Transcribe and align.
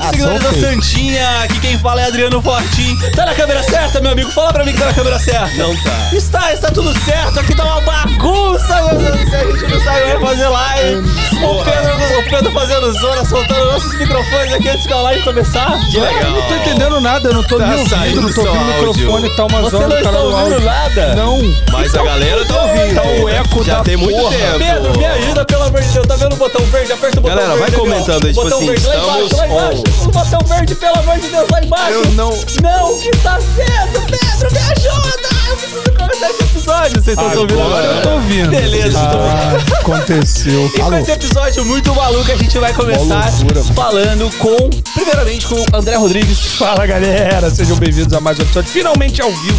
Ah, 0.00 0.10
seguidores 0.10 0.42
da. 0.42 0.52
Santinha, 0.52 1.42
aqui 1.44 1.60
quem 1.60 1.78
fala 1.78 2.00
é 2.02 2.06
Adriano 2.06 2.40
Fortin. 2.40 2.96
Tá 3.14 3.26
na 3.26 3.34
câmera 3.34 3.62
certa, 3.62 4.00
meu 4.00 4.12
amigo? 4.12 4.30
Fala 4.30 4.52
pra 4.52 4.64
mim 4.64 4.72
que 4.72 4.78
tá 4.78 4.86
na 4.86 4.94
câmera 4.94 5.18
certa. 5.18 5.50
Não 5.56 5.74
tá. 5.82 6.10
Está, 6.12 6.52
está 6.52 6.70
tudo 6.70 6.92
certo. 7.04 7.40
Aqui 7.40 7.54
tá 7.54 7.64
uma 7.64 7.80
bagunça, 7.80 8.82
meu 8.82 8.98
Deus 8.98 9.20
do 9.20 9.30
céu. 9.30 9.40
A 9.48 9.52
gente 9.58 9.72
não 9.72 9.84
sabe 9.84 10.00
mais 10.06 10.20
fazer 10.20 10.48
live. 10.48 11.08
O 11.42 11.64
Pedro, 11.64 12.18
o 12.18 12.30
Pedro 12.30 12.52
fazendo 12.52 12.92
zona, 12.92 13.24
soltando 13.24 13.72
nossos 13.72 13.94
microfones 13.98 14.52
aqui 14.54 14.68
antes 14.68 14.86
da 14.86 15.00
live 15.02 15.22
começar. 15.24 15.78
Que 15.90 15.98
legal. 15.98 16.22
Eu 16.22 16.30
não 16.30 16.42
tô 16.42 16.54
entendendo 16.54 17.00
nada, 17.00 17.28
eu 17.28 17.34
não 17.34 17.42
tô 17.42 17.58
Tá 17.58 17.66
me 17.66 17.76
ouvindo, 17.76 18.20
não 18.22 18.32
tô 18.32 18.40
ouvindo 18.42 18.62
o 18.62 18.66
microfone, 18.92 19.36
tá 19.36 19.44
uma 19.46 19.60
Você 19.62 19.70
zona 19.70 19.82
não 19.82 19.88
do 19.88 19.96
está 19.96 20.10
ouvindo 20.20 20.60
nada? 20.60 21.14
Não, 21.14 21.38
Mas 21.72 21.94
a 21.94 22.02
galera 22.02 22.44
tá 22.44 22.62
ouvindo. 22.62 22.94
tá 22.94 23.02
o 23.02 23.28
eco 23.28 23.64
Já 23.64 23.74
da 23.78 23.82
tem 23.84 23.96
muito 23.96 24.16
porra. 24.18 24.36
tempo. 24.36 24.58
Pedro, 24.58 24.98
me 24.98 25.06
ajuda, 25.06 25.44
pelo 25.44 25.62
amor 25.64 25.80
de 25.82 25.88
Deus. 25.88 26.06
Tá 26.06 26.16
vendo 26.16 26.32
o 26.32 26.36
botão 26.36 26.64
verde? 26.66 26.92
Aperta 26.92 27.18
o 27.18 27.22
botão 27.22 27.36
Galera, 27.36 27.58
vai 27.58 27.70
verde. 27.70 27.74
ali, 27.74 27.90
ó. 27.90 27.94
comentando 27.94 28.26
aí, 28.26 28.32
tipo 28.32 28.42
botão 28.42 28.58
assim, 28.58 28.66
verde 28.66 28.86
lá 28.86 28.96
embaixo, 28.96 29.36
lá 29.36 29.46
embaixo. 29.46 29.81
O 30.04 30.08
botão 30.10 30.40
verde, 30.46 30.74
pelo 30.74 30.98
amor 30.98 31.18
de 31.18 31.28
Deus, 31.28 31.48
lá 31.50 31.62
embaixo. 31.62 31.90
Eu 31.92 32.04
não- 32.12 32.30
Não, 32.62 32.92
o 32.94 32.98
que 33.00 33.08
está 33.08 33.38
sendo? 33.40 34.06
Pedro, 34.06 34.52
me 34.52 34.58
ajuda. 34.58 35.32
Eu 35.48 35.56
preciso 35.56 35.92
começar 35.92 36.30
esse 36.30 36.42
episódio. 36.42 37.02
Vocês 37.02 37.18
estão 37.18 37.30
se 37.30 37.36
ouvindo 37.38 37.60
agora? 37.62 37.84
eu 37.86 38.02
tô 38.02 38.10
ouvindo. 38.10 38.50
Beleza, 38.50 38.98
Ah, 38.98 39.56
aconteceu. 39.80 40.66
E 40.74 40.78
com 40.80 40.94
esse 40.94 41.10
episódio 41.12 41.64
muito 41.64 41.94
maluco, 41.94 42.30
a 42.32 42.36
gente 42.36 42.58
vai 42.58 42.72
começar 42.72 43.30
loucura, 43.30 43.62
falando 43.74 44.30
com, 44.38 44.70
primeiramente, 44.94 45.46
com 45.46 45.56
o 45.56 45.66
André 45.76 45.96
Rodrigues. 45.96 46.38
Fala 46.58 46.86
galera, 46.86 47.50
sejam 47.50 47.76
bem-vindos 47.76 48.12
a 48.14 48.20
mais 48.20 48.38
um 48.38 48.42
episódio, 48.42 48.70
finalmente 48.70 49.20
ao 49.20 49.30
vivo, 49.30 49.58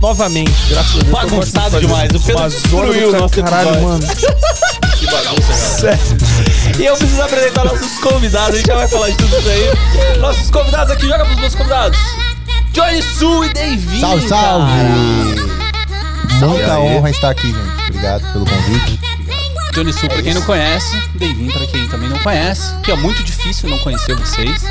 novamente, 0.00 0.52
graças 0.68 0.94
a 0.96 0.98
Deus. 0.98 1.10
Bagunçado 1.10 1.80
demais, 1.80 2.10
o 2.14 2.20
Pedro 2.20 2.48
destruiu 2.48 3.08
o 3.10 3.12
nosso 3.18 3.42
caralho, 3.42 3.68
episódio. 3.70 3.88
mano. 3.88 4.06
Que 5.00 5.06
bagunça, 5.06 5.46
cara. 5.46 5.96
Sério. 5.98 6.78
E 6.78 6.84
eu 6.84 6.94
preciso 6.94 7.22
apresentar 7.22 7.64
nossos 7.64 7.98
convidados, 8.02 8.54
a 8.54 8.58
gente 8.58 8.66
já 8.66 8.74
vai 8.74 8.86
falar 8.86 9.08
de 9.08 9.16
tudo 9.16 9.38
isso 9.38 9.48
aí. 9.48 9.59
Nossos 10.20 10.50
convidados 10.50 10.92
aqui, 10.92 11.06
joga 11.06 11.24
pros 11.24 11.38
meus 11.38 11.54
convidados. 11.54 11.98
Johnny 12.72 13.02
Sul 13.02 13.44
e 13.44 13.52
Davinho. 13.52 14.00
Salve, 14.00 14.28
salve! 14.28 14.72
Muita 16.40 16.74
aí. 16.74 16.82
honra 16.82 17.10
estar 17.10 17.30
aqui, 17.30 17.48
gente. 17.48 17.88
Obrigado 17.88 18.32
pelo 18.32 18.44
convite. 18.46 19.00
Johnny 19.72 19.92
Sul, 19.92 20.08
pra 20.08 20.22
quem 20.22 20.34
não 20.34 20.42
conhece, 20.42 20.96
Davinho, 21.14 21.52
pra 21.52 21.66
quem 21.66 21.88
também 21.88 22.08
não 22.08 22.18
conhece, 22.18 22.74
que 22.82 22.90
é 22.90 22.96
muito 22.96 23.22
difícil 23.22 23.68
não 23.68 23.78
conhecer 23.78 24.14
vocês. 24.16 24.62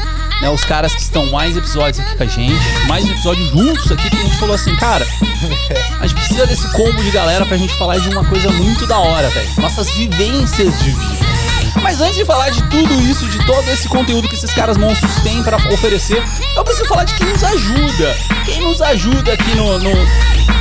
Né, 0.42 0.50
os 0.50 0.64
caras 0.64 0.94
que 0.96 1.02
estão 1.02 1.26
mais 1.32 1.58
episódios 1.58 2.00
aqui 2.00 2.16
com 2.16 2.24
a 2.24 2.26
gente, 2.26 2.88
mais 2.88 3.06
episódios 3.10 3.50
juntos 3.50 3.92
aqui, 3.92 4.10
que 4.10 4.16
a 4.16 4.22
gente 4.22 4.38
falou 4.38 4.56
assim, 4.56 4.74
cara, 4.78 5.06
a 6.00 6.08
gente 6.08 6.16
precisa 6.16 6.48
desse 6.48 6.66
combo 6.72 7.04
de 7.04 7.12
galera 7.12 7.46
pra 7.46 7.58
gente 7.58 7.74
falar 7.76 7.98
de 8.00 8.10
uma 8.10 8.24
coisa 8.24 8.50
muito 8.52 8.88
da 8.88 8.98
hora, 8.98 9.30
velho. 9.30 9.50
Nossas 9.58 9.90
vivências 9.92 10.80
de 10.80 10.92
vida. 10.92 11.30
Mas 11.82 12.02
antes 12.02 12.16
de 12.18 12.26
falar 12.26 12.50
de 12.50 12.62
tudo 12.70 12.94
isso, 13.02 13.26
de 13.28 13.46
todo 13.46 13.68
esse 13.72 13.88
conteúdo 13.88 14.28
que 14.28 14.36
esses 14.36 14.54
caras 14.54 14.78
monstros 14.78 15.14
têm 15.24 15.42
pra 15.44 15.58
oferecer, 15.72 16.22
eu 16.56 16.64
preciso 16.64 16.88
falar 16.88 17.04
de 17.04 17.14
quem 17.16 17.28
nos 17.28 17.44
ajuda. 17.44 18.16
Quem 18.46 18.62
nos 18.62 18.82
ajuda 18.82 19.34
aqui 19.34 19.56
no, 19.56 19.80
no 19.80 19.92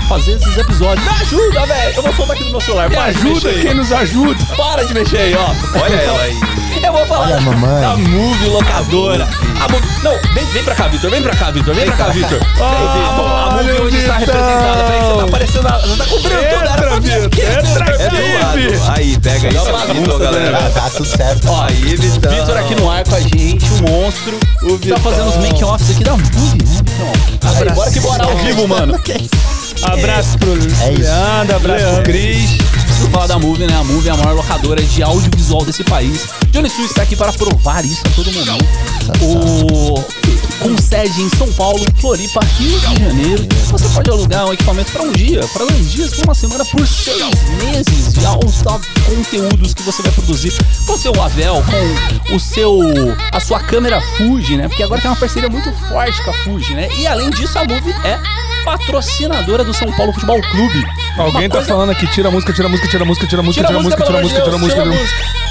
fazer 0.08 0.32
esses 0.32 0.56
episódios. 0.56 1.04
Me 1.06 1.20
ajuda, 1.22 1.66
velho. 1.66 1.96
Eu 1.96 2.02
vou 2.02 2.12
soltar 2.14 2.34
aqui 2.36 2.44
no 2.44 2.50
meu 2.52 2.60
celular. 2.60 2.88
Me 2.88 2.96
Para 2.96 3.04
ajuda, 3.06 3.52
quem 3.52 3.74
nos 3.74 3.92
ajuda. 3.92 4.44
Para 4.56 4.84
de 4.84 4.94
mexer 4.94 5.18
aí, 5.18 5.34
ó. 5.36 5.78
Olha 5.82 5.94
ela 5.96 6.22
aí. 6.22 6.34
Eu 6.78 6.92
vou 6.92 7.04
falar 7.06 7.26
Olha 7.26 7.36
a 7.38 7.40
mamãe. 7.40 7.80
da 7.82 7.96
Move 7.96 8.46
Locadora. 8.50 9.28
A 9.60 9.68
Move... 9.68 9.84
Não, 10.02 10.12
vem, 10.32 10.44
vem 10.46 10.62
pra 10.64 10.74
cá, 10.76 10.86
Vitor. 10.86 11.10
Vem 11.10 11.20
pra 11.20 11.34
cá, 11.34 11.50
Vitor. 11.50 11.74
Vem 11.74 11.84
pra 11.86 11.96
cá, 11.96 12.04
Vitor. 12.08 12.38
Vem, 12.38 12.38
Vitor. 12.38 12.60
A 12.60 13.50
Move 13.50 13.58
Olha, 13.58 13.82
hoje 13.82 13.96
está 13.98 14.16
representada. 14.18 14.84
Peraí, 14.84 15.00
você 15.00 15.16
tá 15.18 15.24
aparecendo. 15.24 15.66
a- 15.66 15.78
Você 15.80 15.96
tá 15.96 16.04
cobrindo 16.06 16.28
tudo. 16.38 16.44
Era 16.44 16.72
pra 16.76 16.94
aqui, 16.96 17.40
entra. 17.40 17.84
É 17.94 18.38
lado. 18.38 18.92
Aí, 18.96 19.18
pega 19.18 19.50
bagunça, 19.50 19.92
Vitor, 19.92 20.18
galera. 20.20 20.58
Ah, 20.58 20.70
tá 20.72 20.90
tudo 20.90 21.07
certo. 21.08 21.48
Ó, 21.48 21.64
Aí, 21.64 21.96
Vitão. 21.96 22.30
Vitor 22.32 22.56
aqui 22.56 22.74
no 22.74 22.90
ar 22.90 23.04
com 23.04 23.14
a 23.14 23.20
gente, 23.20 23.64
o 23.72 23.90
monstro. 23.90 24.38
O 24.62 24.78
tá 24.78 24.96
fazendo 24.98 25.28
os 25.28 25.36
make-offs 25.38 25.90
aqui 25.90 26.04
da 26.04 26.12
Move, 26.12 26.58
né, 26.64 26.82
Vitão? 26.84 27.52
Aí, 27.54 27.70
bora 27.74 27.90
que 27.90 28.00
bora 28.00 28.24
ao 28.24 28.36
vivo, 28.38 28.66
mano. 28.68 28.94
Abraço 29.82 30.38
pro 30.38 30.52
É. 30.52 30.90
Leandro, 30.90 31.56
abraço 31.56 31.84
pro 31.94 32.02
Cris. 32.04 32.50
Preciso 32.98 33.12
falar 33.12 33.28
da 33.28 33.38
Move, 33.38 33.64
né? 33.64 33.72
A 33.76 33.84
Move 33.84 34.08
é 34.08 34.10
a 34.10 34.16
maior 34.16 34.34
locadora 34.34 34.82
de 34.82 35.04
audiovisual 35.04 35.64
desse 35.64 35.84
país. 35.84 36.26
Johnny 36.50 36.68
Sul 36.68 36.84
está 36.84 37.02
aqui 37.02 37.14
para 37.14 37.32
provar 37.32 37.84
isso 37.84 38.02
a 38.04 38.10
todo 38.10 38.32
momento. 38.32 38.64
O... 39.22 40.04
Com 40.58 40.76
sede 40.82 41.22
em 41.22 41.28
São 41.36 41.46
Paulo, 41.52 41.80
Floripa, 42.00 42.40
Rio 42.58 42.76
de 42.80 43.04
Janeiro. 43.04 43.46
Você 43.70 43.88
pode 43.90 44.10
alugar 44.10 44.46
um 44.46 44.52
equipamento 44.52 44.90
para 44.90 45.04
um 45.04 45.12
dia, 45.12 45.46
para 45.52 45.64
dois 45.66 45.92
dias, 45.92 46.12
por 46.14 46.24
uma 46.24 46.34
semana, 46.34 46.64
por 46.64 46.84
seis 46.84 47.22
meses 47.62 48.12
de 48.14 48.26
alta 48.26 48.80
conteúdos 49.06 49.74
que 49.74 49.82
você 49.84 50.02
vai 50.02 50.10
produzir 50.10 50.52
com 50.84 50.94
o 50.94 50.98
seu 50.98 51.22
Avel, 51.22 51.62
com 52.26 52.34
o 52.34 52.40
seu 52.40 52.80
a 53.32 53.38
sua 53.38 53.60
câmera 53.60 54.00
Fuji, 54.16 54.56
né? 54.56 54.66
Porque 54.66 54.82
agora 54.82 55.00
tem 55.00 55.08
uma 55.08 55.16
parceria 55.16 55.48
muito 55.48 55.70
forte 55.88 56.20
com 56.24 56.30
a 56.30 56.34
Fuji, 56.34 56.74
né? 56.74 56.88
E 56.98 57.06
além 57.06 57.30
disso, 57.30 57.56
a 57.58 57.64
Move 57.64 57.92
é 58.04 58.18
patrocinadora 58.64 59.64
do 59.64 59.72
São 59.72 59.90
Paulo 59.92 60.12
Futebol 60.12 60.40
Clube. 60.42 60.84
Alguém 61.16 61.42
Uma 61.42 61.48
tá 61.48 61.56
coisa- 61.56 61.68
falando 61.68 61.90
aqui, 61.90 62.06
tira 62.08 62.28
a 62.28 62.30
música, 62.30 62.52
tira 62.52 62.68
a 62.68 62.70
música, 62.70 62.87
tira 62.90 63.02
a 63.02 63.06
música, 63.06 63.26
tira 63.26 63.40
a 63.40 63.44
música, 63.44 63.66
tira 63.66 63.78
a 63.78 63.82
música, 63.82 64.04
tira 64.04 64.18
a 64.18 64.22
música, 64.22 64.42
tira 64.42 64.56
a 64.56 64.58
música, 64.58 64.82
tira 64.82 64.90
a 64.90 64.98
música. 64.98 65.48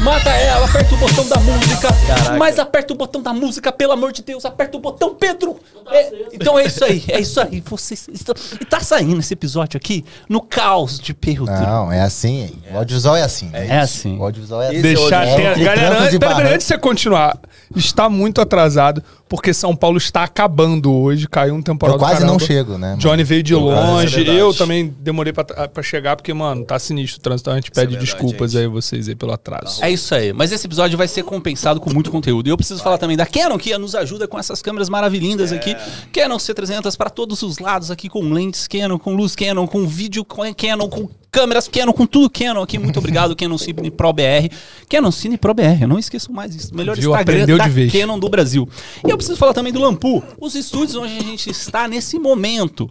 Mata 0.00 0.30
ela, 0.30 0.66
aperta 0.66 0.94
o 0.96 0.98
botão 0.98 1.28
da 1.28 1.36
música. 1.38 1.88
Caraca. 1.92 2.36
Mas 2.36 2.58
aperta 2.58 2.92
o 2.92 2.96
botão 2.96 3.22
da 3.22 3.32
música, 3.32 3.70
pelo 3.70 3.92
amor 3.92 4.10
de 4.10 4.20
Deus, 4.22 4.44
aperta 4.44 4.76
o 4.76 4.80
botão, 4.80 5.14
Pedro. 5.14 5.60
É, 5.90 6.12
então 6.32 6.58
é 6.58 6.66
isso 6.66 6.84
aí, 6.84 7.04
é 7.06 7.20
isso 7.20 7.40
aí. 7.40 7.62
Vocês 7.64 8.08
estão... 8.12 8.34
E 8.60 8.64
tá 8.64 8.80
saindo 8.80 9.20
esse 9.20 9.32
episódio 9.32 9.76
aqui 9.76 10.04
no 10.28 10.40
caos 10.40 10.98
de 10.98 11.14
Pedro. 11.14 11.44
Não, 11.44 11.92
é 11.92 12.00
assim. 12.00 12.50
O 12.72 12.78
audiovisual 12.78 13.14
é 13.16 13.22
assim. 13.22 13.50
É 13.52 13.78
assim. 13.78 14.18
O 14.18 14.24
audiovisual 14.24 14.62
é 14.62 14.68
assim. 14.70 14.80
Deixar 14.82 15.24
hoje- 15.24 15.36
ter... 15.36 15.64
Galera, 15.64 16.48
antes 16.48 16.58
de 16.58 16.64
você 16.64 16.78
continuar, 16.78 17.38
está 17.76 18.08
muito 18.08 18.40
atrasado, 18.40 19.04
porque 19.32 19.54
São 19.54 19.74
Paulo 19.74 19.96
está 19.96 20.24
acabando 20.24 20.92
hoje, 20.92 21.26
caiu 21.26 21.54
um 21.54 21.62
temporal 21.62 21.94
Eu 21.94 21.98
quase 21.98 22.22
não 22.22 22.38
chego, 22.38 22.76
né? 22.76 22.96
Johnny 22.98 23.24
veio 23.24 23.42
de 23.42 23.54
é 23.54 23.56
longe, 23.56 24.16
verdade. 24.16 24.36
eu 24.36 24.52
também 24.52 24.94
demorei 25.00 25.32
pra, 25.32 25.42
pra 25.42 25.82
chegar, 25.82 26.16
porque, 26.16 26.34
mano, 26.34 26.66
tá 26.66 26.78
sinistro 26.78 27.18
o 27.18 27.22
trânsito, 27.22 27.48
então 27.48 27.54
a 27.54 27.56
gente 27.56 27.70
pede 27.70 27.94
é 27.94 27.98
verdade, 27.98 28.04
desculpas 28.04 28.52
gente. 28.52 28.60
aí 28.60 28.66
vocês 28.66 29.08
aí 29.08 29.14
pelo 29.14 29.32
atraso. 29.32 29.82
É 29.82 29.90
isso 29.90 30.14
aí. 30.14 30.34
Mas 30.34 30.52
esse 30.52 30.66
episódio 30.66 30.98
vai 30.98 31.08
ser 31.08 31.22
compensado 31.22 31.80
com 31.80 31.90
muito 31.90 32.10
conteúdo. 32.10 32.46
E 32.46 32.50
eu 32.50 32.58
preciso 32.58 32.82
falar 32.82 32.98
também 32.98 33.16
da 33.16 33.24
Canon, 33.24 33.56
que 33.56 33.74
nos 33.78 33.94
ajuda 33.94 34.28
com 34.28 34.38
essas 34.38 34.60
câmeras 34.60 34.90
maravilhindas 34.90 35.50
aqui. 35.50 35.74
Canon 36.12 36.36
C300 36.36 36.94
para 36.94 37.08
todos 37.08 37.40
os 37.40 37.58
lados 37.58 37.90
aqui, 37.90 38.10
com 38.10 38.20
lentes 38.34 38.68
Canon, 38.68 38.98
com 38.98 39.14
luz 39.14 39.34
Canon, 39.34 39.66
com 39.66 39.86
vídeo 39.86 40.26
Canon, 40.26 40.90
com 40.90 41.08
câmeras 41.32 41.66
Canon, 41.66 41.94
com 41.94 42.06
tudo 42.06 42.28
Canon 42.28 42.62
aqui. 42.62 42.78
Muito 42.78 42.98
obrigado, 42.98 43.34
Canon 43.34 43.56
Cine 43.56 43.90
Pro 43.90 44.12
BR. 44.12 44.52
Canon 44.88 45.10
Cine 45.10 45.38
Pro 45.38 45.54
BR, 45.54 45.86
não 45.88 45.98
esqueçam 45.98 46.34
mais 46.34 46.54
isso. 46.54 46.74
Melhor 46.74 46.94
Viu? 46.94 47.10
Instagram 47.10 47.46
da. 47.46 47.64
Canon 47.90 48.18
do 48.18 48.28
Brasil. 48.28 48.68
E 49.04 49.10
eu 49.10 49.16
preciso 49.16 49.38
falar 49.38 49.54
também 49.54 49.72
do 49.72 49.80
Lampu, 49.80 50.22
os 50.38 50.54
estúdios 50.54 50.94
onde 50.94 51.16
a 51.16 51.22
gente 51.22 51.50
está 51.50 51.88
nesse 51.88 52.18
momento. 52.18 52.88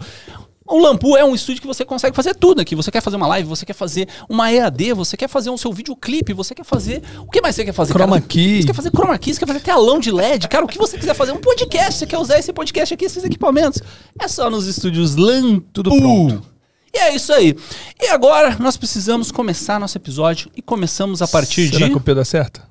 O 0.66 0.80
Lampu 0.80 1.18
é 1.18 1.26
um 1.26 1.36
estúdio 1.36 1.62
que 1.62 1.68
você 1.68 1.84
consegue 1.84 2.16
fazer 2.16 2.34
tudo 2.34 2.62
aqui. 2.62 2.76
Você 2.76 2.90
quer 2.90 3.02
fazer 3.02 3.18
uma 3.18 3.28
live, 3.28 3.48
você 3.48 3.66
quer 3.66 3.74
fazer 3.74 4.08
uma 4.30 4.52
EAD, 4.52 4.94
você 4.94 5.18
quer 5.18 5.28
fazer 5.28 5.50
o 5.50 5.58
seu 5.58 5.72
videoclipe, 5.74 6.34
você 6.34 6.56
quer 6.56 6.64
fazer. 6.64 7.04
O 7.20 7.30
que 7.30 7.42
mais 7.42 7.56
você 7.56 7.66
quer 7.66 7.74
fazer? 7.74 7.92
Chroma 7.92 8.16
cara? 8.16 8.28
key. 8.28 8.62
Você 8.62 8.68
quer 8.68 8.74
fazer 8.74 8.90
chroma 8.90 9.18
key, 9.18 9.34
você 9.34 9.40
quer 9.40 9.48
fazer 9.48 9.60
telão 9.60 10.00
de 10.00 10.12
LED, 10.12 10.48
cara, 10.48 10.64
o 10.64 10.68
que 10.68 10.78
você 10.78 10.98
quiser 10.98 11.14
fazer. 11.14 11.34
Um 11.34 11.42
podcast, 11.42 12.00
você 12.00 12.08
quer 12.08 12.18
usar 12.18 12.40
esse 12.40 12.54
podcast 12.54 12.94
aqui, 12.94 13.06
esses 13.06 13.24
equipamentos. 13.24 13.82
É 14.18 14.28
só 14.28 14.50
nos 14.50 14.66
estúdios 14.66 15.16
Lampu. 15.16 15.66
Tudo 15.74 15.90
pronto. 15.96 16.51
E 16.94 16.98
é 16.98 17.16
isso 17.16 17.32
aí. 17.34 17.56
E 18.02 18.08
agora 18.08 18.58
nós 18.60 18.76
precisamos 18.78 19.32
começar 19.32 19.80
nosso 19.80 19.98
episódio 19.98 20.52
e 20.56 20.62
começamos 20.62 21.22
a 21.22 21.28
partir 21.28 21.68
Será 21.72 21.86
de. 21.86 21.92
que 21.92 21.98
o 21.98 22.02
Pedro 22.02 22.22
acerta? 22.22 22.62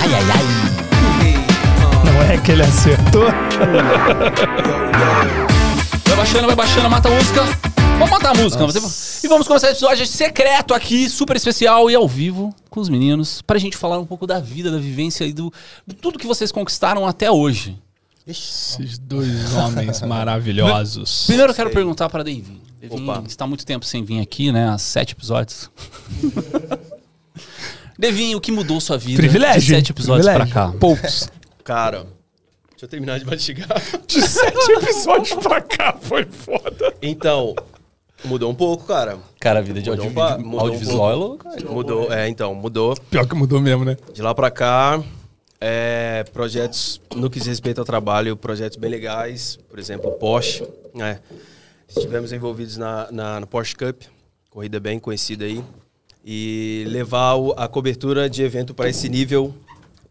Ai, 0.00 0.14
ai, 0.14 0.24
ai. 0.34 0.44
Não 2.04 2.22
é 2.22 2.38
que 2.38 2.52
ele 2.52 2.62
acertou? 2.62 3.24
Vai 6.06 6.16
baixando, 6.16 6.46
vai 6.46 6.56
baixando, 6.56 6.90
mata 6.90 7.08
a 7.08 7.12
música. 7.12 7.42
Vamos 7.98 8.10
matar 8.10 8.30
a 8.30 8.34
música. 8.34 8.66
você- 8.66 9.26
E 9.26 9.28
vamos 9.28 9.46
começar 9.46 9.68
esse 9.70 9.76
episódio 9.84 10.06
secreto 10.06 10.74
aqui, 10.74 11.08
super 11.08 11.36
especial 11.36 11.90
e 11.90 11.94
ao 11.94 12.08
vivo 12.08 12.52
com 12.68 12.80
os 12.80 12.88
meninos, 12.88 13.40
pra 13.42 13.58
gente 13.58 13.76
falar 13.76 13.98
um 13.98 14.06
pouco 14.06 14.26
da 14.26 14.40
vida, 14.40 14.70
da 14.70 14.78
vivência 14.78 15.24
e 15.24 15.32
do, 15.32 15.52
de 15.86 15.94
tudo 15.94 16.18
que 16.18 16.26
vocês 16.26 16.50
conquistaram 16.50 17.06
até 17.06 17.30
hoje. 17.30 17.78
Esses 18.26 18.98
dois 18.98 19.52
homens 19.54 20.00
maravilhosos. 20.06 21.24
Primeiro 21.26 21.52
eu 21.52 21.56
quero 21.56 21.70
perguntar 21.70 22.08
para 22.08 22.24
Devin. 22.24 22.60
Devin 22.80 23.02
Opa. 23.08 23.22
está 23.26 23.44
há 23.44 23.48
muito 23.48 23.66
tempo 23.66 23.84
sem 23.84 24.02
vir 24.04 24.20
aqui, 24.20 24.50
né? 24.50 24.68
Há 24.68 24.78
sete 24.78 25.12
episódios. 25.12 25.70
Devin, 27.98 28.34
o 28.34 28.40
que 28.40 28.50
mudou 28.50 28.80
sua 28.80 28.98
vida 28.98 29.16
Privilégio. 29.18 29.60
de 29.60 29.66
sete 29.76 29.92
episódios 29.92 30.26
pra 30.26 30.46
cá? 30.46 30.72
Poucos. 30.80 31.28
Cara, 31.62 32.06
deixa 32.70 32.84
eu 32.84 32.88
terminar 32.88 33.18
de 33.18 33.24
mastigar. 33.24 33.80
De 34.06 34.20
sete 34.22 34.72
episódios 34.72 35.34
pra 35.42 35.60
cá 35.60 35.96
foi 36.00 36.24
foda. 36.26 36.92
Então, 37.00 37.54
mudou 38.24 38.50
um 38.50 38.54
pouco, 38.54 38.84
cara. 38.84 39.18
Cara, 39.40 39.60
a 39.60 39.62
vida 39.62 39.80
de 39.80 39.88
Mudou 39.90 40.04
audio, 40.06 40.10
um 40.10 40.14
pa- 40.28 40.36
de 40.36 40.42
mudou 40.44 40.58
um 40.58 40.62
audiovisual 40.62 41.10
é 41.10 41.14
louca. 41.14 41.50
Mudou, 41.70 42.12
é, 42.12 42.28
então, 42.28 42.54
mudou. 42.54 42.96
Pior 43.10 43.26
que 43.26 43.34
mudou 43.34 43.60
mesmo, 43.60 43.84
né? 43.84 43.96
De 44.12 44.20
lá 44.22 44.34
pra 44.34 44.50
cá, 44.50 45.02
é, 45.66 46.24
projetos 46.30 47.00
no 47.14 47.30
que 47.30 47.38
diz 47.38 47.48
respeito 47.48 47.78
ao 47.78 47.84
trabalho, 47.86 48.36
projetos 48.36 48.76
bem 48.76 48.90
legais, 48.90 49.58
por 49.70 49.78
exemplo, 49.78 50.10
Porsche. 50.12 50.62
né? 50.94 51.20
Estivemos 51.88 52.32
envolvidos 52.32 52.76
na, 52.76 53.08
na, 53.10 53.40
no 53.40 53.46
Porsche 53.46 53.74
Cup, 53.74 54.02
corrida 54.50 54.78
bem 54.78 54.98
conhecida 54.98 55.46
aí. 55.46 55.64
e 56.26 56.84
levar 56.88 57.34
o- 57.34 57.52
a 57.56 57.66
cobertura 57.68 58.28
de 58.28 58.42
evento 58.42 58.72
para 58.74 58.88
esse 58.88 59.08
nível 59.08 59.54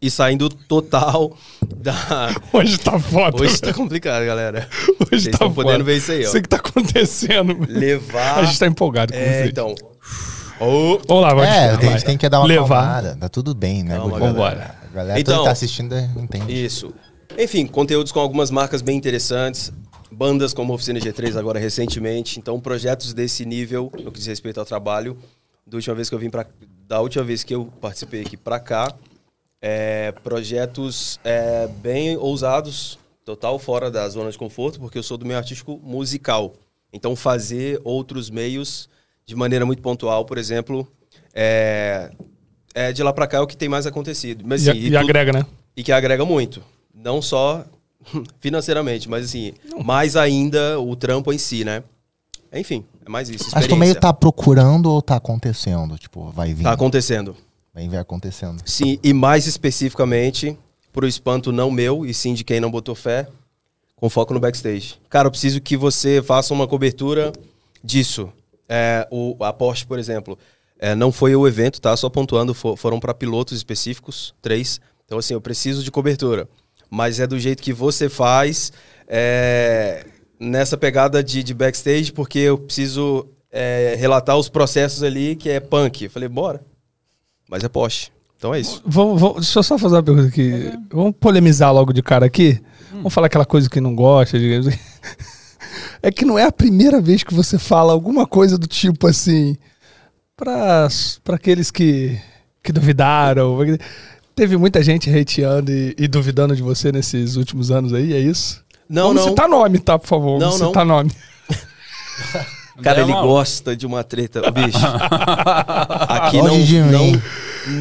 e 0.02 0.10
saindo 0.10 0.48
total 0.48 1.36
da. 1.76 1.94
Hoje 2.52 2.78
tá 2.78 2.98
foda. 2.98 3.42
Hoje 3.42 3.60
tá 3.60 3.72
complicado, 3.72 4.24
galera. 4.24 4.68
Hoje 4.88 4.96
Vocês 5.10 5.24
tá 5.24 5.30
estão 5.30 5.52
foda. 5.54 5.66
podendo 5.68 5.84
ver 5.84 5.96
isso 5.98 6.10
aí, 6.12 6.24
ó. 6.26 6.30
Sei 6.30 6.40
que 6.42 6.48
tá 6.48 6.56
acontecendo. 6.56 7.56
Levar. 7.68 8.38
A 8.38 8.44
gente 8.44 8.58
tá 8.58 8.66
empolgado 8.66 9.12
com 9.12 9.18
É, 9.18 9.42
você. 9.42 9.48
então. 9.50 9.74
Ô, 10.60 11.00
Vamos 11.08 11.22
lá, 11.22 11.34
vai. 11.34 11.46
É, 11.48 11.70
a 11.70 11.80
gente 11.80 12.04
tem 12.04 12.16
que 12.16 12.28
dar 12.28 12.38
uma 12.40 12.46
Levar. 12.46 12.68
calmada. 12.68 13.16
Tá 13.20 13.28
tudo 13.28 13.52
bem, 13.54 13.82
né? 13.82 13.96
Calma, 13.96 14.18
Gordinho? 14.18 14.34
Galera. 14.94 15.20
Então- 15.20 15.34
toda 15.34 15.44
que 15.44 15.48
tá 15.48 15.52
assistindo 15.52 15.94
é, 15.94 16.10
entende. 16.16 16.64
Isso. 16.64 16.94
Enfim, 17.38 17.66
conteúdos 17.66 18.12
com 18.12 18.20
algumas 18.20 18.50
marcas 18.50 18.80
bem 18.80 18.96
interessantes. 18.96 19.72
Bandas 20.10 20.54
como 20.54 20.72
Oficina 20.72 21.00
G3 21.00 21.36
agora 21.36 21.58
recentemente. 21.58 22.38
Então, 22.38 22.60
projetos 22.60 23.12
desse 23.12 23.44
nível, 23.44 23.90
no 24.02 24.12
que 24.12 24.18
diz 24.18 24.26
respeito 24.28 24.60
ao 24.60 24.66
trabalho. 24.66 25.18
Da 25.66 25.76
última 25.76 25.94
vez 25.94 26.08
que 26.08 26.14
eu 26.14 26.18
vim 26.18 26.30
para 26.30 26.46
da 26.86 27.00
última 27.00 27.24
vez 27.24 27.42
que 27.42 27.54
eu 27.54 27.66
participei 27.80 28.20
aqui 28.20 28.36
para 28.36 28.60
cá, 28.60 28.94
é, 29.60 30.12
projetos 30.22 31.18
é, 31.24 31.66
bem 31.66 32.14
ousados, 32.16 32.98
total 33.24 33.58
fora 33.58 33.90
da 33.90 34.06
zona 34.08 34.30
de 34.30 34.36
conforto, 34.36 34.78
porque 34.78 34.98
eu 34.98 35.02
sou 35.02 35.16
do 35.16 35.24
meio 35.24 35.38
artístico 35.38 35.80
musical. 35.82 36.54
Então, 36.92 37.16
fazer 37.16 37.80
outros 37.82 38.28
meios 38.28 38.88
de 39.24 39.34
maneira 39.34 39.64
muito 39.64 39.80
pontual, 39.80 40.26
por 40.26 40.36
exemplo, 40.36 40.86
é, 41.32 42.10
é 42.74 42.92
de 42.92 43.02
lá 43.02 43.12
para 43.12 43.26
cá 43.26 43.38
é 43.38 43.40
o 43.40 43.46
que 43.46 43.56
tem 43.56 43.68
mais 43.68 43.86
acontecido. 43.86 44.44
Mas, 44.46 44.66
E, 44.66 44.70
assim, 44.70 44.78
e 44.80 44.84
tudo- 44.86 44.98
agrega, 44.98 45.32
né? 45.32 45.46
e 45.76 45.82
que 45.82 45.92
agrega 45.92 46.24
muito. 46.24 46.62
Não 46.94 47.22
só 47.22 47.64
financeiramente, 48.40 49.08
mas 49.08 49.24
assim, 49.26 49.52
mais 49.84 50.16
ainda 50.16 50.78
o 50.80 50.94
trampo 50.96 51.32
em 51.32 51.38
si, 51.38 51.64
né? 51.64 51.82
Enfim, 52.52 52.84
é 53.04 53.08
mais 53.08 53.28
isso. 53.28 53.46
Mas 53.52 53.66
tu 53.66 53.74
meio 53.76 53.94
tá 53.98 54.12
procurando 54.12 54.86
ou 54.90 55.02
tá 55.02 55.16
acontecendo? 55.16 55.98
Tipo, 55.98 56.30
vai 56.30 56.54
vir. 56.54 56.62
Tá 56.62 56.72
acontecendo. 56.72 57.34
Vai 57.74 57.88
vir 57.88 57.96
acontecendo. 57.96 58.62
Sim, 58.64 58.98
e 59.02 59.12
mais 59.12 59.46
especificamente, 59.48 60.56
pro 60.92 61.06
espanto 61.08 61.50
não 61.50 61.70
meu, 61.70 62.06
e 62.06 62.14
sim 62.14 62.32
de 62.34 62.44
quem 62.44 62.60
não 62.60 62.70
botou 62.70 62.94
fé, 62.94 63.26
com 63.96 64.08
foco 64.08 64.32
no 64.32 64.38
backstage. 64.38 64.94
Cara, 65.10 65.26
eu 65.26 65.30
preciso 65.32 65.60
que 65.60 65.76
você 65.76 66.22
faça 66.22 66.54
uma 66.54 66.68
cobertura 66.68 67.32
disso. 67.82 68.32
É, 68.68 69.06
o, 69.10 69.36
a 69.40 69.52
Porsche, 69.52 69.84
por 69.84 69.98
exemplo, 69.98 70.38
é, 70.78 70.94
não 70.94 71.10
foi 71.12 71.34
o 71.36 71.46
evento, 71.46 71.80
tá? 71.80 71.96
Só 71.96 72.08
pontuando, 72.10 72.52
fo- 72.54 72.76
foram 72.76 72.98
para 73.00 73.14
pilotos 73.14 73.56
específicos, 73.56 74.34
três. 74.42 74.80
Então, 75.04 75.18
assim, 75.18 75.34
eu 75.34 75.40
preciso 75.40 75.82
de 75.84 75.90
cobertura. 75.90 76.48
Mas 76.90 77.18
é 77.20 77.26
do 77.26 77.38
jeito 77.38 77.62
que 77.62 77.72
você 77.72 78.08
faz, 78.08 78.72
é, 79.08 80.04
nessa 80.38 80.76
pegada 80.76 81.22
de, 81.22 81.42
de 81.42 81.54
backstage, 81.54 82.12
porque 82.12 82.38
eu 82.38 82.58
preciso 82.58 83.26
é, 83.50 83.94
relatar 83.98 84.36
os 84.36 84.48
processos 84.48 85.02
ali, 85.02 85.36
que 85.36 85.48
é 85.48 85.60
punk. 85.60 86.04
Eu 86.04 86.10
falei, 86.10 86.28
bora. 86.28 86.60
Mas 87.48 87.62
é 87.64 87.68
Porsche. 87.68 88.10
Então 88.36 88.54
é 88.54 88.60
isso. 88.60 88.82
Vamos, 88.84 89.20
vamos- 89.20 89.36
deixa 89.42 89.58
eu 89.58 89.62
só 89.62 89.78
fazer 89.78 89.96
uma 89.96 90.02
pergunta 90.02 90.28
aqui. 90.28 90.72
Vamos 90.90 91.14
polemizar 91.18 91.72
logo 91.72 91.92
de 91.92 92.02
cara 92.02 92.26
aqui? 92.26 92.60
Vamos 92.92 93.12
falar 93.12 93.26
aquela 93.28 93.44
coisa 93.46 93.68
que 93.70 93.80
não 93.80 93.94
gosta, 93.94 94.38
digamos 94.38 94.66
assim. 94.68 94.78
É 96.02 96.12
que 96.12 96.24
não 96.24 96.38
é 96.38 96.44
a 96.44 96.52
primeira 96.52 97.00
vez 97.00 97.22
que 97.22 97.32
você 97.34 97.58
fala 97.58 97.92
alguma 97.92 98.26
coisa 98.26 98.58
do 98.58 98.66
tipo 98.66 99.06
assim. 99.06 99.56
Pra, 100.36 100.88
pra 101.22 101.36
aqueles 101.36 101.70
que, 101.70 102.18
que 102.62 102.72
duvidaram. 102.72 103.56
Teve 104.34 104.56
muita 104.56 104.82
gente 104.82 105.08
hateando 105.08 105.70
e, 105.70 105.94
e 105.96 106.08
duvidando 106.08 106.56
de 106.56 106.62
você 106.62 106.90
nesses 106.90 107.36
últimos 107.36 107.70
anos 107.70 107.92
aí, 107.92 108.12
é 108.12 108.18
isso? 108.18 108.64
Não, 108.88 109.08
Vamos 109.08 109.22
não. 109.22 109.28
citar 109.30 109.48
nome, 109.48 109.78
tá, 109.78 109.98
por 109.98 110.08
favor? 110.08 110.40
Não, 110.40 110.46
Vamos 110.50 110.60
não. 110.60 110.68
citar 110.68 110.84
nome. 110.84 111.12
Cara, 112.82 113.02
ele 113.02 113.12
Não. 113.12 113.22
gosta 113.22 113.76
de 113.76 113.86
uma 113.86 114.02
treta. 114.02 114.50
Bicho. 114.50 114.76
Aqui 116.08 116.38
não. 116.38 116.48
Não, 116.48 117.04
mim. 117.04 117.22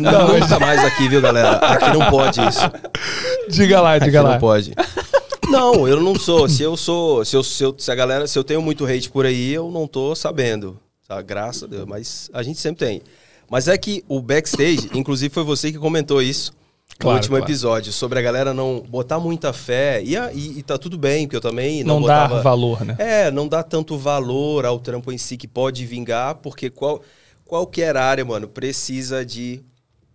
não 0.01 0.27
nunca 0.39 0.59
mais 0.59 0.83
aqui, 0.85 1.09
viu, 1.09 1.19
galera? 1.19 1.53
Aqui 1.57 1.97
não 1.97 2.11
pode 2.11 2.39
isso. 2.47 2.61
Diga 3.49 3.81
lá, 3.81 3.95
Aqui 3.95 4.05
diga 4.05 4.21
lá. 4.21 4.33
não 4.33 4.39
pode. 4.39 4.71
Não, 5.49 5.87
eu 5.87 5.99
não 5.99 6.13
sou. 6.13 6.47
Se 6.47 6.61
eu 6.61 6.77
sou. 6.77 7.25
Se, 7.25 7.35
eu, 7.35 7.43
se, 7.43 7.63
eu, 7.63 7.75
se 7.75 7.91
a 7.91 7.95
galera. 7.95 8.27
Se 8.27 8.37
eu 8.37 8.43
tenho 8.43 8.61
muito 8.61 8.85
hate 8.85 9.09
por 9.09 9.25
aí, 9.25 9.51
eu 9.51 9.71
não 9.71 9.87
tô 9.87 10.13
sabendo. 10.13 10.79
Tá? 11.15 11.21
Graças 11.21 11.63
a 11.63 11.67
Deus. 11.67 11.85
Mas 11.85 12.29
a 12.33 12.43
gente 12.43 12.59
sempre 12.59 12.85
tem. 12.85 13.01
Mas 13.49 13.67
é 13.67 13.77
que 13.77 14.03
o 14.07 14.21
backstage, 14.21 14.89
inclusive 14.93 15.33
foi 15.33 15.43
você 15.43 15.71
que 15.71 15.77
comentou 15.77 16.21
isso 16.21 16.51
Claro, 16.99 17.15
no 17.15 17.19
último 17.19 17.37
claro. 17.37 17.51
episódio, 17.51 17.91
sobre 17.91 18.19
a 18.19 18.21
galera 18.21 18.53
não 18.53 18.81
botar 18.87 19.19
muita 19.19 19.51
fé. 19.51 20.01
E, 20.03 20.15
e, 20.15 20.59
e 20.59 20.63
tá 20.63 20.77
tudo 20.77 20.97
bem, 20.97 21.25
porque 21.25 21.37
eu 21.37 21.41
também 21.41 21.83
não, 21.83 21.99
Não, 21.99 22.07
dá 22.07 22.23
botava. 22.27 22.41
valor, 22.41 22.85
né? 22.85 22.95
É, 22.99 23.31
não 23.31 23.47
dá 23.47 23.63
tanto 23.63 23.97
valor 23.97 24.65
ao 24.65 24.79
trampo 24.79 25.11
em 25.11 25.17
si 25.17 25.35
que 25.35 25.47
pode 25.47 25.85
vingar, 25.85 26.35
porque 26.35 26.69
qual, 26.69 27.01
qualquer 27.45 27.97
área, 27.97 28.23
mano, 28.23 28.47
precisa 28.47 29.25
de 29.25 29.63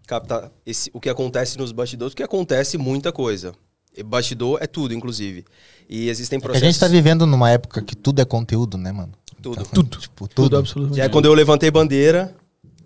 captar 0.07 0.51
esse, 0.65 0.89
o 0.95 1.01
que 1.01 1.09
acontece 1.09 1.59
nos 1.59 1.73
bastidores, 1.73 2.15
porque 2.15 2.23
acontece 2.23 2.79
muita 2.79 3.11
coisa. 3.13 3.53
E 3.97 4.03
bastidor 4.03 4.59
é 4.63 4.67
tudo, 4.67 4.95
inclusive. 4.95 5.45
E 5.89 6.09
existem 6.09 6.37
É 6.37 6.41
que 6.41 6.47
a 6.47 6.49
processos. 6.51 6.69
gente 6.75 6.81
tá 6.81 6.87
vivendo 6.87 7.27
numa 7.27 7.51
época 7.51 7.83
que 7.83 7.97
tudo 7.97 8.21
é 8.21 8.25
conteúdo, 8.25 8.79
né, 8.79 8.93
mano? 8.93 9.13
Tudo. 9.43 9.65
Tudo. 9.65 9.99
Tipo, 9.99 10.29
Tudo, 10.29 10.35
tudo. 10.35 10.57
absolutamente. 10.59 11.01
Aí, 11.01 11.09
quando 11.09 11.27
eu 11.27 11.35
levantei 11.35 11.71
bandeira, 11.71 12.35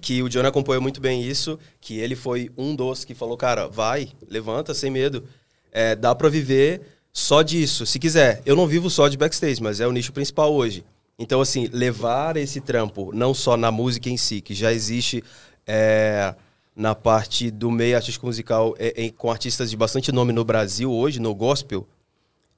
que 0.01 0.23
o 0.23 0.29
Johnny 0.29 0.49
acompanhou 0.49 0.83
muito 0.83 1.01
bem 1.01 1.23
isso, 1.23 1.59
que 1.81 1.99
ele 1.99 2.17
foi 2.17 2.51
um 2.57 2.75
dos 2.75 3.05
que 3.05 3.15
falou, 3.15 3.37
cara, 3.37 3.69
vai, 3.69 4.09
levanta, 4.29 4.75
sem 4.75 4.91
medo. 4.91 5.25
É, 5.71 5.95
dá 5.95 6.15
pra 6.15 6.29
viver 6.29 6.83
só 7.13 7.43
disso, 7.43 7.87
se 7.87 7.99
quiser. 7.99 8.43
Eu 8.45 8.57
não 8.57 8.67
vivo 8.67 8.91
só 8.91 9.09
de 9.09 9.17
backstage, 9.17 9.63
mas 9.63 9.81
é 9.81 9.87
o 9.87 9.93
nicho 9.93 10.13
principal 10.13 10.53
hoje. 10.53 10.85
Então, 11.19 11.41
assim, 11.41 11.69
levar 11.73 12.37
esse 12.37 12.61
trampo, 12.61 13.13
não 13.15 13.33
só 13.33 13.57
na 13.57 13.71
música 13.71 14.11
em 14.11 14.17
si, 14.17 14.41
que 14.41 14.55
já 14.55 14.73
existe 14.73 15.23
é, 15.67 16.35
na 16.75 16.95
parte 16.95 17.51
do 17.51 17.71
meio 17.71 17.97
artístico 17.97 18.27
musical, 18.27 18.75
é, 18.79 19.05
é, 19.07 19.11
com 19.11 19.31
artistas 19.31 19.71
de 19.71 19.77
bastante 19.77 20.11
nome 20.11 20.33
no 20.33 20.45
Brasil 20.45 20.91
hoje, 20.91 21.21
no 21.21 21.35
gospel, 21.35 21.87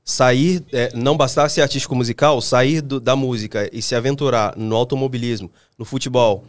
sair, 0.04 0.62
é, 0.72 0.90
não 0.94 1.16
bastasse 1.16 1.54
ser 1.56 1.62
artístico 1.62 1.94
musical, 1.94 2.40
sair 2.40 2.82
do- 2.82 3.00
da 3.00 3.16
música 3.16 3.68
e 3.72 3.80
se 3.80 3.94
aventurar 3.94 4.54
no 4.56 4.76
automobilismo, 4.76 5.50
no 5.78 5.84
futebol, 5.84 6.44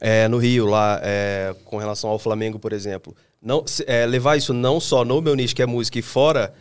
é, 0.00 0.28
no 0.28 0.38
Rio, 0.38 0.66
lá, 0.66 1.00
é, 1.02 1.54
com 1.64 1.76
relação 1.76 2.08
ao 2.10 2.18
Flamengo, 2.18 2.58
por 2.58 2.72
exemplo. 2.72 3.14
Não, 3.42 3.64
é, 3.86 4.06
levar 4.06 4.36
isso 4.36 4.52
não 4.52 4.78
só 4.78 5.04
no 5.04 5.20
meu 5.20 5.34
nicho, 5.34 5.56
que 5.56 5.62
é 5.62 5.66
música, 5.66 5.98
e 5.98 6.02
fora, 6.02 6.52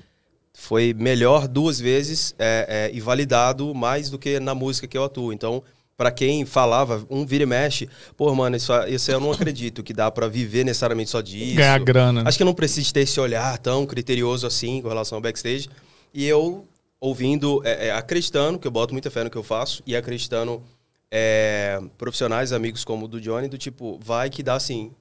foi 0.54 0.94
melhor 0.98 1.48
duas 1.48 1.80
vezes 1.80 2.34
é, 2.40 2.90
é, 2.92 2.95
e 2.95 3.00
validado 3.00 3.74
mais 3.75 4.10
do 4.10 4.18
que 4.18 4.40
na 4.40 4.56
música 4.56 4.88
que 4.88 4.98
eu 4.98 5.04
atuo. 5.04 5.31
Então, 5.31 5.62
para 5.95 6.12
quem 6.12 6.45
falava, 6.45 7.06
um 7.10 7.25
vira 7.25 7.44
e 7.44 7.45
mexe, 7.45 7.88
pô, 8.18 8.34
mano, 8.34 8.56
isso, 8.56 8.72
isso 8.88 9.12
eu 9.12 9.19
não 9.19 9.31
acredito 9.31 9.84
que 9.84 9.94
dá 9.94 10.10
para 10.10 10.28
viver 10.28 10.64
necessariamente 10.66 11.09
só 11.12 11.21
disso. 11.21 11.56
Ganhar 11.56 11.80
grana. 11.80 12.23
Acho 12.26 12.38
que 12.38 12.44
eu 12.44 12.45
não 12.45 12.54
preciso 12.54 12.92
ter 12.94 13.02
esse 13.02 13.19
olhar 13.19 13.57
tão 13.59 13.85
criterioso 13.85 14.47
assim 14.47 14.81
com 14.81 14.88
relação 14.90 15.18
ao 15.18 15.21
backstage. 15.21 15.69
E 16.13 16.25
eu, 16.25 16.66
ouvindo, 16.99 17.61
é, 17.66 17.87
é, 17.87 17.92
acreditando, 17.92 18.59
que 18.59 18.68
eu 18.68 18.71
boto 18.71 18.94
muita 18.94 19.09
fé 19.11 19.23
no 19.23 19.30
que 19.30 19.37
eu 19.37 19.44
faço, 19.44 19.81
e 19.85 19.95
acreditando 19.95 20.61
é, 21.11 21.80
profissionais, 21.97 22.51
amigos 22.54 22.83
como 22.83 23.06
o 23.06 23.07
do 23.07 23.19
Johnny, 23.19 23.47
do 23.47 23.57
tipo, 23.57 23.99
vai 24.04 24.30
que 24.30 24.44
dá 24.44 24.59
sim. 24.59 24.92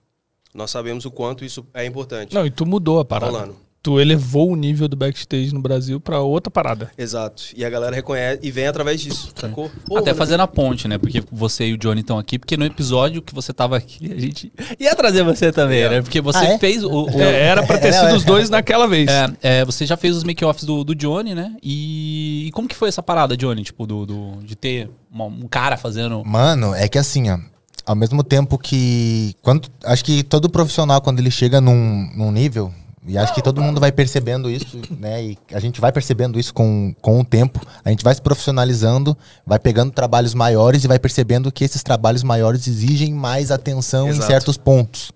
Nós 0.55 0.71
sabemos 0.71 1.05
o 1.05 1.11
quanto 1.11 1.45
isso 1.45 1.67
é 1.75 1.85
importante. 1.85 2.35
Não, 2.35 2.47
e 2.47 2.51
tu 2.51 2.65
mudou 2.65 2.99
a 2.99 3.05
parada. 3.05 3.33
rolando. 3.33 3.68
Tu 3.89 3.99
elevou 3.99 4.51
o 4.51 4.55
nível 4.57 4.87
do 4.87 4.95
backstage 4.97 5.55
no 5.55 5.63
Brasil 5.63 5.99
pra 5.99 6.21
outra 6.21 6.51
parada. 6.51 6.91
Exato. 6.99 7.43
E 7.57 7.65
a 7.65 7.71
galera 7.71 7.97
reconhece 7.97 8.39
e 8.43 8.51
vem 8.51 8.67
através 8.67 9.01
disso, 9.01 9.33
sacou? 9.35 9.71
Pô, 9.87 9.97
Até 9.97 10.11
mano, 10.11 10.19
fazendo 10.19 10.41
a 10.43 10.47
ponte, 10.47 10.87
né? 10.87 10.99
Porque 10.99 11.25
você 11.33 11.69
e 11.69 11.73
o 11.73 11.79
Johnny 11.79 12.03
estão 12.03 12.19
aqui, 12.19 12.39
porque 12.39 12.55
no 12.55 12.67
episódio 12.67 13.23
que 13.23 13.35
você 13.35 13.51
tava 13.51 13.79
aqui, 13.79 14.13
a 14.13 14.21
gente 14.21 14.53
ia 14.79 14.95
trazer 14.95 15.23
você 15.25 15.51
também, 15.51 15.81
É. 15.81 15.89
né? 15.89 16.03
Porque 16.03 16.21
você 16.21 16.37
Ah, 16.39 16.45
é? 16.53 16.59
fez 16.59 16.85
o. 16.85 16.91
o- 17.07 17.09
É, 17.19 17.45
era 17.47 17.63
pra 17.63 17.79
ter 17.79 17.91
Não, 17.93 17.99
sido 18.01 18.11
é. 18.11 18.15
os 18.17 18.25
dois 18.25 18.51
naquela 18.51 18.87
vez. 18.87 19.09
É, 19.09 19.31
é, 19.61 19.65
você 19.65 19.87
já 19.87 19.97
fez 19.97 20.15
os 20.15 20.23
make-offs 20.23 20.65
do, 20.65 20.85
do 20.85 20.95
Johnny, 20.95 21.35
né? 21.35 21.57
E, 21.63 22.49
e 22.49 22.51
como 22.53 22.69
que 22.69 22.77
foi 22.77 22.91
essa 22.91 23.03
parada, 23.03 23.39
Johnny? 23.39 23.63
Tipo, 23.63 23.87
do, 23.87 24.05
do- 24.05 24.43
de 24.45 24.55
ter 24.55 24.91
uma- 25.11 25.25
um 25.25 25.49
cara 25.49 25.79
fazendo. 25.79 26.23
Mano, 26.27 26.75
é 26.75 26.87
que 26.89 26.99
assim, 26.99 27.31
ó. 27.31 27.39
Ao 27.87 27.97
mesmo 27.97 28.23
tempo 28.23 28.59
que. 28.59 29.35
Quando, 29.41 29.67
acho 29.83 30.05
que 30.05 30.23
todo 30.23 30.51
profissional, 30.51 31.01
quando 31.01 31.21
ele 31.21 31.31
chega 31.31 31.59
num, 31.59 32.07
num 32.15 32.31
nível, 32.31 32.71
e 33.09 33.17
acho 33.17 33.35
que 33.35 33.41
todo 33.41 33.63
mundo 33.63 33.81
vai 33.81 33.91
percebendo 33.91 34.51
isso, 34.51 34.79
né? 34.99 35.25
E 35.25 35.39
a 35.53 35.59
gente 35.59 35.81
vai 35.81 35.91
percebendo 35.91 36.39
isso 36.39 36.53
com, 36.53 36.95
com 37.01 37.21
o 37.21 37.25
tempo. 37.25 37.59
A 37.83 37.89
gente 37.89 38.05
vai 38.05 38.15
se 38.15 38.21
profissionalizando, 38.21 39.17
vai 39.47 39.59
pegando 39.59 39.91
trabalhos 39.91 40.35
maiores 40.35 40.85
e 40.85 40.89
vai 40.89 40.99
percebendo 40.99 41.51
que 41.51 41.65
esses 41.65 41.83
trabalhos 41.83 42.23
maiores 42.23 42.69
exigem 42.69 43.15
mais 43.15 43.51
atenção 43.51 44.09
Exato. 44.09 44.25
em 44.25 44.27
certos 44.27 44.59
pontos. 44.59 45.11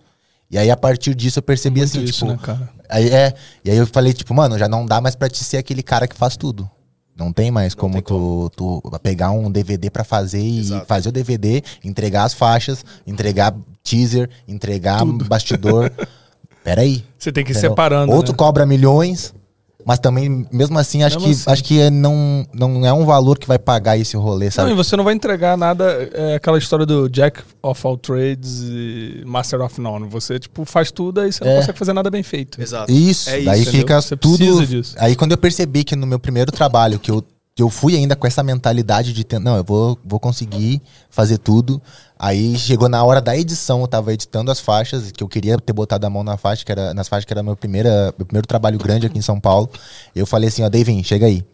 E 0.50 0.56
aí, 0.56 0.70
a 0.70 0.76
partir 0.76 1.14
disso, 1.14 1.38
eu 1.38 1.42
percebi 1.42 1.80
Muito 1.80 1.90
assim, 1.90 2.04
isso, 2.04 2.26
tipo. 2.26 2.32
né, 2.32 2.38
cara? 2.42 2.70
Aí, 2.88 3.10
é, 3.10 3.34
e 3.62 3.70
aí 3.70 3.76
eu 3.76 3.86
falei, 3.86 4.14
tipo, 4.14 4.32
mano, 4.32 4.58
já 4.58 4.68
não 4.68 4.86
dá 4.86 4.98
mais 4.98 5.14
pra 5.14 5.28
te 5.28 5.44
ser 5.44 5.58
aquele 5.58 5.82
cara 5.82 6.08
que 6.08 6.16
faz 6.16 6.34
tudo. 6.34 6.70
Não 7.14 7.30
tem 7.30 7.50
mais 7.50 7.74
como, 7.74 7.94
tem 7.94 8.02
tu, 8.02 8.50
tu 8.56 8.82
pegar 9.02 9.32
um 9.32 9.50
DVD 9.50 9.90
pra 9.90 10.02
fazer 10.02 10.40
e 10.40 10.60
Exato. 10.60 10.86
fazer 10.86 11.10
o 11.10 11.12
DVD, 11.12 11.62
entregar 11.84 12.24
as 12.24 12.32
faixas, 12.32 12.82
entregar 13.06 13.54
teaser, 13.84 14.30
entregar 14.48 15.04
bastidor. 15.04 15.92
Peraí. 16.64 17.04
Você 17.18 17.32
tem 17.32 17.44
que 17.44 17.52
ir 17.52 17.56
separando. 17.56 18.12
Outro 18.12 18.32
né? 18.32 18.36
cobra 18.38 18.64
milhões, 18.66 19.34
Mas 19.84 19.98
também, 19.98 20.46
mesmo 20.52 20.78
assim, 20.78 21.02
acho 21.02 21.16
Mesmo 21.18 21.34
que, 21.34 21.40
assim. 21.40 21.50
acho 21.50 21.64
que 21.64 21.80
é 21.80 21.90
não, 21.90 22.46
não 22.54 22.86
é 22.86 22.92
um 22.92 23.04
valor 23.04 23.36
que 23.36 23.48
vai 23.48 23.58
pagar 23.58 23.98
esse 23.98 24.16
rolê, 24.16 24.44
Não, 24.44 24.52
sabe? 24.52 24.70
e 24.70 24.74
você 24.74 24.96
não 24.96 25.02
vai 25.02 25.12
entregar 25.12 25.56
nada, 25.58 26.08
é 26.14 26.36
aquela 26.36 26.56
história 26.56 26.86
do 26.86 27.08
Jack 27.08 27.40
of 27.60 27.84
all 27.84 27.98
trades 27.98 28.60
e 28.62 29.24
Master 29.26 29.60
of 29.60 29.80
none. 29.80 30.06
Você, 30.08 30.38
tipo, 30.38 30.64
faz 30.64 30.92
tudo 30.92 31.20
aí 31.20 31.32
você 31.32 31.42
não 31.44 31.50
É. 31.50 31.56
consegue 31.56 31.78
fazer 31.80 31.92
nada 31.94 32.08
bem 32.12 32.22
feito. 32.22 32.62
Exato. 32.62 32.92
Isso, 32.92 33.28
É 33.28 33.40
daí 33.40 33.62
isso, 33.62 33.72
fica 33.72 34.00
Você 34.00 34.16
tudo. 34.16 34.36
precisa 34.38 34.66
disso. 34.66 34.94
Aí 35.00 35.16
quando 35.16 35.32
eu 35.32 35.38
percebi 35.38 35.82
que 35.82 35.96
no 35.96 36.06
meu 36.06 36.20
primeiro 36.20 36.52
trabalho, 36.52 37.00
que 37.00 37.10
eu, 37.10 37.20
que 37.52 37.60
eu 37.62 37.68
fui 37.68 37.96
ainda 37.96 38.14
com 38.14 38.24
essa 38.24 38.44
mentalidade 38.44 39.12
de 39.12 39.24
ter, 39.24 39.40
não, 39.40 39.56
eu 39.56 39.64
vou, 39.64 39.98
vou 40.04 40.20
conseguir 40.20 40.80
fazer 41.10 41.38
tudo. 41.38 41.82
Aí 42.22 42.56
chegou 42.56 42.88
na 42.88 43.02
hora 43.02 43.20
da 43.20 43.36
edição, 43.36 43.80
eu 43.80 43.88
tava 43.88 44.12
editando 44.12 44.48
as 44.52 44.60
faixas, 44.60 45.10
que 45.10 45.24
eu 45.24 45.28
queria 45.28 45.58
ter 45.58 45.72
botado 45.72 46.06
a 46.06 46.10
mão 46.10 46.22
na 46.22 46.36
faixa, 46.36 46.64
que 46.64 46.70
era, 46.70 46.94
nas 46.94 47.08
faixas 47.08 47.24
que 47.24 47.32
era 47.32 47.42
meu, 47.42 47.56
primeira, 47.56 48.14
meu 48.16 48.24
primeiro 48.24 48.46
trabalho 48.46 48.78
grande 48.78 49.08
aqui 49.08 49.18
em 49.18 49.22
São 49.22 49.40
Paulo. 49.40 49.68
Eu 50.14 50.24
falei 50.24 50.48
assim, 50.48 50.62
ó, 50.62 50.68
Davin, 50.68 51.02
chega 51.02 51.26
aí. 51.26 51.44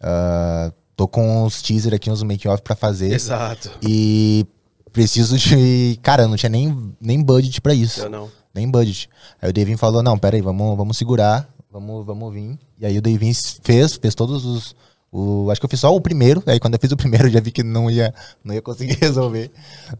Ah, 0.00 0.72
tô 0.96 1.06
com 1.06 1.44
uns 1.44 1.62
teaser 1.62 1.94
aqui, 1.94 2.10
uns 2.10 2.24
make-off 2.24 2.60
pra 2.60 2.74
fazer. 2.74 3.12
Exato. 3.12 3.70
E 3.80 4.44
preciso 4.92 5.38
de. 5.38 5.96
Cara, 6.02 6.24
eu 6.24 6.28
não 6.28 6.36
tinha 6.36 6.50
nem, 6.50 6.92
nem 7.00 7.22
budget 7.22 7.60
pra 7.60 7.72
isso. 7.72 8.00
Eu 8.00 8.10
não. 8.10 8.28
Nem 8.52 8.68
budget. 8.68 9.08
Aí 9.40 9.50
o 9.50 9.52
Devin 9.52 9.76
falou: 9.76 10.02
não, 10.02 10.18
peraí, 10.18 10.40
vamos, 10.40 10.76
vamos 10.76 10.98
segurar, 10.98 11.48
vamos, 11.70 12.04
vamos 12.04 12.34
vir. 12.34 12.58
E 12.80 12.84
aí 12.84 12.98
o 12.98 13.02
Devin 13.02 13.32
fez, 13.62 13.94
fez 13.94 14.14
todos 14.16 14.44
os. 14.44 14.74
O, 15.10 15.50
acho 15.50 15.60
que 15.60 15.64
eu 15.64 15.70
fiz 15.70 15.80
só 15.80 15.94
o 15.94 16.00
primeiro. 16.00 16.42
Aí 16.46 16.58
quando 16.60 16.74
eu 16.74 16.80
fiz 16.80 16.92
o 16.92 16.96
primeiro, 16.96 17.26
eu 17.26 17.30
já 17.30 17.40
vi 17.40 17.50
que 17.50 17.62
não 17.62 17.90
ia, 17.90 18.14
não 18.44 18.54
ia 18.54 18.62
conseguir 18.62 18.94
resolver. 19.00 19.50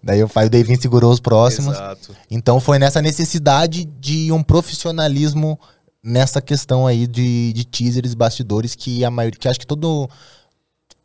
Daí 0.02 0.20
eu, 0.20 0.26
o 0.26 0.48
Devin 0.48 0.76
segurou 0.76 1.12
os 1.12 1.20
próximos. 1.20 1.74
Exato. 1.74 2.14
Então 2.30 2.60
foi 2.60 2.78
nessa 2.78 3.00
necessidade 3.00 3.84
de 3.84 4.30
um 4.32 4.42
profissionalismo 4.42 5.58
nessa 6.02 6.40
questão 6.40 6.86
aí 6.86 7.06
de, 7.06 7.52
de 7.52 7.64
teasers, 7.64 8.14
bastidores, 8.14 8.74
que 8.74 9.04
a 9.04 9.10
maioria. 9.10 9.38
Que 9.38 9.48
acho 9.48 9.60
que 9.60 9.66
todo, 9.66 10.08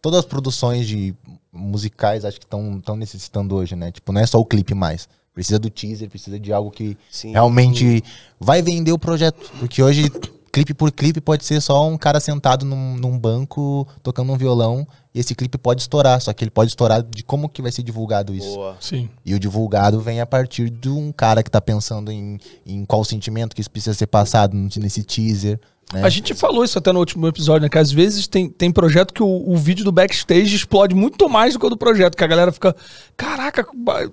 todas 0.01 0.19
as 0.19 0.25
produções 0.25 0.87
de 0.87 1.15
musicais 1.51 2.23
acho 2.23 2.39
que 2.39 2.45
estão 2.45 2.95
necessitando 2.95 3.55
hoje, 3.55 3.75
né? 3.75 3.91
Tipo, 3.91 4.11
não 4.11 4.21
é 4.21 4.25
só 4.25 4.39
o 4.39 4.45
clipe 4.45 4.73
mais. 4.73 5.07
Precisa 5.33 5.57
do 5.57 5.69
teaser, 5.69 6.09
precisa 6.09 6.39
de 6.39 6.51
algo 6.51 6.69
que 6.69 6.97
Sim. 7.09 7.31
realmente 7.31 8.03
vai 8.39 8.61
vender 8.61 8.91
o 8.91 8.99
projeto. 8.99 9.51
Porque 9.59 9.81
hoje, 9.81 10.11
clipe 10.51 10.73
por 10.73 10.91
clipe, 10.91 11.21
pode 11.21 11.45
ser 11.45 11.61
só 11.61 11.87
um 11.87 11.97
cara 11.97 12.19
sentado 12.19 12.65
num, 12.65 12.95
num 12.97 13.17
banco 13.17 13.87
tocando 14.03 14.31
um 14.31 14.37
violão. 14.37 14.85
E 15.13 15.19
esse 15.19 15.35
clipe 15.35 15.57
pode 15.57 15.81
estourar, 15.81 16.21
só 16.21 16.31
que 16.31 16.43
ele 16.43 16.51
pode 16.51 16.69
estourar 16.69 17.03
de 17.03 17.23
como 17.23 17.49
que 17.49 17.61
vai 17.61 17.71
ser 17.71 17.83
divulgado 17.83 18.33
isso. 18.33 18.55
Boa. 18.55 18.77
Sim. 18.79 19.09
E 19.25 19.33
o 19.33 19.39
divulgado 19.39 19.99
vem 19.99 20.21
a 20.21 20.25
partir 20.25 20.69
de 20.69 20.89
um 20.89 21.11
cara 21.11 21.43
que 21.43 21.51
tá 21.51 21.59
pensando 21.59 22.11
em, 22.11 22.39
em 22.65 22.85
qual 22.85 23.03
sentimento 23.03 23.55
que 23.55 23.61
isso 23.61 23.71
precisa 23.71 23.93
ser 23.93 24.07
passado 24.07 24.55
nesse 24.55 25.03
teaser. 25.03 25.59
Né? 25.93 26.03
A 26.03 26.09
gente 26.09 26.33
falou 26.33 26.63
isso 26.63 26.77
até 26.77 26.91
no 26.91 26.99
último 26.99 27.27
episódio, 27.27 27.63
né? 27.63 27.69
Que 27.69 27.77
às 27.77 27.91
vezes 27.91 28.27
tem, 28.27 28.49
tem 28.49 28.71
projeto 28.71 29.13
que 29.13 29.21
o, 29.21 29.27
o 29.49 29.57
vídeo 29.57 29.83
do 29.83 29.91
backstage 29.91 30.55
explode 30.55 30.95
muito 30.95 31.27
mais 31.29 31.53
do 31.53 31.59
que 31.59 31.65
o 31.65 31.69
do 31.69 31.77
projeto. 31.77 32.15
Que 32.15 32.23
a 32.23 32.27
galera 32.27 32.51
fica, 32.51 32.75
caraca, 33.17 33.65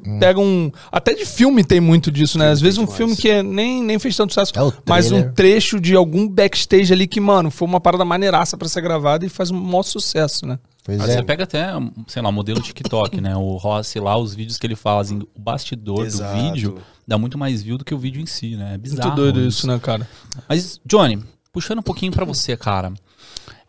Hum. 0.05 0.19
pega 0.19 0.41
um. 0.41 0.71
Até 0.91 1.15
de 1.15 1.25
filme 1.25 1.63
tem 1.65 1.81
muito 1.81 2.11
disso, 2.11 2.39
né? 2.39 2.51
Às 2.51 2.61
vezes 2.61 2.79
um 2.79 2.87
filme 2.87 3.15
que 3.17 3.29
é- 3.29 3.43
nem, 3.43 3.83
nem 3.83 3.99
fez 3.99 4.17
tanto 4.17 4.33
sucesso, 4.35 4.53
É 4.57 4.63
o 4.63 4.73
mas 4.87 5.11
um 5.13 5.31
trecho 5.33 5.81
de 5.81 5.95
algum 5.95 6.29
backstage 6.29 6.93
ali 6.93 7.07
que, 7.07 7.21
mano, 7.21 7.51
foi 7.51 7.67
uma 7.69 7.81
parada 7.81 8.05
maneiraça 8.05 8.57
pra 8.57 8.69
ser 8.69 8.81
gravada 8.81 9.25
e 9.25 9.29
faz 9.29 9.51
um 9.51 9.61
maior 9.61 9.83
sucesso, 9.83 10.47
né? 10.47 10.59
Pois 10.85 11.01
é. 11.01 11.07
Você 11.17 11.23
pega 11.23 11.45
até, 11.45 11.67
sei 12.07 12.23
lá, 12.23 12.33
modelo 12.33 12.61
TikTok, 12.63 13.21
né? 13.21 13.37
O 13.37 13.57
Rossi 13.57 14.01
lá, 14.01 14.17
os 14.17 14.35
vídeos 14.35 14.59
que 14.59 14.67
ele 14.67 14.77
fazem, 14.77 15.19
o 15.19 15.41
bastidor 15.41 16.05
Exato. 16.07 16.35
do 16.37 16.43
vídeo 16.43 16.79
dá 17.07 17.19
muito 17.19 17.37
mais 17.37 17.63
view 17.63 17.77
do 17.79 17.85
que 17.85 17.95
o 17.95 17.99
vídeo 17.99 18.21
em 18.23 18.27
si, 18.27 18.57
né? 18.57 18.75
É 18.75 18.79
bizarro. 18.79 19.09
Muito 19.09 19.17
doido 19.17 19.41
isso, 19.47 19.67
né, 19.67 19.79
cara? 19.79 20.09
Mas, 20.49 20.81
Johnny, 20.87 21.23
puxando 21.59 21.81
um 21.81 21.83
pouquinho 21.83 22.13
pra 22.13 22.25
você, 22.25 22.57
cara. 22.57 22.93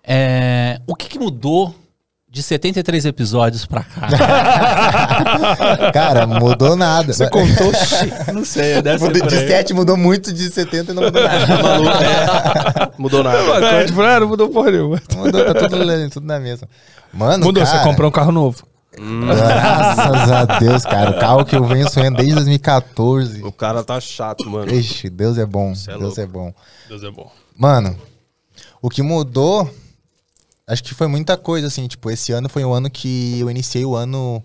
É, 0.03 0.79
o 0.86 0.96
que, 0.96 1.10
que 1.10 1.17
mudou 1.17 1.74
de 2.29 2.43
73 2.43 3.05
episódios 3.05 3.65
pra 3.65 3.84
cá? 3.84 4.08
Cara, 5.91 6.27
mudou 6.27 6.75
nada. 6.75 7.12
Você 7.12 7.27
contou? 7.27 7.72
Não 8.34 8.46
sei, 8.46 8.79
deve 8.84 9.03
Mudou- 9.03 9.27
de 9.27 9.36
7 9.48 9.74
mudou 9.74 9.98
muito, 9.98 10.31
de 10.31 10.51
70 10.51 10.93
não 10.93 11.03
mudou 11.03 11.24
nada. 11.24 11.48
Maluco, 11.63 11.98
é. 11.98 12.91
Mudou 13.00 13.24
nada. 13.24 13.38
É, 13.65 13.86
tipo, 13.86 14.01
ah, 14.01 14.19
não 14.19 14.27
mudou 14.27 14.50
porra 14.50 14.72
nenhuma. 14.72 15.01
mudou, 15.15 15.46
tá 15.46 15.53
tudo, 15.67 16.10
tudo 16.12 16.25
na 16.27 16.39
mesma. 16.39 16.67
Mano, 17.12 17.46
Mudou, 17.46 17.63
cara, 17.63 17.77
você 17.79 17.84
comprou 17.84 18.10
um 18.10 18.13
carro 18.13 18.31
novo. 18.31 18.63
Graças 18.96 20.31
a 20.31 20.46
Deus, 20.60 20.84
cara. 20.84 21.12
O 21.12 21.19
carro 21.19 21.43
que 21.46 21.55
eu 21.55 21.63
venho 21.63 21.89
sonhando 21.89 22.17
desde 22.17 22.36
2014. 22.36 23.43
O 23.43 23.51
cara 23.51 23.84
tá 23.84 24.00
chato, 24.00 24.48
mano. 24.48 24.72
Ixi, 24.72 25.10
Deus 25.10 25.38
é 25.39 25.46
bom. 25.46 25.72
É 25.88 25.91
Deus 25.91 26.01
louco. 26.01 26.22
é 26.22 26.25
bom. 26.27 26.53
Deus 26.88 27.03
é 27.03 27.10
bom. 27.12 27.31
Mano, 27.59 27.93
o 28.81 28.89
que 28.89 29.01
mudou, 29.01 29.69
acho 30.65 30.81
que 30.81 30.93
foi 30.93 31.07
muita 31.07 31.35
coisa, 31.35 31.67
assim. 31.67 31.89
Tipo, 31.89 32.09
esse 32.09 32.31
ano 32.31 32.47
foi 32.47 32.63
um 32.63 32.73
ano 32.73 32.89
que 32.89 33.37
eu 33.37 33.51
iniciei 33.51 33.83
o 33.83 33.97
ano 33.97 34.41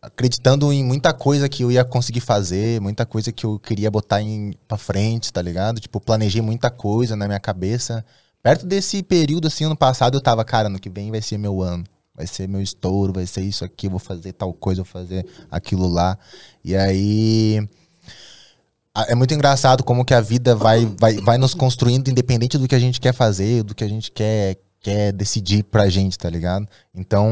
acreditando 0.00 0.72
em 0.72 0.82
muita 0.82 1.12
coisa 1.12 1.50
que 1.50 1.62
eu 1.62 1.70
ia 1.70 1.84
conseguir 1.84 2.20
fazer, 2.20 2.80
muita 2.80 3.04
coisa 3.04 3.30
que 3.30 3.44
eu 3.44 3.58
queria 3.58 3.90
botar 3.90 4.22
em, 4.22 4.54
pra 4.66 4.78
frente, 4.78 5.30
tá 5.30 5.42
ligado? 5.42 5.80
Tipo, 5.80 6.00
planejei 6.00 6.40
muita 6.40 6.70
coisa 6.70 7.14
na 7.14 7.26
minha 7.26 7.38
cabeça. 7.38 8.02
Perto 8.42 8.64
desse 8.64 9.02
período, 9.02 9.48
assim, 9.48 9.64
ano 9.64 9.76
passado, 9.76 10.16
eu 10.16 10.22
tava, 10.22 10.42
cara, 10.42 10.68
ano 10.68 10.80
que 10.80 10.88
vem 10.88 11.10
vai 11.10 11.20
ser 11.20 11.36
meu 11.36 11.60
ano. 11.60 11.84
Vai 12.14 12.26
ser 12.26 12.48
meu 12.48 12.62
estouro, 12.62 13.12
vai 13.12 13.26
ser 13.26 13.42
isso 13.42 13.66
aqui, 13.66 13.86
vou 13.86 13.98
fazer 13.98 14.32
tal 14.32 14.54
coisa, 14.54 14.82
vou 14.82 14.90
fazer 14.90 15.26
aquilo 15.50 15.86
lá. 15.86 16.16
E 16.64 16.74
aí 16.74 17.68
é 19.08 19.14
muito 19.14 19.34
engraçado 19.34 19.82
como 19.84 20.04
que 20.04 20.14
a 20.14 20.20
vida 20.20 20.54
vai, 20.54 20.86
vai, 20.98 21.14
vai 21.16 21.38
nos 21.38 21.54
construindo 21.54 22.08
independente 22.08 22.56
do 22.58 22.66
que 22.68 22.74
a 22.74 22.78
gente 22.78 23.00
quer 23.00 23.12
fazer, 23.12 23.62
do 23.62 23.74
que 23.74 23.84
a 23.84 23.88
gente 23.88 24.10
quer, 24.10 24.56
quer 24.80 25.12
decidir 25.12 25.62
pra 25.64 25.88
gente, 25.88 26.18
tá 26.18 26.28
ligado? 26.30 26.66
Então, 26.94 27.28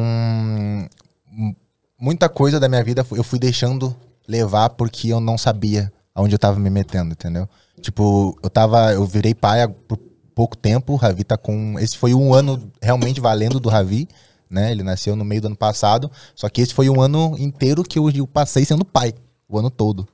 m- 1.33 1.57
muita 1.99 2.29
coisa 2.29 2.59
da 2.61 2.69
minha 2.69 2.83
vida 2.85 3.07
eu 3.13 3.25
fui 3.25 3.39
deixando 3.39 3.95
levar 4.27 4.71
porque 4.71 5.09
eu 5.09 5.21
não 5.21 5.37
sabia 5.39 5.93
aonde 6.15 6.35
eu 6.35 6.39
tava 6.39 6.59
me 6.59 6.71
metendo, 6.71 7.13
entendeu? 7.13 7.49
Tipo, 7.81 8.39
eu 8.43 8.51
tava, 8.51 8.93
eu 8.93 9.05
virei 9.05 9.35
pai 9.35 9.67
por 9.69 9.99
pouco 10.35 10.57
tempo, 10.57 10.93
o 10.93 10.97
Ravi 10.97 11.25
tá 11.25 11.37
com, 11.37 11.79
esse 11.79 11.97
foi 11.97 12.15
um 12.15 12.33
ano 12.35 12.71
realmente 12.83 13.21
valendo 13.21 13.61
do 13.61 13.69
Ravi, 13.69 14.09
né? 14.49 14.71
Ele 14.71 14.83
nasceu 14.83 15.17
no 15.17 15.25
meio 15.25 15.41
do 15.41 15.47
ano 15.49 15.57
passado, 15.57 16.11
só 16.35 16.49
que 16.49 16.61
esse 16.61 16.75
foi 16.75 16.89
um 16.89 17.01
ano 17.01 17.37
inteiro 17.39 17.83
que 17.83 17.99
eu, 17.99 18.11
eu 18.11 18.27
passei 18.27 18.65
sendo 18.65 18.85
pai, 18.85 19.15
o 19.49 19.59
ano 19.59 19.71
todo, 19.71 20.07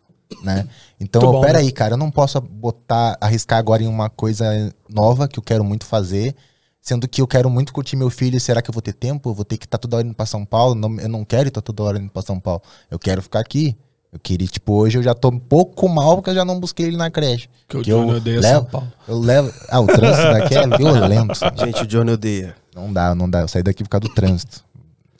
né? 0.42 0.66
Então, 1.00 1.22
Muito 1.22 1.32
bom, 1.34 1.40
pera 1.40 1.54
né? 1.58 1.64
aí, 1.64 1.72
cara, 1.72 1.94
eu 1.94 1.98
não 1.98 2.10
posso 2.10 2.40
botar, 2.40 3.16
arriscar 3.20 3.58
agora 3.58 3.82
em 3.82 3.86
uma 3.86 4.08
coisa 4.10 4.72
nova 4.88 5.26
que 5.28 5.38
eu 5.38 5.42
quero 5.42 5.64
muito 5.64 5.84
fazer, 5.86 6.34
sendo 6.80 7.08
que 7.08 7.20
eu 7.20 7.26
quero 7.26 7.48
muito 7.50 7.72
curtir 7.72 7.96
meu 7.96 8.10
filho, 8.10 8.38
será 8.40 8.60
que 8.62 8.70
eu 8.70 8.72
vou 8.72 8.82
ter 8.82 8.92
tempo? 8.92 9.30
Eu 9.30 9.34
vou 9.34 9.44
ter 9.44 9.56
que 9.58 9.64
estar 9.66 9.78
toda 9.78 9.96
hora 9.96 10.06
indo 10.06 10.14
pra 10.14 10.26
São 10.26 10.44
Paulo? 10.44 10.74
Não, 10.74 10.98
eu 11.00 11.08
não 11.08 11.24
quero 11.24 11.48
estar 11.48 11.60
toda 11.60 11.82
hora 11.82 11.98
indo 11.98 12.10
pra 12.10 12.22
São 12.22 12.38
Paulo. 12.38 12.62
Eu 12.90 12.98
quero 12.98 13.22
ficar 13.22 13.40
aqui. 13.40 13.76
Eu 14.12 14.18
queria, 14.18 14.48
tipo, 14.48 14.72
hoje 14.72 14.98
eu 14.98 15.02
já 15.04 15.14
tô 15.14 15.28
um 15.28 15.38
pouco 15.38 15.88
mal 15.88 16.16
porque 16.16 16.30
eu 16.30 16.34
já 16.34 16.44
não 16.44 16.58
busquei 16.58 16.86
ele 16.86 16.96
na 16.96 17.08
creche. 17.10 17.48
Que 17.68 17.76
o 17.76 17.78
eu 17.78 17.82
Johnny 17.84 18.14
odeia 18.14 18.40
levo, 18.40 18.54
São 18.62 18.64
Paulo. 18.64 18.92
Eu 19.06 19.18
levo. 19.20 19.52
Ah, 19.68 19.80
o 19.80 19.86
trânsito 19.86 20.32
daqui 20.32 20.54
é 20.56 20.66
violento. 20.76 21.38
Gente, 21.64 21.82
o 21.84 21.86
Johnny 21.86 22.10
odeia. 22.12 22.56
Não 22.74 22.92
dá, 22.92 23.14
não 23.14 23.30
dá. 23.30 23.42
Eu 23.42 23.48
saí 23.48 23.62
daqui 23.62 23.84
por 23.84 23.88
causa 23.90 24.08
do 24.08 24.12
trânsito. 24.14 24.64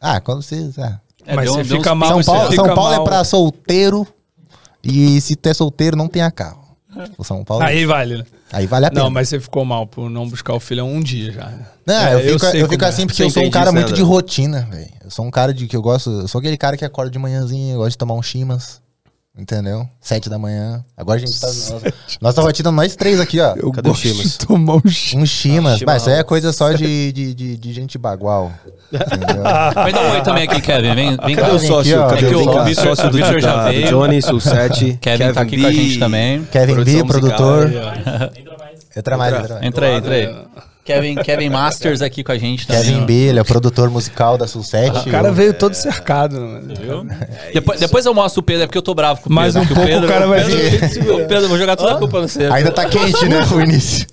Ah, 0.01 0.21
quando 0.21 0.43
vocês. 0.43 0.77
Ah. 0.77 1.01
É, 1.25 1.37
Mas 1.37 1.45
deu- 1.45 1.55
você 1.55 1.63
deu 1.63 1.77
uns 1.77 1.79
fica 1.79 1.95
mal, 1.95 2.09
São 2.09 2.17
você 2.23 2.27
Paulo, 2.33 2.51
fica 2.51 2.65
São 2.65 2.75
Paulo 2.75 2.91
mal. 2.97 3.01
é 3.03 3.05
pra 3.05 3.23
solteiro. 3.25 4.07
E 4.83 5.21
se 5.21 5.37
tu 5.37 5.49
é 5.49 5.55
solteiro, 5.55 5.97
não 5.97 6.09
tenha 6.09 6.31
carro. 6.31 6.61
Tipo, 7.05 7.23
São 7.23 7.45
Paulo. 7.45 7.63
Aí, 7.65 7.79
Aí 7.79 7.87
vale, 7.87 8.17
né? 8.19 8.25
vale 8.69 8.87
a 8.87 8.91
pena. 8.91 9.03
Não, 9.05 9.11
mas 9.11 9.29
você 9.29 9.39
ficou 9.39 9.65
mal 9.65 9.87
por 9.87 10.11
não 10.11 10.29
buscar 10.29 10.55
o 10.55 10.61
filho 10.61 10.83
há 10.83 10.85
um 10.85 11.01
dia 11.01 11.31
já. 11.33 11.47
né? 11.47 11.67
Não, 11.87 11.95
É, 11.95 12.15
eu 12.15 12.21
fico, 12.39 12.47
eu 12.47 12.69
fico 12.69 12.69
como 12.71 12.85
é. 12.85 12.89
assim 12.89 13.07
porque 13.07 13.17
Você 13.17 13.25
eu 13.25 13.31
sou 13.31 13.43
um 13.43 13.47
entende 13.47 13.53
cara 13.53 13.67
isso, 13.67 13.75
né, 13.75 13.81
muito 13.83 13.95
de 13.95 14.01
André? 14.03 14.13
rotina, 14.13 14.69
velho. 14.71 14.91
Eu 15.05 15.11
sou 15.11 15.25
um 15.25 15.31
cara 15.31 15.55
de 15.55 15.67
que 15.69 15.77
eu 15.77 15.83
gosto. 15.83 16.11
Eu 16.11 16.27
sou 16.29 16.41
aquele 16.41 16.57
cara 16.57 16.77
que 16.77 16.85
acorda 16.85 17.11
de 17.11 17.19
manhãzinha, 17.19 17.75
eu 17.75 17.79
gosto 17.79 17.91
de 17.93 17.99
tomar 17.99 18.15
um 18.15 18.23
chimas. 18.23 18.81
Entendeu? 19.39 19.89
Sete 20.01 20.29
da 20.29 20.39
manhã. 20.39 20.85
Agora 20.97 21.17
a 21.17 21.21
gente 21.21 21.41
tá. 21.41 21.47
Nossa, 21.47 21.81
nossa 22.21 22.43
rotina, 22.43 22.71
nós 22.73 22.97
três 22.97 23.21
aqui, 23.21 23.39
ó. 23.41 23.55
Eu 23.57 23.71
Cadê 23.71 23.89
o 23.89 23.93
gosto 23.93 24.03
Chimas? 24.09 24.23
de 24.33 24.39
tomar 24.39 24.75
um 24.85 24.89
chi- 24.91 25.17
Um 25.17 25.25
chimas. 25.25 25.81
Mas 25.83 26.03
isso 26.03 26.11
aí 26.11 26.19
é 26.19 26.23
coisa 26.25 26.53
só 26.53 26.73
de, 26.73 27.13
de, 27.13 27.33
de, 27.35 27.57
de 27.57 27.73
gente 27.73 27.97
bagual. 27.97 28.53
Entendeu? 28.93 29.43
Vai 29.73 29.93
dar 29.93 30.03
um 30.03 30.11
oi 30.13 30.23
também 30.23 30.43
aqui, 30.45 30.61
Kevin. 30.61 30.95
Vem, 30.95 31.17
vem 31.25 31.37
cá. 31.37 31.43
Cadê 31.43 31.55
o 31.55 31.59
sócio? 31.61 32.03
aqui. 32.03 32.15
Cadê 32.23 32.27
É 32.35 32.37
o 32.37 32.41
o 32.71 32.75
sócio 32.75 33.09
do, 33.09 33.17
o 33.19 33.25
Vitor 33.25 33.41
já 33.41 33.65
veio. 33.69 33.87
Johnny, 33.89 34.19
o 34.19 34.41
7. 34.41 34.99
Kevin, 35.01 35.33
tá 35.33 35.41
aqui 35.43 35.61
com 35.61 35.67
a 35.67 35.73
gente 35.73 35.99
também. 36.01 36.45
Kevin 36.47 36.85
B, 36.85 37.05
produtor. 37.05 37.69
musical. 37.69 38.31
Entra 38.97 39.17
mais, 39.17 39.35
entra 39.35 39.55
mais. 39.55 39.63
Entra 39.65 39.87
aí, 39.87 39.97
entra 39.97 40.15
aí. 40.15 40.45
Kevin, 40.85 41.17
Kevin 41.17 41.49
Masters 41.51 42.03
aqui 42.03 42.25
com 42.25 42.33
a 42.33 42.39
gente 42.39 42.67
também. 42.67 42.83
Kevin 42.83 43.03
ó. 43.03 43.05
B, 43.05 43.13
ele 43.13 43.39
é 43.39 43.45
produtor 43.45 43.91
musical 43.91 44.39
da 44.39 44.47
Sul7. 44.47 45.07
O 45.07 45.11
cara 45.11 45.31
veio 45.33 45.55
todo 45.55 45.75
cercado, 45.75 46.41
né? 46.41 46.75
Viu? 46.81 47.07
depois, 47.53 47.81
depois 47.81 48.07
eu 48.07 48.15
mostro 48.15 48.41
o 48.41 48.43
Pedro, 48.43 48.65
é 48.65 48.67
porque 48.67 48.79
eu 48.79 48.83
tô 48.83 48.95
bravo 48.95 49.21
com 49.21 49.27
o 49.27 49.29
Pedro. 49.29 49.35
Mais 49.35 49.57
um 49.57 49.67
pouco 49.67 49.83
Pedro, 49.85 50.07
o 50.07 50.09
cara 50.09 50.27
vai 50.27 50.45
Pedro, 50.45 51.15
O 51.15 51.19
Pedro, 51.19 51.45
eu 51.45 51.49
vou 51.49 51.59
jogar 51.59 51.77
toda 51.77 51.95
a 51.95 51.99
culpa 51.99 52.21
no 52.21 52.29
você. 52.29 52.45
Ainda 52.47 52.71
tá 52.71 52.85
quente, 52.87 53.29
né, 53.29 53.41
o 53.53 53.61
início. 53.61 54.07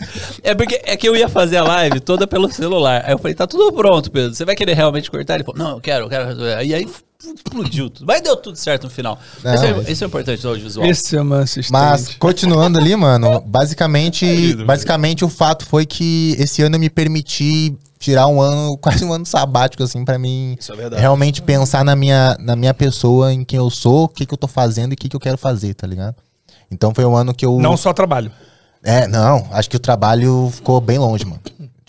É 0.43 0.53
porque 0.53 0.81
é 0.83 0.95
que 0.97 1.07
eu 1.07 1.15
ia 1.15 1.29
fazer 1.29 1.57
a 1.57 1.63
live 1.63 1.99
toda 1.99 2.27
pelo 2.27 2.51
celular. 2.51 3.03
Aí 3.05 3.13
eu 3.13 3.17
falei, 3.17 3.33
tá 3.33 3.47
tudo 3.47 3.71
pronto, 3.73 4.11
Pedro. 4.11 4.33
Você 4.33 4.45
vai 4.45 4.55
querer 4.55 4.73
realmente 4.73 5.09
cortar? 5.09 5.35
Ele 5.35 5.43
falou, 5.43 5.63
não, 5.63 5.75
eu 5.75 5.81
quero, 5.81 6.05
eu 6.05 6.09
quero. 6.09 6.41
E 6.63 6.73
aí 6.73 6.87
explodiu 7.33 7.89
tudo. 7.89 8.05
Mas 8.05 8.21
deu 8.21 8.35
tudo 8.35 8.55
certo 8.57 8.85
no 8.85 8.89
final. 8.89 9.19
Não, 9.43 9.53
esse, 9.53 9.65
é, 9.65 9.73
mas- 9.73 9.89
esse 9.89 10.03
é 10.03 10.05
o 10.05 10.09
importante 10.09 10.41
do 10.41 10.49
audiovisual. 10.49 10.85
Esse 10.87 11.15
é 11.17 11.21
uma 11.21 11.39
assistente. 11.39 11.71
Mas, 11.71 12.15
continuando 12.15 12.79
ali, 12.79 12.95
mano, 12.95 13.41
basicamente, 13.45 14.25
Querido, 14.25 14.65
basicamente 14.65 15.23
o 15.25 15.29
fato 15.29 15.65
foi 15.65 15.85
que 15.85 16.35
esse 16.39 16.61
ano 16.61 16.75
eu 16.75 16.79
me 16.79 16.89
permiti 16.89 17.77
tirar 17.99 18.27
um 18.27 18.41
ano, 18.41 18.77
quase 18.81 19.03
um 19.03 19.11
ano 19.11 19.25
sabático, 19.25 19.83
assim, 19.83 20.05
pra 20.05 20.17
mim 20.19 20.57
é 20.93 20.99
realmente 20.99 21.41
pensar 21.41 21.83
na 21.83 21.95
minha, 21.95 22.37
na 22.39 22.55
minha 22.55 22.73
pessoa, 22.73 23.33
em 23.33 23.43
quem 23.43 23.57
eu 23.57 23.69
sou, 23.69 24.03
o 24.03 24.07
que, 24.07 24.25
que 24.25 24.33
eu 24.33 24.37
tô 24.37 24.47
fazendo 24.47 24.91
e 24.91 24.95
o 24.95 24.97
que, 24.97 25.09
que 25.09 25.15
eu 25.15 25.19
quero 25.19 25.37
fazer, 25.37 25.73
tá 25.73 25.87
ligado? 25.87 26.15
Então 26.71 26.93
foi 26.93 27.05
um 27.05 27.15
ano 27.15 27.33
que 27.33 27.45
eu. 27.45 27.57
Não 27.59 27.77
só 27.77 27.93
trabalho. 27.93 28.31
É, 28.83 29.07
não, 29.07 29.47
acho 29.51 29.69
que 29.69 29.75
o 29.75 29.79
trabalho 29.79 30.49
ficou 30.53 30.79
bem 30.79 30.97
longe, 30.97 31.25
mano. 31.25 31.41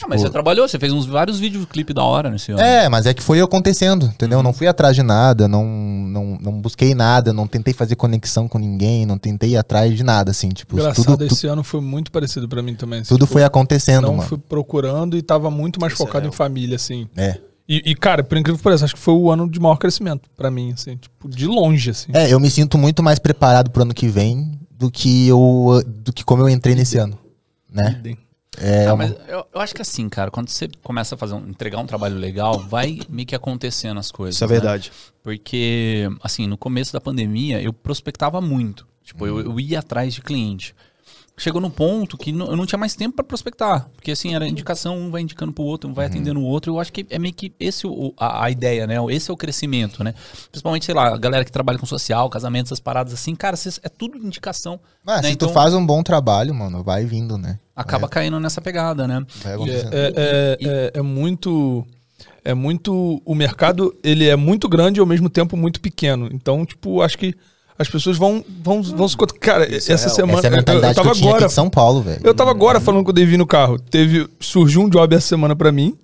Ah, 0.02 0.06
mas 0.08 0.20
você 0.20 0.30
trabalhou, 0.30 0.68
você 0.68 0.78
fez 0.78 0.92
uns 0.92 1.06
vários 1.06 1.38
videoclipes 1.40 1.94
da 1.94 2.04
hora 2.04 2.30
nesse 2.30 2.52
ano. 2.52 2.60
É, 2.60 2.88
mas 2.88 3.04
é 3.06 3.12
que 3.12 3.22
foi 3.22 3.40
acontecendo, 3.40 4.06
entendeu? 4.06 4.42
Não 4.42 4.52
fui 4.52 4.66
atrás 4.68 4.94
de 4.94 5.02
nada, 5.02 5.48
não, 5.48 5.64
não, 5.66 6.38
não 6.40 6.52
busquei 6.60 6.94
nada, 6.94 7.32
não 7.32 7.46
tentei 7.46 7.74
fazer 7.74 7.96
conexão 7.96 8.46
com 8.46 8.58
ninguém, 8.58 9.04
não 9.04 9.18
tentei 9.18 9.50
ir 9.50 9.56
atrás 9.56 9.96
de 9.96 10.02
nada, 10.04 10.30
assim, 10.30 10.48
tipo, 10.50 10.76
Engraçado, 10.76 11.04
tudo, 11.04 11.26
tu- 11.28 11.34
esse 11.34 11.46
ano 11.46 11.64
foi 11.64 11.80
muito 11.80 12.12
parecido 12.12 12.48
pra 12.48 12.62
mim 12.62 12.74
também. 12.76 13.00
assim, 13.00 13.08
tudo 13.08 13.22
tipo, 13.26 13.32
foi 13.32 13.42
acontecendo, 13.44 14.02
Não 14.06 14.16
mano. 14.18 14.28
fui 14.28 14.38
procurando 14.38 15.16
e 15.16 15.22
tava 15.22 15.50
muito 15.50 15.80
mais 15.80 15.92
Isso 15.92 16.02
é 16.02 16.06
focado 16.06 16.24
em 16.26 16.28
real. 16.28 16.32
família, 16.32 16.76
assim. 16.76 17.08
É. 17.16 17.36
E, 17.68 17.90
e, 17.90 17.94
cara, 17.94 18.22
por 18.24 18.38
incrível 18.38 18.56
que 18.56 18.64
pareça, 18.64 18.84
acho 18.86 18.94
que 18.94 19.00
foi 19.00 19.14
o 19.14 19.30
ano 19.30 19.46
de 19.50 19.60
maior 19.60 19.76
crescimento 19.76 20.30
pra 20.36 20.50
mim, 20.50 20.72
assim, 20.72 20.96
tipo, 20.96 21.28
de 21.28 21.46
longe, 21.46 21.90
assim. 21.90 22.12
É, 22.14 22.32
eu 22.32 22.38
me 22.40 22.48
sinto 22.48 22.78
muito 22.78 23.02
mais 23.02 23.18
preparado 23.18 23.70
pro 23.70 23.82
ano 23.82 23.92
que 23.92 24.08
vem 24.08 24.52
do 24.70 24.90
que 24.90 25.26
eu 25.28 25.82
do 25.86 26.12
que 26.12 26.24
como 26.24 26.42
eu 26.42 26.48
entrei 26.48 26.74
nesse 26.74 26.96
ano, 26.98 27.18
né? 27.70 27.96
Idem. 27.98 28.16
É, 28.60 28.86
Ah, 28.86 28.94
uma- 28.94 29.06
mas 29.06 29.16
eu, 29.28 29.46
eu 29.54 29.60
acho 29.60 29.74
que 29.74 29.82
assim, 29.82 30.08
cara, 30.08 30.30
quando 30.30 30.48
você 30.48 30.68
começa 30.82 31.14
a 31.14 31.18
fazer 31.18 31.34
um, 31.34 31.48
entregar 31.48 31.78
um 31.78 31.86
trabalho 31.86 32.16
legal, 32.16 32.58
vai 32.58 33.00
meio 33.08 33.26
que 33.26 33.34
acontecendo 33.34 33.98
as 33.98 34.10
coisas. 34.10 34.34
Isso 34.36 34.44
é 34.44 34.46
né? 34.48 34.52
verdade. 34.52 34.92
Porque, 35.22 36.08
assim, 36.22 36.46
no 36.46 36.56
começo 36.56 36.92
da 36.92 37.00
pandemia, 37.00 37.60
eu 37.62 37.72
prospectava 37.72 38.40
muito. 38.40 38.86
Tipo, 39.02 39.26
eu, 39.26 39.40
eu 39.40 39.60
ia 39.60 39.78
atrás 39.78 40.12
de 40.14 40.20
cliente. 40.20 40.74
Chegou 41.38 41.60
num 41.60 41.70
ponto 41.70 42.18
que 42.18 42.32
não- 42.32 42.48
eu 42.48 42.56
não 42.56 42.66
tinha 42.66 42.78
mais 42.78 42.94
tempo 42.96 43.14
pra 43.16 43.24
prospectar. 43.24 43.88
Porque, 43.94 44.10
assim, 44.10 44.34
era 44.34 44.46
indicação, 44.46 44.98
um 44.98 45.10
vai 45.10 45.22
indicando 45.22 45.52
pro 45.52 45.62
outro, 45.64 45.88
um 45.88 45.92
vai 45.94 46.06
atendendo 46.06 46.40
o 46.40 46.44
outro. 46.44 46.72
Eu 46.72 46.80
acho 46.80 46.92
que 46.92 47.06
é 47.08 47.18
meio 47.18 47.32
que 47.32 47.52
esse 47.60 47.86
o, 47.86 48.12
a, 48.18 48.44
a 48.44 48.50
ideia, 48.50 48.86
né? 48.86 48.96
Esse 49.10 49.30
é 49.30 49.34
o 49.34 49.36
crescimento, 49.36 50.02
né? 50.02 50.14
Principalmente, 50.50 50.84
sei 50.84 50.94
lá, 50.94 51.14
a 51.14 51.16
galera 51.16 51.44
que 51.44 51.52
trabalha 51.52 51.78
com 51.78 51.86
social, 51.86 52.28
casamentos, 52.28 52.68
essas 52.72 52.80
paradas 52.80 53.12
assim. 53.12 53.34
Cara, 53.36 53.56
cês- 53.56 53.78
é 53.82 53.88
tudo 53.88 54.18
indicação. 54.18 54.80
Ah, 55.06 55.22
né? 55.22 55.30
se 55.30 55.36
tu 55.36 55.48
faz 55.48 55.72
um 55.74 55.84
bom 55.86 56.02
trabalho, 56.02 56.52
mano, 56.52 56.82
vai 56.82 57.04
vindo, 57.04 57.38
né? 57.38 57.58
Acaba 57.74 58.08
caindo 58.08 58.40
nessa 58.40 58.60
pegada, 58.60 59.06
né? 59.06 59.24
Vai 59.42 59.52
E 59.52 59.54
acontecendo. 59.54 59.94
É, 59.94 60.12
é, 60.16 60.58
é, 60.60 60.90
é 60.94 61.02
muito. 61.02 61.86
É 62.44 62.52
muito. 62.54 63.22
O 63.24 63.34
mercado, 63.34 63.94
ele 64.02 64.26
é 64.26 64.34
muito 64.34 64.68
grande 64.68 64.98
e 64.98 65.00
ao 65.00 65.06
mesmo 65.06 65.28
tempo 65.30 65.56
muito 65.56 65.80
pequeno. 65.80 66.28
Então, 66.32 66.64
tipo, 66.66 67.00
acho 67.02 67.16
que 67.16 67.34
as 67.78 67.88
pessoas 67.88 68.16
vão, 68.16 68.44
vão, 68.62 68.82
vão 68.82 69.08
se. 69.08 69.16
cont- 69.16 69.32
Cara, 69.38 69.64
Isso 69.72 69.90
é 69.90 69.94
essa 69.94 70.06
real. 70.06 70.16
semana. 70.16 70.38
Essa 70.38 70.46
é 70.46 70.48
a 70.48 70.50
eu- 70.50 70.54
eu, 70.54 70.58
mentalidade 70.58 70.94
tava 70.96 71.08
que 71.10 71.10
eu 71.12 71.14
tinha 71.16 71.28
aqui 71.30 71.36
agora. 71.36 71.48
de 71.48 71.52
São 71.54 71.70
Paulo, 71.70 72.02
velho. 72.02 72.20
Eu 72.24 72.34
tava 72.34 72.50
agora 72.50 72.80
falando 72.80 73.04
com 73.04 73.10
o 73.10 73.12
Davi 73.12 73.36
no 73.36 73.46
carro. 73.46 73.78
Teve, 73.78 74.28
surgiu 74.40 74.82
um 74.82 74.88
job 74.88 75.14
essa 75.14 75.26
semana 75.28 75.54
pra 75.54 75.70
mim. 75.70 75.96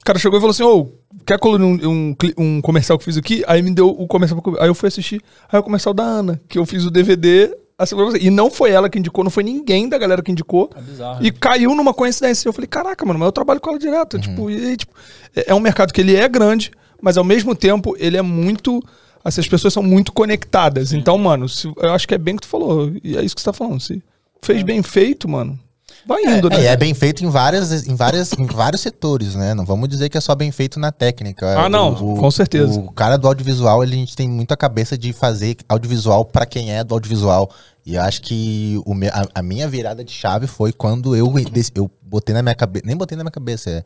O 0.00 0.04
cara 0.04 0.18
chegou 0.18 0.38
e 0.38 0.40
falou 0.40 0.50
assim: 0.52 0.62
Ô, 0.62 0.88
quer 1.26 1.38
colorir 1.38 1.66
um, 1.66 1.78
um, 1.88 2.16
um 2.38 2.60
comercial 2.60 2.98
que 2.98 3.02
eu 3.02 3.06
fiz 3.06 3.16
aqui? 3.16 3.42
Aí 3.46 3.62
me 3.62 3.72
deu 3.72 3.88
o 3.88 4.06
comercial. 4.06 4.42
Aí 4.60 4.68
eu 4.68 4.74
fui 4.74 4.88
assistir. 4.88 5.22
Aí 5.50 5.56
é 5.56 5.58
o 5.58 5.62
comercial 5.62 5.92
da 5.94 6.02
Ana, 6.04 6.40
que 6.48 6.58
eu 6.58 6.64
fiz 6.66 6.84
o 6.84 6.90
DVD. 6.90 7.54
a 7.78 7.86
semana 7.86 8.08
passada. 8.08 8.24
E 8.24 8.30
não 8.30 8.50
foi 8.50 8.70
ela 8.70 8.88
que 8.90 8.98
indicou, 8.98 9.22
não 9.24 9.30
foi 9.30 9.42
ninguém 9.44 9.88
da 9.88 9.96
galera 9.98 10.20
que 10.22 10.30
indicou. 10.32 10.70
É 10.76 10.80
bizarro. 10.80 11.24
E 11.24 11.30
caiu 11.30 11.74
numa 11.74 11.94
coincidência. 11.94 12.48
Eu 12.48 12.52
falei, 12.52 12.66
caraca, 12.68 13.04
mano, 13.06 13.18
mas 13.18 13.26
eu 13.26 13.32
trabalho 13.32 13.60
com 13.60 13.70
ela 13.70 13.78
direto. 13.78 14.18
Tipo, 14.18 14.50
e, 14.50 14.56
aí, 14.70 14.76
tipo, 14.76 14.92
é 15.34 15.50
é 15.50 15.54
um 15.54 15.60
mercado 15.60 15.92
que 15.92 16.00
ele 16.00 16.16
é 16.16 16.28
grande, 16.28 16.70
mas 17.00 17.16
ao 17.16 17.24
mesmo 17.24 17.54
tempo 17.54 17.94
ele 17.98 18.16
é 18.16 18.22
muito. 18.22 18.82
Assim, 19.24 19.40
as 19.40 19.48
pessoas 19.48 19.74
são 19.74 19.82
muito 19.82 20.12
conectadas. 20.12 20.92
Então, 20.92 21.18
mano, 21.18 21.48
se- 21.48 21.70
eu 21.76 21.92
acho 21.92 22.06
que 22.06 22.14
é 22.14 22.18
bem 22.18 22.34
o 22.34 22.36
que 22.38 22.42
tu 22.46 22.50
falou. 22.50 22.92
E 23.02 23.16
é 23.16 23.22
isso 23.24 23.34
que 23.34 23.40
você 23.40 23.46
tá 23.46 23.52
falando. 23.52 23.80
Se 23.80 24.02
fez 24.40 24.62
bem 24.62 24.82
feito, 24.82 25.28
mano, 25.28 25.58
vai 26.06 26.22
indo, 26.24 26.46
É, 26.52 26.56
né? 26.56 26.62
e 26.62 26.66
é 26.66 26.76
bem 26.76 26.94
feito 26.94 27.24
em, 27.24 27.28
várias, 27.28 27.86
em, 27.86 27.94
várias, 27.94 28.32
em 28.32 28.46
vários 28.46 28.80
setores, 28.80 29.34
né? 29.34 29.52
Não 29.54 29.64
vamos 29.64 29.88
dizer 29.88 30.08
que 30.08 30.16
é 30.16 30.20
só 30.20 30.34
bem 30.34 30.50
feito 30.52 30.78
na 30.78 30.92
técnica. 30.92 31.58
Ah, 31.58 31.68
não, 31.68 31.94
com 31.94 32.30
certeza. 32.30 32.78
O 32.78 32.92
cara 32.92 33.16
do 33.18 33.26
audiovisual, 33.26 33.82
ele, 33.82 33.94
a 33.94 33.98
gente 33.98 34.16
tem 34.16 34.28
muito 34.28 34.52
a 34.52 34.56
cabeça 34.56 34.96
de 34.96 35.12
fazer 35.12 35.56
audiovisual 35.68 36.24
pra 36.24 36.46
quem 36.46 36.72
é 36.72 36.82
do 36.84 36.94
audiovisual. 36.94 37.50
E 37.84 37.94
eu 37.96 38.02
acho 38.02 38.22
que 38.22 38.80
o 38.86 38.94
me- 38.94 39.08
a, 39.08 39.26
a 39.34 39.42
minha 39.42 39.66
virada 39.68 40.04
de 40.04 40.12
chave 40.12 40.46
foi 40.46 40.72
quando 40.72 41.16
eu, 41.16 41.32
eu 41.74 41.90
botei 42.02 42.34
na 42.34 42.42
minha 42.42 42.54
cabeça, 42.54 42.84
nem 42.86 42.96
botei 42.96 43.16
na 43.16 43.24
minha 43.24 43.30
cabeça, 43.32 43.70
é, 43.70 43.84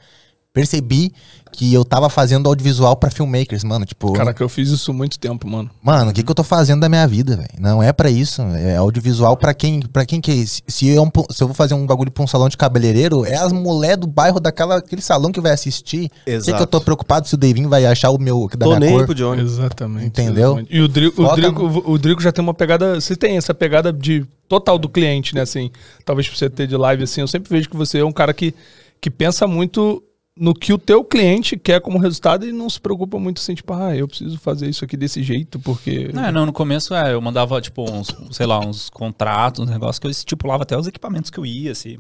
percebi 0.53 1.13
que 1.51 1.73
eu 1.73 1.85
tava 1.85 2.09
fazendo 2.09 2.49
audiovisual 2.49 2.97
pra 2.97 3.11
filmmakers, 3.11 3.63
mano. 3.63 3.85
Tipo, 3.85 4.13
Caraca, 4.15 4.43
eu 4.43 4.49
fiz 4.49 4.71
isso 4.71 4.91
há 4.91 4.95
muito 4.95 5.19
tempo, 5.19 5.47
mano. 5.47 5.71
Mano, 5.83 6.11
o 6.11 6.15
que, 6.15 6.23
que 6.23 6.31
eu 6.31 6.35
tô 6.35 6.43
fazendo 6.43 6.81
da 6.81 6.89
minha 6.89 7.07
vida, 7.07 7.37
velho? 7.37 7.49
Não 7.59 7.83
é 7.83 7.93
pra 7.93 8.11
isso. 8.11 8.41
É 8.43 8.77
audiovisual 8.77 9.37
pra 9.37 9.53
quem, 9.53 9.81
pra 9.81 10.07
quem 10.07 10.21
que 10.21 10.31
é 10.31 10.35
isso? 10.35 10.63
Se 10.67 10.89
eu, 10.89 11.11
se 11.31 11.43
eu 11.43 11.49
vou 11.49 11.55
fazer 11.55 11.75
um 11.75 11.87
bagulho 11.87 12.11
pra 12.11 12.25
um 12.25 12.27
salão 12.27 12.49
de 12.49 12.57
cabeleireiro, 12.57 13.25
é 13.27 13.37
as 13.37 13.53
mulher 13.53 13.97
do 13.97 14.07
bairro 14.07 14.41
daquela, 14.41 14.77
aquele 14.79 15.03
salão 15.03 15.31
que 15.31 15.41
vai 15.41 15.53
assistir. 15.53 16.09
Por 16.09 16.25
que, 16.25 16.31
Exato. 16.31 16.57
que 16.57 16.63
eu 16.63 16.67
tô 16.67 16.81
preocupado 16.81 17.29
se 17.29 17.35
o 17.35 17.39
Davinho 17.39 17.69
vai 17.69 17.85
achar 17.85 18.11
o 18.11 18.19
meu 18.19 18.49
da 18.57 18.65
Tô 18.65 18.69
minha 18.69 18.81
nem 18.81 18.97
cor? 18.97 19.05
pro 19.05 19.15
Johnny. 19.15 19.43
Exatamente. 19.43 20.07
Entendeu? 20.07 20.59
exatamente. 20.59 20.75
E 20.77 20.81
o 20.81 20.89
Drico, 20.89 21.23
o, 21.23 21.37
Drico, 21.37 21.91
o 21.93 21.99
Drico 21.99 22.23
já 22.23 22.33
tem 22.33 22.43
uma 22.43 22.55
pegada. 22.55 22.99
Você 22.99 23.15
tem 23.15 23.37
essa 23.37 23.53
pegada 23.53 23.93
de 23.93 24.27
total 24.49 24.79
do 24.79 24.89
cliente, 24.89 25.35
né? 25.35 25.43
Assim, 25.43 25.71
talvez 26.05 26.29
pra 26.29 26.37
você 26.37 26.49
ter 26.49 26.67
de 26.67 26.77
live, 26.77 27.05
assim, 27.05 27.21
eu 27.21 27.29
sempre 27.29 27.51
vejo 27.55 27.69
que 27.69 27.77
você 27.77 27.99
é 27.99 28.05
um 28.05 28.13
cara 28.13 28.33
que, 28.33 28.55
que 29.01 29.11
pensa 29.11 29.47
muito 29.47 30.03
no 30.37 30.55
que 30.55 30.73
o 30.73 30.79
teu 30.79 31.05
cliente 31.05 31.57
quer 31.57 31.81
como 31.81 31.99
resultado 31.99 32.47
e 32.47 32.53
não 32.53 32.69
se 32.69 32.81
preocupa 32.81 33.19
muito 33.19 33.39
assim, 33.39 33.55
tipo, 33.55 33.73
ah, 33.73 33.95
eu 33.95 34.09
preciso 34.09 34.39
fazer 34.39 34.69
isso 34.69 34.85
aqui 34.85 34.97
desse 34.97 35.23
jeito, 35.23 35.59
porque. 35.59 36.11
Não, 36.13 36.33
não, 36.33 36.47
no 36.47 36.53
começo 36.53 36.95
é, 36.95 37.13
eu 37.13 37.21
mandava, 37.21 37.61
tipo, 37.61 37.89
uns, 37.91 38.09
sei 38.31 38.47
lá, 38.47 38.59
uns 38.59 38.89
contratos, 38.89 39.65
uns 39.65 39.71
negócios 39.71 39.99
que 39.99 40.07
eu 40.07 40.11
estipulava 40.11 40.63
até 40.63 40.77
os 40.77 40.87
equipamentos 40.87 41.31
que 41.31 41.39
eu 41.39 41.45
ia, 41.45 41.73
assim. 41.73 41.99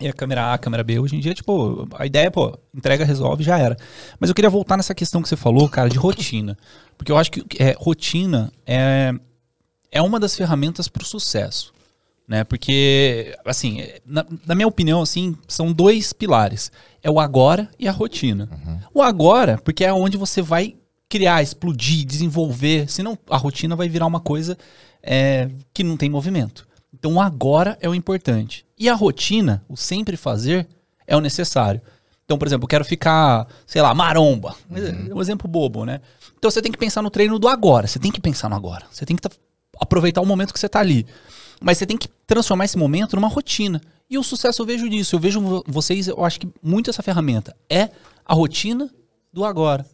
E 0.00 0.06
a 0.06 0.12
câmera 0.12 0.44
A, 0.44 0.54
a 0.54 0.58
câmera 0.58 0.84
B, 0.84 0.98
hoje 1.00 1.16
em 1.16 1.20
dia, 1.20 1.34
tipo, 1.34 1.88
a 1.94 2.06
ideia 2.06 2.26
é, 2.26 2.30
pô, 2.30 2.56
entrega, 2.72 3.04
resolve, 3.04 3.42
já 3.42 3.58
era. 3.58 3.76
Mas 4.20 4.30
eu 4.30 4.34
queria 4.34 4.50
voltar 4.50 4.76
nessa 4.76 4.94
questão 4.94 5.20
que 5.20 5.28
você 5.28 5.36
falou, 5.36 5.68
cara, 5.68 5.88
de 5.88 5.98
rotina. 5.98 6.56
Porque 6.96 7.10
eu 7.10 7.16
acho 7.16 7.32
que 7.32 7.44
é, 7.60 7.74
rotina 7.76 8.52
é, 8.64 9.12
é 9.90 10.00
uma 10.00 10.20
das 10.20 10.36
ferramentas 10.36 10.86
para 10.86 11.02
o 11.02 11.06
sucesso. 11.06 11.72
Né? 12.28 12.44
Porque, 12.44 13.34
assim, 13.44 13.82
na, 14.06 14.24
na 14.46 14.54
minha 14.54 14.68
opinião, 14.68 15.00
assim, 15.00 15.34
são 15.48 15.72
dois 15.72 16.12
pilares. 16.12 16.70
É 17.02 17.10
o 17.10 17.20
agora 17.20 17.70
e 17.78 17.86
a 17.88 17.92
rotina. 17.92 18.48
O 18.92 19.02
agora, 19.02 19.58
porque 19.58 19.84
é 19.84 19.92
onde 19.92 20.16
você 20.16 20.42
vai 20.42 20.76
criar, 21.08 21.42
explodir, 21.42 22.04
desenvolver. 22.04 22.88
Senão 22.90 23.18
a 23.30 23.36
rotina 23.36 23.74
vai 23.76 23.88
virar 23.88 24.06
uma 24.06 24.20
coisa 24.20 24.56
é, 25.02 25.48
que 25.72 25.84
não 25.84 25.96
tem 25.96 26.10
movimento. 26.10 26.66
Então 26.92 27.14
o 27.14 27.20
agora 27.20 27.78
é 27.80 27.88
o 27.88 27.94
importante. 27.94 28.66
E 28.78 28.88
a 28.88 28.94
rotina, 28.94 29.64
o 29.68 29.76
sempre 29.76 30.16
fazer, 30.16 30.66
é 31.06 31.16
o 31.16 31.20
necessário. 31.20 31.80
Então, 32.24 32.36
por 32.36 32.46
exemplo, 32.46 32.64
eu 32.64 32.68
quero 32.68 32.84
ficar, 32.84 33.46
sei 33.66 33.80
lá, 33.80 33.94
maromba. 33.94 34.54
Um 35.14 35.20
exemplo 35.20 35.48
bobo, 35.48 35.86
né? 35.86 36.00
Então 36.36 36.50
você 36.50 36.60
tem 36.60 36.70
que 36.70 36.76
pensar 36.76 37.00
no 37.00 37.08
treino 37.08 37.38
do 37.38 37.48
agora. 37.48 37.86
Você 37.86 37.98
tem 37.98 38.12
que 38.12 38.20
pensar 38.20 38.50
no 38.50 38.54
agora. 38.54 38.84
Você 38.90 39.06
tem 39.06 39.16
que 39.16 39.26
aproveitar 39.80 40.20
o 40.20 40.26
momento 40.26 40.52
que 40.52 40.60
você 40.60 40.66
está 40.66 40.80
ali. 40.80 41.06
Mas 41.60 41.78
você 41.78 41.86
tem 41.86 41.96
que 41.96 42.08
transformar 42.26 42.66
esse 42.66 42.76
momento 42.76 43.16
numa 43.16 43.28
rotina. 43.28 43.80
E 44.10 44.16
o 44.18 44.22
sucesso 44.22 44.62
eu 44.62 44.66
vejo 44.66 44.86
nisso. 44.86 45.14
Eu 45.16 45.20
vejo 45.20 45.40
vo- 45.40 45.64
vocês, 45.66 46.08
eu 46.08 46.24
acho 46.24 46.40
que 46.40 46.48
muito 46.62 46.88
essa 46.90 47.02
ferramenta. 47.02 47.54
É 47.68 47.90
a 48.24 48.34
rotina 48.34 48.88
do 49.32 49.44
agora. 49.44 49.84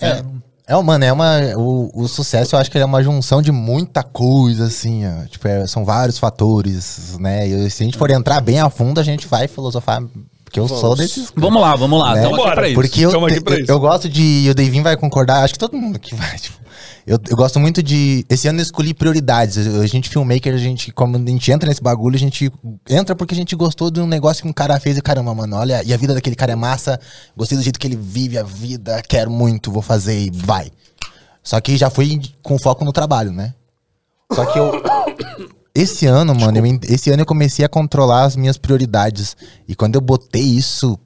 É, 0.00 0.22
é, 0.66 0.74
uma- 0.76 0.82
mano, 0.84 1.04
é 1.04 1.12
uma. 1.12 1.38
O, 1.56 1.90
o 2.04 2.08
sucesso 2.08 2.54
eu 2.54 2.60
acho 2.60 2.70
que 2.70 2.78
ele 2.78 2.82
é 2.82 2.86
uma 2.86 3.02
junção 3.02 3.42
de 3.42 3.52
muita 3.52 4.02
coisa, 4.02 4.66
assim, 4.66 5.02
ó. 5.06 5.26
Tipo, 5.26 5.48
é, 5.48 5.66
são 5.66 5.84
vários 5.84 6.18
fatores, 6.18 7.18
né? 7.18 7.46
E 7.46 7.70
se 7.70 7.82
a 7.82 7.86
gente 7.86 7.98
for 7.98 8.10
entrar 8.10 8.40
bem 8.40 8.60
a 8.60 8.70
fundo, 8.70 9.00
a 9.00 9.04
gente 9.04 9.26
vai 9.26 9.46
filosofar. 9.48 10.02
Porque 10.44 10.58
eu 10.60 10.66
sou 10.66 10.96
desses. 10.96 11.30
Vamos 11.36 11.60
lá, 11.60 11.76
vamos 11.76 11.98
lá. 12.00 12.14
Né? 12.14 12.26
Bora, 12.26 12.54
pra 12.54 12.68
isso. 12.68 12.74
Porque 12.74 13.00
eu, 13.02 13.10
te- 13.10 13.16
eu, 13.46 13.58
isso. 13.60 13.70
eu 13.70 13.78
gosto 13.78 14.08
de. 14.08 14.22
E 14.22 14.50
o 14.50 14.54
Davin 14.54 14.80
vai 14.82 14.96
concordar, 14.96 15.44
acho 15.44 15.52
que 15.52 15.58
todo 15.58 15.76
mundo 15.76 15.96
aqui 15.96 16.14
vai. 16.14 16.38
Tipo, 16.38 16.56
eu, 17.08 17.18
eu 17.30 17.36
gosto 17.38 17.58
muito 17.58 17.82
de. 17.82 18.22
Esse 18.28 18.48
ano 18.48 18.58
eu 18.58 18.62
escolhi 18.62 18.92
prioridades. 18.92 19.56
A 19.56 19.86
gente, 19.86 20.10
filmmaker, 20.10 20.52
a 20.52 20.58
gente, 20.58 20.92
como 20.92 21.16
a 21.16 21.30
gente 21.30 21.50
entra 21.50 21.66
nesse 21.66 21.82
bagulho, 21.82 22.16
a 22.16 22.18
gente 22.18 22.52
entra 22.86 23.16
porque 23.16 23.32
a 23.32 23.36
gente 23.36 23.56
gostou 23.56 23.90
de 23.90 23.98
um 23.98 24.06
negócio 24.06 24.42
que 24.42 24.48
um 24.48 24.52
cara 24.52 24.78
fez 24.78 24.98
e 24.98 25.00
caramba, 25.00 25.34
mano, 25.34 25.56
olha, 25.56 25.82
e 25.82 25.94
a 25.94 25.96
vida 25.96 26.12
daquele 26.12 26.36
cara 26.36 26.52
é 26.52 26.54
massa, 26.54 27.00
gostei 27.34 27.56
do 27.56 27.64
jeito 27.64 27.78
que 27.78 27.86
ele 27.86 27.96
vive 27.96 28.36
a 28.36 28.42
vida, 28.42 29.00
quero 29.08 29.30
muito, 29.30 29.72
vou 29.72 29.80
fazer 29.80 30.20
e 30.20 30.30
vai. 30.30 30.70
Só 31.42 31.58
que 31.62 31.78
já 31.78 31.88
fui 31.88 32.20
com 32.42 32.58
foco 32.58 32.84
no 32.84 32.92
trabalho, 32.92 33.32
né? 33.32 33.54
Só 34.30 34.44
que 34.44 34.58
eu. 34.58 34.70
Esse 35.74 36.04
ano, 36.04 36.34
mano, 36.34 36.58
eu 36.58 36.80
esse 36.88 37.08
ano 37.10 37.22
eu 37.22 37.26
comecei 37.26 37.64
a 37.64 37.68
controlar 37.68 38.24
as 38.24 38.34
minhas 38.34 38.58
prioridades. 38.58 39.36
E 39.68 39.76
quando 39.76 39.94
eu 39.94 40.00
botei 40.00 40.42
isso, 40.42 40.98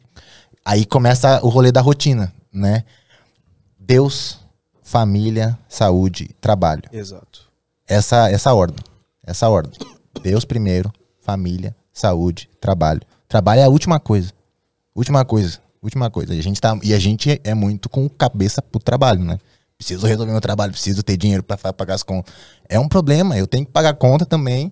aí 0.64 0.86
começa 0.86 1.44
o 1.44 1.50
rolê 1.50 1.70
da 1.70 1.82
rotina, 1.82 2.32
né? 2.50 2.82
Deus, 3.78 4.41
família, 4.92 5.58
saúde, 5.70 6.28
trabalho. 6.38 6.82
Exato. 6.92 7.46
Essa, 7.88 8.30
essa 8.30 8.52
ordem. 8.52 8.84
Essa 9.26 9.48
ordem. 9.48 9.72
Deus 10.22 10.44
primeiro, 10.44 10.92
família, 11.22 11.74
saúde, 11.90 12.46
trabalho. 12.60 13.00
Trabalho 13.26 13.62
é 13.62 13.64
a 13.64 13.68
última 13.70 13.98
coisa. 13.98 14.30
Última 14.94 15.24
coisa. 15.24 15.58
Última 15.82 16.10
coisa. 16.10 16.34
E 16.34 16.38
a 16.38 16.42
gente, 16.42 16.60
tá, 16.60 16.78
e 16.82 16.92
a 16.92 16.98
gente 16.98 17.40
é 17.42 17.54
muito 17.54 17.88
com 17.88 18.06
cabeça 18.06 18.60
pro 18.60 18.78
trabalho, 18.78 19.24
né? 19.24 19.38
preciso 19.78 20.06
resolver 20.06 20.30
meu 20.30 20.40
trabalho, 20.42 20.70
preciso 20.72 21.02
ter 21.02 21.16
dinheiro 21.16 21.42
pra 21.42 21.56
fa- 21.56 21.72
pagar 21.72 21.94
as 21.94 22.02
contas. 22.04 22.32
É 22.68 22.78
um 22.78 22.86
problema, 22.86 23.36
eu 23.36 23.46
tenho 23.48 23.64
que 23.66 23.72
pagar 23.72 23.94
conta 23.94 24.24
também. 24.26 24.70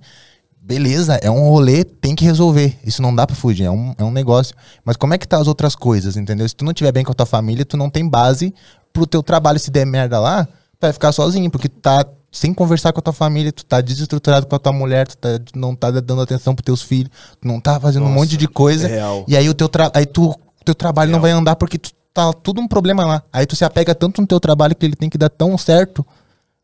Beleza, 0.70 1.16
é 1.20 1.28
um 1.28 1.48
rolê, 1.48 1.82
tem 1.84 2.14
que 2.14 2.24
resolver. 2.24 2.78
Isso 2.84 3.02
não 3.02 3.12
dá 3.12 3.26
pra 3.26 3.34
fugir, 3.34 3.64
é 3.64 3.70
um, 3.70 3.92
é 3.98 4.04
um 4.04 4.10
negócio. 4.12 4.54
Mas 4.84 4.96
como 4.96 5.12
é 5.12 5.18
que 5.18 5.26
tá 5.26 5.36
as 5.38 5.48
outras 5.48 5.74
coisas, 5.74 6.16
entendeu? 6.16 6.48
Se 6.48 6.54
tu 6.54 6.64
não 6.64 6.72
tiver 6.72 6.92
bem 6.92 7.04
com 7.04 7.10
a 7.10 7.14
tua 7.14 7.26
família, 7.26 7.64
tu 7.64 7.76
não 7.76 7.90
tem 7.90 8.08
base 8.08 8.54
pro 8.92 9.04
teu 9.04 9.20
trabalho. 9.20 9.58
Se 9.58 9.68
der 9.68 9.84
merda 9.84 10.20
lá, 10.20 10.44
tu 10.44 10.50
vai 10.82 10.92
ficar 10.92 11.10
sozinho, 11.10 11.50
porque 11.50 11.68
tu 11.68 11.80
tá 11.80 12.04
sem 12.30 12.54
conversar 12.54 12.92
com 12.92 13.00
a 13.00 13.02
tua 13.02 13.12
família, 13.12 13.50
tu 13.50 13.64
tá 13.64 13.80
desestruturado 13.80 14.46
com 14.46 14.54
a 14.54 14.58
tua 14.60 14.72
mulher, 14.72 15.08
tu 15.08 15.16
tá- 15.16 15.40
tu 15.40 15.58
não 15.58 15.74
tá 15.74 15.90
dando 15.90 16.20
atenção 16.22 16.54
pros 16.54 16.64
teus 16.64 16.82
filhos, 16.82 17.10
tu 17.40 17.48
não 17.48 17.60
tá 17.60 17.80
fazendo 17.80 18.02
um 18.02 18.08
Nossa, 18.08 18.20
monte 18.20 18.36
de 18.36 18.46
coisa. 18.46 18.86
é 18.86 18.90
real. 18.92 19.24
E 19.26 19.36
aí 19.36 19.48
o 19.48 19.54
teu, 19.54 19.68
tra 19.68 19.90
aí 19.92 20.06
tu, 20.06 20.32
teu 20.64 20.74
trabalho 20.76 21.10
não 21.10 21.18
Real. 21.18 21.22
vai 21.22 21.30
andar 21.32 21.56
porque 21.56 21.78
tu 21.78 21.90
tá 22.14 22.32
tudo 22.32 22.60
um 22.60 22.68
problema 22.68 23.04
lá. 23.04 23.22
Aí 23.32 23.44
tu 23.44 23.56
se 23.56 23.64
apega 23.64 23.92
tanto 23.92 24.20
no 24.20 24.26
teu 24.28 24.38
trabalho 24.38 24.76
que 24.76 24.86
ele 24.86 24.94
tem 24.94 25.10
que 25.10 25.18
dar 25.18 25.28
tão 25.30 25.58
certo 25.58 26.06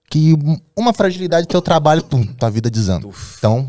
que 0.09 0.35
um- 0.35 0.57
uma 0.77 0.93
fragilidade 0.95 1.49
do 1.49 1.51
teu 1.51 1.61
trabalho, 1.61 2.05
pum, 2.05 2.25
tua 2.25 2.49
vida 2.49 2.71
desanda. 2.71 3.09
Então, 3.39 3.69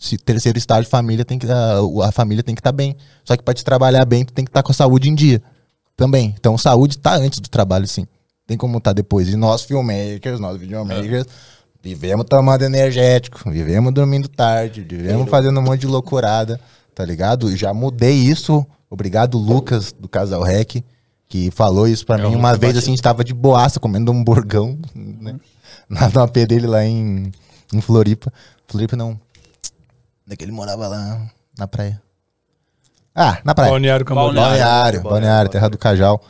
se 0.00 0.16
terceiro 0.16 0.56
estágio, 0.56 0.88
família 0.90 1.26
tem 1.26 1.38
que 1.38 1.46
a, 1.46 2.08
a 2.08 2.10
família 2.10 2.42
tem 2.42 2.54
que 2.54 2.60
estar 2.60 2.72
bem. 2.72 2.96
Só 3.22 3.36
que 3.36 3.42
pra 3.42 3.52
te 3.52 3.62
trabalhar 3.62 4.04
bem, 4.06 4.24
tu 4.24 4.32
tem 4.32 4.44
que 4.44 4.48
estar 4.48 4.62
com 4.62 4.72
a 4.72 4.74
saúde 4.74 5.10
em 5.10 5.14
dia 5.14 5.42
também. 5.94 6.34
Então, 6.38 6.56
saúde 6.56 6.96
tá 6.96 7.14
antes 7.16 7.38
do 7.38 7.48
trabalho, 7.50 7.86
sim. 7.86 8.06
Tem 8.46 8.56
como 8.56 8.80
tá 8.80 8.94
depois. 8.94 9.28
E 9.28 9.36
nós 9.36 9.62
filmmakers, 9.62 10.40
nós 10.40 10.58
videomakers, 10.58 11.26
vivemos 11.82 12.24
tomando 12.26 12.62
energético, 12.62 13.48
vivemos 13.50 13.92
dormindo 13.92 14.26
tarde, 14.26 14.80
vivemos 14.80 15.28
fazendo 15.28 15.60
um 15.60 15.62
monte 15.62 15.82
de 15.82 15.86
loucurada, 15.86 16.58
tá 16.94 17.04
ligado? 17.04 17.54
Já 17.54 17.74
mudei 17.74 18.14
isso. 18.14 18.66
Obrigado, 18.88 19.36
Lucas, 19.36 19.92
do 19.92 20.08
Casal 20.08 20.42
Rec, 20.42 20.82
que 21.28 21.50
falou 21.50 21.86
isso 21.86 22.06
pra 22.06 22.18
É, 22.18 22.26
mim 22.26 22.34
uma 22.34 22.56
vez, 22.56 22.76
assim, 22.76 22.88
a 22.88 22.90
gente 22.92 23.02
tava 23.02 23.22
de 23.22 23.34
boaça 23.34 23.78
comendo 23.78 24.10
um 24.10 24.24
burgão, 24.24 24.78
né? 24.96 25.38
Na, 25.88 26.08
no 26.08 26.20
AP 26.22 26.34
dele 26.48 26.66
lá 26.66 26.84
em, 26.84 27.30
em 27.72 27.80
Floripa. 27.82 28.32
Floripa 28.66 28.96
não. 28.96 29.20
Onde 30.30 30.34
é 30.34 30.36
que 30.36 30.44
ele 30.44 30.52
morava 30.52 30.86
lá 30.86 31.28
na 31.58 31.66
praia? 31.66 32.00
Ah, 33.12 33.40
na 33.44 33.52
praia. 33.52 33.72
Balneário 33.72 34.06
Camboriú. 34.06 34.40
Balneário, 34.40 34.62
Balneário, 34.62 35.02
Balneário, 35.02 35.50
Terra 35.50 35.68
do 35.68 35.76
Cajal. 35.76 36.22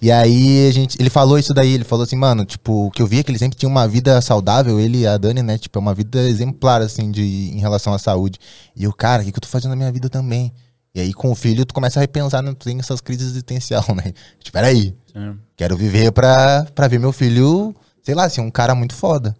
E 0.00 0.12
aí 0.12 0.68
a 0.68 0.70
gente, 0.70 0.96
ele 1.02 1.10
falou 1.10 1.36
isso 1.40 1.52
daí, 1.52 1.72
ele 1.72 1.82
falou 1.82 2.04
assim, 2.04 2.14
mano, 2.14 2.44
tipo, 2.44 2.86
o 2.86 2.90
que 2.92 3.02
eu 3.02 3.06
via 3.08 3.18
é 3.18 3.22
que 3.24 3.32
ele 3.32 3.38
sempre 3.38 3.58
tinha 3.58 3.68
uma 3.68 3.88
vida 3.88 4.20
saudável, 4.20 4.78
ele 4.78 4.98
e 4.98 5.06
a 5.08 5.18
Dani, 5.18 5.42
né, 5.42 5.58
tipo, 5.58 5.76
é 5.76 5.80
uma 5.80 5.92
vida 5.92 6.20
exemplar, 6.20 6.80
assim, 6.80 7.10
de, 7.10 7.20
em 7.20 7.58
relação 7.58 7.92
à 7.92 7.98
saúde. 7.98 8.38
E 8.76 8.86
o 8.86 8.92
cara, 8.92 9.22
o 9.22 9.24
que, 9.24 9.32
que 9.32 9.38
eu 9.38 9.40
tô 9.40 9.48
fazendo 9.48 9.70
na 9.70 9.76
minha 9.76 9.90
vida 9.90 10.08
também? 10.08 10.54
E 10.94 11.00
aí 11.00 11.12
com 11.12 11.32
o 11.32 11.34
filho 11.34 11.66
tu 11.66 11.74
começa 11.74 11.98
a 11.98 12.02
repensar, 12.02 12.40
né, 12.40 12.54
tu 12.56 12.64
tem 12.64 12.78
essas 12.78 13.00
crises 13.00 13.26
existencial, 13.26 13.84
né? 13.92 14.12
Tipo, 14.38 14.52
peraí, 14.52 14.94
Sim. 15.12 15.36
quero 15.56 15.76
viver 15.76 16.12
pra, 16.12 16.64
pra 16.76 16.86
ver 16.86 17.00
meu 17.00 17.10
filho, 17.10 17.74
sei 18.04 18.14
lá, 18.14 18.28
ser 18.28 18.40
um 18.40 18.52
cara 18.52 18.72
muito 18.76 18.94
foda. 18.94 19.36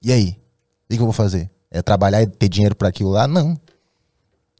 E 0.00 0.12
aí? 0.12 0.38
O 0.84 0.90
que, 0.90 0.96
que 0.96 1.02
eu 1.02 1.06
vou 1.06 1.12
fazer? 1.12 1.50
É 1.70 1.82
trabalhar 1.82 2.22
e 2.22 2.26
ter 2.26 2.48
dinheiro 2.48 2.74
pra 2.74 2.88
aquilo 2.88 3.10
lá? 3.10 3.26
Não. 3.28 3.58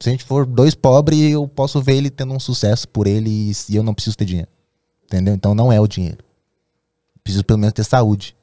Se 0.00 0.08
a 0.08 0.12
gente 0.12 0.24
for 0.24 0.46
dois 0.46 0.74
pobres, 0.74 1.32
eu 1.32 1.48
posso 1.48 1.80
ver 1.82 1.96
ele 1.96 2.10
tendo 2.10 2.32
um 2.32 2.38
sucesso 2.40 2.86
por 2.88 3.06
ele 3.06 3.28
e, 3.30 3.52
e 3.70 3.76
eu 3.76 3.82
não 3.82 3.94
preciso 3.94 4.16
ter 4.16 4.24
dinheiro. 4.24 4.48
Entendeu? 5.06 5.34
Então 5.34 5.54
não 5.54 5.72
é 5.72 5.80
o 5.80 5.86
dinheiro. 5.88 6.18
Preciso 7.24 7.44
pelo 7.44 7.58
menos 7.58 7.72
ter 7.72 7.84
saúde. 7.84 8.36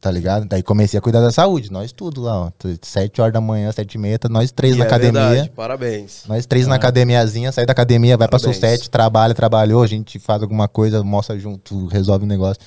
Tá 0.00 0.10
ligado? 0.10 0.46
Daí 0.46 0.62
comecei 0.62 0.96
a 0.96 1.00
cuidar 1.02 1.20
da 1.20 1.32
saúde. 1.32 1.70
Nós 1.70 1.90
tudo 1.92 2.22
lá, 2.22 2.46
ó. 2.46 2.52
Sete 2.80 3.20
horas 3.20 3.34
da 3.34 3.40
manhã, 3.40 3.70
sete 3.72 3.94
e 3.94 3.98
meia, 3.98 4.18
tá 4.18 4.28
nós 4.28 4.52
três 4.52 4.76
E 4.76 4.78
na 4.78 4.84
é 4.84 4.86
academia. 4.86 5.28
verdade, 5.28 5.50
Parabéns. 5.50 6.24
Nós 6.28 6.46
três 6.46 6.66
na 6.68 6.76
academiazinha, 6.76 7.50
sai 7.50 7.66
da 7.66 7.72
academia, 7.72 8.16
vai 8.16 8.28
pra 8.28 8.38
Parabéns. 8.38 8.56
Sussete, 8.56 8.88
trabalha, 8.88 9.34
trabalhou, 9.34 9.82
a 9.82 9.86
gente 9.88 10.18
faz 10.20 10.42
alguma 10.42 10.68
coisa, 10.68 11.02
mostra 11.02 11.36
junto, 11.38 11.86
resolve 11.88 12.24
o 12.24 12.28
negócio. 12.28 12.62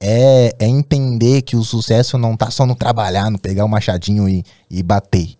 É, 0.00 0.54
é 0.58 0.66
entender 0.66 1.42
que 1.42 1.56
o 1.56 1.64
sucesso 1.64 2.16
não 2.16 2.36
tá 2.36 2.50
só 2.50 2.64
no 2.64 2.76
trabalhar, 2.76 3.30
no 3.30 3.38
pegar 3.38 3.64
o 3.64 3.68
machadinho 3.68 4.28
e, 4.28 4.44
e 4.70 4.82
bater. 4.82 5.36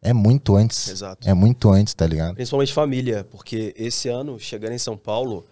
É 0.00 0.12
muito 0.12 0.56
antes. 0.56 0.88
Exato. 0.88 1.28
É 1.28 1.34
muito 1.34 1.70
antes, 1.70 1.92
tá 1.92 2.06
ligado? 2.06 2.34
Principalmente 2.34 2.72
família, 2.72 3.26
porque 3.30 3.74
esse 3.76 4.08
ano, 4.08 4.38
chegando 4.38 4.72
em 4.72 4.78
São 4.78 4.96
Paulo, 4.96 5.44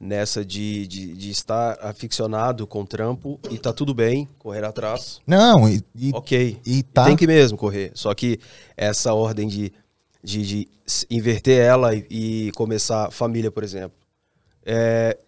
nessa 0.00 0.44
de, 0.44 0.86
de, 0.86 1.14
de 1.14 1.30
estar 1.30 1.76
aficionado 1.82 2.66
com 2.66 2.86
trampo 2.86 3.40
e 3.50 3.58
tá 3.58 3.72
tudo 3.72 3.92
bem, 3.92 4.28
correr 4.38 4.64
atrás, 4.64 5.20
Não, 5.26 5.68
e, 5.68 5.82
e, 5.94 6.12
ok. 6.14 6.60
e 6.64 6.82
tá. 6.82 7.04
Tem 7.04 7.16
que 7.16 7.26
mesmo 7.26 7.58
correr. 7.58 7.90
Só 7.94 8.14
que 8.14 8.38
essa 8.76 9.12
ordem 9.12 9.48
de, 9.48 9.72
de, 10.22 10.46
de 10.46 10.68
inverter 11.10 11.60
ela 11.60 11.94
e, 11.94 12.06
e 12.08 12.52
começar 12.52 13.10
família, 13.10 13.50
por 13.50 13.64
exemplo. 13.64 13.98
É, 14.64 15.18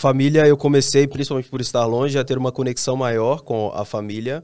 família, 0.00 0.46
eu 0.46 0.56
comecei, 0.56 1.06
principalmente 1.06 1.50
por 1.50 1.60
estar 1.60 1.84
longe, 1.84 2.18
a 2.18 2.24
ter 2.24 2.38
uma 2.38 2.50
conexão 2.50 2.96
maior 2.96 3.42
com 3.42 3.70
a 3.74 3.84
família. 3.84 4.42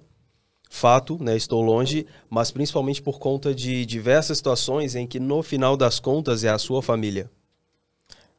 Fato, 0.69 1.17
né? 1.19 1.35
Estou 1.35 1.63
longe, 1.63 2.07
mas 2.29 2.51
principalmente 2.51 3.01
por 3.01 3.19
conta 3.19 3.55
de 3.55 3.87
diversas 3.87 4.37
situações 4.37 4.95
em 4.95 5.07
que, 5.07 5.19
no 5.19 5.43
final 5.43 5.75
das 5.75 5.99
contas, 5.99 6.45
é 6.45 6.51
a 6.51 6.59
sua 6.59 6.83
família. 6.83 7.31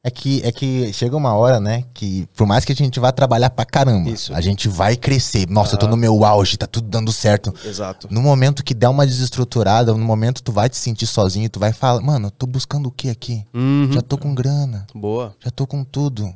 É 0.04 0.12
que, 0.12 0.42
é 0.44 0.52
que 0.52 0.94
chega 0.94 1.18
uma 1.18 1.34
hora, 1.34 1.60
né? 1.60 1.86
Que 1.92 2.28
por 2.36 2.46
mais 2.46 2.64
que 2.64 2.72
a 2.72 2.76
gente 2.76 3.00
vá 3.00 3.12
trabalhar 3.12 3.50
pra 3.50 3.66
caramba, 3.66 4.12
Isso. 4.12 4.34
a 4.36 4.40
gente 4.40 4.70
vai 4.70 4.96
crescer. 4.96 5.50
Nossa, 5.50 5.74
eu 5.74 5.80
tô 5.80 5.88
no 5.88 5.98
meu 5.98 6.24
auge, 6.24 6.56
tá 6.56 6.68
tudo 6.68 6.88
dando 6.88 7.12
certo. 7.12 7.52
Exato. 7.66 8.08
No 8.12 8.22
momento 8.22 8.64
que 8.64 8.76
der 8.76 8.90
uma 8.90 9.08
desestruturada, 9.08 9.92
no 9.92 10.06
momento 10.06 10.44
tu 10.44 10.52
vai 10.52 10.70
te 10.70 10.78
sentir 10.78 11.08
sozinho, 11.08 11.50
tu 11.50 11.60
vai 11.60 11.74
falar, 11.74 12.00
mano, 12.00 12.28
eu 12.28 12.32
tô 12.32 12.46
buscando 12.46 12.88
o 12.88 12.92
que 12.92 13.10
aqui? 13.10 13.44
Uhum. 13.54 13.92
Já 13.92 14.02
tô 14.04 14.18
com 14.20 14.36
grana, 14.36 14.86
Boa. 14.94 15.36
já 15.44 15.50
tô 15.50 15.66
com 15.66 15.84
tudo. 15.84 16.32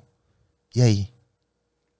E 0.76 0.82
aí? 0.82 1.08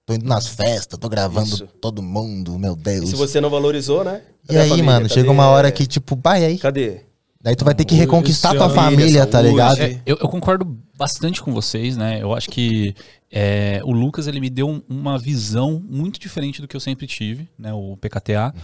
Tô 0.06 0.14
indo 0.14 0.26
nas 0.26 0.48
festas, 0.48 0.98
tô 0.98 1.08
gravando 1.08 1.54
Isso. 1.54 1.66
todo 1.80 2.02
mundo, 2.02 2.58
meu 2.58 2.72
E 2.72 2.76
Deus. 2.76 3.10
se 3.10 3.16
você 3.16 3.40
não 3.40 3.48
valorizou, 3.50 4.02
né? 4.02 4.22
E 4.44 4.48
Cadê 4.48 4.58
a 4.58 4.62
aí, 4.62 4.68
família? 4.70 4.84
mano, 4.84 5.02
Cadê- 5.08 5.14
chega 5.14 5.30
uma 5.30 5.46
hora 5.46 5.70
que, 5.70 5.86
tipo, 5.86 6.18
vai 6.22 6.44
aí. 6.44 6.58
Cadê? 6.58 7.00
Daí 7.40 7.54
tu 7.56 7.64
vai 7.64 7.74
ter 7.74 7.84
que 7.84 7.94
reconquistar 7.94 8.54
tua 8.54 8.66
ano- 8.66 8.74
família, 8.74 9.26
tá 9.26 9.40
ligado? 9.42 9.80
É, 9.80 10.00
Eu, 10.06 10.16
eu 10.20 10.28
concordo 10.28 10.78
bastante 11.02 11.42
com 11.42 11.52
vocês, 11.52 11.96
né? 11.96 12.18
Eu 12.22 12.32
acho 12.32 12.48
que 12.48 12.94
é, 13.30 13.80
o 13.84 13.92
Lucas 13.92 14.26
ele 14.28 14.38
me 14.40 14.48
deu 14.50 14.68
um- 14.68 14.82
uma 14.88 15.18
visão 15.18 15.82
muito 15.88 16.20
diferente 16.20 16.60
do 16.60 16.68
que 16.68 16.76
eu 16.76 16.80
sempre 16.80 17.06
tive, 17.06 17.48
né? 17.58 17.72
O 17.72 17.96
PKTA. 17.96 18.54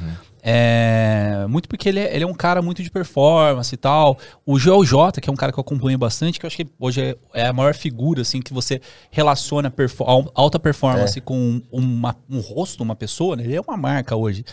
É, 0.43 1.47
muito 1.49 1.69
porque 1.69 1.89
ele 1.89 1.99
é, 2.01 2.15
ele 2.15 2.25
é 2.25 2.27
um 2.27 2.35
cara 2.35 2.63
muito 2.63 2.83
de 2.83 2.91
performance 2.91 3.75
e 3.75 3.79
tal. 3.79 4.17
O 4.47 4.59
Joel 4.59 4.85
J, 4.85 5.21
que 5.21 5.29
é 5.29 5.33
um 5.33 5.37
cara 5.37 5.53
que 5.53 5.59
eu 5.59 5.63
acompanho 5.63 5.99
bastante, 5.99 6.39
que 6.39 6.47
eu 6.47 6.49
acho 6.49 6.57
que 6.57 6.67
hoje 6.79 7.01
é, 7.01 7.17
é 7.35 7.47
a 7.47 7.53
maior 7.53 7.75
figura, 7.75 8.23
assim, 8.23 8.41
que 8.41 8.53
você 8.53 8.81
relaciona 9.11 9.71
perfo- 9.71 10.05
al- 10.05 10.31
alta 10.35 10.59
performance 10.59 11.21
com 11.21 11.61
uma- 11.73 12.17
um 12.31 12.39
rosto, 12.41 12.83
uma 12.83 12.95
pessoa, 12.95 13.37
né? 13.37 13.45
Ele 13.45 13.57
é 13.57 13.61
uma 13.61 13.77
marca 13.77 14.15
hoje. 14.17 14.45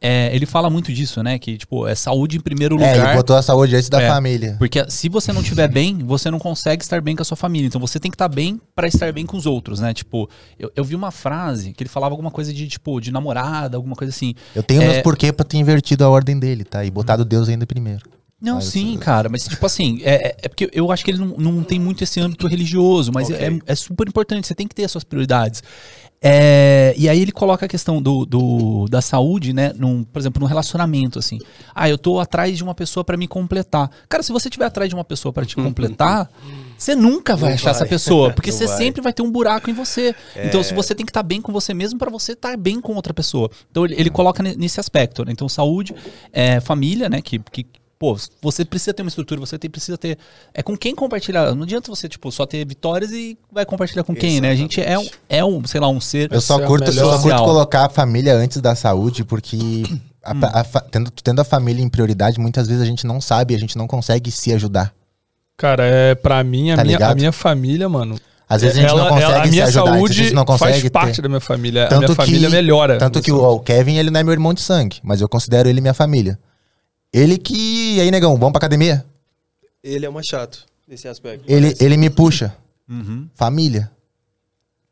É, 0.00 0.34
ele 0.36 0.44
fala 0.44 0.68
muito 0.68 0.92
disso, 0.92 1.22
né? 1.22 1.38
Que, 1.38 1.56
tipo, 1.56 1.86
é 1.86 1.94
saúde 1.94 2.36
em 2.36 2.40
primeiro 2.40 2.74
É, 2.74 2.92
lugar. 2.92 3.08
ele 3.08 3.16
botou 3.16 3.36
a 3.36 3.42
saúde 3.42 3.74
antes 3.74 3.88
da 3.88 4.02
É. 4.02 4.08
família. 4.08 4.56
Porque 4.58 4.84
se 4.90 5.08
você 5.08 5.32
não 5.32 5.40
estiver 5.40 5.66
bem, 5.68 5.96
você 5.98 6.30
não 6.30 6.38
consegue 6.38 6.82
estar 6.82 7.00
bem 7.00 7.16
com 7.16 7.22
a 7.22 7.24
sua 7.24 7.33
família. 7.36 7.66
Então 7.66 7.80
você 7.80 7.98
tem 8.00 8.10
que 8.10 8.14
estar 8.14 8.28
bem 8.28 8.60
pra 8.74 8.86
estar 8.86 9.12
bem 9.12 9.24
com 9.26 9.36
os 9.36 9.46
outros, 9.46 9.80
né? 9.80 9.92
Tipo, 9.94 10.28
eu, 10.58 10.70
eu 10.76 10.84
vi 10.84 10.94
uma 10.94 11.10
frase 11.10 11.72
que 11.72 11.82
ele 11.82 11.90
falava 11.90 12.12
alguma 12.12 12.30
coisa 12.30 12.52
de, 12.52 12.66
tipo, 12.68 13.00
de 13.00 13.10
namorada, 13.10 13.76
alguma 13.76 13.94
coisa 13.96 14.10
assim. 14.12 14.34
Eu 14.54 14.62
tenho 14.62 14.82
É, 14.82 14.86
meus 14.86 14.98
porquê 15.02 15.32
pra 15.32 15.44
ter 15.44 15.56
invertido 15.58 16.04
a 16.04 16.08
ordem 16.08 16.38
dele, 16.38 16.64
tá? 16.64 16.84
E 16.84 16.90
botado 16.90 17.24
Deus 17.24 17.48
ainda 17.48 17.66
primeiro. 17.66 18.02
Não, 18.40 18.56
Mas, 18.56 18.64
sim, 18.64 18.98
cara, 18.98 19.28
mas 19.30 19.44
tipo 19.48 19.64
assim, 19.64 20.00
é, 20.02 20.28
é- 20.28 20.36
é 20.42 20.48
porque 20.48 20.68
eu 20.72 20.92
acho 20.92 21.02
que 21.02 21.10
ele 21.10 21.18
não, 21.18 21.28
não 21.38 21.62
tem 21.64 21.78
muito 21.80 22.04
esse 22.04 22.20
âmbito 22.20 22.46
religioso, 22.46 23.10
mas 23.10 23.30
Ok. 23.30 23.36
é, 23.40 23.72
é 23.72 23.74
super 23.74 24.06
importante, 24.06 24.46
você 24.46 24.54
tem 24.54 24.68
que 24.68 24.74
ter 24.74 24.84
as 24.84 24.90
suas 24.92 25.02
prioridades. 25.04 25.62
É, 26.26 26.94
e 26.96 27.08
aí 27.08 27.20
ele 27.20 27.32
coloca 27.32 27.66
a 27.66 27.68
questão 27.68 28.00
do, 28.00 28.24
do- 28.24 28.86
da 28.88 29.00
saúde, 29.02 29.52
né, 29.52 29.72
num, 29.76 30.02
por 30.04 30.18
exemplo, 30.18 30.40
num 30.40 30.46
relacionamento, 30.46 31.18
assim. 31.18 31.38
Ah, 31.74 31.88
eu 31.88 31.98
tô 31.98 32.18
atrás 32.18 32.56
de 32.56 32.62
uma 32.64 32.74
pessoa 32.74 33.04
pra 33.04 33.16
me 33.16 33.28
completar. 33.28 33.90
Cara, 34.08 34.22
se 34.22 34.32
você 34.32 34.48
tiver 34.48 34.64
atrás 34.64 34.88
de 34.88 34.94
uma 34.94 35.04
pessoa 35.04 35.32
pra 35.32 35.44
te 35.44 35.54
completar, 35.54 36.30
você 36.84 36.94
nunca 36.94 37.34
vai 37.36 37.50
Não 37.50 37.54
achar 37.54 37.70
essa 37.70 37.80
vai. 37.80 37.88
pessoa, 37.88 38.32
porque 38.32 38.50
Não 38.50 38.58
você 38.58 38.66
vai. 38.66 38.76
sempre 38.76 39.00
vai 39.02 39.12
ter 39.12 39.22
um 39.22 39.30
buraco 39.30 39.70
em 39.70 39.74
você. 39.74 40.14
Então, 40.36 40.60
É. 40.60 40.64
se 40.64 40.74
você 40.74 40.94
tem 40.94 41.04
que 41.04 41.10
estar 41.10 41.22
bem 41.22 41.40
com 41.40 41.52
você 41.52 41.72
mesmo 41.74 41.98
pra 41.98 42.10
você 42.10 42.32
estar 42.32 42.56
bem 42.56 42.80
com 42.80 42.94
outra 42.94 43.12
pessoa. 43.14 43.50
Então, 43.70 43.84
ele, 43.84 43.94
ele 43.98 44.10
coloca 44.10 44.42
ne- 44.42 44.54
nesse 44.56 44.78
aspecto, 44.80 45.24
né? 45.24 45.32
Então, 45.32 45.48
saúde, 45.48 45.94
é, 46.32 46.60
família, 46.60 47.08
né, 47.08 47.20
que, 47.22 47.38
que 47.38 47.66
Pô, 47.96 48.18
você 48.42 48.64
precisa 48.64 48.92
ter 48.92 49.02
uma 49.02 49.08
estrutura, 49.08 49.40
você 49.40 49.56
tem, 49.56 49.70
precisa 49.70 49.96
ter. 49.96 50.18
É 50.52 50.62
com 50.64 50.76
quem 50.76 50.94
compartilhar. 50.96 51.54
Não 51.54 51.62
adianta 51.62 51.88
você, 51.90 52.08
tipo, 52.08 52.30
só 52.30 52.44
ter 52.44 52.66
vitórias 52.66 53.12
e 53.12 53.38
vai 53.50 53.64
compartilhar 53.64 54.02
com 54.02 54.14
quem, 54.14 54.40
né? 54.40 54.50
A 54.50 54.54
gente 54.54 54.82
é 54.82 54.98
um, 54.98 55.06
é 55.28 55.44
um, 55.44 55.64
sei 55.64 55.80
lá, 55.80 55.88
um 55.88 56.00
ser. 56.00 56.30
Eu 56.30 56.40
só 56.40 56.54
Essa 56.54 56.62
é 56.62 56.64
a 56.64 56.68
curto, 56.68 56.86
eu 56.88 56.92
só 56.92 57.18
curto 57.22 57.36
colocar 57.44 57.86
a 57.86 57.88
família 57.88 58.34
antes 58.34 58.60
da 58.60 58.74
saúde, 58.74 59.24
porque 59.24 59.84
a- 60.22 60.32
Hum. 60.34 60.40
a 60.42 60.64
fa- 60.64 60.80
tendo, 60.80 61.10
tendo 61.12 61.40
a 61.40 61.44
família 61.44 61.82
em 61.82 61.88
prioridade, 61.88 62.38
muitas 62.38 62.66
vezes 62.66 62.82
a 62.82 62.86
gente 62.86 63.06
não 63.06 63.20
sabe, 63.20 63.54
a 63.54 63.58
gente 63.58 63.78
não 63.78 63.86
consegue 63.86 64.30
se 64.30 64.52
ajudar. 64.52 64.92
Cara, 65.56 65.84
é, 65.84 66.14
pra 66.14 66.42
mim, 66.42 66.70
a, 66.72 66.76
Tá 66.76 66.84
minha, 66.84 66.98
a 67.08 67.14
minha 67.14 67.32
família, 67.32 67.88
mano. 67.88 68.18
Às 68.48 68.62
vezes 68.62 68.76
a 68.76 68.80
gente 68.82 68.90
não 68.90 68.98
ela- 69.00 69.08
consegue 69.08 69.24
ela- 69.32 69.40
a 69.40 69.44
se 69.44 69.50
minha 69.50 69.64
ajudar, 69.64 69.80
às 69.80 69.84
vezes 69.86 69.98
saúde 70.00 70.12
a 70.20 70.24
gente 70.24 70.34
não 70.34 70.46
faz 70.46 70.60
consegue 70.60 70.90
parte 70.90 71.16
ter. 71.16 71.22
da 71.22 71.28
minha 71.28 71.40
família. 71.40 71.84
a 71.84 71.88
Tanto 71.88 71.98
minha 72.00 72.08
que- 72.08 72.14
família 72.14 72.50
melhora. 72.50 72.98
Tanto 72.98 73.22
que 73.22 73.32
o, 73.32 73.42
o 73.42 73.60
Kevin, 73.60 73.96
ele 73.96 74.10
não 74.10 74.20
é 74.20 74.22
meu 74.22 74.32
irmão 74.32 74.52
de 74.52 74.60
sangue, 74.60 74.98
mas 75.02 75.20
eu 75.20 75.28
considero 75.28 75.68
ele 75.68 75.80
minha 75.80 75.94
família. 75.94 76.38
Ele 77.12 77.38
que. 77.38 77.94
E 77.96 78.00
aí, 78.00 78.10
negão, 78.10 78.32
vamos 78.36 78.52
pra 78.52 78.58
academia? 78.58 79.04
Ele 79.82 80.04
é 80.04 80.10
mais 80.10 80.26
chato 80.26 80.64
nesse 80.88 81.06
aspecto. 81.08 81.44
Ele, 81.46 81.66
parece. 81.68 81.84
ele 81.84 81.96
me 81.96 82.10
puxa. 82.10 82.54
Uhum. 82.88 83.28
Família. 83.34 83.90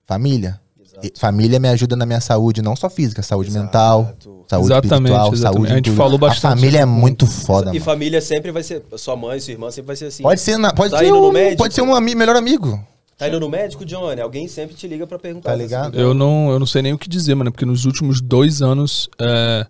Família. 0.07 0.61
Exato. 1.03 1.21
Família 1.21 1.59
me 1.59 1.69
ajuda 1.69 1.97
na 1.97 2.07
minha 2.07 2.21
saúde, 2.21 2.63
não 2.63 2.75
só 2.77 2.89
física, 2.91 3.23
saúde 3.23 3.51
mental, 3.51 4.15
saúde 4.49 4.67
Exatamente, 4.73 4.85
espiritual, 4.85 5.33
exatamente. 5.33 5.41
saúde 5.43 5.73
A 5.73 5.77
gente 5.77 5.85
tudo. 5.87 5.97
falou 5.97 6.19
bastante 6.19 6.47
A 6.53 6.57
família 6.57 6.79
é 6.81 6.85
muito 6.85 7.27
foda, 7.27 7.71
E 7.71 7.75
mano. 7.75 7.85
família 7.85 8.21
sempre 8.21 8.51
vai 8.51 8.63
ser. 8.63 8.83
Sua 8.97 9.17
mãe, 9.17 9.41
sua 9.41 9.53
irmã 9.53 9.71
sempre 9.71 9.87
vai 9.89 9.97
ser 9.97 10.07
assim. 10.07 10.23
Pode 10.23 10.41
ser, 10.41 10.57
na- 10.59 10.73
pode 10.73 10.91
Tá 10.93 10.99
ser 10.99 11.07
indo 11.07 11.21
no 11.21 11.29
um, 11.29 11.33
médico? 11.33 11.57
pode 11.59 11.75
ser 11.75 11.83
um 11.83 11.95
ami- 11.95 12.15
melhor 12.15 12.37
amigo. 12.37 12.79
Tá 13.19 13.29
indo 13.29 13.39
no 13.39 13.49
médico, 13.49 13.85
Johnny? 13.85 14.21
Alguém 14.21 14.49
sempre 14.49 14.75
te 14.75 14.89
liga 14.89 15.07
pra 15.07 15.19
perguntar. 15.19 15.51
Tá 15.51 15.57
ligado? 15.57 15.99
Eu 15.99 16.13
não, 16.15 16.51
eu 16.51 16.59
não 16.59 16.67
sei 16.67 16.83
nem 16.83 16.93
o 16.93 16.99
que 16.99 17.09
dizer, 17.09 17.35
mano, 17.35 17.53
porque 17.53 17.65
nos 17.67 17.85
últimos 17.85 18.21
dois 18.21 18.61
anos 18.63 19.09
é, 19.21 19.67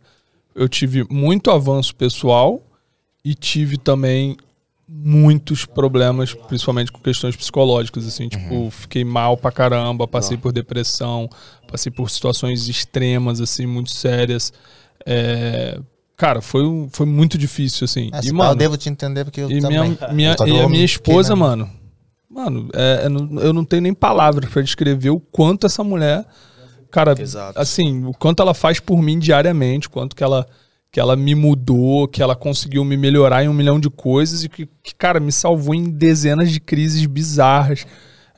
eu 0.55 0.69
tive 0.69 1.05
muito 1.11 1.51
avanço 1.51 1.95
pessoal 1.95 2.63
e 3.25 3.35
tive 3.35 3.77
também 3.77 4.37
muitos 4.95 5.65
problemas, 5.65 6.35
principalmente 6.35 6.93
com 6.93 7.01
questões 7.01 7.35
psicológicas, 7.35 8.07
assim, 8.07 8.29
tipo, 8.29 8.71
fiquei 8.71 9.05
mal 9.05 9.37
pra 9.37 9.51
caramba, 9.51 10.07
passei 10.07 10.37
por 10.37 10.53
depressão, 10.53 11.29
passei 11.67 11.91
por 11.91 12.11
situações 12.11 12.69
extremas, 12.69 13.41
assim, 13.41 13.67
muito 13.67 13.91
sérias. 13.91 14.53
É, 15.07 15.81
cara, 16.17 16.41
foi, 16.43 16.63
foi 16.93 17.07
muito 17.07 17.37
difícil, 17.39 17.87
assim. 17.87 18.11
Ah, 18.13 18.21
e, 18.23 18.31
mano, 18.33 18.53
eu 18.53 18.57
devo 18.57 18.77
te 18.77 18.89
entender 18.89 19.25
porque 19.25 19.41
eu 19.41 19.51
e 19.51 19.61
também. 19.61 19.81
minha, 19.99 20.13
minha, 20.13 20.37
que 20.37 20.45
e 20.45 20.57
eu 20.57 20.67
a 20.67 20.69
minha 20.69 20.85
esposa, 20.85 21.35
mano. 21.35 21.69
Mano, 22.31 22.69
é, 22.75 23.03
eu 23.05 23.11
não- 23.11 23.41
eu 23.41 23.53
não 23.53 23.65
tenho 23.65 23.83
nem 23.83 23.93
palavras 23.95 24.49
pra 24.51 24.63
descrever 24.63 25.11
o 25.11 25.21
quanto 25.21 25.67
essa 25.67 25.83
mulher. 25.83 26.25
Cara, 26.91 27.15
Exato. 27.19 27.59
assim, 27.59 28.05
o 28.05 28.13
quanto 28.13 28.43
ela 28.43 28.53
faz 28.55 28.79
por 28.79 29.01
mim 29.03 29.19
diariamente, 29.19 29.87
o 29.87 29.91
quanto 29.91 30.15
que 30.15 30.23
ela, 30.23 30.47
que 30.93 31.01
ela 31.01 31.17
me 31.17 31.35
mudou, 31.35 32.07
que 32.07 32.23
ela 32.23 32.37
conseguiu 32.37 32.85
me 32.85 32.99
melhorar 32.99 33.43
em 33.43 33.49
um 33.49 33.55
milhão 33.55 33.81
de 33.81 33.89
coisas 33.89 34.45
e 34.45 34.49
que, 34.49 34.69
que, 34.83 34.95
cara, 34.95 35.19
me 35.19 35.33
salvou 35.33 35.75
em 35.75 35.91
dezenas 35.91 36.53
de 36.53 36.61
crises 36.61 37.07
bizarras. 37.07 37.87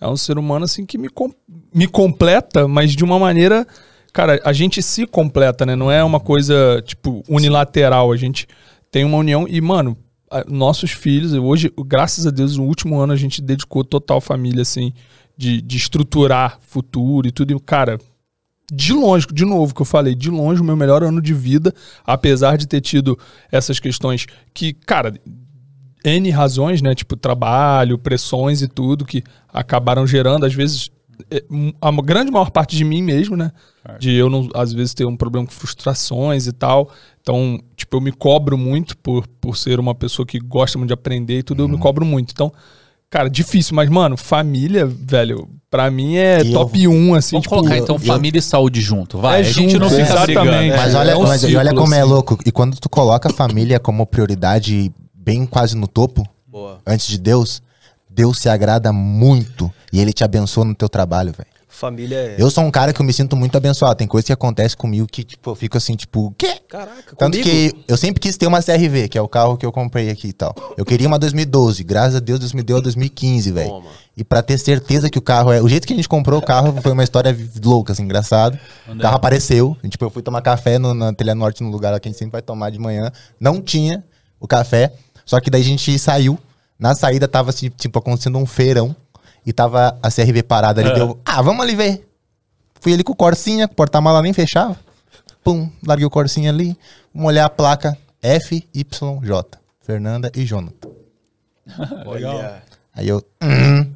É 0.01 0.07
um 0.07 0.17
ser 0.17 0.39
humano, 0.39 0.65
assim, 0.65 0.87
que 0.87 0.97
me, 0.97 1.09
com- 1.09 1.33
me 1.75 1.89
completa, 1.89 2.69
mas 2.69 2.93
de 2.93 3.03
uma 3.03 3.19
maneira. 3.19 3.67
Cara, 4.13 4.41
a 4.45 4.53
gente 4.53 4.81
se 4.81 5.05
completa, 5.05 5.67
né? 5.67 5.75
Não 5.75 5.91
é 5.91 6.05
uma 6.05 6.21
coisa, 6.21 6.81
tipo, 6.87 7.25
unilateral. 7.29 8.13
A 8.13 8.17
gente 8.17 8.47
tem 8.89 9.05
uma 9.05 9.19
união 9.19 9.47
e, 9.49 9.61
mano, 9.61 9.97
nossos 10.49 10.93
filhos, 10.93 11.33
hoje, 11.33 11.73
graças 11.87 12.25
a 12.25 12.31
Deus, 12.31 12.57
no 12.57 12.65
último 12.65 12.99
ano 13.01 13.13
a 13.13 13.17
gente 13.17 13.43
dedicou 13.43 13.85
total 13.85 14.21
família, 14.21 14.63
assim, 14.63 14.93
de, 15.37 15.61
de 15.61 15.77
estruturar 15.77 16.59
futuro 16.61 17.27
e 17.27 17.33
tudo. 17.33 17.53
E, 17.53 17.59
cara, 17.61 17.99
de 18.73 18.93
longe, 18.93 19.27
de 19.33 19.45
novo 19.45 19.75
que 19.75 19.83
eu 19.83 19.87
falei, 19.87 20.15
de 20.15 20.31
longe 20.31 20.61
o 20.61 20.65
meu 20.65 20.77
melhor 20.77 21.03
ano 21.03 21.21
de 21.21 21.35
vida, 21.35 21.73
apesar 22.05 22.57
de 22.57 22.67
ter 22.67 22.81
tido 22.81 23.19
essas 23.51 23.79
questões 23.79 24.27
que, 24.53 24.73
cara, 24.73 25.13
N 26.05 26.31
razões, 26.31 26.83
né? 26.83 26.95
Tipo, 26.95 27.17
trabalho, 27.17 27.99
pressões 27.99 28.61
e 28.61 28.69
tudo, 28.69 29.05
que 29.05 29.23
acabaram 29.53 30.07
gerando, 30.07 30.45
às 30.45 30.53
vezes, 30.53 30.91
é, 31.31 31.43
a 31.81 31.91
grande 32.03 32.31
maior 32.31 32.51
parte 32.51 32.77
de 32.77 32.85
mim 32.85 33.03
mesmo, 33.03 33.37
né? 33.37 33.51
De 33.99 34.13
eu, 34.13 34.29
não, 34.29 34.49
às 34.55 34.73
vezes, 34.73 34.95
ter 34.95 35.05
um 35.07 35.17
problema 35.17 35.47
com 35.47 35.53
frustrações 35.53 36.47
e 36.47 36.53
tal. 36.53 36.91
Então, 37.21 37.59
tipo, 37.77 37.97
eu 37.97 38.01
me 38.01 38.13
cobro 38.13 38.57
muito 38.59 38.97
por, 38.99 39.27
por 39.41 39.57
ser 39.57 39.81
uma 39.81 39.95
pessoa 39.95 40.27
que 40.27 40.39
gosta 40.39 40.79
muito 40.79 40.89
de 40.89 40.95
aprender 40.95 41.39
e 41.39 41.43
tudo, 41.43 41.63
eu 41.63 41.69
me 41.69 41.79
cobro 41.79 42.05
muito. 42.05 42.33
Então, 42.33 42.53
cara, 43.15 43.31
difícil, 43.31 43.77
mas, 43.77 43.89
mano, 43.89 44.17
família, 44.17 44.87
velho, 44.87 45.49
pra 45.71 45.89
mim 45.91 46.17
é 46.17 46.43
E 46.43 46.49
eu- 46.49 46.53
top 46.53 46.89
1, 46.89 47.15
assim, 47.15 47.31
Vamos 47.37 47.45
tipo. 47.45 47.55
colocar 47.55 47.79
então 47.79 47.97
família 47.97 48.41
e 48.41 48.43
saúde 48.43 48.81
junto, 48.81 49.19
vai. 49.19 49.37
É 49.37 49.41
a 49.41 49.43
gente 49.45 49.79
não 49.79 49.89
junto, 49.89 50.05
fica 50.05 50.21
brigando. 50.23 50.49
exatamente. 50.49 50.71
né? 50.71 50.77
Mas 50.77 50.95
olha, 50.97 51.11
É 51.13 51.17
um 51.17 51.23
mas 51.23 51.45
olha 51.45 51.61
ciclo, 51.71 51.81
como 51.81 51.95
é 51.95 52.01
assim. 52.01 52.11
louco. 52.11 52.39
E 52.45 52.51
quando 52.51 52.77
tu 52.77 52.89
coloca 52.89 53.29
a 53.29 53.33
família 53.33 53.79
como 53.79 54.05
prioridade 54.05 54.93
bem 55.15 55.47
quase 55.47 55.77
no 55.77 55.87
topo, 55.87 56.27
Boa. 56.49 56.81
antes 56.85 57.07
de 57.07 57.17
Deus, 57.19 57.63
Deus 58.11 58.39
se 58.39 58.49
agrada 58.49 58.93
muito 58.93 59.71
e 59.93 60.01
ele 60.01 60.13
te 60.13 60.25
abençoa 60.25 60.65
no 60.65 60.75
teu 60.75 60.89
trabalho, 60.89 61.33
velho. 61.33 61.49
Família 61.75 62.17
é. 62.17 62.37
Eu 62.39 62.51
sou 62.51 62.63
um 62.65 62.71
cara 62.71 62.93
que 62.93 63.01
eu 63.01 63.05
me 63.05 63.13
sinto 63.13 63.35
muito 63.37 63.57
abençoado. 63.57 63.97
Tem 63.97 64.07
coisa 64.07 64.25
que 64.27 64.33
acontece 64.33 64.77
comigo 64.77 65.07
que, 65.11 65.25
tipo, 65.25 65.51
eu 65.51 65.55
fico 65.55 65.77
assim, 65.77 65.97
tipo, 65.97 66.27
o 66.27 66.31
quê? 66.31 66.61
Caraca, 66.69 67.17
Tanto 67.17 67.39
comigo? 67.39 67.43
que 67.43 67.75
eu 67.89 67.97
sempre 67.97 68.21
quis 68.21 68.37
ter 68.37 68.47
uma 68.47 68.63
CRV, 68.63 69.09
que 69.09 69.19
é 69.19 69.21
o 69.21 69.29
carro 69.29 69.57
que 69.57 69.67
eu 69.67 69.73
comprei 69.73 70.09
aqui 70.09 70.29
e 70.29 70.33
tal. 70.33 70.55
Eu 70.77 70.85
queria 70.85 71.09
uma 71.09 71.19
2012, 71.19 71.83
graças 71.83 72.15
a 72.17 72.21
Deus 72.21 72.39
Deus 72.39 72.53
me 72.53 72.63
deu 72.63 72.77
a 72.77 72.81
2015, 72.81 73.51
velho. 73.51 73.83
E 74.17 74.23
pra 74.23 74.41
ter 74.43 74.57
certeza 74.59 75.11
que 75.11 75.19
o 75.19 75.23
carro 75.23 75.51
é. 75.53 75.61
O 75.61 75.69
jeito 75.69 75.87
que 75.87 75.93
a 75.93 75.97
gente 75.97 76.09
comprou 76.09 76.39
o 76.39 76.43
carro 76.43 76.81
foi 76.81 76.93
uma 76.93 77.03
história 77.03 77.37
louca, 77.63 77.93
assim, 77.93 78.05
engraçado. 78.05 78.59
O 78.89 78.97
carro 78.99 79.17
apareceu. 79.17 79.77
e, 79.83 79.89
Tipo, 79.89 80.05
eu 80.05 80.11
fui 80.11 80.23
tomar 80.23 80.41
café 80.43 80.79
no, 80.79 80.95
na 80.95 81.13
Telha 81.13 81.35
Norte, 81.35 81.63
no 81.63 81.71
lugar 81.71 81.91
lá 81.91 81.99
que 81.99 82.09
a 82.09 82.11
gente 82.11 82.19
sempre 82.19 82.33
vai 82.33 82.43
tomar 82.43 82.71
de 82.71 82.79
manhã. 82.79 83.11
Não 83.41 83.61
tinha 83.61 84.05
o 84.39 84.47
café. 84.47 84.93
Só 85.27 85.41
que 85.41 85.51
daí 85.51 85.63
a 85.63 85.65
gente 85.65 85.99
saiu. 85.99 86.39
Na 86.79 86.95
saída 86.95 87.27
tava, 87.27 87.51
assim, 87.51 87.69
tipo, 87.71 87.99
acontecendo 87.99 88.39
um 88.39 88.47
feirão. 88.47 88.95
E 89.47 89.53
tava 89.53 89.99
a 90.03 90.11
CRV 90.11 90.43
parada 90.43 90.81
ali. 90.81 90.95
Deu, 90.95 91.21
ah, 91.25 91.43
vamos 91.43 91.63
ali 91.63 91.75
ver. 91.75 92.09
Fui 92.81 92.93
ali 92.93 93.03
com 93.03 93.13
o 93.13 93.17
Corsinha, 93.17 93.67
o 93.67 93.69
porta-mala 93.69 94.23
nem 94.23 94.33
fechava. 94.33 94.77
Pum, 95.43 95.71
larguei 95.87 96.07
o 96.07 96.11
Corsinha 96.11 96.51
ali. 96.51 96.77
Vamos 97.15 97.29
olhar 97.29 97.45
a 97.45 97.51
placa 97.51 97.97
FYJ. 98.23 99.59
Fernanda 99.81 100.31
e 100.35 100.45
Jonathan. 100.45 100.91
Olha. 102.07 102.63
Aí 102.95 103.09
eu. 103.09 103.23
hum, 103.43 103.93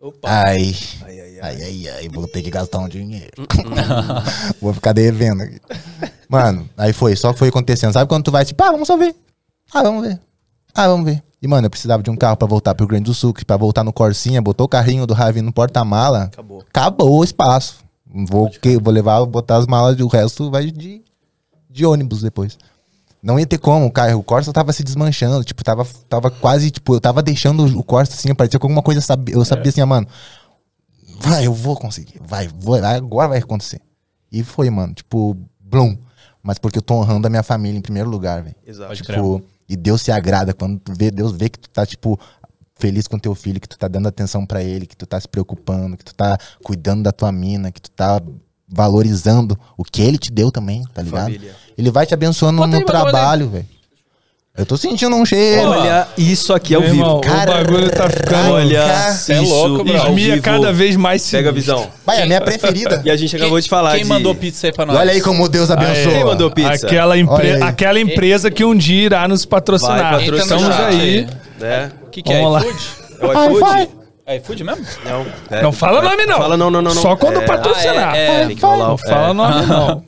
Opa. 0.00 0.28
ai. 0.28 0.74
Ai, 1.04 1.20
ai, 1.20 1.20
ai. 1.20 1.32
Ai, 1.42 1.62
ai, 1.62 1.88
ai, 1.88 2.08
vou 2.08 2.28
ter 2.28 2.42
que 2.42 2.50
gastar 2.50 2.78
um 2.78 2.88
dinheiro. 2.88 3.32
vou 4.60 4.72
ficar 4.72 4.92
devendo 4.92 5.42
aqui. 5.42 5.60
Mano, 6.28 6.68
aí 6.76 6.92
foi, 6.92 7.16
só 7.16 7.32
que 7.32 7.38
foi 7.38 7.48
acontecendo. 7.48 7.92
Sabe 7.92 8.08
quando 8.08 8.24
tu 8.24 8.30
vai 8.30 8.44
tipo, 8.44 8.62
ah, 8.62 8.70
vamos 8.70 8.86
só 8.86 8.96
ver. 8.96 9.14
Ah, 9.74 9.82
vamos 9.82 10.06
ver. 10.06 10.20
Ah, 10.74 10.86
vamos 10.86 11.04
ver. 11.04 11.22
E, 11.42 11.48
mano, 11.48 11.66
eu 11.66 11.70
precisava 11.70 12.04
de 12.04 12.08
um 12.08 12.16
carro 12.16 12.36
pra 12.36 12.46
voltar 12.46 12.72
pro 12.72 12.84
Rio 12.84 12.90
Grande 12.90 13.06
do 13.06 13.14
Sul, 13.14 13.34
pra 13.44 13.56
voltar 13.56 13.82
no 13.82 13.92
Corsinha, 13.92 14.40
botou 14.40 14.64
o 14.64 14.68
carrinho 14.68 15.04
do 15.04 15.12
Ravi 15.12 15.42
no 15.42 15.52
porta-mala. 15.52 16.24
Acabou. 16.32 16.64
Acabou 16.68 17.18
o 17.18 17.24
espaço. 17.24 17.78
Vou, 18.06 18.48
que, 18.48 18.78
vou 18.78 18.92
levar, 18.92 19.18
vou 19.18 19.26
botar 19.26 19.56
as 19.56 19.66
malas 19.66 19.98
e 19.98 20.04
o 20.04 20.06
resto 20.06 20.50
vai 20.52 20.70
de, 20.70 21.02
de 21.68 21.84
ônibus 21.84 22.22
depois. 22.22 22.56
Não 23.20 23.40
ia 23.40 23.46
ter 23.46 23.58
como, 23.58 23.86
o 23.86 23.90
carro, 23.90 24.18
o 24.18 24.22
Corsa 24.22 24.52
tava 24.52 24.72
se 24.72 24.84
desmanchando, 24.84 25.42
tipo, 25.42 25.64
tava, 25.64 25.84
tava 26.08 26.30
quase, 26.30 26.70
tipo, 26.70 26.94
eu 26.94 27.00
tava 27.00 27.22
deixando 27.22 27.64
o 27.78 27.82
Corsa 27.82 28.14
assim, 28.14 28.34
parecia 28.34 28.60
que 28.60 28.64
alguma 28.64 28.82
coisa, 28.82 29.00
sabe, 29.00 29.32
eu 29.32 29.44
sabia 29.44 29.70
assim, 29.70 29.80
ah, 29.80 29.86
mano, 29.86 30.06
vai, 31.20 31.46
eu 31.46 31.54
vou 31.54 31.76
conseguir, 31.76 32.20
vai, 32.20 32.48
vou, 32.48 32.76
agora 32.84 33.28
vai 33.28 33.38
acontecer. 33.38 33.80
E 34.30 34.44
foi, 34.44 34.70
mano, 34.70 34.94
tipo, 34.94 35.36
blum. 35.60 35.96
Mas 36.42 36.58
porque 36.58 36.78
eu 36.78 36.82
tô 36.82 36.94
honrando 36.94 37.26
a 37.26 37.30
minha 37.30 37.42
família 37.42 37.78
em 37.78 37.82
primeiro 37.82 38.10
lugar, 38.10 38.42
velho. 38.42 38.56
Exato. 38.66 38.88
Pode 38.88 39.04
crer. 39.04 39.16
Tipo, 39.16 39.42
e 39.72 39.76
Deus 39.76 40.02
se 40.02 40.12
agrada 40.12 40.52
quando 40.52 40.78
tu 40.78 40.92
vê, 40.94 41.10
Deus 41.10 41.32
vê 41.32 41.48
que 41.48 41.58
tu 41.58 41.70
tá, 41.70 41.86
tipo, 41.86 42.20
feliz 42.78 43.06
com 43.08 43.18
teu 43.18 43.34
filho, 43.34 43.58
que 43.58 43.68
tu 43.68 43.78
tá 43.78 43.88
dando 43.88 44.06
atenção 44.06 44.44
pra 44.44 44.62
ele, 44.62 44.86
que 44.86 44.96
tu 44.96 45.06
tá 45.06 45.18
se 45.18 45.26
preocupando, 45.26 45.96
que 45.96 46.04
tu 46.04 46.14
tá 46.14 46.36
cuidando 46.62 47.02
da 47.02 47.10
tua 47.10 47.32
mina, 47.32 47.72
que 47.72 47.80
tu 47.80 47.90
tá 47.90 48.20
valorizando 48.68 49.58
o 49.76 49.82
que 49.82 50.02
ele 50.02 50.18
te 50.18 50.30
deu 50.30 50.50
também, 50.50 50.84
tá 50.92 51.00
ligado? 51.00 51.24
Família. 51.24 51.56
Ele 51.76 51.90
vai 51.90 52.04
te 52.04 52.12
abençoando 52.12 52.58
Bota 52.58 52.70
no 52.70 52.76
aí. 52.76 52.84
trabalho, 52.84 53.48
velho. 53.48 53.66
Eu 54.56 54.66
tô 54.66 54.76
sentindo 54.76 55.16
um 55.16 55.24
cheiro. 55.24 55.62
Olha, 55.66 56.06
isso 56.18 56.52
aqui 56.52 56.74
é 56.74 56.78
o 56.78 56.82
Meu 56.82 56.90
vivo. 56.90 57.02
irmão, 57.04 57.20
o 57.20 57.46
bagulho 57.46 57.88
tá 57.90 58.10
ficando. 58.10 58.50
Olha, 58.52 58.84
é 58.84 59.10
isso 59.42 59.42
louco, 59.44 59.82
bro. 59.84 59.96
ao 59.98 60.08
Esmia 60.08 60.34
vivo. 60.34 60.42
cada 60.42 60.70
vez 60.70 60.94
mais 60.94 61.30
Pega 61.30 61.48
a 61.48 61.52
visão. 61.52 61.88
Vai, 62.04 62.18
é 62.20 62.22
a 62.24 62.26
minha 62.26 62.40
preferida. 62.40 63.00
E 63.02 63.10
a 63.10 63.16
gente 63.16 63.34
acabou 63.34 63.58
de 63.58 63.66
falar 63.66 63.92
Quem 63.94 64.02
de... 64.02 64.08
mandou 64.10 64.34
pizza 64.34 64.66
aí 64.66 64.72
pra 64.72 64.84
nós? 64.84 64.94
olha 64.96 65.12
aí 65.12 65.22
como 65.22 65.48
Deus 65.48 65.70
abençoa. 65.70 66.12
Quem 66.12 66.24
mandou 66.24 66.50
pizza? 66.50 66.86
Aquela, 66.86 67.16
empre- 67.16 67.34
Olha 67.34 67.54
aí. 67.56 67.62
aquela 67.62 67.98
empresa 67.98 68.50
que 68.50 68.62
um 68.62 68.76
dia 68.76 69.04
irá 69.06 69.26
nos 69.26 69.46
patrocinar. 69.46 70.16
Vai 70.16 70.26
patrocinar. 70.26 70.58
Estamos 70.58 70.64
Entra 70.64 70.92
no 70.92 71.00
aí. 71.00 71.26
Né? 71.58 71.92
O 72.02 72.10
que, 72.10 72.22
que 72.22 72.32
é? 72.32 72.36
Vamos 72.42 72.52
lá. 72.52 72.60
iFood? 72.60 72.88
É 73.20 73.26
o 73.26 73.56
iFood? 73.56 73.88
É 74.26 74.36
iFood 74.36 74.64
mesmo? 74.64 74.86
Não. 75.06 75.26
é. 75.50 75.62
Não 75.62 75.72
fala 75.72 76.02
nome, 76.02 76.26
não. 76.26 76.36
Fala 76.36 76.56
não, 76.58 76.70
não, 76.70 76.82
não. 76.82 76.94
não. 76.94 77.02
Só 77.02 77.16
quando 77.16 77.40
É, 77.40 77.46
patrocinar. 77.46 78.10
Ah, 78.12 78.16
é, 78.18 78.42
é. 78.42 78.46
Tem 78.48 78.56
que 78.56 78.62
rolar 78.62 78.86
Não 78.88 78.94
o... 78.94 78.98
fala 78.98 79.30
é. 79.30 79.32
nome, 79.32 79.66
não. 79.66 80.04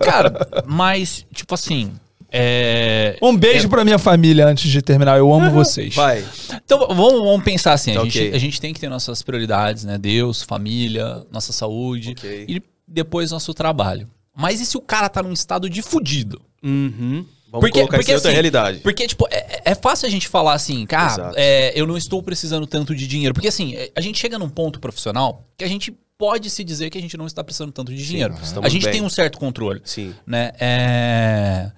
Cara, 0.00 0.46
mas, 0.66 1.26
tipo 1.34 1.52
assim. 1.54 1.90
É... 2.32 3.18
Um 3.20 3.36
beijo 3.36 3.68
pra 3.68 3.84
minha 3.84 3.98
família 3.98 4.46
antes 4.46 4.70
de 4.70 4.80
terminar. 4.80 5.18
Eu 5.18 5.32
amo 5.32 5.50
vocês. 5.50 5.94
Vai. 5.94 6.24
Então 6.64 6.78
vamos, 6.88 7.20
vamos 7.22 7.44
pensar 7.44 7.74
assim: 7.74 7.92
a, 7.92 7.96
Tá, 7.96 8.04
gente, 8.04 8.18
ok. 8.18 8.34
a 8.34 8.38
gente 8.38 8.60
tem 8.60 8.72
que 8.72 8.80
ter 8.80 8.88
nossas 8.88 9.20
prioridades, 9.22 9.84
né? 9.84 9.98
Deus, 9.98 10.42
família, 10.42 11.24
nossa 11.30 11.52
saúde 11.52 12.12
Ok. 12.12 12.46
e 12.48 12.62
depois 12.88 13.30
nosso 13.30 13.52
trabalho. 13.52 14.08
Mas 14.34 14.60
e 14.60 14.66
se 14.66 14.76
o 14.78 14.80
cara 14.80 15.08
tá 15.10 15.22
num 15.22 15.32
estado 15.32 15.68
de 15.68 15.82
fudido? 15.82 16.40
Uhum. 16.62 17.26
Vamos 17.50 17.70
colocar 17.70 18.00
isso 18.00 18.10
em 18.10 18.14
outra 18.14 18.28
assim, 18.30 18.34
realidade. 18.34 18.78
Porque, 18.78 19.06
tipo, 19.06 19.26
é, 19.30 19.60
é 19.66 19.74
fácil 19.74 20.06
a 20.06 20.10
gente 20.10 20.26
falar 20.26 20.54
assim, 20.54 20.86
cara, 20.86 21.32
é, 21.36 21.78
eu 21.78 21.86
não 21.86 21.98
estou 21.98 22.22
precisando 22.22 22.66
tanto 22.66 22.94
de 22.94 23.06
dinheiro. 23.06 23.34
Porque, 23.34 23.48
assim, 23.48 23.74
é, 23.74 23.90
a 23.94 24.00
gente 24.00 24.18
chega 24.18 24.38
num 24.38 24.48
ponto 24.48 24.80
profissional 24.80 25.46
que 25.58 25.62
a 25.62 25.68
gente 25.68 25.94
pode 26.16 26.48
se 26.48 26.64
dizer 26.64 26.88
que 26.88 26.96
a 26.96 27.00
gente 27.00 27.14
não 27.14 27.26
está 27.26 27.44
precisando 27.44 27.70
tanto 27.72 27.92
de 27.94 28.02
dinheiro. 28.06 28.32
estamos 28.42 28.64
A 28.64 28.70
gente 28.70 28.84
bem. 28.84 28.92
tem 28.92 29.02
um 29.02 29.10
certo 29.10 29.36
controle, 29.38 29.82
Sim. 29.84 30.14
né? 30.26 30.52
É... 30.58 31.70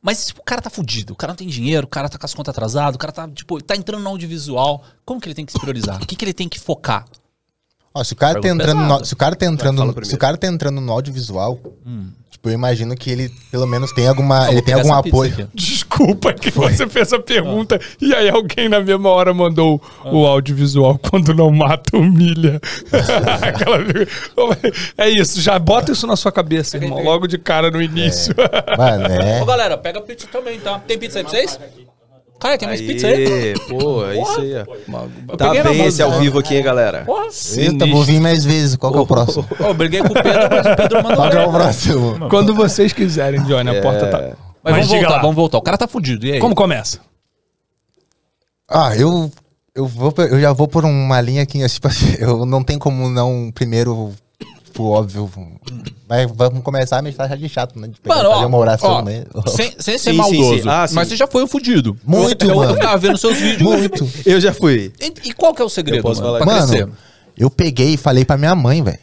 Mas 0.00 0.18
se 0.18 0.32
o 0.32 0.42
cara 0.42 0.62
tá 0.62 0.70
fudido, 0.70 1.12
o 1.12 1.16
cara 1.16 1.32
não 1.32 1.36
tem 1.36 1.48
dinheiro, 1.48 1.86
o 1.86 1.90
cara 1.90 2.08
tá 2.08 2.18
com 2.18 2.24
as 2.24 2.32
contas 2.32 2.52
atrasadas, 2.52 2.94
o 2.94 2.98
cara 2.98 3.12
tá, 3.12 3.28
tipo, 3.28 3.60
tá 3.60 3.74
entrando 3.76 4.02
no 4.02 4.08
audiovisual, 4.10 4.82
como 5.04 5.20
que 5.20 5.26
ele 5.26 5.34
tem 5.34 5.44
que 5.44 5.52
se 5.52 5.58
priorizar? 5.58 6.00
O 6.02 6.06
que, 6.06 6.14
que 6.14 6.24
ele 6.24 6.32
tem 6.32 6.48
que 6.48 6.60
focar? 6.60 7.04
Ó, 7.92 8.04
se 8.04 8.12
o 8.12 8.16
cara 8.16 8.40
tá 8.40 8.48
entrando 8.48 8.80
no, 8.80 9.04
se 9.04 9.12
o 9.12 9.16
cara 9.16 9.34
tá 9.34 9.46
entrando, 9.46 10.04
se 10.04 10.14
o 10.14 10.18
cara 10.18 10.36
tá 10.36 10.46
entrando 10.46 10.80
no 10.80 10.92
audiovisual, 10.92 11.58
Hum. 11.84 12.12
Tipo, 12.38 12.48
eu 12.48 12.52
imagino 12.52 12.94
que 12.94 13.10
ele 13.10 13.30
pelo 13.50 13.66
menos 13.66 13.92
tem 13.92 14.06
alguma, 14.06 14.46
Eu 14.46 14.52
ele 14.52 14.62
tem 14.62 14.74
algum 14.74 14.92
apoio. 14.94 15.32
aqui. 15.32 15.46
desculpa 15.54 16.32
que 16.32 16.50
você 16.50 16.86
fez 16.88 17.12
a 17.12 17.18
pergunta 17.18 17.80
e 18.00 18.14
aí 18.14 18.28
alguém 18.30 18.68
na 18.68 18.80
mesma 18.80 19.08
hora 19.10 19.34
mandou 19.34 19.82
o 20.04 20.24
audiovisual 20.26 20.98
quando 20.98 21.34
não 21.34 21.50
mata, 21.50 21.96
humilha. 21.96 22.60
Aquela- 23.42 23.78
é 24.96 25.08
isso, 25.08 25.40
já 25.40 25.58
bota 25.58 25.92
isso 25.92 26.06
na 26.06 26.16
sua 26.16 26.30
cabeça, 26.32 26.76
irmão, 26.76 27.02
logo 27.02 27.26
de 27.26 27.38
cara 27.38 27.70
no 27.70 27.82
início. 27.82 28.34
Mano, 28.76 29.06
é. 29.06 29.42
Ô, 29.42 29.44
galera, 29.44 29.76
pega 29.76 30.00
pizza 30.00 30.26
também, 30.30 30.58
tá? 30.60 30.78
Tem 30.78 30.98
pizza 30.98 31.18
aí 31.18 31.24
pra 31.24 31.32
vocês? 31.32 31.58
Cara, 32.38 32.56
tem 32.56 32.68
mais 32.68 32.80
pizza 32.80 33.08
aí? 33.08 33.54
Pô, 33.68 34.06
é 34.06 34.20
isso 34.20 34.40
aí, 34.40 34.52
ó. 34.56 35.36
Tá 35.36 35.50
bem 35.50 35.64
mão, 35.64 35.86
esse 35.86 36.00
ao 36.00 36.12
né? 36.12 36.20
vivo 36.20 36.38
aqui, 36.38 36.54
hein, 36.56 36.62
galera? 36.62 37.04
Porra, 37.04 37.26
Eita, 37.56 37.86
vou 37.86 38.04
vir 38.04 38.20
mais 38.20 38.44
vezes. 38.44 38.76
Qual 38.76 38.92
que 38.92 38.98
é 38.98 39.00
o 39.00 39.06
próximo? 39.06 39.46
Ô, 39.58 39.64
eu 39.64 39.74
briguei 39.74 40.00
com 40.00 40.08
o 40.08 40.14
Pedro, 40.14 40.48
mas 40.50 40.66
o 40.66 40.76
Pedro 40.76 41.02
mandou 41.02 41.16
Qual 41.16 41.30
que 41.30 41.36
é 41.36 41.46
o 41.46 41.50
próximo? 41.50 42.28
Quando 42.30 42.54
vocês 42.54 42.92
quiserem, 42.92 43.42
Johnny, 43.42 43.76
a 43.76 43.82
porta 43.82 44.06
tá. 44.06 44.36
Mas, 44.62 44.74
vamos 44.74 44.88
diga 44.88 45.00
voltar, 45.00 45.16
lá. 45.16 45.22
vamos 45.22 45.36
voltar. 45.36 45.58
O 45.58 45.62
cara 45.62 45.78
tá 45.78 45.88
fudido, 45.88 46.26
e 46.26 46.32
aí? 46.32 46.40
Como 46.40 46.54
começa? 46.54 47.00
Ah, 48.68 48.96
eu. 48.96 49.30
Eu, 49.74 49.86
vou, 49.86 50.12
eu 50.18 50.40
já 50.40 50.52
vou 50.52 50.66
por 50.66 50.84
uma 50.84 51.20
linha 51.20 51.46
que, 51.46 51.66
tipo, 51.68 51.86
assim, 51.86 52.16
eu 52.18 52.44
não 52.44 52.62
tem 52.62 52.78
como 52.78 53.08
não, 53.08 53.50
primeiro, 53.54 54.12
tipo, 54.78 54.84
óbvio. 54.84 55.30
Vai, 56.06 56.26
vamos 56.26 56.62
começar 56.62 56.98
a 56.98 57.02
me 57.02 57.10
já 57.10 57.26
de 57.26 57.48
chato, 57.48 57.78
né? 57.78 57.88
De 57.88 58.00
pegar- 58.00 58.16
Mano, 58.16 58.30
fazer 58.30 58.44
ó, 58.44 58.48
uma 58.48 58.58
oração, 58.58 58.90
ó, 58.90 59.02
né? 59.02 59.24
sem, 59.48 59.72
sem 59.78 59.98
ser 59.98 60.10
Sim, 60.12 60.16
maldoso, 60.16 60.62
sim. 60.62 60.68
Ah, 60.68 60.86
sim. 60.86 60.94
mas 60.94 61.08
você 61.08 61.16
já 61.16 61.26
foi 61.26 61.42
um 61.42 61.46
fudido. 61.48 61.98
Muito, 62.04 62.46
eu, 62.46 62.56
mano. 62.56 62.70
eu 62.72 62.74
ficava 62.76 62.96
vendo 62.96 63.18
seus 63.18 63.36
vídeos. 63.36 63.62
Muito. 63.62 64.08
Eu 64.24 64.40
já 64.40 64.52
fui. 64.52 64.92
E, 65.00 65.28
e 65.28 65.32
qual 65.32 65.54
que 65.54 65.60
é 65.60 65.64
o 65.64 65.68
segredo, 65.68 65.98
Eu 65.98 66.02
posso 66.02 66.22
mano, 66.22 66.38
falar 66.38 66.46
Mano, 66.46 66.68
crescer? 66.68 66.88
eu 67.36 67.50
peguei 67.50 67.94
e 67.94 67.96
falei 67.96 68.24
pra 68.24 68.36
minha 68.36 68.54
mãe, 68.54 68.82
velho. 68.82 68.98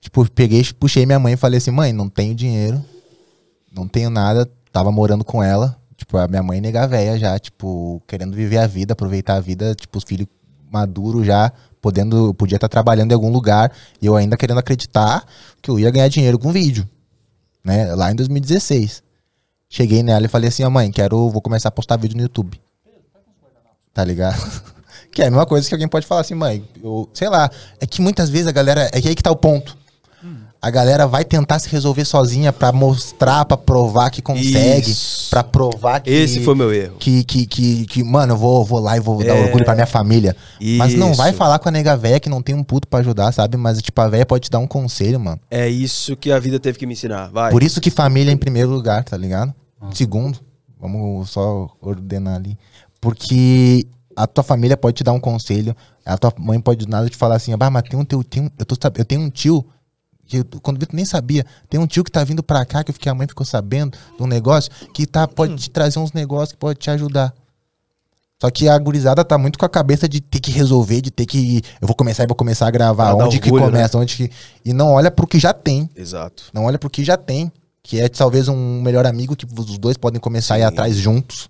Tipo, 0.00 0.28
peguei, 0.30 0.64
puxei 0.78 1.06
minha 1.06 1.18
mãe 1.18 1.34
e 1.34 1.36
falei 1.36 1.58
assim, 1.58 1.70
mãe, 1.70 1.92
não 1.92 2.08
tenho 2.08 2.34
dinheiro, 2.34 2.82
não 3.72 3.88
tenho 3.88 4.10
nada, 4.10 4.48
tava 4.72 4.90
morando 4.92 5.24
com 5.24 5.42
ela. 5.42 5.76
Tipo, 5.96 6.18
a 6.18 6.28
minha 6.28 6.42
mãe 6.42 6.60
nega 6.60 6.86
véia 6.86 7.18
já, 7.18 7.38
tipo, 7.38 8.02
querendo 8.06 8.34
viver 8.34 8.58
a 8.58 8.66
vida, 8.66 8.92
aproveitar 8.92 9.34
a 9.36 9.40
vida, 9.40 9.74
tipo, 9.74 9.98
os 9.98 10.04
filhos 10.04 10.26
maduros 10.70 11.26
já, 11.26 11.52
podendo, 11.86 12.34
podia 12.34 12.56
estar 12.56 12.68
trabalhando 12.68 13.12
em 13.12 13.14
algum 13.14 13.30
lugar, 13.30 13.70
e 14.02 14.06
eu 14.06 14.16
ainda 14.16 14.36
querendo 14.36 14.58
acreditar 14.58 15.24
que 15.62 15.70
eu 15.70 15.78
ia 15.78 15.88
ganhar 15.88 16.08
dinheiro 16.08 16.36
com 16.36 16.50
vídeo, 16.50 16.84
né, 17.64 17.94
lá 17.94 18.10
em 18.10 18.16
2016. 18.16 19.04
Cheguei 19.68 20.02
nela 20.02 20.26
e 20.26 20.28
falei 20.28 20.48
assim, 20.48 20.64
ó 20.64 20.70
mãe, 20.70 20.90
quero, 20.90 21.30
vou 21.30 21.40
começar 21.40 21.68
a 21.68 21.70
postar 21.70 21.96
vídeo 21.96 22.16
no 22.16 22.24
YouTube. 22.24 22.60
Tá 23.94 24.04
ligado? 24.04 24.36
Que 25.12 25.22
é 25.22 25.28
a 25.28 25.30
mesma 25.30 25.46
coisa 25.46 25.66
que 25.66 25.74
alguém 25.74 25.88
pode 25.88 26.06
falar 26.06 26.20
assim, 26.20 26.34
mãe, 26.34 26.62
eu, 26.82 27.08
sei 27.14 27.26
lá, 27.30 27.50
é 27.80 27.86
que 27.86 28.02
muitas 28.02 28.28
vezes 28.28 28.48
a 28.48 28.52
galera, 28.52 28.90
é 28.92 29.00
que 29.00 29.08
aí 29.08 29.14
que 29.14 29.22
tá 29.22 29.30
o 29.30 29.36
ponto. 29.36 29.74
A 30.60 30.70
galera 30.70 31.06
vai 31.06 31.24
tentar 31.24 31.58
se 31.58 31.68
resolver 31.68 32.04
sozinha 32.04 32.52
pra 32.52 32.72
mostrar, 32.72 33.44
pra 33.44 33.56
provar 33.56 34.10
que 34.10 34.20
consegue, 34.20 34.90
Isso. 34.90 35.30
pra 35.30 35.44
provar 35.44 36.00
que 36.00 36.10
Esse 36.10 36.42
foi 36.42 36.54
meu 36.54 36.72
erro. 36.72 36.96
que, 36.98 37.22
que, 37.22 37.46
que, 37.46 37.86
que, 37.86 38.02
mano, 38.02 38.32
eu 38.32 38.36
vou, 38.36 38.64
vou 38.64 38.80
lá 38.80 38.96
e 38.96 39.00
vou 39.00 39.18
dar 39.22 39.36
É. 39.36 39.42
orgulho 39.44 39.64
pra 39.64 39.74
minha 39.74 39.86
família. 39.86 40.34
Mas 40.78 40.94
não 40.94 41.14
vai 41.14 41.28
Isso. 41.30 41.38
falar 41.38 41.58
com 41.60 41.68
a 41.68 41.72
nega 41.72 41.96
véia 41.96 42.18
que 42.18 42.28
não 42.28 42.42
tem 42.42 42.54
um 42.54 42.64
puto 42.64 42.88
pra 42.88 42.98
ajudar, 43.00 43.30
sabe? 43.32 43.56
Mas, 43.56 43.80
tipo, 43.80 44.00
a 44.00 44.08
véia 44.08 44.26
pode 44.26 44.44
te 44.44 44.50
dar 44.50 44.58
um 44.58 44.66
conselho, 44.66 45.20
mano. 45.20 45.38
É 45.50 45.68
isso 45.68 46.16
que 46.16 46.32
a 46.32 46.38
vida 46.40 46.58
teve 46.58 46.78
que 46.78 46.86
me 46.86 46.94
ensinar. 46.94 47.30
Vai. 47.30 47.52
Por 47.52 47.62
isso 47.62 47.80
que 47.80 47.90
família 47.90 48.30
é 48.32 48.34
em 48.34 48.38
primeiro 48.38 48.70
lugar, 48.70 49.04
tá 49.04 49.16
ligado? 49.16 49.54
Segundo, 49.92 50.40
vamos 50.80 51.30
só 51.30 51.68
ordenar 51.80 52.36
ali. 52.36 52.58
Porque 53.00 53.86
a 54.16 54.26
tua 54.26 54.42
família 54.42 54.76
pode 54.76 54.96
te 54.96 55.04
dar 55.04 55.12
um 55.12 55.20
conselho, 55.20 55.76
a 56.04 56.16
tua 56.18 56.32
mãe 56.38 56.58
pode 56.58 56.84
do 56.86 56.90
nada 56.90 57.08
te 57.08 57.16
falar 57.16 57.36
assim, 57.36 57.52
ah, 57.52 57.70
mas 57.70 57.82
tem 57.84 57.98
um 58.00 58.04
teu, 58.04 58.24
tem 58.24 58.42
um- 58.44 58.50
eu, 58.58 58.64
tô, 58.66 58.74
eu 58.98 59.04
tenho 59.04 59.20
um 59.20 59.30
tio, 59.30 59.64
eu- 60.32 60.44
quando 60.62 60.82
eu 60.82 60.88
nem 60.92 61.04
sabia, 61.04 61.44
tem 61.68 61.78
um 61.78 61.86
tio 61.86 62.02
que 62.04 62.10
tá 62.10 62.22
vindo 62.24 62.42
pra 62.42 62.64
cá, 62.64 62.82
que 62.82 62.90
eu 62.90 62.94
fiquei, 62.94 63.10
a 63.10 63.14
mãe 63.14 63.26
ficou 63.26 63.44
sabendo 63.46 63.96
de 64.16 64.22
um 64.22 64.26
negócio, 64.26 64.70
que 64.94 65.06
tá, 65.06 65.26
pode 65.28 65.54
te 65.56 65.70
trazer 65.70 65.98
uns 65.98 66.12
negócios 66.12 66.52
que 66.52 66.58
pode 66.58 66.78
te 66.78 66.90
ajudar. 66.90 67.32
Só 68.40 68.50
que 68.50 68.68
a 68.68 68.78
gurizada 68.78 69.24
tá 69.24 69.38
muito 69.38 69.58
com 69.58 69.64
a 69.64 69.68
cabeça 69.68 70.06
de 70.08 70.20
ter 70.20 70.40
que 70.40 70.50
resolver, 70.50 71.00
de 71.00 71.10
ter 71.10 71.24
que. 71.24 71.62
Eu 71.80 71.86
vou 71.88 71.96
começar 71.96 72.24
e 72.24 72.26
vou 72.26 72.36
começar 72.36 72.66
a 72.66 72.70
gravar. 72.70 73.14
Onde 73.14 73.38
que 73.40 73.48
orgulho, 73.48 73.64
começa? 73.72 73.96
Onde 73.96 74.14
que. 74.14 74.30
E 74.62 74.74
não 74.74 74.92
olha 74.92 75.10
pro 75.10 75.26
que 75.26 75.38
já 75.38 75.54
tem. 75.54 75.88
Exato. 75.96 76.44
Não 76.52 76.64
olha 76.66 76.78
pro 76.78 76.90
que 76.90 77.02
já 77.02 77.16
tem. 77.16 77.50
Que 77.82 78.00
é 78.00 78.08
talvez 78.08 78.48
um 78.48 78.82
melhor 78.82 79.06
amigo 79.06 79.34
que 79.34 79.46
os 79.46 79.78
dois 79.78 79.96
podem 79.96 80.20
começar 80.20 80.56
a 80.56 80.58
ir 80.58 80.62
Sim. 80.62 80.66
atrás 80.66 80.96
juntos. 80.96 81.48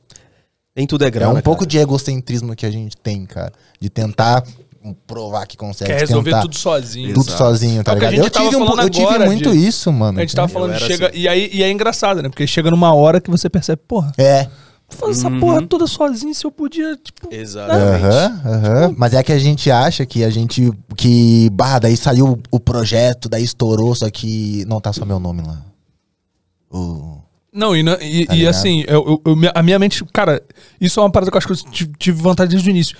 Nem 0.77 0.87
tudo 0.87 1.03
é 1.05 1.09
é 1.09 1.11
grana, 1.11 1.33
um 1.33 1.41
pouco 1.43 1.61
cara. 1.61 1.71
de 1.71 1.79
egocentrismo 1.79 2.55
que 2.55 2.67
a 2.67 2.71
gente 2.71 2.97
tem, 2.99 3.25
cara. 3.27 3.53
De 3.81 3.89
tentar 3.89 4.45
provar 4.94 5.46
que 5.46 5.57
consegue. 5.57 5.90
Quer 5.90 6.01
resolver 6.01 6.31
tentar 6.31 6.42
tudo 6.42 6.57
sozinho. 6.57 7.14
tudo 7.14 7.27
Exato. 7.29 7.38
sozinho, 7.38 7.83
tá 7.85 7.92
É 7.92 7.94
ligado? 7.94 8.14
Eu 8.14 8.31
tive, 8.31 8.57
um, 8.57 8.81
eu 8.81 8.90
tive 8.90 9.07
agora 9.07 9.27
muito 9.27 9.51
de- 9.51 9.66
isso, 9.66 9.92
mano. 9.92 10.18
A 10.18 10.22
gente 10.22 10.35
tava 10.35 10.49
falando, 10.49 10.79
chega. 10.79 11.09
assim. 11.09 11.18
E, 11.18 11.29
aí, 11.29 11.51
e 11.53 11.62
é 11.62 11.70
engraçado, 11.70 12.22
né? 12.22 12.29
Porque 12.29 12.46
chega 12.46 12.70
numa 12.70 12.94
hora 12.94 13.20
que 13.20 13.31
você 13.31 13.49
percebe, 13.51 13.81
porra, 13.88 14.12
É. 14.18 14.49
fazer 14.88 15.12
essa 15.12 15.31
porra 15.31 15.66
toda 15.66 15.87
sozinho 15.87 16.35
se 16.35 16.44
eu 16.44 16.51
podia, 16.53 16.96
tipo. 16.96 17.29
Exatamente. 17.33 18.05
Aham, 18.05 18.40
aham. 18.46 18.94
Mas 18.96 19.14
é 19.14 19.22
que 19.22 19.33
a 19.33 19.38
gente 19.38 19.70
acha 19.70 20.07
que 20.07 20.22
a 20.25 20.31
gente. 20.31 20.70
Que. 20.96 21.51
Bah, 21.51 21.79
daí 21.79 21.96
saiu 21.96 22.38
o 22.51 22.61
projeto, 22.61 23.29
daí 23.29 23.42
estourou, 23.44 23.94
só 23.94 24.09
que 24.11 24.64
não 24.66 24.81
tá 24.81 24.92
só 24.92 25.05
meu 25.05 25.18
nome 25.18 25.42
lá. 25.42 25.62
O- 26.70 27.18
Não, 27.53 27.75
e, 27.75 27.81
e, 27.81 28.27
Tá 28.27 28.35
e 28.35 28.46
assim, 28.46 28.85
eu, 28.87 29.20
eu- 29.25 29.33
eu- 29.35 29.51
a 29.55 29.62
minha 29.62 29.79
mente, 29.79 30.05
cara, 30.12 30.42
isso 30.81 31.01
é 31.01 31.03
uma 31.03 31.11
parada 31.11 31.31
que 31.31 31.37
eu 31.37 31.38
acho 31.38 31.46
que 31.64 31.83
eu 31.85 31.88
tive 31.99 32.20
vontade 32.20 32.51
desde 32.51 32.68
o 32.68 32.70
início. 32.70 32.96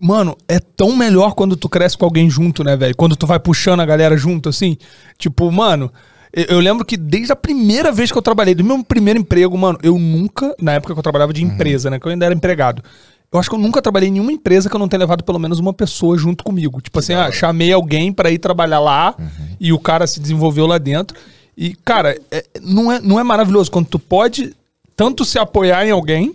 Mano, 0.00 0.36
é 0.46 0.60
tão 0.60 0.96
melhor 0.96 1.34
quando 1.34 1.56
tu 1.56 1.68
cresce 1.68 1.98
com 1.98 2.04
alguém 2.04 2.30
junto, 2.30 2.62
né, 2.62 2.76
velho? 2.76 2.94
Quando 2.96 3.16
tu 3.16 3.26
vai 3.26 3.38
puxando 3.38 3.80
a 3.80 3.86
galera 3.86 4.16
junto, 4.16 4.48
assim. 4.48 4.76
Tipo, 5.18 5.50
mano, 5.50 5.92
eu, 6.32 6.60
lembro 6.60 6.84
que 6.84 6.96
desde 6.96 7.32
a 7.32 7.36
primeira 7.36 7.90
vez 7.90 8.12
que 8.12 8.18
eu 8.18 8.22
trabalhei, 8.22 8.54
do 8.54 8.62
meu 8.62 8.82
primeiro 8.84 9.18
emprego, 9.18 9.56
mano, 9.58 9.78
eu 9.82 9.98
nunca, 9.98 10.54
na 10.60 10.72
época 10.74 10.92
que 10.94 10.98
eu 10.98 11.02
trabalhava 11.02 11.32
de 11.32 11.42
empresa, 11.42 11.90
né, 11.90 11.98
que 11.98 12.06
eu 12.06 12.12
ainda 12.12 12.26
era 12.26 12.34
empregado. 12.34 12.82
Eu 13.30 13.38
acho 13.38 13.50
que 13.50 13.56
eu 13.56 13.58
nunca 13.58 13.82
trabalhei 13.82 14.08
em 14.08 14.12
nenhuma 14.12 14.32
empresa 14.32 14.70
que 14.70 14.74
eu 14.74 14.78
não 14.78 14.88
tenha 14.88 15.00
levado 15.00 15.22
pelo 15.22 15.38
menos 15.38 15.58
uma 15.58 15.72
pessoa 15.72 16.16
junto 16.16 16.42
comigo. 16.44 16.80
Tipo 16.80 16.98
assim, 16.98 17.12
ah, 17.12 17.30
chamei 17.30 17.72
alguém 17.72 18.12
pra 18.12 18.30
ir 18.30 18.38
trabalhar 18.38 18.78
lá 18.78 19.14
e 19.60 19.70
o 19.72 19.78
cara 19.78 20.06
se 20.06 20.18
desenvolveu 20.20 20.66
lá 20.66 20.78
dentro. 20.78 21.16
E, 21.56 21.74
cara, 21.84 22.18
é- 22.30 22.44
não, 22.62 22.90
é, 22.90 23.00
não 23.00 23.20
é 23.20 23.22
maravilhoso 23.24 23.70
quando 23.70 23.86
tu 23.86 23.98
pode 23.98 24.54
tanto 24.96 25.24
se 25.24 25.38
apoiar 25.38 25.86
em 25.86 25.90
alguém 25.90 26.34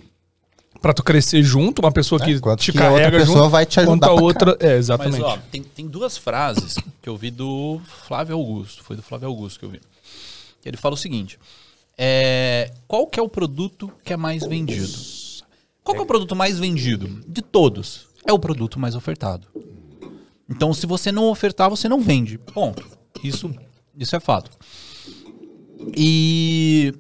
pra 0.83 0.93
tu 0.93 1.01
crescer 1.01 1.41
junto, 1.41 1.79
uma 1.79 1.93
pessoa 1.93 2.19
que 2.19 2.37
quanto 2.41 2.59
te 2.59 2.73
que 2.73 2.77
a 2.77 2.89
outra 2.89 3.05
carrega 3.05 3.19
pessoa 3.19 3.37
junto, 3.37 3.49
vai 3.49 3.65
te 3.65 3.79
ajudar 3.79 4.07
a 4.09 4.11
outra, 4.11 4.57
é, 4.59 4.67
Mas, 4.67 4.79
exatamente. 4.79 5.23
ó, 5.23 5.37
tem, 5.49 5.63
tem 5.63 5.87
duas 5.87 6.17
frases 6.17 6.75
que 7.01 7.07
eu 7.07 7.15
vi 7.15 7.31
do 7.31 7.79
Flávio 8.05 8.35
Augusto. 8.35 8.83
Foi 8.83 8.97
do 8.97 9.01
Flávio 9.01 9.29
Augusto 9.29 9.59
que 9.59 9.65
eu 9.65 9.69
vi. 9.69 9.79
Ele 10.65 10.75
fala 10.75 10.95
o 10.95 10.97
seguinte: 10.97 11.39
é, 11.97 12.73
Qual 12.85 13.07
que 13.07 13.17
é 13.17 13.23
o 13.23 13.29
produto 13.29 13.89
que 14.03 14.11
é 14.11 14.17
mais 14.17 14.45
vendido? 14.45 14.91
Qual 15.85 15.95
que 15.95 16.01
é 16.01 16.03
o 16.03 16.07
produto 16.07 16.35
mais 16.35 16.59
vendido? 16.59 17.07
De 17.25 17.41
todos. 17.41 18.07
É 18.27 18.33
o 18.33 18.39
produto 18.39 18.77
mais 18.77 18.93
ofertado. 18.93 19.47
Então, 20.49 20.73
se 20.73 20.85
você 20.85 21.13
não 21.13 21.29
ofertar, 21.29 21.69
você 21.69 21.87
não 21.87 22.01
vende. 22.01 22.37
Ponto. 22.37 22.85
Isso, 23.23 23.49
isso 23.97 24.17
é 24.17 24.19
fato. 24.19 24.51
E. 25.95 26.93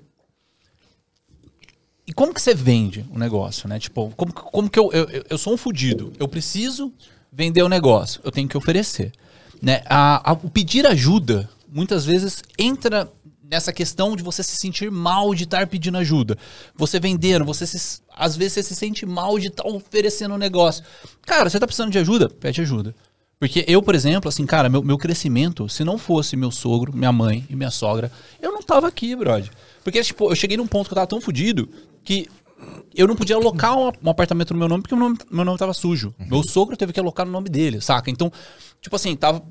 E 2.05 2.11
como 2.13 2.33
que 2.33 2.41
você 2.41 2.53
vende 2.53 3.05
o 3.11 3.17
negócio, 3.17 3.67
né? 3.67 3.79
Tipo, 3.79 4.11
como, 4.17 4.33
como 4.33 4.69
que 4.69 4.77
eu, 4.77 4.91
eu, 4.91 5.23
eu- 5.29 5.37
sou 5.37 5.53
um 5.53 5.57
fudido? 5.57 6.11
Eu 6.19 6.27
preciso 6.27 6.91
vender 7.31 7.63
o 7.63 7.69
negócio. 7.69 8.19
Eu 8.23 8.31
tenho 8.31 8.47
que 8.47 8.57
oferecer. 8.57 9.11
Né? 9.61 9.81
A, 9.85 10.31
a- 10.31 10.33
o 10.33 10.49
pedir 10.49 10.85
ajuda, 10.85 11.49
muitas 11.71 12.03
vezes, 12.05 12.43
entra 12.59 13.09
nessa 13.49 13.71
questão 13.71 14.15
de 14.15 14.23
você 14.23 14.43
se 14.43 14.55
sentir 14.57 14.91
mal 14.91 15.33
de 15.33 15.45
estar 15.45 15.65
pedindo 15.67 15.97
ajuda. 15.97 16.37
Você 16.75 16.99
vendendo, 16.99 17.45
você 17.45 17.65
se- 17.65 18.01
às 18.13 18.35
vezes 18.35 18.53
você 18.53 18.63
se 18.63 18.75
sente 18.75 19.05
mal 19.05 19.39
de 19.39 19.47
estar 19.47 19.65
oferecendo 19.65 20.33
um 20.33 20.37
negócio. 20.37 20.83
Cara, 21.25 21.49
você 21.49 21.57
tá 21.59 21.65
precisando 21.65 21.91
de 21.91 21.99
ajuda? 21.99 22.27
Pede 22.29 22.59
ajuda. 22.61 22.93
Porque 23.39 23.63
eu, 23.67 23.81
por 23.81 23.95
exemplo, 23.95 24.27
assim, 24.29 24.45
cara, 24.45 24.69
meu, 24.69 24.81
meu 24.83 24.97
crescimento, 24.97 25.67
se 25.69 25.83
não 25.83 25.97
fosse 25.97 26.35
meu 26.35 26.51
sogro, 26.51 26.95
minha 26.95 27.11
mãe 27.11 27.45
e 27.49 27.55
minha 27.55 27.71
sogra, 27.71 28.11
eu 28.41 28.51
não 28.51 28.61
tava 28.61 28.87
aqui, 28.87 29.15
brother. 29.15 29.49
Porque, 29.83 30.01
tipo, 30.01 30.29
eu 30.31 30.35
cheguei 30.35 30.55
num 30.57 30.67
ponto 30.67 30.87
que 30.87 30.93
eu 30.93 30.95
tava 30.95 31.07
tão 31.07 31.19
fudido 31.21 31.67
que 32.03 32.27
eu 32.95 33.07
não 33.07 33.15
podia 33.15 33.35
alocar 33.35 33.77
um, 33.77 33.91
um 34.03 34.09
apartamento 34.09 34.53
no 34.53 34.59
meu 34.59 34.67
nome 34.67 34.83
porque 34.83 34.93
o 34.93 34.97
meu 34.97 35.09
nome, 35.09 35.19
meu 35.29 35.45
nome 35.45 35.57
tava 35.57 35.73
sujo. 35.73 36.13
Meu 36.19 36.43
sogro 36.43 36.77
teve 36.77 36.93
que 36.93 36.99
alocar 36.99 37.25
no 37.25 37.31
nome 37.31 37.49
dele, 37.49 37.81
saca? 37.81 38.09
Então, 38.09 38.31
tipo 38.81 38.95
assim, 38.95 39.15
tava. 39.15 39.43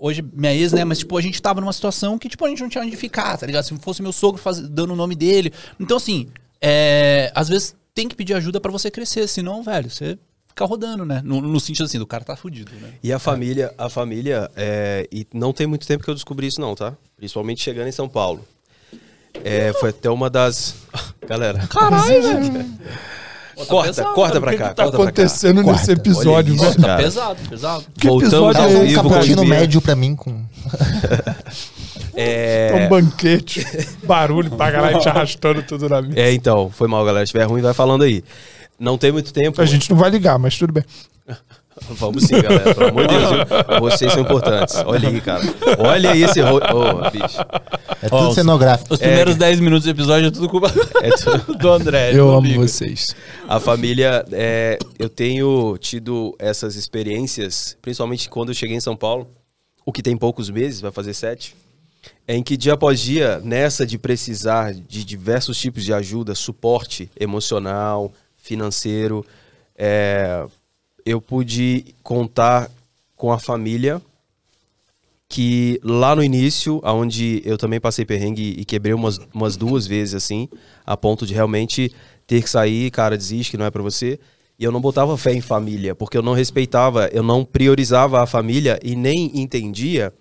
hoje, 0.00 0.22
minha 0.32 0.54
ex, 0.54 0.72
né? 0.72 0.84
Mas, 0.84 0.98
tipo, 0.98 1.16
a 1.16 1.20
gente 1.20 1.40
tava 1.40 1.60
numa 1.60 1.72
situação 1.72 2.18
que, 2.18 2.28
tipo, 2.28 2.44
a 2.44 2.48
gente 2.48 2.62
não 2.62 2.68
tinha 2.68 2.82
onde 2.82 2.96
ficar, 2.96 3.36
tá 3.36 3.46
ligado? 3.46 3.64
Se 3.64 3.76
fosse 3.78 4.02
meu 4.02 4.12
sogro 4.12 4.40
faz, 4.40 4.60
dando 4.60 4.92
o 4.92 4.96
nome 4.96 5.14
dele. 5.14 5.52
Então, 5.78 5.96
assim, 5.96 6.28
é, 6.60 7.30
às 7.34 7.48
vezes 7.48 7.76
tem 7.94 8.08
que 8.08 8.16
pedir 8.16 8.34
ajuda 8.34 8.60
pra 8.60 8.72
você 8.72 8.90
crescer, 8.90 9.26
senão, 9.28 9.62
velho, 9.62 9.90
você 9.90 10.18
fica 10.46 10.64
rodando, 10.64 11.04
né? 11.04 11.20
No, 11.24 11.40
no 11.40 11.60
sentido 11.60 11.84
assim, 11.84 11.98
do 11.98 12.06
cara 12.06 12.24
tá 12.24 12.36
fudido, 12.36 12.72
né? 12.80 12.94
E 13.02 13.12
a 13.12 13.18
família, 13.18 13.72
a 13.76 13.88
família, 13.88 14.50
é, 14.56 15.06
e 15.12 15.26
não 15.34 15.52
tem 15.52 15.66
muito 15.66 15.86
tempo 15.86 16.02
que 16.02 16.10
eu 16.10 16.14
descobri 16.14 16.46
isso 16.46 16.60
não, 16.60 16.74
tá? 16.74 16.96
Principalmente 17.16 17.62
chegando 17.62 17.88
em 17.88 17.92
São 17.92 18.08
Paulo. 18.08 18.44
É, 19.44 19.72
foi 19.74 19.90
até 19.90 20.10
uma 20.10 20.28
das... 20.30 20.74
Galera, 21.28 21.66
Caralho, 21.68 22.22
velho. 22.22 22.66
corta, 23.66 23.88
pesado, 23.88 24.14
corta 24.14 24.38
O 24.38 24.40
pra 24.40 24.56
cá, 24.56 24.68
que 24.70 24.74
tá 24.74 24.82
pra 24.84 24.90
cá. 24.90 24.96
acontecendo 25.02 25.62
nesse 25.62 25.92
episódio, 25.92 26.56
velho? 26.56 26.74
Tá 26.80 26.96
pesado, 26.96 27.48
pesado. 27.48 27.84
Que 27.98 28.06
Voltamos 28.06 28.32
episódio 28.34 28.62
ao 28.62 28.68
é 28.70 28.74
Um 28.76 28.86
vivo 28.86 29.02
cappuccino 29.10 29.44
médio 29.44 29.80
pra 29.80 29.94
mim 29.96 30.14
com. 30.16 30.42
É, 32.20 32.72
Um 32.74 32.88
banquete, 32.88 33.64
barulho 34.02 34.50
pra 34.50 34.72
caralho, 34.72 34.98
te 34.98 35.08
arrastando 35.08 35.62
tudo 35.62 35.88
na 35.88 36.02
mesa. 36.02 36.18
é, 36.18 36.32
então, 36.32 36.68
foi 36.68 36.88
mal, 36.88 37.04
galera. 37.04 37.24
Se 37.24 37.30
tiver 37.30 37.44
ruim, 37.44 37.62
vai 37.62 37.72
falando 37.72 38.02
aí. 38.02 38.24
Não 38.76 38.98
tem 38.98 39.12
muito 39.12 39.32
tempo. 39.32 39.62
A 39.62 39.64
gente 39.64 39.88
não 39.90 39.96
vai 39.96 40.10
ligar, 40.10 40.36
mas 40.36 40.58
tudo 40.58 40.72
bem. 40.72 40.84
Vamos 41.90 42.24
sim, 42.24 42.40
galera. 42.40 42.74
Pelo 42.74 42.88
amor 42.88 43.06
de 43.06 43.14
Deus. 43.16 43.30
viu? 43.30 43.80
Vocês 43.80 44.12
são 44.12 44.22
importantes. 44.22 44.76
Olha 44.86 45.08
aí, 45.08 45.20
cara. 45.20 45.42
Olha 45.78 46.10
aí 46.12 46.22
esse. 46.22 46.40
Ô, 46.42 46.58
bicho. 47.10 47.38
É 48.02 48.08
tudo 48.08 48.28
os- 48.28 48.34
cenográfico. 48.34 48.92
Os 48.94 49.00
primeiros 49.00 49.36
10 49.36 49.60
minutos 49.60 49.84
do 49.84 49.90
episódio 49.90 50.28
é 50.28 50.30
tudo 50.30 50.48
culpa 50.48 50.70
É 51.02 51.10
tudo- 51.10 51.54
do 51.58 51.70
André. 51.70 52.12
Eu 52.14 52.28
amo 52.28 52.38
amigo. 52.38 52.62
vocês. 52.62 53.06
A 53.48 53.58
família, 53.58 54.24
é, 54.32 54.78
eu 54.98 55.08
tenho 55.08 55.76
tido 55.78 56.34
essas 56.38 56.76
experiências, 56.76 57.76
principalmente 57.82 58.28
quando 58.28 58.50
eu 58.50 58.54
cheguei 58.54 58.76
em 58.76 58.80
São 58.80 58.96
Paulo, 58.96 59.28
o 59.84 59.92
que 59.92 60.02
tem 60.02 60.16
poucos 60.16 60.50
meses, 60.50 60.80
vai 60.80 60.90
fazer 60.92 61.14
sete, 61.14 61.56
em 62.26 62.42
que 62.42 62.56
dia 62.56 62.74
após 62.74 63.00
dia, 63.00 63.40
nessa 63.42 63.86
de 63.86 63.96
precisar 63.98 64.74
de 64.74 65.02
diversos 65.04 65.58
tipos 65.58 65.82
de 65.84 65.92
ajuda, 65.94 66.34
suporte 66.34 67.10
emocional, 67.18 68.12
financeiro, 68.36 69.24
é, 69.76 70.44
eu 71.04 71.20
pude 71.20 71.94
contar 72.02 72.70
com 73.16 73.32
a 73.32 73.38
família 73.38 74.00
que 75.28 75.78
lá 75.84 76.16
no 76.16 76.24
início, 76.24 76.80
onde 76.82 77.42
eu 77.44 77.58
também 77.58 77.78
passei 77.78 78.04
perrengue 78.04 78.54
e 78.58 78.64
quebrei 78.64 78.94
umas, 78.94 79.20
umas 79.32 79.56
duas 79.56 79.86
vezes 79.86 80.14
assim, 80.14 80.48
a 80.86 80.96
ponto 80.96 81.26
de 81.26 81.34
realmente 81.34 81.92
ter 82.26 82.42
que 82.42 82.48
sair, 82.48 82.90
cara, 82.90 83.16
desiste 83.16 83.50
que 83.50 83.56
não 83.58 83.66
é 83.66 83.70
pra 83.70 83.82
você. 83.82 84.18
E 84.58 84.64
eu 84.64 84.72
não 84.72 84.80
botava 84.80 85.16
fé 85.16 85.32
em 85.32 85.40
família, 85.40 85.94
porque 85.94 86.16
eu 86.16 86.22
não 86.22 86.32
respeitava, 86.32 87.08
eu 87.12 87.22
não 87.22 87.44
priorizava 87.44 88.22
a 88.22 88.26
família 88.26 88.80
e 88.82 88.96
nem 88.96 89.30
entendia. 89.38 90.12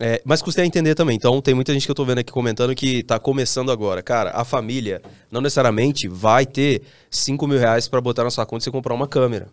é, 0.00 0.22
mas 0.24 0.40
custei 0.40 0.64
a 0.64 0.66
entender 0.66 0.94
também. 0.94 1.16
Então, 1.16 1.42
tem 1.42 1.54
muita 1.54 1.72
gente 1.72 1.84
que 1.84 1.90
eu 1.90 1.94
tô 1.94 2.04
vendo 2.04 2.18
aqui 2.20 2.32
comentando 2.32 2.74
que 2.74 3.02
tá 3.02 3.18
começando 3.18 3.70
agora. 3.70 4.02
Cara, 4.02 4.30
a 4.30 4.44
família 4.44 5.02
não 5.30 5.40
necessariamente 5.40 6.08
vai 6.08 6.46
ter 6.46 6.82
5 7.10 7.46
mil 7.46 7.58
reais 7.58 7.88
pra 7.88 8.00
botar 8.00 8.24
na 8.24 8.30
sua 8.30 8.46
conta 8.46 8.62
e 8.62 8.64
você 8.64 8.70
comprar 8.70 8.94
uma 8.94 9.08
câmera 9.08 9.48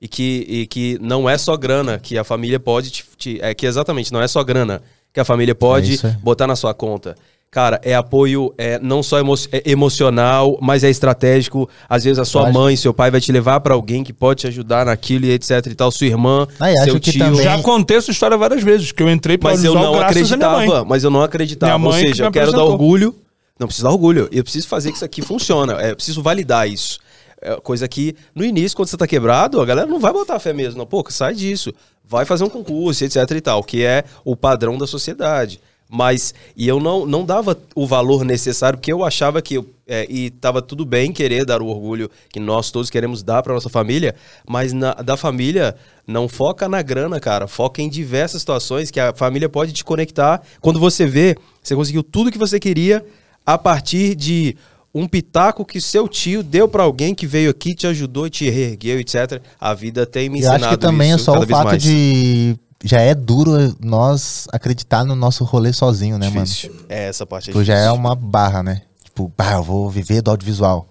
e 0.00 0.06
que, 0.08 0.46
e 0.48 0.66
que 0.66 0.98
não 1.00 1.28
é 1.28 1.36
só 1.38 1.56
grana 1.56 1.98
que 1.98 2.16
a 2.18 2.24
família 2.24 2.60
pode 2.60 2.90
te, 2.90 3.04
te- 3.16 3.38
é 3.42 3.52
que 3.54 3.66
exatamente 3.66 4.12
não 4.12 4.20
é 4.22 4.28
só 4.28 4.42
grana 4.44 4.80
que 5.12 5.18
a 5.20 5.24
família 5.24 5.52
É 5.52 5.54
pode 5.54 6.00
aí. 6.04 6.12
botar 6.22 6.46
na 6.46 6.54
sua 6.56 6.72
conta. 6.74 7.16
Cara, 7.50 7.80
é 7.82 7.94
apoio 7.94 8.52
é 8.58 8.78
não 8.78 9.02
só 9.02 9.18
emo 9.18 9.34
é 9.50 9.62
emocional, 9.70 10.58
mas 10.60 10.84
é 10.84 10.90
estratégico. 10.90 11.66
Às 11.88 12.04
vezes 12.04 12.18
a 12.18 12.24
sua 12.26 12.42
Eu 12.42 12.46
acho- 12.48 12.58
mãe, 12.58 12.76
seu 12.76 12.92
pai 12.92 13.10
vai 13.10 13.20
te 13.22 13.32
levar 13.32 13.58
pra 13.60 13.72
alguém 13.74 14.04
que 14.04 14.12
pode 14.12 14.42
te 14.42 14.46
ajudar 14.48 14.84
naquilo 14.84 15.24
e 15.24 15.30
etc 15.32 15.66
e 15.66 15.74
tal, 15.74 15.90
sua 15.90 16.06
irmã, 16.06 16.46
e 16.60 16.84
seu 16.84 16.92
acho 16.94 17.00
que 17.00 17.10
tio. 17.12 17.24
também- 17.24 17.42
Já 17.42 17.60
contei 17.62 17.96
essa 17.96 18.10
história 18.10 18.36
várias 18.36 18.62
vezes, 18.62 18.92
que 18.92 19.02
eu 19.02 19.10
entrei 19.10 19.38
pra 19.38 19.50
Mas 19.50 19.64
eu 19.64 19.74
não 19.74 19.98
acreditava, 19.98 20.84
mas 20.84 21.02
eu 21.04 21.10
não 21.10 21.22
acreditava. 21.22 21.82
Ou 21.84 21.92
seja, 21.94 22.24
eu 22.26 22.30
quero 22.32 22.52
dar 22.52 22.64
orgulho. 22.64 23.14
Não 23.58 23.66
preciso 23.66 23.84
dar 23.88 23.92
orgulho. 23.92 24.28
Eu 24.30 24.44
preciso 24.44 24.68
fazer 24.68 24.90
que 24.90 24.96
isso 24.96 25.04
aqui 25.04 25.20
funciona. 25.22 25.80
É, 25.82 25.90
eu 25.90 25.96
preciso 25.96 26.22
validar 26.22 26.68
isso. 26.68 27.00
É 27.40 27.56
coisa 27.60 27.86
que, 27.86 28.16
no 28.34 28.44
início, 28.44 28.76
quando 28.76 28.88
você 28.88 28.96
tá 28.96 29.06
quebrado, 29.06 29.60
a 29.60 29.64
galera 29.64 29.86
não 29.86 30.00
vai 30.00 30.12
botar 30.12 30.38
fé 30.40 30.52
mesmo. 30.52 30.78
Não, 30.78 30.86
pô, 30.86 31.04
sai 31.08 31.34
disso. 31.34 31.72
Vai 32.04 32.24
fazer 32.24 32.44
um 32.44 32.48
concurso, 32.48 33.04
etc 33.04 33.30
e 33.30 33.40
tal, 33.40 33.62
que 33.62 33.84
é 33.84 34.04
o 34.24 34.34
padrão 34.34 34.76
da 34.76 34.86
sociedade. 34.86 35.60
Mas, 35.90 36.34
e 36.54 36.68
eu 36.68 36.78
não, 36.78 37.06
não 37.06 37.24
dava 37.24 37.56
o 37.74 37.86
valor 37.86 38.22
necessário, 38.22 38.78
porque 38.78 38.92
eu 38.92 39.02
achava 39.02 39.40
que, 39.40 39.54
eu, 39.54 39.66
é, 39.86 40.06
e 40.10 40.28
tava 40.28 40.60
tudo 40.60 40.84
bem 40.84 41.12
querer 41.12 41.46
dar 41.46 41.62
o 41.62 41.66
orgulho 41.66 42.10
que 42.30 42.38
nós 42.38 42.70
todos 42.70 42.90
queremos 42.90 43.22
dar 43.22 43.42
pra 43.42 43.54
nossa 43.54 43.70
família, 43.70 44.14
mas 44.46 44.74
na, 44.74 44.92
da 44.94 45.16
família 45.16 45.74
não 46.06 46.28
foca 46.28 46.68
na 46.68 46.82
grana, 46.82 47.18
cara. 47.18 47.48
Foca 47.48 47.80
em 47.80 47.88
diversas 47.88 48.42
situações 48.42 48.90
que 48.90 49.00
a 49.00 49.14
família 49.14 49.48
pode 49.48 49.72
te 49.72 49.82
conectar. 49.82 50.42
Quando 50.60 50.78
você 50.78 51.06
vê, 51.06 51.36
você 51.62 51.74
conseguiu 51.74 52.02
tudo 52.02 52.30
que 52.30 52.38
você 52.38 52.60
queria 52.60 53.04
a 53.46 53.56
partir 53.56 54.14
de 54.14 54.56
um 54.94 55.06
pitaco 55.06 55.64
que 55.64 55.80
seu 55.80 56.08
tio 56.08 56.42
deu 56.42 56.68
pra 56.68 56.82
alguém 56.82 57.14
que 57.14 57.26
veio 57.26 57.50
aqui, 57.50 57.74
te 57.74 57.86
ajudou 57.86 58.28
te 58.28 58.48
reergueu, 58.48 58.98
etc. 58.98 59.40
A 59.60 59.74
vida 59.74 60.06
tem 60.06 60.28
me 60.28 60.38
E 60.38 60.40
ensinado 60.40 60.64
acho 60.64 60.74
que 60.74 60.80
também 60.80 61.12
é 61.12 61.14
isso 61.16 61.24
só 61.24 61.38
o 61.38 61.46
fato 61.46 61.66
mais. 61.66 61.82
de. 61.82 62.56
Já 62.84 63.00
é 63.00 63.12
duro 63.14 63.52
nós 63.80 64.46
acreditar 64.52 65.04
no 65.04 65.16
nosso 65.16 65.42
rolê 65.44 65.72
sozinho, 65.72 66.16
né, 66.16 66.30
Difícil. 66.30 66.72
É, 66.88 67.08
essa 67.08 67.26
parte 67.26 67.50
é 67.50 67.52
mano? 67.52 67.64
Tipo, 67.64 67.64
já 67.64 67.78
é 67.78 67.90
uma 67.90 68.14
barra, 68.14 68.62
né? 68.62 68.82
Tipo, 69.02 69.32
bah, 69.36 69.54
eu 69.54 69.64
vou 69.64 69.90
viver 69.90 70.22
do 70.22 70.30
audiovisual. 70.30 70.88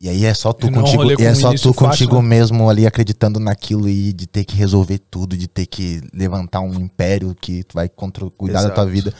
E 0.00 0.08
aí 0.08 0.24
é 0.24 0.34
só 0.34 0.52
tu 0.52 0.66
E 0.66 0.70
não 0.70 0.80
é 0.80 0.82
um 0.82 0.84
contigo, 0.84 1.22
e 1.22 1.24
é 1.24 1.32
só 1.32 1.52
tu 1.52 1.72
fácil, 1.72 1.74
contigo 1.74 2.16
né? 2.20 2.28
mesmo 2.28 2.68
ali 2.68 2.88
acreditando 2.88 3.38
naquilo 3.38 3.88
e 3.88 4.12
de 4.12 4.26
ter 4.26 4.44
que 4.44 4.56
resolver 4.56 4.98
tudo, 4.98 5.36
de 5.36 5.46
ter 5.46 5.64
que 5.66 6.00
levantar 6.12 6.60
um 6.60 6.74
império 6.74 7.36
que 7.40 7.62
tu 7.62 7.74
vai 7.74 7.88
contra, 7.88 8.28
cuidar 8.30 8.62
da 8.64 8.70
tua 8.70 8.82
Exato. 8.82 8.90
vida. 8.90 9.14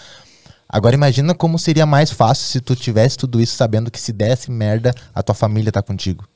Agora 0.73 0.95
imagina 0.95 1.35
como 1.35 1.59
seria 1.59 1.85
mais 1.85 2.11
fácil 2.11 2.47
se 2.47 2.59
tu 2.59 2.75
tivesse 2.75 3.19
tudo 3.19 3.39
isso 3.39 3.55
sabendo 3.55 3.91
que 3.91 4.01
se 4.01 4.11
desse 4.11 4.51
merda, 4.51 4.95
a 5.15 5.23
tua 5.23 5.35
família 5.35 5.71
tá 5.71 5.83
contigo. 5.83 6.27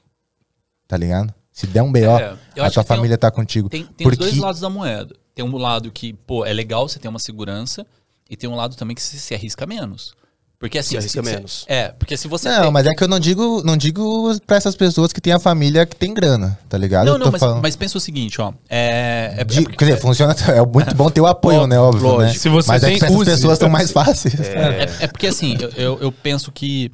Tá 0.87 0.95
ligado? 0.99 1.35
Se 1.51 1.67
der 1.67 1.83
um 1.83 1.91
BO, 1.91 1.99
É, 1.99 2.37
a 2.61 2.71
tua 2.71 2.85
tem 2.85 2.97
família 2.97 3.17
tá 3.17 3.31
contigo. 3.31 3.71
Tem, 3.71 3.87
tem 3.87 4.07
os 4.07 4.15
Porque 4.15 4.17
dois 4.17 4.37
lados 4.37 4.61
da 4.61 4.69
moeda. 4.69 5.17
Tem 5.35 5.43
um 5.43 5.57
lado 5.57 5.91
que, 5.91 6.13
pô, 6.13 6.45
é 6.45 6.53
legal 6.53 6.87
você 6.87 6.99
ter 6.99 7.09
uma 7.09 7.19
segurança, 7.19 7.87
e 8.29 8.37
tem 8.37 8.49
um 8.49 8.55
lado 8.55 8.77
também 8.77 8.95
que 8.95 9.03
você 9.03 9.17
se 9.17 9.35
arrisca 9.35 9.65
menos. 9.65 10.15
Porque 10.59 10.79
assim. 10.79 10.93
Se 10.93 10.97
arrisca 10.97 11.23
se- 11.23 11.31
menos. 11.35 11.65
É, 11.69 11.89
porque 11.89 12.17
se 12.17 12.27
você. 12.29 12.49
Não, 12.49 12.63
tem- 12.63 12.71
mas 12.73 12.87
é 12.87 12.95
que 12.95 13.05
eu 13.05 13.09
não 13.09 13.21
digo, 13.21 13.63
não 13.63 13.77
digo 13.77 14.35
pra 14.47 14.57
essas 14.57 14.75
pessoas 14.75 15.13
que 15.13 15.21
têm 15.21 15.35
a 15.35 15.39
família 15.39 15.85
que 15.85 15.95
tem 15.95 16.15
grana, 16.15 16.59
tá 16.69 16.79
ligado? 16.79 17.07
Não, 17.07 17.19
não, 17.19 17.31
mas, 17.31 17.41
falando- 17.41 17.61
mas 17.63 17.77
pensa 17.77 17.99
o 17.99 18.01
seguinte, 18.01 18.41
ó. 18.41 18.53
É. 18.69 19.35
é, 19.37 19.41
é 19.43 19.45
quer 19.45 19.85
dizer, 19.85 20.01
funciona. 20.01 20.35
É 20.49 20.65
muito 20.65 20.95
bom 20.95 21.11
ter 21.11 21.21
o 21.21 21.27
apoio, 21.27 21.67
né? 21.67 21.79
Óbvio, 21.79 22.03
lógico. 22.09 22.23
né? 22.23 22.33
Se 22.33 22.49
você 22.49 22.69
Mas 22.69 22.83
é 22.83 22.87
tem, 22.87 22.95
que 22.95 23.01
pra 23.01 23.09
essas 23.09 23.21
use. 23.21 23.31
pessoas 23.31 23.53
estão 23.55 23.69
mais 23.69 23.91
fáceis. 23.91 24.35
É, 24.41 25.05
é 25.05 25.07
porque 25.07 25.27
assim, 25.27 25.57
eu, 25.61 25.69
eu, 25.71 25.99
eu 26.01 26.13
penso 26.13 26.51
que 26.51 26.91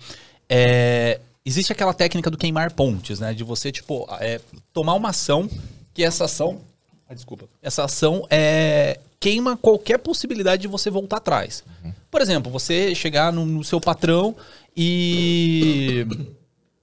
é, 0.48 1.20
existe 1.44 1.72
aquela 1.72 1.94
técnica 1.94 2.30
do 2.30 2.36
queimar 2.36 2.72
pontes, 2.72 3.20
né? 3.20 3.32
De 3.32 3.44
você, 3.44 3.70
tipo, 3.70 4.08
é, 4.20 4.40
tomar 4.72 4.94
uma 4.94 5.10
ação, 5.10 5.48
que 5.94 6.02
essa 6.02 6.24
ação. 6.24 6.58
ah, 7.08 7.14
desculpa. 7.14 7.44
Essa 7.62 7.84
ação 7.84 8.26
é, 8.28 8.98
queima 9.20 9.56
qualquer 9.56 9.98
possibilidade 9.98 10.62
de 10.62 10.68
você 10.68 10.90
voltar 10.90 11.18
atrás. 11.18 11.62
Por 12.12 12.20
exemplo, 12.20 12.52
você 12.52 12.94
chegar 12.94 13.32
no, 13.32 13.46
no 13.46 13.64
seu 13.64 13.80
patrão 13.80 14.36
e. 14.76 16.06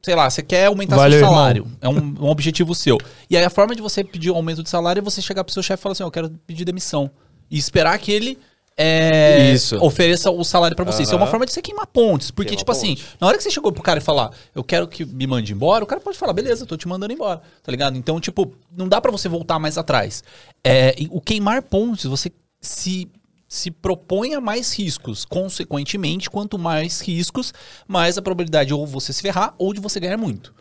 Sei 0.01 0.15
lá, 0.15 0.27
você 0.29 0.41
quer 0.41 0.65
aumentar 0.65 0.95
Valeu, 0.95 1.19
seu 1.19 1.27
irmão. 1.27 1.35
salário. 1.35 1.67
É 1.79 1.87
um, 1.87 2.15
um 2.21 2.29
objetivo 2.29 2.73
seu. 2.73 2.97
E 3.29 3.37
aí 3.37 3.43
a 3.43 3.49
forma 3.49 3.75
de 3.75 3.81
você 3.81 4.03
pedir 4.03 4.31
o 4.31 4.35
aumento 4.35 4.63
de 4.63 4.69
salário 4.69 4.99
é 4.99 5.03
você 5.03 5.21
chegar 5.21 5.43
pro 5.43 5.53
seu 5.53 5.61
chefe 5.61 5.81
e 5.81 5.83
falar 5.83 5.93
assim: 5.93 6.03
eu 6.03 6.09
quero 6.09 6.29
pedir 6.47 6.65
demissão. 6.65 7.11
E 7.51 7.59
esperar 7.59 7.97
que 7.99 8.11
ele 8.11 8.39
é, 8.81 9.53
ofereça 9.81 10.31
o 10.31 10.43
salário 10.43 10.75
pra 10.75 10.85
você. 10.85 11.03
Isso 11.03 11.13
é 11.13 11.17
uma 11.17 11.27
forma 11.27 11.45
de 11.45 11.51
você 11.51 11.61
queimar 11.61 11.85
pontes. 11.85 12.31
Porque, 12.31 12.51
Queima 12.51 12.59
tipo 12.59 12.71
assim, 12.71 12.95
ponte. 12.95 13.17
na 13.19 13.27
hora 13.27 13.37
que 13.37 13.43
você 13.43 13.51
chegou 13.51 13.71
pro 13.71 13.83
cara 13.83 13.99
e 13.99 14.01
falar, 14.01 14.31
eu 14.55 14.63
quero 14.63 14.87
que 14.87 15.05
me 15.05 15.27
mande 15.27 15.53
embora, 15.53 15.83
o 15.83 15.87
cara 15.87 15.99
pode 16.01 16.17
falar, 16.17 16.31
beleza, 16.31 16.65
tô 16.65 16.77
te 16.77 16.87
mandando 16.87 17.13
embora. 17.13 17.41
Tá 17.61 17.71
ligado? 17.71 17.97
Então, 17.97 18.19
tipo, 18.19 18.51
não 18.75 18.87
dá 18.87 19.01
pra 19.01 19.11
você 19.11 19.27
voltar 19.27 19.59
mais 19.59 19.77
atrás. 19.77 20.23
É, 20.63 20.95
o 21.11 21.19
queimar 21.19 21.61
pontes, 21.61 22.05
você 22.05 22.31
se. 22.61 23.09
Se 23.49 23.71
propõe 23.71 24.35
a 24.35 24.39
mais 24.39 24.73
riscos. 24.77 25.25
Consequentemente, 25.25 26.29
quanto 26.29 26.57
mais 26.57 27.01
riscos, 27.01 27.51
mais 27.87 28.17
a 28.17 28.21
probabilidade 28.21 28.73
ou 28.73 28.87
você 28.87 29.11
se 29.11 29.21
ferrar 29.21 29.55
ou 29.57 29.73
de 29.73 29.81
você 29.81 29.99
ganhar 29.99 30.17
muito. 30.17 30.53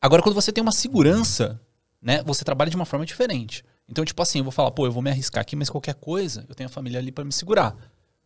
Agora, 0.00 0.20
quando 0.20 0.34
você 0.34 0.52
tem 0.52 0.60
uma 0.60 0.72
segurança, 0.72 1.60
né, 2.02 2.22
você 2.26 2.44
trabalha 2.44 2.68
de 2.68 2.76
uma 2.76 2.84
forma 2.84 3.06
diferente. 3.06 3.64
Então, 3.88 4.04
tipo 4.04 4.20
assim, 4.20 4.38
eu 4.38 4.44
vou 4.44 4.52
falar, 4.52 4.72
pô, 4.72 4.84
eu 4.84 4.92
vou 4.92 5.02
me 5.02 5.10
arriscar 5.10 5.40
aqui, 5.40 5.54
mas 5.54 5.70
qualquer 5.70 5.94
coisa, 5.94 6.44
eu 6.48 6.54
tenho 6.54 6.68
a 6.68 6.72
família 6.72 6.98
ali 6.98 7.12
pra 7.12 7.24
me 7.24 7.32
segurar. 7.32 7.76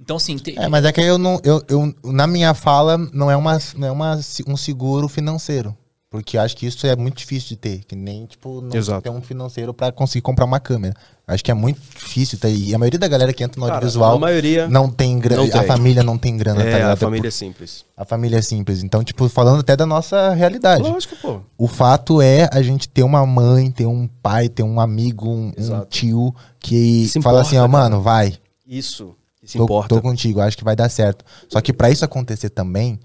Então, 0.00 0.16
assim, 0.16 0.38
tem, 0.38 0.58
É, 0.58 0.68
mas 0.68 0.84
é 0.84 0.92
que 0.92 1.00
eu 1.00 1.18
não. 1.18 1.40
Eu, 1.42 1.62
eu, 1.68 1.94
na 2.04 2.26
minha 2.26 2.54
fala, 2.54 2.96
não 2.96 3.30
é, 3.30 3.36
uma, 3.36 3.58
não 3.76 3.88
é 3.88 3.90
uma, 3.90 4.20
um 4.46 4.56
seguro 4.56 5.08
financeiro. 5.08 5.76
Porque 6.08 6.36
eu 6.36 6.40
acho 6.40 6.56
que 6.56 6.64
isso 6.66 6.86
é 6.86 6.94
muito 6.94 7.16
difícil 7.18 7.48
de 7.50 7.56
ter. 7.56 7.78
Que 7.84 7.96
nem, 7.96 8.26
tipo, 8.26 8.60
não 8.60 8.74
Exato. 8.76 9.02
ter 9.02 9.10
um 9.10 9.20
financeiro 9.20 9.74
pra 9.74 9.90
conseguir 9.90 10.22
comprar 10.22 10.44
uma 10.44 10.60
câmera. 10.60 10.94
Acho 11.26 11.42
que 11.42 11.50
é 11.50 11.54
muito 11.54 11.80
difícil. 11.80 12.38
Tá? 12.38 12.48
E 12.48 12.72
a 12.72 12.78
maioria 12.78 12.98
da 12.98 13.08
galera 13.08 13.32
que 13.32 13.42
entra 13.42 13.58
no 13.60 13.66
Cara, 13.66 13.78
audiovisual 13.78 14.14
a 14.14 14.18
maioria 14.18 14.68
não 14.68 14.88
tem 14.88 15.18
grana. 15.18 15.42
A 15.60 15.64
família 15.64 16.04
não 16.04 16.16
tem 16.16 16.36
grana, 16.36 16.60
tá 16.62 16.66
É, 16.68 16.72
ligado? 16.74 16.92
a 16.92 16.96
família 16.96 17.26
é 17.26 17.30
simples. 17.32 17.84
A 17.96 18.04
família 18.04 18.36
é 18.38 18.42
simples. 18.42 18.84
Então, 18.84 19.02
tipo, 19.02 19.28
falando 19.28 19.60
até 19.60 19.76
da 19.76 19.84
nossa 19.84 20.30
realidade. 20.32 20.84
Lógico, 20.84 21.16
pô. 21.16 21.40
O 21.58 21.66
fato 21.66 22.22
é 22.22 22.48
a 22.52 22.62
gente 22.62 22.88
ter 22.88 23.02
uma 23.02 23.26
mãe, 23.26 23.68
ter 23.72 23.86
um 23.86 24.06
pai, 24.06 24.48
ter 24.48 24.62
um 24.62 24.80
amigo, 24.80 25.28
um, 25.28 25.52
um 25.58 25.84
tio 25.86 26.32
que 26.60 27.08
Se 27.08 27.20
fala 27.20 27.40
importa, 27.40 27.48
assim, 27.48 27.56
ó, 27.56 27.62
cara. 27.62 27.68
mano, 27.72 28.00
vai. 28.00 28.38
Isso. 28.64 29.12
se 29.44 29.58
Tô, 29.58 29.64
importa. 29.64 29.88
tô 29.94 30.00
contigo, 30.00 30.40
acho 30.40 30.56
que 30.56 30.64
vai 30.64 30.76
dar 30.76 30.88
certo. 30.88 31.24
Só 31.48 31.60
que 31.60 31.72
pra 31.72 31.90
isso 31.90 32.04
acontecer 32.04 32.50
também, 32.50 32.98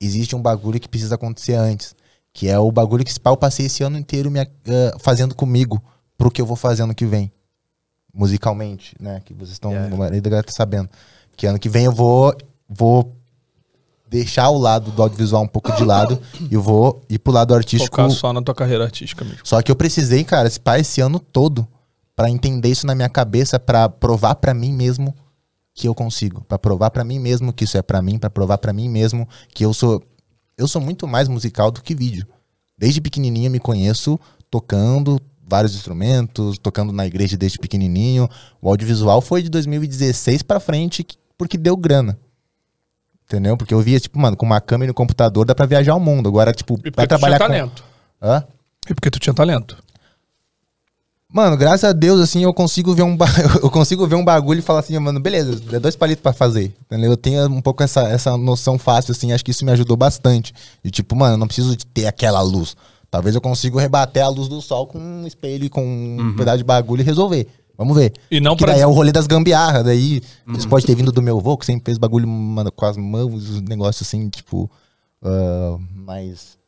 existe 0.00 0.34
um 0.34 0.40
bagulho 0.40 0.80
que 0.80 0.88
precisa 0.88 1.14
acontecer 1.16 1.52
antes. 1.54 1.94
Que 2.32 2.48
é 2.48 2.58
o 2.58 2.70
bagulho 2.70 3.04
que 3.04 3.12
eu 3.24 3.36
passei 3.36 3.66
esse 3.66 3.82
ano 3.82 3.98
inteiro 3.98 4.30
me, 4.30 4.40
ah, 4.40 4.46
fazendo 4.98 5.34
comigo 5.34 5.82
pro 6.16 6.30
que 6.30 6.40
eu 6.40 6.46
vou 6.46 6.56
fazer 6.56 6.82
ano 6.82 6.94
que 6.94 7.06
vem. 7.06 7.32
Musicalmente, 8.12 8.94
né? 9.00 9.20
Que 9.24 9.32
vocês 9.34 9.52
estão. 9.52 9.72
Yeah. 9.72 10.42
Tá 10.42 10.52
sabendo. 10.52 10.88
Que 11.36 11.46
ano 11.46 11.58
que 11.58 11.68
vem 11.68 11.84
eu 11.84 11.92
vou. 11.92 12.34
vou 12.68 13.16
deixar 14.10 14.50
o 14.50 14.58
lado 14.58 14.90
do 14.90 15.00
audiovisual 15.02 15.44
um 15.44 15.46
pouco 15.46 15.70
de 15.72 15.84
lado 15.84 16.20
e 16.50 16.54
eu 16.54 16.60
vou 16.60 17.00
ir 17.08 17.18
pro 17.20 17.32
lado 17.32 17.54
artístico 17.54 17.96
Focar 17.96 18.10
só 18.10 18.32
na 18.32 18.42
tua 18.42 18.54
carreira 18.54 18.82
artística 18.82 19.24
mesmo. 19.24 19.40
só 19.44 19.62
que 19.62 19.70
eu 19.70 19.76
precisei, 19.76 20.24
cara, 20.24 20.48
esse 20.48 20.58
pai 20.58 20.80
esse 20.80 21.00
ano 21.00 21.20
todo 21.20 21.66
pra 22.16 22.28
entender 22.28 22.68
isso 22.68 22.86
na 22.86 22.94
minha 22.94 23.08
cabeça, 23.08 23.58
pra 23.58 23.88
provar 23.88 24.34
pra 24.34 24.52
mim 24.52 24.72
mesmo 24.72 25.14
que 25.72 25.86
eu 25.86 25.94
consigo, 25.94 26.42
Pra 26.42 26.58
provar 26.58 26.90
pra 26.90 27.04
mim 27.04 27.20
mesmo 27.20 27.52
que 27.52 27.64
isso 27.64 27.78
é 27.78 27.82
pra 27.82 28.02
mim, 28.02 28.18
pra 28.18 28.28
provar 28.28 28.58
pra 28.58 28.72
mim 28.72 28.88
mesmo 28.88 29.28
que 29.54 29.64
eu 29.64 29.72
sou 29.72 30.02
eu 30.60 30.68
sou 30.68 30.80
muito 30.80 31.06
mais 31.08 31.26
musical 31.28 31.70
do 31.70 31.82
que 31.82 31.94
vídeo. 31.94 32.26
Desde 32.76 33.00
pequenininho 33.00 33.46
eu 33.48 33.50
me 33.50 33.58
conheço 33.60 34.18
tocando 34.50 35.20
vários 35.46 35.74
instrumentos, 35.74 36.58
tocando 36.58 36.92
na 36.92 37.06
igreja 37.06 37.36
desde 37.36 37.58
pequenininho. 37.58 38.28
O 38.62 38.68
audiovisual 38.68 39.20
foi 39.20 39.42
de 39.42 39.48
2016 39.48 40.42
pra 40.42 40.60
frente 40.60 41.02
que- 41.02 41.16
porque 41.36 41.56
deu 41.58 41.76
grana. 41.76 42.18
Entendeu? 43.26 43.56
Porque 43.56 43.72
eu 43.72 43.80
via, 43.80 43.98
tipo, 44.00 44.18
mano, 44.18 44.36
com 44.36 44.44
uma 44.46 44.60
câmera 44.60 44.88
e 44.88 44.90
no 44.90 44.94
computador 44.94 45.44
dá 45.44 45.54
pra 45.54 45.66
viajar 45.66 45.94
o 45.94 46.00
mundo. 46.00 46.28
Agora, 46.28 46.52
tipo, 46.52 46.74
E 46.74 46.76
porque 46.90 46.90
vai 46.96 47.06
tu 47.06 47.08
tinha 47.08 47.18
trabalhar 47.18 47.38
com. 47.38 47.46
talento. 47.46 47.84
Hã? 48.20 48.44
E 48.88 48.94
porque 48.94 49.10
tu 49.10 49.18
tinha 49.20 49.32
talento. 49.34 49.76
Mano, 51.32 51.56
graças 51.56 51.84
a 51.84 51.92
Deus, 51.92 52.20
assim, 52.20 52.42
eu 52.42 52.52
consigo 52.52 52.92
ver 52.92 53.02
um, 53.02 53.16
ba- 53.16 53.26
eu 53.62 53.70
consigo 53.70 54.06
ver 54.06 54.16
um 54.16 54.24
bagulho 54.24 54.58
e 54.58 54.62
falar 54.62 54.80
assim, 54.80 54.98
mano, 54.98 55.20
beleza, 55.20 55.62
é 55.72 55.78
dois 55.78 55.94
palitos 55.94 56.22
pra 56.22 56.32
fazer. 56.32 56.74
Entendeu? 56.86 57.12
Eu 57.12 57.16
tenho 57.16 57.46
um 57.46 57.60
pouco 57.62 57.82
essa, 57.84 58.02
essa 58.08 58.36
noção 58.36 58.78
fácil, 58.78 59.12
assim, 59.12 59.32
acho 59.32 59.44
que 59.44 59.52
isso 59.52 59.64
me 59.64 59.70
ajudou 59.70 59.96
bastante. 59.96 60.52
De 60.84 60.90
tipo, 60.90 61.14
mano, 61.14 61.34
eu 61.34 61.38
não 61.38 61.46
preciso 61.46 61.76
de 61.76 61.86
ter 61.86 62.06
aquela 62.06 62.40
luz. 62.42 62.76
Talvez 63.10 63.34
eu 63.34 63.40
consiga 63.40 63.80
rebater 63.80 64.24
a 64.24 64.28
luz 64.28 64.48
do 64.48 64.60
sol 64.60 64.86
com 64.86 64.98
um 64.98 65.26
espelho 65.26 65.64
e 65.64 65.68
com 65.68 65.82
um 65.84 66.34
pedaço 66.36 66.58
de 66.58 66.64
bagulho 66.64 67.00
e 67.02 67.04
resolver. 67.04 67.46
Vamos 67.78 67.96
ver. 67.96 68.12
E 68.30 68.40
não 68.40 68.56
que 68.56 68.64
pra- 68.64 68.72
daí 68.74 68.82
é 68.82 68.86
o 68.86 68.92
rolê 68.92 69.10
das 69.12 69.26
gambiarras. 69.26 69.84
Daí 69.84 70.20
isso 70.56 70.68
pode 70.68 70.84
ter 70.84 70.94
vindo 70.94 71.10
do 71.12 71.22
meu 71.22 71.38
avô, 71.38 71.56
que 71.56 71.64
sempre 71.64 71.84
fez 71.86 71.96
bagulho 71.96 72.26
mano, 72.28 72.70
com 72.70 72.84
as 72.86 72.96
mãos, 72.96 73.48
os 73.48 73.60
negócios 73.62 74.06
assim, 74.06 74.28
tipo, 74.28 74.70
ah, 75.22 75.76
mais 75.94 76.58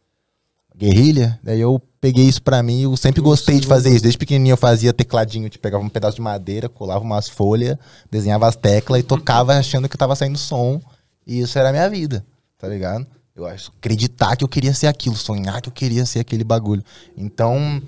guerrilha. 0.77 1.39
Daí 1.43 1.61
eu 1.61 1.81
peguei 2.01 2.25
isso 2.25 2.43
pra 2.43 2.63
mim. 2.63 2.83
Eu 2.83 2.97
sempre 2.97 3.21
gostei 3.21 3.61
de 3.61 3.67
fazer 3.67 3.91
isso. 3.91 4.03
Desde 4.03 4.19
pequenininho 4.19 4.55
eu 4.55 4.57
fazia 4.59 4.93
tecladinho, 4.93 5.49
tipo, 5.49 5.63
pegava 5.63 5.85
um 5.85 5.89
pedaço 5.89 6.17
de 6.17 6.23
madeira, 6.23 6.69
colava 6.69 7.05
umas 7.05 7.29
folhas, 7.29 7.77
desenhava 8.11 8.49
as 8.49 8.57
teclas 8.57 9.01
e 9.01 9.03
tocava 9.03 9.57
achando 9.57 9.89
que 9.89 9.97
tava 9.97 10.17
saindo 10.17 10.39
som. 10.39 10.81
E 11.27 11.41
isso 11.41 11.59
era 11.59 11.69
a 11.69 11.73
minha 11.73 11.89
vida, 11.89 12.25
tá 12.59 12.69
ligado? 12.69 13.07
Eu 13.35 13.47
acho 13.47 13.73
acreditar 13.79 14.37
que 14.37 14.45
eu 14.45 14.49
queria 14.49 14.75
ser 14.75 14.89
aquilo, 14.89 15.17
sonhar 15.17 15.61
que 15.63 15.69
eu 15.69 15.73
queria 15.73 16.05
ser 16.05 16.21
aquele 16.21 16.45
bagulho. 16.45 16.83
Então, 17.17 17.81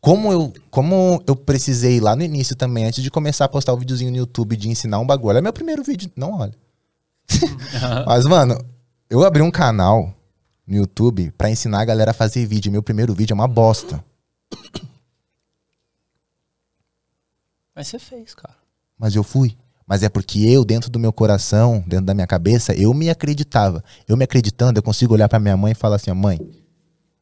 como 0.00 0.32
eu, 0.32 0.52
como 0.68 1.22
eu 1.28 1.36
precisei 1.36 2.00
lá 2.00 2.16
no 2.16 2.24
início 2.24 2.56
também, 2.56 2.86
antes 2.86 3.02
de 3.02 3.10
começar 3.10 3.44
a 3.44 3.48
postar 3.48 3.72
o 3.72 3.76
videozinho 3.76 4.10
no 4.10 4.16
YouTube 4.16 4.56
de 4.56 4.68
ensinar 4.68 4.98
um 4.98 5.06
bagulho. 5.06 5.38
É 5.38 5.40
meu 5.40 5.52
primeiro 5.52 5.84
vídeo, 5.84 6.10
não 6.16 6.40
olha. 6.40 6.54
Mas, 8.04 8.24
mano, 8.24 8.58
eu 9.08 9.22
abri 9.22 9.42
um 9.42 9.50
canal 9.50 10.12
no 10.66 10.76
YouTube 10.76 11.32
pra 11.36 11.50
ensinar 11.50 11.80
a 11.80 11.84
galera 11.84 12.10
a 12.12 12.14
fazer 12.14 12.46
vídeo. 12.46 12.72
Meu 12.72 12.82
primeiro 12.82 13.14
vídeo 13.14 13.32
é 13.32 13.34
uma 13.34 13.48
bosta. 13.48 14.04
Mas 17.74 17.88
você 17.88 17.98
fez, 17.98 18.34
cara. 18.34 18.56
Mas 18.98 19.14
eu 19.14 19.24
fui. 19.24 19.56
Mas 19.86 20.02
é 20.02 20.08
porque 20.08 20.40
eu, 20.40 20.64
dentro 20.64 20.90
do 20.90 20.98
meu 20.98 21.12
coração, 21.12 21.82
dentro 21.86 22.06
da 22.06 22.14
minha 22.14 22.26
cabeça, 22.26 22.74
eu 22.74 22.94
me 22.94 23.10
acreditava. 23.10 23.82
Eu 24.06 24.16
me 24.16 24.24
acreditando, 24.24 24.78
eu 24.78 24.82
consigo 24.82 25.14
olhar 25.14 25.28
pra 25.28 25.40
minha 25.40 25.56
mãe 25.56 25.72
e 25.72 25.74
falar 25.74 25.96
assim: 25.96 26.12
mãe, 26.12 26.38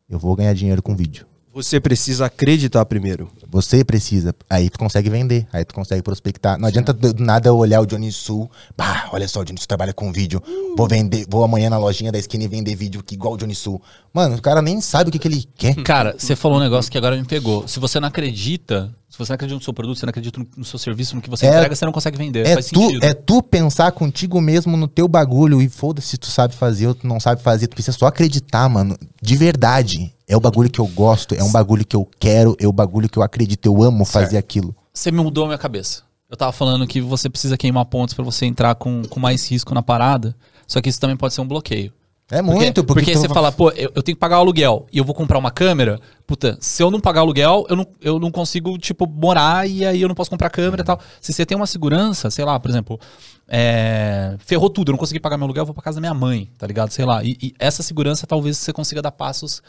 eu 0.09 0.19
vou 0.19 0.37
ganhar 0.37 0.53
dinheiro 0.55 0.83
com 0.83 0.95
vídeo. 0.95 1.27
Você 1.53 1.81
precisa 1.81 2.27
acreditar 2.27 2.85
primeiro. 2.87 3.29
Você 3.51 3.85
precisa. 3.85 4.33
Aí 4.49 4.71
tu 4.71 4.79
consegue 4.79 5.11
vender, 5.11 5.49
aí 5.53 5.65
tu 5.65 5.75
consegue 5.75 6.01
prospectar. 6.01 6.57
Não 6.57 6.69
adianta 6.69 6.93
do 6.93 7.13
nada 7.21 7.49
eu 7.49 7.57
olhar 7.57 7.81
o 7.81 7.87
Johnny 7.87 8.13
Sul. 8.13 8.49
Bah, 8.77 9.09
olha 9.13 9.27
só, 9.27 9.41
o 9.41 9.45
Johnny 9.45 9.59
Sul 9.59 9.67
trabalha 9.67 9.93
com 9.93 10.13
vídeo. 10.13 10.41
Vou 10.77 10.87
vender, 10.87 11.27
vou 11.29 11.43
amanhã 11.43 11.69
na 11.69 11.77
lojinha 11.77 12.13
da 12.13 12.19
esquina 12.19 12.45
e 12.45 12.49
vender 12.49 12.77
vídeo 12.77 13.03
que 13.03 13.17
igual 13.17 13.35
o 13.35 13.37
Johnny 13.37 13.57
Sul. 13.57 13.83
Mano, 14.15 14.37
o 14.37 14.41
cara 14.43 14.63
nem 14.63 14.81
sabe 14.81 15.09
o 15.09 15.13
que, 15.13 15.19
que 15.19 15.27
ele 15.27 15.45
quer. 15.57 15.75
Cara, 15.83 16.15
você 16.17 16.37
falou 16.37 16.59
um 16.59 16.61
negócio 16.61 16.91
que 16.91 16.97
agora 16.97 17.17
me 17.17 17.25
pegou. 17.25 17.67
Se 17.67 17.81
você 17.81 17.99
não 17.99 18.07
acredita, 18.07 18.95
você 19.25 19.33
não 19.33 19.35
acredita 19.37 19.57
no 19.59 19.63
seu 19.65 19.73
produto, 19.73 19.99
você 19.99 20.07
não 20.07 20.11
acredita 20.11 20.41
no, 20.57 20.65
seu 20.65 20.79
serviço, 20.79 21.15
no 21.17 21.23
que 21.23 21.31
você 21.31 21.47
É- 21.47 21.49
entrega, 21.51 21.75
você 21.75 21.85
não 21.85 21.93
consegue 21.93 22.19
vender. 22.19 22.47
É 22.47 22.55
Faz 22.55 22.67
tu, 22.67 22.81
sentido. 22.81 23.05
é 23.05 23.15
tu 23.15 23.43
pensar 23.43 23.93
contigo 23.93 24.41
mesmo 24.41 24.77
no 24.77 24.89
teu 24.89 25.07
bagulho 25.07 25.61
e 25.63 25.69
foda-se 25.69 26.09
se 26.09 26.19
tu 26.19 26.27
sabe 26.27 26.55
fazer 26.55 26.89
ou 26.89 26.95
tu 26.95 27.07
não 27.07 27.21
sabe 27.21 27.43
fazer. 27.43 27.67
Tu 27.69 27.75
precisa 27.75 27.97
só 27.97 28.07
acreditar, 28.07 28.69
mano. 28.69 28.97
De 29.23 29.37
verdade. 29.37 30.13
É 30.27 30.37
o 30.37 30.41
bagulho 30.41 30.71
que 30.71 30.79
eu 30.81 30.87
gosto, 30.87 31.35
é 31.35 31.43
um 31.43 31.51
bagulho 31.51 31.85
que 31.85 31.97
eu 31.97 32.09
quero, 32.19 32.57
é 32.61 32.67
o 32.67 32.73
bagulho 32.73 33.09
que 33.09 33.19
eu 33.19 33.23
acredito, 33.23 33.67
eu 33.67 33.83
amo 33.83 34.05
fazer 34.05 34.39
aquilo. 34.39 34.75
Você 34.95 35.11
me 35.11 35.21
mudou 35.21 35.45
a 35.45 35.47
minha 35.49 35.59
cabeça. 35.59 36.03
Eu 36.31 36.37
tava 36.37 36.53
falando 36.53 36.87
que 36.87 37.01
você 37.01 37.29
precisa 37.29 37.57
queimar 37.57 37.85
pontos 37.87 38.15
pra 38.15 38.23
você 38.25 38.47
entrar 38.47 38.77
com, 38.77 39.03
com 39.03 39.19
mais 39.19 39.51
risco 39.51 39.75
na 39.75 39.83
parada. 39.83 40.37
Só 40.69 40.81
que 40.81 40.89
isso 40.89 41.01
também 41.01 41.17
pode 41.17 41.35
ser 41.35 41.41
um 41.41 41.49
bloqueio. 41.49 41.93
É 42.31 42.41
Porque, 42.41 42.59
muito, 42.59 42.85
porque, 42.85 43.01
porque 43.01 43.13
tu 43.13 43.19
você 43.19 43.29
fala, 43.29 43.51
pô, 43.51 43.71
eu, 43.71 43.91
eu 43.95 44.03
tenho 44.03 44.17
que 44.17 44.21
pagar 44.21 44.39
o 44.39 44.41
aluguel 44.41 44.87
e 44.93 44.99
eu 44.99 45.05
vou 45.05 45.15
comprar 45.15 45.37
uma 45.37 45.51
câmera. 45.51 46.01
Puta, 46.27 46.57
se 46.61 46.81
eu 46.81 46.91
não 46.91 47.01
pagar 47.01 47.23
o 47.23 47.25
aluguel, 47.25 47.67
eu 47.69 47.75
não, 47.75 47.87
eu 48.01 48.19
não 48.21 48.31
consigo, 48.31 48.79
tipo, 48.79 49.05
morar 49.07 49.69
e 49.69 49.85
aí 49.85 50.01
eu 50.01 50.07
não 50.07 50.15
posso 50.15 50.31
comprar 50.31 50.49
câmera 50.49 50.83
e 50.83 50.85
tal. 50.85 51.01
Se 51.21 51.33
você 51.33 51.45
tem 51.45 51.57
uma 51.57 51.67
segurança, 51.67 52.31
sei 52.31 52.45
lá, 52.45 52.59
por 52.61 52.71
exemplo, 52.71 53.01
é, 53.49 54.37
ferrou 54.39 54.71
tudo, 54.71 54.91
eu 54.91 54.93
não 54.93 54.99
consegui 54.99 55.19
pagar 55.19 55.37
meu 55.37 55.47
aluguel, 55.47 55.63
eu 55.63 55.67
vou 55.67 55.75
pra 55.75 55.83
casa 55.83 55.97
da 55.97 56.01
minha 56.01 56.15
mãe, 56.15 56.49
tá 56.57 56.69
ligado? 56.69 56.91
Sei 56.91 57.05
lá. 57.05 57.25
E, 57.25 57.37
e 57.43 57.55
essa 57.59 57.83
segurança 57.83 58.29
talvez 58.29 58.59
você 58.59 58.73
consiga 58.73 59.03
dar 59.03 59.11
passos. 59.11 59.61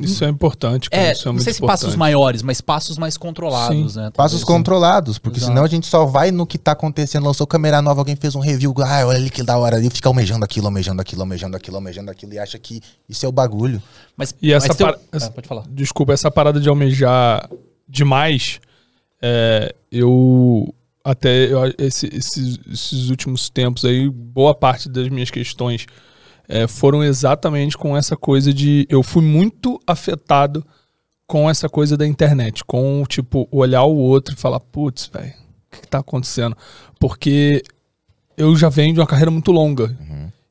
Isso 0.00 0.24
é 0.24 0.28
importante, 0.28 0.88
cara. 0.88 1.02
É, 1.08 1.12
isso 1.12 1.22
é 1.22 1.26
não 1.26 1.32
muito 1.34 1.44
sei 1.44 1.52
se 1.52 1.58
importante. 1.58 1.80
passos 1.82 1.96
maiores, 1.96 2.42
mas 2.42 2.60
passos 2.60 2.96
mais 2.96 3.16
controlados, 3.16 3.92
Sim. 3.92 3.98
né? 4.00 4.10
Passos 4.14 4.40
talvez. 4.40 4.44
controlados, 4.44 5.18
porque 5.18 5.38
Exato. 5.38 5.52
senão 5.52 5.64
a 5.64 5.68
gente 5.68 5.86
só 5.86 6.06
vai 6.06 6.30
no 6.30 6.46
que 6.46 6.56
tá 6.56 6.72
acontecendo. 6.72 7.24
Lançou 7.26 7.46
câmera 7.46 7.82
nova, 7.82 8.00
alguém 8.00 8.16
fez 8.16 8.34
um 8.34 8.40
review. 8.40 8.74
Ah, 8.78 9.06
olha 9.06 9.18
ali 9.18 9.28
que 9.30 9.42
da 9.42 9.56
hora 9.58 9.76
ali. 9.76 9.90
Fica 9.90 10.08
almejando 10.08 10.44
aquilo, 10.44 10.66
almejando 10.66 11.00
aquilo, 11.02 11.20
almejando 11.22 11.56
aquilo, 11.56 11.76
almejando 11.76 12.10
aquilo. 12.10 12.32
E 12.32 12.38
acha 12.38 12.58
que 12.58 12.80
isso 13.08 13.26
é 13.26 13.28
o 13.28 13.32
bagulho. 13.32 13.82
Mas, 14.16 14.34
E 14.40 14.52
essa 14.52 14.68
mas 14.68 14.76
teu- 14.76 14.86
par- 14.86 14.98
Ah, 15.12 15.30
pode 15.30 15.46
falar. 15.48 15.64
Desculpa, 15.68 16.12
essa 16.12 16.30
parada 16.30 16.58
de 16.58 16.68
almejar 16.68 17.48
demais, 17.88 18.60
é, 19.20 19.74
eu 19.90 20.74
até 21.04 21.46
eu, 21.52 21.60
esse- 21.78 22.06
esses, 22.14 22.58
esses 22.72 23.08
últimos 23.10 23.50
tempos 23.50 23.84
aí, 23.84 24.08
boa 24.08 24.54
parte 24.54 24.88
das 24.88 25.08
minhas 25.08 25.30
questões 25.30 25.84
é, 26.48 26.66
foram 26.66 27.02
exatamente 27.02 27.76
com 27.78 27.96
essa 27.96 28.16
coisa 28.16 28.52
de. 28.52 28.86
Eu 28.90 29.02
fui 29.02 29.22
muito 29.22 29.80
afetado 29.86 30.64
com 31.26 31.48
essa 31.48 31.68
coisa 31.68 31.96
da 31.96 32.06
internet, 32.06 32.64
com 32.64 33.04
tipo, 33.08 33.48
olhar 33.50 33.84
o 33.84 33.96
outro 33.96 34.34
e 34.34 34.38
falar, 34.38 34.60
putz, 34.60 35.06
velho, 35.12 35.30
o 35.30 35.74
que, 35.76 35.80
que 35.82 35.88
tá 35.88 35.98
acontecendo? 35.98 36.56
Porque 37.00 37.62
eu 38.36 38.54
já 38.56 38.68
venho 38.68 38.92
de 38.94 39.00
uma 39.00 39.06
carreira 39.06 39.30
muito 39.30 39.50
longa 39.52 39.96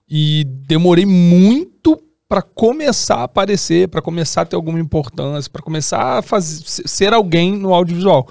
e 0.09 0.43
demorei 0.67 1.05
muito 1.05 2.01
pra 2.27 2.41
começar 2.41 3.17
a 3.17 3.23
aparecer, 3.23 3.89
pra 3.89 4.01
começar 4.01 4.41
a 4.41 4.45
ter 4.45 4.55
alguma 4.55 4.79
importância, 4.79 5.51
pra 5.51 5.61
começar 5.61 6.17
a 6.19 6.21
fazer, 6.21 6.63
se- 6.65 6.83
ser 6.87 7.13
alguém 7.13 7.57
no 7.57 7.73
audiovisual. 7.73 8.27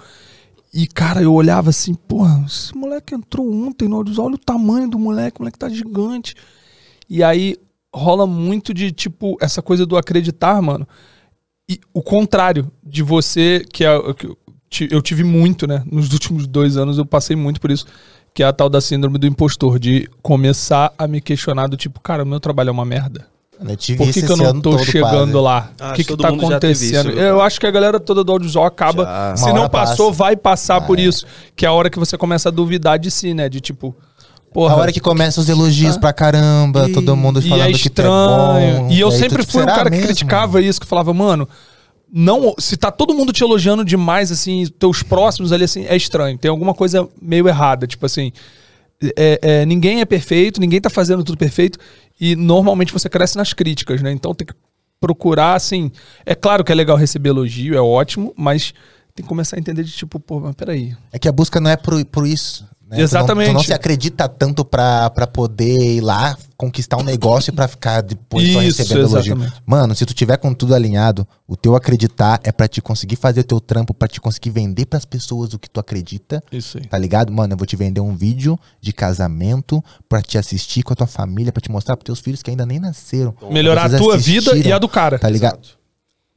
E, 0.72 0.86
cara, 0.86 1.20
eu 1.22 1.34
olhava 1.34 1.70
assim, 1.70 1.94
porra, 1.94 2.42
esse 2.46 2.74
moleque 2.76 3.14
entrou 3.14 3.52
ontem 3.52 3.88
no 3.88 3.96
audiovisual, 3.96 4.28
olha 4.28 4.36
o 4.36 4.38
tamanho 4.38 4.88
do 4.88 4.98
moleque, 4.98 5.38
o 5.38 5.42
moleque 5.42 5.58
tá 5.58 5.68
gigante. 5.68 6.34
E 7.10 7.22
aí 7.24 7.56
rola 7.92 8.24
muito 8.26 8.72
de, 8.72 8.92
tipo, 8.92 9.36
essa 9.40 9.60
coisa 9.60 9.84
do 9.84 9.96
acreditar, 9.96 10.62
mano. 10.62 10.86
E 11.68 11.78
o 11.92 12.02
contrário 12.02 12.70
de 12.84 13.02
você, 13.02 13.64
que 13.72 13.84
é 13.84 13.98
que 14.14 14.26
eu 14.26 14.38
ti- 14.68 14.88
eu 14.90 15.02
tive 15.02 15.24
muito, 15.24 15.66
né? 15.66 15.82
Nos 15.90 16.10
últimos 16.14 16.46
dois 16.46 16.76
anos 16.76 16.96
eu 16.98 17.04
passei 17.04 17.34
muito 17.36 17.60
por 17.60 17.70
isso, 17.70 17.84
que 18.32 18.42
é 18.42 18.46
a 18.46 18.52
tal 18.52 18.68
da 18.68 18.80
síndrome 18.80 19.18
do 19.18 19.26
impostor, 19.26 19.78
de 19.78 20.08
começar 20.22 20.92
a 20.96 21.08
me 21.08 21.20
questionar 21.20 21.66
do 21.66 21.76
tipo, 21.76 21.98
cara, 22.00 22.22
o 22.22 22.26
meu 22.26 22.38
trabalho 22.38 22.68
é 22.68 22.72
uma 22.72 22.84
merda. 22.84 23.26
Eu 23.62 23.76
tive 23.76 23.98
Por 23.98 24.10
que, 24.10 24.22
que 24.22 24.32
eu 24.32 24.36
não 24.38 24.58
tô 24.58 24.78
chegando 24.78 25.32
quase. 25.32 25.44
lá? 25.44 25.70
Ah, 25.78 25.90
o 25.90 25.94
que, 25.94 26.02
que 26.04 26.16
tá 26.16 26.28
acontecendo? 26.28 27.10
isso, 27.10 27.18
eu 27.18 27.34
cara. 27.34 27.44
acho 27.46 27.60
que 27.60 27.66
a 27.66 27.70
galera 27.70 28.00
toda 28.00 28.24
do 28.24 28.32
audiovisual 28.32 28.64
acaba. 28.64 29.04
Já. 29.04 29.36
Se 29.36 29.44
Uma 29.44 29.52
não 29.52 29.68
passou, 29.68 30.06
passa. 30.06 30.18
vai 30.18 30.34
passar 30.34 30.76
Ah, 30.76 30.80
por 30.80 30.98
é. 30.98 31.02
isso. 31.02 31.26
Que 31.54 31.66
é 31.66 31.68
a 31.68 31.72
hora 31.72 31.90
que 31.90 31.98
você 31.98 32.16
começa 32.16 32.48
a 32.48 32.52
duvidar 32.52 32.98
de 32.98 33.10
si, 33.10 33.34
né? 33.34 33.50
De 33.50 33.60
tipo. 33.60 33.94
A 34.50 34.52
Porra, 34.52 34.74
hora 34.76 34.92
que 34.92 34.98
começa 35.00 35.40
os 35.40 35.48
elogios 35.48 35.96
pra 35.96 36.12
caramba, 36.12 36.88
E- 36.88 36.92
todo 36.92 37.14
mundo 37.16 37.38
e 37.40 37.48
falando 37.48 37.70
é 37.74 37.78
que 37.78 37.88
tu 37.88 38.02
é 38.02 38.04
bom. 38.04 38.88
E 38.90 38.98
eu 38.98 39.08
tu, 39.10 39.16
sempre 39.16 39.44
fui 39.46 39.62
um 39.62 39.66
cara 39.66 39.84
que 39.84 39.90
mesmo? 39.90 40.06
criticava 40.06 40.60
isso, 40.60 40.80
que 40.80 40.86
falava, 40.86 41.14
mano, 41.14 41.48
não, 42.12 42.54
se 42.58 42.76
tá 42.76 42.90
todo 42.90 43.14
mundo 43.14 43.32
te 43.32 43.44
elogiando 43.44 43.84
demais, 43.84 44.32
assim, 44.32 44.66
teus 44.78 45.02
próximos 45.04 45.52
ali, 45.52 45.62
assim, 45.64 45.84
é 45.86 45.94
estranho. 45.96 46.36
Tem 46.36 46.50
alguma 46.50 46.74
coisa 46.74 47.08
meio 47.22 47.46
errada, 47.46 47.86
tipo 47.86 48.04
assim. 48.06 48.32
é- 49.16 49.38
é, 49.42 49.64
ninguém 49.66 50.00
é 50.00 50.04
perfeito, 50.04 50.60
ninguém 50.60 50.80
tá 50.80 50.90
fazendo 50.90 51.22
tudo 51.24 51.38
perfeito. 51.38 51.78
E 52.20 52.36
normalmente 52.36 52.92
você 52.92 53.08
cresce 53.08 53.36
nas 53.36 53.52
críticas, 53.54 54.02
né? 54.02 54.12
Então 54.12 54.34
tem 54.34 54.46
que 54.46 54.52
procurar, 55.00 55.54
assim. 55.54 55.90
É 56.26 56.34
claro 56.34 56.62
que 56.62 56.70
é 56.70 56.74
legal 56.74 56.96
receber 56.98 57.30
elogio, 57.30 57.74
é 57.74 57.80
ótimo, 57.80 58.34
mas 58.36 58.74
tem 59.14 59.22
que 59.22 59.28
começar 59.28 59.56
a 59.56 59.58
entender 59.58 59.84
de 59.84 59.92
tipo, 59.92 60.20
pô, 60.20 60.38
mas 60.40 60.54
peraí. 60.54 60.94
É 61.12 61.18
que 61.18 61.26
a 61.28 61.32
busca 61.32 61.58
não 61.60 61.70
é 61.70 61.76
por, 61.76 62.04
por 62.04 62.26
isso. 62.26 62.68
Né? 62.90 62.96
Tu 62.96 62.98
não- 62.98 63.04
Exatamente. 63.04 63.50
Tu 63.50 63.54
não, 63.54 63.62
se 63.62 63.72
acredita 63.72 64.28
tanto 64.28 64.64
pra, 64.64 65.08
pra 65.10 65.26
poder 65.26 65.96
ir 65.96 66.00
lá 66.00 66.36
conquistar 66.56 66.96
um 66.98 67.02
negócio 67.02 67.50
e 67.50 67.54
pra 67.54 67.66
ficar 67.66 68.02
depois 68.02 68.52
só 68.52 68.62
Isso, 68.62 68.78
recebendo 68.82 69.06
elogio. 69.08 69.32
exatamente. 69.34 69.62
Mano, 69.64 69.94
se 69.94 70.04
tu 70.04 70.12
tiver 70.12 70.36
com 70.36 70.52
tudo 70.52 70.74
alinhado, 70.74 71.26
o 71.48 71.56
teu 71.56 71.74
acreditar 71.74 72.38
é 72.44 72.52
pra 72.52 72.68
te 72.68 72.82
conseguir 72.82 73.16
fazer 73.16 73.44
teu 73.44 73.60
trampo, 73.60 73.94
pra 73.94 74.06
te 74.08 74.20
conseguir 74.20 74.50
vender 74.50 74.84
pras 74.86 75.04
pessoas 75.06 75.54
o 75.54 75.58
que 75.58 75.70
tu 75.70 75.80
acredita. 75.80 76.42
Isso 76.52 76.76
aí. 76.78 76.86
Tá 76.86 76.98
ligado? 76.98 77.32
Mano, 77.32 77.54
eu 77.54 77.56
vou 77.56 77.66
te 77.66 77.76
vender 77.76 78.00
um 78.00 78.14
vídeo 78.14 78.58
de 78.80 78.92
casamento 78.92 79.82
pra 80.08 80.20
te 80.20 80.36
assistir 80.36 80.82
com 80.82 80.92
a 80.92 80.96
tua 80.96 81.06
família, 81.06 81.52
pra 81.52 81.60
te 81.62 81.70
mostrar 81.70 81.96
pros 81.96 82.04
teus 82.06 82.20
filhos 82.20 82.42
que 82.42 82.50
ainda 82.50 82.66
nem 82.66 82.78
nasceram. 82.78 83.34
Melhorar 83.50 83.94
a 83.94 83.96
tua 83.96 84.18
vida 84.18 84.56
e 84.58 84.70
a 84.72 84.78
do 84.78 84.88
cara. 84.88 85.18
Tá 85.18 85.28
ligado? 85.30 85.54
Exato. 85.54 85.78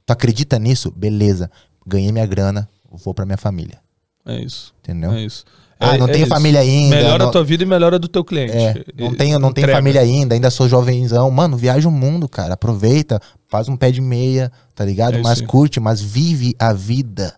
Tu 0.05 0.11
acredita 0.11 0.59
nisso? 0.59 0.91
Beleza. 0.91 1.49
Ganhei 1.85 2.11
minha 2.11 2.25
grana, 2.25 2.69
vou 3.03 3.13
pra 3.13 3.25
minha 3.25 3.37
família. 3.37 3.79
É 4.25 4.39
isso. 4.39 4.73
Entendeu? 4.81 5.11
É 5.11 5.21
isso. 5.25 5.43
Ah, 5.79 5.95
É- 5.95 5.97
não 5.97 6.07
é 6.07 6.11
tenho 6.11 6.23
isso. 6.23 6.29
família 6.33 6.59
ainda. 6.61 6.95
Melhora 6.95 7.17
não, 7.19 7.27
a 7.29 7.31
tua 7.31 7.43
vida 7.43 7.63
e 7.63 7.65
melhora 7.65 7.95
a 7.95 7.99
do 7.99 8.07
teu 8.07 8.23
cliente. 8.23 8.53
É, 8.55 8.83
não 8.97 9.13
tenho, 9.13 9.39
não 9.39 9.51
tenho 9.51 9.69
família 9.69 10.01
ainda, 10.01 10.33
ainda 10.35 10.49
sou 10.49 10.67
jovenzão. 10.69 11.29
Mano, 11.31 11.57
viaja 11.57 11.87
o 11.87 11.91
mundo, 11.91 12.27
cara. 12.29 12.53
Aproveita, 12.53 13.19
faz 13.49 13.67
um 13.67 13.75
pé 13.75 13.91
de 13.91 13.99
meia, 14.01 14.51
tá 14.75 14.85
ligado? 14.85 15.17
É 15.17 15.21
mas 15.21 15.41
aí. 15.41 15.47
curte, 15.47 15.79
mas 15.79 16.01
vive 16.01 16.55
a 16.57 16.71
vida. 16.73 17.33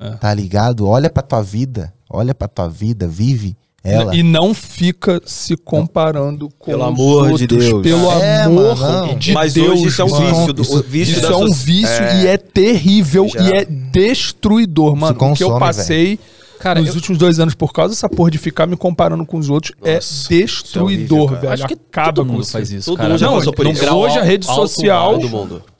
É. 0.00 0.10
Tá 0.12 0.32
ligado? 0.32 0.86
Olha 0.86 1.10
pra 1.10 1.22
tua 1.22 1.42
vida. 1.42 1.92
Olha 2.08 2.34
pra 2.34 2.46
tua 2.46 2.68
vida, 2.68 3.08
vive 3.08 3.56
ela. 3.82 4.14
E 4.14 4.22
não 4.22 4.52
fica 4.54 5.20
se 5.26 5.56
comparando 5.56 6.48
com 6.58 6.70
Pelo 6.70 6.84
amor 6.84 7.26
de 7.36 7.42
outros, 7.44 7.48
Deus. 7.64 7.82
Pelo 7.82 8.10
É, 8.12 8.42
amor 8.44 8.76
mano, 8.76 9.14
de 9.16 9.32
Mas 9.32 9.54
Deus. 9.54 9.70
hoje 9.72 9.86
isso 9.88 10.02
é 10.02 10.04
um 10.04 10.10
mano. 10.10 10.26
vício. 10.36 10.52
Do, 10.52 10.62
Isso- 10.62 10.78
o 10.78 10.82
vício 10.82 11.16
Isso 11.18 11.26
é 11.32 11.36
um 11.36 11.50
vício 11.52 12.02
É. 12.04 12.22
e 12.22 12.26
é 12.26 12.36
terrível 12.36 13.28
Já. 13.28 13.40
e 13.40 13.52
é 13.56 13.64
destruidor, 13.64 14.96
mano. 14.96 15.14
o 15.14 15.34
que 15.34 15.42
eu 15.42 15.48
consome, 15.48 15.60
passei 15.60 16.18
Cara, 16.58 16.80
nos 16.80 16.90
eu- 16.90 16.94
últimos 16.96 17.18
dois 17.18 17.38
anos 17.38 17.54
por 17.54 17.72
causa 17.72 17.94
dessa 17.94 18.08
porra 18.08 18.30
de 18.30 18.38
ficar 18.38 18.66
me 18.66 18.76
comparando 18.76 19.24
com 19.24 19.38
os 19.38 19.48
outros 19.48 19.72
é 19.82 19.94
Nossa, 19.96 20.28
destruidor, 20.28 20.62
isso 20.62 20.78
é 20.78 20.82
horrível, 21.22 21.40
velho. 21.40 21.52
acho 21.52 21.66
que 21.68 21.74
Acaba 21.74 22.12
todo 22.12 22.26
mundo 22.26 22.44
faz 22.46 22.70
isso, 22.70 22.90
Todo 22.90 22.96
cara. 22.98 23.08
mundo 23.10 23.18
já 23.18 23.26
Não, 23.30 23.52
por 23.52 23.66
isso. 23.66 23.94
hoje 23.94 24.18
a 24.18 24.22
rede 24.22 24.46
social-. 24.46 25.18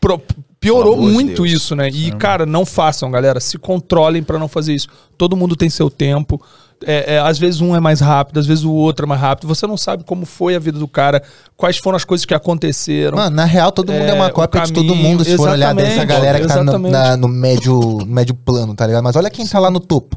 Pro- 0.01 0.23
piorou 0.61 0.97
muito 0.97 1.43
Deus. 1.43 1.53
isso, 1.53 1.77
né? 1.77 1.89
E, 1.89 2.11
cara, 2.13 2.45
não 2.45 2.67
façam, 2.67 3.11
galera. 3.11 3.39
Se 3.41 3.57
controlem 3.59 4.23
pra 4.23 4.39
não 4.39 4.49
fazer 4.49 4.75
isso. 4.75 4.89
Todo 5.17 5.37
mundo 5.37 5.55
tem 5.55 5.71
seu 5.71 5.89
tempo. 5.89 6.41
É, 6.85 7.15
é, 7.15 7.19
às 7.19 7.39
vezes 7.41 7.61
um 7.61 7.75
é 7.75 7.81
mais 7.81 8.01
rápido, 8.01 8.39
às 8.39 8.47
vezes 8.47 8.63
o 8.63 8.73
outro 8.73 9.05
é 9.05 9.09
mais 9.09 9.21
rápido. 9.21 9.49
Você 9.49 9.67
não 9.67 9.77
sabe 9.77 10.05
como 10.05 10.25
foi 10.25 10.55
a 10.55 10.61
vida 10.61 10.79
do 10.79 10.87
cara, 10.87 11.23
quais 11.57 11.77
foram 11.77 11.97
as 11.97 12.05
coisas 12.05 12.25
que 12.25 12.33
aconteceram. 12.35 13.19
Mano, 13.19 13.35
na 13.35 13.45
real, 13.45 13.73
todo 13.73 13.93
mundo 13.93 14.03
é, 14.05 14.11
É, 14.11 14.15
uma 14.15 14.31
cópia 14.31 14.61
de 14.63 14.73
todo 14.73 14.87
caminho, 14.89 15.09
mundo, 15.09 15.25
se 15.25 15.37
for 15.37 15.49
olhar 15.49 15.75
dessa 15.75 16.05
galera 16.05 16.41
que 16.41 16.47
tá 16.47 16.63
no, 16.63 16.79
na- 16.89 17.17
no 17.17 17.27
médio, 17.29 17.81
no 17.81 18.07
médio 18.07 18.33
plano, 18.35 18.75
tá 18.77 18.87
ligado? 18.87 19.03
Mas 19.03 19.17
olha 19.17 19.29
quem 19.29 19.45
tá 19.47 19.59
lá 19.59 19.71
no 19.73 19.81
topo. 19.81 20.17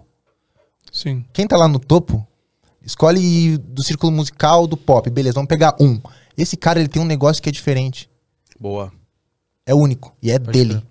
Sim. 1.01 1.25
Quem 1.33 1.47
tá 1.47 1.57
lá 1.57 1.67
no 1.67 1.79
topo, 1.79 2.25
escolhe 2.85 3.57
do 3.57 3.83
círculo 3.83 4.11
musical, 4.11 4.67
do 4.67 4.77
pop. 4.77 5.09
Beleza, 5.09 5.35
vamos 5.35 5.47
pegar 5.49 5.75
um. 5.79 5.99
Esse 6.37 6.55
cara, 6.57 6.79
ele 6.79 6.89
tem 6.89 7.01
um 7.01 7.05
negócio 7.05 7.41
que 7.41 7.49
é 7.49 7.51
diferente. 7.51 8.09
Boa. 8.59 8.91
É 9.65 9.73
único. 9.75 10.15
E 10.21 10.31
é 10.31 10.39
dele. 10.39 10.81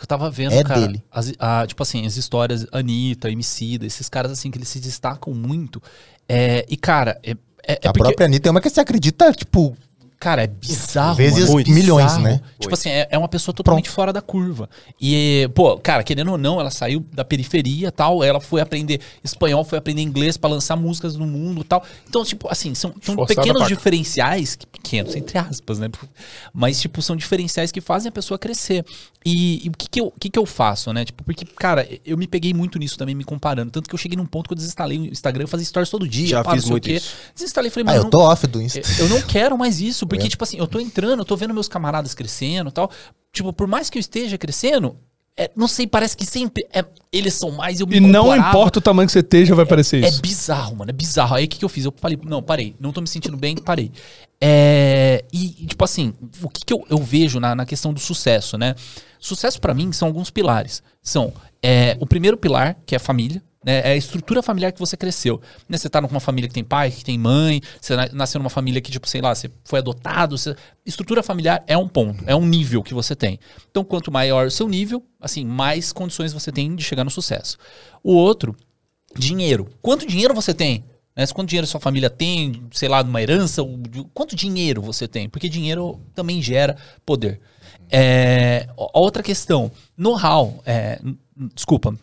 Eu 0.00 0.06
tava 0.06 0.30
vendo, 0.30 0.52
É 0.52 0.62
cara, 0.62 0.80
dele. 0.80 1.02
as- 1.10 1.32
a- 1.38 1.66
tipo 1.66 1.82
assim, 1.82 2.06
as 2.06 2.16
histórias, 2.16 2.66
Anitta, 2.72 3.30
Emicida, 3.30 3.84
esses 3.84 4.08
caras 4.08 4.30
assim 4.32 4.50
que 4.50 4.56
eles 4.58 4.68
se 4.68 4.78
destacam 4.80 5.34
muito. 5.34 5.82
É, 6.28 6.64
e, 6.68 6.76
cara, 6.76 7.18
é, 7.22 7.32
é, 7.66 7.72
é 7.72 7.88
a 7.88 7.92
porque, 7.92 7.98
própria 7.98 8.26
Anitta 8.26 8.48
é 8.48 8.50
uma 8.50 8.60
que 8.60 8.70
você 8.70 8.80
acredita, 8.80 9.32
tipo, 9.32 9.76
cara, 10.20 10.44
é 10.44 10.46
bizarro. 10.46 11.16
Vezes 11.16 11.48
mano, 11.48 11.64
milhões, 11.66 12.04
bizarro. 12.04 12.22
né? 12.22 12.40
Tipo 12.60 12.74
assim, 12.74 12.90
é, 12.90 13.08
é 13.10 13.18
uma 13.18 13.26
pessoa 13.28 13.54
totalmente 13.54 13.88
fora 13.88 14.12
da 14.12 14.20
curva. 14.20 14.68
E, 15.00 15.48
pô, 15.54 15.78
cara, 15.78 16.04
querendo 16.04 16.30
ou 16.32 16.38
não, 16.38 16.60
ela 16.60 16.70
saiu 16.70 17.04
da 17.12 17.24
periferia 17.24 17.88
e 17.88 17.90
tal, 17.90 18.22
ela 18.22 18.38
foi 18.38 18.60
aprender 18.60 19.00
espanhol, 19.24 19.64
foi 19.64 19.78
aprender 19.78 20.02
inglês 20.02 20.36
pra 20.36 20.50
lançar 20.50 20.76
músicas 20.76 21.16
no 21.16 21.26
mundo 21.26 21.62
e 21.62 21.64
tal. 21.64 21.82
Então, 22.08 22.22
tipo, 22.22 22.46
assim, 22.50 22.74
são, 22.74 22.94
são 23.02 23.16
pequenos 23.24 23.66
diferenciais, 23.66 24.54
que- 24.56 24.66
pequenos, 24.66 25.16
entre 25.16 25.38
aspas, 25.38 25.78
né? 25.78 25.88
Mas, 26.52 26.80
tipo, 26.80 27.00
são 27.00 27.16
diferenciais 27.16 27.72
que 27.72 27.80
fazem 27.80 28.10
a 28.10 28.12
pessoa 28.12 28.38
crescer. 28.38 28.84
E, 29.24 29.66
e 29.66 29.68
o 29.68 29.72
que 29.72 29.88
que 29.88 30.00
eu, 30.00 30.12
que 30.18 30.30
que 30.30 30.38
eu 30.38 30.46
faço, 30.46 30.92
né? 30.92 31.04
Tipo, 31.04 31.22
porque, 31.24 31.44
cara, 31.44 31.86
eu 32.06 32.16
me 32.16 32.26
peguei 32.26 32.54
muito 32.54 32.78
nisso 32.78 32.96
também, 32.96 33.14
me 33.14 33.24
comparando. 33.24 33.70
Tanto 33.70 33.88
que 33.88 33.94
eu 33.94 33.98
cheguei 33.98 34.16
num 34.16 34.24
ponto 34.24 34.48
que 34.48 34.52
eu 34.52 34.56
desinstalei 34.56 34.98
o 34.98 35.06
Instagram, 35.06 35.44
eu 35.44 35.48
fazia 35.48 35.66
stories 35.66 35.90
todo 35.90 36.08
dia. 36.08 36.26
Já 36.26 36.42
pá, 36.44 36.52
fiz 36.52 36.64
muito 36.64 36.84
quê. 36.84 36.94
isso. 36.94 37.14
Desinstalei 37.34 37.68
e 37.68 37.70
falei, 37.70 37.88
ah, 37.92 37.96
eu 37.96 38.02
não- 38.04 38.10
tô 38.10 38.20
off 38.20 38.46
do 38.46 38.60
Insta. 38.62 38.80
eu 38.98 39.08
não 39.10 39.20
quero 39.22 39.58
mais 39.58 39.80
isso, 39.80 40.06
porque, 40.10 40.28
tipo 40.28 40.44
assim, 40.44 40.58
eu 40.58 40.66
tô 40.66 40.78
entrando, 40.78 41.20
eu 41.20 41.24
tô 41.24 41.36
vendo 41.36 41.54
meus 41.54 41.68
camaradas 41.68 42.12
crescendo 42.14 42.68
e 42.68 42.72
tal. 42.72 42.90
Tipo, 43.32 43.52
por 43.52 43.66
mais 43.66 43.88
que 43.88 43.96
eu 43.96 44.00
esteja 44.00 44.36
crescendo, 44.36 44.96
é, 45.36 45.50
não 45.56 45.66
sei, 45.68 45.86
parece 45.86 46.16
que 46.16 46.26
sempre 46.26 46.66
é, 46.72 46.84
eles 47.12 47.32
são 47.34 47.50
mais 47.52 47.80
eu 47.80 47.86
me 47.86 47.96
E 47.96 48.00
não 48.00 48.24
comparava. 48.24 48.48
importa 48.50 48.78
o 48.78 48.82
tamanho 48.82 49.06
que 49.06 49.12
você 49.12 49.20
esteja, 49.20 49.54
vai 49.54 49.64
parecer 49.64 50.04
É 50.04 50.08
isso. 50.08 50.20
bizarro, 50.20 50.76
mano, 50.76 50.90
é 50.90 50.92
bizarro. 50.92 51.36
Aí 51.36 51.44
o 51.44 51.48
que, 51.48 51.58
que 51.58 51.64
eu 51.64 51.68
fiz? 51.68 51.84
Eu 51.84 51.94
falei, 51.96 52.18
não, 52.24 52.42
parei, 52.42 52.74
não 52.78 52.92
tô 52.92 53.00
me 53.00 53.06
sentindo 53.06 53.36
bem, 53.36 53.56
parei. 53.56 53.90
É, 54.40 55.24
e, 55.32 55.48
tipo 55.66 55.84
assim, 55.84 56.12
o 56.42 56.48
que, 56.48 56.64
que 56.64 56.72
eu, 56.72 56.84
eu 56.90 56.98
vejo 56.98 57.38
na, 57.40 57.54
na 57.54 57.64
questão 57.64 57.92
do 57.92 58.00
sucesso, 58.00 58.58
né? 58.58 58.74
Sucesso 59.18 59.60
pra 59.60 59.72
mim 59.74 59.92
são 59.92 60.08
alguns 60.08 60.30
pilares. 60.30 60.82
São 61.02 61.32
é, 61.62 61.96
o 62.00 62.06
primeiro 62.06 62.36
pilar, 62.36 62.76
que 62.84 62.94
é 62.94 62.96
a 62.96 63.00
família. 63.00 63.42
Né? 63.64 63.80
É 63.84 63.92
a 63.92 63.96
estrutura 63.96 64.42
familiar 64.42 64.72
que 64.72 64.78
você 64.78 64.96
cresceu. 64.96 65.40
Né? 65.68 65.76
Você 65.76 65.88
tá 65.88 66.00
numa 66.00 66.20
família 66.20 66.48
que 66.48 66.54
tem 66.54 66.64
pai, 66.64 66.90
que 66.90 67.04
tem 67.04 67.18
mãe, 67.18 67.60
você 67.80 67.94
na- 67.96 68.08
nasceu 68.12 68.38
numa 68.38 68.50
família 68.50 68.80
que, 68.80 68.90
tipo, 68.90 69.08
sei 69.08 69.20
lá, 69.20 69.34
você 69.34 69.50
foi 69.64 69.78
adotado. 69.80 70.36
você- 70.38 70.56
Estrutura 70.86 71.22
familiar 71.22 71.62
é 71.66 71.76
um 71.76 71.86
ponto, 71.88 72.24
é 72.26 72.34
um 72.34 72.44
nível 72.46 72.82
que 72.82 72.94
você 72.94 73.14
tem. 73.14 73.38
Então, 73.70 73.84
quanto 73.84 74.10
maior 74.10 74.46
o 74.46 74.50
seu 74.50 74.68
nível, 74.68 75.04
assim, 75.20 75.44
mais 75.44 75.92
condições 75.92 76.32
você 76.32 76.50
tem 76.50 76.74
de 76.74 76.82
chegar 76.82 77.04
no 77.04 77.10
sucesso. 77.10 77.58
O 78.02 78.14
outro, 78.14 78.56
dinheiro. 79.16 79.68
Quanto 79.82 80.06
dinheiro 80.06 80.34
você 80.34 80.54
tem? 80.54 80.84
Né? 81.16 81.26
Quanto 81.26 81.48
dinheiro 81.48 81.66
sua 81.66 81.80
família 81.80 82.08
tem, 82.08 82.62
sei 82.72 82.88
lá, 82.88 83.02
numa 83.02 83.20
herança? 83.20 83.62
Quanto 84.14 84.34
dinheiro 84.36 84.80
você 84.80 85.06
tem? 85.08 85.28
Porque 85.28 85.48
dinheiro 85.48 86.00
também 86.14 86.40
gera 86.40 86.76
poder. 87.04 87.40
É, 87.90 88.68
outra 88.94 89.22
questão, 89.22 89.70
know-how, 89.96 90.62
é, 90.64 91.00
desculpa, 91.54 91.94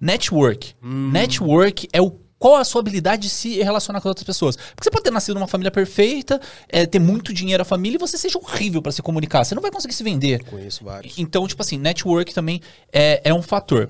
network. 0.00 0.74
Network 0.82 1.88
é 1.92 2.00
o 2.00 2.10
qual 2.38 2.56
a 2.56 2.64
sua 2.64 2.80
habilidade 2.80 3.22
de 3.22 3.30
se 3.30 3.62
relacionar 3.62 4.00
com 4.00 4.08
outras 4.08 4.24
pessoas. 4.24 4.56
Porque 4.56 4.84
você 4.84 4.90
pode 4.90 5.04
ter 5.04 5.10
nascido 5.10 5.34
numa 5.36 5.46
família 5.46 5.70
perfeita, 5.70 6.38
é, 6.68 6.84
ter 6.84 6.98
muito 6.98 7.32
dinheiro 7.32 7.62
à 7.62 7.64
família 7.64 7.96
e 7.96 7.98
você 7.98 8.18
seja 8.18 8.38
horrível 8.38 8.82
para 8.82 8.92
se 8.92 9.00
comunicar. 9.00 9.42
Você 9.44 9.54
não 9.54 9.62
vai 9.62 9.70
conseguir 9.70 9.94
se 9.94 10.02
vender. 10.04 10.44
Conheço 10.44 10.84
vários. 10.84 11.18
Então, 11.18 11.46
tipo 11.48 11.62
assim, 11.62 11.78
network 11.78 12.34
também 12.34 12.60
é, 12.92 13.22
é 13.24 13.32
um 13.32 13.40
fator. 13.40 13.88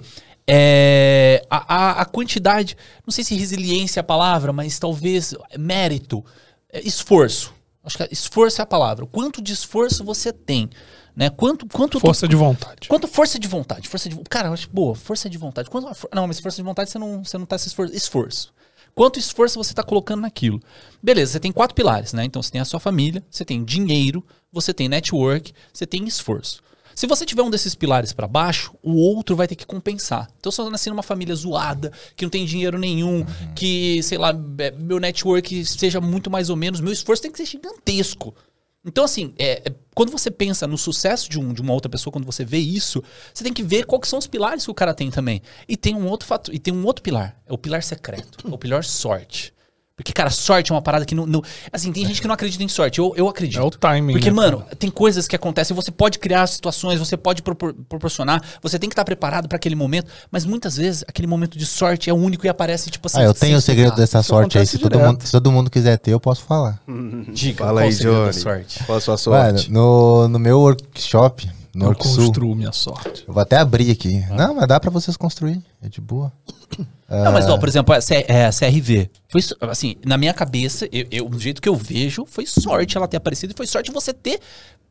É, 0.49 1.45
a, 1.51 1.75
a- 1.75 2.01
a 2.03 2.05
quantidade, 2.05 2.77
não 3.05 3.11
sei 3.13 3.25
se 3.25 3.35
resiliência 3.35 3.99
é 3.99 4.03
a 4.03 4.05
palavra, 4.05 4.53
mas 4.53 4.79
talvez 4.79 5.35
mérito, 5.59 6.25
é, 6.73 6.81
esforço. 6.87 7.53
Acho 7.83 7.99
que 7.99 8.09
esforço 8.13 8.61
é 8.61 8.63
a 8.63 8.67
palavra. 8.67 9.07
Quanto 9.07 9.43
de 9.43 9.53
esforço 9.53 10.05
você 10.05 10.33
tem, 10.33 10.71
né? 11.17 11.31
Quanto, 11.31 11.67
quanto 11.67 11.99
Força 11.99 12.29
de 12.29 12.37
vontade. 12.37 12.89
Quanto 12.89 13.09
força 13.09 13.39
de 13.39 13.49
vontade? 13.49 13.89
Força 13.89 14.09
de, 14.09 14.17
cara, 14.29 14.49
eu 14.49 14.53
acho 14.53 14.69
boa, 14.71 14.95
força 14.95 15.31
de 15.31 15.39
vontade. 15.39 15.71
Quanto, 15.71 15.89
não, 16.15 16.27
mas 16.27 16.39
força 16.39 16.59
de 16.59 16.63
vontade 16.63 16.91
você 16.91 16.99
não, 16.99 17.25
você 17.25 17.39
não 17.39 17.47
tá 17.47 17.57
se 17.57 17.69
esforçando. 17.69 17.97
Esforço. 17.97 18.55
Quanto 18.95 19.19
esforço 19.19 19.63
você 19.63 19.75
tá 19.75 19.83
colocando 19.83 20.21
naquilo? 20.23 20.61
Beleza, 21.03 21.33
você 21.33 21.41
tem 21.41 21.53
quatro 21.53 21.75
pilares, 21.75 22.13
né? 22.13 22.25
Então 22.25 22.43
você 22.43 22.51
tem 22.51 22.61
a 22.61 22.65
sua 22.65 22.81
família, 22.81 23.25
você 23.31 23.45
tem 23.45 23.65
dinheiro, 23.65 24.25
você 24.53 24.73
tem 24.75 24.89
network, 24.89 25.53
você 25.73 25.87
tem 25.87 26.05
esforço. 26.05 26.63
Se 26.95 27.07
você 27.07 27.27
tiver 27.27 27.43
um 27.43 27.51
desses 27.51 27.75
pilares 27.75 28.15
pra 28.15 28.27
baixo, 28.27 28.75
o 28.83 28.95
outro 28.95 29.37
vai 29.37 29.47
ter 29.47 29.55
que 29.55 29.67
compensar. 29.67 30.31
Então, 30.41 30.51
se 30.51 30.59
eu 30.59 30.71
nasci 30.71 30.89
numa 30.89 31.03
família 31.03 31.35
zoada, 31.35 31.93
que 32.17 32.25
não 32.25 32.31
tem 32.31 32.47
dinheiro 32.47 32.79
nenhum, 32.79 33.23
que, 33.55 34.03
sei 34.03 34.17
lá, 34.17 34.33
é, 34.59 34.71
meu 34.71 34.99
network 34.99 35.63
seja 35.67 36.01
muito 36.01 36.31
mais 36.31 36.49
ou 36.49 36.57
menos, 36.57 36.81
meu 36.81 36.91
esforço 36.91 37.21
tem 37.21 37.31
que 37.31 37.37
ser 37.37 37.45
gigantesco. 37.45 38.35
Então, 38.87 39.05
assim, 39.05 39.35
é, 39.37 39.63
é, 39.69 39.75
quando 39.97 40.13
você 40.13 40.31
pensa 40.31 40.65
no 40.65 40.79
sucesso 40.79 41.29
de, 41.29 41.41
um, 41.41 41.53
de 41.53 41.61
uma 41.61 41.73
outra 41.73 41.91
pessoa, 41.91 42.13
quando 42.13 42.25
você 42.25 42.45
vê 42.45 42.59
isso, 42.59 43.03
você 43.35 43.43
tem 43.43 43.53
que 43.53 43.65
ver 43.65 43.85
quais 43.85 44.09
são 44.09 44.17
os 44.17 44.29
pilares 44.29 44.65
que 44.65 44.71
o 44.71 44.75
cara 44.75 44.95
tem 44.95 45.11
também. 45.11 45.43
E 45.69 45.77
tem 45.77 45.97
um 45.97 46.07
outro 46.07 46.29
fator, 46.29 46.55
e 46.55 46.59
tem 46.61 46.73
um 46.73 46.87
outro 46.87 47.03
pilar, 47.03 47.37
é 47.45 47.53
o 47.53 47.59
pilar 47.59 47.83
secreto, 47.83 48.49
é 48.49 48.55
o 48.55 48.57
pilar 48.57 48.85
sorte. 48.85 49.53
Porque, 49.97 50.13
cara, 50.13 50.29
sorte 50.29 50.71
é 50.71 50.75
uma 50.75 50.83
parada 50.83 51.07
que 51.07 51.15
não. 51.15 51.25
não- 51.25 51.43
assim, 51.73 51.91
tem 51.91 52.05
gente 52.05 52.21
que 52.21 52.29
não 52.29 52.35
acredita 52.35 52.63
em 52.63 52.69
sorte. 52.69 52.99
Eu, 52.99 53.15
eu 53.17 53.29
acredito. 53.29 53.59
É 53.59 53.65
o 53.65 53.71
timing, 53.71 54.13
Porque, 54.13 54.29
né, 54.29 54.37
mano, 54.37 54.63
tem 54.79 54.91
coisas 54.91 55.27
que 55.27 55.35
acontecem, 55.35 55.75
você 55.75 55.91
pode 55.91 56.19
criar 56.19 56.47
situações, 56.47 56.99
você 56.99 57.17
pode 57.17 57.41
propor- 57.41 57.73
proporcionar, 57.89 58.43
você 58.63 58.79
tem 58.79 58.91
que 58.91 58.93
estar 58.93 59.07
preparado 59.07 59.49
pra 59.49 59.57
aquele 59.57 59.75
momento, 59.75 60.09
mas 60.31 60.45
muitas 60.45 60.77
vezes 60.77 61.03
aquele 61.09 61.27
momento 61.27 61.57
de 61.57 61.65
sorte 61.65 62.11
é 62.11 62.13
o 62.13 62.17
único 62.17 62.45
e 62.45 62.49
aparece, 62.51 62.91
tipo 62.91 63.07
assim. 63.07 63.21
Ah, 63.21 63.25
eu 63.25 63.33
tenho 63.33 63.57
o 63.57 63.61
segredo 63.61 63.97
dessa 63.97 64.21
Isso 64.21 64.29
sorte 64.29 64.59
aí. 64.59 64.67
Se 64.67 64.77
todo, 64.79 64.99
mundo, 64.99 65.23
se 65.23 65.33
todo 65.33 65.51
mundo 65.51 65.71
quiser 65.71 65.97
ter, 65.99 66.13
eu 66.13 66.21
posso 66.21 66.43
falar. 66.43 66.79
Diga, 67.33 67.65
Fala 67.65 67.73
qual 67.81 67.85
aí, 67.85 67.89
o 67.89 67.93
segredo 67.93 68.17
da 68.19 68.31
Johnny. 68.33 68.43
sorte. 68.43 68.85
Qual 68.85 68.99
a 68.99 69.01
sua 69.01 69.17
Mano, 69.31 69.59
sorte? 69.59 69.73
no, 69.73 70.29
no 70.29 70.39
meu 70.39 70.61
workshop, 70.61 71.49
no 71.77 71.87
Eu 71.91 71.95
construo 71.95 72.55
minha 72.55 72.73
sorte. 72.73 73.25
eu 73.29 73.35
vou 73.35 73.41
até 73.43 73.57
abrir 73.59 73.91
aqui. 73.91 74.25
Não, 74.31 74.55
mas 74.55 74.67
dá 74.67 74.81
pra 74.81 74.91
vocês 74.91 75.17
construir. 75.17 75.63
É 75.83 75.89
de 75.89 76.01
boa. 76.01 76.33
Não, 77.09 77.31
mas, 77.31 77.49
ó, 77.49 77.57
por 77.57 77.69
exemplo, 77.69 77.95
a, 77.95 78.01
C- 78.01 78.25
é, 78.27 78.47
a 78.47 78.51
CRV. 78.51 79.09
Foi, 79.29 79.41
assim, 79.71 79.95
na 80.05 80.19
minha 80.19 80.35
cabeça, 80.35 80.89
eu, 80.91 81.07
eu- 81.13 81.29
do 81.29 81.39
jeito 81.39 81.63
que 81.63 81.69
eu 81.69 81.77
vejo, 81.77 82.27
foi 82.27 82.45
sorte 82.47 82.97
ela 82.97 83.07
ter 83.07 83.17
aparecido 83.19 83.53
e 83.53 83.57
foi 83.57 83.65
sorte 83.69 83.93
você 83.93 84.13
ter. 84.13 84.41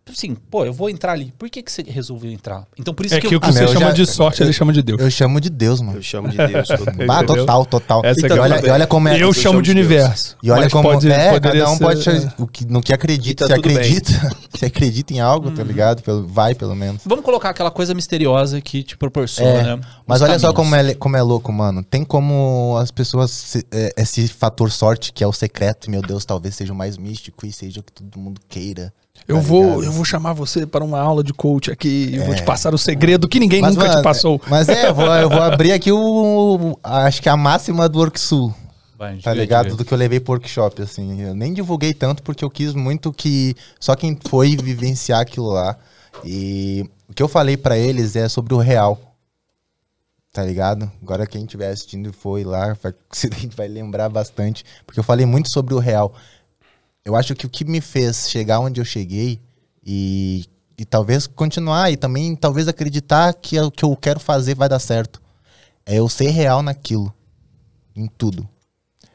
Assim, 0.07 0.35
pô, 0.35 0.63
eu 0.63 0.71
vou 0.71 0.87
entrar 0.87 1.13
ali. 1.13 1.33
Por 1.37 1.49
que, 1.49 1.63
que 1.63 1.71
você 1.71 1.81
resolveu 1.81 2.31
entrar? 2.31 2.67
Então, 2.77 2.93
por 2.93 3.07
isso 3.07 3.15
É 3.15 3.19
que, 3.19 3.27
que 3.27 3.33
eu. 3.33 3.39
o 3.39 3.41
que 3.41 3.47
Ah, 3.47 3.51
você 3.51 3.59
meu, 3.61 3.67
eu 3.69 3.73
chama 3.73 3.85
já- 3.87 3.91
de 3.93 4.05
sorte, 4.05 4.43
ele 4.43 4.53
chama 4.53 4.71
de 4.71 4.83
Deus. 4.83 5.01
Eu 5.01 5.09
chamo 5.09 5.41
de 5.41 5.49
Deus, 5.49 5.81
mano. 5.81 5.97
Eu 5.97 6.03
chamo 6.03 6.29
de 6.29 6.37
Deus. 6.37 6.67
todo 6.67 6.85
mundo. 6.93 7.07
Bah, 7.07 7.17
Entendeu? 7.23 7.43
total, 7.43 7.65
total. 7.65 8.01
Essa 8.05 8.21
é 8.21 8.25
Então, 8.25 8.37
é 8.37 8.39
olha, 8.41 8.67
e 8.67 8.69
olha 8.69 8.85
como 8.87 9.07
é. 9.07 9.19
Eu 9.21 9.33
chamo 9.33 9.63
de 9.63 9.73
Deus. 9.73 9.85
universo. 9.87 10.37
E 10.43 10.51
olha 10.51 10.61
mas 10.61 10.71
como 10.71 10.83
pode- 10.89 11.11
é, 11.11 11.39
cada 11.39 11.71
um 11.71 11.75
ser- 11.75 11.83
pode 11.83 12.31
o 12.37 12.45
que, 12.47 12.65
no 12.67 12.81
que 12.83 12.93
acredita, 12.93 13.47
tá 13.47 13.55
se 13.55 13.59
acredita, 13.59 14.11
se 14.59 14.65
acredita 14.65 15.11
em 15.13 15.19
algo, 15.19 15.49
Hum. 15.49 15.55
tá 15.55 15.63
ligado? 15.63 16.03
Pelo, 16.03 16.27
vai 16.27 16.53
pelo 16.53 16.75
menos. 16.75 17.01
Vamos 17.03 17.25
colocar 17.25 17.49
aquela 17.49 17.71
coisa 17.71 17.95
misteriosa 17.95 18.61
que 18.61 18.83
te 18.83 18.95
proporciona, 18.95 19.49
É, 19.59 19.63
né? 19.75 19.81
Mas 20.05 20.21
olha 20.21 20.37
só 20.37 20.53
caminhos. 20.53 20.55
como 20.71 20.75
é, 20.75 20.93
como 20.93 21.17
é 21.17 21.21
louco, 21.23 21.51
mano. 21.51 21.83
Tem 21.83 22.03
como 22.03 22.77
as 22.79 22.91
pessoas. 22.91 23.31
se- 23.31 23.65
é, 23.71 23.91
esse 23.97 24.27
fator 24.27 24.71
sorte, 24.71 25.11
que 25.11 25.23
é 25.23 25.27
o 25.27 25.33
secreto, 25.33 25.89
meu 25.89 26.01
Deus, 26.03 26.23
talvez 26.25 26.53
seja 26.55 26.71
o 26.71 26.75
mais 26.75 26.95
místico 26.95 27.43
e 27.45 27.51
seja 27.51 27.79
o 27.79 27.83
que 27.83 27.91
todo 27.91 28.19
mundo 28.19 28.39
queira. 28.47 28.93
Eu 29.28 29.38
tá 29.38 29.41
vou, 29.41 29.84
eu 29.84 29.91
vou 29.91 30.05
chamar 30.05 30.34
você 30.34 30.67
para 30.67 30.84
uma 30.84 30.99
aula 30.99 31.23
de 31.23 31.34
coach 31.34 31.71
aqui 31.71 32.11
e 32.13 32.19
vou 32.19 32.36
te 32.36 32.43
passar 32.43 32.73
o 32.76 32.78
segredo 32.78 33.28
que 33.28 33.39
ninguém 33.39 33.61
Mas, 33.61 33.76
nunca 33.76 33.88
mano, 33.88 33.99
te 33.99 34.03
passou. 34.03 34.39
Mas 34.47 34.69
é, 34.69 34.88
eu 34.88 34.93
vou, 34.93 35.07
eu 35.07 35.30
vou 35.30 35.41
abrir 35.41 35.71
aqui 35.71 35.91
o. 35.91 36.78
Acho 36.84 37.21
que 37.21 37.30
a 37.30 37.36
máxima 37.36 37.89
do 37.89 37.99
Worksul. 37.99 38.53
Vai, 38.97 39.17
Tá 39.17 39.34
ligado? 39.34 39.76
Do 39.76 39.84
que 39.84 39.93
eu 39.93 39.97
levei 39.97 40.19
pro 40.19 40.34
workshop, 40.34 40.82
assim. 40.82 41.21
Eu 41.21 41.36
nem 41.36 41.53
divulguei 41.53 41.93
tanto 41.93 42.23
porque 42.23 42.45
eu 42.45 42.49
quis 42.49 42.73
muito 42.73 43.11
que 43.11 43.55
só 43.80 43.95
quem 43.95 44.17
foi 44.30 44.55
vivenciar 44.55 45.19
aquilo 45.19 45.49
lá. 45.49 45.76
E 46.23 46.89
o 47.09 47.13
que 47.13 47.21
eu 47.21 47.28
falei 47.28 47.57
pra 47.57 47.78
eles 47.78 48.15
é 48.15 48.30
sobre 48.30 48.53
o 48.53 48.57
real. 48.57 48.99
Tá 50.32 50.43
ligado? 50.43 50.91
Agora 51.01 51.26
quem 51.26 51.43
estiver 51.43 51.69
assistindo 51.69 52.09
e 52.09 52.13
foi 52.13 52.43
lá, 52.43 52.76
vai, 52.82 52.93
vai 53.55 53.67
lembrar 53.67 54.09
bastante. 54.09 54.63
Porque 54.86 54.99
eu 54.99 55.03
falei 55.03 55.26
muito 55.26 55.49
sobre 55.49 55.73
o 55.73 55.80
real. 55.80 56.13
Eu 57.05 57.15
acho 57.15 57.35
que 57.35 57.45
o 57.45 57.49
que 57.49 57.63
me 57.63 57.79
fez 57.79 58.27
chegar 58.31 58.59
onde 58.59 58.81
eu 58.81 58.85
cheguei 58.85 59.39
e, 59.85 60.45
e 60.75 60.83
talvez 60.83 61.27
continuar 61.27 61.91
e 61.91 61.95
também 61.95 62.35
talvez 62.35 62.67
acreditar 62.67 63.31
que 63.35 63.55
é 63.55 63.63
o 63.63 63.69
que 63.69 63.85
eu 63.85 63.95
quero 63.95 64.19
fazer 64.19 64.55
vai 64.55 64.67
dar 64.67 64.79
certo. 64.79 65.21
É 65.85 65.99
eu 65.99 66.09
ser 66.09 66.31
real 66.31 66.63
naquilo. 66.63 67.13
Em 67.95 68.07
tudo. 68.07 68.49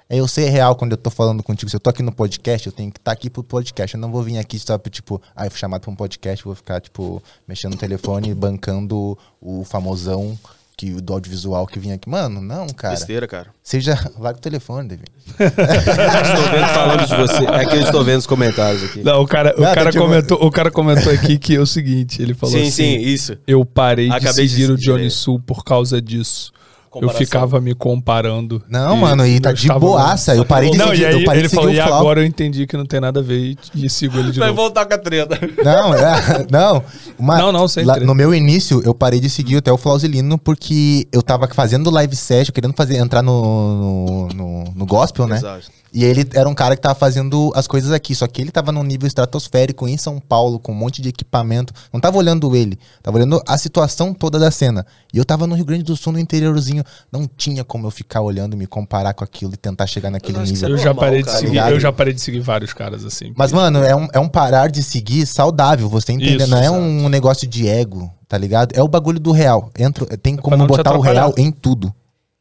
É 0.09 0.17
eu 0.17 0.29
ser 0.29 0.49
real 0.49 0.77
quando 0.77 0.93
eu 0.93 0.97
tô 0.97 1.11
falando 1.11 1.43
contigo. 1.43 1.69
Se 1.69 1.75
eu 1.75 1.81
tô 1.81 1.91
aqui 1.91 2.03
no 2.03 2.13
podcast, 2.13 2.69
eu 2.69 2.73
tenho 2.73 2.93
que 2.93 2.99
estar 2.99 3.11
aqui 3.11 3.29
pro 3.29 3.43
podcast. 3.43 3.97
Eu 3.97 4.01
não 4.01 4.13
vou 4.13 4.23
vir 4.23 4.39
aqui 4.39 4.57
só 4.59 4.79
pra, 4.79 4.91
tipo, 4.91 5.21
ah, 5.35 5.47
eu 5.47 5.51
fui 5.51 5.59
chamado 5.59 5.83
pra 5.83 5.91
um 5.91 5.97
podcast, 5.97 6.45
vou 6.45 6.55
ficar, 6.55 6.81
tipo, 6.81 7.21
mexendo 7.47 7.73
no 7.73 7.79
telefone, 7.79 8.33
bancando 8.35 9.19
o 9.41 9.65
famosão 9.65 10.39
que, 10.81 10.91
do 10.93 11.13
audiovisual 11.13 11.67
que 11.67 11.79
vinha 11.79 11.97
aqui. 11.97 12.09
Mano, 12.09 12.41
não, 12.41 12.67
cara. 12.69 12.95
Besteira, 12.95 13.29
cara. 13.29 13.49
Seja. 13.63 13.93
Larga 14.19 14.39
o 14.39 14.41
telefone, 14.41 14.89
David. 14.89 15.11
estou 15.37 16.51
vendo 16.51 16.69
falando 16.69 17.07
de 17.07 17.17
você. 17.17 17.45
É 17.45 17.67
que 17.67 17.77
eu 17.77 17.81
estou 17.83 18.03
vendo 18.03 18.21
os 18.21 18.27
comentários 18.27 18.85
aqui. 18.85 19.03
Não, 19.03 19.21
o 19.21 19.27
cara, 19.27 19.55
o 19.59 19.61
Nada, 19.61 19.75
cara, 19.75 19.91
tipo- 19.91 20.03
comentou, 20.03 20.39
o 20.43 20.51
cara 20.51 20.71
comentou 20.71 21.13
aqui 21.13 21.39
que 21.39 21.55
é 21.55 21.61
o 21.61 21.67
seguinte, 21.67 22.23
ele 22.23 22.33
falou 22.33 22.55
sim, 22.55 22.63
assim... 22.63 22.71
sim, 22.71 22.99
isso. 22.99 23.37
Eu 23.47 23.63
parei 23.63 24.09
de 24.09 24.15
Acabei 24.15 24.47
de 24.47 24.53
seguir 24.53 24.71
o 24.71 24.79
seguir 24.79 24.87
Johnny. 24.87 25.11
Sul 25.11 25.39
por 25.39 25.65
causa 25.65 26.01
disso. 26.01 26.51
Eu 26.93 27.03
Comparação. 27.03 27.25
ficava 27.25 27.61
me 27.61 27.73
comparando. 27.73 28.61
Não, 28.69 28.97
mano, 28.97 29.25
e 29.25 29.39
tá 29.39 29.51
eu 29.51 29.55
de 29.55 29.69
boaça. 29.69 30.35
Eu 30.35 30.45
parei 30.45 30.71
de 30.71 30.77
Não, 30.77 30.89
seguir, 30.89 31.03
e 31.03 31.07
aí 31.07 31.13
eu 31.21 31.25
parei 31.25 31.43
ele 31.43 31.49
de 31.49 31.51
seguir 31.55 31.61
falou, 31.63 31.71
o 31.71 31.77
e 31.77 31.81
agora 31.81 32.21
eu 32.21 32.25
entendi 32.27 32.67
que 32.67 32.77
não 32.77 32.85
tem 32.85 32.99
nada 32.99 33.21
a 33.21 33.23
ver 33.23 33.39
e, 33.39 33.59
e 33.77 33.89
sigo 33.89 34.19
ele 34.19 34.33
de 34.33 34.41
Vai 34.41 34.49
novo. 34.49 34.61
voltar 34.63 34.85
com 34.87 34.95
a 34.95 34.99
treta. 34.99 35.39
Não, 35.65 35.95
é, 35.95 36.47
não. 36.51 36.83
Uma- 37.17 37.39
Não, 37.39 37.53
não, 37.53 37.69
sem 37.69 37.85
lá-. 37.85 38.01
No 38.01 38.13
meu 38.13 38.35
início, 38.35 38.83
eu 38.85 38.93
parei 38.93 39.21
de 39.21 39.31
seguir 39.31 39.59
até 39.59 39.71
o 39.71 39.79
Flausilino 39.79 40.37
porque 40.37 41.07
eu 41.13 41.23
tava 41.23 41.47
fazendo 41.55 41.91
live 41.91 42.17
session, 42.17 42.53
querendo 42.53 42.75
fazer, 42.75 42.97
entrar 42.97 43.23
no, 43.23 43.41
no, 43.77 44.29
no, 44.35 44.65
no 44.75 44.87
gospel, 44.87 45.29
né? 45.29 45.37
Exato. 45.37 45.71
E 45.93 46.05
ele 46.05 46.29
era 46.35 46.49
um 46.49 46.55
cara 46.55 46.77
que 46.77 46.83
tava 46.83 46.95
fazendo 46.95 47.53
as 47.55 47.67
coisas 47.67 47.91
aqui, 47.91 48.15
só 48.15 48.27
que 48.27 48.41
ele 48.41 48.51
tava 48.51 48.71
num 48.71 48.83
nível 48.83 49.07
estratosférico 49.07 49.89
em 49.89 49.97
São 49.97 50.21
Paulo, 50.21 50.59
com 50.59 50.73
um 50.73 50.75
monte 50.75 51.03
de 51.03 51.09
equipamento. 51.09 51.73
Não 51.93 52.01
tava 52.01 52.17
olhando 52.17 52.55
ele, 52.55 52.79
tava 53.03 53.17
olhando 53.17 53.43
a 53.47 53.59
situação 53.59 54.15
toda 54.15 54.39
da 54.39 54.51
cena. 54.51 54.87
E 55.13 55.19
eu 55.19 55.25
tava 55.25 55.47
no 55.47 55.55
Rio 55.55 55.65
Grande 55.65 55.83
do 55.83 55.97
Sul, 55.97 56.13
no 56.13 56.19
interiorzinho. 56.19 56.85
Não 57.11 57.27
tinha 57.27 57.65
como 57.65 57.87
eu 57.87 57.91
ficar 57.91 58.21
olhando 58.21 58.55
e 58.55 58.57
me 58.57 58.67
comparar 58.67 59.15
com 59.15 59.25
aquilo 59.25 59.55
e 59.55 59.57
tentar 59.57 59.87
chegar 59.87 60.11
naquele 60.11 60.39
nível. 60.39 60.69
Eu 60.69 60.77
é 60.77 60.79
já 60.79 60.95
parei 60.95 61.23
de 61.23 61.31
seguir, 61.31 61.57
eu 61.57 61.81
já 61.81 61.93
parei 61.93 62.13
de 62.13 62.21
seguir 62.21 62.41
vários 62.41 62.73
caras 62.73 63.05
assim. 63.05 63.33
Mas, 63.37 63.53
mano, 63.53 63.83
é 63.83 63.95
um, 63.95 64.09
é 64.13 64.21
um 64.21 64.29
parar 64.29 64.71
de 64.71 64.83
seguir 64.83 65.27
saudável, 65.27 65.89
você 65.89 66.13
entende? 66.13 66.37
Isso, 66.37 66.51
Não 66.51 66.59
é 66.59 66.67
exato. 66.67 66.79
um 66.79 67.09
negócio 67.09 67.49
de 67.49 67.69
ego, 67.69 68.11
tá 68.29 68.39
ligado? 68.39 68.73
É 68.75 68.83
o 68.83 68.89
bagulho 68.89 69.19
do 69.19 69.33
real. 69.33 69.71
Entra, 69.77 70.07
tem 70.17 70.35
pra 70.37 70.43
como 70.43 70.67
botar 70.67 70.97
o 70.97 71.01
real 71.01 71.35
em 71.37 71.51
tudo. 71.51 71.93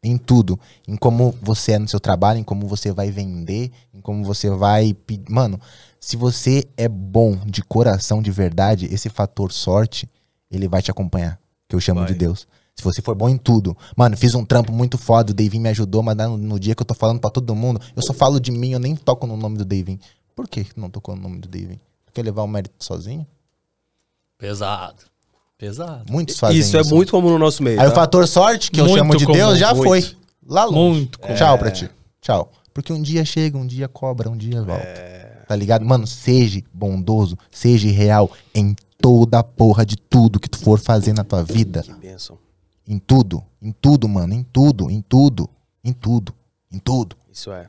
Em 0.04 0.18
tudo. 0.18 0.60
Em 0.88 0.96
como 0.96 1.36
você 1.42 1.74
é 1.74 1.80
no 1.80 1.88
seu 1.88 2.00
trabalho, 2.00 2.40
em 2.40 2.44
como 2.44 2.68
você 2.68 2.92
vai 2.92 3.12
vender, 3.12 3.72
em 3.94 4.00
como 4.00 4.24
você 4.24 4.50
vai. 4.50 4.96
Mano, 5.30 5.60
se 6.00 6.16
você 6.16 6.66
é 6.78 6.88
bom 6.88 7.36
de 7.46 7.62
coração, 7.62 8.22
de 8.22 8.32
verdade, 8.32 8.88
esse 8.92 9.10
fator 9.10 9.52
sorte, 9.52 10.10
ele 10.50 10.68
vai 10.68 10.82
te 10.82 10.90
acompanhar. 10.90 11.40
Que 11.68 11.76
eu 11.76 11.80
chamo 11.80 12.00
Vai. 12.00 12.10
de 12.10 12.16
Deus. 12.16 12.48
Se 12.76 12.84
você 12.84 13.02
for 13.02 13.14
bom 13.14 13.28
em 13.28 13.38
tudo. 13.38 13.76
Mano, 13.96 14.16
fiz 14.16 14.34
um 14.34 14.46
trampo 14.46 14.72
muito 14.72 14.98
foda, 14.98 15.32
o 15.32 15.36
Davin 15.36 15.60
me 15.60 15.70
ajudou, 15.70 16.02
mas 16.02 16.16
no, 16.16 16.38
no 16.38 16.58
dia 16.58 16.74
que 16.74 16.82
eu 16.82 16.86
tô 16.86 16.94
falando 16.94 17.20
pra 17.20 17.30
todo 17.30 17.54
mundo, 17.54 17.82
eu 17.94 18.02
só 18.02 18.14
falo 18.14 18.40
de 18.40 18.52
mim, 18.52 18.72
eu 18.72 18.80
nem 18.80 18.96
toco 18.96 19.28
no 19.28 19.36
nome 19.36 19.58
do 19.58 19.66
Davin. 19.66 20.00
Por 20.34 20.48
que 20.48 20.64
que 20.64 20.80
não 20.80 20.90
tocou 20.90 21.14
no 21.16 21.22
nome 21.22 21.40
do 21.40 21.50
Davin? 21.50 21.80
Quer 22.14 22.24
levar 22.24 22.44
o 22.44 22.48
mérito 22.48 22.84
sozinho? 22.84 23.28
Pesado. 24.38 25.04
Pesado. 25.60 26.06
Muitos 26.10 26.40
fazem 26.40 26.58
isso. 26.58 26.70
Isso 26.78 26.90
é 26.90 26.96
muito 26.96 27.12
comum 27.12 27.32
no 27.32 27.38
nosso 27.38 27.62
meio. 27.62 27.78
Aí 27.82 27.86
tá? 27.86 27.92
o 27.92 27.96
fator 27.96 28.26
sorte, 28.26 28.72
que 28.72 28.80
eu 28.80 28.86
Muito 28.86 28.98
chamo 28.98 29.18
de 29.18 29.26
comum, 29.26 29.38
Deus, 29.38 29.60
já 29.60 29.74
muito. 29.74 29.88
foi. 29.90 30.16
Lá 30.48 30.64
longe. 30.64 31.00
Muito 31.02 31.20
comum. 31.20 31.36
Tchau 31.36 31.58
pra 31.60 31.70
ti. 31.70 31.90
Tchau. 32.22 32.50
Porque 32.74 32.94
um 32.94 33.02
dia 33.02 33.26
chega, 33.26 33.58
um 33.58 33.68
dia 33.68 33.90
cobra, 33.90 34.30
um 34.30 34.38
dia 34.38 34.64
volta. 34.64 35.44
Tá 35.50 35.56
ligado? 35.58 35.86
Mano, 35.86 36.08
seja 36.08 36.62
bondoso, 36.74 37.38
seja 37.52 37.90
real 37.90 38.32
em 38.56 38.74
toda 39.02 39.40
a 39.40 39.44
porra 39.44 39.86
de 39.86 39.98
tudo 39.98 40.40
que 40.40 40.50
tu 40.50 40.60
for 40.60 40.80
fazer 40.80 41.12
na 41.12 41.26
tua 41.26 41.44
vida. 41.44 41.84
Que 41.84 41.94
bênção. 41.94 42.38
Em 42.88 42.98
tudo. 42.98 43.44
Em 43.62 43.74
tudo, 43.74 44.08
mano. 44.08 44.34
Em 44.34 44.44
tudo. 44.44 44.90
Em 44.90 45.02
tudo. 45.02 45.50
Em 45.84 45.92
tudo. 45.92 46.34
Em 46.72 46.80
tudo. 46.80 47.18
Isso 47.30 47.52
é. 47.52 47.68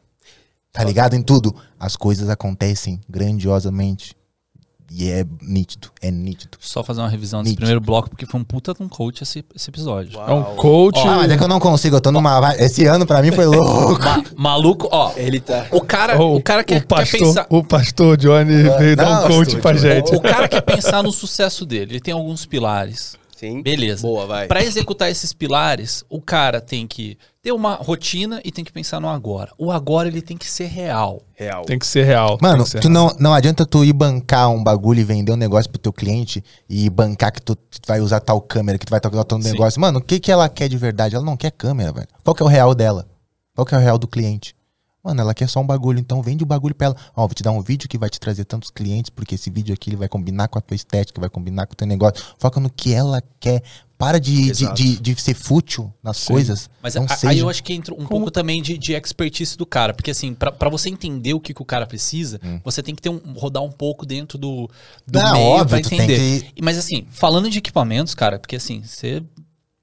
Tá 0.72 0.84
ligado? 0.84 1.14
Em 1.14 1.22
tudo. 1.22 1.57
As 1.78 1.97
coisas 1.97 2.28
acontecem 2.28 3.01
grandiosamente. 3.09 4.14
E 4.93 5.09
é 5.09 5.24
nítido. 5.41 5.88
É 6.03 6.11
nítido. 6.11 6.59
Só 6.61 6.82
fazer 6.82 7.01
uma 7.01 7.09
revisão 7.09 7.41
desse 7.41 7.51
Nítido. 7.51 7.61
primeiro 7.61 7.80
bloco, 7.80 8.11
porque 8.11 8.26
foi 8.26 8.41
um 8.41 8.45
puta 8.45 8.74
de 8.74 8.82
um 8.82 8.88
coach 8.88 9.22
esse, 9.22 9.45
esse 9.55 9.70
episódio. 9.70 10.18
Uau. 10.18 10.28
É 10.28 10.34
um 10.34 10.43
coach. 10.57 10.99
Ah, 11.07 11.16
mas 11.16 11.30
é 11.30 11.36
que 11.36 11.43
eu 11.45 11.47
não 11.49 11.61
consigo. 11.61 11.95
Eu 11.95 12.01
tô 12.01 12.11
numa. 12.11 12.55
Esse 12.57 12.84
ano 12.86 13.07
pra 13.07 13.22
mim 13.22 13.30
foi 13.30 13.47
louco. 13.47 14.03
Ma- 14.03 14.24
maluco, 14.36 14.88
ó. 14.91 15.12
Ele 15.16 15.38
tá. 15.38 15.66
O 15.70 15.80
cara, 15.80 16.20
Oh, 16.20 16.34
o 16.36 16.43
cara 16.43 16.64
quer, 16.64 16.82
o 16.82 16.86
pastor, 16.88 17.18
quer 17.20 17.24
pensar. 17.24 17.47
o 17.49 17.62
pastor 17.62 18.16
Johnny 18.16 18.64
veio 18.78 18.97
dar 18.97 19.24
um 19.24 19.28
coach 19.28 19.57
pastor 19.57 19.61
pra 19.61 19.74
gente. 19.74 20.12
O 20.14 20.20
cara 20.20 20.49
quer 20.49 20.61
pensar 20.62 21.05
no 21.05 21.12
sucesso 21.12 21.64
dele. 21.64 21.93
Ele 21.93 22.01
tem 22.01 22.12
alguns 22.12 22.45
pilares. 22.45 23.14
Sim. 23.41 23.62
Beleza. 23.62 24.03
Boa, 24.03 24.26
vai. 24.26 24.47
Pra 24.47 24.62
executar 24.62 25.11
esses 25.11 25.32
pilares, 25.32 26.05
o 26.11 26.20
cara 26.20 26.61
tem 26.61 26.86
que 26.86 27.16
ter 27.41 27.53
uma 27.53 27.76
rotina 27.76 28.38
e 28.45 28.53
tem 28.53 28.62
que 28.62 28.70
pensar 28.70 29.01
no 29.01 29.09
agora. 29.09 29.51
O 29.57 29.72
agora 29.72 30.09
ele 30.09 30.20
tem 30.20 30.36
que 30.36 30.47
ser 30.47 30.66
real. 30.66 31.22
Real. 31.34 31.64
Tem 31.64 31.78
que 31.78 31.86
ser 31.86 32.05
real. 32.05 32.36
Mano, 32.43 32.66
ser 32.66 32.80
tu 32.80 32.91
não, 32.91 33.16
não 33.18 33.32
adianta 33.32 33.64
tu 33.64 33.82
ir 33.82 33.95
bancar 33.95 34.51
um 34.51 34.62
bagulho 34.62 35.01
e 35.01 35.05
vender 35.05 35.32
um 35.32 35.36
negócio 35.36 35.70
pro 35.70 35.80
teu 35.80 35.91
cliente 35.91 36.45
e 36.68 36.91
bancar 36.91 37.32
que 37.32 37.41
tu 37.41 37.57
vai 37.86 38.03
usar 38.03 38.20
tal 38.20 38.43
câmera, 38.43 38.76
que 38.76 38.84
tu 38.84 38.91
vai 38.91 39.01
usar 39.03 39.24
tal 39.24 39.41
Sim. 39.41 39.53
negócio. 39.53 39.80
Mano, 39.80 40.01
o 40.01 40.03
que 40.03 40.20
que 40.20 40.30
ela 40.30 40.47
quer 40.47 40.68
de 40.68 40.76
verdade? 40.76 41.14
Ela 41.14 41.24
não 41.24 41.34
quer 41.34 41.51
câmera, 41.51 41.93
velho. 41.93 42.09
Qual 42.22 42.34
que 42.34 42.43
é 42.43 42.47
o 42.47 42.49
real 42.49 42.74
dela? 42.74 43.09
Qual 43.55 43.64
que 43.64 43.74
é 43.74 43.78
o 43.78 43.80
real 43.80 43.97
do 43.97 44.07
cliente? 44.07 44.55
Mano, 45.03 45.20
ela 45.22 45.32
quer 45.32 45.48
só 45.48 45.61
um 45.61 45.66
bagulho, 45.66 45.98
então 45.98 46.20
vende 46.22 46.42
o 46.44 46.46
bagulho 46.46 46.74
pra 46.74 46.88
ela. 46.88 46.96
Ó, 47.16 47.26
vou 47.26 47.34
te 47.34 47.42
dar 47.42 47.53
um 47.53 47.62
vídeo 47.62 47.88
que 47.88 47.96
vai 47.96 48.11
te 48.11 48.20
trazer 48.20 48.44
tantos 48.44 48.70
clientes, 48.70 49.09
porque 49.09 49.34
esse 49.34 49.48
vídeo 49.51 49.72
aqui 49.72 49.88
ele 49.88 49.96
vai 49.96 50.09
combinar 50.09 50.48
com 50.48 50.59
a 50.59 50.61
tua 50.62 50.74
estética, 50.74 51.18
vai 51.20 51.30
combinar 51.30 51.66
com 51.66 51.72
o 51.72 51.76
teu 51.76 51.86
negócio. 51.86 52.22
Foca 52.38 52.61
no 52.61 52.68
que 52.70 52.92
ela 52.92 53.22
quer. 53.40 53.62
Para 53.96 54.18
de, 54.18 54.51
de, 54.53 54.72
de, 54.72 54.98
de 54.98 55.20
ser 55.20 55.34
fútil 55.34 55.92
nas 56.03 56.24
coisas. 56.24 56.70
Mas 56.82 56.94
não 56.94 57.05
a- 57.05 57.09
seja. 57.09 57.28
aí 57.32 57.38
eu 57.38 57.51
acho 57.51 57.62
que 57.62 57.74
entra 57.74 57.92
um 57.94 58.07
pouco 58.07 58.30
também 58.30 58.62
de, 58.62 58.78
de 58.78 58.94
expertise 58.94 59.59
do 59.59 59.66
cara. 59.66 59.92
Porque 59.92 60.11
assim, 60.11 60.32
pra, 60.32 60.51
pra 60.51 60.70
você 60.70 60.88
entender 60.88 61.34
o 61.34 61.40
que, 61.40 61.53
que 61.53 61.61
o 61.61 61.66
cara 61.66 61.86
precisa, 61.86 62.40
você 62.64 62.82
tem 62.82 62.94
que 62.94 63.03
ter 63.03 63.11
um, 63.11 63.20
rodar 63.36 63.62
um 63.62 63.70
pouco 63.70 64.07
dentro 64.07 64.38
do, 64.38 64.70
do 65.07 65.18
Hum. 65.18 65.22
Não, 65.22 65.32
meio 65.34 65.46
óbvio, 65.48 65.68
pra 65.68 65.80
tu 65.82 65.88
tem 65.90 66.01
entender. 66.01 66.42
que- 66.55 66.62
Mas 66.62 66.78
assim, 66.78 67.07
falando 67.11 67.51
de 67.51 67.59
equipamentos, 67.59 68.14
cara, 68.14 68.38
porque 68.38 68.57
assim, 68.57 68.82
você 68.82 69.22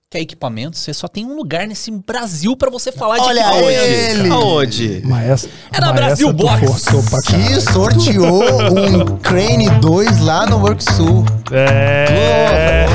quer 0.09 0.21
equipamento, 0.21 0.77
você 0.77 0.93
só 0.93 1.05
tem 1.07 1.25
um 1.25 1.35
lugar 1.35 1.67
nesse 1.67 1.91
Brasil 1.91 2.55
pra 2.55 2.69
você 2.69 2.93
falar 2.93 3.17
de 3.17 3.23
Olha 3.23 3.61
ele! 3.61 4.29
Aonde? 4.29 5.01
Mas 5.03 5.29
essa, 5.29 5.49
É 5.73 5.81
na 5.81 5.91
Brasil 5.91 6.31
Box. 6.31 6.85
Que 7.25 7.59
sorteou 7.59 8.41
um 8.71 9.17
Crane 9.17 9.69
2 9.81 10.19
lá 10.21 10.45
no 10.45 10.59
WorkSul. 10.59 11.25
É. 11.51 12.85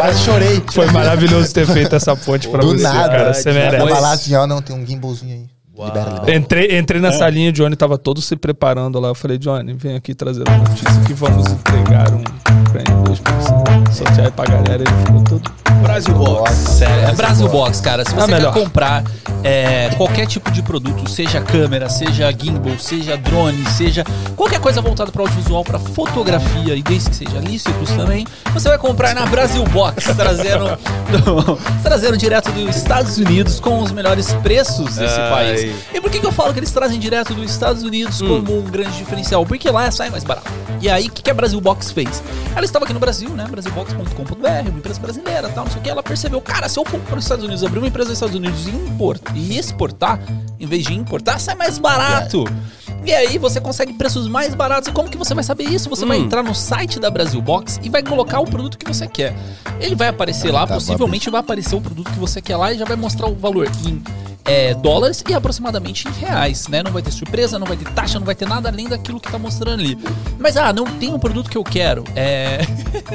Quase 0.00 0.24
chorei. 0.24 0.62
Foi 0.72 0.86
maravilhoso 0.86 1.52
ter 1.52 1.66
feito 1.66 1.94
essa 1.94 2.16
ponte 2.16 2.48
pra 2.48 2.60
Do 2.60 2.68
você, 2.68 2.82
nada. 2.82 3.08
cara. 3.10 3.34
Você 3.34 3.52
merece. 3.52 3.84
Lá 4.00 4.12
assim, 4.12 4.34
ó, 4.34 4.46
não, 4.46 4.62
tem 4.62 4.74
um 4.74 4.86
gimbalzinho 4.86 5.34
aí. 5.34 5.57
Libera, 5.86 6.10
libera. 6.10 6.34
Entrei, 6.36 6.78
entrei 6.78 7.00
na 7.00 7.12
salinha, 7.12 7.50
o 7.50 7.52
Johnny 7.52 7.76
tava 7.76 7.96
todo 7.96 8.20
se 8.20 8.34
preparando 8.36 8.98
lá. 8.98 9.08
Eu 9.08 9.14
falei, 9.14 9.38
Johnny, 9.38 9.74
vem 9.74 9.96
aqui 9.96 10.14
trazer 10.14 10.42
uma 10.48 10.58
notícia 10.58 11.00
que 11.06 11.12
vamos 11.14 11.46
entregar 11.46 12.10
um 12.12 12.24
prêmio 12.72 13.02
2 13.04 13.22
Sortear 13.96 14.26
aí 14.26 14.30
pra 14.32 14.44
galera. 14.44 14.82
Ele 14.82 15.04
ficou 15.04 15.22
todo. 15.24 15.50
Brasil 15.82 16.14
Box. 16.14 16.52
Sério, 16.54 17.08
é 17.08 17.14
Brasil 17.14 17.48
Box, 17.48 17.80
cara. 17.80 18.04
Se 18.04 18.12
Ah, 18.12 18.20
você 18.20 18.26
quer 18.26 18.34
melhor. 18.38 18.52
comprar 18.52 19.04
é, 19.44 19.90
qualquer 19.96 20.26
tipo 20.26 20.50
de 20.50 20.60
produto, 20.62 21.08
seja 21.08 21.40
câmera, 21.40 21.88
seja 21.88 22.30
gimbal, 22.32 22.76
seja 22.78 23.16
drone, 23.16 23.64
seja 23.70 24.04
qualquer 24.34 24.58
coisa 24.60 24.80
voltada 24.80 25.12
para 25.12 25.22
audiovisual, 25.22 25.62
para 25.64 25.78
fotografia 25.78 26.74
e 26.74 26.82
desde 26.82 27.10
que 27.10 27.16
seja 27.16 27.38
lícitos 27.38 27.90
também, 27.92 28.26
você 28.52 28.68
vai 28.68 28.76
comprar 28.78 29.14
na 29.14 29.24
Brasil 29.26 29.62
Box, 29.66 30.04
trazendo, 30.16 30.76
trazendo 31.82 32.16
direto 32.16 32.50
dos 32.50 32.76
Estados 32.76 33.16
Unidos 33.16 33.60
com 33.60 33.78
os 33.80 33.92
melhores 33.92 34.32
preços 34.34 34.96
desse 34.96 35.20
Ai. 35.20 35.30
E 35.92 36.00
por 36.00 36.10
que, 36.10 36.20
que 36.20 36.26
eu 36.26 36.32
falo 36.32 36.52
que 36.52 36.60
eles 36.60 36.70
trazem 36.70 36.98
direto 36.98 37.34
dos 37.34 37.50
Estados 37.50 37.82
Unidos 37.82 38.20
como 38.20 38.58
um 38.58 38.64
grande 38.64 38.96
diferencial? 38.96 39.44
Porque 39.46 39.70
lá 39.70 39.90
sai 39.90 40.10
mais 40.10 40.24
barato. 40.24 40.50
E 40.80 40.88
aí, 40.88 41.08
o 41.08 41.10
que, 41.10 41.22
que 41.22 41.30
a 41.30 41.34
Brasil 41.34 41.60
Box 41.60 41.90
fez? 41.90 42.22
Ela 42.54 42.64
estava 42.64 42.84
aqui 42.84 42.94
no 42.94 43.00
Brasil, 43.00 43.30
né? 43.30 43.46
Brasilbox.com.br, 43.50 44.70
uma 44.70 44.78
empresa 44.78 45.00
brasileira 45.00 45.48
tal, 45.48 45.64
não 45.64 45.72
sei 45.72 45.80
o 45.80 45.82
que. 45.82 45.90
Ela 45.90 46.02
percebeu, 46.02 46.40
cara, 46.40 46.68
se 46.68 46.78
eu 46.78 46.84
for 46.84 47.00
para 47.00 47.18
os 47.18 47.24
Estados 47.24 47.44
Unidos, 47.44 47.64
abrir 47.64 47.78
uma 47.78 47.88
empresa 47.88 48.10
nos 48.10 48.16
Estados 48.18 48.36
Unidos 48.36 48.66
e, 48.66 48.70
import, 48.70 49.22
e 49.34 49.58
exportar, 49.58 50.20
em 50.58 50.66
vez 50.66 50.84
de 50.84 50.94
importar, 50.94 51.38
sai 51.40 51.56
mais 51.56 51.78
barato. 51.78 52.44
E 53.04 53.12
aí 53.12 53.38
você 53.38 53.60
consegue 53.60 53.92
preços 53.92 54.28
mais 54.28 54.54
baratos. 54.54 54.88
E 54.88 54.92
como 54.92 55.08
que 55.08 55.16
você 55.16 55.34
vai 55.34 55.44
saber 55.44 55.64
isso? 55.64 55.88
Você 55.88 56.04
vai 56.04 56.18
entrar 56.18 56.42
no 56.42 56.54
site 56.54 57.00
da 57.00 57.10
Brasil 57.10 57.40
Box 57.40 57.80
e 57.82 57.88
vai 57.88 58.02
colocar 58.02 58.40
o 58.40 58.44
produto 58.44 58.78
que 58.78 58.86
você 58.86 59.06
quer. 59.06 59.34
Ele 59.80 59.94
vai 59.94 60.08
aparecer 60.08 60.52
lá, 60.52 60.66
tá, 60.66 60.74
possivelmente 60.74 61.30
vai 61.30 61.40
aparecer 61.40 61.74
o 61.74 61.80
produto 61.80 62.10
que 62.10 62.18
você 62.18 62.40
quer 62.40 62.56
lá 62.56 62.72
e 62.72 62.78
já 62.78 62.84
vai 62.84 62.96
mostrar 62.96 63.28
o 63.28 63.34
valor 63.34 63.70
em 63.86 64.02
é, 64.48 64.72
dólares 64.74 65.22
e 65.28 65.34
aproximadamente 65.34 66.08
em 66.08 66.12
reais, 66.12 66.66
né? 66.68 66.82
Não 66.82 66.90
vai 66.90 67.02
ter 67.02 67.10
surpresa, 67.10 67.58
não 67.58 67.66
vai 67.66 67.76
ter 67.76 67.88
taxa, 67.92 68.18
não 68.18 68.24
vai 68.24 68.34
ter 68.34 68.48
nada 68.48 68.68
além 68.70 68.88
daquilo 68.88 69.20
que 69.20 69.30
tá 69.30 69.38
mostrando 69.38 69.80
ali. 69.80 69.98
Mas, 70.38 70.56
ah, 70.56 70.72
não 70.72 70.86
tem 70.86 71.12
um 71.12 71.18
produto 71.18 71.50
que 71.50 71.58
eu 71.58 71.62
quero. 71.64 72.02
É... 72.16 72.60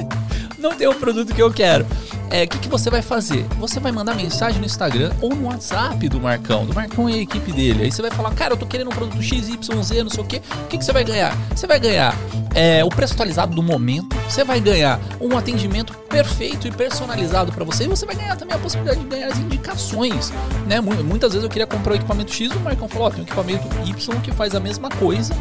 não 0.59 0.75
tem 0.75 0.88
um 0.88 0.93
produto 0.93 1.34
que 1.34 1.41
eu 1.41 1.51
quero. 1.51 1.86
É, 2.29 2.43
o 2.43 2.47
que, 2.47 2.57
que 2.57 2.69
você 2.69 2.89
vai 2.89 3.01
fazer? 3.01 3.45
Você 3.59 3.79
vai 3.79 3.91
mandar 3.91 4.15
mensagem 4.15 4.59
no 4.59 4.65
Instagram 4.65 5.11
ou 5.21 5.36
no 5.36 5.47
WhatsApp 5.47 6.07
do 6.09 6.19
Marcão, 6.19 6.65
do 6.65 6.73
Marcão 6.73 7.09
e 7.09 7.13
a 7.13 7.21
equipe 7.21 7.51
dele. 7.51 7.84
Aí 7.84 7.91
você 7.91 8.01
vai 8.01 8.09
falar, 8.11 8.31
cara, 8.31 8.53
eu 8.53 8.57
tô 8.57 8.65
querendo 8.65 8.88
um 8.88 8.93
produto 8.93 9.21
XYZ, 9.21 9.57
não 9.69 9.84
sei 9.84 10.23
o 10.23 10.25
quê. 10.25 10.41
O 10.63 10.67
que, 10.67 10.77
que 10.77 10.86
você 10.86 10.91
vai 10.91 11.03
ganhar? 11.03 11.36
Você 11.55 11.67
vai 11.67 11.79
ganhar 11.79 12.15
é, 12.55 12.84
o 12.84 12.89
preço 12.89 13.13
atualizado 13.13 13.53
do 13.55 13.61
momento, 13.61 14.15
você 14.27 14.43
vai 14.43 14.59
ganhar 14.59 14.99
um 15.19 15.38
atendimento 15.38 15.93
perfeito 16.09 16.67
e 16.67 16.71
personalizado 16.71 17.51
para 17.51 17.63
você, 17.63 17.84
e 17.86 17.88
você 17.88 18.05
vai 18.05 18.15
ganhar 18.15 18.36
também 18.36 18.55
a 18.55 18.59
possibilidade 18.59 18.99
de 19.01 19.07
ganhar 19.07 19.27
as 19.27 19.38
indicações. 19.38 20.31
Né? 20.67 20.79
Mu- 20.81 21.03
Muitas 21.24 21.36
vezes 21.36 21.45
eu 21.45 21.49
queria 21.49 21.65
comprar 21.65 21.93
o 21.93 21.95
equipamento 21.95 22.34
X, 22.34 22.51
o 22.51 22.59
Marcão 22.59 22.86
falou, 22.89 23.07
ó, 23.07 23.09
tem 23.09 23.21
um 23.21 23.24
equipamento 23.24 23.65
Y 23.86 24.19
que 24.19 24.30
faz 24.34 24.53
a 24.53 24.59
mesma 24.59 24.89
coisa. 24.89 25.34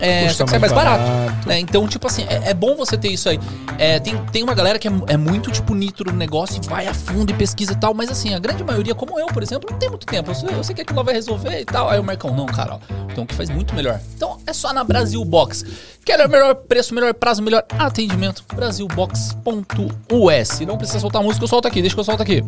É, 0.00 0.22
Custa 0.22 0.38
só 0.38 0.44
que 0.44 0.50
sai 0.52 0.58
mais 0.58 0.72
barato. 0.72 1.04
barato. 1.04 1.46
né? 1.46 1.60
Então, 1.60 1.86
tipo 1.86 2.06
assim, 2.06 2.22
é, 2.22 2.48
é 2.48 2.54
bom 2.54 2.74
você 2.74 2.96
ter 2.96 3.10
isso 3.10 3.28
aí. 3.28 3.38
É, 3.76 4.00
tem, 4.00 4.16
tem 4.32 4.42
uma 4.42 4.54
galera 4.54 4.78
que 4.78 4.88
é, 4.88 4.92
é 5.08 5.18
muito, 5.18 5.50
tipo, 5.50 5.74
nitro 5.74 6.10
no 6.10 6.16
negócio 6.16 6.56
e 6.56 6.66
vai 6.66 6.86
a 6.86 6.94
fundo 6.94 7.32
e 7.32 7.34
pesquisa 7.34 7.74
e 7.74 7.76
tal, 7.76 7.92
mas 7.92 8.10
assim, 8.10 8.32
a 8.32 8.38
grande 8.38 8.64
maioria, 8.64 8.94
como 8.94 9.20
eu, 9.20 9.26
por 9.26 9.42
exemplo, 9.42 9.68
não 9.70 9.78
tem 9.78 9.90
muito 9.90 10.06
tempo. 10.06 10.30
Eu 10.30 10.50
eu 10.56 10.64
sei 10.64 10.74
que 10.74 10.80
aquilo 10.80 10.96
lá 10.96 11.02
vai 11.02 11.12
resolver 11.12 11.60
e 11.60 11.66
tal. 11.66 11.90
Aí 11.90 12.00
o 12.00 12.02
Marcão, 12.02 12.34
não, 12.34 12.46
cara, 12.46 12.76
ó, 12.76 12.78
tem 13.14 13.22
um 13.22 13.26
que 13.26 13.34
faz 13.34 13.50
muito 13.50 13.74
melhor. 13.74 14.00
Então, 14.16 14.38
é 14.46 14.54
só 14.54 14.72
na 14.72 14.82
Brasil 14.82 15.22
Box. 15.22 15.66
Quer 16.02 16.24
o 16.24 16.30
melhor 16.30 16.54
preço, 16.54 16.94
melhor 16.94 17.12
prazo, 17.12 17.42
melhor 17.42 17.62
atendimento? 17.78 18.42
Brasilbox.us. 18.54 20.60
Não 20.60 20.78
precisa 20.78 20.98
soltar 20.98 21.20
a 21.20 21.24
música, 21.24 21.44
eu 21.44 21.48
solto 21.48 21.68
aqui, 21.68 21.82
deixa 21.82 21.94
que 21.94 22.00
eu 22.00 22.04
solto 22.04 22.22
aqui. 22.22 22.42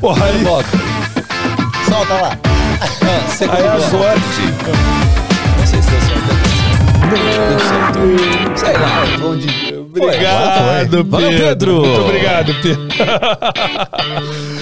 Porra, 0.00 0.26
aí, 0.26 0.44
Volta. 0.44 0.68
Solta 1.88 2.14
lá. 2.14 2.38
Ah, 2.80 3.28
segundo 3.30 3.56
aí 3.56 3.62
é 3.64 3.68
a 3.68 3.76
bloco. 3.76 3.90
sorte. 3.90 4.42
Não 5.58 5.66
sei 5.66 5.82
se 5.82 5.90
deu 5.90 6.00
certo. 6.00 6.34
Deu 7.10 7.58
certo. 7.60 8.58
Sei 8.58 8.72
lá. 8.72 9.18
Bom 9.20 9.36
dia. 9.36 9.80
Obrigado, 9.80 11.04
Valeu, 11.04 11.30
Pedro. 11.30 11.80
Muito 11.80 12.00
obrigado, 12.00 12.52
Pedro. 12.60 12.88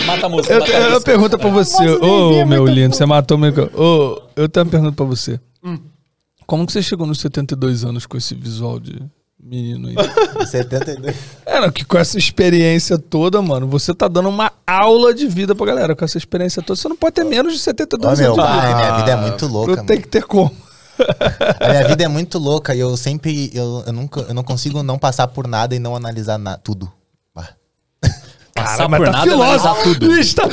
Mata 0.06 0.26
a 0.26 0.28
música. 0.28 0.54
Eu 0.54 0.60
mata 0.60 0.70
a 0.70 0.74
tenho 0.74 0.78
uma 0.82 0.88
música. 0.90 1.00
pergunta 1.10 1.38
pra 1.38 1.48
você. 1.50 1.88
Ô, 1.88 2.44
meu 2.44 2.66
lindo, 2.66 2.94
você 2.94 3.06
matou 3.06 3.38
meu. 3.38 3.52
Ô, 3.74 4.20
eu 4.36 4.48
tenho 4.48 4.66
uma 4.66 4.70
pergunta 4.70 4.92
pra 4.92 5.04
você. 5.06 5.40
Como 6.46 6.66
que 6.66 6.72
você 6.72 6.82
chegou 6.82 7.06
nos 7.06 7.20
72 7.20 7.84
anos 7.84 8.04
com 8.04 8.16
esse 8.16 8.34
visual 8.34 8.78
de 8.78 9.00
menino 9.42 9.88
aí? 9.88 10.46
72. 10.46 11.16
É, 11.44 11.60
não, 11.60 11.70
que 11.70 11.84
com 11.84 11.98
essa 11.98 12.16
experiência 12.18 12.96
toda, 12.98 13.42
mano, 13.42 13.66
você 13.68 13.92
tá 13.94 14.06
dando 14.08 14.28
uma 14.28 14.52
aula 14.66 15.12
de 15.12 15.26
vida 15.26 15.54
pra 15.54 15.66
galera. 15.66 15.96
Com 15.96 16.04
essa 16.04 16.16
experiência 16.18 16.62
toda, 16.62 16.78
você 16.80 16.88
não 16.88 16.96
pode 16.96 17.14
ter 17.14 17.24
menos 17.24 17.52
de 17.54 17.58
Ó, 17.58 17.62
72 17.62 18.20
meu 18.20 18.32
anos. 18.34 18.44
vida. 18.44 18.56
pai, 18.58 18.74
minha 18.74 18.96
vida 18.98 19.10
é 19.10 19.16
muito 19.16 19.46
louca, 19.46 19.72
Eu 19.72 19.84
tenho 19.84 20.00
que 20.02 20.08
ter 20.08 20.22
como. 20.24 20.50
A 21.60 21.68
minha 21.70 21.88
vida 21.88 22.04
é 22.04 22.08
muito 22.08 22.38
louca 22.38 22.74
e 22.74 22.80
eu 22.80 22.96
sempre. 22.96 23.50
Eu, 23.52 23.82
eu, 23.86 23.92
nunca, 23.92 24.20
eu 24.20 24.34
não 24.34 24.44
consigo 24.44 24.82
não 24.82 24.98
passar 24.98 25.26
por 25.26 25.48
nada 25.48 25.74
e 25.74 25.78
não 25.78 25.96
analisar 25.96 26.38
na, 26.38 26.56
tudo. 26.56 26.90
Passar 28.54 28.86
por 28.88 29.06
tá 29.06 29.12
nada 29.12 29.26
e 29.26 29.32
analisar 29.32 29.74
tudo. 29.82 30.06
Bicho, 30.08 30.36
tá- 30.36 30.48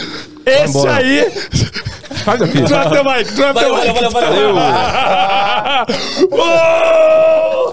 Esse 0.46 0.88
aí. 0.88 1.32
Paga, 2.26 2.48
filho. 2.48 2.66
Drop 2.68 2.90
the 2.90 3.04
mic, 3.04 3.32
drop 3.34 3.54
the 3.60 3.70
Valeu, 3.70 3.76
valeu, 3.76 3.94
mic. 3.94 4.14
valeu, 4.14 4.54
valeu. 6.30 7.69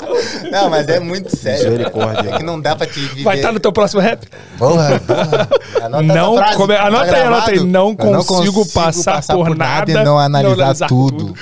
Não, 0.51 0.71
mas 0.71 0.89
é 0.89 0.99
muito 1.01 1.35
sério. 1.37 1.71
Misericórdia. 1.71 2.31
É 2.31 2.37
que 2.39 2.43
não 2.43 2.61
dá 2.61 2.75
pra 2.77 2.87
te 2.87 2.99
viver. 3.01 3.23
Vai 3.25 3.37
estar 3.37 3.53
no 3.53 3.61
teu 3.61 3.73
próximo 3.73 4.01
rap? 4.01 4.27
Porra, 4.59 5.01
porra. 5.01 5.49
Anota 5.83 6.03
Não 6.03 6.35
essa 6.35 6.43
frase, 6.45 6.57
come- 6.57 6.75
tá 6.77 6.87
anota 6.87 7.05
aí, 7.05 7.11
gravado. 7.11 7.35
anota 7.35 7.51
aí. 7.51 7.61
Não 7.61 7.91
Eu 7.91 8.25
consigo 8.25 8.67
passar 8.73 9.23
por 9.27 9.57
nada, 9.57 9.91
e 9.91 9.95
não 9.95 10.19
analisar, 10.19 10.49
não 10.57 10.63
analisar 10.63 10.87
tudo. 10.89 11.17
tudo. 11.27 11.35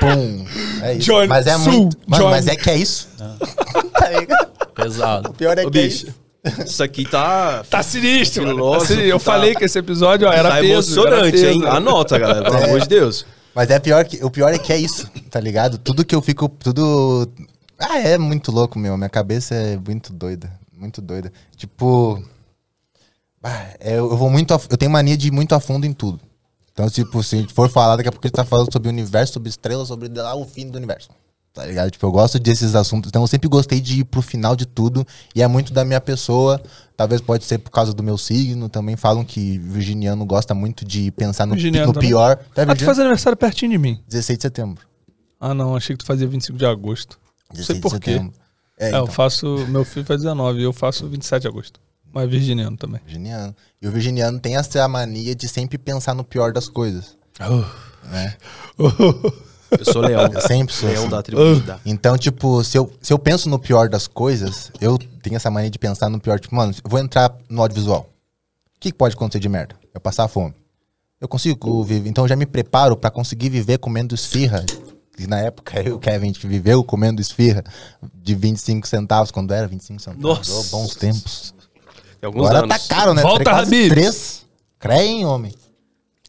Pum. 0.00 0.44
É 0.82 0.94
isso. 0.94 1.06
Johnny 1.06 1.28
mas 1.28 1.46
é 1.46 1.56
Sul, 1.58 1.72
muito. 1.72 1.96
Mano, 2.06 2.30
mas 2.30 2.46
é 2.48 2.56
que 2.56 2.68
é 2.70 2.76
isso. 2.76 3.08
tá 3.92 4.08
ligado? 4.10 4.48
Pesado. 4.74 5.30
O 5.30 5.32
pior 5.34 5.56
é 5.58 5.64
Ô, 5.64 5.70
que 5.70 5.78
é 5.78 5.82
bicho, 5.82 6.06
isso. 6.44 6.62
isso 6.66 6.82
aqui 6.82 7.04
tá. 7.04 7.62
Tá 7.70 7.82
sinistro, 7.82 8.42
mano. 8.42 8.54
Tá 8.56 8.60
Filósofo, 8.62 8.86
sinistro. 8.86 9.10
Eu 9.10 9.18
tá- 9.18 9.24
falei 9.24 9.54
que 9.54 9.64
esse 9.64 9.78
episódio 9.78 10.26
ó, 10.28 10.32
era 10.32 10.48
tá 10.50 10.56
peso. 10.56 10.66
era 10.66 10.72
emocionante, 10.74 11.32
peso. 11.32 11.46
hein? 11.46 11.62
Anota, 11.68 12.18
galera, 12.18 12.42
pelo 12.50 12.64
amor 12.64 12.80
de 12.80 12.88
Deus. 12.88 13.24
Mas 13.54 13.70
é 13.70 13.78
pior 13.78 14.04
que, 14.04 14.24
o 14.24 14.30
pior 14.30 14.52
é 14.52 14.58
que 14.58 14.72
é 14.72 14.78
isso, 14.78 15.08
tá 15.30 15.38
ligado? 15.38 15.76
Tudo 15.78 16.04
que 16.04 16.14
eu 16.14 16.22
fico. 16.22 16.48
Tudo. 16.48 17.30
Ah, 17.82 17.98
é 17.98 18.16
muito 18.18 18.50
louco, 18.52 18.78
meu. 18.78 18.96
Minha 18.96 19.08
cabeça 19.10 19.54
é 19.54 19.76
muito 19.76 20.12
doida. 20.12 20.52
Muito 20.76 21.00
doida. 21.02 21.32
Tipo. 21.56 22.22
ah, 23.42 23.66
eu 23.80 24.16
vou 24.16 24.30
muito. 24.30 24.54
a- 24.54 24.60
eu 24.70 24.76
tenho 24.76 24.90
mania 24.90 25.16
de 25.16 25.28
ir 25.28 25.30
muito 25.30 25.54
a 25.54 25.60
fundo 25.60 25.86
em 25.86 25.92
tudo. 25.92 26.20
Então, 26.72 26.88
tipo, 26.88 27.22
se 27.22 27.36
a 27.36 27.38
gente 27.40 27.52
for 27.52 27.68
falar, 27.68 27.96
daqui 27.96 28.08
a 28.08 28.12
pouco 28.12 28.26
a 28.26 28.28
gente 28.28 28.34
tá 28.36 28.44
falando 28.44 28.72
sobre 28.72 28.88
o 28.88 28.92
universo, 28.92 29.34
sobre 29.34 29.48
estrelas, 29.50 29.88
sobre 29.88 30.08
lá 30.08 30.34
o 30.34 30.44
fim 30.46 30.68
do 30.68 30.76
universo. 30.76 31.10
Tá 31.52 31.66
ligado? 31.66 31.90
Tipo, 31.90 32.06
eu 32.06 32.10
gosto 32.12 32.38
desses 32.38 32.74
assuntos. 32.74 33.08
Então, 33.10 33.20
eu 33.22 33.26
sempre 33.26 33.46
gostei 33.46 33.78
de 33.78 34.00
ir 34.00 34.04
pro 34.04 34.22
final 34.22 34.56
de 34.56 34.64
tudo. 34.64 35.06
E 35.34 35.42
é 35.42 35.46
muito 35.46 35.70
da 35.70 35.84
minha 35.84 36.00
pessoa. 36.00 36.58
Talvez 36.96 37.20
pode 37.20 37.44
ser 37.44 37.58
por 37.58 37.70
causa 37.70 37.92
do 37.92 38.02
meu 38.02 38.16
signo. 38.16 38.70
Também 38.70 38.96
falam 38.96 39.22
que 39.22 39.58
virginiano 39.58 40.24
gosta 40.24 40.54
muito 40.54 40.82
de 40.82 41.10
pensar 41.10 41.44
no, 41.44 41.54
no 41.88 41.92
pior. 42.00 42.38
É 42.56 42.62
Ah, 42.62 42.74
tu 42.74 42.84
faz 42.86 42.98
aniversário 42.98 43.36
pertinho 43.36 43.72
de 43.72 43.76
mim. 43.78 44.00
16 44.08 44.38
de 44.38 44.42
setembro. 44.42 44.86
Ah, 45.38 45.52
não. 45.52 45.76
Achei 45.76 45.94
que 45.94 46.02
tu 46.02 46.06
fazia 46.06 46.26
25 46.26 46.56
de 46.56 46.64
agosto. 46.64 47.20
Não 47.56 47.64
sei 47.64 47.76
16 47.76 47.80
por 47.80 47.92
de 47.94 48.00
quê. 48.00 48.12
setembro. 48.12 48.34
É, 48.78 48.84
É, 48.86 48.88
então, 48.88 49.00
eu 49.00 49.06
faço. 49.06 49.66
Meu 49.68 49.84
filho 49.84 50.04
faz 50.06 50.20
19 50.22 50.60
e 50.60 50.62
eu 50.64 50.72
faço 50.72 51.06
27 51.08 51.42
de 51.42 51.48
agosto. 51.48 51.80
Mas 52.12 52.28
virginiano 52.28 52.76
também. 52.76 53.00
virginiano. 53.04 53.54
E 53.80 53.88
o 53.88 53.90
virginiano 53.90 54.38
tem 54.38 54.56
essa 54.56 54.86
mania 54.88 55.34
de 55.34 55.48
sempre 55.48 55.78
pensar 55.78 56.14
no 56.14 56.24
pior 56.24 56.52
das 56.52 56.68
coisas. 56.68 57.16
Né? 58.04 58.36
Eu 59.78 59.84
sou 59.86 60.02
leão. 60.02 60.30
Eu 60.30 60.40
sempre 60.42 60.74
sou 60.74 60.86
leão 60.88 61.02
assim. 61.02 61.10
da 61.10 61.22
tribo 61.22 61.54
Judá. 61.54 61.80
Então, 61.86 62.18
tipo, 62.18 62.62
se 62.62 62.76
eu, 62.76 62.92
se 63.00 63.10
eu 63.10 63.18
penso 63.18 63.48
no 63.48 63.58
pior 63.58 63.88
das 63.88 64.06
coisas, 64.06 64.70
eu 64.80 64.98
tenho 65.22 65.36
essa 65.36 65.50
mania 65.50 65.70
de 65.70 65.78
pensar 65.78 66.10
no 66.10 66.20
pior. 66.20 66.38
Tipo, 66.38 66.54
mano, 66.54 66.74
eu 66.84 66.90
vou 66.90 67.00
entrar 67.00 67.34
no 67.48 67.62
audiovisual. 67.62 68.00
O 68.76 68.80
que, 68.80 68.90
que 68.90 68.98
pode 68.98 69.14
acontecer 69.14 69.38
de 69.40 69.48
merda? 69.48 69.74
Eu 69.94 69.98
passar 70.00 70.28
fome. 70.28 70.54
Eu 71.18 71.26
consigo 71.26 71.82
viver. 71.84 72.06
Então, 72.10 72.24
eu 72.24 72.28
já 72.28 72.36
me 72.36 72.44
preparo 72.44 72.96
pra 72.98 73.10
conseguir 73.10 73.48
viver 73.48 73.78
comendo 73.78 74.14
esfirra. 74.14 74.62
E 75.22 75.26
na 75.26 75.38
época, 75.38 75.80
eu 75.80 75.86
e 75.86 75.92
o 75.92 75.98
Kevin, 75.98 76.24
a 76.24 76.26
gente 76.26 76.46
viveu 76.46 76.82
comendo 76.84 77.20
esfirra 77.20 77.62
de 78.14 78.34
25 78.34 78.86
centavos, 78.86 79.30
quando 79.30 79.52
era 79.52 79.66
25 79.66 80.00
centavos. 80.00 80.22
Nossa. 80.22 80.52
Ô, 80.52 80.62
bons 80.64 80.94
tempos. 80.94 81.54
Tem 82.20 82.26
alguns 82.26 82.46
Agora 82.48 82.64
anos. 82.64 82.68
tá 82.88 82.94
caro, 82.94 83.14
né? 83.14 83.22
Volta, 83.22 83.44
Quase 83.44 83.74
Habibs. 83.74 83.88
Três. 83.88 84.46
Creem, 84.78 85.24
homem. 85.24 85.54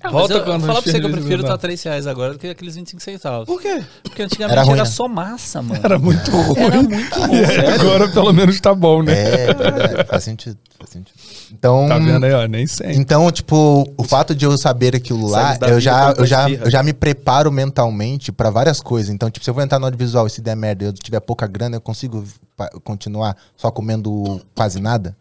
Ah, 0.04 0.10
Volta 0.12 0.34
eu, 0.34 0.44
quando 0.44 0.66
falar 0.66 0.82
pra 0.82 0.92
você 0.92 1.00
que 1.00 1.06
eu 1.06 1.10
prefiro 1.12 1.38
filhos 1.38 1.46
tá 1.50 1.58
3 1.58 1.82
reais 1.84 2.08
agora 2.08 2.34
do 2.34 2.40
que 2.40 2.48
aqueles 2.48 2.76
25 2.76 3.02
centavos. 3.02 3.46
Por 3.46 3.62
quê? 3.62 3.82
Porque 4.04 4.22
antigamente 4.22 4.60
Era 4.60 4.68
era, 4.70 4.84
né? 4.84 4.86
só 4.86 5.08
massa, 5.08 5.62
mano. 5.62 5.80
Era 5.82 5.98
muito 5.98 6.30
ruim. 6.30 6.60
Era 6.60 6.84
muito 6.84 7.20
ruim. 7.20 7.40
Agora 7.80 8.10
pelo 8.10 8.34
menos 8.34 8.60
tá 8.60 8.76
bom, 8.76 9.02
né? 9.02 9.14
É, 9.14 9.54
verdade, 9.54 10.04
faz 10.10 10.24
sentido, 10.26 10.58
faz 10.78 10.90
sentido. 10.90 11.16
Então, 11.54 11.88
Tá 11.88 11.98
vendo 12.00 12.26
aí, 12.26 12.34
ó? 12.34 12.46
Nem 12.48 12.68
sei. 12.68 12.92
então, 12.96 13.32
tipo, 13.32 13.90
o 13.96 14.04
fato 14.04 14.36
de 14.36 14.44
eu 14.44 14.58
saber 14.58 14.94
aquilo 14.94 15.26
lá, 15.28 15.58
eu 15.70 15.80
já, 15.80 16.14
eu, 16.18 16.26
já, 16.26 16.50
eu 16.50 16.70
já 16.70 16.84
me 16.84 16.92
preparo 16.92 17.50
mentalmente 17.50 18.30
pra 18.32 18.50
várias 18.50 18.82
coisas. 18.82 19.10
Então, 19.14 19.30
tipo, 19.32 19.44
se 19.44 19.50
eu 19.50 19.54
vou 19.54 19.64
entrar 19.64 19.80
no 19.80 19.86
audiovisual 19.86 20.28
e 20.28 20.30
se 20.30 20.42
der 20.42 20.56
merda 20.56 20.84
e 20.84 20.88
eu 20.88 20.94
tiver 20.94 21.22
pouca 21.22 21.48
grana, 21.48 21.78
eu 21.78 21.82
consigo 21.82 22.26
continuar 22.84 23.38
só 23.56 23.72
comendo 23.72 24.42
quase 24.54 24.82
nada? 24.82 25.16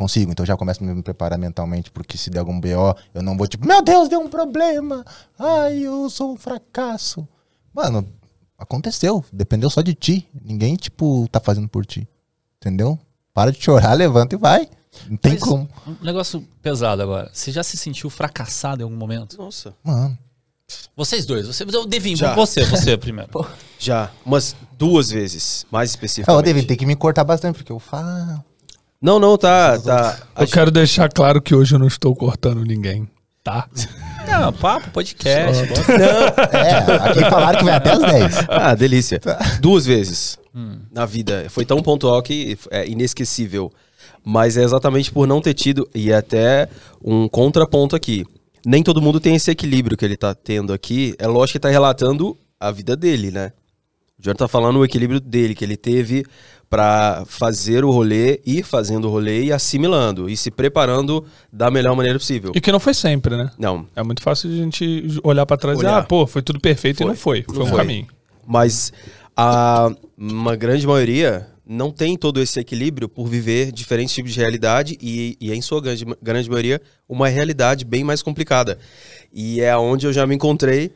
Consigo, 0.00 0.32
então 0.32 0.46
já 0.46 0.56
começo 0.56 0.82
a 0.82 0.86
me 0.86 1.02
preparar 1.02 1.38
mentalmente, 1.38 1.90
porque 1.90 2.16
se 2.16 2.30
der 2.30 2.38
algum 2.38 2.58
BO, 2.58 2.96
eu 3.12 3.22
não 3.22 3.36
vou 3.36 3.46
tipo, 3.46 3.66
meu 3.66 3.82
Deus, 3.82 4.08
deu 4.08 4.18
um 4.18 4.30
problema. 4.30 5.04
Ai, 5.38 5.80
eu 5.80 6.08
sou 6.08 6.32
um 6.32 6.38
fracasso. 6.38 7.28
Mano, 7.70 8.08
aconteceu, 8.56 9.22
dependeu 9.30 9.68
só 9.68 9.82
de 9.82 9.92
ti. 9.92 10.26
Ninguém, 10.42 10.74
tipo, 10.74 11.28
tá 11.30 11.38
fazendo 11.38 11.68
por 11.68 11.84
ti. 11.84 12.08
Entendeu? 12.56 12.98
Para 13.34 13.52
de 13.52 13.62
chorar, 13.62 13.92
levanta 13.92 14.34
e 14.34 14.38
vai. 14.38 14.70
Não 15.06 15.18
tem 15.18 15.32
Mas 15.32 15.42
como. 15.42 15.68
Um 15.86 16.02
negócio 16.02 16.48
pesado 16.62 17.02
agora. 17.02 17.30
Você 17.30 17.52
já 17.52 17.62
se 17.62 17.76
sentiu 17.76 18.08
fracassado 18.08 18.80
em 18.80 18.84
algum 18.84 18.96
momento? 18.96 19.36
Nossa. 19.36 19.74
Mano. 19.84 20.16
Vocês 20.96 21.26
dois. 21.26 21.46
Você, 21.46 21.64
eu 21.64 21.86
Devin, 21.86 22.16
Já. 22.16 22.34
você, 22.34 22.64
você 22.64 22.96
primeiro. 22.96 23.46
Já. 23.78 24.10
Umas 24.24 24.56
duas 24.78 25.10
vezes, 25.10 25.66
mais 25.70 25.90
Eu 25.90 25.92
especificamente. 25.92 26.44
devia 26.46 26.66
ter 26.66 26.76
que 26.76 26.86
me 26.86 26.96
cortar 26.96 27.22
bastante, 27.22 27.56
porque 27.56 27.70
eu 27.70 27.78
falo. 27.78 28.42
Não, 29.02 29.18
não, 29.18 29.36
tá. 29.38 29.78
tá 29.78 30.18
Eu 30.38 30.46
quero 30.46 30.70
deixar 30.70 31.08
claro 31.10 31.40
que 31.40 31.54
hoje 31.54 31.74
eu 31.74 31.78
não 31.78 31.86
estou 31.86 32.14
cortando 32.14 32.62
ninguém, 32.64 33.08
tá? 33.42 33.66
Não, 34.28 34.52
papo, 34.52 34.90
podcast. 34.90 35.66
bota- 35.66 36.56
É, 36.56 36.72
aqui 37.08 37.20
falaram 37.30 37.58
que 37.58 37.64
vai 37.64 37.74
até 37.76 37.90
as 37.92 37.98
10. 38.00 38.34
Ah, 38.48 38.74
delícia. 38.74 39.18
Duas 39.60 39.86
vezes 39.86 40.38
na 40.92 41.06
vida. 41.06 41.46
Foi 41.48 41.64
tão 41.64 41.82
pontual 41.82 42.22
que 42.22 42.58
é 42.70 42.86
inesquecível. 42.88 43.72
Mas 44.22 44.58
é 44.58 44.62
exatamente 44.62 45.10
por 45.10 45.26
não 45.26 45.40
ter 45.40 45.54
tido, 45.54 45.88
e 45.94 46.12
é 46.12 46.16
até 46.16 46.68
um 47.02 47.26
contraponto 47.26 47.96
aqui. 47.96 48.26
Nem 48.66 48.82
todo 48.82 49.00
mundo 49.00 49.18
tem 49.18 49.34
esse 49.34 49.50
equilíbrio 49.50 49.96
que 49.96 50.04
ele 50.04 50.16
tá 50.16 50.34
tendo 50.34 50.74
aqui. 50.74 51.14
É 51.18 51.26
lógico 51.26 51.54
que 51.54 51.60
tá 51.60 51.70
relatando 51.70 52.36
a 52.60 52.70
vida 52.70 52.94
dele, 52.94 53.30
né? 53.30 53.50
O 54.18 54.22
Jonathan 54.22 54.44
tá 54.44 54.48
falando 54.48 54.76
o 54.78 54.84
equilíbrio 54.84 55.18
dele, 55.18 55.54
que 55.54 55.64
ele 55.64 55.78
teve 55.78 56.26
pra 56.70 57.24
fazer 57.26 57.84
o 57.84 57.90
rolê, 57.90 58.40
ir 58.46 58.62
fazendo 58.62 59.08
o 59.08 59.10
rolê 59.10 59.42
e 59.42 59.52
assimilando, 59.52 60.30
e 60.30 60.36
se 60.36 60.52
preparando 60.52 61.24
da 61.52 61.68
melhor 61.68 61.96
maneira 61.96 62.16
possível. 62.18 62.52
E 62.54 62.60
que 62.60 62.70
não 62.70 62.78
foi 62.78 62.94
sempre, 62.94 63.36
né? 63.36 63.50
Não, 63.58 63.86
É 63.96 64.02
muito 64.04 64.22
fácil 64.22 64.48
de 64.48 64.60
a 64.60 64.62
gente 64.62 65.20
olhar 65.24 65.44
pra 65.44 65.56
trás 65.56 65.76
e 65.78 65.80
Olhar. 65.84 65.98
ah, 65.98 66.02
pô, 66.04 66.28
foi 66.28 66.42
tudo 66.42 66.60
perfeito 66.60 66.98
Foi. 66.98 67.06
e 67.06 67.08
não 67.08 67.16
foi. 67.16 67.42
Foi 67.42 67.56
Não 67.58 67.64
um 67.64 67.68
foi. 67.68 67.76
caminho. 67.78 68.06
Mas 68.46 68.92
a 69.36 69.90
uma 70.16 70.54
grande 70.54 70.86
maioria 70.86 71.48
não 71.66 71.90
tem 71.90 72.16
todo 72.16 72.40
esse 72.40 72.58
equilíbrio 72.60 73.08
por 73.08 73.26
viver 73.26 73.70
diferentes 73.72 74.14
tipos 74.14 74.32
de 74.32 74.38
realidade 74.40 74.96
e, 75.00 75.36
e 75.40 75.52
em 75.52 75.60
sua 75.62 75.80
grande, 75.80 76.04
grande 76.22 76.48
maioria, 76.48 76.80
uma 77.08 77.28
realidade 77.28 77.84
bem 77.84 78.02
mais 78.04 78.22
complicada. 78.22 78.78
E 79.32 79.60
é 79.60 79.76
onde 79.76 80.06
eu 80.06 80.12
já 80.12 80.26
me 80.26 80.34
encontrei 80.34 80.90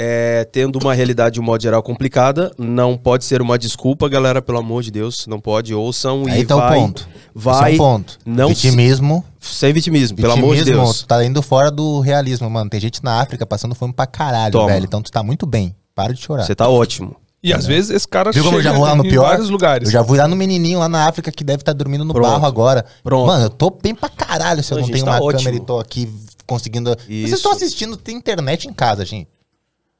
é, 0.00 0.44
tendo 0.44 0.78
uma 0.78 0.94
realidade, 0.94 1.34
de 1.34 1.40
um 1.40 1.42
modo 1.42 1.60
geral, 1.60 1.82
complicada. 1.82 2.52
Não 2.56 2.96
pode 2.96 3.24
ser 3.24 3.42
uma 3.42 3.58
desculpa, 3.58 4.08
galera, 4.08 4.40
pelo 4.40 4.58
amor 4.58 4.80
de 4.84 4.92
Deus. 4.92 5.26
Não 5.26 5.40
pode. 5.40 5.74
Ouçam 5.74 6.22
Aí 6.28 6.42
e 6.42 6.46
tá 6.46 6.54
o 6.54 6.60
vai. 6.60 6.78
ponto. 6.78 7.08
Vai. 7.34 7.72
Esse 7.72 7.80
é 7.80 7.82
um 7.82 7.84
ponto. 7.84 8.18
Não 8.24 8.48
Vitimismo. 8.50 9.24
Sem 9.40 9.72
vitimismo, 9.72 10.16
pelo 10.16 10.32
amor 10.34 10.54
de 10.54 10.60
vitimismo, 10.60 10.84
Deus. 10.84 11.02
tá 11.02 11.24
indo 11.24 11.42
fora 11.42 11.68
do 11.70 11.98
realismo, 11.98 12.48
mano. 12.48 12.70
Tem 12.70 12.78
gente 12.78 13.02
na 13.02 13.20
África 13.20 13.44
passando 13.44 13.74
fome 13.74 13.92
pra 13.92 14.06
caralho, 14.06 14.52
Toma. 14.52 14.66
velho. 14.68 14.84
Então 14.84 15.02
tu 15.02 15.10
tá 15.10 15.22
muito 15.22 15.46
bem. 15.46 15.74
Para 15.96 16.12
de 16.14 16.20
chorar. 16.20 16.44
Você 16.44 16.54
tá 16.54 16.68
ótimo. 16.68 17.16
E 17.42 17.52
às 17.52 17.66
vezes 17.66 17.90
esse 17.90 18.06
cara 18.06 18.30
Viu 18.32 18.44
como 18.44 18.56
eu 18.56 18.62
já 18.62 18.70
chega 18.70 18.78
vou 18.80 18.88
lá 18.88 18.94
no 18.96 19.04
em 19.04 19.08
pior? 19.10 19.28
vários 19.28 19.48
lugares. 19.50 19.88
Eu 19.88 19.92
já 19.92 20.04
fui 20.04 20.18
lá 20.18 20.26
no 20.28 20.36
menininho 20.36 20.78
lá 20.80 20.88
na 20.88 21.08
África 21.08 21.30
que 21.32 21.42
deve 21.42 21.62
estar 21.62 21.72
dormindo 21.72 22.04
no 22.04 22.12
Pronto. 22.12 22.30
barro 22.30 22.46
agora. 22.46 22.84
Pronto. 23.02 23.26
Mano, 23.26 23.44
eu 23.46 23.50
tô 23.50 23.70
bem 23.70 23.94
pra 23.94 24.08
caralho 24.08 24.62
se 24.62 24.72
eu 24.72 24.76
Não, 24.78 24.82
não 24.86 24.92
tenho 24.92 25.04
tá 25.04 25.12
uma 25.12 25.22
ótimo. 25.24 25.38
câmera 25.44 25.56
e 25.56 25.60
tô 25.66 25.78
aqui 25.80 26.08
conseguindo. 26.46 26.90
Vocês 26.90 27.08
Isso. 27.26 27.34
estão 27.36 27.52
assistindo, 27.52 27.96
tem 27.96 28.16
internet 28.16 28.68
em 28.68 28.72
casa, 28.72 29.04
gente. 29.04 29.28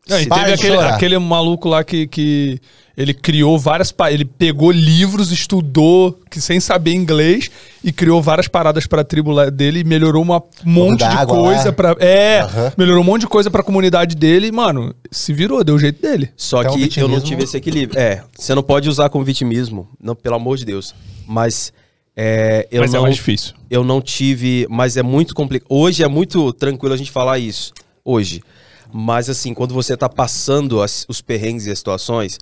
Não, 0.09 0.21
e 0.21 0.27
Para 0.27 0.41
teve 0.45 0.53
aquele, 0.55 0.77
aquele 0.79 1.19
maluco 1.19 1.69
lá 1.69 1.85
que, 1.85 2.07
que 2.07 2.59
ele 2.97 3.13
criou 3.13 3.59
várias. 3.59 3.95
Ele 4.11 4.25
pegou 4.25 4.71
livros, 4.71 5.31
estudou 5.31 6.19
que 6.31 6.41
sem 6.41 6.59
saber 6.61 6.95
inglês 6.95 7.51
e 7.85 7.93
criou 7.93 8.23
várias 8.23 8.49
paradas 8.49 8.87
pra 8.87 9.05
tribo 9.05 9.51
dele 9.51 9.81
e 9.81 9.85
melhorou 9.85 10.23
uma 10.23 10.39
um 10.39 10.71
monte 10.71 10.99
de 11.01 11.05
água 11.05 11.37
coisa 11.37 11.73
pra. 11.73 11.95
É, 12.01 12.41
Aham. 12.41 12.73
melhorou 12.77 13.03
um 13.03 13.07
monte 13.07 13.21
de 13.23 13.27
coisa 13.29 13.51
pra 13.51 13.63
comunidade 13.63 14.17
dele 14.17 14.47
e, 14.49 14.53
mano, 14.53 14.95
se 15.11 15.33
virou, 15.33 15.63
deu 15.63 15.75
o 15.75 15.79
jeito 15.79 16.01
dele. 16.01 16.31
Só 16.37 16.63
Então, 16.63 16.75
que 16.89 17.01
eu 17.01 17.09
não 17.09 17.21
tive 17.21 17.45
esse 17.45 17.57
equilíbrio. 17.57 18.01
É, 18.01 18.25
você 18.37 18.55
não 18.55 18.63
pode 18.63 18.89
usar 18.89 19.11
como 19.11 19.25
vitimismo, 19.25 19.89
não, 20.03 20.15
pelo 20.15 20.37
amor 20.37 20.57
de 20.57 20.65
Deus. 20.65 20.95
Mas 21.27 21.73
é, 22.17 22.67
eu 22.73 22.81
Mas 22.81 22.93
é 22.93 22.97
não, 22.97 23.03
mais 23.03 23.15
difícil. 23.15 23.55
eu 23.71 23.85
não 23.85 24.01
tive, 24.01 24.67
mas 24.71 24.97
é 24.97 25.03
muito 25.03 25.35
complicado. 25.35 25.69
Hoje 25.71 26.03
é 26.03 26.09
muito 26.09 26.53
tranquilo 26.55 26.95
a 26.95 26.97
gente 26.97 27.11
falar 27.11 27.39
isso. 27.39 27.73
Hoje. 28.05 28.43
Mas 28.93 29.29
assim, 29.29 29.53
quando 29.55 29.75
você 29.75 29.97
tá 29.97 30.09
passando 30.09 30.83
as- 30.83 31.05
os 31.09 31.21
perrengues 31.21 31.67
e 31.67 31.71
as 31.71 31.79
situações, 31.79 32.39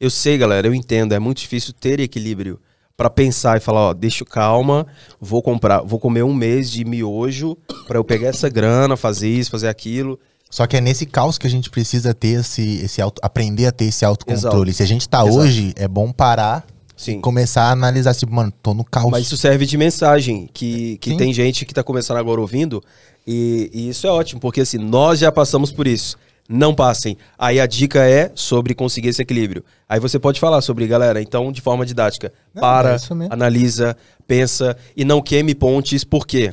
eu 0.00 0.10
sei, 0.10 0.36
galera, 0.38 0.66
eu 0.66 0.74
entendo, 0.74 1.12
é 1.12 1.18
muito 1.18 1.38
difícil 1.38 1.72
ter 1.72 2.00
equilíbrio 2.00 2.58
Pra 2.96 3.10
pensar 3.10 3.56
e 3.56 3.60
falar, 3.60 3.80
ó, 3.88 3.92
deixa 3.92 4.24
calma, 4.24 4.86
vou 5.20 5.42
comprar, 5.42 5.80
vou 5.82 5.98
comer 5.98 6.22
um 6.22 6.32
mês 6.32 6.70
de 6.70 6.84
miojo 6.84 7.56
pra 7.88 7.98
eu 7.98 8.04
pegar 8.04 8.28
essa 8.28 8.48
grana, 8.48 8.96
fazer 8.96 9.28
isso, 9.28 9.50
fazer 9.50 9.66
aquilo. 9.66 10.16
Só 10.48 10.64
que 10.64 10.76
é 10.76 10.80
nesse 10.80 11.04
caos 11.04 11.36
que 11.36 11.44
a 11.44 11.50
gente 11.50 11.70
precisa 11.70 12.14
ter 12.14 12.38
esse, 12.38 12.62
esse 12.84 13.02
auto, 13.02 13.18
aprender 13.20 13.66
a 13.66 13.72
ter 13.72 13.86
esse 13.86 14.04
autocontrole. 14.04 14.70
Exato. 14.70 14.76
Se 14.76 14.82
a 14.84 14.86
gente 14.86 15.08
tá 15.08 15.22
Exato. 15.24 15.36
hoje, 15.36 15.72
é 15.74 15.88
bom 15.88 16.12
parar 16.12 16.64
Sim. 16.96 17.18
e 17.18 17.20
começar 17.20 17.62
a 17.64 17.70
analisar 17.72 18.12
assim, 18.12 18.26
mano, 18.26 18.52
tô 18.62 18.72
no 18.72 18.84
caos. 18.84 19.10
Mas 19.10 19.24
isso 19.26 19.36
serve 19.36 19.66
de 19.66 19.76
mensagem, 19.76 20.48
que, 20.54 20.96
que 20.98 21.10
Sim. 21.10 21.16
tem 21.16 21.32
gente 21.34 21.66
que 21.66 21.74
tá 21.74 21.82
começando 21.82 22.18
agora 22.18 22.40
ouvindo, 22.40 22.80
e, 23.26 23.70
e 23.72 23.88
isso 23.88 24.06
é 24.06 24.10
ótimo, 24.10 24.40
porque 24.40 24.60
assim, 24.60 24.78
nós 24.78 25.18
já 25.18 25.32
passamos 25.32 25.72
por 25.72 25.86
isso. 25.86 26.16
Não 26.48 26.74
passem. 26.74 27.16
Aí 27.38 27.58
a 27.58 27.66
dica 27.66 28.04
é 28.06 28.30
sobre 28.34 28.74
conseguir 28.74 29.08
esse 29.08 29.22
equilíbrio. 29.22 29.64
Aí 29.88 29.98
você 29.98 30.18
pode 30.18 30.38
falar 30.38 30.60
sobre, 30.60 30.86
galera, 30.86 31.22
então, 31.22 31.50
de 31.50 31.62
forma 31.62 31.86
didática. 31.86 32.32
Não, 32.52 32.60
para, 32.60 32.96
é 32.96 32.98
analisa, 33.30 33.96
pensa 34.26 34.76
e 34.94 35.04
não 35.04 35.22
queime 35.22 35.54
pontes, 35.54 36.04
por 36.04 36.26
quê? 36.26 36.52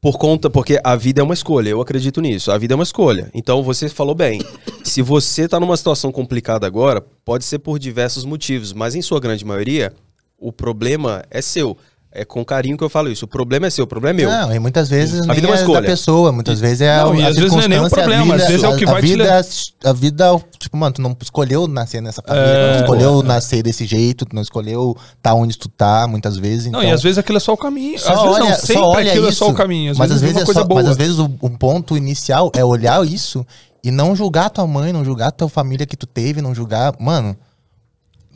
Por 0.00 0.16
conta, 0.16 0.48
porque 0.48 0.80
a 0.82 0.96
vida 0.96 1.20
é 1.20 1.24
uma 1.24 1.34
escolha, 1.34 1.68
eu 1.68 1.80
acredito 1.82 2.22
nisso. 2.22 2.50
A 2.50 2.56
vida 2.56 2.72
é 2.72 2.76
uma 2.76 2.82
escolha. 2.82 3.30
Então 3.34 3.62
você 3.62 3.86
falou 3.90 4.14
bem. 4.14 4.40
Se 4.82 5.02
você 5.02 5.46
tá 5.46 5.60
numa 5.60 5.76
situação 5.76 6.10
complicada 6.10 6.66
agora, 6.66 7.02
pode 7.22 7.44
ser 7.44 7.58
por 7.58 7.78
diversos 7.78 8.24
motivos, 8.24 8.72
mas 8.72 8.94
em 8.94 9.02
sua 9.02 9.20
grande 9.20 9.44
maioria, 9.44 9.92
o 10.38 10.50
problema 10.50 11.22
é 11.30 11.42
seu. 11.42 11.76
É 12.12 12.24
com 12.24 12.44
carinho 12.44 12.76
que 12.76 12.82
eu 12.82 12.90
falo 12.90 13.08
isso. 13.08 13.24
O 13.24 13.28
problema 13.28 13.68
é 13.68 13.70
seu, 13.70 13.84
o 13.84 13.86
problema 13.86 14.18
é 14.20 14.26
meu. 14.26 14.30
Não, 14.30 14.52
e 14.52 14.58
muitas 14.58 14.88
vezes 14.88 15.20
A 15.28 15.32
vida 15.32 15.46
é 15.46 15.50
uma 15.50 15.56
da 15.56 15.62
escolha. 15.62 15.82
pessoa, 15.86 16.32
muitas 16.32 16.58
vezes 16.58 16.80
é 16.80 16.96
Não, 16.98 17.12
a, 17.12 17.16
e 17.16 17.22
a 17.22 17.28
às 17.28 17.36
vezes 17.36 17.52
não 17.52 17.60
é 17.62 17.68
nem 17.68 17.78
a 17.78 17.88
problema, 17.88 18.34
às 18.34 18.40
vida- 18.40 18.46
vezes 18.48 18.64
é 18.64 18.68
o 18.68 18.76
que 18.76 18.84
a- 18.84 18.90
vai 18.90 18.98
a 18.98 19.00
te 19.00 19.06
vida, 19.08 19.40
A 19.84 19.92
vida, 19.92 20.40
tipo, 20.58 20.76
mano, 20.76 20.92
tu 20.92 21.00
não 21.02 21.16
escolheu 21.22 21.68
nascer 21.68 22.00
nessa 22.02 22.20
família, 22.20 22.48
tu 22.48 22.58
É. 22.58 22.72
não 22.72 22.80
escolheu 22.80 23.22
nascer 23.22 23.62
desse 23.62 23.86
jeito, 23.86 24.26
tu 24.26 24.34
não 24.34 24.42
escolheu 24.42 24.96
tá 25.22 25.34
onde 25.34 25.56
tu 25.56 25.68
tá, 25.68 26.08
muitas 26.08 26.36
vezes, 26.36 26.66
então... 26.66 26.80
Não, 26.82 26.88
e 26.88 26.90
às 26.90 27.00
vezes 27.00 27.16
aquilo 27.16 27.36
é 27.36 27.40
só 27.40 27.52
o 27.52 27.56
caminho. 27.56 27.96
Só 27.96 28.12
às 28.12 28.20
vezes 28.22 28.34
olha, 28.36 28.44
não, 28.44 28.50
só 28.56 28.66
sempre 28.66 28.82
olha 28.82 29.10
aquilo 29.12 29.28
isso, 29.28 29.44
é 29.44 29.46
só 29.46 29.52
o 29.52 29.54
caminho. 29.54 29.92
Às 29.92 29.98
mas 29.98 30.10
às 30.10 30.20
vezes, 30.20 30.34
vezes, 30.34 30.36
é 30.36 30.38
uma 30.40 30.42
é 30.42 30.46
coisa 30.46 30.60
só- 30.62 30.66
boa. 30.66 30.82
mas 30.82 30.90
às 30.90 30.96
vezes 30.96 31.18
o, 31.20 31.30
um 31.42 31.56
ponto 31.56 31.96
inicial 31.96 32.50
é 32.56 32.64
olhar 32.64 33.06
isso 33.06 33.46
e 33.84 33.90
não 33.92 34.16
julgar 34.16 34.50
tua 34.50 34.66
mãe, 34.66 34.92
não 34.92 35.04
julgar 35.04 35.30
tua 35.30 35.48
família 35.48 35.86
que 35.86 35.96
tu 35.96 36.08
teve, 36.08 36.42
não 36.42 36.52
julgar, 36.52 36.92
mano... 36.98 37.36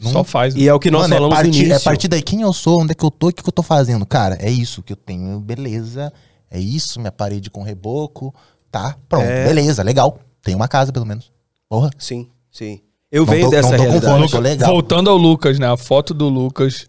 não- 0.05 0.13
Só 0.13 0.25
faz. 0.25 0.55
E 0.55 0.69
é 0.69 0.73
o 0.75 0.79
que 0.79 0.91
nós 0.91 1.03
Mano, 1.03 1.15
falamos 1.17 1.39
é 1.39 1.43
no 1.43 1.45
partir, 1.49 1.59
início. 1.61 1.75
é 1.75 1.79
partir 1.81 2.09
daí 2.09 2.23
quem 2.23 2.41
eu 2.43 2.53
sou, 2.53 2.81
onde 2.83 2.93
é 2.93 2.95
que 2.95 3.05
eu 3.05 3.11
tô, 3.11 3.29
o 3.29 3.33
que, 3.33 3.43
que 3.43 3.49
eu 3.49 3.53
tô 3.53 3.63
fazendo. 3.63 4.05
Cara, 4.07 4.37
é 4.41 4.51
isso 4.51 4.83
que 4.83 4.93
eu 4.93 4.97
tenho, 4.97 5.41
beleza. 5.41 6.13
É 6.51 6.59
isso, 6.59 7.01
minha 7.01 7.11
parede 7.13 7.51
com 7.51 7.63
reboco. 7.63 8.33
Tá, 8.71 8.97
pronto, 9.09 9.25
É. 9.25 9.45
beleza, 9.47 9.83
legal. 9.83 10.19
Tem 10.43 10.55
uma 10.55 10.69
casa, 10.69 10.93
pelo 10.93 11.07
menos. 11.07 11.31
Porra. 11.69 11.91
Sim, 11.99 12.29
sim. 12.53 12.81
Eu 13.11 13.25
Não 13.25 13.33
venho 13.33 13.45
tô- 13.47 13.51
dessa 13.51 13.71
não 13.71 13.77
tô 13.77 13.83
realidade. 13.85 14.31
tô 14.33 14.39
legal. 14.41 14.71
Voltando 14.71 15.11
ao 15.11 15.17
Lucas, 15.17 15.59
né? 15.59 15.69
A 15.71 15.77
foto 15.77 16.13
do 16.13 16.29
Lucas 16.29 16.87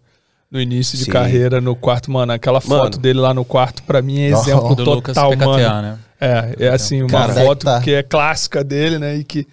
no 0.50 0.60
início 0.60 0.98
de 0.98 1.06
Sim. 1.06 1.12
carreira 1.12 1.62
no 1.62 1.76
quarto, 1.76 2.10
mano. 2.12 2.32
Aquela 2.34 2.60
Mano. 2.66 2.84
foto 2.84 2.98
dele 3.00 3.20
lá 3.20 3.34
no 3.34 3.46
quarto, 3.46 3.84
pra 3.84 4.02
mim, 4.02 4.20
é 4.22 4.30
exemplo 4.32 4.76
Do 4.76 4.84
Lucas 4.84 5.14
total, 5.16 5.32
PKTA, 5.32 5.46
mano. 5.48 5.82
né? 5.82 6.00
É, 6.20 6.56
é 6.66 6.70
assim, 6.70 7.02
uma 7.02 7.10
Cara, 7.10 7.34
foto 7.36 7.66
tá. 7.66 7.80
que 7.82 7.92
é 7.94 8.02
clássica 8.02 8.64
dele, 8.64 8.98
né? 8.98 9.18
E 9.18 9.24
que, 9.24 9.46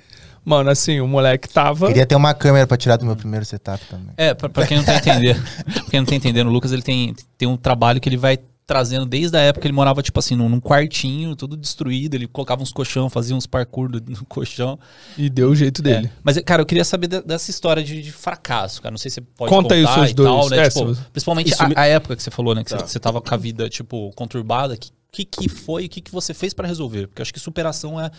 mano, 0.45 0.70
assim, 0.70 1.01
o 1.01 1.07
moleque 1.09 1.49
tava. 1.49 1.88
Queria 1.88 2.07
ter 2.07 2.16
uma 2.16 2.34
câmera 2.34 2.66
pra 2.66 2.76
tirar 2.76 2.97
do 2.97 3.05
meu 3.05 3.16
primeiro 3.16 3.45
setup 3.45 3.84
também. 3.86 4.14
É, 4.16 4.34
pra, 4.34 4.49
pra 4.49 4.66
quem 4.66 4.76
não 4.78 4.84
tá 4.84 4.97
entendendo, 4.97 5.43
pra 5.74 5.84
quem 5.90 6.01
não 6.01 6.07
tá 6.07 6.14
entendendo, 6.14 6.47
o 6.49 6.51
Lucas 6.53 6.72
ele 6.72 6.82
tem, 6.82 7.14
tem 7.38 7.49
um 7.49 7.57
trabalho 7.57 8.01
que 8.01 8.09
ele 8.09 8.16
vai 8.16 8.38
trazendo 8.64 9.05
desde 9.05 9.36
a 9.36 9.40
época 9.40 9.62
que 9.62 9.66
ele 9.66 9.74
morava, 9.74 10.01
tipo 10.03 10.18
assim, 10.18 10.36
num, 10.36 10.49
num 10.49 10.61
quartinho, 10.61 11.34
tudo 11.36 11.57
destruído. 11.57 12.14
Ele 12.14 12.26
colocava 12.28 12.62
uns 12.62 12.72
colchão, 12.72 13.11
fazia 13.11 13.34
uns 13.36 13.45
parkour 13.47 13.90
do- 13.90 14.01
no 14.11 14.24
colchão. 14.24 14.78
E 15.18 15.28
deu 15.28 15.51
o 15.51 15.55
jeito 15.55 15.82
dele. 15.82 16.07
É. 16.07 16.11
Mas, 16.22 16.38
cara, 16.40 16.62
eu 16.62 16.66
queria 16.66 16.84
saber 16.84 17.09
de- 17.09 17.20
dessa 17.22 17.51
história 17.51 17.82
de, 17.82 18.01
de 18.01 18.12
fracasso, 18.12 18.80
cara. 18.80 18.90
Não 18.93 18.99
sei 18.99 19.11
se 19.11 19.16
você 19.16 19.20
pode 19.36 19.51
Conta 19.53 19.74
aí 19.74 19.84
os 19.84 19.90
seus 19.90 20.11
e 20.11 20.14
dois. 20.14 20.28
tal, 20.30 20.49
né? 20.49 20.59
É, 20.64 20.68
Tipo, 20.70 20.95
se- 20.95 21.01
principalmente 21.12 21.51
Isso 21.53 21.62
a, 21.62 21.68
me- 21.68 21.74
a 21.76 21.86
época 21.86 22.16
que 22.16 22.22
você 22.22 22.30
falou, 22.30 22.55
né? 22.55 22.62
Que 22.64 22.70
Tá. 22.70 22.78
você, 22.78 22.86
você 22.86 23.01
tava 23.01 23.20
com 23.20 23.34
a 23.34 23.36
vida, 23.36 23.68
tipo, 23.68 24.11
conturbada. 24.14 24.74
O 24.74 24.78
que, 24.78 24.90
que, 25.11 25.24
que 25.24 25.49
foi? 25.49 25.86
O 25.86 25.88
que, 25.88 26.01
que 26.01 26.12
você 26.12 26.32
fez 26.32 26.55
pra 26.55 26.66
resolver? 26.66 27.09
Porque 27.09 27.20
eu 27.20 27.24
acho 27.24 27.34
que 27.34 27.40
superação 27.40 28.01
é, 28.01 28.11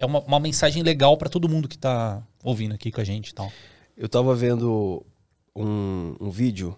é 0.00 0.06
uma, 0.06 0.20
uma 0.20 0.40
mensagem 0.40 0.82
legal 0.82 1.16
pra 1.16 1.28
todo 1.28 1.48
mundo 1.48 1.68
que 1.68 1.78
tá 1.78 2.22
ouvindo 2.42 2.74
aqui 2.74 2.90
com 2.90 3.00
a 3.00 3.04
gente 3.04 3.28
e 3.28 3.34
tal. 3.34 3.52
Eu 3.96 4.08
tava 4.08 4.34
vendo 4.34 5.04
um, 5.54 6.16
um 6.18 6.30
vídeo 6.30 6.74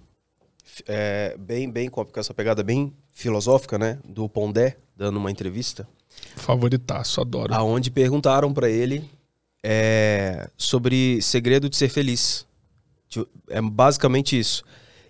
é, 0.87 1.37
bem, 1.39 1.71
bem 1.71 1.89
com 1.89 2.05
essa 2.17 2.35
pegada 2.35 2.63
bem 2.63 2.93
filosófica, 3.13 3.79
né? 3.79 3.99
Do 4.05 4.29
Pondé, 4.29 4.77
dando 4.97 5.19
uma 5.19 5.31
entrevista, 5.31 5.89
Favoritaço, 6.37 7.21
adoro. 7.21 7.55
aonde 7.55 7.91
perguntaram 7.91 8.53
pra 8.53 8.69
ele 8.69 9.09
é, 9.63 10.49
sobre 10.57 11.21
segredo 11.23 11.69
de 11.69 11.77
ser 11.77 11.89
feliz. 11.89 12.47
De- 13.09 13.27
É 13.49 13.61
basicamente 13.61 14.39
isso. 14.39 14.65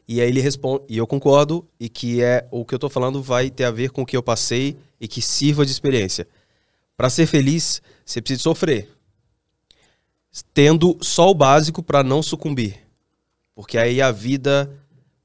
E 0.07 0.21
aí 0.21 0.29
ele 0.29 0.41
responde, 0.41 0.85
e 0.89 0.99
eu 0.99 1.07
concordo, 1.07 1.67
e 1.79 1.89
que 1.89 2.21
é 2.23 2.47
o 2.51 2.65
que 2.65 2.75
eu 2.75 2.79
tô 2.79 2.91
falando 2.91 3.23
vai 3.23 3.49
ter 3.51 3.65
a 3.65 3.71
ver 3.71 3.91
com 3.91 4.03
o 4.03 4.07
que 4.07 4.17
eu 4.17 4.23
passei 4.23 4.77
e 5.01 5.07
que 5.09 5.23
sirva 5.23 5.65
de 5.65 5.73
experiência. 5.73 6.27
Pra 6.97 7.09
ser 7.09 7.27
feliz, 7.27 7.81
você 8.05 8.21
precisa 8.21 8.43
sofrer. 8.43 8.89
Tendo 10.55 10.97
só 11.03 11.31
o 11.31 11.35
básico 11.35 11.83
pra 11.83 12.03
não 12.03 12.23
sucumbir. 12.23 12.77
Porque 13.55 13.77
aí 13.77 14.01
a 14.01 14.11
vida 14.11 14.71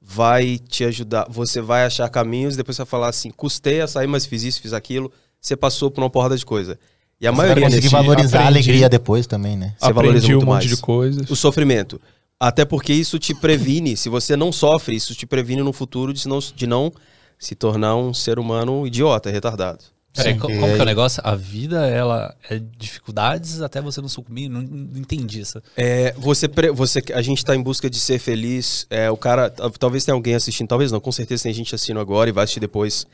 vai 0.00 0.58
te 0.58 0.84
ajudar. 0.84 1.26
Você 1.30 1.60
vai 1.62 1.84
achar 1.84 2.08
caminhos, 2.10 2.56
depois 2.56 2.76
você 2.76 2.82
vai 2.82 2.90
falar 2.90 3.08
assim: 3.08 3.30
custei 3.30 3.80
a 3.80 3.86
sair, 3.86 4.06
mas 4.06 4.26
fiz 4.26 4.42
isso, 4.42 4.60
fiz 4.60 4.72
aquilo. 4.74 5.10
Você 5.40 5.56
passou 5.56 5.90
por 5.90 6.02
uma 6.02 6.10
porrada 6.10 6.36
de 6.36 6.44
coisa. 6.44 6.78
E 7.20 7.26
a 7.26 7.30
Você 7.30 7.36
vai 7.36 7.46
maioria 7.46 7.64
conseguir 7.64 7.82
nesse, 7.84 7.92
valorizar 7.94 8.38
a 8.38 8.40
aprendi. 8.48 8.68
alegria 8.70 8.88
depois 8.88 9.26
também, 9.26 9.56
né? 9.56 9.74
você 9.78 9.92
valoriza 9.92 10.18
Aprendi 10.18 10.32
um 10.34 10.36
muito 10.36 10.46
monte 10.46 10.64
mais. 10.66 10.76
de 10.76 10.76
coisas. 10.82 11.30
o 11.30 11.34
sofrimento. 11.36 12.00
Até 12.38 12.64
porque 12.64 12.92
isso 12.92 13.18
te 13.18 13.34
previne, 13.34 13.96
se 13.96 14.08
você 14.08 14.36
não 14.36 14.52
sofre, 14.52 14.94
isso 14.94 15.14
te 15.14 15.26
previne 15.26 15.60
no 15.62 15.72
futuro 15.72 16.12
de 16.12 16.28
não, 16.28 16.38
de 16.38 16.66
não 16.68 16.92
se 17.36 17.56
tornar 17.56 17.96
um 17.96 18.14
ser 18.14 18.38
humano 18.38 18.86
idiota, 18.86 19.30
retardado. 19.30 19.82
Peraí, 20.14 20.32
Sim, 20.32 20.40
que 20.40 20.46
como 20.58 20.74
que 20.74 20.80
é 20.80 20.82
o 20.82 20.86
negócio? 20.86 21.22
A 21.24 21.36
vida, 21.36 21.86
ela 21.86 22.34
é 22.50 22.60
dificuldades 22.76 23.60
até 23.60 23.80
você 23.80 24.00
não 24.00 24.08
sucumbir? 24.08 24.48
Não, 24.48 24.62
não 24.62 24.98
entendi 25.00 25.40
isso. 25.40 25.62
É, 25.76 26.12
você, 26.16 26.48
você, 26.74 27.00
a 27.14 27.22
gente 27.22 27.44
tá 27.44 27.54
em 27.54 27.62
busca 27.62 27.88
de 27.88 28.00
ser 28.00 28.18
feliz. 28.18 28.86
É, 28.90 29.10
o 29.10 29.16
cara, 29.16 29.48
tal- 29.50 29.70
talvez 29.70 30.04
tenha 30.04 30.14
alguém 30.14 30.34
assistindo, 30.34 30.66
talvez 30.66 30.90
não, 30.90 30.98
com 30.98 31.12
certeza 31.12 31.44
tem 31.44 31.52
gente 31.52 31.72
assistindo 31.74 32.00
agora 32.00 32.28
e 32.30 32.32
vai 32.32 32.44
assistir 32.44 32.60
depois. 32.60 33.06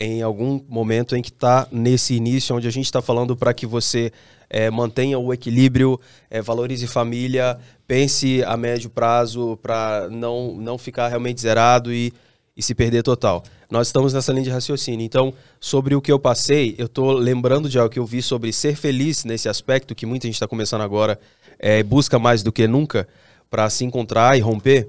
em 0.00 0.20
algum 0.20 0.60
momento 0.68 1.14
em 1.14 1.22
que 1.22 1.30
está 1.30 1.66
nesse 1.70 2.14
início, 2.14 2.56
onde 2.56 2.66
a 2.66 2.72
gente 2.72 2.86
está 2.86 3.00
falando 3.00 3.36
para 3.36 3.54
que 3.54 3.64
você 3.66 4.10
é, 4.50 4.68
mantenha 4.68 5.18
o 5.18 5.32
equilíbrio, 5.32 5.98
é, 6.28 6.42
valorize 6.42 6.86
família, 6.88 7.56
pense 7.86 8.42
a 8.44 8.56
médio 8.56 8.90
prazo 8.90 9.56
para 9.62 10.08
não, 10.10 10.56
não 10.56 10.76
ficar 10.76 11.08
realmente 11.08 11.40
zerado 11.40 11.92
e, 11.92 12.12
e 12.56 12.62
se 12.62 12.74
perder 12.74 13.02
total. 13.04 13.44
Nós 13.72 13.86
estamos 13.86 14.12
nessa 14.12 14.30
linha 14.32 14.44
de 14.44 14.50
raciocínio. 14.50 15.02
Então, 15.02 15.32
sobre 15.58 15.94
o 15.94 16.02
que 16.02 16.12
eu 16.12 16.18
passei, 16.18 16.74
eu 16.76 16.84
estou 16.84 17.10
lembrando 17.10 17.70
de 17.70 17.78
algo 17.78 17.88
que 17.88 17.98
eu 17.98 18.04
vi 18.04 18.20
sobre 18.20 18.52
ser 18.52 18.76
feliz 18.76 19.24
nesse 19.24 19.48
aspecto, 19.48 19.94
que 19.94 20.04
muita 20.04 20.26
gente 20.26 20.34
está 20.34 20.46
começando 20.46 20.82
agora, 20.82 21.18
é, 21.58 21.82
busca 21.82 22.18
mais 22.18 22.42
do 22.42 22.52
que 22.52 22.68
nunca 22.68 23.08
para 23.48 23.70
se 23.70 23.82
encontrar 23.82 24.36
e 24.36 24.42
romper. 24.42 24.86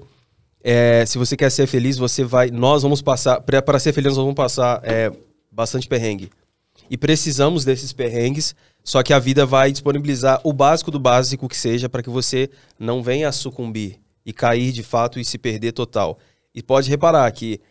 É, 0.62 1.02
se 1.06 1.16
você 1.16 1.34
quer 1.34 1.50
ser 1.50 1.66
feliz, 1.66 1.96
você 1.96 2.24
vai. 2.24 2.50
Nós 2.50 2.82
vamos 2.82 3.00
passar. 3.00 3.40
Para 3.40 3.78
ser 3.78 3.94
feliz, 3.94 4.08
nós 4.08 4.18
vamos 4.18 4.34
passar 4.34 4.82
é, 4.84 5.10
bastante 5.50 5.88
perrengue. 5.88 6.28
E 6.90 6.98
precisamos 6.98 7.64
desses 7.64 7.90
perrengues, 7.90 8.54
só 8.84 9.02
que 9.02 9.14
a 9.14 9.18
vida 9.18 9.46
vai 9.46 9.72
disponibilizar 9.72 10.42
o 10.44 10.52
básico 10.52 10.90
do 10.90 11.00
básico 11.00 11.48
que 11.48 11.56
seja 11.56 11.88
para 11.88 12.02
que 12.02 12.10
você 12.10 12.50
não 12.78 13.02
venha 13.02 13.30
a 13.30 13.32
sucumbir 13.32 13.98
e 14.26 14.30
cair 14.30 14.72
de 14.72 14.82
fato 14.82 15.18
e 15.18 15.24
se 15.24 15.38
perder 15.38 15.72
total. 15.72 16.18
E 16.54 16.62
pode 16.62 16.90
reparar 16.90 17.32
que 17.32 17.62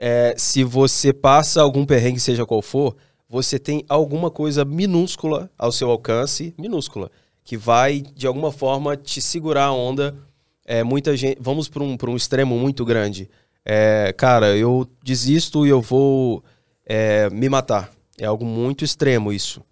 é, 0.00 0.34
se 0.38 0.64
você 0.64 1.12
passa 1.12 1.60
algum 1.60 1.84
perrengue, 1.84 2.18
seja 2.18 2.46
qual 2.46 2.62
for, 2.62 2.96
você 3.28 3.58
tem 3.58 3.84
alguma 3.86 4.30
coisa 4.30 4.64
minúscula 4.64 5.50
ao 5.58 5.70
seu 5.70 5.90
alcance, 5.90 6.54
minúscula, 6.56 7.10
que 7.44 7.56
vai 7.56 8.00
de 8.00 8.26
alguma 8.26 8.50
forma 8.50 8.96
te 8.96 9.20
segurar 9.20 9.66
a 9.66 9.72
onda. 9.72 10.16
É, 10.64 10.82
muita 10.82 11.14
gente, 11.16 11.36
vamos 11.38 11.68
para 11.68 11.82
um, 11.82 11.96
um 12.08 12.16
extremo 12.16 12.58
muito 12.58 12.82
grande. 12.82 13.28
É, 13.64 14.14
cara, 14.16 14.56
eu 14.56 14.88
desisto 15.04 15.66
e 15.66 15.68
eu 15.68 15.82
vou 15.82 16.42
é, 16.86 17.28
me 17.28 17.48
matar. 17.50 17.90
É 18.18 18.24
algo 18.24 18.44
muito 18.44 18.84
extremo 18.84 19.30
isso. 19.32 19.62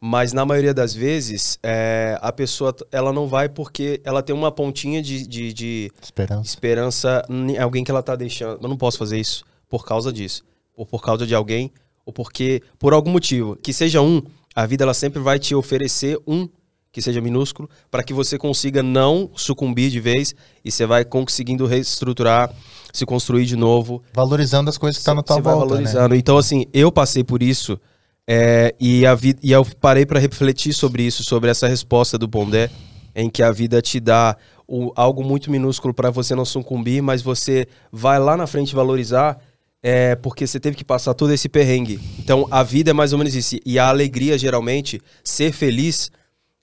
Mas 0.00 0.32
na 0.32 0.44
maioria 0.44 0.74
das 0.74 0.92
vezes, 0.92 1.60
é, 1.62 2.18
a 2.20 2.32
pessoa 2.32 2.74
ela 2.90 3.12
não 3.12 3.28
vai 3.28 3.48
porque 3.48 4.00
ela 4.02 4.20
tem 4.20 4.34
uma 4.34 4.50
pontinha 4.50 5.00
de, 5.00 5.24
de, 5.24 5.52
de 5.52 5.92
Esperança. 6.02 6.42
esperança 6.48 7.22
em 7.30 7.56
alguém 7.56 7.84
que 7.84 7.90
ela 7.92 8.02
tá 8.02 8.16
deixando. 8.16 8.60
Eu 8.60 8.68
não 8.68 8.76
posso 8.76 8.98
fazer 8.98 9.18
isso 9.18 9.44
por 9.72 9.86
causa 9.86 10.12
disso. 10.12 10.44
Ou 10.76 10.84
por 10.84 11.02
causa 11.02 11.26
de 11.26 11.34
alguém, 11.34 11.72
ou 12.04 12.12
porque, 12.12 12.60
por 12.78 12.92
algum 12.92 13.10
motivo. 13.10 13.56
Que 13.56 13.72
seja 13.72 14.02
um, 14.02 14.20
a 14.54 14.66
vida 14.66 14.84
ela 14.84 14.92
sempre 14.92 15.18
vai 15.18 15.38
te 15.38 15.54
oferecer 15.54 16.18
um 16.26 16.46
que 16.92 17.00
seja 17.00 17.22
minúsculo, 17.22 17.70
para 17.90 18.02
que 18.02 18.12
você 18.12 18.36
consiga 18.36 18.82
não 18.82 19.30
sucumbir 19.34 19.90
de 19.90 19.98
vez 19.98 20.34
e 20.62 20.70
você 20.70 20.84
vai 20.84 21.06
conseguindo 21.06 21.64
reestruturar, 21.64 22.54
se 22.92 23.06
construir 23.06 23.46
de 23.46 23.56
novo. 23.56 24.02
Valorizando 24.12 24.68
as 24.68 24.76
coisas 24.76 24.98
que 24.98 25.00
estão 25.00 25.14
tá 25.14 25.16
na 25.16 25.22
tua 25.22 25.36
você 25.36 25.40
volta, 25.40 25.58
vai 25.60 25.68
né? 25.68 25.84
valorizando. 25.84 26.14
Então, 26.14 26.36
assim, 26.36 26.66
eu 26.70 26.92
passei 26.92 27.24
por 27.24 27.42
isso 27.42 27.80
é, 28.28 28.74
e, 28.78 29.06
a 29.06 29.14
vida, 29.14 29.40
e 29.42 29.52
eu 29.52 29.64
parei 29.80 30.04
para 30.04 30.20
refletir 30.20 30.74
sobre 30.74 31.02
isso, 31.02 31.24
sobre 31.24 31.48
essa 31.48 31.66
resposta 31.66 32.18
do 32.18 32.28
Pondé, 32.28 32.68
em 33.14 33.30
que 33.30 33.42
a 33.42 33.50
vida 33.50 33.80
te 33.80 33.98
dá 33.98 34.36
o, 34.68 34.92
algo 34.94 35.24
muito 35.24 35.50
minúsculo 35.50 35.94
para 35.94 36.10
você 36.10 36.34
não 36.34 36.44
sucumbir, 36.44 37.02
mas 37.02 37.22
você 37.22 37.66
vai 37.90 38.18
lá 38.18 38.36
na 38.36 38.46
frente 38.46 38.74
valorizar 38.74 39.38
é, 39.82 40.14
porque 40.14 40.46
você 40.46 40.60
teve 40.60 40.76
que 40.76 40.84
passar 40.84 41.12
todo 41.12 41.32
esse 41.32 41.48
perrengue. 41.48 41.98
Então, 42.18 42.46
a 42.50 42.62
vida 42.62 42.90
é 42.90 42.92
mais 42.92 43.12
ou 43.12 43.18
menos 43.18 43.34
isso. 43.34 43.56
E 43.66 43.78
a 43.78 43.88
alegria, 43.88 44.38
geralmente, 44.38 45.02
ser 45.24 45.52
feliz 45.52 46.10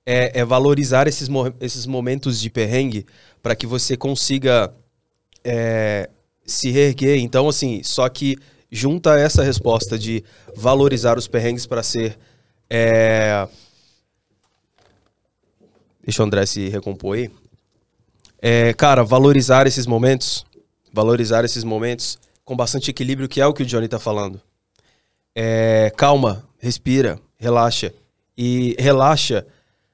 é, 0.06 0.40
é 0.40 0.46
valorizar 0.46 1.08
esses, 1.08 1.28
mo 1.28 1.54
esses 1.60 1.86
momentos 1.86 2.40
de 2.40 2.50
perrengue 2.50 3.06
para 3.44 3.56
que 3.56 3.68
você 3.68 3.98
consiga 3.98 4.74
é, 5.44 6.10
se 6.46 6.72
reerguer. 6.72 7.20
Então, 7.20 7.50
assim, 7.50 7.84
só 7.84 8.08
que 8.08 8.38
junta 8.72 9.20
essa 9.20 9.44
resposta 9.44 10.00
de 10.00 10.24
valorizar 10.56 11.18
os 11.18 11.28
perrengues 11.28 11.66
para 11.66 11.84
ser. 11.84 12.18
É... 12.70 13.48
Deixa 16.04 16.24
o 16.24 16.26
André 16.26 16.46
se 16.46 16.70
recompor 16.70 17.18
aí. 17.18 17.30
É, 18.42 18.74
cara, 18.74 19.04
valorizar 19.04 19.68
esses 19.68 19.86
momentos, 19.86 20.46
valorizar 20.94 21.44
esses 21.44 21.64
momentos 21.64 22.18
com 22.50 22.56
bastante 22.56 22.90
equilíbrio, 22.90 23.30
que 23.30 23.40
é 23.40 23.46
o 23.46 23.54
que 23.54 23.62
o 23.62 23.66
Johnny 23.66 23.88
tá 23.88 24.00
falando. 24.00 24.42
É, 25.36 25.94
calma, 25.96 26.44
respira, 26.58 27.20
relaxa. 27.38 27.94
E 28.36 28.76
relaxa, 28.80 29.46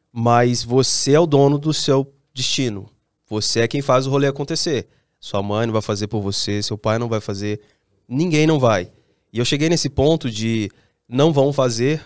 mas 0.10 0.64
você 0.64 1.12
é 1.12 1.20
o 1.20 1.26
dono 1.26 1.58
do 1.58 1.74
seu 1.74 2.10
destino. 2.34 2.90
Você 3.28 3.60
é 3.60 3.68
quem 3.68 3.82
faz 3.82 4.08
o 4.08 4.10
rolê 4.10 4.28
acontecer. 4.28 4.88
Sua 5.20 5.44
mãe 5.44 5.66
não 5.68 5.74
vai 5.74 5.82
fazer 5.82 6.08
por 6.08 6.22
você, 6.22 6.64
seu 6.64 6.78
pai 6.78 6.98
não 6.98 7.10
vai 7.10 7.20
fazer, 7.20 7.60
ninguém 8.08 8.48
não 8.48 8.58
vai. 8.58 8.90
E 9.34 9.40
eu 9.40 9.44
cheguei 9.44 9.68
nesse 9.68 9.90
ponto 9.90 10.32
de 10.32 10.72
não 11.10 11.34
vão 11.34 11.52
fazer 11.52 12.02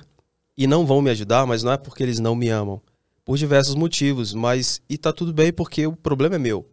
e 0.58 0.66
não 0.66 0.84
vão 0.84 1.00
me 1.00 1.12
ajudar, 1.12 1.46
mas 1.46 1.62
não 1.62 1.74
é 1.74 1.78
porque 1.78 2.02
eles 2.02 2.18
não 2.18 2.34
me 2.34 2.50
amam. 2.50 2.82
Por 3.24 3.38
diversos 3.38 3.76
motivos, 3.76 4.34
mas 4.34 4.82
e 4.90 4.98
tá 4.98 5.14
tudo 5.14 5.32
bem 5.32 5.54
porque 5.54 5.86
o 5.86 5.96
problema 5.96 6.38
é 6.38 6.40
meu. 6.40 6.68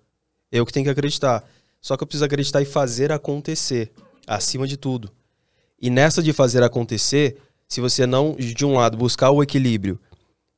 Eu 0.50 0.64
que 0.64 0.72
tenho 0.72 0.84
que 0.84 0.90
acreditar. 0.90 1.44
Só 1.86 1.96
que 1.96 2.02
eu 2.02 2.06
preciso 2.08 2.24
acreditar 2.24 2.60
e 2.60 2.64
fazer 2.64 3.12
acontecer, 3.12 3.92
acima 4.26 4.66
de 4.66 4.76
tudo. 4.76 5.08
E 5.80 5.88
nessa 5.88 6.20
de 6.20 6.32
fazer 6.32 6.60
acontecer, 6.64 7.36
se 7.68 7.80
você 7.80 8.04
não, 8.04 8.34
de 8.34 8.66
um 8.66 8.74
lado, 8.74 8.96
buscar 8.96 9.30
o 9.30 9.40
equilíbrio 9.40 9.96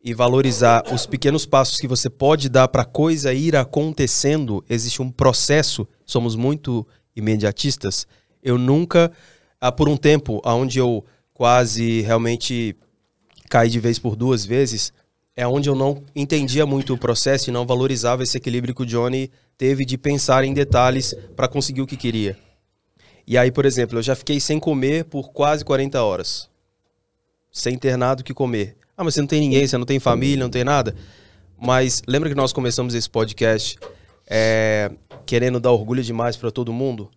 e 0.03 0.15
valorizar 0.15 0.85
os 0.91 1.05
pequenos 1.05 1.45
passos 1.45 1.77
que 1.77 1.87
você 1.87 2.09
pode 2.09 2.49
dar 2.49 2.67
para 2.69 2.81
a 2.81 2.87
coisa 2.87 3.31
ir 3.35 3.55
acontecendo, 3.57 4.65
existe 4.71 5.03
um 5.03 5.11
processo, 5.11 5.87
somos 6.07 6.35
muito 6.35 6.87
imediatistas. 7.15 8.07
Eu 8.43 8.57
nunca, 8.57 9.13
ah, 9.61 9.71
por 9.71 9.87
um 9.87 9.99
tempo, 9.99 10.41
onde 10.47 10.79
eu 10.79 11.05
quase 11.35 12.01
realmente 12.01 12.75
caí 13.51 13.69
de 13.69 13.79
vez 13.79 13.99
por 13.99 14.17
duas 14.17 14.47
vezes, 14.47 14.95
é 15.39 15.47
onde 15.47 15.69
eu 15.69 15.77
não 15.77 16.03
entendia 16.17 16.67
muito 16.67 16.93
o 16.93 16.99
processo 16.99 17.49
e 17.49 17.53
não 17.53 17.65
valorizava 17.65 18.25
esse 18.25 18.37
equilíbrio 18.37 18.75
que 18.75 18.83
o 18.83 18.85
Johnny 18.85 19.31
teve 19.57 19.85
de 19.85 19.97
pensar 19.97 20.43
em 20.43 20.53
detalhes 20.53 21.15
para 21.37 21.47
conseguir 21.47 21.81
o 21.81 21.87
que 21.87 21.97
queria. 21.97 22.37
E 23.25 23.39
aí, 23.39 23.53
por 23.53 23.65
exemplo, 23.65 23.99
eu 23.99 24.03
já 24.03 24.17
fiquei 24.17 24.41
sem 24.41 24.59
comer 24.59 25.05
por 25.05 25.31
quase 25.31 25.65
40 25.65 26.03
horas. 26.03 26.51
Sem 27.53 27.79
ter 27.79 27.97
nada 27.97 28.21
o 28.21 28.25
que 28.25 28.35
comer. 28.35 28.77
Ah, 28.97 29.05
mas 29.05 29.15
você 29.15 29.21
não 29.21 29.29
tem 29.29 29.41
ninguém, 29.41 29.65
você 29.65 29.79
não 29.79 29.87
tem 29.87 30.01
família, 30.01 30.43
não 30.43 30.51
tem 30.51 30.65
nada. 30.65 30.93
Mas 31.57 32.03
lembra 32.09 32.29
que 32.29 32.35
nós 32.35 32.53
começamos 32.53 32.93
esse 32.93 33.09
podcast 33.09 33.79
é, 34.29 34.91
querendo 35.25 35.61
dar 35.61 35.71
orgulho 35.71 36.03
demais 36.03 36.37
para 36.37 36.51
todo 36.51 36.73
mundo 36.73 37.09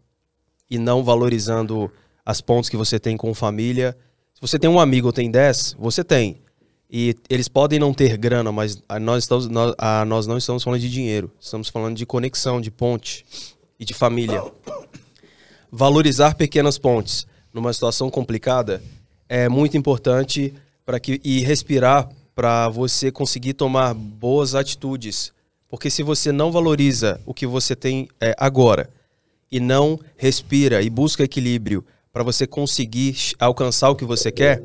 e 0.69 0.77
não 0.77 1.03
valorizando 1.03 1.91
as 2.23 2.39
pontos 2.39 2.69
que 2.69 2.77
você 2.77 2.99
tem 2.99 3.17
com 3.17 3.33
família. 3.33 3.97
Se 4.35 4.41
você 4.41 4.59
tem 4.59 4.69
um 4.69 4.79
amigo 4.79 5.07
ou 5.07 5.13
tem 5.13 5.31
10, 5.31 5.75
você 5.79 6.03
tem. 6.03 6.39
E 6.93 7.15
eles 7.29 7.47
podem 7.47 7.79
não 7.79 7.93
ter 7.93 8.17
grana, 8.17 8.51
mas 8.51 8.83
nós, 8.99 9.23
estamos, 9.23 9.47
nós, 9.47 9.73
a, 9.77 10.03
nós 10.03 10.27
não 10.27 10.37
estamos 10.37 10.61
falando 10.61 10.81
de 10.81 10.89
dinheiro. 10.89 11.31
Estamos 11.39 11.69
falando 11.69 11.95
de 11.95 12.05
conexão, 12.05 12.59
de 12.59 12.69
ponte 12.69 13.25
e 13.79 13.85
de 13.85 13.93
família. 13.93 14.43
Valorizar 15.71 16.35
pequenas 16.35 16.77
pontes 16.77 17.25
numa 17.53 17.71
situação 17.71 18.09
complicada 18.09 18.83
é 19.29 19.47
muito 19.47 19.77
importante 19.77 20.53
para 20.85 20.99
que 20.99 21.21
e 21.23 21.39
respirar 21.39 22.09
para 22.35 22.67
você 22.67 23.09
conseguir 23.09 23.53
tomar 23.53 23.93
boas 23.93 24.53
atitudes. 24.53 25.31
Porque 25.69 25.89
se 25.89 26.03
você 26.03 26.33
não 26.33 26.51
valoriza 26.51 27.21
o 27.25 27.33
que 27.33 27.47
você 27.47 27.73
tem 27.73 28.09
é, 28.19 28.35
agora 28.37 28.89
e 29.49 29.61
não 29.61 29.97
respira 30.17 30.81
e 30.81 30.89
busca 30.89 31.23
equilíbrio 31.23 31.85
para 32.11 32.23
você 32.23 32.45
conseguir 32.45 33.15
alcançar 33.39 33.89
o 33.89 33.95
que 33.95 34.03
você 34.03 34.29
quer, 34.29 34.61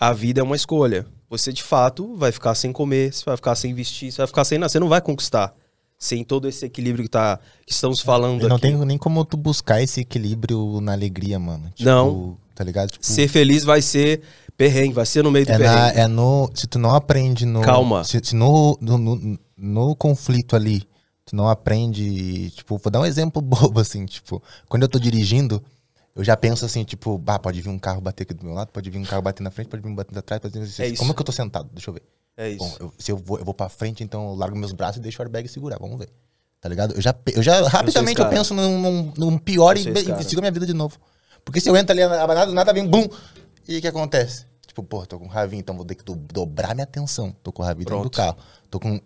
a 0.00 0.12
vida 0.12 0.40
é 0.40 0.42
uma 0.42 0.56
escolha. 0.56 1.06
Você 1.30 1.52
de 1.52 1.62
fato 1.62 2.16
vai 2.16 2.32
ficar 2.32 2.54
sem 2.56 2.72
comer, 2.72 3.14
você 3.14 3.24
vai 3.24 3.36
ficar 3.36 3.54
sem 3.54 3.72
vestir, 3.72 4.10
você 4.10 4.18
vai 4.18 4.26
ficar 4.26 4.44
sem 4.44 4.58
nada, 4.58 4.68
você 4.68 4.80
não 4.80 4.88
vai 4.88 5.00
conquistar 5.00 5.54
sem 5.96 6.24
todo 6.24 6.48
esse 6.48 6.64
equilíbrio 6.66 7.04
que, 7.04 7.10
tá, 7.10 7.38
que 7.64 7.72
estamos 7.72 8.00
falando 8.00 8.42
E 8.44 8.48
não 8.48 8.56
aqui. 8.56 8.62
tem 8.62 8.76
nem 8.86 8.98
como 8.98 9.24
tu 9.24 9.36
buscar 9.36 9.80
esse 9.82 10.00
equilíbrio 10.00 10.80
na 10.80 10.92
alegria, 10.92 11.38
mano. 11.38 11.70
Tipo, 11.74 11.84
Não. 11.88 12.36
Tá 12.54 12.64
ligado? 12.64 12.90
Tipo, 12.90 13.06
Ser 13.06 13.28
feliz 13.28 13.64
vai 13.64 13.80
ser 13.80 14.22
perrengue, 14.56 14.92
vai 14.94 15.06
ser 15.06 15.22
no 15.22 15.30
meio 15.30 15.46
do 15.46 15.52
é, 15.52 15.58
perrengue. 15.58 15.76
na, 15.96 16.02
é 16.02 16.06
no. 16.08 16.50
Se 16.54 16.66
tu 16.66 16.78
não 16.78 16.94
aprende 16.94 17.46
no. 17.46 17.60
Calma. 17.60 18.02
Se, 18.04 18.20
se 18.22 18.34
no, 18.34 18.76
no, 18.80 18.98
no, 18.98 19.38
no 19.56 19.96
conflito 19.96 20.56
ali, 20.56 20.82
tu 21.24 21.36
não 21.36 21.48
aprende. 21.48 22.50
Tipo, 22.50 22.76
vou 22.76 22.90
dar 22.90 23.00
um 23.00 23.06
exemplo 23.06 23.40
bobo, 23.42 23.78
assim, 23.80 24.04
tipo, 24.04 24.42
quando 24.68 24.82
eu 24.82 24.88
tô 24.88 24.98
dirigindo, 24.98 25.62
eu 26.14 26.24
já 26.24 26.36
penso 26.36 26.64
assim, 26.64 26.84
tipo, 26.84 27.16
bah, 27.18 27.38
pode 27.38 27.60
vir 27.60 27.68
um 27.68 27.78
carro 27.78 28.00
bater 28.00 28.24
aqui 28.24 28.34
do 28.34 28.44
meu 28.44 28.54
lado, 28.54 28.68
pode 28.72 28.88
vir 28.90 28.98
um 28.98 29.04
carro 29.04 29.22
bater 29.22 29.42
na 29.42 29.50
frente, 29.50 29.68
pode 29.68 29.82
vir 29.82 29.88
um 29.88 29.94
bater 29.94 30.16
atrás, 30.18 30.40
pode 30.40 30.58
vir 30.58 30.64
assim, 30.64 30.82
É. 30.82 30.96
Como 30.96 31.10
é 31.12 31.14
que 31.14 31.20
eu 31.20 31.24
tô 31.24 31.32
sentado? 31.32 31.68
Deixa 31.72 31.90
eu 31.90 31.94
ver. 31.94 32.02
É 32.36 32.48
isso. 32.50 32.58
Bom, 32.58 32.76
eu- 32.80 32.92
se 32.98 33.12
eu 33.12 33.16
vou, 33.16 33.38
eu 33.38 33.44
vou 33.44 33.54
pra 33.54 33.68
frente, 33.68 34.02
então 34.02 34.28
eu 34.30 34.34
largo 34.34 34.56
meus 34.56 34.72
braços 34.72 34.96
e 34.98 35.00
deixo 35.00 35.20
o 35.20 35.24
airbag 35.24 35.46
segurar, 35.48 35.78
vamos 35.78 35.98
ver. 35.98 36.08
Tá 36.60 36.68
ligado? 36.68 36.94
Eu 36.94 37.00
já, 37.00 37.14
eu 37.34 37.42
já 37.42 37.66
rapidamente 37.68 38.20
eu, 38.20 38.28
penso 38.28 38.52
num, 38.54 38.78
num, 38.80 39.12
num 39.16 39.38
pior 39.38 39.76
e, 39.76 39.80
e 39.80 40.24
sigo 40.24 40.40
a 40.40 40.42
minha 40.42 40.52
vida 40.52 40.66
de 40.66 40.74
novo. 40.74 40.98
Porque 41.44 41.60
se 41.60 41.68
eu 41.70 41.76
entro 41.76 41.92
ali, 41.92 42.06
nada, 42.06 42.46
nada 42.46 42.72
vem, 42.72 42.86
bum! 42.86 43.08
E 43.66 43.78
o 43.78 43.80
que 43.80 43.88
acontece? 43.88 44.44
Tipo, 44.66 44.82
pô, 44.82 45.06
tô 45.06 45.18
com 45.18 45.26
raiva, 45.26 45.56
então 45.56 45.74
vou 45.74 45.84
ter 45.86 45.94
que 45.94 46.04
do- 46.04 46.14
dobrar 46.14 46.74
minha 46.74 46.84
atenção. 46.84 47.34
Tô 47.42 47.50
com 47.50 47.62
raiva 47.62 47.78
dentro 47.78 48.02
do 48.02 48.10
carro. 48.10 48.36
Tô 48.70 48.78
com. 48.78 49.00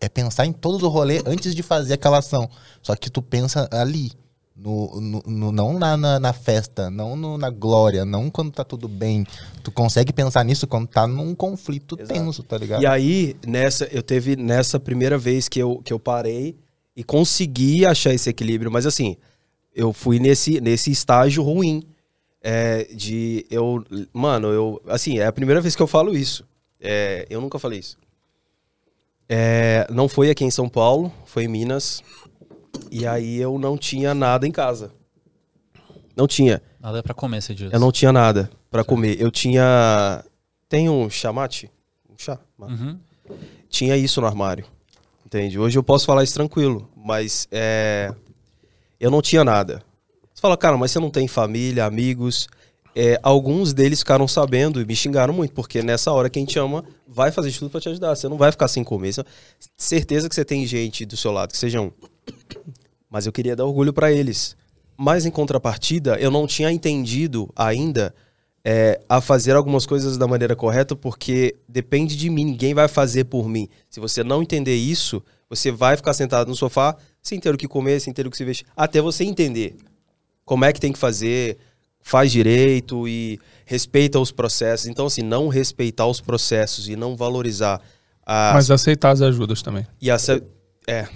É 0.00 0.08
pensar 0.08 0.44
em 0.46 0.52
todos 0.52 0.82
os 0.82 0.92
rolês 0.92 1.22
antes 1.26 1.54
de 1.54 1.62
fazer 1.62 1.94
aquela 1.94 2.18
ação. 2.18 2.48
Só 2.82 2.94
que 2.94 3.10
tu 3.10 3.20
pensa 3.22 3.68
ali, 3.72 4.12
No, 4.60 5.00
no- 5.00 5.22
no- 5.24 5.52
não 5.52 5.78
na, 5.78 5.96
na, 5.96 6.18
na 6.18 6.32
festa, 6.32 6.90
não 6.90 7.14
no- 7.14 7.38
na 7.38 7.48
glória, 7.48 8.04
não 8.04 8.28
quando 8.28 8.50
tá 8.50 8.64
tudo 8.64 8.88
bem. 8.88 9.24
Tu 9.62 9.70
consegue 9.70 10.12
pensar 10.12 10.44
nisso 10.44 10.66
quando 10.66 10.88
tá 10.88 11.06
num 11.06 11.32
conflito 11.34 11.96
Exato. 11.96 12.12
tenso, 12.12 12.42
tá 12.42 12.58
ligado? 12.58 12.82
E 12.82 12.86
aí, 12.86 13.36
nessa, 13.46 13.84
eu 13.92 14.02
teve 14.02 14.34
nessa 14.34 14.80
primeira 14.80 15.16
vez 15.16 15.48
que 15.48 15.60
eu, 15.60 15.80
que 15.84 15.92
eu 15.92 15.98
parei 16.00 16.56
e 16.96 17.04
consegui 17.04 17.86
achar 17.86 18.12
esse 18.12 18.28
equilíbrio, 18.28 18.68
mas 18.72 18.84
assim, 18.84 19.16
eu 19.72 19.92
fui 19.92 20.18
nesse, 20.18 20.60
nesse 20.60 20.90
estágio 20.90 21.42
ruim. 21.44 21.84
é, 22.42 22.84
de 22.92 23.46
eu. 23.50 23.84
Mano, 24.12 24.48
eu. 24.48 24.82
Assim, 24.88 25.18
é 25.20 25.26
a 25.26 25.32
primeira 25.32 25.60
vez 25.60 25.76
que 25.76 25.82
eu 25.82 25.86
falo 25.86 26.16
isso. 26.16 26.44
É, 26.80 27.26
eu 27.30 27.40
nunca 27.40 27.58
falei 27.60 27.78
isso. 27.78 27.96
É, 29.28 29.86
não 29.90 30.08
foi 30.08 30.30
aqui 30.30 30.44
em 30.44 30.50
São 30.50 30.68
Paulo, 30.68 31.12
foi 31.26 31.44
em 31.44 31.48
Minas. 31.48 32.02
E 32.90 33.06
aí 33.06 33.36
eu 33.38 33.58
não 33.58 33.76
tinha 33.76 34.14
nada 34.14 34.46
em 34.46 34.52
casa. 34.52 34.90
Não 36.16 36.26
tinha. 36.26 36.60
Nada 36.80 37.02
pra 37.02 37.14
comer 37.14 37.38
esse 37.38 37.54
dia. 37.54 37.70
Eu 37.72 37.78
não 37.80 37.92
tinha 37.92 38.12
nada 38.12 38.50
pra 38.70 38.82
comer. 38.84 39.20
Eu 39.20 39.30
tinha. 39.30 40.24
Tem 40.68 40.88
um 40.88 41.08
chamate? 41.08 41.70
Um 42.10 42.14
chá? 42.18 42.38
Uhum. 42.58 42.98
tinha 43.68 43.96
isso 43.96 44.20
no 44.20 44.26
armário. 44.26 44.64
Entende? 45.24 45.58
Hoje 45.58 45.78
eu 45.78 45.82
posso 45.82 46.06
falar 46.06 46.24
isso 46.24 46.34
tranquilo, 46.34 46.88
mas 46.96 47.46
é, 47.52 48.14
eu 48.98 49.10
não 49.10 49.20
tinha 49.22 49.44
nada. 49.44 49.82
Você 50.34 50.40
fala, 50.40 50.56
cara, 50.56 50.76
mas 50.76 50.90
você 50.90 50.98
não 50.98 51.10
tem 51.10 51.28
família, 51.28 51.84
amigos. 51.84 52.48
É, 52.96 53.20
alguns 53.22 53.72
deles 53.74 53.98
ficaram 54.00 54.26
sabendo 54.26 54.80
e 54.80 54.84
me 54.86 54.96
xingaram 54.96 55.32
muito, 55.34 55.52
porque 55.52 55.82
nessa 55.82 56.10
hora 56.12 56.30
quem 56.30 56.44
te 56.46 56.58
ama 56.58 56.82
vai 57.06 57.30
fazer 57.30 57.50
de 57.50 57.58
tudo 57.58 57.70
pra 57.70 57.80
te 57.80 57.88
ajudar. 57.90 58.16
Você 58.16 58.26
não 58.28 58.36
vai 58.38 58.50
ficar 58.50 58.68
sem 58.68 58.82
comer. 58.82 59.12
Você- 59.12 59.24
certeza 59.76 60.28
que 60.28 60.34
você 60.34 60.44
tem 60.44 60.66
gente 60.66 61.04
do 61.04 61.16
seu 61.16 61.30
lado, 61.30 61.52
que 61.52 61.58
seja 61.58 61.80
um. 61.80 61.92
Mas 63.10 63.26
eu 63.26 63.32
queria 63.32 63.56
dar 63.56 63.64
orgulho 63.64 63.92
pra 63.92 64.12
eles. 64.12 64.56
Mas 64.96 65.24
em 65.24 65.30
contrapartida, 65.30 66.16
eu 66.18 66.30
não 66.30 66.46
tinha 66.46 66.70
entendido 66.70 67.48
ainda 67.54 68.14
é, 68.64 69.00
a 69.08 69.20
fazer 69.20 69.54
algumas 69.56 69.86
coisas 69.86 70.18
da 70.18 70.26
maneira 70.26 70.54
correta, 70.56 70.94
porque 70.96 71.54
depende 71.68 72.16
de 72.16 72.28
mim, 72.28 72.44
ninguém 72.44 72.74
vai 72.74 72.88
fazer 72.88 73.24
por 73.24 73.48
mim. 73.48 73.68
Se 73.88 74.00
você 74.00 74.22
não 74.24 74.42
entender 74.42 74.74
isso, 74.74 75.22
você 75.48 75.70
vai 75.70 75.96
ficar 75.96 76.12
sentado 76.14 76.48
no 76.48 76.56
sofá 76.56 76.96
sem 77.22 77.38
ter 77.40 77.54
o 77.54 77.56
que 77.58 77.68
comer, 77.68 78.00
sem 78.00 78.12
ter 78.12 78.26
o 78.26 78.30
que 78.30 78.36
se 78.36 78.44
vestir, 78.44 78.66
até 78.76 79.00
você 79.00 79.24
entender 79.24 79.76
como 80.44 80.64
é 80.64 80.72
que 80.72 80.80
tem 80.80 80.92
que 80.92 80.98
fazer, 80.98 81.58
faz 82.02 82.32
direito 82.32 83.06
e 83.06 83.38
respeita 83.64 84.18
os 84.18 84.32
processos. 84.32 84.86
Então, 84.86 85.06
assim, 85.06 85.22
não 85.22 85.48
respeitar 85.48 86.06
os 86.06 86.20
processos 86.20 86.88
e 86.88 86.96
não 86.96 87.16
valorizar 87.16 87.80
a. 88.26 88.52
Mas 88.54 88.70
aceitar 88.70 89.10
as 89.12 89.22
ajudas 89.22 89.62
também. 89.62 89.86
E 90.00 90.10
ace- 90.10 90.42
É. 90.86 91.06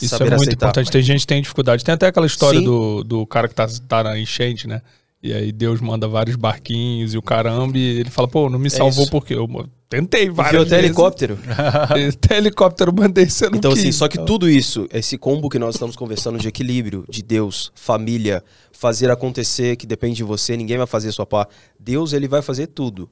Isso 0.00 0.14
é 0.16 0.18
muito 0.20 0.34
aceitar. 0.34 0.66
importante. 0.68 0.90
Tem 0.90 1.02
gente 1.02 1.20
que 1.20 1.26
tem 1.26 1.42
dificuldade. 1.42 1.84
Tem 1.84 1.94
até 1.94 2.06
aquela 2.06 2.26
história 2.26 2.58
Sim. 2.60 2.64
do, 2.64 3.02
do 3.04 3.26
cara 3.26 3.48
que 3.48 3.54
tá, 3.54 3.66
tá 3.88 4.02
na 4.04 4.18
enchente, 4.18 4.66
né? 4.66 4.80
E 5.22 5.34
aí 5.34 5.52
Deus 5.52 5.80
manda 5.82 6.08
vários 6.08 6.34
barquinhos 6.36 7.12
e 7.12 7.18
o 7.18 7.22
caramba, 7.22 7.76
e 7.76 7.98
ele 8.00 8.08
fala, 8.10 8.26
pô, 8.26 8.48
não 8.48 8.58
me 8.58 8.70
salvou 8.70 9.04
É 9.04 9.10
porque 9.10 9.34
eu 9.34 9.46
tentei 9.86 10.24
Viu 10.26 10.34
várias 10.34 10.62
até 10.62 10.70
vezes. 10.76 10.84
helicóptero? 10.86 11.38
Até 12.16 12.38
helicóptero 12.38 12.90
mandei, 12.94 13.28
você 13.28 13.50
não 13.50 13.58
Então, 13.58 13.72
quis. 13.72 13.80
assim, 13.80 13.92
só 13.92 14.08
que 14.08 14.16
tudo 14.24 14.48
isso, 14.48 14.86
esse 14.90 15.18
combo 15.18 15.50
que 15.50 15.58
nós 15.58 15.74
estamos 15.74 15.94
conversando 15.94 16.38
de 16.38 16.48
equilíbrio, 16.48 17.04
de 17.06 17.22
Deus, 17.22 17.70
família, 17.74 18.42
fazer 18.72 19.10
acontecer, 19.10 19.76
que 19.76 19.86
depende 19.86 20.14
de 20.14 20.24
você, 20.24 20.56
ninguém 20.56 20.78
vai 20.78 20.86
fazer 20.86 21.10
a 21.10 21.12
sua 21.12 21.26
parte. 21.26 21.52
Deus, 21.78 22.14
ele 22.14 22.26
vai 22.26 22.40
fazer 22.40 22.68
tudo. 22.68 23.06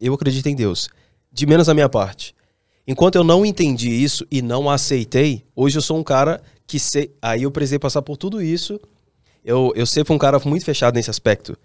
Eu 0.00 0.14
acredito 0.14 0.46
em 0.48 0.56
Deus. 0.56 0.88
De 1.32 1.46
menos 1.46 1.68
a 1.68 1.74
minha 1.74 1.88
parte. 1.88 2.34
Enquanto 2.90 3.14
eu 3.14 3.22
não 3.22 3.46
entendi 3.46 3.88
isso 3.88 4.26
e 4.28 4.42
não 4.42 4.68
aceitei, 4.68 5.44
hoje 5.54 5.78
eu 5.78 5.80
sou 5.80 5.96
um 5.96 6.02
cara 6.02 6.42
que 6.66 6.76
sei. 6.80 7.12
Aí 7.22 7.44
eu 7.44 7.50
precisei 7.52 7.78
passar 7.78 8.02
por 8.02 8.16
tudo 8.16 8.42
isso. 8.42 8.80
Eu, 9.44 9.72
eu 9.76 9.86
sempre 9.86 10.08
fui 10.08 10.16
um 10.16 10.18
cara 10.18 10.40
muito 10.44 10.64
fechado 10.64 10.96
nesse 10.96 11.08
aspecto. 11.08 11.56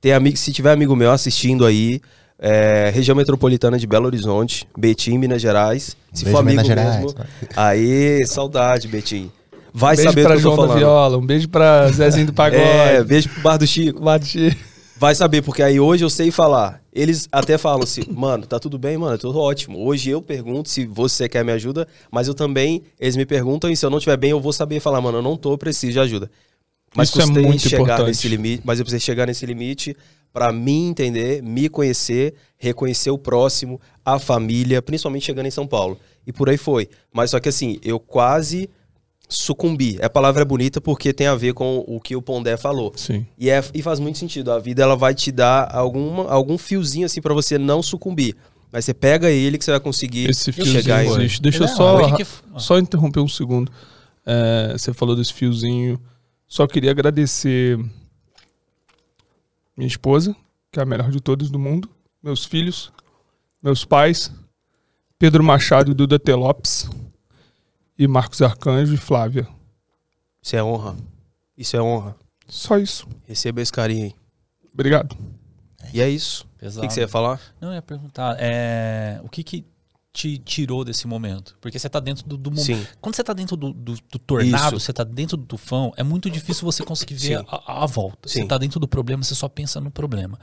Tem 0.00 0.12
amigo, 0.12 0.36
se 0.36 0.52
tiver 0.52 0.70
amigo 0.70 0.94
meu 0.94 1.10
assistindo 1.10 1.66
aí, 1.66 2.00
é, 2.38 2.92
região 2.94 3.16
metropolitana 3.16 3.76
de 3.76 3.88
Belo 3.88 4.06
Horizonte, 4.06 4.68
Betim, 4.78 5.18
Minas 5.18 5.42
Gerais. 5.42 5.96
Se 6.12 6.22
Beijo, 6.22 6.36
for 6.36 6.42
amigo 6.44 6.62
Minas 6.62 6.66
Gerais. 6.68 7.00
mesmo. 7.00 7.18
Aí, 7.56 8.24
saudade, 8.24 8.86
Betim. 8.86 9.32
Vai 9.74 9.94
um 9.94 9.96
beijo 9.96 10.10
saber 10.10 10.22
do 10.22 10.26
pra 10.28 10.36
que 10.36 10.46
eu 10.46 10.50
tô 10.50 10.56
João 10.56 10.68
da. 10.68 10.74
Viola, 10.76 11.18
um 11.18 11.26
beijo 11.26 11.48
pra 11.48 11.90
Zezinho 11.90 12.26
do 12.26 12.32
Pagode. 12.34 12.62
É, 12.62 13.02
beijo 13.02 13.28
pro 13.30 13.42
Bar 13.42 13.56
do 13.56 13.66
Chico. 13.66 14.00
Bate. 14.00 14.56
Vai 14.98 15.14
saber, 15.14 15.42
porque 15.42 15.62
aí 15.62 15.78
hoje 15.78 16.04
eu 16.04 16.10
sei 16.10 16.32
falar. 16.32 16.82
Eles 16.92 17.28
até 17.30 17.56
falam 17.56 17.84
assim, 17.84 18.02
mano, 18.10 18.44
tá 18.44 18.58
tudo 18.58 18.76
bem, 18.76 18.98
mano, 18.98 19.16
tudo 19.16 19.38
ótimo. 19.38 19.78
Hoje 19.78 20.10
eu 20.10 20.20
pergunto 20.20 20.68
se 20.68 20.86
você 20.86 21.28
quer 21.28 21.44
me 21.44 21.52
ajuda, 21.52 21.86
mas 22.10 22.26
eu 22.26 22.34
também, 22.34 22.82
eles 22.98 23.14
me 23.14 23.24
perguntam 23.24 23.70
e 23.70 23.76
se 23.76 23.86
eu 23.86 23.90
não 23.90 23.98
estiver 23.98 24.16
bem, 24.16 24.30
eu 24.30 24.40
vou 24.40 24.52
saber 24.52 24.80
falar, 24.80 25.00
mano, 25.00 25.18
eu 25.18 25.22
não 25.22 25.36
tô, 25.36 25.56
preciso 25.56 25.92
de 25.92 26.00
ajuda. 26.00 26.28
Mas 26.96 27.10
Isso 27.10 27.20
é 27.20 27.24
custei 27.24 27.42
muito 27.44 27.62
chegar 27.62 27.82
importante. 27.82 28.06
nesse 28.08 28.26
limite, 28.26 28.62
mas 28.64 28.80
eu 28.80 28.84
precisei 28.84 29.04
chegar 29.06 29.26
nesse 29.26 29.46
limite 29.46 29.96
pra 30.32 30.50
me 30.52 30.88
entender, 30.88 31.44
me 31.44 31.68
conhecer, 31.68 32.34
reconhecer 32.56 33.10
o 33.10 33.18
próximo, 33.18 33.80
a 34.04 34.18
família, 34.18 34.82
principalmente 34.82 35.26
chegando 35.26 35.46
em 35.46 35.52
São 35.52 35.66
Paulo. 35.66 35.96
E 36.26 36.32
por 36.32 36.48
aí 36.48 36.56
foi. 36.56 36.88
Mas 37.12 37.30
só 37.30 37.38
que 37.38 37.48
assim, 37.48 37.78
eu 37.84 38.00
quase 38.00 38.68
sucumbi. 39.28 39.98
A 40.02 40.08
palavra 40.08 40.42
é 40.42 40.44
bonita 40.44 40.80
porque 40.80 41.12
tem 41.12 41.26
a 41.26 41.34
ver 41.34 41.52
com 41.52 41.84
o 41.86 42.00
que 42.00 42.16
o 42.16 42.22
Pondé 42.22 42.56
falou. 42.56 42.92
Sim. 42.96 43.26
E, 43.36 43.50
é, 43.50 43.62
e 43.74 43.82
faz 43.82 44.00
muito 44.00 44.18
sentido. 44.18 44.50
A 44.50 44.58
vida 44.58 44.82
ela 44.82 44.96
vai 44.96 45.14
te 45.14 45.30
dar 45.30 45.68
alguma, 45.74 46.30
algum 46.30 46.56
fiozinho 46.56 47.06
assim 47.06 47.20
pra 47.20 47.34
você 47.34 47.58
não 47.58 47.82
sucumbir. 47.82 48.34
Mas 48.72 48.84
você 48.84 48.94
pega 48.94 49.30
ele 49.30 49.58
que 49.58 49.64
você 49.64 49.70
vai 49.70 49.80
conseguir 49.80 50.30
Esse 50.30 50.52
fiozinho 50.52 50.82
chegar 50.82 51.04
em. 51.04 51.08
existe. 51.08 51.42
Deixa 51.42 51.64
eu 51.64 51.68
só, 51.68 52.16
que 52.16 52.26
só 52.56 52.78
interromper 52.78 53.20
um 53.20 53.28
segundo. 53.28 53.70
É, 54.24 54.72
você 54.72 54.92
falou 54.92 55.16
desse 55.16 55.32
fiozinho. 55.32 56.00
Só 56.46 56.66
queria 56.66 56.90
agradecer 56.90 57.78
minha 59.76 59.86
esposa, 59.86 60.34
que 60.72 60.80
é 60.80 60.82
a 60.82 60.86
melhor 60.86 61.10
de 61.10 61.20
todos 61.20 61.50
do 61.50 61.58
mundo, 61.58 61.88
meus 62.22 62.44
filhos, 62.44 62.90
meus 63.62 63.84
pais, 63.84 64.32
Pedro 65.18 65.44
Machado 65.44 65.90
e 65.90 65.94
Duda 65.94 66.18
T. 66.18 66.32
E 67.98 68.06
Marcos 68.06 68.40
Arcanjo 68.42 68.94
e 68.94 68.96
Flávia. 68.96 69.48
Isso 70.40 70.54
é 70.54 70.62
honra. 70.62 70.96
Isso 71.56 71.76
é 71.76 71.82
honra. 71.82 72.16
Só 72.46 72.78
isso. 72.78 73.08
Receba 73.26 73.60
esse 73.60 73.72
carinho 73.72 74.04
aí. 74.04 74.14
Obrigado. 74.72 75.16
E 75.92 76.00
é 76.00 76.08
isso. 76.08 76.46
O 76.54 76.58
Pesado. 76.58 76.82
que, 76.82 76.88
que 76.88 76.94
você 76.94 77.00
ia 77.00 77.08
falar? 77.08 77.40
Não, 77.60 77.68
eu 77.70 77.74
ia 77.74 77.82
perguntar, 77.82 78.36
é, 78.38 79.20
o 79.24 79.28
que 79.28 79.42
que 79.42 79.64
te 80.18 80.36
tirou 80.36 80.84
desse 80.84 81.06
momento? 81.06 81.56
Porque 81.60 81.78
você 81.78 81.88
tá 81.88 82.00
dentro 82.00 82.26
do, 82.26 82.36
do 82.36 82.50
momento. 82.50 82.88
Quando 83.00 83.14
você 83.14 83.22
tá 83.22 83.32
dentro 83.32 83.56
do, 83.56 83.72
do, 83.72 83.94
do 84.10 84.18
tornado, 84.18 84.76
Isso. 84.76 84.86
você 84.86 84.92
tá 84.92 85.04
dentro 85.04 85.36
do 85.36 85.44
tufão, 85.44 85.92
é 85.96 86.02
muito 86.02 86.28
difícil 86.28 86.64
você 86.64 86.82
conseguir 86.82 87.14
ver 87.14 87.44
a, 87.46 87.84
a 87.84 87.86
volta. 87.86 88.28
Você 88.28 88.40
Sim. 88.40 88.48
tá 88.48 88.58
dentro 88.58 88.80
do 88.80 88.88
problema, 88.88 89.22
você 89.22 89.36
só 89.36 89.48
pensa 89.48 89.80
no 89.80 89.92
problema. 89.92 90.36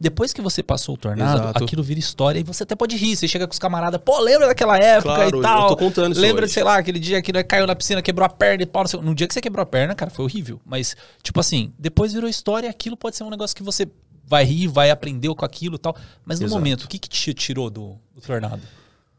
Depois 0.00 0.32
que 0.32 0.40
você 0.40 0.62
passou 0.62 0.94
o 0.94 0.98
tornado, 0.98 1.42
Exato. 1.42 1.62
aquilo 1.62 1.82
vira 1.82 2.00
história 2.00 2.40
e 2.40 2.42
você 2.42 2.62
até 2.62 2.74
pode 2.74 2.96
rir. 2.96 3.16
Você 3.16 3.28
chega 3.28 3.46
com 3.46 3.52
os 3.52 3.58
camaradas, 3.58 4.00
pô, 4.02 4.18
lembra 4.18 4.46
daquela 4.46 4.78
época 4.78 5.14
Claro, 5.14 5.38
e 5.38 5.42
tal. 5.42 5.62
eu 5.62 5.68
tô 5.68 5.76
contando 5.76 6.12
isso 6.12 6.20
Lembra, 6.22 6.44
hoje. 6.46 6.54
sei 6.54 6.64
lá, 6.64 6.78
aquele 6.78 6.98
dia 6.98 7.20
que 7.20 7.30
caiu 7.44 7.66
na 7.66 7.76
piscina, 7.76 8.00
quebrou 8.00 8.24
a 8.24 8.30
perna 8.30 8.62
e 8.62 8.66
pau. 8.66 8.84
No 9.02 9.14
dia 9.14 9.28
que 9.28 9.34
você 9.34 9.42
quebrou 9.42 9.62
a 9.62 9.66
perna, 9.66 9.94
cara, 9.94 10.10
foi 10.10 10.24
horrível. 10.24 10.58
Mas, 10.64 10.96
tipo 11.22 11.38
assim, 11.38 11.70
depois 11.78 12.14
virou 12.14 12.30
história 12.30 12.66
e 12.66 12.70
aquilo 12.70 12.96
pode 12.96 13.14
ser 13.14 13.24
um 13.24 13.30
negócio 13.30 13.54
que 13.54 13.62
você 13.62 13.86
vai 14.24 14.44
rir, 14.44 14.68
vai 14.68 14.90
aprender 14.90 15.34
com 15.34 15.44
aquilo 15.44 15.76
e 15.76 15.78
tal. 15.78 15.94
Mas 16.24 16.40
no 16.40 16.46
Exato. 16.46 16.58
momento, 16.58 16.84
o 16.84 16.88
que, 16.88 16.98
que 16.98 17.08
te 17.10 17.34
tirou 17.34 17.68
do, 17.68 17.96
do 18.14 18.22
tornado? 18.22 18.62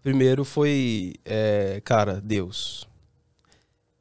Primeiro 0.09 0.43
foi, 0.43 1.13
é, 1.23 1.79
cara, 1.85 2.19
Deus. 2.19 2.87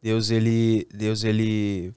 Deus, 0.03 0.31
ele. 0.31 0.89
Deus, 0.91 1.23
ele. 1.23 1.93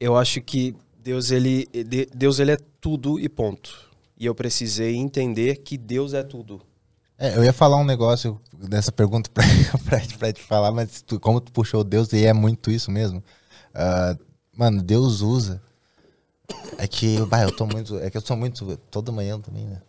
Eu 0.00 0.16
acho 0.16 0.40
que 0.40 0.74
Deus, 0.98 1.30
ele. 1.30 1.66
de- 1.66 2.06
Deus, 2.14 2.38
ele 2.38 2.52
é 2.52 2.56
tudo 2.80 3.20
e 3.20 3.28
ponto. 3.28 3.90
E 4.18 4.24
eu 4.24 4.34
precisei 4.34 4.96
entender 4.96 5.56
que 5.56 5.76
Deus 5.76 6.14
é 6.14 6.22
tudo. 6.22 6.62
É, 7.18 7.36
eu 7.36 7.44
ia 7.44 7.52
falar 7.52 7.76
um 7.76 7.84
negócio 7.84 8.40
dessa 8.66 8.90
pergunta 8.90 9.28
pra, 9.28 9.44
pra, 10.18 10.32
te 10.32 10.42
falar, 10.42 10.72
mas 10.72 11.02
tu- 11.02 11.20
como 11.20 11.42
tu 11.42 11.52
puxou 11.52 11.84
Deus, 11.84 12.10
e 12.14 12.24
é 12.24 12.32
muito 12.32 12.70
isso 12.70 12.90
mesmo. 12.90 13.22
Ah, 13.74 14.16
mano, 14.56 14.82
Deus 14.82 15.20
usa. 15.20 15.60
É 16.78 16.88
que, 16.88 17.18
bah, 17.26 17.42
eu 17.42 17.54
tô 17.54 17.66
muito. 17.66 17.98
É 17.98 18.08
que 18.10 18.16
eu 18.16 18.22
sou 18.22 18.38
muito. 18.38 18.74
Toda 18.90 19.12
manhã 19.12 19.38
também, 19.38 19.66
né? 19.66 19.82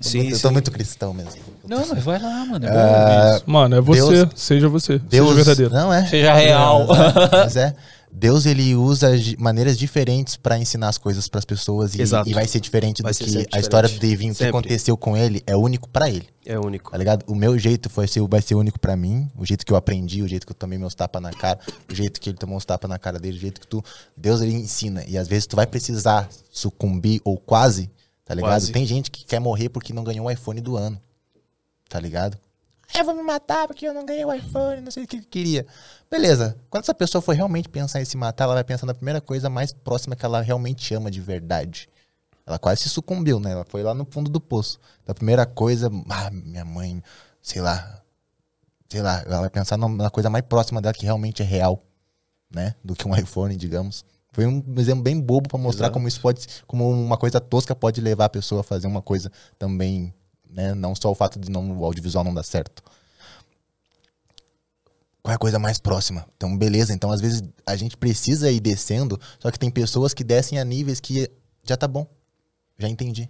Tô 0.00 0.08
Sim, 0.08 0.28
eu 0.28 0.40
tô 0.40 0.48
sim. 0.48 0.52
muito 0.52 0.70
cristão 0.70 1.12
mesmo. 1.14 1.32
Não, 1.68 1.86
mas 1.86 2.02
vai 2.04 2.20
lá, 2.20 2.44
mano. 2.46 2.66
É 2.66 2.70
bom 2.70 2.78
Ah, 2.78 3.00
ouvir 3.26 3.36
isso. 3.36 3.44
Mano, 3.50 3.76
é 3.76 3.80
você. 3.80 4.00
Deus- 4.26 4.28
seja 4.34 4.68
você. 4.68 4.98
Deus, 4.98 5.28
seja 5.28 5.34
verdadeiro. 5.44 5.74
Não 5.74 5.92
é. 5.92 6.06
Seja 6.06 6.34
real. 6.34 6.86
Mas 7.30 7.56
é. 7.56 7.74
Deus 8.14 8.44
ele 8.44 8.74
usa 8.74 9.16
de 9.16 9.38
maneiras 9.38 9.78
diferentes 9.78 10.36
pra 10.36 10.58
ensinar 10.58 10.88
as 10.90 10.98
coisas 10.98 11.28
pras 11.28 11.46
pessoas 11.46 11.94
e, 11.94 12.02
Exato. 12.02 12.28
e 12.28 12.34
vai 12.34 12.46
ser 12.46 12.60
diferente 12.60 13.02
Vai 13.02 13.10
do 13.10 13.14
ser 13.16 13.24
que 13.24 13.30
sempre 13.30 13.48
a 13.56 13.58
história 13.58 13.88
do 13.88 13.92
diferente. 13.92 14.10
Devinho, 14.10 14.32
o 14.32 14.36
que 14.36 14.44
Sempre. 14.44 14.58
aconteceu 14.58 14.96
com 14.98 15.16
ele 15.16 15.42
é 15.46 15.56
único 15.56 15.88
pra 15.88 16.10
ele. 16.10 16.28
É 16.44 16.58
único. 16.58 16.90
Tá 16.90 16.98
ligado? 16.98 17.24
O 17.26 17.34
meu 17.34 17.58
jeito 17.58 17.88
foi 17.88 18.06
ser, 18.06 18.20
vai 18.28 18.42
ser 18.42 18.54
único 18.54 18.78
pra 18.78 18.94
mim, 18.96 19.30
o 19.34 19.46
jeito 19.46 19.64
que 19.64 19.72
eu 19.72 19.76
aprendi, 19.78 20.20
o 20.20 20.28
jeito 20.28 20.44
que 20.46 20.52
eu 20.52 20.56
tomei 20.56 20.76
meus 20.78 20.94
tapas 20.94 21.22
na 21.22 21.30
cara, 21.30 21.58
o 21.90 21.94
jeito 21.94 22.20
que 22.20 22.28
ele 22.28 22.36
tomou 22.36 22.58
os 22.58 22.66
tapas 22.66 22.90
na 22.90 22.98
cara 22.98 23.18
dele, 23.18 23.38
o 23.38 23.40
jeito 23.40 23.58
que 23.62 23.66
tu. 23.66 23.82
Deus 24.14 24.42
ele 24.42 24.52
ensina. 24.52 25.02
E 25.08 25.16
às 25.16 25.26
vezes 25.26 25.46
tu 25.46 25.56
vai 25.56 25.66
precisar 25.66 26.28
sucumbir 26.50 27.18
ou 27.24 27.38
quase, 27.38 27.90
tá 28.32 28.36
ligado? 28.36 28.50
Quase. 28.50 28.72
Tem 28.72 28.86
gente 28.86 29.10
que 29.10 29.24
quer 29.24 29.40
morrer 29.40 29.68
porque 29.68 29.92
não 29.92 30.02
ganhou 30.02 30.26
o 30.26 30.30
iPhone 30.30 30.60
do 30.60 30.76
ano. 30.76 31.00
Tá 31.88 32.00
ligado? 32.00 32.38
"Ah, 32.94 32.98
eu 32.98 33.04
vou 33.04 33.14
me 33.14 33.22
matar 33.22 33.66
porque 33.66 33.86
eu 33.86 33.94
não 33.94 34.04
ganhei 34.04 34.24
o 34.24 34.32
iPhone, 34.32 34.80
não 34.80 34.90
sei 34.90 35.04
o 35.04 35.06
que 35.06 35.16
ele 35.16 35.26
queria. 35.26 35.66
Beleza. 36.10 36.58
Quando 36.70 36.84
essa 36.84 36.94
pessoa 36.94 37.20
for 37.22 37.34
realmente 37.34 37.68
pensar 37.68 38.00
em 38.00 38.04
se 38.04 38.16
matar, 38.16 38.44
ela 38.44 38.54
vai 38.54 38.64
pensar 38.64 38.86
na 38.86 38.94
primeira 38.94 39.20
coisa 39.20 39.48
mais 39.48 39.72
próxima 39.72 40.16
que 40.16 40.24
ela 40.24 40.40
realmente 40.40 40.94
ama 40.94 41.10
de 41.10 41.20
verdade. 41.20 41.88
Ela 42.46 42.58
quase 42.58 42.82
se 42.82 42.88
sucumbiu, 42.88 43.38
né? 43.38 43.52
Ela 43.52 43.64
foi 43.68 43.82
lá 43.82 43.94
no 43.94 44.04
fundo 44.10 44.30
do 44.30 44.40
poço. 44.40 44.78
Então, 45.02 45.12
a 45.12 45.14
primeira 45.14 45.46
coisa, 45.46 45.90
ah, 46.08 46.30
minha 46.30 46.64
mãe, 46.64 47.02
sei 47.40 47.62
lá, 47.62 48.02
sei 48.88 49.00
lá, 49.00 49.22
ela 49.24 49.40
vai 49.40 49.50
pensar 49.50 49.76
na 49.76 50.10
coisa 50.10 50.28
mais 50.28 50.44
próxima 50.44 50.80
dela 50.82 50.92
que 50.92 51.04
realmente 51.04 51.40
é 51.42 51.44
real, 51.44 51.82
né? 52.50 52.74
Do 52.84 52.94
que 52.94 53.06
um 53.06 53.14
iPhone, 53.16 53.56
digamos. 53.56 54.04
Foi 54.32 54.46
um 54.46 54.62
exemplo 54.78 55.02
bem 55.02 55.20
bobo 55.20 55.48
pra 55.48 55.58
mostrar 55.58 55.86
Exato. 55.86 55.94
como 55.94 56.08
isso 56.08 56.20
pode, 56.20 56.46
como 56.66 56.90
uma 56.90 57.16
coisa 57.18 57.38
tosca 57.40 57.74
pode 57.74 58.00
levar 58.00 58.24
a 58.24 58.28
pessoa 58.30 58.62
a 58.62 58.64
fazer 58.64 58.86
uma 58.86 59.02
coisa 59.02 59.30
também, 59.58 60.12
né? 60.50 60.74
Não 60.74 60.94
só 60.94 61.10
o 61.10 61.14
fato 61.14 61.38
de 61.38 61.50
não, 61.50 61.78
o 61.78 61.84
audiovisual 61.84 62.24
não 62.24 62.32
dar 62.32 62.42
certo. 62.42 62.82
Qual 65.22 65.32
é 65.32 65.36
a 65.36 65.38
coisa 65.38 65.58
mais 65.58 65.78
próxima? 65.78 66.26
Então, 66.36 66.56
beleza. 66.56 66.92
Então, 66.92 67.10
às 67.12 67.20
vezes, 67.20 67.42
a 67.64 67.76
gente 67.76 67.96
precisa 67.96 68.50
ir 68.50 68.58
descendo, 68.58 69.20
só 69.38 69.50
que 69.50 69.58
tem 69.58 69.70
pessoas 69.70 70.12
que 70.12 70.24
descem 70.24 70.58
a 70.58 70.64
níveis 70.64 70.98
que 70.98 71.30
já 71.62 71.76
tá 71.76 71.86
bom. 71.86 72.06
Já 72.78 72.88
entendi. 72.88 73.28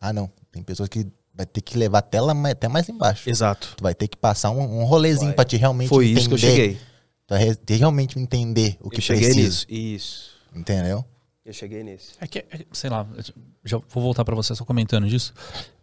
Ah, 0.00 0.12
não. 0.12 0.30
Tem 0.52 0.62
pessoas 0.62 0.88
que 0.88 1.06
vai 1.34 1.44
ter 1.44 1.60
que 1.60 1.76
levar 1.76 2.06
lá, 2.20 2.34
mais- 2.34 2.52
até 2.52 2.68
mais 2.68 2.88
embaixo. 2.88 3.28
Exato. 3.28 3.74
Tu 3.76 3.82
vai 3.82 3.94
ter 3.94 4.06
que 4.06 4.16
passar 4.16 4.50
um, 4.50 4.80
um 4.80 4.84
rolezinho 4.84 5.28
Vai. 5.28 5.34
pra 5.36 5.44
te 5.44 5.56
realmente 5.56 5.88
Foi 5.88 6.04
entender. 6.04 6.20
isso 6.20 6.28
que 6.28 6.34
eu 6.34 6.38
cheguei. 6.38 6.80
Tu 7.28 7.34
re- 7.34 7.54
ter 7.54 7.76
realmente 7.76 8.18
entender 8.18 8.76
o 8.80 8.90
que 8.90 8.96
eu 8.98 9.02
cheguei 9.02 9.24
precisa. 9.28 9.46
nisso. 9.48 9.66
Isso. 9.68 10.30
Entendeu? 10.56 11.04
Eu 11.44 11.52
cheguei 11.52 11.84
nisso. 11.84 12.14
É 12.20 12.26
que, 12.26 12.40
é- 12.40 12.64
sei 12.72 12.90
lá, 12.90 13.06
já 13.64 13.78
vou 13.90 14.02
voltar 14.02 14.24
pra 14.24 14.34
você 14.34 14.54
só 14.54 14.64
comentando 14.64 15.06
disso. 15.06 15.32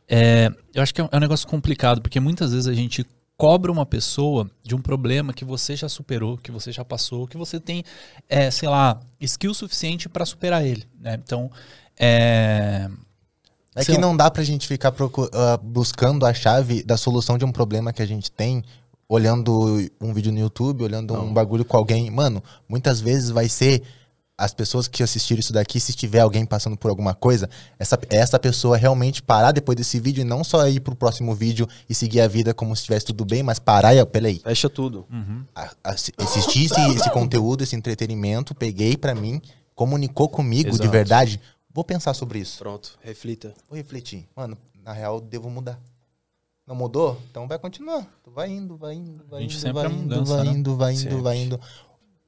É, 0.07 0.49
eu 0.73 0.81
acho 0.83 0.93
que 0.93 0.99
é 0.99 1.03
um, 1.03 1.09
é 1.11 1.17
um 1.17 1.19
negócio 1.19 1.47
complicado, 1.47 2.01
porque 2.01 2.19
muitas 2.19 2.51
vezes 2.51 2.67
a 2.67 2.73
gente 2.73 3.05
cobra 3.37 3.71
uma 3.71 3.85
pessoa 3.85 4.49
de 4.63 4.73
um 4.75 4.81
problema 4.81 5.33
que 5.33 5.43
você 5.45 5.75
já 5.75 5.87
superou, 5.89 6.37
que 6.37 6.51
você 6.51 6.71
já 6.71 6.83
passou, 6.85 7.27
que 7.27 7.37
você 7.37 7.59
tem, 7.59 7.83
é, 8.29 8.49
sei 8.49 8.67
lá, 8.69 8.99
skill 9.21 9.53
suficiente 9.53 10.07
pra 10.09 10.25
superar 10.25 10.65
ele. 10.65 10.83
Né? 10.99 11.19
Então, 11.23 11.51
é, 11.97 12.87
É 13.75 13.83
que 13.83 13.91
lá. 13.93 13.99
não 13.99 14.15
dá 14.15 14.31
pra 14.31 14.43
gente 14.43 14.67
ficar 14.67 14.93
ah, 15.33 15.57
buscando 15.57 16.25
a 16.25 16.33
chave 16.33 16.81
da 16.83 16.95
solução 16.97 17.37
de 17.37 17.43
um 17.45 17.51
problema 17.51 17.91
que 17.91 18.01
a 18.01 18.05
gente 18.05 18.31
tem, 18.31 18.63
olhando 19.07 19.77
um 20.01 20.13
vídeo 20.13 20.31
no 20.31 20.39
YouTube, 20.39 20.83
olhando 20.83 21.13
um 21.13 21.33
bagulho 21.33 21.63
com 21.65 21.77
alguém. 21.77 22.09
Mano, 22.09 22.43
muitas 22.67 22.99
vezes 23.01 23.29
vai 23.29 23.47
ser 23.49 23.83
as 24.37 24.53
pessoas 24.53 24.85
que 24.87 25.01
assistiram 25.01 25.39
isso 25.39 25.53
daqui, 25.53 25.79
se 25.79 25.93
tiver 25.93 26.19
alguém 26.19 26.45
passando 26.45 26.75
por 26.75 26.89
alguma 26.89 27.13
coisa, 27.13 27.49
essa, 27.79 27.97
essa 28.09 28.37
pessoa 28.37 28.75
realmente 28.75 29.23
parar 29.23 29.53
depois 29.53 29.77
desse 29.77 29.97
vídeo 29.97 30.21
e 30.21 30.25
não 30.25 30.43
só 30.43 30.67
ir 30.67 30.81
pro 30.81 30.93
próximo 30.93 31.33
vídeo 31.33 31.65
e 31.87 31.95
seguir 31.95 32.19
a 32.19 32.27
vida 32.27 32.53
como 32.53 32.75
se 32.75 32.81
estivesse 32.81 33.05
tudo 33.05 33.23
bem, 33.23 33.41
mas 33.41 33.59
parar 33.59 33.95
e, 33.95 34.01
ó, 34.01 34.05
peraí, 34.05 34.41
Fecha 34.43 34.69
tudo. 34.69 35.07
a- 35.55 35.71
assi- 35.85 36.11
assisti 36.17 36.65
esse, 36.65 36.81
esse 36.95 37.09
conteúdo, 37.11 37.63
esse 37.63 37.77
entretenimento, 37.77 38.53
peguei 38.53 38.97
pra 38.97 39.15
mim, 39.15 39.41
comunicou 39.73 40.27
comigo 40.27 40.71
de 40.71 40.75
Exato. 40.77 40.89
verdade, 40.91 41.39
vou 41.73 41.85
pensar 41.85 42.13
sobre 42.13 42.39
isso. 42.39 42.57
Pronto. 42.59 42.99
Reflita. 43.01 43.53
Vou 43.69 43.77
refletir. 43.77 44.27
Mano, 44.35 44.57
na 44.83 44.91
real, 44.91 45.21
devo 45.21 45.49
mudar. 45.49 45.79
Não 46.67 46.75
mudou? 46.75 47.21
Então 47.29 47.47
vai 47.47 47.59
continuar. 47.59 48.07
Tu 48.23 48.31
vai 48.31 48.49
indo, 48.49 48.75
vai 48.75 48.95
indo, 48.95 49.23
vai 49.29 49.39
A 49.39 49.41
gente 49.43 49.53
indo, 49.53 49.61
sempre 49.61 49.73
vai 49.73 49.85
é 49.85 49.89
indo, 49.89 50.01
mudança, 50.01 50.35
vai 50.35 50.45
né? 50.45 50.51
indo, 50.51 50.75
vai 50.75 50.93
indo, 50.93 51.21
vai 51.21 51.37
indo. 51.37 51.59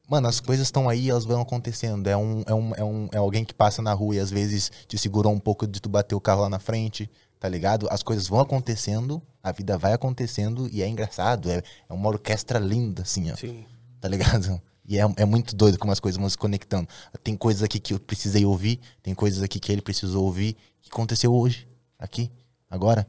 Mano, 0.08 0.28
as 0.28 0.40
coisas 0.40 0.68
estão 0.68 0.88
aí, 0.88 1.10
elas 1.10 1.26
vão 1.26 1.42
acontecendo. 1.42 2.08
É 2.08 2.16
um, 2.16 2.44
é, 2.46 2.54
um, 2.54 2.76
é, 2.76 2.84
um, 2.84 3.10
é 3.12 3.18
alguém 3.18 3.44
que 3.44 3.54
passa 3.54 3.82
na 3.82 3.94
rua 3.94 4.16
e 4.16 4.20
às 4.20 4.30
vezes 4.30 4.72
te 4.88 4.98
segurou 4.98 5.34
um 5.34 5.40
pouco 5.40 5.68
de 5.68 5.82
tu 5.82 5.90
bater 5.90 6.16
o 6.16 6.22
carro 6.22 6.42
lá 6.42 6.50
na 6.50 6.60
frente, 6.60 7.10
tá 7.40 7.50
ligado? 7.50 7.88
As 7.90 8.04
coisas 8.04 8.28
vão 8.28 8.40
acontecendo, 8.40 9.22
a 9.44 9.52
vida 9.52 9.78
vai 9.78 9.94
acontecendo 9.94 10.70
e 10.72 10.82
é 10.82 10.88
engraçado. 10.88 11.50
É, 11.50 11.64
é 11.90 11.94
uma 11.94 12.08
orquestra 12.08 12.60
linda, 12.60 13.02
assim, 13.02 13.32
ó 13.32 13.36
Sim. 13.36 13.66
tá 14.00 14.08
ligado? 14.08 14.62
E 14.88 14.98
é, 14.98 15.02
é 15.18 15.26
muito 15.26 15.54
doido 15.54 15.78
como 15.78 15.92
as 15.92 16.00
coisas 16.00 16.18
vão 16.18 16.30
se 16.30 16.38
conectando. 16.38 16.88
Tem 17.22 17.36
coisas 17.36 17.62
aqui 17.62 17.78
que 17.78 17.94
eu 17.94 18.00
precisei 18.00 18.46
ouvir, 18.46 18.80
tem 19.04 19.14
coisas 19.14 19.44
aqui 19.44 19.60
que 19.60 19.70
ele 19.70 19.82
precisou 19.82 20.24
ouvir, 20.24 20.56
que 20.82 20.90
aconteceu 20.90 21.34
hoje, 21.34 21.68
aqui, 22.00 22.32
agora. 22.70 23.06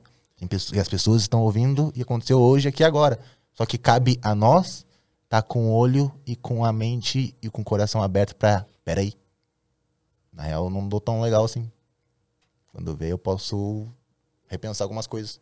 Pessoas, 0.47 0.77
e 0.77 0.81
as 0.81 0.89
pessoas 0.89 1.23
estão 1.23 1.43
ouvindo 1.43 1.93
e 1.97 2.03
aconteceu 2.03 2.41
hoje, 2.41 2.69
aqui, 2.69 2.85
agora. 2.85 3.19
Só 3.55 3.67
que 3.67 3.77
cabe 3.77 4.19
a 4.23 4.35
nós 4.35 4.87
tá 5.29 5.43
com 5.43 5.69
o 5.69 5.73
olho 5.73 6.11
e 6.27 6.35
com 6.35 6.65
a 6.65 6.73
mente 6.73 7.37
e 7.43 7.51
com 7.51 7.63
o 7.63 7.65
coração 7.65 8.03
aberto 8.03 8.35
pra. 8.35 8.67
Peraí. 8.85 9.13
Na 10.33 10.45
real, 10.45 10.65
eu 10.65 10.71
não 10.71 10.89
dou 10.89 11.01
tão 11.01 11.21
legal 11.21 11.45
assim. 11.45 11.71
Quando 12.73 12.97
ver, 12.97 13.11
eu 13.11 13.19
posso 13.19 13.87
repensar 14.47 14.85
algumas 14.85 15.07
coisas. 15.07 15.41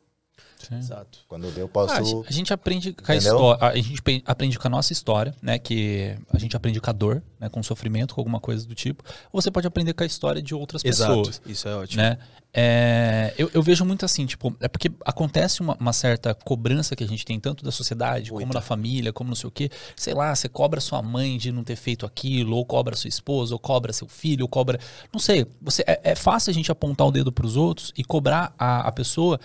Sim. 0.58 0.76
Exato. 0.76 1.18
Quando 1.28 1.46
eu 1.56 1.68
posso. 1.68 1.94
Ah, 1.94 1.98
a 1.98 2.32
gente- 2.32 2.52
aprende 2.52 2.92
com 2.92 3.12
a 3.12 3.16
história, 3.16 3.58
a 3.66 3.76
gente 3.76 4.22
aprende 4.26 4.58
com 4.58 4.66
a 4.66 4.70
nossa 4.70 4.92
história, 4.92 5.34
né? 5.42 5.58
Que 5.58 6.16
a 6.32 6.38
gente 6.38 6.56
aprende 6.56 6.80
com 6.80 6.90
a 6.90 6.92
dor, 6.92 7.22
né? 7.38 7.48
Com 7.48 7.62
sofrimento, 7.62 8.14
com 8.14 8.20
alguma 8.20 8.40
coisa 8.40 8.66
do 8.66 8.74
tipo. 8.74 9.04
Ou 9.32 9.40
você 9.40 9.50
pode 9.50 9.66
aprender 9.66 9.92
com 9.94 10.02
a 10.02 10.06
história 10.06 10.40
de 10.42 10.54
outras 10.54 10.82
pessoas. 10.82 11.28
Exato. 11.28 11.50
Isso 11.50 11.68
é 11.68 11.74
ótimo. 11.76 12.02
né? 12.02 12.18
É, 12.58 13.34
eu, 13.36 13.50
eu 13.52 13.62
vejo 13.62 13.84
muito 13.84 14.02
assim, 14.06 14.24
tipo, 14.24 14.56
é 14.60 14.66
porque 14.66 14.90
acontece 15.04 15.60
uma, 15.60 15.76
uma 15.78 15.92
certa 15.92 16.34
cobrança 16.34 16.96
que 16.96 17.04
a 17.04 17.06
gente 17.06 17.22
tem 17.22 17.38
tanto 17.38 17.62
da 17.62 17.70
sociedade, 17.70 18.30
como 18.30 18.50
da 18.50 18.62
família, 18.62 19.12
como 19.12 19.28
não 19.28 19.34
sei 19.36 19.48
o 19.48 19.50
quê. 19.50 19.68
Sei 19.94 20.14
lá, 20.14 20.34
você 20.34 20.48
cobra 20.48 20.80
sua 20.80 21.02
mãe 21.02 21.36
de 21.36 21.52
não 21.52 21.62
ter 21.62 21.76
feito 21.76 22.06
aquilo, 22.06 22.56
ou 22.56 22.64
cobra 22.64 22.96
sua 22.96 23.08
esposa, 23.08 23.52
ou 23.54 23.58
cobra 23.58 23.92
seu 23.92 24.08
filho, 24.08 24.44
ou 24.44 24.48
cobra. 24.48 24.80
Não 25.12 25.20
sei. 25.20 25.46
Você, 25.60 25.84
é, 25.86 26.00
é 26.02 26.14
fácil 26.14 26.50
a 26.50 26.54
gente 26.54 26.72
apontar 26.72 27.06
o 27.06 27.10
dedo 27.12 27.30
pros 27.30 27.56
outros 27.58 27.92
e 27.94 28.02
cobrar 28.02 28.54
a, 28.58 28.88
a 28.88 28.92
pessoa 28.92 29.38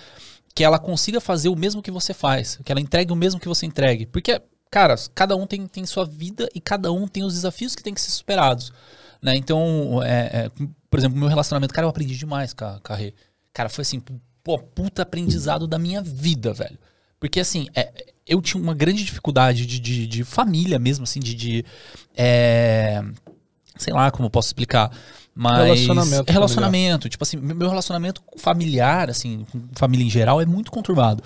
que 0.54 0.64
ela 0.64 0.80
consiga 0.80 1.22
fazer 1.22 1.50
o 1.50 1.56
mesmo 1.56 1.82
que 1.82 1.92
você 1.92 2.14
faz, 2.14 2.60
que 2.64 2.72
ela 2.72 2.82
entregue 2.82 3.12
o 3.12 3.16
mesmo 3.16 3.40
que 3.40 3.48
você 3.48 3.66
entregue. 3.66 4.06
Porque, 4.06 4.42
cara, 4.70 4.96
cada 5.16 5.36
um 5.36 5.48
tem, 5.48 5.66
tem 5.68 5.86
sua 5.86 6.06
vida 6.06 6.50
e 6.54 6.60
cada 6.60 6.92
um 6.92 7.08
tem 7.08 7.24
os 7.24 7.34
desafios 7.34 7.76
que 7.76 7.84
tem 7.84 7.94
que 7.94 8.02
ser 8.02 8.12
superados. 8.12 8.74
Né? 9.22 9.36
Então, 9.36 10.02
é, 10.04 10.46
é, 10.46 10.52
por 10.90 11.00
exemplo, 11.00 11.18
meu 11.18 11.28
relacionamento, 11.28 11.74
cara, 11.74 11.86
eu 11.86 11.90
aprendi 11.90 12.18
demais 12.18 12.54
com 12.54 12.66
a, 12.66 12.80
com 12.80 12.94
a 12.94 12.96
Rê. 12.96 13.14
Cara, 13.54 13.70
foi 13.70 13.84
assim, 13.84 14.02
pô, 14.44 14.58
puta 14.58 15.04
aprendizado 15.04 15.68
da 15.68 15.78
minha 15.78 16.02
vida, 16.02 16.54
velho. 16.54 16.78
Porque 17.20 17.40
assim, 17.40 17.68
é, 17.76 17.92
eu 18.26 18.42
tinha 18.42 18.62
uma 18.62 18.74
grande 18.74 19.04
dificuldade 19.04 19.66
de, 19.66 19.80
de, 19.80 20.08
de 20.08 20.24
família 20.24 20.80
mesmo, 20.80 21.04
assim, 21.04 21.20
de. 21.20 21.36
de 21.36 21.66
é, 22.16 23.04
sei 23.78 23.94
lá 23.94 24.10
como 24.10 24.30
posso 24.30 24.50
explicar. 24.50 24.92
Mas. 25.36 25.82
Relacionamento 25.82 26.32
Relacionamento. 26.32 27.10
Tipo 27.10 27.24
assim, 27.24 27.38
meu 27.38 27.70
relacionamento 27.70 28.22
familiar, 28.38 29.10
assim, 29.10 29.46
com 29.52 29.62
família 29.74 30.06
em 30.06 30.10
geral, 30.10 30.42
é 30.42 30.46
muito 30.46 30.72
conturbado. 30.72 31.24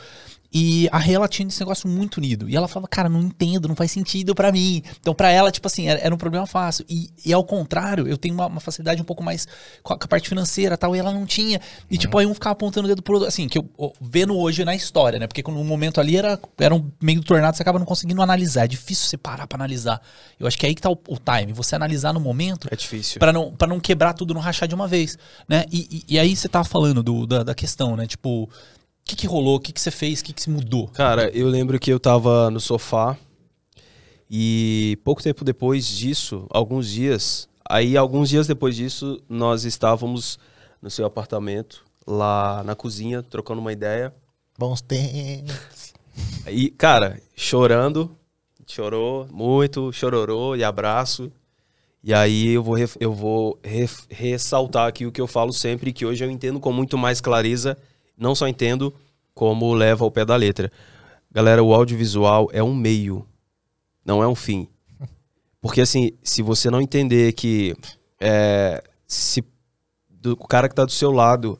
E 0.57 0.87
a 0.89 0.97
Rê, 0.97 1.11
ela 1.11 1.27
tinha 1.27 1.45
esse 1.45 1.59
negócio 1.59 1.85
muito 1.85 2.15
unido. 2.15 2.49
E 2.49 2.55
ela 2.55 2.65
falava, 2.65 2.87
cara, 2.87 3.09
não 3.09 3.19
entendo, 3.19 3.67
não 3.67 3.75
faz 3.75 3.91
sentido 3.91 4.33
pra 4.33 4.53
mim. 4.53 4.81
Então, 5.01 5.13
pra 5.13 5.29
ela, 5.29 5.51
tipo 5.51 5.67
assim, 5.67 5.89
era, 5.89 5.99
era 5.99 6.15
um 6.15 6.17
problema 6.17 6.47
fácil. 6.47 6.85
E, 6.87 7.09
e 7.25 7.33
ao 7.33 7.43
contrário, 7.43 8.07
eu 8.07 8.17
tenho 8.17 8.33
uma, 8.33 8.45
uma 8.45 8.61
facilidade 8.61 9.01
um 9.01 9.03
pouco 9.03 9.21
mais 9.21 9.45
com 9.83 9.91
a, 9.91 9.97
com 9.97 10.05
a 10.05 10.07
parte 10.07 10.29
financeira 10.29 10.77
tal, 10.77 10.95
e 10.95 10.99
ela 10.99 11.11
não 11.11 11.25
tinha. 11.25 11.59
E, 11.91 11.97
tipo, 11.97 12.17
aí 12.17 12.25
um 12.25 12.33
ficava 12.33 12.53
apontando 12.53 12.85
o 12.85 12.87
dedo 12.87 13.03
pro 13.03 13.15
outro. 13.15 13.27
Assim, 13.27 13.49
que 13.49 13.57
eu 13.57 13.69
vendo 13.99 14.33
hoje 14.37 14.63
na 14.63 14.73
história, 14.73 15.19
né? 15.19 15.27
Porque 15.27 15.43
no 15.43 15.61
momento 15.61 15.99
ali 15.99 16.15
era, 16.15 16.39
era 16.57 16.73
um 16.73 16.89
meio 17.03 17.19
do 17.19 17.25
tornado, 17.25 17.57
você 17.57 17.61
acaba 17.61 17.77
não 17.77 17.85
conseguindo 17.85 18.21
analisar. 18.21 18.63
É 18.63 18.67
difícil 18.69 19.07
você 19.07 19.17
parar 19.17 19.47
pra 19.47 19.57
analisar. 19.57 20.01
Eu 20.39 20.47
acho 20.47 20.57
que 20.57 20.65
é 20.65 20.69
aí 20.69 20.75
que 20.75 20.81
tá 20.81 20.89
o, 20.89 20.97
o 21.09 21.17
time. 21.17 21.51
Você 21.51 21.75
analisar 21.75 22.13
no 22.13 22.21
momento 22.21 22.69
É 22.71 22.77
difícil. 22.77 23.19
Pra 23.19 23.33
não, 23.33 23.51
pra 23.51 23.67
não 23.67 23.81
quebrar 23.81 24.13
tudo, 24.13 24.33
não 24.33 24.39
rachar 24.39 24.69
de 24.69 24.75
uma 24.75 24.87
vez, 24.87 25.17
né? 25.49 25.65
E, 25.69 26.05
e, 26.07 26.15
e 26.15 26.17
aí 26.17 26.33
você 26.33 26.47
tava 26.47 26.63
falando 26.63 27.03
do, 27.03 27.27
da, 27.27 27.43
da 27.43 27.53
questão, 27.53 27.97
né? 27.97 28.07
Tipo, 28.07 28.49
o 29.05 29.07
que 29.07 29.15
que 29.15 29.27
rolou? 29.27 29.57
O 29.57 29.59
que 29.59 29.71
que 29.71 29.79
você 29.79 29.91
fez? 29.91 30.19
O 30.19 30.23
que 30.23 30.33
que 30.33 30.41
se 30.41 30.49
mudou? 30.49 30.87
Cara, 30.87 31.29
eu 31.29 31.47
lembro 31.47 31.79
que 31.79 31.93
eu 31.93 31.99
tava 31.99 32.49
no 32.49 32.59
sofá 32.59 33.15
e 34.29 34.97
pouco 35.03 35.21
tempo 35.21 35.45
depois 35.45 35.87
disso, 35.87 36.47
alguns 36.49 36.89
dias, 36.89 37.47
aí 37.69 37.95
alguns 37.95 38.29
dias 38.29 38.47
depois 38.47 38.75
disso, 38.75 39.21
nós 39.29 39.63
estávamos 39.63 40.39
no 40.81 40.89
seu 40.89 41.05
apartamento, 41.05 41.85
lá 42.07 42.63
na 42.63 42.73
cozinha, 42.75 43.21
trocando 43.21 43.61
uma 43.61 43.71
ideia. 43.71 44.11
Bons 44.57 44.81
tempos. 44.81 45.93
E, 46.47 46.71
cara, 46.71 47.21
chorando, 47.35 48.09
chorou 48.65 49.27
muito, 49.31 49.93
chororou 49.93 50.55
e 50.55 50.63
abraço. 50.63 51.31
E 52.03 52.11
aí 52.11 52.49
eu 52.49 52.63
vou, 52.63 52.75
eu 52.99 53.13
vou 53.13 53.59
ref- 53.63 54.05
ressaltar 54.09 54.87
aqui 54.87 55.05
o 55.05 55.11
que 55.11 55.21
eu 55.21 55.27
falo 55.27 55.53
sempre, 55.53 55.93
que 55.93 56.07
hoje 56.07 56.23
eu 56.23 56.31
entendo 56.31 56.59
com 56.59 56.71
muito 56.71 56.97
mais 56.97 57.21
clareza, 57.21 57.77
não 58.17 58.35
só 58.35 58.47
entendo, 58.47 58.93
como 59.33 59.73
leva 59.73 60.03
ao 60.03 60.11
pé 60.11 60.25
da 60.25 60.35
letra. 60.35 60.71
Galera, 61.31 61.63
o 61.63 61.73
audiovisual 61.73 62.49
é 62.53 62.63
um 62.63 62.73
meio, 62.73 63.25
não 64.05 64.23
é 64.23 64.27
um 64.27 64.35
fim. 64.35 64.67
Porque 65.61 65.81
assim, 65.81 66.11
se 66.23 66.41
você 66.41 66.69
não 66.69 66.81
entender 66.81 67.33
que 67.33 67.75
é, 68.19 68.83
se 69.07 69.43
do, 70.09 70.33
o 70.33 70.47
cara 70.47 70.67
que 70.67 70.75
tá 70.75 70.85
do 70.85 70.91
seu 70.91 71.11
lado 71.11 71.59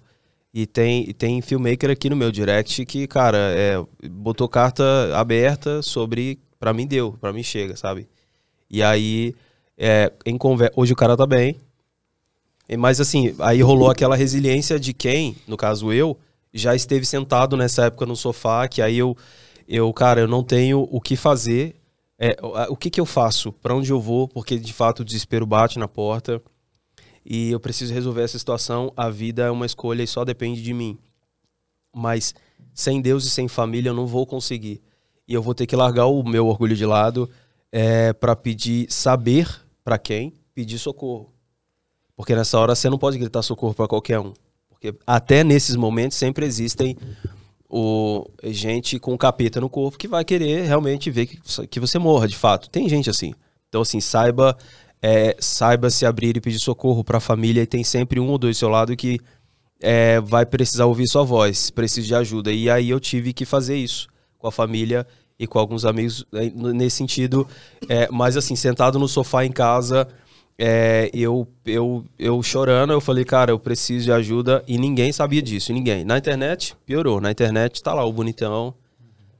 e 0.53 0.65
tem, 0.65 1.09
e 1.09 1.13
tem 1.13 1.41
filmmaker 1.41 1.89
aqui 1.89 2.09
no 2.09 2.15
meu 2.15 2.31
direct 2.31 2.85
que, 2.85 3.05
cara, 3.07 3.37
é, 3.37 3.75
botou 4.09 4.47
carta 4.47 4.83
aberta 5.15 5.81
sobre. 5.81 6.39
Pra 6.57 6.73
mim 6.73 6.87
deu, 6.87 7.11
pra 7.19 7.33
mim 7.33 7.43
chega, 7.43 7.75
sabe? 7.75 8.07
E 8.69 8.81
aí, 8.81 9.35
é, 9.77 10.11
em 10.25 10.37
conver... 10.37 10.71
hoje 10.75 10.93
o 10.93 10.95
cara 10.95 11.17
tá 11.17 11.27
bem. 11.27 11.59
Mas 12.79 12.99
assim, 12.99 13.35
aí 13.39 13.61
rolou 13.61 13.91
aquela 13.91 14.15
resiliência 14.15 14.79
de 14.79 14.93
quem, 14.93 15.35
no 15.45 15.55
caso 15.55 15.93
eu, 15.93 16.17
já 16.55 16.73
esteve 16.73 17.05
sentado 17.05 17.57
nessa 17.57 17.85
época 17.85 18.05
no 18.05 18.15
sofá, 18.15 18.65
que 18.67 18.81
aí 18.81 18.97
eu, 18.97 19.15
eu, 19.67 19.91
cara, 19.93 20.21
eu 20.21 20.27
não 20.27 20.41
tenho 20.43 20.87
o 20.89 21.01
que 21.01 21.15
fazer. 21.17 21.75
É, 22.17 22.37
o- 22.41 22.77
que 22.77 22.89
que 22.89 22.99
eu 23.01 23.05
faço? 23.05 23.51
Pra 23.51 23.75
onde 23.75 23.91
eu 23.91 23.99
vou? 23.99 24.25
Porque 24.27 24.57
de 24.57 24.71
fato 24.71 25.01
o 25.01 25.05
desespero 25.05 25.45
bate 25.45 25.77
na 25.77 25.87
porta 25.87 26.41
e 27.25 27.51
eu 27.51 27.59
preciso 27.59 27.93
resolver 27.93 28.23
essa 28.23 28.39
situação. 28.39 28.93
A 28.95 29.09
vida 29.09 29.43
é 29.43 29.51
uma 29.51 29.65
escolha 29.65 30.01
e 30.01 30.07
só 30.07 30.23
depende 30.23 30.61
de 30.63 30.73
mim. 30.73 30.97
Mas 31.93 32.33
sem 32.73 33.01
Deus 33.01 33.25
e 33.25 33.29
sem 33.29 33.47
família 33.49 33.89
eu 33.89 33.93
não 33.93 34.07
vou 34.07 34.25
conseguir. 34.25 34.81
E 35.27 35.33
eu 35.33 35.41
vou 35.41 35.53
ter 35.53 35.65
que 35.65 35.75
largar 35.75 36.05
o 36.05 36.23
meu 36.23 36.47
orgulho 36.47 36.75
de 36.75 36.85
lado 36.85 37.29
é, 37.71 38.13
para 38.13 38.33
pedir, 38.35 38.89
saber 38.89 39.49
para 39.83 39.97
quem 39.97 40.33
pedir 40.53 40.79
socorro. 40.79 41.33
Porque 42.15 42.33
nessa 42.33 42.57
hora 42.57 42.73
você 42.75 42.89
não 42.89 42.97
pode 42.97 43.17
gritar 43.17 43.41
socorro 43.41 43.73
para 43.73 43.87
qualquer 43.89 44.19
um. 44.19 44.31
Porque 44.85 44.95
até 45.05 45.43
nesses 45.43 45.75
momentos 45.75 46.17
sempre 46.17 46.45
existem 46.45 46.97
o, 47.69 48.29
gente 48.43 48.99
com 48.99 49.17
capeta 49.17 49.59
no 49.59 49.69
corpo 49.69 49.97
que 49.97 50.07
vai 50.07 50.23
querer 50.23 50.65
realmente 50.65 51.09
ver 51.09 51.25
que, 51.25 51.39
que 51.67 51.79
você 51.79 51.97
morra, 51.97 52.27
de 52.27 52.35
fato. 52.35 52.69
Tem 52.69 52.87
gente 52.87 53.09
assim. 53.09 53.33
Então, 53.67 53.81
assim, 53.81 53.99
saiba, 53.99 54.55
é, 55.01 55.35
saiba 55.39 55.89
se 55.89 56.05
abrir 56.05 56.37
e 56.37 56.41
pedir 56.41 56.59
socorro 56.59 57.03
para 57.03 57.17
a 57.17 57.21
família 57.21 57.61
e 57.61 57.67
tem 57.67 57.83
sempre 57.83 58.19
um 58.19 58.29
ou 58.29 58.37
dois 58.37 58.55
do 58.55 58.59
seu 58.59 58.69
lado 58.69 58.95
que 58.95 59.19
é, 59.81 60.19
vai 60.21 60.45
precisar 60.45 60.85
ouvir 60.85 61.07
sua 61.07 61.23
voz, 61.23 61.69
precisa 61.69 62.07
de 62.07 62.15
ajuda. 62.15 62.51
E 62.51 62.69
aí 62.69 62.89
eu 62.89 62.99
tive 62.99 63.33
que 63.33 63.45
fazer 63.45 63.75
isso 63.75 64.07
com 64.37 64.47
a 64.47 64.51
família 64.51 65.05
e 65.37 65.45
com 65.45 65.59
alguns 65.59 65.83
amigos 65.83 66.25
é, 66.33 66.49
nesse 66.49 66.97
sentido. 66.97 67.47
É, 67.89 68.07
mas 68.11 68.37
assim, 68.37 68.55
sentado 68.55 68.99
no 68.99 69.07
sofá 69.07 69.43
em 69.43 69.51
casa, 69.51 70.07
é, 70.57 71.09
eu, 71.13 71.47
eu, 71.65 72.05
eu 72.17 72.41
chorando, 72.41 72.93
eu 72.93 73.01
falei, 73.01 73.25
cara, 73.25 73.51
eu 73.51 73.59
preciso 73.59 74.05
de 74.05 74.11
ajuda 74.11 74.63
e 74.67 74.77
ninguém 74.77 75.11
sabia 75.11 75.41
disso, 75.41 75.73
ninguém. 75.73 76.05
Na 76.05 76.17
internet, 76.17 76.75
piorou. 76.85 77.19
Na 77.19 77.31
internet 77.31 77.83
tá 77.83 77.93
lá 77.93 78.05
o 78.05 78.13
bonitão. 78.13 78.73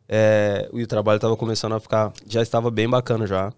É, 0.07 0.69
e 0.73 0.83
o 0.83 0.87
trabalho 0.87 1.19
tava 1.19 1.37
começando 1.37 1.73
a 1.73 1.79
ficar. 1.79 2.11
Já 2.27 2.41
estava 2.41 2.69
bem 2.69 2.89
bacana 2.89 3.25
já. 3.25 3.53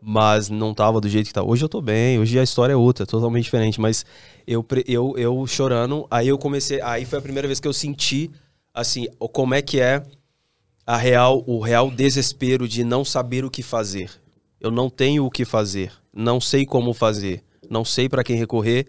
Mas 0.00 0.48
não 0.48 0.72
tava 0.72 1.00
do 1.00 1.08
jeito 1.08 1.26
que 1.26 1.34
tá. 1.34 1.42
Hoje 1.42 1.64
eu 1.64 1.68
tô 1.68 1.80
bem, 1.80 2.18
hoje 2.18 2.38
a 2.38 2.42
história 2.42 2.72
é 2.72 2.76
outra, 2.76 3.04
totalmente 3.04 3.44
diferente. 3.44 3.80
Mas 3.80 4.06
eu, 4.46 4.64
eu, 4.86 5.14
eu 5.16 5.46
chorando, 5.46 6.06
aí 6.10 6.28
eu 6.28 6.38
comecei. 6.38 6.80
Aí 6.80 7.04
foi 7.04 7.18
a 7.18 7.22
primeira 7.22 7.48
vez 7.48 7.60
que 7.60 7.68
eu 7.68 7.72
senti, 7.72 8.30
assim, 8.72 9.06
como 9.32 9.54
é 9.54 9.60
que 9.60 9.80
é 9.80 10.02
a 10.86 10.96
real, 10.96 11.42
o 11.46 11.60
real 11.60 11.90
desespero 11.90 12.68
de 12.68 12.84
não 12.84 13.04
saber 13.04 13.44
o 13.44 13.50
que 13.50 13.62
fazer. 13.62 14.10
Eu 14.60 14.70
não 14.70 14.88
tenho 14.88 15.24
o 15.24 15.30
que 15.30 15.44
fazer, 15.44 15.92
não 16.16 16.40
sei 16.40 16.64
como 16.64 16.94
fazer, 16.94 17.44
não 17.68 17.84
sei 17.84 18.08
para 18.08 18.24
quem 18.24 18.36
recorrer 18.36 18.86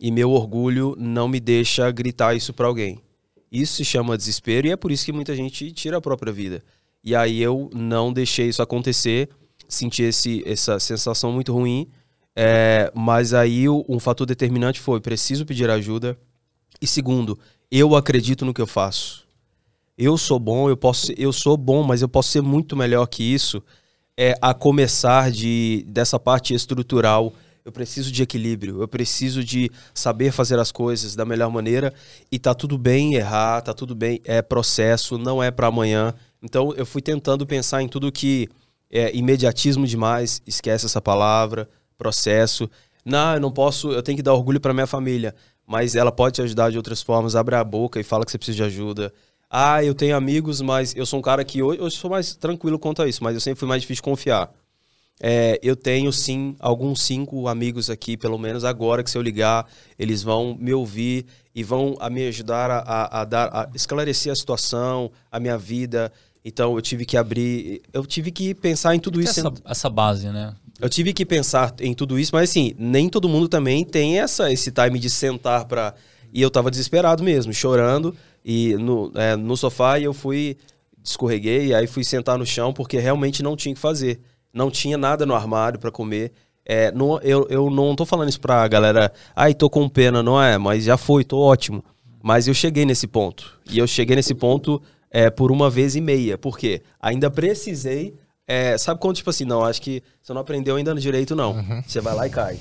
e 0.00 0.10
meu 0.10 0.30
orgulho 0.30 0.96
não 0.98 1.28
me 1.28 1.38
deixa 1.38 1.90
gritar 1.90 2.34
isso 2.34 2.52
para 2.52 2.66
alguém. 2.66 3.00
Isso 3.50 3.76
se 3.76 3.84
chama 3.84 4.16
desespero 4.16 4.66
e 4.66 4.72
é 4.72 4.76
por 4.76 4.90
isso 4.90 5.04
que 5.04 5.12
muita 5.12 5.36
gente 5.36 5.70
tira 5.72 5.98
a 5.98 6.00
própria 6.00 6.32
vida. 6.32 6.64
E 7.02 7.14
aí 7.14 7.40
eu 7.40 7.70
não 7.72 8.12
deixei 8.12 8.48
isso 8.48 8.60
acontecer, 8.60 9.28
senti 9.68 10.02
esse, 10.02 10.42
essa 10.44 10.80
sensação 10.80 11.30
muito 11.30 11.52
ruim, 11.52 11.86
é, 12.34 12.90
mas 12.94 13.32
aí 13.32 13.68
um 13.68 14.00
fator 14.00 14.26
determinante 14.26 14.80
foi 14.80 15.00
preciso 15.00 15.46
pedir 15.46 15.70
ajuda 15.70 16.18
e 16.80 16.86
segundo, 16.86 17.38
eu 17.70 17.94
acredito 17.94 18.44
no 18.44 18.52
que 18.52 18.60
eu 18.60 18.66
faço 18.66 19.24
eu 19.96 20.18
sou 20.18 20.38
bom, 20.38 20.68
eu 20.68 20.76
posso, 20.76 21.12
eu 21.16 21.32
sou 21.32 21.56
bom, 21.56 21.82
mas 21.82 22.02
eu 22.02 22.08
posso 22.08 22.30
ser 22.30 22.42
muito 22.42 22.76
melhor 22.76 23.06
que 23.06 23.22
isso. 23.22 23.62
É 24.16 24.36
a 24.40 24.54
começar 24.54 25.30
de 25.30 25.84
dessa 25.88 26.20
parte 26.20 26.54
estrutural. 26.54 27.32
Eu 27.64 27.72
preciso 27.72 28.12
de 28.12 28.22
equilíbrio, 28.22 28.82
eu 28.82 28.86
preciso 28.86 29.42
de 29.42 29.70
saber 29.94 30.30
fazer 30.30 30.58
as 30.58 30.70
coisas 30.70 31.16
da 31.16 31.24
melhor 31.24 31.50
maneira 31.50 31.94
e 32.30 32.38
tá 32.38 32.54
tudo 32.54 32.76
bem 32.76 33.14
errar, 33.14 33.62
tá 33.62 33.72
tudo 33.72 33.94
bem, 33.94 34.20
é 34.22 34.42
processo, 34.42 35.16
não 35.16 35.42
é 35.42 35.50
para 35.50 35.68
amanhã. 35.68 36.14
Então 36.42 36.74
eu 36.74 36.84
fui 36.84 37.00
tentando 37.00 37.46
pensar 37.46 37.82
em 37.82 37.88
tudo 37.88 38.12
que 38.12 38.50
é 38.90 39.16
imediatismo 39.16 39.86
demais, 39.86 40.42
esquece 40.46 40.84
essa 40.84 41.00
palavra, 41.00 41.68
processo. 41.96 42.70
Não, 43.02 43.34
eu 43.34 43.40
não 43.40 43.50
posso, 43.50 43.90
eu 43.92 44.02
tenho 44.02 44.16
que 44.16 44.22
dar 44.22 44.34
orgulho 44.34 44.60
para 44.60 44.74
minha 44.74 44.86
família, 44.86 45.34
mas 45.66 45.96
ela 45.96 46.12
pode 46.12 46.34
te 46.34 46.42
ajudar 46.42 46.70
de 46.70 46.76
outras 46.76 47.02
formas, 47.02 47.34
abre 47.34 47.56
a 47.56 47.64
boca 47.64 47.98
e 47.98 48.04
fala 48.04 48.24
que 48.26 48.30
você 48.30 48.38
precisa 48.38 48.56
de 48.56 48.62
ajuda. 48.62 49.12
Ah, 49.56 49.84
eu 49.84 49.94
tenho 49.94 50.16
amigos, 50.16 50.60
mas 50.60 50.96
eu 50.96 51.06
sou 51.06 51.20
um 51.20 51.22
cara 51.22 51.44
que 51.44 51.62
hoje 51.62 51.78
eu 51.80 51.88
sou 51.88 52.10
mais 52.10 52.34
tranquilo 52.34 52.76
quanto 52.76 53.00
a 53.02 53.06
isso, 53.08 53.22
mas 53.22 53.34
eu 53.34 53.40
sempre 53.40 53.60
fui 53.60 53.68
mais 53.68 53.82
difícil 53.82 54.00
de 54.00 54.02
confiar. 54.02 54.50
É, 55.20 55.60
eu 55.62 55.76
tenho 55.76 56.12
sim 56.12 56.56
alguns 56.58 57.02
cinco 57.02 57.46
amigos 57.46 57.88
aqui, 57.88 58.16
pelo 58.16 58.36
menos 58.36 58.64
agora 58.64 59.04
que 59.04 59.08
se 59.08 59.16
eu 59.16 59.22
ligar, 59.22 59.64
eles 59.96 60.24
vão 60.24 60.56
me 60.58 60.74
ouvir 60.74 61.24
e 61.54 61.62
vão 61.62 61.96
a 62.00 62.10
me 62.10 62.26
ajudar 62.26 62.68
a, 62.68 62.78
a- 62.80 63.20
a 63.20 63.24
dar, 63.24 63.44
a 63.46 63.70
esclarecer 63.76 64.32
a 64.32 64.34
situação, 64.34 65.08
a 65.30 65.38
minha 65.38 65.56
vida. 65.56 66.10
Então 66.44 66.74
eu 66.74 66.82
tive 66.82 67.06
que 67.06 67.16
abrir, 67.16 67.80
eu 67.92 68.04
tive 68.04 68.32
que 68.32 68.56
pensar 68.56 68.96
em 68.96 68.98
tudo 68.98 69.20
isso. 69.20 69.38
essa, 69.38 69.52
essa 69.64 69.88
base, 69.88 70.30
né? 70.30 70.52
Eu 70.80 70.88
tive 70.88 71.12
que 71.12 71.24
pensar 71.24 71.72
em 71.80 71.94
tudo 71.94 72.18
isso, 72.18 72.32
mas 72.34 72.50
assim, 72.50 72.74
nem 72.76 73.08
todo 73.08 73.28
mundo 73.28 73.48
também 73.48 73.84
tem 73.84 74.18
essa, 74.18 74.52
esse 74.52 74.72
time 74.72 74.98
de 74.98 75.08
sentar 75.08 75.64
pra. 75.66 75.94
E 76.32 76.42
eu 76.42 76.50
tava 76.50 76.68
desesperado 76.72 77.22
mesmo, 77.22 77.52
chorando, 77.54 78.16
e 78.44 78.74
no, 78.74 79.10
é, 79.14 79.36
no 79.36 79.56
sofá, 79.56 79.98
e 79.98 80.04
eu 80.04 80.12
fui, 80.12 80.56
escorreguei, 81.02 81.68
e 81.68 81.74
aí 81.74 81.86
fui 81.86 82.04
sentar 82.04 82.36
no 82.36 82.44
chão, 82.44 82.72
porque 82.72 82.98
realmente 82.98 83.42
não 83.42 83.56
tinha 83.56 83.72
o 83.72 83.74
que 83.74 83.80
fazer. 83.80 84.20
Não 84.52 84.70
tinha 84.70 84.98
nada 84.98 85.24
no 85.24 85.34
armário 85.34 85.78
pra 85.78 85.90
comer. 85.90 86.32
É, 86.66 86.90
não, 86.92 87.18
eu, 87.20 87.46
eu 87.50 87.68
não 87.70 87.94
tô 87.94 88.06
falando 88.06 88.28
isso 88.28 88.40
pra 88.40 88.66
galera, 88.68 89.12
ai, 89.34 89.52
tô 89.52 89.68
com 89.68 89.88
pena, 89.88 90.22
não 90.22 90.40
é, 90.40 90.56
mas 90.56 90.84
já 90.84 90.96
foi, 90.96 91.24
tô 91.24 91.38
ótimo. 91.38 91.84
Mas 92.22 92.48
eu 92.48 92.54
cheguei 92.54 92.86
nesse 92.86 93.06
ponto. 93.06 93.58
E 93.70 93.78
eu 93.78 93.86
cheguei 93.86 94.16
nesse 94.16 94.34
ponto 94.34 94.80
é, 95.10 95.28
por 95.28 95.52
uma 95.52 95.68
vez 95.68 95.94
e 95.94 96.00
meia. 96.00 96.38
Por 96.38 96.56
quê? 96.58 96.82
Ainda 97.00 97.30
precisei. 97.30 98.14
é, 98.46 98.76
sabe 98.78 99.00
quando, 99.00 99.16
tipo 99.16 99.28
assim, 99.30 99.44
não, 99.44 99.62
acho 99.64 99.80
que 99.82 100.02
você 100.22 100.32
não 100.32 100.40
aprendeu 100.40 100.76
ainda 100.76 100.94
no 100.94 101.00
direito, 101.00 101.34
não. 101.36 101.52
Você 101.86 102.00
vai 102.00 102.14
lá 102.14 102.26
e 102.26 102.30
cai. 102.30 102.58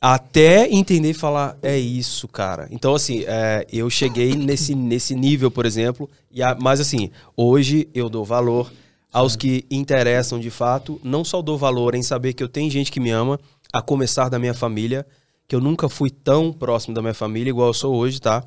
Até 0.00 0.68
entender 0.70 1.10
e 1.10 1.14
falar, 1.14 1.56
é 1.60 1.76
isso, 1.76 2.28
cara. 2.28 2.68
Então, 2.70 2.94
assim, 2.94 3.24
é, 3.26 3.66
eu 3.72 3.90
cheguei 3.90 4.34
nesse, 4.36 4.74
nesse 4.76 5.14
nível, 5.14 5.50
por 5.50 5.66
exemplo. 5.66 6.08
E 6.30 6.42
a- 6.42 6.56
mas, 6.60 6.80
assim, 6.80 7.10
hoje 7.36 7.88
eu 7.92 8.08
dou 8.08 8.24
valor 8.24 8.70
aos 9.12 9.34
que 9.34 9.64
interessam 9.70 10.38
de 10.38 10.50
fato. 10.50 11.00
Não 11.02 11.24
só 11.24 11.42
dou 11.42 11.58
valor 11.58 11.94
em 11.96 12.02
saber 12.02 12.32
que 12.32 12.42
eu 12.42 12.48
tenho 12.48 12.70
gente 12.70 12.92
que 12.92 13.00
me 13.00 13.10
ama, 13.10 13.40
a 13.72 13.82
começar 13.82 14.28
da 14.28 14.38
minha 14.38 14.54
família, 14.54 15.04
que 15.48 15.54
eu 15.56 15.60
nunca 15.60 15.88
fui 15.88 16.10
tão 16.10 16.52
próximo 16.52 16.94
da 16.94 17.02
minha 17.02 17.14
família 17.14 17.50
igual 17.50 17.68
eu 17.68 17.74
sou 17.74 17.94
hoje, 17.96 18.20
tá? 18.20 18.44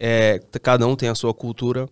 É, 0.00 0.40
cada 0.62 0.86
um 0.86 0.96
tem 0.96 1.08
a 1.08 1.14
sua 1.14 1.32
cultura. 1.32 1.88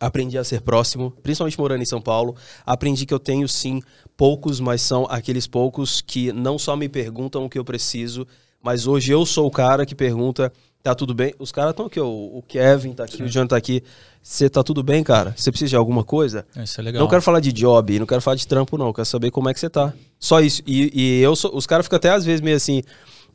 Aprendi 0.00 0.36
a 0.36 0.42
ser 0.42 0.62
próximo, 0.62 1.12
principalmente 1.22 1.58
morando 1.60 1.80
em 1.82 1.86
São 1.86 2.00
Paulo. 2.00 2.34
Aprendi 2.66 3.06
que 3.06 3.14
eu 3.14 3.20
tenho 3.20 3.46
sim 3.48 3.80
poucos, 4.16 4.60
mas 4.60 4.82
são 4.82 5.06
aqueles 5.08 5.46
poucos 5.46 6.00
que 6.00 6.32
não 6.32 6.58
só 6.58 6.76
me 6.76 6.88
perguntam 6.88 7.44
o 7.44 7.50
que 7.50 7.58
eu 7.58 7.64
preciso, 7.64 8.26
mas 8.62 8.86
hoje 8.86 9.12
eu 9.12 9.26
sou 9.26 9.46
o 9.46 9.50
cara 9.50 9.84
que 9.84 9.94
pergunta: 9.94 10.52
tá 10.82 10.94
tudo 10.94 11.14
bem? 11.14 11.34
Os 11.38 11.52
caras 11.52 11.70
estão 11.70 11.86
aqui, 11.86 12.00
ó, 12.00 12.06
o 12.06 12.42
Kevin 12.46 12.92
tá 12.92 13.04
aqui, 13.04 13.22
o 13.22 13.28
John 13.28 13.46
tá 13.46 13.56
aqui. 13.56 13.82
Você 14.22 14.48
tá 14.48 14.62
tudo 14.62 14.84
bem, 14.84 15.02
cara? 15.02 15.34
Você 15.36 15.50
precisa 15.50 15.70
de 15.70 15.76
alguma 15.76 16.04
coisa? 16.04 16.46
Isso 16.56 16.80
é 16.80 16.84
legal. 16.84 17.00
Não 17.00 17.08
quero 17.08 17.22
falar 17.22 17.40
de 17.40 17.52
job, 17.52 17.98
não 17.98 18.06
quero 18.06 18.20
falar 18.20 18.36
de 18.36 18.46
trampo, 18.46 18.78
não. 18.78 18.92
Quero 18.92 19.04
saber 19.04 19.32
como 19.32 19.48
é 19.48 19.54
que 19.54 19.58
você 19.58 19.68
tá. 19.68 19.92
Só 20.18 20.40
isso. 20.40 20.62
E, 20.64 20.92
e 20.94 21.20
eu 21.22 21.34
sou, 21.34 21.56
os 21.56 21.66
caras 21.66 21.86
ficam 21.86 21.96
até 21.96 22.10
às 22.10 22.24
vezes 22.24 22.40
meio 22.40 22.56
assim, 22.56 22.82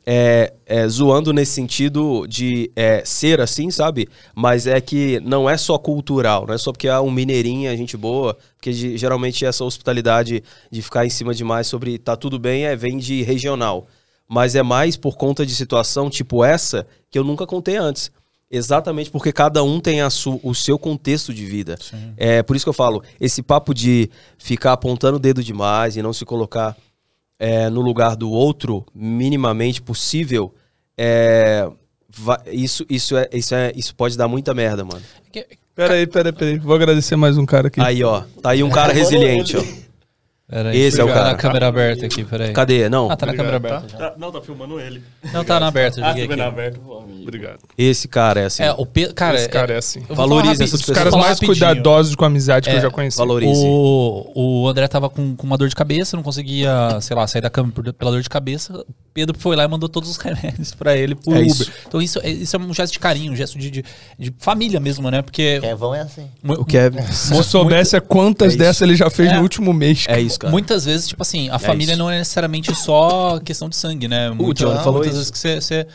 é, 0.06 0.52
é, 0.66 0.88
zoando 0.88 1.32
nesse 1.32 1.52
sentido 1.52 2.26
de 2.26 2.70
é, 2.74 3.02
ser 3.04 3.40
assim, 3.40 3.70
sabe? 3.70 4.08
Mas 4.34 4.66
é 4.66 4.80
que 4.80 5.20
não 5.20 5.48
é 5.48 5.56
só 5.56 5.76
cultural, 5.78 6.46
não 6.46 6.54
é 6.54 6.58
só 6.58 6.72
porque 6.72 6.88
é 6.88 6.98
um 6.98 7.10
mineirinho, 7.10 7.68
é 7.70 7.76
gente 7.76 7.96
boa, 7.96 8.36
porque 8.56 8.72
ge- 8.72 8.96
geralmente 8.96 9.44
essa 9.44 9.64
hospitalidade 9.64 10.42
de 10.70 10.82
ficar 10.82 11.04
em 11.04 11.10
cima 11.10 11.34
demais 11.34 11.66
sobre 11.66 11.98
tá 11.98 12.16
tudo 12.16 12.38
bem 12.38 12.64
é 12.64 12.74
vem 12.74 12.96
de 12.98 13.22
regional. 13.22 13.86
Mas 14.26 14.54
é 14.54 14.62
mais 14.62 14.96
por 14.96 15.16
conta 15.16 15.44
de 15.46 15.54
situação 15.54 16.10
tipo 16.10 16.44
essa 16.44 16.86
que 17.10 17.18
eu 17.18 17.24
nunca 17.24 17.46
contei 17.46 17.76
antes. 17.76 18.10
Exatamente 18.50 19.10
porque 19.10 19.30
cada 19.30 19.62
um 19.62 19.78
tem 19.78 20.00
a 20.00 20.08
su- 20.08 20.40
o 20.42 20.54
seu 20.54 20.78
contexto 20.78 21.34
de 21.34 21.44
vida. 21.44 21.76
É 22.16 22.42
por 22.42 22.56
isso 22.56 22.64
que 22.64 22.68
eu 22.70 22.72
falo, 22.74 23.02
esse 23.20 23.42
papo 23.42 23.74
de 23.74 24.08
ficar 24.38 24.72
apontando 24.72 25.16
o 25.16 25.20
dedo 25.20 25.42
demais 25.44 25.96
e 25.98 26.02
não 26.02 26.14
se 26.14 26.24
colocar 26.24 26.74
é, 27.38 27.68
no 27.70 27.80
lugar 27.80 28.16
do 28.16 28.30
outro 28.30 28.84
minimamente 28.94 29.80
possível, 29.80 30.52
é, 30.96 31.68
va- 32.08 32.42
isso, 32.50 32.84
isso, 32.90 33.16
é, 33.16 33.28
isso, 33.32 33.54
é, 33.54 33.72
isso 33.76 33.94
pode 33.94 34.16
dar 34.16 34.26
muita 34.28 34.52
merda, 34.54 34.84
mano. 34.84 35.00
Peraí, 35.74 36.06
peraí, 36.06 36.32
peraí. 36.32 36.58
Vou 36.58 36.74
agradecer 36.74 37.14
mais 37.14 37.38
um 37.38 37.46
cara 37.46 37.68
aqui. 37.68 37.80
Aí, 37.80 38.02
ó, 38.02 38.22
tá 38.42 38.50
aí 38.50 38.62
um 38.64 38.70
cara 38.70 38.92
resiliente, 38.92 39.56
ó. 39.56 39.62
Pera 40.50 40.70
aí, 40.70 40.78
Esse 40.80 40.98
é 40.98 41.04
o 41.04 41.08
tá 41.08 41.12
cara. 41.12 41.24
na 41.28 41.34
câmera 41.34 41.66
aberta 41.68 42.06
aqui, 42.06 42.24
peraí. 42.24 42.52
Cadê? 42.54 42.88
Não, 42.88 43.10
Ah, 43.10 43.16
tá 43.16 43.26
na 43.26 43.34
câmera 43.34 43.58
Obrigado, 43.58 43.80
aberta. 43.84 43.98
tá? 43.98 44.10
Tá- 44.12 44.16
não, 44.18 44.32
tá 44.32 44.40
filmando 44.40 44.80
ele. 44.80 45.02
já. 45.22 45.32
Não, 45.32 45.44
tá 45.44 45.60
na 45.60 45.66
aberta, 45.68 46.00
eu 46.00 46.04
Ah, 46.04 46.14
tá 46.14 46.22
aqui. 46.22 46.40
aberto? 46.40 46.80
Pô, 46.80 46.98
amigo. 47.00 47.22
Obrigado. 47.22 47.58
esse 47.76 48.08
cara 48.08 48.40
é 48.40 48.44
assim. 48.46 48.62
É, 48.62 48.72
o 48.72 48.86
Pedro. 48.86 49.14
Cara, 49.14 49.36
Esse 49.36 49.48
cara 49.50 49.72
é, 49.72 49.76
é 49.76 49.78
assim. 49.78 50.00
eu 50.08 50.16
vou 50.16 50.26
falar 50.28 50.52
essas 50.52 50.72
Os 50.72 50.80
pessoas. 50.80 50.96
caras 50.96 51.10
falar 51.10 51.24
mais 51.24 51.38
rapidinho. 51.38 51.66
cuidadosos 51.68 52.14
com 52.14 52.24
a 52.24 52.26
amizade 52.28 52.70
que 52.70 52.74
É, 52.74 52.78
eu 52.78 52.82
já 52.82 52.90
conheci. 52.90 53.18
valorize. 53.18 53.62
O, 53.62 54.62
o 54.62 54.68
André 54.68 54.88
tava 54.88 55.10
com, 55.10 55.36
com 55.36 55.46
uma 55.46 55.58
dor 55.58 55.68
de 55.68 55.76
cabeça, 55.76 56.16
não 56.16 56.22
conseguia, 56.24 56.98
sei 57.02 57.14
lá, 57.14 57.26
sair 57.26 57.42
da 57.42 57.50
cama 57.50 57.70
por- 57.70 57.92
pela 57.92 58.10
dor 58.10 58.22
de 58.22 58.30
cabeça. 58.30 58.82
Pedro 59.12 59.36
foi 59.38 59.54
lá 59.56 59.64
e 59.64 59.68
mandou 59.68 59.88
todos 59.88 60.08
os 60.08 60.16
remédios 60.22 60.72
pra 60.74 60.96
ele 60.96 61.14
por 61.14 61.34
É 61.36 61.40
Uber. 61.40 61.46
isso. 61.46 61.70
Então 61.86 62.00
isso, 62.00 62.20
é- 62.22 62.30
isso 62.30 62.56
é 62.56 62.58
um 62.58 62.72
gesto 62.72 62.92
de 62.94 62.98
carinho, 62.98 63.32
um 63.32 63.36
gesto 63.36 63.58
de, 63.58 63.70
de, 63.70 63.84
de 64.18 64.34
família 64.38 64.80
mesmo, 64.80 65.10
né? 65.10 65.20
Porque 65.20 65.60
Kevão 65.60 65.94
é 65.94 66.00
assim. 66.00 66.26
O 66.42 66.64
Kevin. 66.64 67.02
Se 67.12 67.34
eu 67.34 67.42
soubesse 67.42 67.94
a 67.96 68.00
quantas 68.00 68.46
É 68.46 68.48
isso. 68.50 68.58
dessas 68.58 68.82
ele 68.82 68.96
já 68.96 69.10
fez 69.10 69.30
É. 69.30 69.36
no 69.36 69.42
último 69.42 69.74
mês. 69.74 70.06
É 70.08 70.18
isso, 70.20 70.37
cara. 70.38 70.50
muitas 70.50 70.84
vezes, 70.84 71.08
tipo 71.08 71.22
assim, 71.22 71.48
a 71.50 71.58
família 71.58 71.92
isso. 71.92 71.98
não 71.98 72.10
é 72.10 72.18
necessariamente 72.18 72.74
só 72.74 73.38
questão 73.40 73.68
de 73.68 73.76
sangue, 73.76 74.08
né? 74.08 74.30
Muitas, 74.30 74.66
Johnny 74.66 74.78
falou 74.78 75.00
muitas 75.00 75.16
isso. 75.16 75.18
vezes 75.18 75.30
que 75.30 75.38
você, 75.38 75.60
você, 75.60 75.86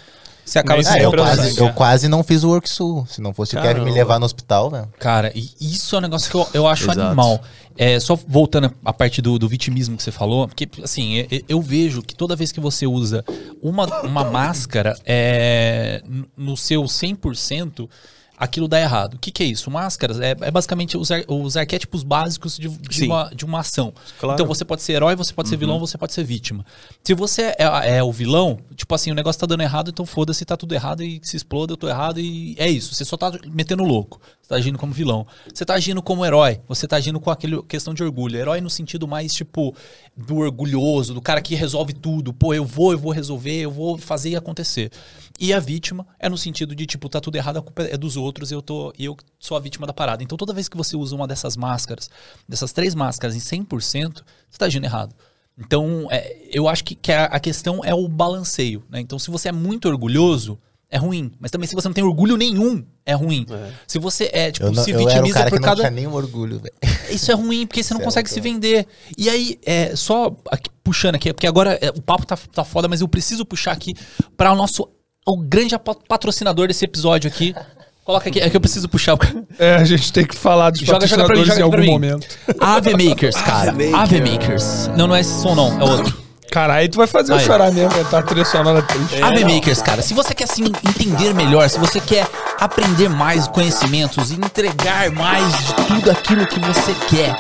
você 0.46 0.60
acaba 0.60 0.82
Ah, 0.86 0.98
eu, 0.98 1.04
é 1.04 1.08
o 1.08 1.12
quase, 1.12 1.60
eu 1.60 1.68
é. 1.68 1.72
quase 1.72 2.08
não 2.08 2.24
fiz 2.24 2.44
o 2.44 2.50
Worksul. 2.50 3.08
Se 3.08 3.22
não 3.22 3.34
fosse 3.34 3.58
o 3.58 3.62
Kevin 3.62 3.82
me 3.82 3.92
levar 3.92 4.20
no 4.20 4.26
hospital, 4.26 4.70
velho. 4.70 4.90
Cara, 5.00 5.32
e 5.34 5.50
isso 5.60 5.96
é 5.96 6.00
um 6.00 6.02
negócio 6.02 6.30
que 6.30 6.36
eu, 6.36 6.48
eu 6.54 6.68
acho 6.68 6.92
animal. 6.92 7.42
É, 7.76 8.00
só 8.00 8.16
voltando 8.28 8.72
à 8.86 8.94
parte 8.94 9.22
do, 9.22 9.40
do 9.40 9.48
vitimismo 9.48 9.98
que 9.98 10.04
você 10.04 10.12
falou, 10.12 10.48
porque, 10.48 10.70
assim, 10.84 11.26
eu, 11.32 11.42
eu 11.50 11.62
vejo 11.62 12.04
que 12.04 12.14
toda 12.14 12.36
vez 12.36 12.52
que 12.52 12.60
você 12.60 12.86
usa 12.86 13.26
uma, 13.62 13.86
uma 14.02 14.24
máscara 14.26 14.96
é, 15.06 16.04
no 16.38 16.56
seu 16.56 16.84
100%, 16.84 17.90
aquilo 18.38 18.68
dá 18.68 18.80
errado. 18.80 19.16
O 19.16 19.20
que, 19.20 19.32
que 19.32 19.44
é 19.44 19.46
isso? 19.46 19.70
Máscaras 19.72 20.20
é, 20.20 20.32
é 20.32 20.52
basicamente 20.52 20.98
os, 20.98 21.12
ar- 21.12 21.24
os 21.28 21.56
arquétipos 21.56 22.04
básicos 22.04 22.58
de, 22.58 22.68
de 22.68 23.04
uma, 23.06 23.32
de 23.36 23.46
uma 23.46 23.60
ação. 23.60 23.94
Claro. 24.20 24.34
Então 24.36 24.46
você 24.46 24.66
pode 24.66 24.82
ser 24.82 24.94
herói, 24.94 25.16
você 25.16 25.34
pode 25.34 25.50
ser 25.50 25.58
vilão, 25.58 25.80
você 25.80 25.98
pode 25.98 26.14
ser 26.14 26.24
vítima. 26.24 26.66
Se 27.04 27.14
você 27.14 27.54
é, 27.58 27.98
é 27.98 28.04
o 28.04 28.12
vilão, 28.12 28.60
tipo 28.76 28.94
assim, 28.96 29.12
o 29.12 29.16
negócio 29.16 29.40
tá 29.40 29.46
dando 29.46 29.62
errado, 29.62 29.90
então 29.90 30.06
foda-se, 30.06 30.44
tá 30.46 30.58
tudo 30.58 30.74
errado 30.74 31.04
e 31.04 31.20
se 31.24 31.38
exploda, 31.38 31.74
eu 31.74 31.78
tô 31.78 31.88
errado 31.88 32.20
e 32.20 32.56
é 32.58 32.70
isso. 32.70 32.94
Você 32.94 33.06
só 33.06 33.16
tá 33.18 33.32
metendo 33.52 33.84
louco. 33.84 34.20
Você 34.44 34.50
tá 34.50 34.56
agindo 34.56 34.78
como 34.78 34.92
vilão. 34.92 35.26
Você 35.54 35.66
tá 35.66 35.74
agindo 35.74 36.04
como 36.04 36.26
herói. 36.26 36.60
Você 36.68 36.86
tá 36.86 36.98
agindo 36.98 37.18
com 37.18 37.32
aquele 37.32 37.64
questão 37.64 37.94
de 37.94 38.04
orgulho. 38.04 38.38
Herói 38.38 38.60
no 38.60 38.70
sentido 38.70 39.08
mais, 39.08 39.34
tipo, 39.34 39.74
do 40.18 40.36
orgulhoso, 40.36 41.14
do 41.14 41.22
cara 41.22 41.42
que 41.42 41.56
resolve 41.56 41.94
tudo. 41.94 42.34
Pô, 42.34 42.54
eu 42.54 42.66
vou, 42.66 42.92
eu 42.92 42.98
vou 42.98 43.14
resolver, 43.14 43.62
eu 43.62 43.72
vou 43.72 43.98
fazer 43.98 44.36
acontecer. 44.36 44.92
E 45.40 45.54
a 45.54 45.62
vítima 45.62 46.06
é 46.20 46.28
no 46.28 46.38
sentido 46.38 46.76
de, 46.76 46.86
tipo, 46.86 47.08
tá 47.08 47.22
tudo 47.22 47.38
errado, 47.38 47.58
a 47.58 47.62
culpa 47.62 47.84
é 47.84 47.98
dos 47.98 48.18
outros 48.18 48.52
eu, 48.52 48.62
tô, 48.62 48.94
eu 49.00 49.16
sou 49.40 49.56
a 49.56 49.62
vítima 49.62 49.88
da 49.88 49.94
parada. 49.94 50.22
Então 50.22 50.38
toda 50.38 50.54
vez 50.54 50.68
que 50.68 50.76
você 50.76 50.98
usa 50.98 51.16
uma 51.16 51.26
dessas 51.26 51.56
máscaras, 51.56 52.10
dessas 52.48 52.74
três 52.74 52.94
máscaras 52.94 53.38
em 53.38 53.64
100%, 53.64 54.24
você 54.50 54.58
tá 54.58 54.66
agindo 54.66 54.84
errado. 54.84 55.16
Então, 55.58 56.08
é, 56.12 56.50
eu 56.52 56.68
acho 56.68 56.84
que, 56.84 56.96
que 56.96 57.14
a, 57.14 57.26
a 57.26 57.40
questão 57.40 57.80
é 57.86 57.94
o 57.94 58.10
balanceio. 58.10 58.84
Né? 58.90 59.00
Então, 59.00 59.18
se 59.18 59.32
você 59.32 59.50
é 59.50 59.52
muito 59.54 59.88
orgulhoso, 59.88 60.60
é 60.94 60.98
ruim. 60.98 61.32
Mas 61.40 61.50
também 61.50 61.68
se 61.68 61.74
você 61.74 61.88
não 61.88 61.94
tem 61.94 62.04
orgulho 62.04 62.38
nenhum, 62.38 62.86
é 63.04 63.14
ruim. 63.16 63.48
Se 63.88 63.98
você 63.98 64.30
é, 64.32 64.52
tipo, 64.52 64.68
Eu, 64.68 64.72
não, 64.72 64.84
se 64.84 64.92
eu 64.92 64.96
era 65.00 65.04
o 65.04 65.08
vitimiza 65.08 65.34
cara 65.40 65.46
que 65.50 65.56
por 65.56 65.60
não 65.60 65.68
cada. 65.70 65.82
tinha 65.82 65.90
nenhum 65.90 66.14
orgulho, 66.14 66.60
velho. 66.60 66.74
Isso 67.10 67.32
é 67.32 67.34
ruim, 67.34 67.66
porque 67.66 67.82
você 67.82 67.96
não 67.96 68.00
Isso 68.00 68.04
é 68.04 68.06
consegue 68.06 68.30
se 68.30 68.40
vender. 68.40 68.86
E 69.18 69.28
aí, 69.28 69.60
é, 69.66 69.96
só 69.96 70.36
aqui, 70.52 70.70
puxando 70.84 71.16
aqui, 71.16 71.34
porque 71.34 71.48
agora 71.48 71.80
é, 71.82 71.90
o 71.90 72.00
papo 72.00 72.28
tá, 72.28 72.38
tá 72.54 72.64
foda, 72.64 72.88
mas 72.88 73.02
eu 73.02 73.08
preciso 73.08 73.44
puxar 73.44 73.72
aqui 73.72 73.96
para 74.38 74.54
o 74.54 74.56
nosso 74.56 74.88
o 75.26 75.36
grande 75.38 75.76
patrocinador 76.08 76.68
desse 76.68 76.86
episódio 76.86 77.28
aqui. 77.28 77.56
Coloca 78.06 78.30
aqui, 78.30 78.40
é 78.40 78.50
que 78.50 78.56
eu 78.56 78.62
preciso 78.62 78.88
puxar. 78.88 79.18
É, 79.58 79.76
a 79.76 79.84
gente 79.86 80.14
tem 80.14 80.28
que 80.28 80.36
falar 80.36 80.70
dos 80.70 80.82
Joga, 80.82 80.94
mim, 80.94 81.10
patrocinadores 81.10 81.48
joga 81.48 81.54
em 81.54 81.56
pra 81.56 81.66
algum 81.66 81.78
mim. 81.78 81.92
momento. 81.92 82.28
Ave 82.60 82.92
Makers, 82.92 83.36
cara. 83.38 83.74
Ave 83.96 84.22
Makers. 84.22 84.90
Não, 84.96 85.08
não 85.08 85.16
é 85.16 85.22
esse 85.22 85.42
som, 85.42 85.56
não, 85.56 85.82
é 85.82 85.84
outro. 85.84 86.23
Cara, 86.54 86.76
aí 86.76 86.88
tu 86.88 87.00
vai 87.00 87.08
fazer 87.08 87.34
eu 87.34 87.38
Aí. 87.38 87.44
chorar 87.44 87.72
mesmo, 87.72 88.00
estar 88.00 88.20
a 88.20 88.22
trilha 88.22 88.46
sonora 88.46 88.84
triste. 88.84 89.24
Ave 89.24 89.44
Makers, 89.44 89.82
cara, 89.82 90.04
se 90.04 90.14
você 90.14 90.36
quer 90.36 90.44
assim 90.44 90.66
entender 90.88 91.34
melhor, 91.34 91.68
se 91.68 91.80
você 91.80 92.00
quer 92.00 92.28
aprender 92.60 93.10
mais 93.10 93.48
conhecimentos 93.48 94.30
e 94.30 94.36
entregar 94.36 95.10
mais 95.10 95.52
de 95.66 95.74
tudo 95.88 96.12
aquilo 96.12 96.46
que 96.46 96.60
você 96.60 96.94
quer, 97.10 97.36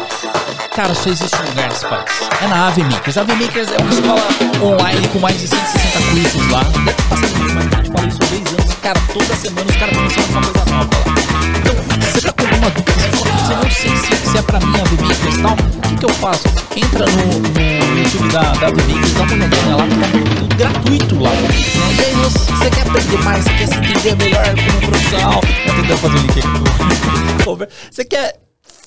cara, 0.76 0.94
só 0.95 1.10
existe 1.10 1.36
um 1.36 1.50
lugar 1.50 1.70
nesse 1.70 1.86
país. 1.86 2.06
É 2.41 2.48
na 2.48 2.68
Ave 2.68 2.84
Makers. 2.84 3.18
A 3.18 3.22
Ave 3.22 3.34
Makers 3.34 3.72
é 3.72 3.78
uma 3.82 3.94
escola 3.94 4.22
online 4.62 5.08
com 5.10 5.20
mais 5.20 5.40
de 5.40 5.48
160 5.48 6.00
cursos 6.10 6.50
lá. 6.50 6.64
Deve 6.64 6.94
ter 6.94 7.04
passado 7.04 7.38
muito, 7.38 7.54
mas 7.54 7.68
a 7.68 7.76
gente 7.78 8.10
isso 8.10 8.20
há 8.22 8.26
10 8.26 8.48
anos. 8.48 8.74
Cara, 8.82 9.00
toda 9.14 9.36
semana 9.36 9.70
os 9.70 9.76
caras 9.76 9.91
estão 9.91 10.06
ensinando 10.06 10.32
uma 10.32 10.41
coisa 10.41 10.72
nova 10.72 10.90
lá. 10.98 11.16
Então, 11.60 11.76
você 12.00 12.22
tá 12.22 12.34
com 12.34 12.44
alguma 12.44 12.70
dúvida? 12.72 12.91
Você 12.94 13.10
fala, 13.10 13.32
"Putz, 13.32 13.50
eu 13.50 13.58
não 13.58 13.72
sei 13.72 13.95
se, 13.98 14.32
se 14.32 14.38
é 14.38 14.41
pra 14.41 14.60
mim 14.60 14.80
a 14.80 14.82
Ave 14.82 15.04
Makers 15.04 15.36
e 15.36 15.41
tal. 15.41 15.54
O 15.54 15.82
que, 15.82 15.95
que 15.98 16.06
eu 16.06 16.10
faço? 16.10 16.44
Entra 16.76 17.06
no, 17.06 17.40
no 17.40 18.00
YouTube 18.00 18.32
da, 18.32 18.41
da 18.41 18.68
Ave 18.68 18.82
Makers, 18.82 19.14
dá 19.14 19.24
uma 19.24 19.34
olhadinha 19.34 19.76
lá, 19.76 19.88
que 19.88 19.95
tá 19.95 20.08
tudo 20.12 20.56
gratuito 20.56 21.20
lá. 21.20 21.32
E 21.34 22.04
aí, 22.04 22.14
você, 22.16 22.70
quer 22.72 22.82
aprender 22.82 23.24
mais, 23.24 23.44
você 23.44 23.54
quer 23.54 23.68
se 23.68 23.76
entender 23.76 24.16
melhor 24.16 24.45
como 24.45 24.91
profissional. 24.91 25.41
Eu 25.66 25.74
tentando 25.76 25.98
fazer 26.00 26.16
o 26.16 26.22
link 26.22 26.40
aqui 26.40 27.44
cover. 27.45 27.70
Você 27.91 28.06
quer 28.06 28.43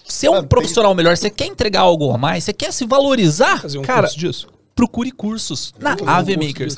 ser 0.08 0.28
um 0.28 0.42
profissional 0.44 0.94
melhor, 0.94 1.16
você 1.16 1.30
quer 1.30 1.46
entregar 1.46 1.80
algo 1.80 2.12
a 2.12 2.18
mais, 2.18 2.44
você 2.44 2.52
quer 2.52 2.72
se 2.72 2.84
valorizar, 2.86 3.60
Fazer 3.62 3.78
um 3.78 3.82
cara, 3.82 4.02
curso 4.02 4.18
disso. 4.18 4.48
procure 4.74 5.10
cursos 5.10 5.72
na 5.80 5.96
Ave 6.06 6.36
Makers. 6.36 6.74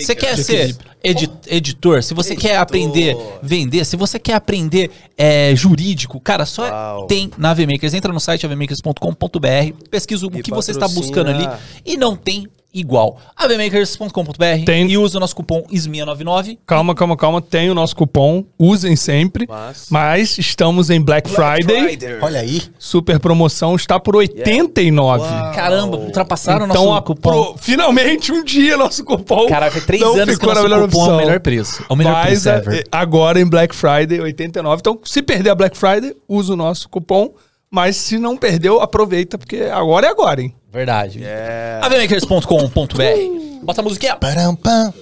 Você 0.00 0.14
quer 0.14 0.34
De 0.34 0.42
ser 0.44 0.76
edi- 1.04 1.30
editor, 1.46 2.02
se 2.02 2.14
você 2.14 2.34
quer 2.34 2.56
aprender 2.56 3.16
vender, 3.42 3.84
se 3.84 3.94
você 3.96 4.18
quer 4.18 4.34
aprender 4.34 4.90
é, 5.18 5.54
jurídico, 5.54 6.18
cara, 6.20 6.46
só 6.46 6.62
Uau. 6.68 7.06
tem 7.06 7.30
na 7.36 7.50
Ave 7.50 7.66
Makers. 7.66 7.92
Entra 7.94 8.12
no 8.12 8.18
site 8.20 8.46
avemakers.com.br, 8.46 9.86
pesquisa 9.90 10.26
o 10.26 10.30
que 10.30 10.50
você 10.50 10.70
está 10.70 10.88
buscando 10.88 11.30
ali 11.30 11.46
e 11.84 11.96
não 11.96 12.16
tem 12.16 12.46
igual. 12.74 13.18
avemakers.com.br 13.36 14.64
Tem. 14.64 14.90
e 14.90 14.98
usa 14.98 15.16
o 15.18 15.20
nosso 15.20 15.34
cupom 15.36 15.62
ISMIA99. 15.72 16.58
Calma, 16.66 16.94
calma, 16.94 17.16
calma. 17.16 17.40
Tem 17.42 17.70
o 17.70 17.74
nosso 17.74 17.94
cupom. 17.96 18.44
Usem 18.58 18.96
sempre. 18.96 19.46
Mas- 19.48 19.86
Mas 19.90 20.38
estamos 20.38 20.90
em 20.90 21.00
Black, 21.00 21.30
Friday. 21.30 21.98
Olha 22.20 22.40
aí. 22.40 22.62
Super 22.78 23.18
promoção. 23.18 23.74
Está 23.76 23.98
por 24.00 24.16
89. 24.16 25.24
Caramba, 25.54 25.96
ultrapassaram 25.96 26.66
Então, 26.66 26.82
o 26.82 26.86
nosso 26.86 26.98
a 26.98 27.02
cupom. 27.02 27.30
pro- 27.52 27.54
finalmente 27.58 28.32
um 28.32 28.44
dia 28.44 28.76
nosso 28.76 29.04
cupom. 29.04 29.46
Caraca, 29.46 29.80
três 29.80 30.02
não 30.02 30.14
anos 30.16 30.36
que 30.38 30.46
nosso 30.46 30.62
melhor 30.62 30.80
cupom 30.82 30.98
é 30.98 31.00
o 31.00 31.04
opção. 31.04 31.16
melhor 31.18 31.40
preço. 31.40 31.82
É 31.88 31.92
o 31.92 31.96
melhor 31.96 32.12
Mas 32.12 32.26
preço 32.26 32.48
é, 32.48 32.56
ever. 32.56 32.78
é, 32.80 32.84
agora 32.90 33.40
em 33.40 33.46
Black 33.46 33.74
Friday, 33.74 34.20
89. 34.20 34.80
Então, 34.80 34.98
se 35.04 35.22
perder 35.22 35.50
a 35.50 35.54
Black 35.54 35.76
Friday, 35.76 36.14
usa 36.28 36.52
o 36.52 36.56
nosso 36.56 36.88
cupom. 36.88 37.30
Mas 37.74 37.96
se 37.96 38.18
não 38.18 38.36
perdeu, 38.36 38.82
aproveita, 38.82 39.38
porque 39.38 39.62
agora 39.62 40.06
é 40.06 40.10
agora, 40.10 40.42
hein? 40.42 40.54
Verdade. 40.70 41.20
É. 41.24 41.80
avemakers.com.br. 41.80 43.62
Bota 43.62 43.80
a 43.80 43.84
musiquinha. 43.84 44.14
Param, 44.16 44.54
pam. 44.54 44.92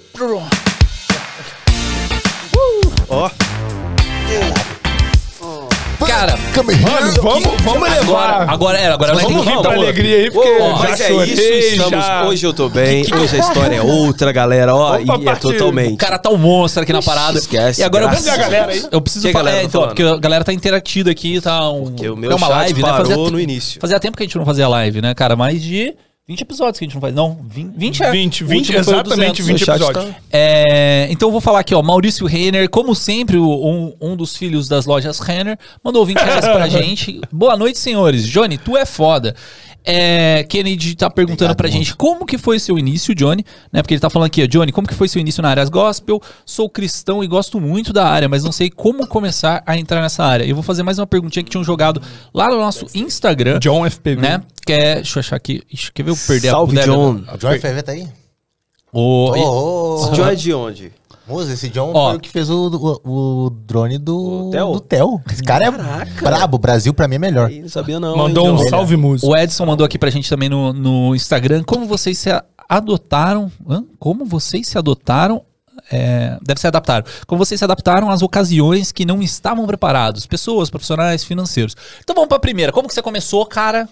Ó, 3.08 3.28
Cara, 3.28 4.52
Come 4.52 4.59
here. 6.10 6.80
Mano, 6.82 7.22
vamos, 7.22 7.62
vamos 7.62 7.88
agora, 7.88 8.00
levar. 8.00 8.50
agora 8.50 8.78
era, 8.78 8.94
agora 8.94 9.14
vai 9.14 9.24
ter 9.24 9.30
Vamos 9.32 9.46
que 9.46 9.50
rir 9.52 9.60
pra 9.62 9.70
vamos. 9.70 9.84
alegria 9.84 10.16
aí, 10.16 10.30
porque 10.30 10.58
já 10.58 10.74
mas 10.78 11.00
é 11.00 11.08
chorei, 11.08 11.32
isso, 11.32 11.42
estamos, 11.72 11.90
já... 12.04 12.24
hoje 12.24 12.46
eu 12.46 12.52
tô 12.52 12.68
bem, 12.68 13.04
hoje 13.14 13.36
a 13.36 13.38
história 13.38 13.76
é 13.76 13.82
outra, 13.82 14.32
galera, 14.32 14.74
ó, 14.74 14.92
Vamos 14.92 15.06
pra 15.06 15.16
e 15.16 15.20
é 15.20 15.24
parte- 15.24 15.40
totalmente. 15.42 15.94
O 15.94 15.96
cara 15.96 16.18
tá 16.18 16.30
um 16.30 16.36
monstro 16.36 16.82
aqui 16.82 16.92
na 16.92 17.02
parada. 17.02 17.38
esquece, 17.38 17.80
E 17.80 17.84
agora 17.84 18.04
eu 18.04 18.08
graças 18.08 18.24
preciso, 18.26 18.44
a 18.44 18.50
galera 18.50 18.72
aí. 18.72 18.84
eu 18.90 19.00
preciso 19.00 19.26
Que 19.26 19.32
falar, 19.32 19.44
galera 19.44 19.58
é, 19.58 19.62
tá 19.62 19.68
então, 19.68 19.80
falando? 19.82 19.96
porque 19.96 20.02
a 20.14 20.16
galera 20.18 20.44
tá 20.44 20.52
interativa 20.52 21.10
aqui, 21.10 21.40
tá 21.40 21.70
um, 21.70 21.84
Porque 21.84 22.08
o 22.08 22.16
meu 22.16 22.30
é 22.30 22.34
uma 22.34 22.46
chat 22.46 22.56
live, 22.56 22.82
né? 22.82 22.88
parou 22.90 23.06
Fazia, 23.06 23.30
no 23.30 23.40
início. 23.40 23.80
Fazia 23.80 24.00
tempo 24.00 24.16
que 24.16 24.22
a 24.22 24.26
gente 24.26 24.36
não 24.36 24.44
fazia 24.44 24.68
live, 24.68 25.00
né, 25.00 25.14
cara? 25.14 25.36
Mais 25.36 25.62
de 25.62 25.94
20 26.30 26.40
episódios 26.42 26.78
que 26.78 26.84
a 26.84 26.86
gente 26.86 26.94
não 26.94 27.00
faz. 27.00 27.12
Não, 27.12 27.38
20, 27.48 27.74
20 27.76 28.02
é. 28.04 28.10
20, 28.12 28.44
O 28.44 28.46
20, 28.46 28.58
último 28.60 28.84
foi 28.84 28.94
o 28.94 28.96
exatamente 29.00 29.42
200. 29.42 29.46
20 29.46 29.56
O 29.62 29.64
chat 29.66 29.76
episódios. 29.82 30.04
tá- 30.14 30.20
É, 30.32 31.08
então 31.10 31.26
eu 31.28 31.32
vou 31.32 31.40
falar 31.40 31.58
aqui, 31.58 31.74
ó. 31.74 31.82
Maurício 31.82 32.24
Renner, 32.24 32.70
como 32.70 32.94
sempre, 32.94 33.36
um, 33.36 33.92
um 34.00 34.14
dos 34.14 34.36
filhos 34.36 34.68
das 34.68 34.86
lojas 34.86 35.18
Renner, 35.18 35.58
mandou 35.82 36.06
20 36.06 36.18
reais 36.18 36.44
pra 36.46 36.68
gente. 36.70 37.20
Boa 37.32 37.56
noite, 37.56 37.80
senhores. 37.80 38.28
Johnny, 38.28 38.56
tu 38.58 38.76
é 38.76 38.86
foda. 38.86 39.34
É, 39.84 40.44
Kennedy 40.44 40.94
tá 40.94 41.08
perguntando 41.08 41.50
Obrigado, 41.52 41.56
pra 41.56 41.68
gente 41.68 41.94
como 41.96 42.26
que 42.26 42.36
foi 42.36 42.58
seu 42.58 42.78
início, 42.78 43.14
Johnny, 43.14 43.44
né? 43.72 43.82
Porque 43.82 43.94
ele 43.94 44.00
tá 44.00 44.10
falando 44.10 44.26
aqui, 44.26 44.42
ó, 44.42 44.46
Johnny, 44.46 44.72
como 44.72 44.86
que 44.86 44.94
foi 44.94 45.08
seu 45.08 45.20
início 45.20 45.42
na 45.42 45.48
área 45.48 45.64
gospel? 45.64 46.20
Sou 46.44 46.68
cristão 46.68 47.24
e 47.24 47.26
gosto 47.26 47.60
muito 47.60 47.92
da 47.92 48.06
área, 48.06 48.28
mas 48.28 48.44
não 48.44 48.52
sei 48.52 48.70
como 48.70 49.06
começar 49.06 49.62
a 49.66 49.78
entrar 49.78 50.00
nessa 50.02 50.24
área. 50.24 50.44
Eu 50.44 50.54
vou 50.54 50.62
fazer 50.62 50.82
mais 50.82 50.98
uma 50.98 51.06
perguntinha 51.06 51.42
que 51.42 51.50
tinham 51.50 51.64
jogado 51.64 52.02
lá 52.34 52.48
no 52.48 52.58
nosso 52.58 52.86
Instagram, 52.94 53.58
John 53.58 53.88
FPV. 53.88 54.20
né? 54.20 54.42
Que 54.66 54.72
é, 54.72 54.94
deixa 54.96 55.18
eu 55.18 55.20
achar 55.20 55.36
aqui, 55.36 55.62
Ixi, 55.72 55.92
quer 55.92 56.02
ver 56.02 56.10
eu 56.10 56.16
perder 56.26 56.50
Salve, 56.50 56.78
a 56.78 56.84
John. 56.84 57.22
O 57.32 57.38
John 57.38 57.52
FV 57.58 57.82
tá 57.82 57.92
aí? 57.92 58.08
O, 58.92 59.30
Ô, 59.30 60.08
ô, 60.08 60.10
John 60.10 60.26
é 60.28 60.34
de 60.34 60.52
onde? 60.52 60.92
Moça, 61.30 61.52
esse 61.52 61.68
John 61.68 61.92
Ó. 61.94 62.08
foi 62.08 62.16
o 62.16 62.20
que 62.20 62.28
fez 62.28 62.50
o, 62.50 63.00
o, 63.04 63.44
o 63.46 63.50
drone 63.50 63.96
do, 63.98 64.48
O 64.48 64.50
Theo? 64.50 64.72
do 64.72 64.80
Theo. 64.80 65.22
Esse 65.30 65.42
cara 65.42 65.64
é 65.66 65.70
brabo. 65.70 66.56
O 66.56 66.58
Brasil 66.58 66.92
pra 66.92 67.06
mim 67.08 67.14
é 67.14 67.18
melhor. 67.18 67.50
Ih, 67.50 67.62
não 67.62 67.68
sabia 67.68 67.98
não. 68.00 68.16
Mandou 68.16 68.46
hein, 68.46 68.52
um 68.52 68.56
John? 68.56 68.68
salve 68.68 68.96
músico. 68.96 69.32
O 69.32 69.36
Edson 69.36 69.64
mandou 69.64 69.84
aqui 69.84 69.98
pra 69.98 70.10
gente 70.10 70.28
também 70.28 70.48
no, 70.48 70.72
no 70.72 71.14
Instagram. 71.14 71.62
Como 71.64 71.86
vocês 71.86 72.18
se 72.18 72.30
a- 72.30 72.44
adotaram? 72.68 73.50
hã? 73.68 73.84
Como 73.98 74.24
vocês 74.24 74.66
se 74.68 74.76
adotaram? 74.76 75.42
é, 75.90 76.36
deve 76.42 76.60
ser 76.60 76.66
adaptaram. 76.66 77.06
Como 77.26 77.38
vocês 77.44 77.58
se 77.58 77.64
adaptaram 77.64 78.10
às 78.10 78.20
ocasiões 78.22 78.92
que 78.92 79.04
não 79.06 79.22
estavam 79.22 79.66
preparados? 79.66 80.26
Pessoas, 80.26 80.68
profissionais, 80.68 81.24
financeiros. 81.24 81.74
Então 82.02 82.14
vamos 82.14 82.28
pra 82.28 82.38
primeira. 82.38 82.70
Como 82.70 82.86
que 82.86 82.92
você 82.94 83.00
começou, 83.02 83.44
cara? 83.46 83.88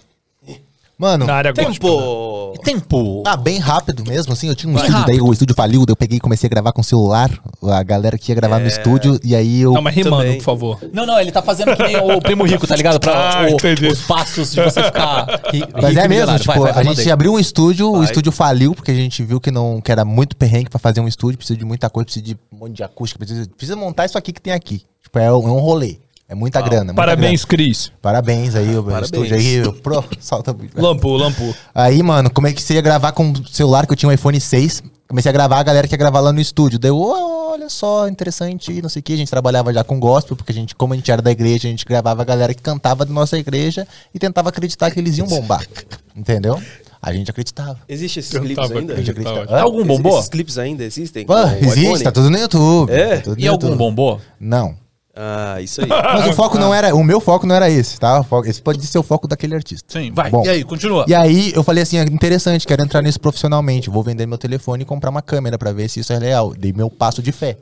Mano, 0.99 1.25
Na 1.25 1.35
área. 1.35 1.53
Tempo! 1.53 2.53
Tempo. 2.61 3.23
ah, 3.25 3.37
bem 3.37 3.57
rápido 3.57 4.03
mesmo, 4.05 4.33
assim. 4.33 4.49
Eu 4.49 4.55
tinha 4.55 4.69
um 4.69 4.73
Vai 4.75 4.83
estúdio, 4.83 5.05
daí 5.05 5.15
rápido. 5.15 5.29
o 5.29 5.33
estúdio 5.33 5.55
faliu, 5.55 5.85
daí 5.85 5.93
eu 5.93 5.95
peguei 5.95 6.17
e 6.17 6.19
comecei 6.19 6.47
a 6.47 6.49
gravar 6.49 6.73
com 6.73 6.81
o 6.81 6.83
celular. 6.83 7.31
A 7.63 7.81
galera 7.83 8.17
que 8.17 8.29
ia 8.31 8.35
gravar 8.35 8.59
no 8.59 8.67
estúdio, 8.67 9.17
e 9.23 9.33
aí 9.33 9.61
eu. 9.61 9.71
Não, 9.71 9.81
mas 9.81 9.95
rimando, 9.95 10.17
Também. 10.23 10.37
por 10.39 10.43
favor. 10.43 10.77
Não, 10.91 11.05
não, 11.05 11.17
ele 11.17 11.31
tá 11.31 11.41
fazendo 11.41 11.73
que 11.73 11.83
nem 11.83 11.95
o 11.95 12.19
primo 12.19 12.43
rico, 12.43 12.67
tá 12.67 12.75
ligado? 12.75 12.99
Pra 12.99 13.13
Ah, 13.39 13.47
o- 13.49 13.91
os 13.91 14.01
passos 14.01 14.51
de 14.51 14.61
você 14.61 14.83
ficar 14.83 15.25
ri, 15.53 15.63
Mas 15.73 15.89
rico 15.91 15.99
é 16.01 16.07
mesmo, 16.09 16.37
tipo, 16.37 16.47
Vai, 16.51 16.59
vai, 16.59 16.73
vai, 16.73 16.81
a 16.83 16.93
gente 16.93 17.09
abriu 17.09 17.33
um 17.33 17.39
estúdio, 17.39 17.89
o 17.91 18.03
estúdio 18.03 18.31
faliu, 18.31 18.75
porque 18.75 18.91
a 18.91 18.95
gente 18.95 19.23
viu 19.23 19.39
que 19.39 19.51
não 19.51 19.79
que 19.79 19.91
era 19.91 20.03
muito 20.03 20.35
perrengue 20.35 20.69
pra 20.69 20.79
fazer 20.79 20.99
um 20.99 21.07
estúdio, 21.07 21.37
precisa 21.37 21.57
de 21.57 21.63
muita 21.63 21.89
coisa, 21.89 22.05
precisa 22.05 22.25
de 22.25 22.37
um 22.51 22.57
monte 22.57 22.75
de 22.75 22.83
acústica, 22.83 23.17
precisa, 23.19 23.47
precisa 23.55 23.75
montar 23.77 24.05
isso 24.05 24.17
aqui 24.17 24.33
que 24.33 24.41
tem 24.41 24.51
aqui. 24.51 24.81
Tipo, 25.01 25.19
é, 25.19 25.31
um- 25.31 25.47
é 25.47 25.51
um 25.51 25.59
rolê. 25.59 25.97
É 26.29 26.35
muita 26.35 26.61
grana. 26.61 26.83
muita 26.85 26.93
Parabéns, 26.93 27.43
grana. 27.43 27.47
Cris. 27.49 27.91
Parabéns 28.01 28.55
aí, 28.55 28.77
o 28.77 28.83
Parabéns. 28.83 29.05
estúdio 29.05 29.35
aí. 29.35 29.73
Pro, 29.81 30.03
solta. 30.19 30.55
Lampu, 30.75 31.09
lampu. 31.17 31.55
Aí, 31.73 32.03
mano, 32.03 32.29
como 32.29 32.45
é 32.47 32.53
que 32.53 32.61
você 32.61 32.75
ia 32.75 32.81
gravar 32.81 33.11
com 33.13 33.31
o 33.31 33.47
celular, 33.47 33.87
que 33.87 33.93
eu 33.93 33.97
tinha 33.97 34.07
um 34.09 34.13
iPhone 34.13 34.39
6. 34.39 34.83
Comecei 35.07 35.27
a 35.29 35.33
gravar 35.33 35.57
a 35.59 35.63
galera 35.63 35.87
que 35.87 35.93
ia 35.95 35.97
gravar 35.97 36.19
lá 36.19 36.31
no 36.31 36.39
estúdio. 36.39 36.77
Daí, 36.77 36.89
eu, 36.91 36.95
"Oh, 36.97 37.53
olha 37.53 37.67
só, 37.67 38.07
interessante, 38.07 38.79
não 38.79 38.89
sei 38.89 38.99
o 38.99 39.03
que. 39.03 39.13
A 39.13 39.17
gente 39.17 39.29
trabalhava 39.31 39.73
já 39.73 39.83
com 39.83 39.99
gospel, 39.99 40.35
porque 40.37 40.51
a 40.51 40.55
gente, 40.55 40.75
como 40.75 40.93
a 40.93 40.95
gente 40.95 41.11
era 41.11 41.19
da 41.19 41.31
igreja, 41.31 41.67
a 41.67 41.71
gente 41.71 41.83
gravava 41.83 42.21
a 42.21 42.25
galera 42.25 42.53
que 42.53 42.61
cantava 42.61 43.03
da 43.05 43.11
nossa 43.11 43.35
igreja 43.35 43.87
e 44.13 44.19
tentava 44.19 44.49
acreditar 44.49 44.91
que 44.91 44.99
eles 44.99 45.17
iam 45.17 45.25
bombar. 45.27 45.65
Entendeu? 46.15 46.61
A 47.01 47.11
gente 47.11 47.31
acreditava. 47.31 47.79
Existe 47.89 48.19
esses 48.19 48.37
clipes 48.37 48.69
ainda? 48.71 48.93
A 48.93 48.97
gente 48.97 49.09
acreditava. 49.09 49.35
acreditava. 49.37 49.61
Hã? 49.61 49.63
Algum 49.63 49.83
bombou? 49.83 50.19
Esses 50.19 50.29
clipes 50.29 50.57
ainda 50.59 50.83
existem? 50.83 51.25
Pô, 51.25 51.33
existe, 51.39 51.79
iPhone? 51.85 52.03
tá 52.03 52.11
tudo 52.11 52.29
no 52.29 52.37
YouTube. 52.37 52.91
É? 52.91 53.15
tá 53.17 53.21
tudo 53.23 53.35
no 53.35 53.41
E 53.41 53.47
algum 53.47 53.65
YouTube. 53.67 53.77
bombou? 53.79 54.21
Não. 54.39 54.75
Ah, 55.15 55.61
isso 55.61 55.81
aí. 55.81 55.87
Mas 55.89 56.27
o 56.27 56.33
foco 56.33 56.57
não 56.57 56.73
era. 56.73 56.95
O 56.95 57.03
meu 57.03 57.19
foco 57.19 57.45
não 57.45 57.55
era 57.55 57.69
esse, 57.69 57.99
tá? 57.99 58.23
Esse 58.45 58.61
pode 58.61 58.85
ser 58.85 58.97
o 58.99 59.03
foco 59.03 59.27
daquele 59.27 59.55
artista. 59.55 59.85
Sim, 59.99 60.11
vai. 60.11 60.29
Bom. 60.29 60.45
E 60.45 60.49
aí, 60.49 60.63
continua. 60.63 61.05
E 61.07 61.13
aí 61.15 61.51
eu 61.55 61.63
falei 61.63 61.83
assim, 61.83 61.97
é 61.97 62.03
interessante, 62.03 62.65
quero 62.65 62.83
entrar 62.83 63.01
nisso 63.01 63.19
profissionalmente. 63.19 63.89
Vou 63.89 64.03
vender 64.03 64.25
meu 64.25 64.37
telefone 64.37 64.83
e 64.83 64.85
comprar 64.85 65.09
uma 65.09 65.21
câmera 65.21 65.57
pra 65.57 65.71
ver 65.71 65.89
se 65.89 65.99
isso 65.99 66.13
é 66.13 66.17
real. 66.17 66.53
Dei 66.57 66.71
meu 66.71 66.89
passo 66.89 67.21
de 67.21 67.31
fé. 67.31 67.57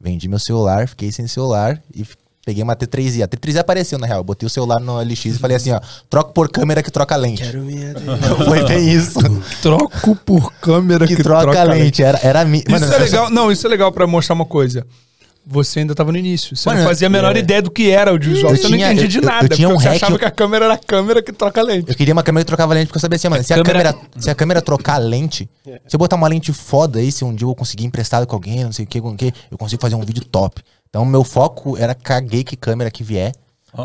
Vendi 0.00 0.28
meu 0.28 0.38
celular, 0.38 0.86
fiquei 0.88 1.10
sem 1.10 1.26
celular 1.26 1.80
e 1.94 2.04
peguei 2.44 2.62
uma 2.62 2.76
T3i. 2.76 3.22
A 3.22 3.28
T3i 3.28 3.58
apareceu 3.58 3.98
na 3.98 4.06
real. 4.06 4.22
Botei 4.22 4.46
o 4.46 4.50
celular 4.50 4.78
no 4.78 5.00
LX 5.00 5.24
e 5.24 5.38
falei 5.38 5.56
assim, 5.56 5.72
ó, 5.72 5.80
troca 6.10 6.32
por 6.32 6.50
câmera 6.50 6.82
que 6.82 6.90
troca 6.90 7.16
lente. 7.16 7.42
Quero 7.42 7.62
minha 7.62 7.94
Foi 8.44 8.62
bem 8.64 8.92
isso. 8.92 9.18
Troco 9.62 10.14
por 10.16 10.52
câmera 10.60 11.06
que, 11.06 11.16
troca, 11.16 11.64
lente. 11.64 12.02
Era, 12.02 12.20
era 12.22 12.44
mi... 12.44 12.58
Isso 12.58 12.70
Mano, 12.70 12.84
é 12.84 12.94
eu- 12.96 13.00
legal. 13.00 13.30
Não, 13.30 13.50
isso 13.50 13.66
é 13.66 13.70
legal 13.70 13.90
pra 13.90 14.06
mostrar 14.06 14.34
uma 14.34 14.44
coisa. 14.44 14.86
Você 15.48 15.78
ainda 15.78 15.94
tava 15.94 16.10
no 16.10 16.18
início. 16.18 16.56
Você 16.56 16.68
Mano, 16.68 16.80
não 16.80 16.88
fazia 16.88 17.06
a 17.06 17.10
menor 17.10 17.36
é. 17.36 17.38
ideia 17.38 17.62
do 17.62 17.70
que 17.70 17.88
era 17.88 18.10
o 18.10 18.14
audiovisual. 18.14 18.50
Eu 18.52 18.56
Você 18.56 18.66
tinha- 18.66 18.86
não 18.88 18.92
entendia 18.92 19.08
de 19.08 19.16
eu- 19.18 19.22
eu 19.22 19.28
nada. 19.28 19.48
tinha 19.48 19.68
porque 19.68 19.78
um 19.78 19.80
você 19.80 19.88
hack, 19.88 19.96
achava 19.96 20.14
eu- 20.14 20.18
que 20.18 20.24
a 20.24 20.30
câmera 20.32 20.64
era 20.64 20.74
a 20.74 20.78
câmera 20.78 21.22
que 21.22 21.32
troca 21.32 21.62
lente. 21.62 21.88
Eu 21.88 21.94
queria 21.94 22.12
uma 22.12 22.22
câmera 22.24 22.44
que 22.44 22.48
trocava 22.48 22.74
lente, 22.74 22.86
porque 22.88 22.96
eu 22.96 23.00
sabia 23.00 23.14
assim, 23.16 23.28
mano, 23.28 23.44
se 23.44 23.52
a, 23.52 23.62
câmera- 23.62 23.92
câmera... 23.92 24.08
se 24.18 24.28
a 24.30 24.34
câmera 24.34 24.60
trocar 24.60 24.98
lente, 24.98 25.48
se 25.64 25.94
eu 25.94 25.98
botar 25.98 26.16
uma 26.16 26.26
lente 26.26 26.52
foda 26.52 26.98
aí, 26.98 27.12
se 27.12 27.24
um 27.24 27.32
dia 27.32 27.46
eu 27.46 27.54
conseguir 27.54 27.84
emprestado 27.84 28.26
com 28.26 28.34
alguém, 28.34 28.64
não 28.64 28.72
sei 28.72 28.84
o 28.84 28.88
que, 28.88 29.00
com 29.00 29.10
o 29.10 29.16
que, 29.16 29.32
eu 29.50 29.56
consigo 29.56 29.80
fazer 29.80 29.94
um 29.94 30.00
vídeo 30.04 30.24
top. 30.24 30.60
Então, 30.90 31.04
meu 31.04 31.22
foco 31.22 31.76
era 31.78 31.94
caguei 31.94 32.42
que 32.42 32.56
câmera 32.56 32.90
que 32.90 33.04
vier. 33.04 33.32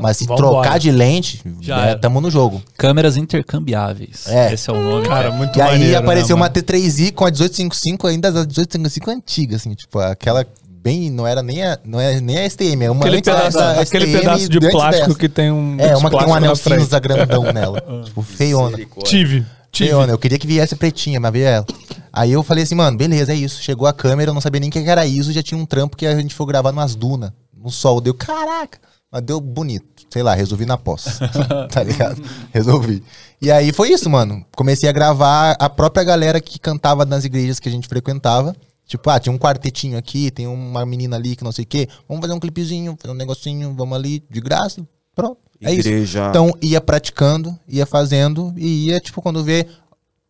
Mas 0.01 0.15
se 0.17 0.25
vambora. 0.25 0.61
trocar 0.63 0.79
de 0.79 0.89
lente, 0.89 1.41
Já 1.59 1.87
é, 1.87 1.95
tamo 1.95 2.21
no 2.21 2.31
jogo. 2.31 2.61
Câmeras 2.77 3.17
intercambiáveis. 3.17 4.25
É. 4.27 4.53
Esse 4.53 4.69
é 4.69 4.73
o 4.73 4.81
nome. 4.81 5.05
Cara, 5.05 5.31
muito 5.31 5.57
e 5.57 5.61
aí 5.61 5.71
maneiro, 5.73 5.97
apareceu 5.97 6.35
né, 6.37 6.41
uma 6.41 6.45
mano? 6.49 6.53
T3i 6.55 7.11
com 7.11 7.25
a 7.25 7.27
1855, 7.29 8.07
ainda 8.07 8.29
a 8.29 8.31
1855 8.31 9.11
antiga, 9.11 9.57
assim, 9.57 9.73
tipo, 9.73 9.99
aquela 9.99 10.45
bem, 10.81 11.11
não 11.11 11.27
era 11.27 11.43
nem 11.43 11.63
a, 11.63 11.77
não 11.85 11.99
é 11.99 12.19
nem 12.19 12.39
a 12.39 12.49
STM, 12.49 12.83
é 12.83 12.91
uma 12.91 13.01
Aquele 13.01 13.17
antes 13.17 13.33
pedaço, 13.33 13.57
da 13.57 13.81
aquele 13.81 14.05
STM 14.07 14.19
pedaço 14.19 14.49
de 14.49 14.59
plástico 14.59 15.07
dessa. 15.07 15.19
que 15.19 15.29
tem 15.29 15.51
um. 15.51 15.77
É, 15.79 15.95
uma 15.95 16.09
que 16.09 16.17
tem 16.17 16.27
um 16.27 16.33
anel 16.33 16.55
cinza 16.55 16.99
grandão 16.99 17.43
nela. 17.53 17.83
tipo, 18.03 18.21
feiona. 18.21 18.77
Tive. 19.03 19.45
Tive. 19.71 19.89
Feiona, 19.89 20.11
eu 20.11 20.17
queria 20.17 20.37
que 20.37 20.47
viesse 20.47 20.75
pretinha, 20.75 21.19
mas 21.19 21.31
veio 21.31 21.47
ela. 21.47 21.65
Aí 22.11 22.31
eu 22.31 22.43
falei 22.43 22.63
assim, 22.63 22.75
mano, 22.75 22.97
beleza, 22.97 23.31
é 23.31 23.35
isso. 23.35 23.63
Chegou 23.63 23.87
a 23.87 23.93
câmera, 23.93 24.31
eu 24.31 24.33
não 24.33 24.41
sabia 24.41 24.59
nem 24.59 24.69
o 24.69 24.71
que 24.71 24.79
era 24.79 25.05
ISO, 25.05 25.31
já 25.31 25.41
tinha 25.41 25.57
um 25.59 25.65
trampo 25.65 25.95
que 25.95 26.05
a 26.05 26.15
gente 26.15 26.35
foi 26.35 26.45
gravar 26.45 26.71
numas 26.71 26.93
dunas, 26.93 27.31
no 27.55 27.69
sol. 27.69 28.01
Deu, 28.01 28.13
caraca! 28.13 28.79
Mas 29.11 29.21
deu 29.21 29.39
bonito. 29.39 29.85
Sei 30.09 30.23
lá, 30.23 30.33
resolvi 30.33 30.65
na 30.65 30.77
pós. 30.77 31.19
tá 31.71 31.83
ligado? 31.83 32.21
Resolvi. 32.53 33.03
E 33.41 33.49
aí 33.51 33.71
foi 33.71 33.89
isso, 33.91 34.09
mano. 34.09 34.45
Comecei 34.55 34.89
a 34.89 34.91
gravar 34.91 35.55
a 35.59 35.69
própria 35.69 36.03
galera 36.03 36.41
que 36.41 36.59
cantava 36.59 37.05
nas 37.05 37.23
igrejas 37.23 37.59
que 37.59 37.69
a 37.69 37.71
gente 37.71 37.87
frequentava. 37.87 38.55
Tipo, 38.91 39.09
ah, 39.09 39.17
tinha 39.17 39.31
um 39.31 39.37
quartetinho 39.37 39.97
aqui, 39.97 40.29
tem 40.29 40.45
uma 40.47 40.85
menina 40.85 41.15
ali 41.15 41.33
que 41.33 41.45
não 41.45 41.51
sei 41.53 41.63
o 41.63 41.65
quê. 41.65 41.87
Vamos 42.09 42.19
fazer 42.19 42.33
um 42.33 42.39
clipezinho, 42.41 42.97
fazer 43.01 43.13
um 43.13 43.15
negocinho, 43.15 43.73
vamos 43.73 43.97
ali, 43.97 44.21
de 44.29 44.41
graça. 44.41 44.85
Pronto. 45.15 45.37
É 45.61 45.71
isso. 45.71 45.87
Igreja. 45.87 46.27
Então 46.27 46.51
ia 46.61 46.81
praticando, 46.81 47.57
ia 47.69 47.85
fazendo 47.85 48.53
e 48.57 48.87
ia, 48.87 48.99
tipo, 48.99 49.21
quando 49.21 49.45
vê. 49.45 49.65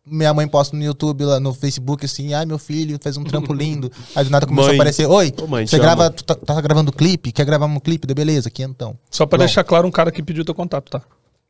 Minha 0.06 0.32
mãe 0.32 0.46
posta 0.46 0.76
no 0.76 0.82
YouTube, 0.84 1.24
lá 1.24 1.40
no 1.40 1.52
Facebook, 1.52 2.04
assim, 2.04 2.34
ai 2.34 2.44
meu 2.44 2.58
filho 2.58 2.98
fez 3.02 3.16
um 3.16 3.24
trampo 3.24 3.52
lindo. 3.52 3.90
Aí 4.14 4.24
do 4.24 4.30
nada 4.30 4.46
começou 4.46 4.68
Mãe. 4.68 4.76
a 4.76 4.80
aparecer, 4.80 5.06
oi, 5.06 5.32
Ô, 5.40 5.46
mãe, 5.48 5.66
você 5.66 5.78
grava, 5.78 6.10
tu 6.10 6.22
tá, 6.24 6.34
tá 6.34 6.60
gravando 6.60 6.92
clipe? 6.92 7.30
Quer 7.30 7.44
gravar 7.44 7.66
um 7.66 7.80
clipe? 7.80 8.06
Deu 8.06 8.14
beleza, 8.14 8.50
quentão. 8.50 8.96
Só 9.10 9.26
pra 9.26 9.38
Bom. 9.38 9.44
deixar 9.44 9.62
claro, 9.64 9.86
um 9.86 9.92
cara 9.92 10.10
que 10.10 10.22
pediu 10.22 10.44
teu 10.44 10.54
contato, 10.54 10.90
tá? 10.90 11.02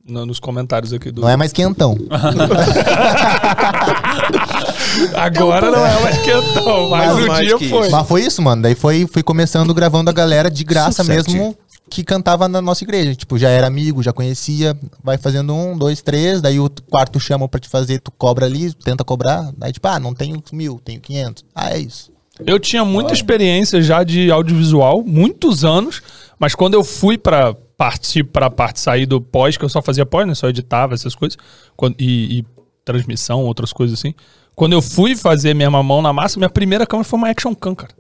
No- 0.06 0.26
nos 0.26 0.40
comentários 0.40 0.92
aqui 0.92 1.10
do. 1.12 1.20
Não 1.22 1.28
é 1.28 1.36
mais 1.36 1.52
quentão. 1.52 1.96
Agora 5.14 5.70
não 5.70 5.86
é 5.86 6.02
mais 6.02 6.18
quentão, 6.18 6.90
mas 6.90 7.16
no 7.16 7.26
mais 7.26 7.46
dia 7.46 7.56
que 7.58 7.68
foi. 7.68 7.88
Mas 7.88 8.08
foi 8.08 8.22
isso, 8.22 8.42
mano. 8.42 8.62
Daí 8.62 8.74
foi, 8.74 9.06
fui 9.06 9.22
começando 9.22 9.72
gravando 9.72 10.10
a 10.10 10.12
galera 10.12 10.50
de 10.50 10.64
graça 10.64 11.02
Sucesso. 11.04 11.30
mesmo 11.30 11.56
que 11.88 12.02
cantava 12.02 12.48
na 12.48 12.60
nossa 12.60 12.82
igreja. 12.84 13.14
Tipo, 13.14 13.38
já 13.38 13.48
era 13.48 13.66
amigo, 13.66 14.02
já 14.02 14.12
conhecia. 14.12 14.76
Vai 15.02 15.18
fazendo 15.18 15.54
um, 15.54 15.76
dois, 15.76 16.02
três. 16.02 16.40
Daí 16.40 16.58
o 16.58 16.70
quarto 16.90 17.20
chama 17.20 17.48
pra 17.48 17.60
te 17.60 17.68
fazer, 17.68 18.00
tu 18.00 18.10
cobra 18.10 18.46
ali, 18.46 18.72
tenta 18.74 19.04
cobrar. 19.04 19.50
Daí 19.56 19.72
tipo, 19.72 19.86
ah, 19.88 20.00
não 20.00 20.14
tenho 20.14 20.42
mil, 20.52 20.80
tenho 20.84 21.00
quinhentos. 21.00 21.44
Ah, 21.54 21.72
é 21.72 21.78
isso. 21.78 22.10
Eu 22.44 22.58
tinha 22.58 22.84
muita 22.84 23.12
experiência 23.12 23.80
já 23.82 24.02
de 24.02 24.30
audiovisual, 24.30 25.02
muitos 25.04 25.64
anos, 25.64 26.02
mas 26.38 26.54
quando 26.54 26.74
eu 26.74 26.82
fui 26.82 27.16
pra 27.18 27.54
partir 27.76 28.24
para 28.24 28.46
a 28.46 28.50
parte 28.50 28.80
sair 28.80 29.06
do 29.06 29.20
pós, 29.20 29.56
que 29.56 29.64
eu 29.64 29.68
só 29.68 29.80
fazia 29.82 30.06
pós, 30.06 30.26
né? 30.26 30.34
Só 30.34 30.48
editava 30.48 30.94
essas 30.94 31.14
coisas, 31.14 31.36
quando- 31.76 31.96
e, 31.98 32.38
e 32.40 32.44
transmissão, 32.84 33.44
outras 33.44 33.72
coisas 33.72 33.98
assim. 33.98 34.14
Quando 34.54 34.72
eu 34.72 34.82
fui 34.82 35.16
fazer 35.16 35.54
minha 35.54 35.70
mão 35.70 36.02
na 36.02 36.12
massa, 36.12 36.38
minha 36.38 36.50
primeira 36.50 36.86
câmera 36.86 37.08
foi 37.08 37.18
uma 37.18 37.28
Action 37.30 37.54
Cam, 37.54 37.74
cara. 37.74 37.94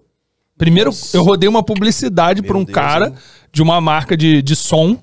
Primeiro, 0.58 0.90
eu 1.12 1.22
rodei 1.24 1.48
uma 1.48 1.62
publicidade 1.62 2.42
pra 2.42 2.56
um 2.56 2.64
Deus, 2.64 2.74
cara 2.74 3.06
hein? 3.08 3.14
de 3.52 3.62
uma 3.62 3.80
marca 3.80 4.16
de, 4.16 4.42
de 4.42 4.54
som 4.54 4.96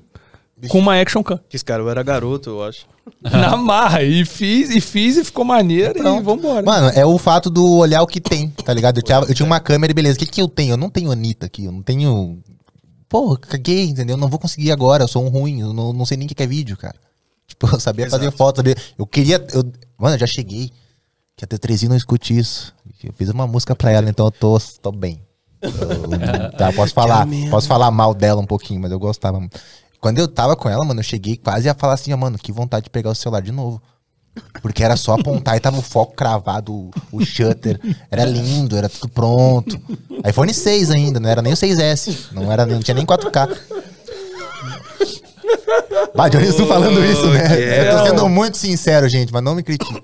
com 0.69 0.77
uma 0.79 0.99
Action 1.01 1.23
Cam. 1.23 1.39
Que 1.49 1.55
esse 1.55 1.65
cara 1.65 1.81
eu 1.81 1.89
era 1.89 2.03
garoto, 2.03 2.49
eu 2.51 2.63
acho. 2.63 2.85
na 3.21 3.57
marra. 3.57 4.03
E 4.03 4.23
fiz, 4.25 4.69
e 4.69 4.79
fiz, 4.79 5.17
e 5.17 5.23
ficou 5.23 5.43
maneiro, 5.43 5.97
e 5.97 6.01
Pronto. 6.01 6.23
vambora. 6.23 6.61
Mano, 6.63 6.89
é 6.89 7.05
o 7.05 7.17
fato 7.17 7.49
do 7.49 7.65
olhar 7.77 8.01
o 8.03 8.07
que 8.07 8.21
tem, 8.21 8.49
tá 8.49 8.73
ligado? 8.73 8.97
Eu 8.99 9.03
tinha, 9.03 9.17
eu 9.19 9.33
tinha 9.33 9.45
uma 9.45 9.59
câmera 9.59 9.91
e 9.91 9.93
beleza. 9.93 10.15
O 10.17 10.19
que, 10.19 10.27
que 10.27 10.41
eu 10.41 10.47
tenho? 10.47 10.73
Eu 10.73 10.77
não 10.77 10.89
tenho 10.89 11.11
Anitta 11.11 11.47
aqui, 11.47 11.65
eu 11.65 11.71
não 11.71 11.81
tenho. 11.81 12.39
Pô, 13.09 13.35
caguei, 13.35 13.85
entendeu? 13.85 14.13
Eu 14.15 14.19
não 14.19 14.29
vou 14.29 14.39
conseguir 14.39 14.71
agora, 14.71 15.03
eu 15.03 15.07
sou 15.07 15.25
um 15.25 15.29
ruim, 15.29 15.61
eu 15.61 15.73
não, 15.73 15.91
não 15.91 16.05
sei 16.05 16.15
nem 16.15 16.27
o 16.27 16.29
que 16.29 16.43
é 16.43 16.47
vídeo, 16.47 16.77
cara. 16.77 16.95
Tipo, 17.49 17.67
eu 17.67 17.79
sabia 17.79 18.07
fazer 18.07 18.25
Exato. 18.25 18.37
foto, 18.37 18.57
sabia. 18.57 18.75
Eu 18.95 19.07
queria. 19.07 19.43
Eu, 19.51 19.63
mano, 19.97 20.15
eu 20.15 20.19
já 20.19 20.27
cheguei. 20.27 20.71
Que 21.35 21.45
a 21.45 21.47
T3 21.47 21.87
não 21.87 21.95
escute 21.95 22.37
isso. 22.37 22.75
Eu 23.03 23.13
fiz 23.13 23.29
uma 23.29 23.47
música 23.47 23.73
pra 23.73 23.91
ela, 23.91 24.09
então 24.09 24.27
eu 24.27 24.31
tô, 24.31 24.59
tô 24.81 24.91
bem. 24.91 25.21
Eu, 25.61 25.71
tá, 26.57 26.71
posso 26.73 26.93
falar, 26.93 27.25
posso 27.49 27.67
falar 27.67 27.89
mal 27.89 28.13
dela 28.13 28.41
um 28.41 28.45
pouquinho, 28.45 28.81
mas 28.81 28.91
eu 28.91 28.99
gostava. 28.99 29.41
Quando 29.99 30.19
eu 30.19 30.27
tava 30.27 30.55
com 30.55 30.69
ela, 30.69 30.85
mano, 30.85 30.99
eu 30.99 31.03
cheguei 31.03 31.37
quase 31.37 31.67
a 31.67 31.73
falar 31.73 31.93
assim, 31.93 32.13
ó, 32.13 32.17
mano, 32.17 32.37
que 32.37 32.51
vontade 32.51 32.83
de 32.83 32.89
pegar 32.89 33.09
o 33.09 33.15
celular 33.15 33.41
de 33.41 33.51
novo. 33.51 33.81
Porque 34.61 34.83
era 34.83 34.95
só 34.95 35.13
apontar 35.13 35.55
e 35.55 35.59
tava 35.59 35.77
o 35.77 35.81
foco 35.81 36.13
cravado, 36.15 36.91
o, 37.11 37.23
shutter. 37.23 37.79
Era 38.11 38.25
lindo, 38.25 38.75
era 38.75 38.89
tudo 38.89 39.09
pronto. 39.09 39.79
iPhone 40.27 40.53
6 40.53 40.91
ainda, 40.91 41.19
não 41.19 41.29
era 41.29 41.41
nem 41.41 41.53
o 41.53 41.55
6S. 41.55 42.31
Não, 42.31 42.51
era, 42.51 42.65
não 42.65 42.79
tinha 42.79 42.95
nem 42.95 43.05
4K. 43.05 43.57
Bah, 46.15 46.27
Dionísio 46.27 46.65
falando 46.65 47.03
isso, 47.03 47.27
né? 47.27 47.87
Eu 47.87 47.97
tô 47.97 48.05
sendo 48.05 48.29
muito 48.29 48.57
sincero, 48.57 49.07
gente, 49.07 49.31
mas 49.31 49.43
não 49.43 49.55
me 49.55 49.63
critique. 49.63 50.01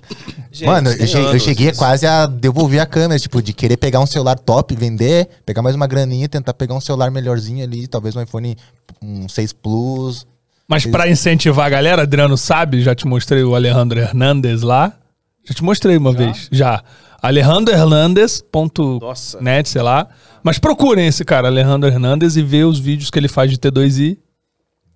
Gente, 0.51 0.65
Mano, 0.65 0.89
eu 0.89 0.97
tem 0.97 1.07
cheguei, 1.07 1.25
eu 1.25 1.29
anos 1.31 1.43
cheguei 1.43 1.69
isso. 1.69 1.79
quase 1.79 2.05
a 2.05 2.25
devolver 2.25 2.79
a 2.79 2.85
câmera, 2.85 3.19
tipo, 3.19 3.41
de 3.41 3.51
querer 3.51 3.75
pegar 3.75 3.99
um 3.99 4.05
celular 4.05 4.39
top, 4.39 4.73
vender, 4.75 5.27
pegar 5.45 5.61
mais 5.61 5.75
uma 5.75 5.85
graninha, 5.87 6.29
tentar 6.29 6.53
pegar 6.53 6.73
um 6.73 6.79
celular 6.79 7.11
melhorzinho 7.11 7.63
ali, 7.63 7.87
talvez 7.87 8.15
um 8.15 8.21
iPhone 8.21 8.55
um 9.01 9.27
6 9.27 9.53
Plus. 9.53 10.25
Mas 10.67 10.85
pra 10.85 11.07
incentivar 11.07 11.67
a 11.67 11.69
galera, 11.69 12.01
Adriano 12.03 12.37
sabe, 12.37 12.81
já 12.81 12.95
te 12.95 13.05
mostrei 13.07 13.43
o 13.43 13.55
Alejandro 13.55 13.99
Hernandes 13.99 14.61
lá. 14.61 14.93
Já 15.47 15.53
te 15.53 15.63
mostrei 15.63 15.95
uma 15.97 16.11
vez, 16.11 16.47
já. 16.51 16.81
AlejandroHernandes.net, 17.21 18.99
Nossa. 19.01 19.39
sei 19.65 19.81
lá. 19.81 20.07
Mas 20.43 20.59
procurem 20.59 21.07
esse 21.07 21.23
cara, 21.25 21.47
Alejandro 21.47 21.89
Hernandes, 21.89 22.35
e 22.35 22.41
vê 22.43 22.63
os 22.63 22.79
vídeos 22.79 23.09
que 23.09 23.17
ele 23.19 23.27
faz 23.27 23.49
de 23.51 23.57
T2i. 23.57 24.17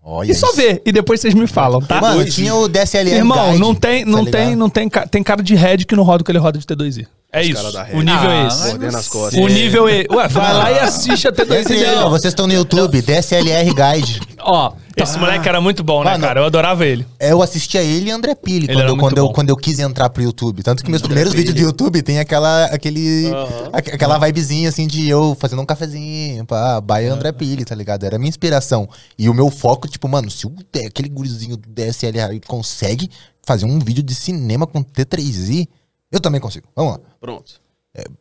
Olha 0.01 0.31
E 0.31 0.35
só 0.35 0.47
isso. 0.47 0.55
vê. 0.55 0.81
E 0.85 0.91
depois 0.91 1.19
vocês 1.19 1.33
me 1.33 1.45
falam, 1.45 1.81
tá? 1.81 1.99
Mano, 2.01 2.23
tinha 2.25 2.55
o 2.55 2.67
DSLR 2.67 3.17
Irmão, 3.17 3.47
Guide, 3.49 3.59
não 3.59 3.75
tem, 3.75 4.05
tá 4.05 4.09
não 4.11 4.23
ligado? 4.23 4.31
tem, 4.45 4.55
não 4.55 4.69
tem, 4.69 4.89
tem 4.89 5.21
cara 5.23 5.43
de 5.43 5.55
head 5.55 5.85
que 5.85 5.95
não 5.95 6.03
roda 6.03 6.21
o 6.21 6.25
que 6.25 6.31
ele 6.31 6.39
roda 6.39 6.57
de 6.57 6.65
T2i. 6.65 7.05
É 7.31 7.41
Os 7.41 7.47
isso. 7.47 7.67
O 7.93 8.01
nível 8.01 8.29
é 8.31 8.41
Ah, 8.43 8.47
esse. 8.47 8.77
você- 8.77 9.09
costas. 9.09 9.39
O 9.39 9.47
nível 9.47 9.87
é. 9.87 10.05
Ué, 10.09 10.27
vai 10.29 10.53
lá 10.53 10.71
e 10.71 10.79
assiste 10.79 11.27
a 11.27 11.31
T2i 11.31 11.59
Esse 11.59 11.69
dele. 11.75 11.95
não, 11.97 12.09
vocês 12.09 12.31
estão 12.31 12.47
no 12.47 12.53
YouTube, 12.53 13.01
DSLR 13.03 13.69
Guide. 13.71 14.19
Ó, 14.39 14.71
Esse 15.03 15.17
moleque 15.19 15.47
era 15.47 15.59
muito 15.61 15.83
bom, 15.83 16.03
né, 16.03 16.11
Mano, 16.11 16.23
cara? 16.23 16.39
Eu 16.41 16.45
adorava 16.45 16.85
ele. 16.85 17.05
É, 17.19 17.31
Eu 17.31 17.41
assistia 17.41 17.81
ele 17.81 18.09
e 18.09 18.11
André 18.11 18.35
Pili 18.35 18.65
Ele 18.65 18.67
quando, 18.67 18.79
era 18.81 18.89
eu, 18.89 18.95
muito 18.95 19.01
quando, 19.09 19.17
eu, 19.17 19.27
bom. 19.27 19.33
quando 19.33 19.49
eu 19.49 19.55
quis 19.57 19.79
entrar 19.79 20.09
pro 20.09 20.21
YouTube. 20.23 20.61
Tanto 20.63 20.83
que 20.83 20.89
meus 20.89 21.01
primeiros 21.01 21.33
vídeos 21.33 21.55
do 21.55 21.61
YouTube 21.61 22.01
tem 22.01 22.19
aquela, 22.19 22.65
aquele, 22.65 23.27
aqu- 23.73 23.93
aquela 23.95 24.17
vibezinha 24.17 24.69
assim 24.69 24.87
de 24.87 25.07
eu 25.07 25.35
fazendo 25.39 25.61
um 25.61 25.65
cafezinho, 25.65 26.45
pá, 26.45 26.79
by 26.81 27.05
André 27.05 27.31
Pili, 27.31 27.65
tá 27.65 27.75
ligado? 27.75 28.03
Era 28.05 28.15
a 28.15 28.19
minha 28.19 28.29
inspiração. 28.29 28.87
E 29.17 29.29
o 29.29 29.33
meu 29.33 29.49
foco, 29.49 29.87
tipo, 29.87 30.07
mano, 30.07 30.29
se 30.29 30.45
o, 30.47 30.53
aquele 30.85 31.09
gurizinho 31.09 31.55
do 31.57 31.67
DSLR 31.69 32.39
consegue 32.47 33.09
fazer 33.45 33.65
um 33.65 33.79
vídeo 33.79 34.03
de 34.03 34.13
cinema 34.13 34.67
com 34.67 34.83
T3i, 34.83 35.67
eu 36.11 36.19
também 36.19 36.39
consigo. 36.41 36.67
Vamos 36.75 36.93
lá. 36.93 36.99
Pronto. 37.19 37.53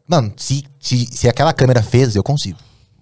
Mano, 0.08 0.32
se, 0.36 0.64
se, 0.80 1.06
se 1.10 1.28
aquela 1.28 1.52
câmera 1.52 1.82
fez, 1.82 2.16
eu 2.16 2.22
consigo. 2.22 2.58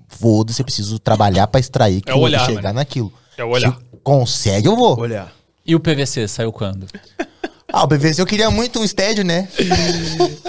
Foda-se, 0.09 0.61
eu 0.61 0.65
preciso 0.65 0.99
trabalhar 0.99 1.47
pra 1.47 1.59
extrair 1.61 2.03
É 2.07 2.15
o 2.15 2.19
olhar, 2.19 2.45
chegar 2.47 2.63
mano. 2.65 2.75
naquilo. 2.75 3.13
É 3.37 3.45
o 3.45 3.49
olhar. 3.49 3.73
Se 3.73 3.79
consegue, 4.03 4.67
eu 4.69 4.77
vou. 4.77 4.99
Olhar. 4.99 5.33
E 5.65 5.75
o 5.75 5.81
PVC 5.81 6.27
saiu 6.29 6.53
quando? 6.53 6.87
Ah, 7.73 7.83
o 7.85 7.89
PVC 7.89 8.23
eu 8.23 8.27
queria 8.27 8.51
muito 8.51 8.79
um 8.79 8.85
estádio, 8.85 9.25
né? 9.25 9.49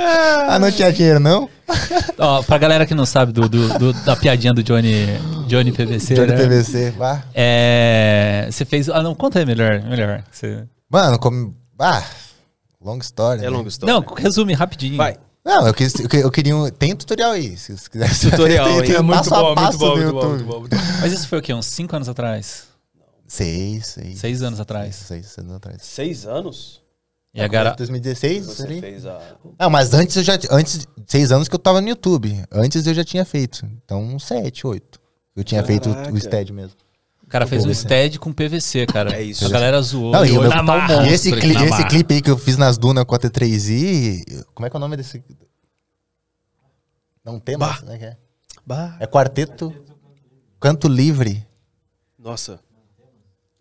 ah, 0.48 0.60
não 0.60 0.72
tinha 0.72 0.92
dinheiro, 0.94 1.20
não? 1.20 1.50
Ó, 2.18 2.44
pra 2.44 2.58
galera 2.58 2.86
que 2.86 2.94
não 2.94 3.06
sabe 3.06 3.32
do, 3.32 3.50
do- 3.50 3.80
do- 3.80 3.94
da 4.06 4.16
piadinha 4.16 4.54
do 4.54 4.64
Johnny, 4.64 5.08
Johnny 5.48 5.72
PVC, 5.72 6.14
Johnny 6.14 6.32
né? 6.34 6.38
PVC, 6.38 6.92
vá. 6.92 7.24
É, 7.34 8.48
você 8.50 8.64
fez. 8.64 8.88
Ah, 8.90 9.02
não, 9.02 9.14
conta 9.16 9.40
aí 9.40 9.46
melhor. 9.46 9.82
melhor. 9.82 10.24
Você- 10.32 10.64
Mano, 10.90 11.18
como. 11.20 11.54
Ah, 11.80 12.04
long 12.82 13.00
story. 13.00 13.40
É 13.40 13.44
né? 13.44 13.50
longa 13.50 13.68
história. 13.70 13.94
Não, 13.94 14.02
resume 14.16 14.54
rapidinho. 14.54 14.98
Vai. 14.98 15.18
Não, 15.44 15.66
eu, 15.68 15.74
quis, 15.74 15.94
eu, 15.96 16.08
eu 16.22 16.32
queria 16.32 16.56
um. 16.56 16.70
Tem 16.70 16.96
tutorial 16.96 17.32
aí, 17.32 17.58
se 17.58 17.76
você 17.78 17.90
quiser. 17.90 18.32
Tutorial, 18.32 18.66
tem, 18.68 18.82
tem 18.84 18.96
É 18.96 19.02
muito 19.02 19.18
passo 19.18 19.34
a 19.34 19.38
bom, 19.40 19.46
muito 19.48 19.56
passo 19.62 19.78
bom, 19.78 19.96
muito 19.98 20.14
bom, 20.14 20.30
muito 20.30 20.44
bom, 20.46 20.60
muito 20.60 20.76
bom. 20.76 20.82
Mas 21.02 21.12
isso 21.14 21.28
foi 21.28 21.40
o 21.40 21.42
quê? 21.42 21.54
Uns 21.54 21.66
5 21.66 21.96
anos 21.96 22.08
atrás? 22.10 22.67
Seis, 23.28 23.88
seis. 23.88 24.20
Seis 24.20 24.42
anos 24.42 24.60
atrás. 24.60 24.96
Seis, 24.96 25.26
seis 25.28 25.38
anos 25.40 25.56
atrás. 25.56 25.82
Seis 25.84 26.26
anos? 26.26 26.82
E 27.34 27.42
a 27.42 27.48
gara... 27.48 27.72
2016? 27.76 28.46
Você 28.46 28.64
ali? 28.64 28.80
fez 28.82 29.06
a. 29.06 29.22
Não, 29.60 29.70
mas 29.70 29.94
antes 29.94 30.16
eu 30.16 30.24
já. 30.24 30.40
Antes, 30.50 30.88
seis 31.06 31.32
anos 31.32 31.48
que 31.48 31.54
eu 31.54 31.60
tava 31.60 31.82
no 31.82 31.90
YouTube. 31.90 32.44
Antes 32.52 32.88
eu 32.88 32.94
já 32.94 33.04
tinha 33.04 33.24
feito. 33.26 33.66
Então, 33.84 34.18
sete, 34.18 34.66
oito. 34.66 35.00
Eu 35.36 35.44
tinha 35.44 35.64
feito 35.64 35.90
o- 35.90 35.94
Caraca. 35.94 36.20
STED 36.20 36.54
mesmo. 36.54 36.76
O 37.22 37.28
cara 37.28 37.46
fez 37.46 37.66
um 37.66 37.74
stead 37.74 38.18
com 38.20 38.32
PVC, 38.32 38.86
cara. 38.88 39.14
É 39.14 39.22
isso. 39.22 39.46
A 39.46 39.50
galera 39.50 39.80
zoou. 39.82 40.14
Não, 40.14 40.26
e 40.26 40.32
meu- 40.32 40.50
tá 40.50 40.62
um 40.62 40.64
monstro 40.66 41.06
esse, 41.08 41.32
cli- 41.32 41.56
esse 41.66 41.86
clipe 41.90 42.14
aí 42.16 42.22
que 42.22 42.32
eu 42.32 42.38
fiz 42.38 42.58
nas 42.58 42.78
dunas 42.78 43.04
com 43.04 43.14
a 43.14 43.20
T3i. 43.20 44.46
Como 44.56 44.66
é 44.66 44.70
que 44.70 44.76
é 44.76 44.78
o 44.78 44.80
nome 44.80 44.96
desse. 44.96 45.22
Não 47.24 47.40
tem 47.40 47.58
mais, 47.58 47.82
né? 47.84 47.98
que 47.98 48.06
é? 48.06 48.18
Bah. 48.66 48.96
É 49.00 49.06
quarteto. 49.06 49.74
Canto 50.60 50.88
Livre. 50.88 51.46
Nossa. 52.18 52.60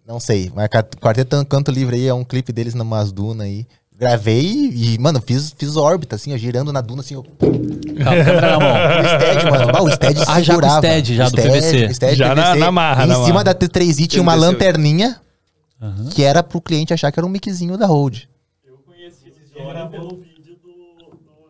Não 0.07 0.21
sei, 0.21 0.51
mas 0.55 0.69
Quarteto 1.01 1.45
Canto 1.47 1.71
Livre 1.71 1.97
aí 1.97 2.07
é 2.07 2.15
um 2.15 2.23
clipe 2.25 2.53
deles 2.53 2.75
numas 2.75 3.11
dunas 3.11 3.47
aí. 3.47 3.67
Gravei 3.99 4.45
e, 4.75 4.99
mano, 5.01 5.23
fiz, 5.27 5.55
fiz 5.57 5.75
órbita, 5.75 6.17
assim, 6.17 6.33
ó, 6.33 6.37
girando 6.37 6.71
na 6.73 6.83
duna, 6.83 7.01
assim, 7.01 7.17
ó. 7.17 7.21
O 7.21 7.25
Calma, 7.25 8.25
câmera 8.25 8.41
na 8.43 8.59
mão. 8.61 9.05
stead, 9.09 9.51
mano. 9.51 9.73
Bah, 9.73 9.83
o 9.83 9.91
stead 9.91 10.21
Ah, 10.21 10.25
já 10.25 10.35
com 10.35 10.41
o 10.41 10.45
segurava. 10.45 10.77
stead, 10.87 11.15
já 11.17 11.29
do 11.31 11.37
PVC. 11.37 11.87
O 11.87 11.95
stead 11.95 12.17
Já 12.19 12.35
na- 12.35 12.43
PVC. 12.43 12.59
na 12.61 12.71
marra, 12.73 13.05
E 13.05 13.07
na 13.09 13.15
em 13.15 13.17
cima 13.25 13.33
marra. 13.33 13.45
da 13.45 13.55
T3i 13.55 14.07
tinha 14.07 14.23
uma 14.23 14.35
lanterninha 14.35 15.19
que 16.15 16.23
era 16.23 16.43
pro 16.43 16.61
cliente 16.61 16.93
achar 16.93 17.11
que 17.11 17.19
era 17.19 17.27
um 17.27 17.31
miczinho 17.31 17.77
da 17.79 17.87
Hold. 17.87 18.25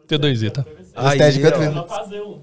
T2i, 0.09 0.51
tá? 0.51 0.65
O 0.97 1.11
stead 1.11 1.41
Canto 1.41 1.59
ó. 1.59 1.61
Livre. 1.61 2.41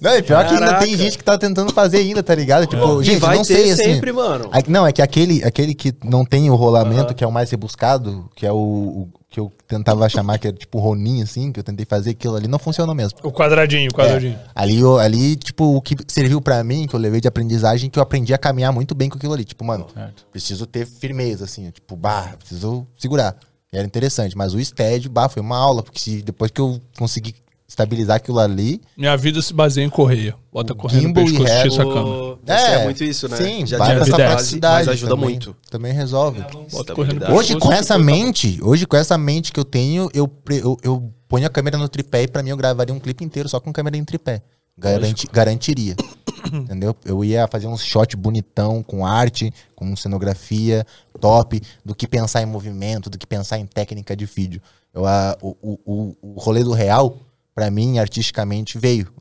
Não, 0.00 0.16
e 0.16 0.22
pior 0.22 0.46
que 0.46 0.54
ainda 0.54 0.74
tem 0.78 0.96
gente 0.96 1.18
que 1.18 1.24
tá 1.24 1.36
tentando 1.36 1.72
fazer 1.72 1.98
ainda, 1.98 2.22
tá 2.22 2.34
ligado? 2.34 2.66
Tipo, 2.66 3.02
E 3.02 3.04
gente, 3.04 3.18
vai 3.20 3.36
não 3.36 3.44
ter 3.44 3.54
sei, 3.56 3.70
assim. 3.72 3.82
sempre, 3.94 4.12
mano. 4.12 4.48
Aí- 4.52 4.62
Não, 4.68 4.86
é 4.86 4.92
que 4.92 5.02
aquele, 5.02 5.42
aquele 5.44 5.74
que 5.74 5.92
não 6.04 6.24
tem 6.24 6.48
o 6.50 6.54
rolamento, 6.54 7.14
que 7.14 7.24
é 7.24 7.26
o 7.26 7.32
mais 7.32 7.50
rebuscado, 7.50 8.28
que 8.36 8.46
é 8.46 8.52
o, 8.52 8.56
o 8.56 9.08
que 9.28 9.40
eu 9.40 9.50
tentava 9.66 10.08
chamar, 10.08 10.38
que 10.38 10.46
é 10.48 10.52
tipo 10.52 10.78
Ronin, 10.78 11.22
assim, 11.22 11.50
que 11.50 11.58
eu 11.58 11.64
tentei 11.64 11.84
fazer 11.84 12.10
aquilo 12.10 12.36
ali, 12.36 12.46
não 12.46 12.58
funcionou 12.58 12.94
mesmo. 12.94 13.18
O 13.22 13.32
quadradinho, 13.32 13.90
o 13.90 13.94
quadradinho. 13.94 14.34
É, 14.34 14.38
ali, 14.54 14.78
eu- 14.78 14.98
ali, 14.98 15.34
tipo, 15.34 15.76
o 15.76 15.82
que 15.82 15.96
serviu 16.06 16.40
pra 16.40 16.62
mim, 16.62 16.86
que 16.86 16.94
eu 16.94 17.00
levei 17.00 17.20
de 17.20 17.26
aprendizagem, 17.26 17.90
que 17.90 17.98
eu 17.98 18.02
aprendi 18.02 18.32
a 18.32 18.38
caminhar 18.38 18.72
muito 18.72 18.94
bem 18.94 19.08
com 19.08 19.16
aquilo 19.18 19.32
ali. 19.32 19.44
Tipo, 19.44 19.64
mano, 19.64 19.86
Certo. 19.92 20.24
preciso 20.30 20.66
ter 20.66 20.86
firmeza, 20.86 21.44
assim, 21.46 21.68
tipo, 21.72 21.96
bah, 21.96 22.34
preciso 22.38 22.86
segurar. 22.96 23.34
E 23.74 23.76
era 23.76 23.86
interessante, 23.86 24.36
mas 24.36 24.54
o 24.54 24.64
stead, 24.64 25.08
bah, 25.08 25.28
foi 25.28 25.42
uma 25.42 25.58
aula, 25.58 25.82
porque 25.82 25.98
se, 25.98 26.22
depois 26.22 26.48
que 26.50 26.60
eu 26.60 26.80
consegui 26.96 27.34
estabilizar 27.66 28.18
aquilo 28.18 28.38
ali, 28.38 28.80
Minha 28.96 29.16
vida 29.16 29.42
se 29.42 29.52
baseia 29.52 29.84
em 29.84 29.90
correia. 29.90 30.36
Bota 30.52 30.74
correndo 30.76 31.02
no 31.02 31.10
e 31.10 31.14
pescoço, 31.14 31.44
tira 31.44 31.66
essa 31.66 31.84
câmera. 31.84 32.38
Você 32.46 32.52
é, 32.52 32.84
muito 32.84 33.02
isso, 33.02 33.28
né? 33.28 33.36
Sim, 33.36 33.66
Já 33.66 33.78
vai 33.78 33.88
tinha 33.88 34.02
essa 34.02 34.14
praticidade 34.16 34.86
mas 34.86 34.88
ajuda 34.88 35.10
também, 35.10 35.30
muito. 35.30 35.56
Também 35.68 35.92
resolve. 35.92 36.44
Bota 36.70 36.94
correndo. 36.94 37.32
Hoje, 37.32 37.58
com 37.58 37.72
essa 37.72 37.98
mente, 37.98 38.60
hoje, 38.62 38.86
com 38.86 38.96
essa 38.96 39.18
mente 39.18 39.50
que 39.50 39.58
eu 39.58 39.64
tenho, 39.64 40.08
eu, 40.14 40.30
eu, 40.50 40.78
eu 40.84 41.12
ponho 41.26 41.46
a 41.46 41.50
câmera 41.50 41.76
no 41.76 41.88
tripé 41.88 42.22
e 42.22 42.28
pra 42.28 42.44
mim 42.44 42.50
eu 42.50 42.56
gravaria 42.56 42.94
um 42.94 43.00
clipe 43.00 43.24
inteiro 43.24 43.48
só 43.48 43.58
com 43.58 43.72
câmera 43.72 43.96
em 43.96 44.04
tripé. 44.04 44.40
Garanti, 44.76 45.28
garantiria. 45.32 45.96
Entendeu? 46.52 46.94
Eu 47.04 47.24
ia 47.24 47.46
fazer 47.48 47.66
um 47.66 47.76
shot 47.76 48.16
bonitão, 48.16 48.82
com 48.82 49.06
arte, 49.06 49.52
com 49.74 49.94
cenografia 49.96 50.86
top, 51.20 51.60
do 51.84 51.94
que 51.94 52.06
pensar 52.06 52.42
em 52.42 52.46
movimento, 52.46 53.08
do 53.08 53.16
que 53.18 53.26
pensar 53.26 53.58
em 53.58 53.66
técnica 53.66 54.14
de 54.16 54.26
vídeo. 54.26 54.60
Eu, 54.92 55.06
a, 55.06 55.36
o, 55.40 55.56
o, 55.84 56.16
o- 56.22 56.38
rolê 56.40 56.62
do 56.62 56.72
real, 56.72 57.18
pra 57.54 57.70
mim, 57.70 57.98
artisticamente, 57.98 58.78
veio 58.78 59.12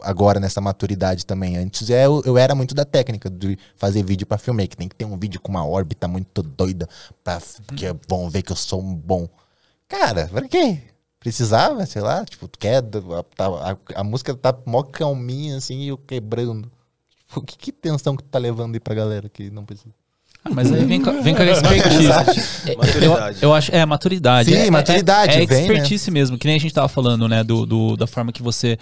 agora 0.00 0.38
nessa 0.38 0.60
maturidade 0.60 1.26
também. 1.26 1.56
Antes 1.56 1.90
eu, 1.90 2.22
eu 2.24 2.38
era 2.38 2.54
muito 2.54 2.74
da 2.74 2.84
técnica 2.84 3.28
de 3.28 3.58
fazer 3.76 4.02
vídeo 4.04 4.26
pra 4.26 4.38
filmar, 4.38 4.68
que 4.68 4.76
tem 4.76 4.88
que 4.88 4.94
ter 4.94 5.04
um 5.04 5.18
vídeo 5.18 5.40
com 5.40 5.50
uma 5.50 5.66
órbita 5.66 6.06
muito 6.06 6.42
doida, 6.42 6.88
pra, 7.24 7.40
porque 7.66 7.86
vão 8.08 8.30
ver 8.30 8.42
que 8.42 8.52
eu 8.52 8.56
sou 8.56 8.80
um 8.80 8.94
bom. 8.94 9.28
Cara, 9.88 10.28
pra 10.28 10.46
quê? 10.46 10.78
Precisava, 11.20 11.84
sei 11.84 12.00
lá, 12.00 12.24
tipo, 12.24 12.46
tu 12.46 12.58
quer, 12.58 12.76
a, 12.78 12.82
tá- 13.36 13.46
a, 13.94 14.00
a 14.00 14.04
música 14.04 14.34
tá 14.34 14.56
mó 14.66 14.82
calminha 14.84 15.56
assim 15.56 15.80
e 15.80 15.88
eu 15.88 15.98
quebrando. 15.98 16.70
Tipo, 17.26 17.42
que, 17.42 17.58
que 17.58 17.72
tensão 17.72 18.16
que 18.16 18.22
tu 18.22 18.28
tá 18.28 18.38
levando 18.38 18.74
aí 18.74 18.80
pra 18.80 18.94
galera 18.94 19.28
que 19.28 19.50
não 19.50 19.64
precisa? 19.64 19.92
Ah, 20.44 20.50
mas 20.50 20.72
aí 20.72 20.84
vem, 20.84 21.02
com- 21.02 21.20
vem 21.20 21.34
com 21.34 21.42
a 21.42 21.46
expertise. 21.46 22.08
É, 22.70 22.76
Maturidade. 22.76 23.38
Eu, 23.42 23.48
eu 23.48 23.54
acho, 23.54 23.74
é, 23.74 23.84
maturidade. 23.84 24.50
Sim, 24.50 24.56
é, 24.56 24.66
é- 24.66 24.70
maturidade, 24.70 25.32
É, 25.32 25.42
é 25.42 25.46
vem, 25.46 25.56
né? 25.56 25.74
expertise 25.74 26.10
mesmo, 26.10 26.38
que 26.38 26.46
nem 26.46 26.56
a 26.56 26.60
gente 26.60 26.72
tava 26.72 26.88
falando, 26.88 27.26
né? 27.28 27.42
Do, 27.42 27.66
do- 27.66 27.96
da 27.96 28.06
forma 28.06 28.30
que 28.32 28.42
você 28.42 28.78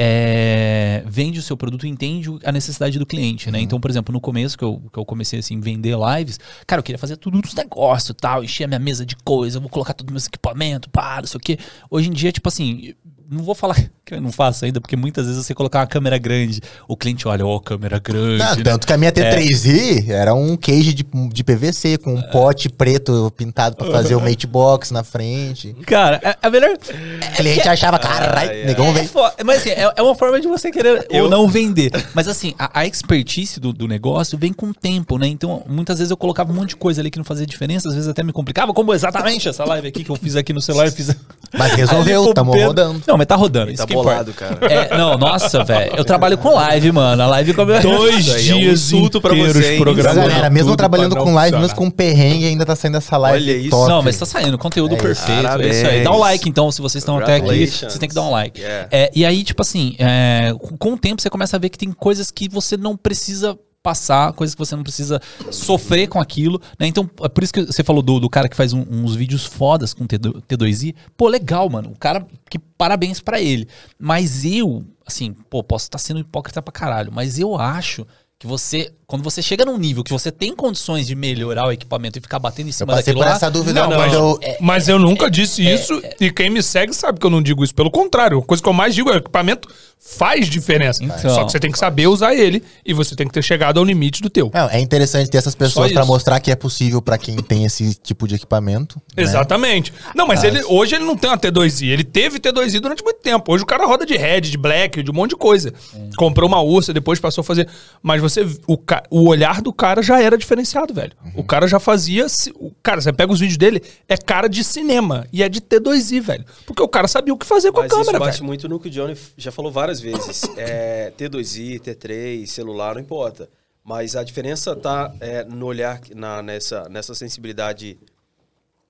é, 0.00 1.02
vende 1.06 1.40
o 1.40 1.42
seu 1.42 1.56
produto 1.56 1.84
e 1.84 1.88
entende 1.90 2.28
a 2.44 2.52
necessidade 2.52 3.00
do 3.00 3.04
cliente, 3.04 3.46
Uhum. 3.46 3.52
né? 3.52 3.60
Então, 3.60 3.80
por 3.80 3.90
exemplo, 3.90 4.12
no 4.12 4.20
começo 4.20 4.56
que 4.56 4.62
eu, 4.62 4.80
que 4.92 4.98
eu 4.98 5.04
comecei 5.04 5.40
assim, 5.40 5.58
vender 5.58 5.96
lives, 6.16 6.38
cara, 6.64 6.78
eu 6.78 6.84
queria 6.84 6.98
fazer 6.98 7.16
tudo 7.16 7.36
nos 7.42 7.52
negócios 7.52 8.16
tal, 8.20 8.44
encher 8.44 8.64
a 8.64 8.68
minha 8.68 8.78
mesa 8.78 9.04
de 9.04 9.16
coisa, 9.16 9.58
vou 9.58 9.68
colocar 9.68 9.94
todos 9.94 10.10
os 10.10 10.12
meus 10.12 10.26
equipamentos, 10.26 10.88
pá, 10.92 11.16
não 11.20 11.26
sei 11.26 11.38
o 11.38 11.40
quê. 11.40 11.58
Hoje 11.90 12.08
em 12.10 12.12
dia, 12.12 12.30
tipo 12.30 12.48
assim, 12.48 12.94
não 13.30 13.44
vou 13.44 13.54
falar 13.54 13.76
que 14.04 14.14
eu 14.14 14.20
não 14.20 14.32
faço 14.32 14.64
ainda, 14.64 14.80
porque 14.80 14.96
muitas 14.96 15.26
vezes 15.26 15.44
você 15.44 15.54
colocar 15.54 15.80
uma 15.80 15.86
câmera 15.86 16.16
grande, 16.16 16.62
o 16.86 16.96
cliente 16.96 17.28
olha, 17.28 17.44
ó, 17.44 17.58
câmera 17.60 17.98
grande. 17.98 18.38
Não, 18.38 18.56
né? 18.56 18.62
tanto 18.64 18.86
que 18.86 18.92
a 18.92 18.96
minha 18.96 19.12
T3i 19.12 20.08
era 20.08 20.34
um 20.34 20.56
cage 20.56 20.94
de, 20.94 21.04
de 21.04 21.44
PVC 21.44 21.98
com 21.98 22.14
um 22.14 22.22
pote 22.22 22.70
preto 22.70 23.30
pintado 23.36 23.76
pra 23.76 23.90
fazer 23.90 24.14
o 24.14 24.20
mate 24.20 24.46
box 24.46 24.92
na 24.92 25.04
frente. 25.04 25.76
Cara, 25.86 26.18
é, 26.22 26.36
é 26.40 26.50
melhor. 26.50 26.70
O 26.72 27.36
cliente 27.36 27.68
achava, 27.68 27.98
caralho, 27.98 28.64
negão 28.64 28.86
É, 28.86 28.92
vem. 28.92 29.10
mas 29.44 29.58
assim, 29.58 29.70
é, 29.70 29.92
é 29.94 30.02
uma 30.02 30.14
forma 30.14 30.40
de 30.40 30.48
você 30.48 30.70
querer 30.70 31.06
ou 31.10 31.16
Eu- 31.16 31.28
não 31.28 31.46
vender. 31.46 31.90
Mas 32.14 32.28
assim, 32.28 32.54
a, 32.58 32.80
a 32.80 32.86
expertise 32.86 33.60
do, 33.60 33.74
do 33.74 33.86
negócio 33.86 34.38
vem 34.38 34.54
com 34.54 34.70
o 34.70 34.74
tempo, 34.74 35.18
né? 35.18 35.26
Então, 35.26 35.62
muitas 35.68 35.98
vezes 35.98 36.10
eu 36.10 36.16
colocava 36.16 36.50
um 36.50 36.54
monte 36.54 36.70
de 36.70 36.76
coisa 36.76 37.02
ali 37.02 37.10
que 37.10 37.18
não 37.18 37.24
fazia 37.24 37.46
diferença, 37.46 37.88
às 37.88 37.94
vezes 37.94 38.08
até 38.08 38.22
me 38.22 38.32
complicava, 38.32 38.72
como 38.72 38.94
exatamente 38.94 39.48
essa 39.48 39.64
live 39.66 39.88
aqui 39.88 40.02
que 40.02 40.10
eu 40.10 40.16
fiz 40.16 40.34
aqui 40.34 40.54
no 40.54 40.62
celular. 40.62 40.90
Fiz... 40.90 41.14
Mas 41.56 41.72
resolveu, 41.76 42.32
tamo 42.32 42.52
rodando. 42.52 43.02
Não, 43.06 43.17
mas 43.18 43.26
tá 43.26 43.36
rodando. 43.36 43.66
Ele 43.66 43.74
isso 43.74 43.82
tá 43.82 43.86
que 43.86 43.94
bolado, 43.94 44.30
importa. 44.30 44.56
cara. 44.56 44.72
É, 44.72 44.96
não, 44.96 45.18
nossa, 45.18 45.62
velho. 45.62 45.92
Eu 45.96 46.04
trabalho 46.04 46.38
com 46.38 46.54
live, 46.54 46.92
mano. 46.92 47.22
A 47.22 47.26
live 47.26 47.54
como 47.54 47.72
Dois 47.80 48.34
aí 48.34 48.48
é 48.48 48.54
um 48.54 48.58
dias 48.58 48.80
insulto 48.80 49.20
pra 49.20 49.34
inteiros 49.34 49.56
você? 49.56 49.78
Mas, 49.78 50.14
galera, 50.16 50.50
mesmo 50.50 50.76
trabalhando 50.76 51.16
com 51.16 51.34
live, 51.34 51.56
funcionar. 51.56 51.60
mesmo 51.60 51.76
com 51.76 51.90
perrengue, 51.90 52.46
ainda 52.46 52.64
tá 52.64 52.74
saindo 52.74 52.96
essa 52.96 53.16
live 53.18 53.44
Olha 53.44 53.56
isso. 53.56 53.70
top. 53.70 53.88
Não, 53.88 54.02
mas 54.02 54.16
tá 54.16 54.26
saindo 54.26 54.56
conteúdo 54.56 54.94
É 54.94 54.98
perfeito. 54.98 55.30
É 55.30 55.34
isso 55.34 55.38
aí. 55.38 55.42
Parabéns. 55.42 56.04
Dá 56.04 56.12
um 56.12 56.18
like, 56.18 56.48
então, 56.48 56.72
se 56.72 56.80
vocês 56.80 57.02
estão 57.02 57.18
até 57.18 57.36
aqui. 57.36 57.66
Vocês 57.66 57.98
têm 57.98 58.08
que 58.08 58.14
dar 58.14 58.22
um 58.22 58.30
like. 58.30 58.60
Yeah. 58.60 58.88
É, 58.90 59.10
e 59.14 59.24
aí, 59.26 59.44
tipo 59.44 59.60
assim, 59.60 59.94
é, 59.98 60.54
com 60.58 60.88
com 60.88 60.94
o 60.94 60.98
tempo 60.98 61.20
você 61.20 61.28
começa 61.28 61.56
a 61.56 61.58
ver 61.58 61.68
que 61.68 61.76
tem 61.76 61.92
coisas 61.92 62.30
que 62.30 62.48
você 62.48 62.76
não 62.76 62.96
precisa 62.96 63.58
passar, 63.88 64.32
coisas 64.34 64.54
que 64.54 64.58
você 64.58 64.76
não 64.76 64.82
precisa 64.82 65.18
sofrer 65.50 66.08
com 66.08 66.20
aquilo, 66.20 66.60
né? 66.78 66.86
Então, 66.86 67.08
é 67.22 67.28
por 67.28 67.42
isso 67.42 67.52
que 67.52 67.64
você 67.64 67.82
falou 67.82 68.02
do, 68.02 68.20
do 68.20 68.28
cara 68.28 68.48
que 68.48 68.56
faz 68.56 68.72
um- 68.74 68.84
uns 68.90 69.14
vídeos 69.14 69.44
fodas 69.46 69.94
com 69.94 70.06
T2, 70.06 70.42
T2i. 70.46 70.94
Pô, 71.16 71.26
legal, 71.28 71.68
mano. 71.70 71.90
O 71.92 71.98
cara, 71.98 72.26
que 72.50 72.58
parabéns 72.58 73.20
pra 73.20 73.40
ele. 73.40 73.66
Mas 73.98 74.44
eu, 74.44 74.84
assim, 75.06 75.32
pô, 75.32 75.62
posso 75.64 75.86
estar 75.86 75.98
sendo 75.98 76.20
hipócrita 76.20 76.60
pra 76.60 76.70
caralho, 76.72 77.10
mas 77.12 77.38
eu 77.38 77.56
acho 77.56 78.06
que 78.40 78.46
você, 78.46 78.92
quando 79.04 79.24
você 79.24 79.42
chega 79.42 79.64
num 79.64 79.76
nível 79.76 80.04
que 80.04 80.12
você 80.12 80.30
tem 80.30 80.54
condições 80.54 81.08
de 81.08 81.16
melhorar 81.16 81.66
o 81.66 81.72
equipamento 81.72 82.18
e 82.18 82.20
ficar 82.22 82.38
batendo 82.38 82.66
em 82.66 82.68
Eu 82.68 82.72
cima 82.72 82.86
passei 82.86 83.06
daquilo 83.12 83.18
por 83.24 83.28
lá, 83.30 83.34
essa 83.34 83.50
dúvida 83.50 83.80
Não, 83.80 83.88
quando 83.88 83.98
mas- 83.98 84.12
eu. 84.12 84.40
Mas 84.60 84.88
eu 84.88 84.96
nunca 84.96 85.28
disse 85.28 85.60
isso 85.68 86.00
e 86.20 86.30
quem 86.30 86.48
me 86.48 86.62
segue 86.62 86.94
sabe 86.94 87.18
que 87.18 87.26
eu 87.26 87.30
não 87.30 87.42
digo 87.42 87.64
isso. 87.64 87.74
Pelo 87.74 87.90
contrário, 87.90 88.38
a 88.38 88.42
coisa 88.42 88.62
que 88.62 88.68
eu 88.68 88.72
mais 88.72 88.94
digo 88.94 89.08
é 89.08 89.12
que 89.14 89.18
o 89.18 89.22
equipamento 89.22 89.68
faz 90.00 90.46
diferença. 90.48 91.02
Então. 91.02 91.18
Só 91.34 91.44
que 91.44 91.50
você 91.50 91.58
tem 91.58 91.72
que 91.72 91.78
saber 91.78 92.06
usar 92.06 92.32
ele 92.32 92.62
e 92.86 92.94
você 92.94 93.16
tem 93.16 93.26
que 93.26 93.32
ter 93.34 93.42
chegado 93.42 93.78
ao 93.78 93.84
limite 93.84 94.22
do 94.22 94.30
teu. 94.30 94.52
Não, 94.54 94.70
é 94.70 94.78
interessante 94.78 95.28
ter 95.28 95.38
essas 95.38 95.56
pessoas 95.56 95.90
isso. 95.90 96.06
mostrar 96.06 96.38
que 96.38 96.52
é 96.52 96.56
possível 96.56 97.02
pra 97.02 97.18
quem 97.18 97.36
tem 97.38 97.64
esse 97.64 97.92
tipo 97.96 98.28
de 98.28 98.36
equipamento. 98.36 99.02
né? 99.16 99.24
Exatamente. 99.24 99.92
Não, 100.14 100.28
mas 100.28 100.44
ele, 100.44 100.62
hoje 100.64 100.94
ele 100.94 101.04
não 101.04 101.16
tem 101.16 101.28
uma 101.28 101.36
T2i. 101.36 101.88
Ele 101.88 102.04
teve 102.04 102.38
T2i 102.38 102.78
durante 102.78 103.02
muito 103.02 103.18
tempo. 103.20 103.52
Hoje 103.52 103.64
o 103.64 103.66
cara 103.66 103.84
roda 103.84 104.06
de 104.06 104.16
Red, 104.16 104.42
de 104.42 104.56
Black, 104.56 105.02
de 105.02 105.10
um 105.10 105.14
monte 105.14 105.30
de 105.30 105.36
coisa. 105.36 105.74
Comprou 106.16 106.48
uma 106.48 106.62
Ursa, 106.62 106.92
depois 106.94 107.18
passou 107.18 107.40
a 107.42 107.44
fazer. 107.44 107.68
Mas 108.00 108.27
você. 108.28 108.42
O, 108.66 108.78
o 109.10 109.28
olhar 109.28 109.60
do 109.62 109.72
cara 109.72 110.02
já 110.02 110.20
era 110.20 110.36
diferenciado, 110.36 110.92
velho. 110.94 111.12
O 111.34 111.42
cara 111.44 111.66
já 111.66 111.78
fazia. 111.78 112.26
O 112.56 112.72
cara, 112.82 113.00
você 113.00 113.12
pega 113.12 113.32
os 113.32 113.40
vídeos 113.40 113.56
dele, 113.58 113.82
é 114.08 114.16
cara 114.16 114.48
de 114.48 114.62
cinema. 114.64 115.26
E 115.32 115.42
é 115.42 115.48
de 115.48 115.60
T2i, 115.60 116.20
velho. 116.20 116.44
Porque 116.66 116.82
o 116.82 116.88
cara 116.88 117.08
sabia 117.08 117.32
o 117.34 117.38
que 117.38 117.46
fazer 117.46 117.72
com 117.72 117.80
Mas 117.80 117.92
a 117.92 117.94
câmera, 117.94 118.10
isso 118.10 118.18
bate 118.20 118.32
velho. 118.38 118.44
muito 118.46 118.68
no 118.68 118.78
que 118.80 118.88
o 118.88 118.90
Johnny 118.90 119.16
já 119.36 119.50
falou 119.52 119.70
várias 119.72 120.00
vezes. 120.00 120.42
É, 120.56 121.12
T2i, 121.16 121.80
T3, 121.80 122.46
celular, 122.46 122.94
não 122.94 123.00
importa. 123.00 123.48
Mas 123.84 124.14
a 124.16 124.22
diferença 124.22 124.74
tá 124.76 125.12
é, 125.20 125.44
no 125.44 125.64
olhar, 125.66 125.98
que- 126.00 126.14
na, 126.14 126.42
nessa, 126.42 126.88
nessa 126.88 127.14
sensibilidade 127.14 127.98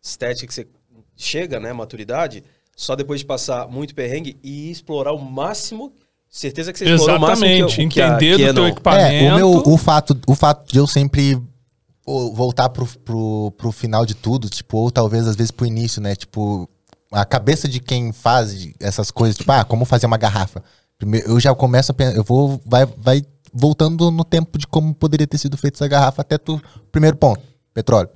estética 0.02 0.46
que 0.46 0.54
você 0.54 0.66
chega, 1.16 1.58
né, 1.60 1.72
maturidade, 1.72 2.42
só 2.76 2.94
depois 2.94 3.20
de 3.20 3.26
passar 3.26 3.68
muito 3.68 3.94
perrengue 3.94 4.36
e 4.42 4.70
explorar 4.70 5.12
o 5.12 5.18
máximo, 5.18 5.92
certeza 6.30 6.72
que 6.72 6.78
você 6.78 6.84
explorou 6.86 7.16
o 7.16 7.20
máximo 7.20 7.46
que, 7.46 7.52
Exatamente. 7.54 7.86
o 7.86 7.88
que 7.88 8.00
a- 8.00 8.06
Entender 8.08 8.36
que 8.36 8.42
é 8.44 8.48
do 8.48 8.54
teu 8.54 8.62
não. 8.62 8.68
equipamento. 8.68 9.04
É, 9.14 9.32
o, 9.32 9.36
meu, 9.36 9.50
o, 9.66 9.76
fato, 9.76 10.18
o 10.26 10.34
fato 10.34 10.70
de 10.72 10.78
eu 10.78 10.86
sempre 10.86 11.40
voltar 12.34 12.68
pro, 12.70 12.86
pro, 13.04 13.52
pro 13.56 13.72
final 13.72 14.06
de 14.06 14.14
tudo, 14.14 14.48
tipo, 14.48 14.78
ou 14.78 14.90
talvez 14.90 15.26
às 15.26 15.36
vezes 15.36 15.50
pro 15.50 15.66
início, 15.66 16.00
né? 16.00 16.14
Tipo, 16.16 16.68
a 17.12 17.24
cabeça 17.24 17.68
de 17.68 17.80
quem 17.80 18.12
faz 18.12 18.68
essas 18.80 19.10
coisas, 19.10 19.36
tipo, 19.36 19.50
ah, 19.52 19.64
como 19.64 19.84
fazer 19.84 20.06
uma 20.06 20.16
garrafa. 20.16 20.62
Primeiro, 20.98 21.28
eu 21.28 21.38
já 21.40 21.54
começo 21.54 21.92
a 21.92 21.94
pensar, 21.94 22.16
eu 22.16 22.24
vou, 22.24 22.60
vai, 22.64 22.86
vai 22.96 23.22
voltando 23.52 24.10
no 24.10 24.24
tempo 24.24 24.58
de 24.58 24.66
como 24.66 24.94
poderia 24.94 25.26
ter 25.26 25.38
sido 25.38 25.56
feita 25.56 25.76
essa 25.76 25.88
garrafa 25.88 26.22
até 26.22 26.38
tu. 26.38 26.60
Primeiro 26.90 27.16
ponto, 27.16 27.40
petróleo. 27.74 28.08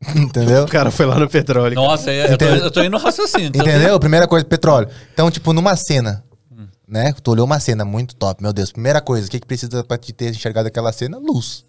Entendeu? 0.14 0.64
O 0.64 0.68
cara 0.68 0.90
foi 0.90 1.06
lá 1.06 1.18
no 1.18 1.28
petróleo. 1.28 1.74
Nossa, 1.74 2.10
é, 2.10 2.32
eu, 2.32 2.38
tô, 2.38 2.44
eu 2.44 2.70
tô 2.70 2.80
indo 2.80 2.90
no 2.90 2.98
raciocínio. 2.98 3.50
tá 3.52 3.58
Entendeu? 3.58 3.98
Primeira 3.98 4.28
coisa, 4.28 4.44
petróleo. 4.44 4.88
Então, 5.12 5.30
tipo, 5.30 5.52
numa 5.52 5.74
cena, 5.76 6.22
né? 6.86 7.12
Tu 7.12 7.30
olhou 7.30 7.44
uma 7.46 7.58
cena 7.60 7.84
muito 7.84 8.14
top, 8.16 8.42
meu 8.42 8.52
Deus. 8.52 8.70
Primeira 8.72 9.00
coisa, 9.00 9.26
o 9.26 9.30
que, 9.30 9.40
que 9.40 9.46
precisa 9.46 9.82
pra 9.84 9.98
te 9.98 10.12
ter 10.12 10.30
enxergado 10.30 10.68
aquela 10.68 10.92
cena? 10.92 11.18
Luz. 11.18 11.64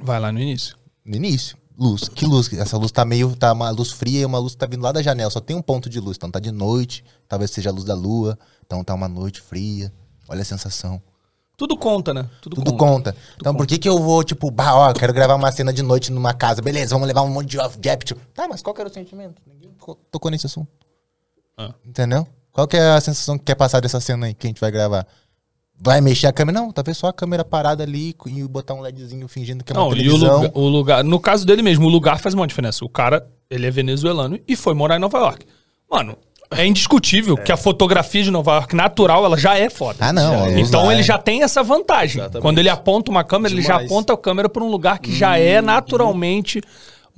Vai 0.00 0.18
lá 0.20 0.30
no 0.32 0.38
início. 0.40 0.76
No 1.04 1.16
início. 1.16 1.56
Luz. 1.78 2.08
Que 2.08 2.26
luz? 2.26 2.52
Essa 2.52 2.76
luz 2.76 2.90
tá 2.90 3.04
meio. 3.04 3.34
Tá 3.36 3.52
uma 3.52 3.70
luz 3.70 3.92
fria 3.92 4.20
e 4.20 4.24
uma 4.24 4.38
luz 4.38 4.52
que 4.52 4.58
tá 4.58 4.66
vindo 4.66 4.82
lá 4.82 4.90
da 4.92 5.02
janela. 5.02 5.30
Só 5.30 5.40
tem 5.40 5.56
um 5.56 5.62
ponto 5.62 5.88
de 5.88 6.00
luz. 6.00 6.16
Então 6.16 6.30
tá 6.30 6.40
de 6.40 6.50
noite. 6.50 7.04
Talvez 7.28 7.50
seja 7.50 7.70
a 7.70 7.72
luz 7.72 7.84
da 7.84 7.94
lua. 7.94 8.36
Então 8.66 8.82
tá 8.82 8.94
uma 8.94 9.08
noite 9.08 9.40
fria. 9.40 9.92
Olha 10.28 10.42
a 10.42 10.44
sensação. 10.44 11.00
Tudo 11.56 11.76
conta, 11.76 12.14
né? 12.14 12.28
Tudo, 12.40 12.56
Tudo 12.56 12.72
conta. 12.76 13.12
conta. 13.12 13.16
Então 13.36 13.54
por 13.54 13.66
que 13.66 13.78
que 13.78 13.88
eu 13.88 13.98
vou, 14.00 14.22
tipo, 14.22 14.48
bah, 14.50 14.74
ó, 14.76 14.92
quero 14.92 15.12
gravar 15.12 15.34
uma 15.34 15.50
cena 15.50 15.72
de 15.72 15.82
noite 15.82 16.12
numa 16.12 16.32
casa. 16.32 16.62
Beleza, 16.62 16.94
vamos 16.94 17.08
levar 17.08 17.22
um 17.22 17.28
monte 17.30 17.48
de 17.50 17.56
Japture. 17.56 18.20
Tá, 18.34 18.46
mas 18.48 18.62
qual 18.62 18.72
que 18.74 18.80
era 18.80 18.88
o 18.90 18.92
sentimento? 18.92 19.42
Ninguém 19.46 19.70
to- 19.72 19.98
tocou 20.10 20.30
nesse 20.30 20.46
assunto. 20.46 20.68
Ah. 21.56 21.74
Entendeu? 21.84 22.26
Qual 22.58 22.66
que 22.66 22.76
é 22.76 22.80
a 22.90 23.00
sensação 23.00 23.38
que 23.38 23.44
quer 23.44 23.54
passar 23.54 23.78
dessa 23.78 24.00
cena 24.00 24.26
aí 24.26 24.34
que 24.34 24.44
a 24.44 24.50
gente 24.50 24.60
vai 24.60 24.68
gravar? 24.72 25.06
Vai 25.80 26.00
mexer 26.00 26.26
a 26.26 26.32
câmera? 26.32 26.58
Não, 26.58 26.72
talvez 26.72 26.98
só 26.98 27.06
a 27.06 27.12
câmera 27.12 27.44
parada 27.44 27.84
ali 27.84 28.16
e 28.26 28.42
botar 28.48 28.74
um 28.74 28.80
LEDzinho 28.80 29.28
fingindo 29.28 29.62
que 29.62 29.72
é 29.72 29.76
uma 29.76 29.84
Não, 29.84 29.90
e 29.90 29.92
o 29.92 29.96
televisão. 30.18 30.34
lugar, 30.38 30.50
o 30.54 30.66
lugar. 30.68 31.04
No 31.04 31.20
caso 31.20 31.46
dele 31.46 31.62
mesmo, 31.62 31.86
o 31.86 31.88
lugar 31.88 32.18
faz 32.18 32.34
uma 32.34 32.48
diferença. 32.48 32.84
O 32.84 32.88
cara, 32.88 33.24
ele 33.48 33.64
é 33.64 33.70
venezuelano 33.70 34.40
e 34.48 34.56
foi 34.56 34.74
morar 34.74 34.96
em 34.96 34.98
Nova 34.98 35.18
York. 35.18 35.46
Mano, 35.88 36.18
é 36.50 36.66
indiscutível 36.66 37.36
que 37.36 37.52
a 37.52 37.56
fotografia 37.56 38.24
de 38.24 38.30
Nova 38.32 38.54
York 38.54 38.74
natural, 38.74 39.24
ela 39.24 39.38
já 39.38 39.56
é 39.56 39.70
foda. 39.70 39.98
Ah, 40.00 40.12
não. 40.12 40.46
luz 40.52 40.68
Então 40.68 40.84
lá 40.86 40.90
ele 40.92 41.02
é- 41.02 41.04
já 41.04 41.16
tem 41.16 41.44
essa 41.44 41.62
vantagem. 41.62 42.20
Exatamente. 42.22 42.42
Quando 42.42 42.58
ele 42.58 42.68
aponta 42.68 43.08
uma 43.08 43.22
câmera, 43.22 43.54
ele 43.54 43.62
já 43.62 43.74
Demais. 43.74 43.86
aponta 43.86 44.14
a 44.14 44.16
câmera 44.16 44.48
para 44.48 44.64
um 44.64 44.68
lugar 44.68 44.98
que 44.98 45.14
já 45.14 45.38
é 45.38 45.62
naturalmente 45.62 46.60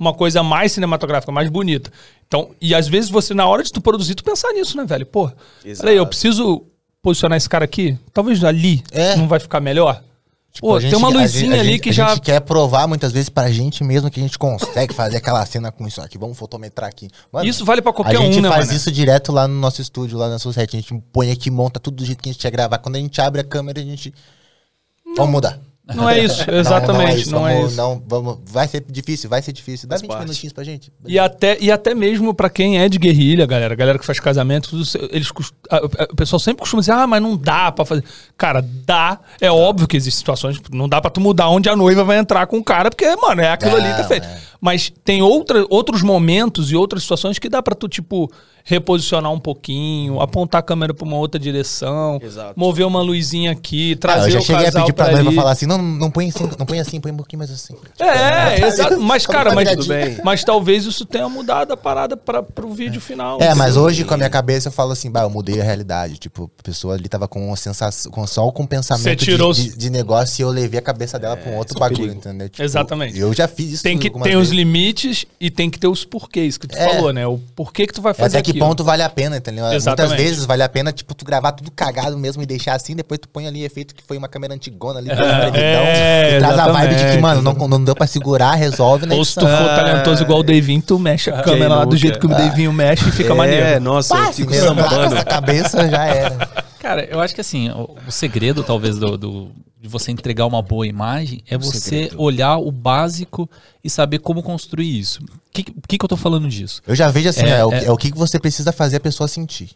uma 0.01 0.13
coisa 0.13 0.41
mais 0.41 0.71
cinematográfica, 0.71 1.31
mais 1.31 1.47
bonita. 1.49 1.91
Então, 2.27 2.49
e 2.59 2.73
às 2.73 2.87
vezes 2.87 3.09
você, 3.09 3.33
na 3.35 3.45
hora 3.47 3.61
de 3.61 3.71
tu 3.71 3.79
produzir, 3.79 4.15
tu 4.15 4.23
pensar 4.23 4.51
nisso, 4.53 4.75
né, 4.75 4.83
velho? 4.83 5.05
Pô, 5.05 5.31
peraí, 5.79 5.95
eu 5.95 6.07
preciso 6.07 6.65
posicionar 7.03 7.37
esse 7.37 7.47
cara 7.47 7.65
aqui? 7.65 7.97
Talvez 8.11 8.43
ali 8.43 8.83
É. 8.91 9.15
não 9.15 9.27
vai 9.27 9.39
ficar 9.39 9.59
melhor? 9.59 10.03
Tipo, 10.51 10.67
Pô, 10.67 10.75
a 10.75 10.79
gente- 10.81 10.89
tem 10.89 10.97
uma 10.99 11.07
a 11.07 11.11
luzinha 11.11 11.27
gente- 11.45 11.53
a 11.57 11.61
ali 11.61 11.71
gente- 11.73 11.81
que 11.81 11.89
a 11.89 11.93
já. 11.93 12.09
gente 12.09 12.21
quer 12.21 12.41
provar 12.41 12.85
muitas 12.87 13.13
vezes 13.13 13.29
pra 13.29 13.49
gente 13.51 13.83
mesmo 13.85 14.09
que 14.11 14.19
a 14.19 14.23
gente 14.23 14.37
consegue 14.37 14.93
fazer 14.93 15.17
aquela 15.17 15.45
cena 15.45 15.71
com 15.71 15.87
isso 15.87 16.01
aqui. 16.01 16.17
Vamos 16.17 16.37
fotometrar 16.37 16.89
aqui. 16.89 17.07
Mano, 17.31 17.47
Isso 17.47 17.63
vale 17.63 17.81
pra 17.81 17.93
qualquer 17.93 18.17
a 18.17 18.19
gente 18.19 18.39
um, 18.39 18.41
né, 18.41 18.49
faz 18.49 18.65
mano? 18.65 18.77
isso 18.77 18.91
direto 18.91 19.31
lá 19.31 19.47
no 19.47 19.53
nosso 19.53 19.81
estúdio, 19.81 20.17
lá 20.17 20.27
na 20.27 20.39
Society. 20.39 20.75
A 20.75 20.79
gente 20.81 20.93
põe 21.13 21.31
aqui, 21.31 21.49
monta 21.49 21.79
tudo 21.79 21.95
do 21.97 22.05
jeito 22.05 22.21
que 22.21 22.29
a 22.29 22.33
gente 22.33 22.41
quer 22.41 22.51
gravar. 22.51 22.79
Quando 22.79 22.97
a 22.97 22.99
gente 22.99 23.21
abre 23.21 23.39
a 23.39 23.43
câmera, 23.45 23.79
a 23.79 23.83
gente. 23.83 24.13
Vamos 25.15 25.31
mudar. 25.31 25.57
Não 25.95 26.09
é 26.09 26.19
isso, 26.23 26.43
exatamente, 26.51 27.29
não, 27.29 27.47
é 27.47 27.53
vamos, 27.55 27.67
isso. 27.71 27.77
Não, 27.77 28.03
vamos, 28.07 28.37
vai 28.45 28.67
ser 28.67 28.83
difícil, 28.89 29.29
vai 29.29 29.41
ser 29.41 29.51
difícil. 29.51 29.87
Dá 29.87 29.93
Faz 29.95 30.01
20 30.01 30.09
parte. 30.09 30.21
minutinhos 30.23 30.53
pra 30.53 30.63
gente. 30.63 30.91
E 31.05 31.17
até, 31.19 31.57
e 31.59 31.71
até 31.71 31.93
mesmo 31.95 32.33
pra 32.33 32.49
quem 32.49 32.79
é 32.79 32.87
de 32.89 32.97
guerrilha, 32.97 33.45
galera, 33.45 33.75
galera 33.75 33.99
que 33.99 34.05
faz 34.05 34.19
casamento, 34.19 34.75
isso, 34.79 34.97
eles 35.11 35.29
o 36.11 36.15
pessoal 36.15 36.39
sempre 36.39 36.61
costuma 36.61 36.81
dizer: 36.81 36.91
"Ah, 36.93 37.07
mas 37.07 37.21
não 37.21 37.35
dá 37.37 37.71
pra 37.71 37.85
fazer". 37.85 38.03
Cara, 38.37 38.61
dá. 38.85 39.19
É 39.39 39.51
óbvio 39.51 39.87
que 39.87 39.97
existem 39.97 40.17
situações, 40.19 40.59
não 40.71 40.87
dá 40.89 40.99
pra 41.01 41.11
tu 41.11 41.19
mudar 41.21 41.49
onde 41.49 41.69
a 41.69 41.75
noiva 41.75 42.03
vai 42.03 42.17
entrar 42.17 42.45
com 42.47 42.57
o 42.57 42.63
cara, 42.63 42.89
porque, 42.89 43.05
mano, 43.15 43.41
é 43.41 43.51
aquilo 43.51 43.75
ali 43.75 43.83
que 43.93 43.99
é 43.99 44.01
Não, 44.01 44.07
feito. 44.07 44.27
é. 44.27 44.50
Mas 44.61 44.93
tem 45.03 45.23
outra, 45.23 45.65
outros 45.71 46.03
momentos 46.03 46.71
e 46.71 46.75
outras 46.75 47.01
situações 47.01 47.39
que 47.39 47.49
dá 47.49 47.63
pra 47.63 47.73
tu, 47.73 47.89
tipo, 47.89 48.31
reposicionar 48.63 49.31
um 49.31 49.39
pouquinho, 49.39 50.21
apontar 50.21 50.59
a 50.59 50.61
câmera 50.61 50.93
pra 50.93 51.03
uma 51.03 51.17
outra 51.17 51.39
direção, 51.39 52.19
Exato. 52.21 52.53
mover 52.55 52.85
uma 52.85 53.01
luzinha 53.01 53.51
aqui, 53.51 53.93
Ah, 53.93 53.97
trazer 53.99 54.27
eu 54.27 54.31
já 54.33 54.41
cheguei 54.41 54.67
a 54.67 54.71
pedir 54.71 54.93
pra, 54.93 55.05
pra 55.05 55.13
noiva 55.15 55.31
falar 55.31 55.51
assim: 55.51 55.65
não, 55.65 55.79
não 55.79 56.11
põe 56.11 56.29
assim, 56.29 56.47
não 56.59 56.65
põe 56.67 56.79
assim, 56.79 57.01
põe 57.01 57.11
um 57.11 57.17
pouquinho 57.17 57.39
mais 57.39 57.49
assim. 57.49 57.75
É, 57.99 58.61
exato. 58.67 59.01
Mas, 59.01 59.23
Só 59.23 59.31
cara, 59.31 59.53
mas, 59.55 59.67
mas 60.23 60.43
talvez 60.43 60.85
isso 60.85 61.05
tenha 61.05 61.27
mudado 61.27 61.73
a 61.73 61.77
parada 61.77 62.15
para 62.15 62.43
pro 62.43 62.69
vídeo 62.71 63.01
final. 63.01 63.39
É, 63.41 63.55
mas 63.55 63.71
entendeu? 63.71 63.83
hoje 63.83 64.05
com 64.05 64.13
a 64.13 64.17
minha 64.17 64.29
cabeça 64.29 64.67
eu 64.67 64.71
falo 64.71 64.91
assim, 64.91 65.09
bah, 65.09 65.23
eu 65.23 65.29
mudei 65.31 65.59
a 65.59 65.63
realidade. 65.63 66.17
Tipo, 66.19 66.51
a 66.59 66.63
pessoa 66.63 66.93
ali 66.93 67.09
tava 67.09 67.27
com 67.27 67.47
uma 67.47 67.55
sensação, 67.57 68.11
com, 68.11 68.27
só 68.27 68.49
com 68.51 68.65
pensamento 68.67 69.25
Você 69.25 69.35
de, 69.37 69.41
os- 69.43 69.57
de, 69.57 69.75
de 69.77 69.89
negócio 69.89 70.39
e 70.39 70.43
eu 70.43 70.49
levei 70.49 70.77
a 70.77 70.83
cabeça 70.83 71.17
dela 71.17 71.35
pra 71.35 71.51
um 71.51 71.57
outro 71.57 71.79
bagulho, 71.79 71.97
perigo. 72.01 72.19
entendeu? 72.19 72.47
Tipo, 72.47 72.61
Exatamente. 72.63 73.17
Eu 73.17 73.33
já 73.33 73.47
fiz 73.47 73.71
isso 73.73 73.83
Tem, 73.83 73.97
que, 73.97 74.07
algumas 74.07 74.27
tem 74.27 74.37
os 74.51 74.55
limites 74.55 75.25
e 75.39 75.49
tem 75.49 75.69
que 75.69 75.79
ter 75.79 75.87
os 75.87 76.03
porquês 76.05 76.57
que 76.57 76.67
tu 76.67 76.77
É. 76.77 76.89
falou, 76.89 77.11
né? 77.13 77.25
O 77.25 77.39
porquê 77.55 77.87
que 77.87 77.93
tu 77.93 78.01
vai 78.01 78.13
fazer 78.13 78.37
Até 78.37 78.43
que 78.43 78.51
aquilo. 78.51 78.65
ponto 78.67 78.83
vale 78.83 79.01
a 79.01 79.09
pena, 79.09 79.37
entendeu? 79.37 79.65
Exatamente. 79.71 80.09
Muitas 80.09 80.25
vezes 80.25 80.45
vale 80.45 80.61
a 80.63 80.69
pena, 80.69 80.91
tipo, 80.91 81.13
tu 81.15 81.25
gravar 81.25 81.53
tudo 81.53 81.71
cagado 81.71 82.17
mesmo 82.17 82.43
e 82.43 82.45
deixar 82.45 82.73
assim, 82.75 82.95
depois 82.95 83.19
tu 83.19 83.29
põe 83.29 83.47
ali 83.47 83.63
efeito 83.63 83.95
que 83.95 84.03
foi 84.03 84.17
uma 84.17 84.27
câmera 84.27 84.53
antigona 84.53 84.99
ali, 84.99 85.09
é, 85.09 86.35
e 86.35 86.39
traz 86.39 86.59
a 86.59 86.67
vibe 86.71 86.95
de 86.95 87.05
que, 87.11 87.17
mano, 87.17 87.41
não, 87.41 87.53
não 87.67 87.83
deu 87.83 87.95
pra 87.95 88.07
segurar, 88.07 88.55
resolve 88.55 89.05
na 89.05 89.15
Ou 89.15 89.23
se 89.25 89.35
tu 89.35 89.41
for 89.41 89.47
talentoso 89.47 90.23
igual 90.23 90.39
o 90.39 90.43
Davinho, 90.43 90.81
tu 90.81 90.99
mexe 90.99 91.29
a 91.29 91.41
câmera 91.41 91.75
lá 91.75 91.85
do 91.85 91.95
jeito 91.97 92.19
que 92.19 92.25
o 92.25 92.29
Davinho 92.29 92.71
mexe 92.73 93.07
e 93.07 93.11
fica 93.11 93.31
é, 93.31 93.35
maneiro. 93.35 93.79
nossa, 93.81 94.13
eu 94.15 94.25
Pá, 94.25 94.33
fico 94.33 94.53
sambando. 94.53 95.15
essa 95.15 95.23
cabeça 95.25 95.89
já 95.89 96.05
era. 96.05 96.49
Cara, 96.79 97.05
eu 97.05 97.19
acho 97.19 97.33
que 97.35 97.41
assim, 97.41 97.69
o, 97.69 97.95
o 98.07 98.11
segredo, 98.11 98.63
talvez, 98.63 98.97
do, 98.97 99.17
do- 99.17 99.51
de 99.81 99.87
você 99.89 100.11
entregar 100.11 100.45
uma 100.45 100.61
boa 100.61 100.85
imagem 100.85 101.41
é 101.49 101.57
você 101.57 101.79
segredo. 101.79 102.21
olhar 102.21 102.57
o 102.57 102.71
básico 102.71 103.49
e 103.83 103.89
saber 103.89 104.19
como 104.19 104.43
construir 104.43 104.99
isso. 104.99 105.23
O 105.23 105.51
que, 105.51 105.63
que, 105.63 105.97
que 105.97 106.05
eu 106.05 106.07
tô 106.09 106.15
falando 106.15 106.47
disso? 106.47 106.81
Eu 106.85 106.93
já 106.93 107.09
vejo 107.09 107.29
assim, 107.29 107.41
É, 107.45 107.49
é, 107.59 107.65
o, 107.65 107.73
é- 107.73 107.85
é 107.85 107.91
o 107.91 107.97
que 107.97 108.11
você 108.11 108.39
precisa 108.39 108.71
fazer 108.71 108.97
a 108.97 108.99
pessoa 108.99 109.27
sentir. 109.27 109.71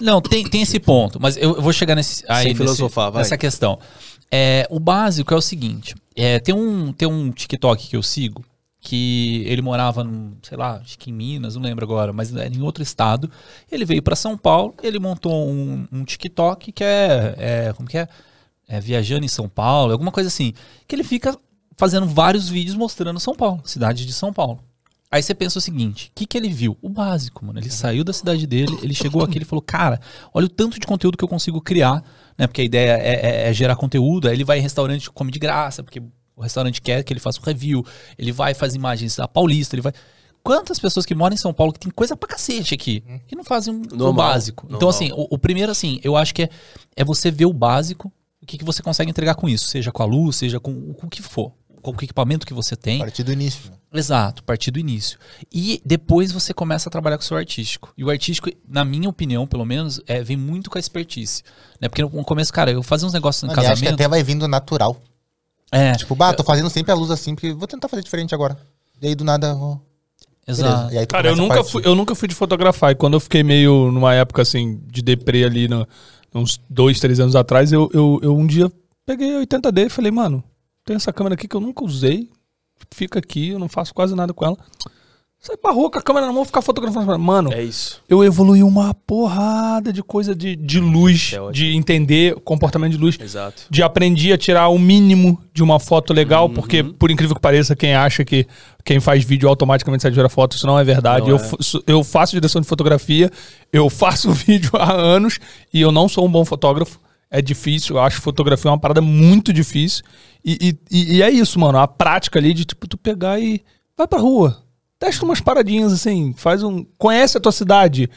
Não, 0.00 0.20
tem, 0.22 0.44
tem 0.48 0.62
esse 0.62 0.80
ponto, 0.80 1.20
mas 1.20 1.36
eu, 1.36 1.54
eu 1.56 1.62
vou 1.62 1.72
chegar 1.72 1.94
nesse, 1.94 2.24
aí, 2.28 2.44
nesse- 2.46 2.56
filosofar, 2.56 3.10
vai. 3.12 3.22
nessa 3.22 3.36
questão. 3.36 3.78
É, 4.30 4.66
o 4.70 4.80
básico 4.80 5.34
é 5.34 5.36
o 5.36 5.40
seguinte: 5.42 5.94
é, 6.16 6.38
tem, 6.38 6.54
um, 6.54 6.90
tem 6.92 7.06
um 7.08 7.30
TikTok 7.30 7.88
que 7.88 7.96
eu 7.96 8.02
sigo 8.02 8.42
que 8.82 9.42
ele 9.46 9.60
morava, 9.60 10.02
num, 10.02 10.32
sei 10.42 10.56
lá, 10.56 10.76
acho 10.82 10.98
que 10.98 11.10
em 11.10 11.12
Minas, 11.12 11.54
não 11.54 11.62
lembro 11.62 11.84
agora, 11.84 12.14
mas 12.14 12.34
era 12.34 12.48
em 12.48 12.62
outro 12.62 12.82
estado. 12.82 13.30
Ele 13.70 13.84
veio 13.84 14.02
para 14.02 14.16
São 14.16 14.38
Paulo, 14.38 14.74
ele 14.82 14.98
montou 14.98 15.46
um, 15.50 15.86
um 15.92 16.02
TikTok 16.04 16.72
que 16.72 16.82
é, 16.82 17.34
é, 17.36 17.72
como 17.74 17.86
que 17.86 17.98
é? 17.98 18.08
É, 18.70 18.80
Viajando 18.80 19.24
em 19.24 19.28
São 19.28 19.48
Paulo, 19.48 19.92
alguma 19.92 20.12
coisa 20.12 20.28
assim, 20.28 20.52
que 20.86 20.94
ele 20.94 21.02
fica 21.04 21.36
fazendo 21.76 22.06
vários 22.06 22.48
vídeos 22.48 22.76
mostrando 22.76 23.18
São 23.18 23.34
Paulo, 23.34 23.60
cidade 23.64 24.06
de 24.06 24.12
São 24.12 24.32
Paulo. 24.32 24.60
Aí 25.10 25.20
você 25.22 25.34
pensa 25.34 25.58
o 25.58 25.60
seguinte, 25.60 26.06
o 26.08 26.12
que, 26.14 26.24
que 26.24 26.38
ele 26.38 26.48
viu? 26.48 26.76
O 26.80 26.88
básico, 26.88 27.44
mano. 27.44 27.58
Ele 27.58 27.68
saiu 27.68 28.04
da 28.04 28.12
cidade 28.12 28.46
dele, 28.46 28.78
ele 28.80 28.94
chegou 28.94 29.24
aqui, 29.24 29.38
ele 29.38 29.44
falou, 29.44 29.60
cara, 29.60 30.00
olha 30.32 30.46
o 30.46 30.48
tanto 30.48 30.78
de 30.78 30.86
conteúdo 30.86 31.18
que 31.18 31.24
eu 31.24 31.28
consigo 31.28 31.60
criar, 31.60 32.00
né? 32.38 32.46
Porque 32.46 32.60
a 32.60 32.64
ideia 32.64 32.92
é, 32.92 33.14
é- 33.46 33.48
é 33.48 33.52
gerar 33.52 33.74
conteúdo, 33.74 34.28
aí 34.28 34.34
ele 34.34 34.44
vai 34.44 34.58
em 34.60 34.62
restaurante, 34.62 35.10
come 35.10 35.32
de 35.32 35.40
graça, 35.40 35.82
porque 35.82 36.00
o 36.36 36.42
restaurante 36.42 36.80
quer 36.80 37.02
que 37.02 37.12
ele 37.12 37.18
faça 37.18 37.40
um 37.40 37.44
review, 37.44 37.84
ele 38.16 38.30
vai 38.30 38.54
faz 38.54 38.76
imagens 38.76 39.16
da 39.16 39.26
Paulista, 39.26 39.74
ele 39.74 39.82
vai... 39.82 39.92
Quantas 40.44 40.78
pessoas 40.78 41.04
que 41.04 41.14
moram 41.14 41.34
em 41.34 41.36
São 41.38 41.52
Paulo 41.52 41.72
que 41.72 41.80
tem 41.80 41.90
coisa 41.90 42.16
pra 42.16 42.28
cacete 42.28 42.72
aqui, 42.74 43.02
que 43.26 43.34
não 43.34 43.42
fazem 43.44 43.74
um- 43.74 43.82
o 43.92 43.96
Normal, 43.96 44.28
básico. 44.28 44.64
Então, 44.66 44.74
normal. 44.74 44.90
assim, 44.90 45.10
o, 45.12 45.26
o 45.34 45.38
primeiro, 45.38 45.72
assim, 45.72 45.98
eu 46.04 46.16
acho 46.16 46.32
que 46.32 46.44
é, 46.44 46.48
é 46.96 47.04
você 47.04 47.30
ver 47.32 47.46
o 47.46 47.52
básico, 47.52 48.08
o 48.08 48.12
que, 48.50 48.58
que 48.58 48.64
você 48.64 48.82
consegue 48.82 49.10
entregar 49.10 49.34
com 49.34 49.48
isso, 49.48 49.66
seja 49.68 49.90
com 49.92 50.02
a 50.02 50.06
luz, 50.06 50.36
seja 50.36 50.58
com, 50.60 50.92
com 50.94 51.06
o 51.06 51.10
que 51.10 51.22
for, 51.22 51.52
com 51.82 51.92
o 51.92 51.94
equipamento 51.94 52.46
que 52.46 52.52
você 52.54 52.74
A 52.74 52.76
tem. 52.76 52.98
partir 52.98 53.22
do 53.22 53.32
início. 53.32 53.70
né? 53.70 53.76
Exato, 53.92 54.42
a 54.42 54.44
partir 54.46 54.70
do 54.70 54.78
início. 54.78 55.18
E 55.52 55.80
depois 55.84 56.30
você 56.30 56.54
começa 56.54 56.88
a 56.88 56.92
trabalhar 56.92 57.16
com 57.18 57.22
o 57.24 57.26
seu 57.26 57.36
artístico. 57.36 57.92
E 57.98 58.04
o 58.04 58.10
artístico, 58.10 58.48
na 58.68 58.84
minha 58.84 59.08
opinião, 59.08 59.46
pelo 59.46 59.64
menos, 59.64 60.00
é, 60.06 60.22
vem 60.22 60.36
muito 60.36 60.70
com 60.70 60.78
a 60.78 60.80
expertise. 60.80 61.42
Né? 61.80 61.88
Porque 61.88 62.02
no 62.02 62.24
começo, 62.24 62.52
cara, 62.52 62.70
eu 62.70 62.82
fazia 62.82 63.06
uns 63.06 63.12
negócios 63.12 63.42
no 63.42 63.48
e 63.48 63.52
acho 63.52 63.60
que 63.62 63.68
casamento. 63.68 63.94
até 63.94 64.06
vai 64.08 64.22
vindo 64.22 64.46
natural. 64.46 64.96
É, 65.72 65.92
Tipo, 65.94 66.14
bah, 66.14 66.32
tô 66.34 66.44
fazendo 66.44 66.68
sempre 66.70 66.92
a 66.92 66.94
luz 66.94 67.10
assim, 67.10 67.34
porque 67.34 67.52
vou 67.52 67.66
tentar 67.66 67.88
fazer 67.88 68.02
diferente 68.02 68.34
agora. 68.34 68.56
E 69.02 69.06
aí 69.08 69.14
do 69.14 69.24
nada, 69.24 69.54
beleza. 70.46 70.60
exato. 70.90 71.06
Cara, 71.08 71.28
eu 71.28 71.36
nunca, 71.36 71.64
fui, 71.64 71.82
eu 71.84 71.94
nunca 71.94 72.14
fui 72.14 72.28
de 72.28 72.34
fotografar. 72.34 72.92
E 72.92 72.94
quando 72.94 73.14
eu 73.14 73.20
fiquei 73.20 73.42
meio 73.42 73.90
numa 73.90 74.14
época 74.14 74.42
assim, 74.42 74.80
de 74.86 75.02
deprê 75.02 75.44
ali, 75.44 75.68
no- 75.68 75.86
uns 76.34 76.60
dois, 76.68 77.00
três 77.00 77.18
anos 77.20 77.34
atrás, 77.34 77.72
eu, 77.72 77.90
eu, 77.92 78.20
eu 78.22 78.36
um 78.36 78.46
dia 78.46 78.70
peguei 79.04 79.36
a 79.36 79.40
80D 79.40 79.86
e 79.86 79.90
falei, 79.90 80.10
mano, 80.10 80.42
tem 80.84 80.96
essa 80.96 81.12
câmera 81.12 81.34
aqui 81.34 81.48
que 81.48 81.56
eu 81.56 81.60
nunca 81.60 81.84
usei. 81.84 82.30
Fica 82.92 83.18
aqui, 83.18 83.50
eu 83.50 83.58
não 83.58 83.68
faço 83.68 83.92
quase 83.92 84.14
nada 84.14 84.32
com 84.32 84.44
ela. 84.44 84.56
Sai 85.42 85.56
pra 85.56 85.70
rua 85.72 85.90
com 85.90 85.98
a 85.98 86.02
câmera 86.02 86.26
na 86.26 86.32
mão, 86.34 86.44
ficar 86.44 86.60
fotografando. 86.60 87.18
Mano, 87.18 87.50
É 87.50 87.62
isso. 87.62 88.02
eu 88.06 88.22
evolui 88.22 88.62
uma 88.62 88.92
porrada 88.92 89.90
de 89.90 90.02
coisa 90.02 90.34
de, 90.34 90.54
de 90.54 90.78
luz, 90.78 91.32
É 91.32 91.50
de 91.50 91.74
entender 91.74 92.34
o 92.36 92.40
comportamento 92.40 92.92
de 92.92 92.98
luz. 92.98 93.18
Exato. 93.18 93.62
De 93.70 93.82
aprender 93.82 94.34
a 94.34 94.38
tirar 94.38 94.68
o 94.68 94.78
mínimo 94.78 95.40
de 95.54 95.62
uma 95.62 95.80
foto 95.80 96.12
legal, 96.12 96.50
porque, 96.50 96.82
por 96.84 97.10
incrível 97.10 97.34
que 97.34 97.40
pareça, 97.40 97.74
quem 97.74 97.94
acha 97.94 98.22
que 98.22 98.46
quem 98.84 99.00
faz 99.00 99.24
vídeo 99.24 99.48
automaticamente 99.48 100.02
sabe 100.02 100.14
tirar 100.14 100.28
foto, 100.28 100.56
isso 100.56 100.66
não 100.66 100.78
é 100.78 100.84
verdade. 100.84 101.30
Não 101.30 101.36
eu, 101.36 101.36
é. 101.36 101.40
eu 101.86 102.04
faço 102.04 102.32
direção 102.32 102.60
de 102.60 102.66
fotografia, 102.68 103.30
eu 103.72 103.88
faço 103.90 104.30
vídeo 104.36 104.70
há 104.74 104.92
anos 104.92 105.38
e 105.72 105.80
eu 105.80 105.90
não 105.90 106.06
sou 106.06 106.26
um 106.26 106.30
bom 106.30 106.44
fotógrafo. 106.44 107.00
É 107.30 107.40
difícil, 107.40 107.96
eu 107.96 108.02
acho 108.02 108.20
fotografia 108.20 108.70
uma 108.70 108.78
parada 108.78 109.00
muito 109.00 109.52
difícil. 109.54 110.02
E, 110.44 110.58
e- 110.60 110.78
e- 110.90 111.16
e 111.16 111.22
é 111.22 111.30
isso, 111.30 111.58
mano. 111.58 111.78
A 111.78 111.88
prática 111.88 112.38
ali 112.38 112.52
de 112.52 112.64
tipo, 112.66 112.86
tu 112.86 112.98
pegar 112.98 113.40
e 113.40 113.62
vai 113.96 114.06
pra 114.06 114.18
rua. 114.18 114.58
Testa 115.00 115.24
umas 115.24 115.40
paradinhas 115.40 115.92
assim, 115.92 116.32
faz 116.36 116.62
um. 116.62 116.84
Conhece 116.98 117.36
a 117.36 117.40
tua 117.40 117.50
cidade. 117.52 118.08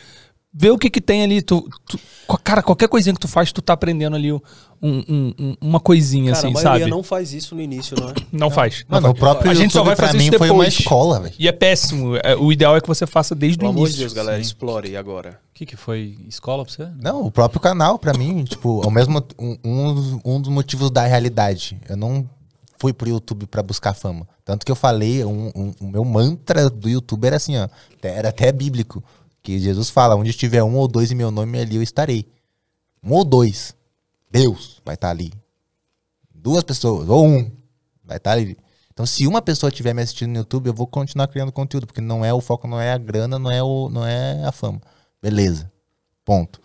Vê 0.55 0.69
o 0.69 0.77
que 0.77 0.87
que 0.89 1.01
tem 1.01 1.23
ali. 1.23 1.41
Tu, 1.41 1.67
tu- 1.89 1.99
cara, 2.43 2.61
qualquer 2.61 2.87
coisinha 2.87 3.13
que 3.15 3.19
tu 3.19 3.27
faz, 3.27 3.51
tu 3.51 3.59
tá 3.59 3.73
aprendendo 3.73 4.15
ali 4.15 4.31
um- 4.31 4.39
um- 4.83 5.33
um- 5.39 5.55
uma 5.61 5.79
coisinha, 5.79 6.31
Cara, 6.33 6.37
assim, 6.37 6.47
a 6.49 6.51
maioria 6.51 6.79
sabe? 6.81 6.91
não 6.91 7.01
faz 7.01 7.33
isso 7.33 7.55
no 7.55 7.61
início, 7.61 7.95
não 7.99 8.09
é? 8.09 8.13
Não 8.31 8.51
faz. 8.51 8.85
não 8.87 9.01
faz. 9.01 9.13
o 9.13 9.17
próprio 9.17 9.49
a 9.49 9.53
gente 9.55 9.71
só 9.73 9.81
vai 9.81 9.95
fazer 9.95 10.17
mim 10.17 10.25
isso 10.27 10.37
foi 10.37 10.49
uma 10.51 10.63
depois. 10.65 10.79
escola, 10.79 11.19
velho. 11.21 11.33
E 11.39 11.47
é 11.47 11.51
péssimo. 11.51 12.17
É, 12.17 12.35
o 12.35 12.51
ideal 12.51 12.75
é 12.77 12.81
que 12.81 12.87
você 12.87 13.07
faça 13.07 13.33
desde 13.33 13.57
Pelo 13.57 13.71
o 13.71 13.73
amor 13.73 13.85
de 13.87 13.93
início. 13.93 14.01
Deus, 14.01 14.13
galera, 14.13 14.39
explore 14.39 14.95
agora. 14.95 15.39
O 15.49 15.53
que, 15.55 15.65
que 15.65 15.75
foi? 15.77 16.17
Escola 16.27 16.63
pra 16.65 16.71
você? 16.73 16.87
Não, 17.01 17.23
o 17.25 17.31
próprio 17.31 17.59
canal, 17.61 17.97
pra 17.97 18.13
mim, 18.13 18.43
tipo, 18.43 18.83
é 18.83 18.87
o 18.87 18.91
mesmo, 18.91 19.23
um, 19.39 19.57
um 20.25 20.39
dos 20.41 20.51
motivos 20.51 20.91
da 20.91 21.03
realidade. 21.05 21.79
Eu 21.89 21.95
não 21.97 22.29
fui 22.83 22.91
pro 22.91 23.07
YouTube 23.07 23.45
pra 23.47 23.63
buscar 23.63 23.93
fama. 23.93 24.27
Tanto 24.43 24.65
que 24.65 24.71
eu 24.71 24.75
falei, 24.75 25.23
um- 25.23 25.49
um- 25.55 25.73
o 25.79 25.87
meu 25.87 26.03
mantra 26.03 26.69
do 26.69 26.89
YouTube 26.89 27.25
era 27.25 27.37
assim, 27.37 27.57
ó, 27.57 27.69
era 28.01 28.27
até 28.27 28.51
bíblico, 28.51 29.01
que 29.41 29.57
Jesus 29.57 29.89
fala, 29.89 30.17
onde 30.17 30.31
estiver 30.31 30.61
um 30.63 30.75
ou 30.75 30.85
dois 30.85 31.09
em 31.09 31.15
meu 31.15 31.31
nome, 31.31 31.57
ali 31.57 31.77
eu 31.77 31.81
estarei. 31.81 32.27
Um 33.01 33.13
ou 33.13 33.23
dois, 33.23 33.73
Deus 34.29 34.81
vai 34.83 34.95
estar 34.95 35.11
ali. 35.11 35.31
Duas 36.35 36.61
pessoas, 36.61 37.07
ou 37.07 37.25
um, 37.25 37.49
vai 38.03 38.17
estar 38.17 38.33
ali. 38.33 38.57
Então, 38.91 39.05
se 39.05 39.25
uma 39.25 39.41
pessoa 39.41 39.69
estiver 39.69 39.93
me 39.93 40.01
assistindo 40.01 40.31
no 40.31 40.39
YouTube, 40.39 40.67
eu 40.67 40.73
vou 40.73 40.85
continuar 40.85 41.29
criando 41.29 41.53
conteúdo, 41.53 41.87
porque 41.87 42.01
não 42.01 42.25
é 42.25 42.33
o 42.33 42.41
foco, 42.41 42.67
não 42.67 42.81
é 42.81 42.91
a 42.91 42.97
grana, 42.97 43.39
não 43.39 43.49
é, 43.49 43.63
o, 43.63 43.87
não 43.89 44.05
é 44.05 44.43
a 44.43 44.51
fama. 44.51 44.81
Beleza. 45.21 45.71
Ponto. 46.25 46.59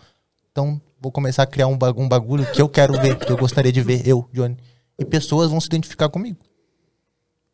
Então, 0.50 0.80
vou 1.00 1.12
começar 1.12 1.44
a 1.44 1.46
criar 1.46 1.68
um 1.68 1.78
bagulho 1.78 2.44
que 2.50 2.60
eu 2.60 2.68
quero 2.68 3.00
ver, 3.00 3.16
que 3.20 3.30
eu 3.30 3.36
gostaria 3.36 3.70
de 3.70 3.80
ver, 3.82 4.04
eu, 4.04 4.28
Johnny. 4.32 4.56
E 4.98 5.04
pessoas 5.04 5.50
vão 5.50 5.60
se 5.60 5.66
identificar 5.66 6.08
comigo. 6.08 6.38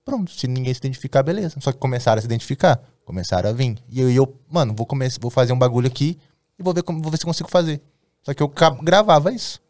Pronto, 0.05 0.31
se 0.31 0.47
ninguém 0.47 0.73
se 0.73 0.79
identificar, 0.79 1.23
beleza. 1.23 1.57
Só 1.61 1.73
que 1.73 1.79
começaram 1.79 2.19
a 2.19 2.21
se 2.21 2.27
identificar, 2.27 2.83
começaram 3.05 3.49
a 3.49 3.53
vir. 3.53 3.79
E 3.89 4.01
eu, 4.01 4.11
eu 4.11 4.41
mano, 4.51 4.75
vou, 4.75 4.87
começar, 4.87 5.19
vou 5.21 5.31
fazer 5.31 5.53
um 5.53 5.59
bagulho 5.59 5.87
aqui 5.87 6.19
e 6.59 6.63
vou 6.63 6.75
ver, 6.75 6.83
como, 6.83 7.01
vou 7.03 7.11
ver 7.11 7.19
se 7.19 7.25
consigo 7.25 7.51
fazer. 7.51 7.81
Só 8.23 8.33
que 8.33 8.43
eu 8.43 8.53
gravava 8.83 9.33
isso. 9.33 9.61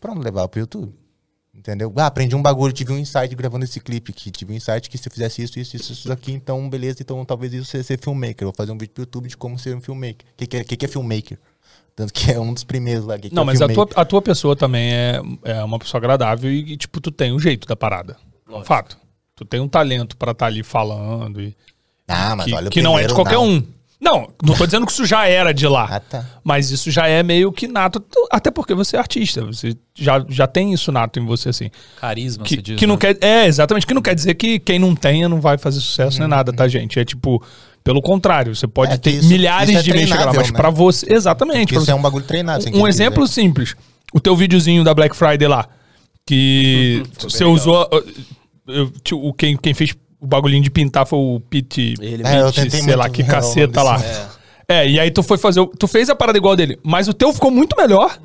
Pronto, 0.00 0.20
levava 0.20 0.48
pro 0.48 0.60
YouTube. 0.60 0.92
Entendeu? 1.54 1.92
Ah, 1.96 2.06
aprendi 2.06 2.36
um 2.36 2.42
bagulho, 2.42 2.72
tive 2.72 2.92
um 2.92 2.98
insight 2.98 3.34
gravando 3.34 3.64
esse 3.64 3.80
clipe 3.80 4.12
aqui. 4.12 4.30
Tive 4.30 4.52
um 4.52 4.56
insight 4.56 4.90
que 4.90 4.98
se 4.98 5.08
eu 5.08 5.12
fizesse 5.12 5.42
isso, 5.42 5.58
isso, 5.58 5.74
isso, 5.74 5.92
isso 5.92 6.12
aqui, 6.12 6.32
então 6.32 6.68
beleza, 6.68 6.98
então 7.00 7.24
talvez 7.24 7.52
isso 7.54 7.64
seja 7.64 7.82
ser 7.82 7.98
filmmaker. 7.98 8.42
Eu 8.42 8.48
vou 8.48 8.54
fazer 8.54 8.72
um 8.72 8.78
vídeo 8.78 8.92
pro 8.92 9.02
YouTube 9.02 9.28
de 9.28 9.36
como 9.36 9.58
ser 9.58 9.74
um 9.74 9.80
filmmaker. 9.80 10.26
O 10.32 10.36
que, 10.36 10.46
que, 10.46 10.56
é, 10.58 10.64
que, 10.64 10.76
que 10.76 10.84
é 10.84 10.88
filmmaker? 10.88 11.38
Tanto 11.96 12.12
que 12.12 12.30
é 12.30 12.38
um 12.38 12.52
dos 12.52 12.62
primeiros 12.62 13.06
lá. 13.06 13.18
Que 13.18 13.34
Não, 13.34 13.44
mas 13.44 13.62
a 13.62 13.68
tua, 13.68 13.88
a 13.96 14.04
tua 14.04 14.22
pessoa 14.22 14.54
também 14.54 14.92
é, 14.92 15.20
é 15.42 15.64
uma 15.64 15.78
pessoa 15.78 15.98
agradável 15.98 16.52
e, 16.52 16.74
e, 16.74 16.76
tipo, 16.76 17.00
tu 17.00 17.10
tem 17.10 17.32
o 17.32 17.40
jeito 17.40 17.66
da 17.66 17.74
parada. 17.74 18.16
Fato. 18.64 18.96
Tu 19.34 19.44
tem 19.44 19.58
um 19.60 19.68
talento 19.68 20.16
pra 20.16 20.32
estar 20.32 20.46
ali 20.46 20.62
falando 20.62 21.40
e. 21.40 21.56
Ah, 22.06 22.36
mas 22.36 22.46
que 22.46 22.54
olha 22.54 22.68
o 22.68 22.70
que 22.70 22.80
não 22.80 22.96
é 22.96 23.02
de 23.02 23.08
primeiro, 23.08 23.14
qualquer 23.14 23.34
não. 23.34 23.48
um. 23.48 23.76
Não, 23.98 24.30
não 24.42 24.54
tô 24.54 24.66
dizendo 24.66 24.84
que 24.84 24.92
isso 24.92 25.06
já 25.06 25.26
era 25.26 25.52
de 25.52 25.66
lá. 25.66 25.88
Ah, 25.90 26.00
tá. 26.00 26.24
Mas 26.44 26.70
isso 26.70 26.90
já 26.90 27.08
é 27.08 27.22
meio 27.22 27.50
que 27.50 27.66
nato. 27.66 28.04
Até 28.30 28.50
porque 28.50 28.74
você 28.74 28.94
é 28.94 28.98
artista. 28.98 29.44
Você 29.46 29.74
já, 29.94 30.24
já 30.28 30.46
tem 30.46 30.72
isso 30.72 30.92
nato 30.92 31.18
em 31.18 31.24
você, 31.24 31.48
assim. 31.48 31.70
Carisma, 31.98 32.44
Que, 32.44 32.56
você 32.56 32.62
diz. 32.62 32.78
que 32.78 32.86
não 32.86 32.96
né? 32.96 33.00
quer. 33.00 33.18
É, 33.22 33.46
exatamente. 33.46 33.86
Que 33.86 33.94
não 33.94 34.02
quer 34.02 34.14
dizer 34.14 34.34
que 34.34 34.58
quem 34.58 34.78
não 34.78 34.94
tenha 34.94 35.28
não 35.28 35.40
vai 35.40 35.56
fazer 35.56 35.80
sucesso 35.80 36.18
nem 36.20 36.28
nada, 36.28 36.52
tá, 36.52 36.68
gente? 36.68 37.00
É 37.00 37.04
tipo. 37.04 37.42
Pelo 37.86 38.02
contrário, 38.02 38.54
você 38.54 38.66
pode 38.66 38.92
É 38.92 38.96
que 38.96 39.02
ter 39.04 39.10
isso- 39.18 39.28
milhares 39.28 39.70
isso 39.70 39.78
é 39.78 39.82
de 39.82 39.92
de 39.92 40.06
chegar 40.08 40.24
lá, 40.26 40.32
mas 40.34 40.50
né? 40.50 40.56
pra 40.56 40.70
você. 40.70 41.06
Exatamente. 41.10 41.68
pra 41.68 41.76
Isso 41.76 41.84
você- 41.86 41.92
é 41.92 41.94
um 41.94 42.02
bagulho 42.02 42.24
treinado. 42.24 42.64
um 42.64 42.68
entende? 42.68 42.88
exemplo 42.88 43.26
simples. 43.28 43.74
O 44.12 44.18
teu 44.18 44.34
videozinho 44.34 44.82
da 44.82 44.92
Black 44.92 45.14
Friday 45.16 45.46
lá. 45.46 45.68
Que 46.26 47.02
Foi 47.18 47.30
você 47.30 47.44
usou. 47.44 47.84
uh, 47.84 48.04
eu- 48.68 49.32
quem, 49.38 49.56
quem 49.56 49.72
fez 49.72 49.94
o 50.20 50.26
bagulhinho 50.26 50.62
de 50.62 50.70
pintar 50.70 51.06
foi 51.06 51.18
o 51.18 51.40
Pete. 51.48 51.94
Ele 52.00 52.22
É, 52.26 52.40
eu 52.40 52.46
Pete, 52.46 52.62
tentei 52.62 52.80
sei 52.82 52.96
lá, 52.96 53.04
muito 53.04 53.14
que 53.14 53.22
o 53.22 53.26
nome 53.26 53.34
caceta 53.40 53.82
lá. 53.82 53.96
desse 53.98 54.20
É. 54.68 54.88
e 54.88 54.98
aí 54.98 55.10
tu 55.10 55.22
foi 55.22 55.38
fazer. 55.38 55.60
o- 55.60 55.66
Tu 55.68 55.86
fez 55.86 56.10
a 56.10 56.14
parada 56.16 56.36
igual 56.36 56.56
dele, 56.56 56.78
mas 56.82 57.06
o 57.06 57.14
teu 57.14 57.32
ficou 57.32 57.50
muito 57.50 57.76
melhor. 57.76 58.18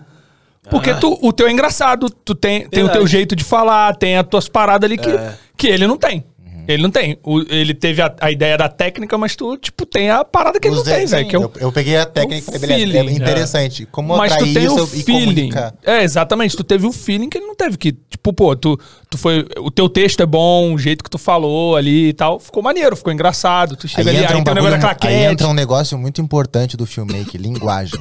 Porque 0.69 0.93
tu, 0.93 1.17
o 1.23 1.33
teu 1.33 1.47
é 1.47 1.51
engraçado, 1.51 2.07
tu 2.09 2.35
tem, 2.35 2.67
tem 2.69 2.83
o 2.83 2.89
teu 2.89 3.05
jeito 3.07 3.35
de 3.35 3.43
falar, 3.43 3.95
tem 3.95 4.15
as 4.17 4.27
tuas 4.27 4.47
paradas 4.47 4.87
ali 4.89 4.95
que, 4.97 5.09
É. 5.09 5.33
que 5.57 5.67
ele 5.67 5.87
não 5.87 5.97
tem. 5.97 6.23
Ele 6.73 6.83
não 6.83 6.91
tem. 6.91 7.17
O- 7.23 7.41
ele 7.49 7.73
teve 7.73 8.01
a, 8.01 8.13
a 8.19 8.31
ideia 8.31 8.57
da 8.57 8.67
técnica, 8.69 9.17
mas 9.17 9.35
tu, 9.35 9.57
tipo, 9.57 9.85
tem 9.85 10.09
a 10.09 10.23
parada 10.23 10.59
que 10.59 10.67
ele 10.67 10.75
não 10.75 10.83
tem, 10.83 11.05
velho. 11.05 11.27
que 11.27 11.35
é 11.35 11.39
eu, 11.39 11.51
eu 11.57 11.71
peguei 11.71 11.97
a 11.97 12.05
técnica 12.05 12.55
e 12.55 12.59
feeling, 12.59 12.97
é 12.97 13.11
interessante. 13.11 13.85
Como 13.85 14.15
mas 14.17 14.35
tu 14.35 14.53
tem 14.53 14.67
o 14.67 14.85
feeling. 14.87 15.49
É, 15.83 16.03
exatamente. 16.03 16.55
Tu 16.55 16.63
teve 16.63 16.85
o 16.85 16.91
feeling 16.91 17.29
que 17.29 17.37
ele 17.37 17.47
não 17.47 17.55
teve. 17.55 17.77
Que, 17.77 17.91
tipo, 17.91 18.33
pô, 18.33 18.55
tu, 18.55 18.79
tu 19.09 19.17
foi. 19.17 19.45
O 19.59 19.69
teu 19.71 19.87
texto 19.89 20.21
é 20.21 20.25
bom, 20.25 20.73
o 20.73 20.77
jeito 20.77 21.03
que 21.03 21.09
tu 21.09 21.17
falou 21.17 21.75
ali 21.75 22.09
e 22.09 22.13
tal. 22.13 22.39
Ficou 22.39 22.61
maneiro, 22.63 22.95
ficou 22.95 23.11
engraçado. 23.13 23.75
Tu 23.75 23.87
chega 23.87 24.09
Aí 24.09 24.17
ali, 24.17 24.23
entra, 24.25 24.35
aí 24.35 24.41
um 24.41 24.43
tem 24.43 24.51
o 24.51 24.55
negócio 24.55 24.79
da 24.79 24.97
aí 25.07 25.23
entra 25.25 25.47
um 25.47 25.53
negócio 25.53 25.97
muito 25.97 26.21
importante 26.21 26.75
do 26.77 26.85
filmmaker, 26.85 27.39
linguagem. 27.39 27.99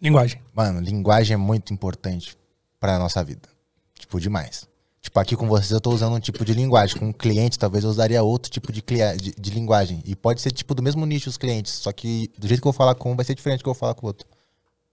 Linguagem. 0.00 0.40
Mano, 0.54 0.80
linguagem 0.80 1.34
é 1.34 1.36
muito 1.36 1.72
importante 1.72 2.36
pra 2.78 2.98
nossa 2.98 3.22
vida. 3.24 3.48
Tipo, 3.98 4.20
demais. 4.20 4.66
Tipo, 5.06 5.20
aqui 5.20 5.36
com 5.36 5.46
vocês 5.46 5.70
eu 5.70 5.80
tô 5.80 5.92
usando 5.92 6.16
um 6.16 6.18
tipo 6.18 6.44
de 6.44 6.52
linguagem. 6.52 6.96
Com 6.98 7.06
um 7.06 7.12
cliente, 7.12 7.56
talvez 7.56 7.84
eu 7.84 7.90
usaria 7.90 8.20
outro 8.24 8.50
tipo 8.50 8.72
de, 8.72 8.82
de, 8.82 9.34
de 9.38 9.50
linguagem. 9.50 10.02
E 10.04 10.16
pode 10.16 10.40
ser, 10.40 10.50
tipo, 10.50 10.74
do 10.74 10.82
mesmo 10.82 11.06
nicho 11.06 11.30
os 11.30 11.36
clientes. 11.36 11.74
Só 11.74 11.92
que 11.92 12.28
do 12.36 12.48
jeito 12.48 12.60
que 12.60 12.66
eu 12.66 12.72
vou 12.72 12.76
falar 12.76 12.96
com 12.96 13.12
um 13.12 13.14
vai 13.14 13.24
ser 13.24 13.36
diferente 13.36 13.60
do 13.60 13.62
que 13.62 13.68
eu 13.68 13.72
vou 13.72 13.78
falar 13.78 13.94
com 13.94 14.04
o 14.04 14.08
outro. 14.08 14.26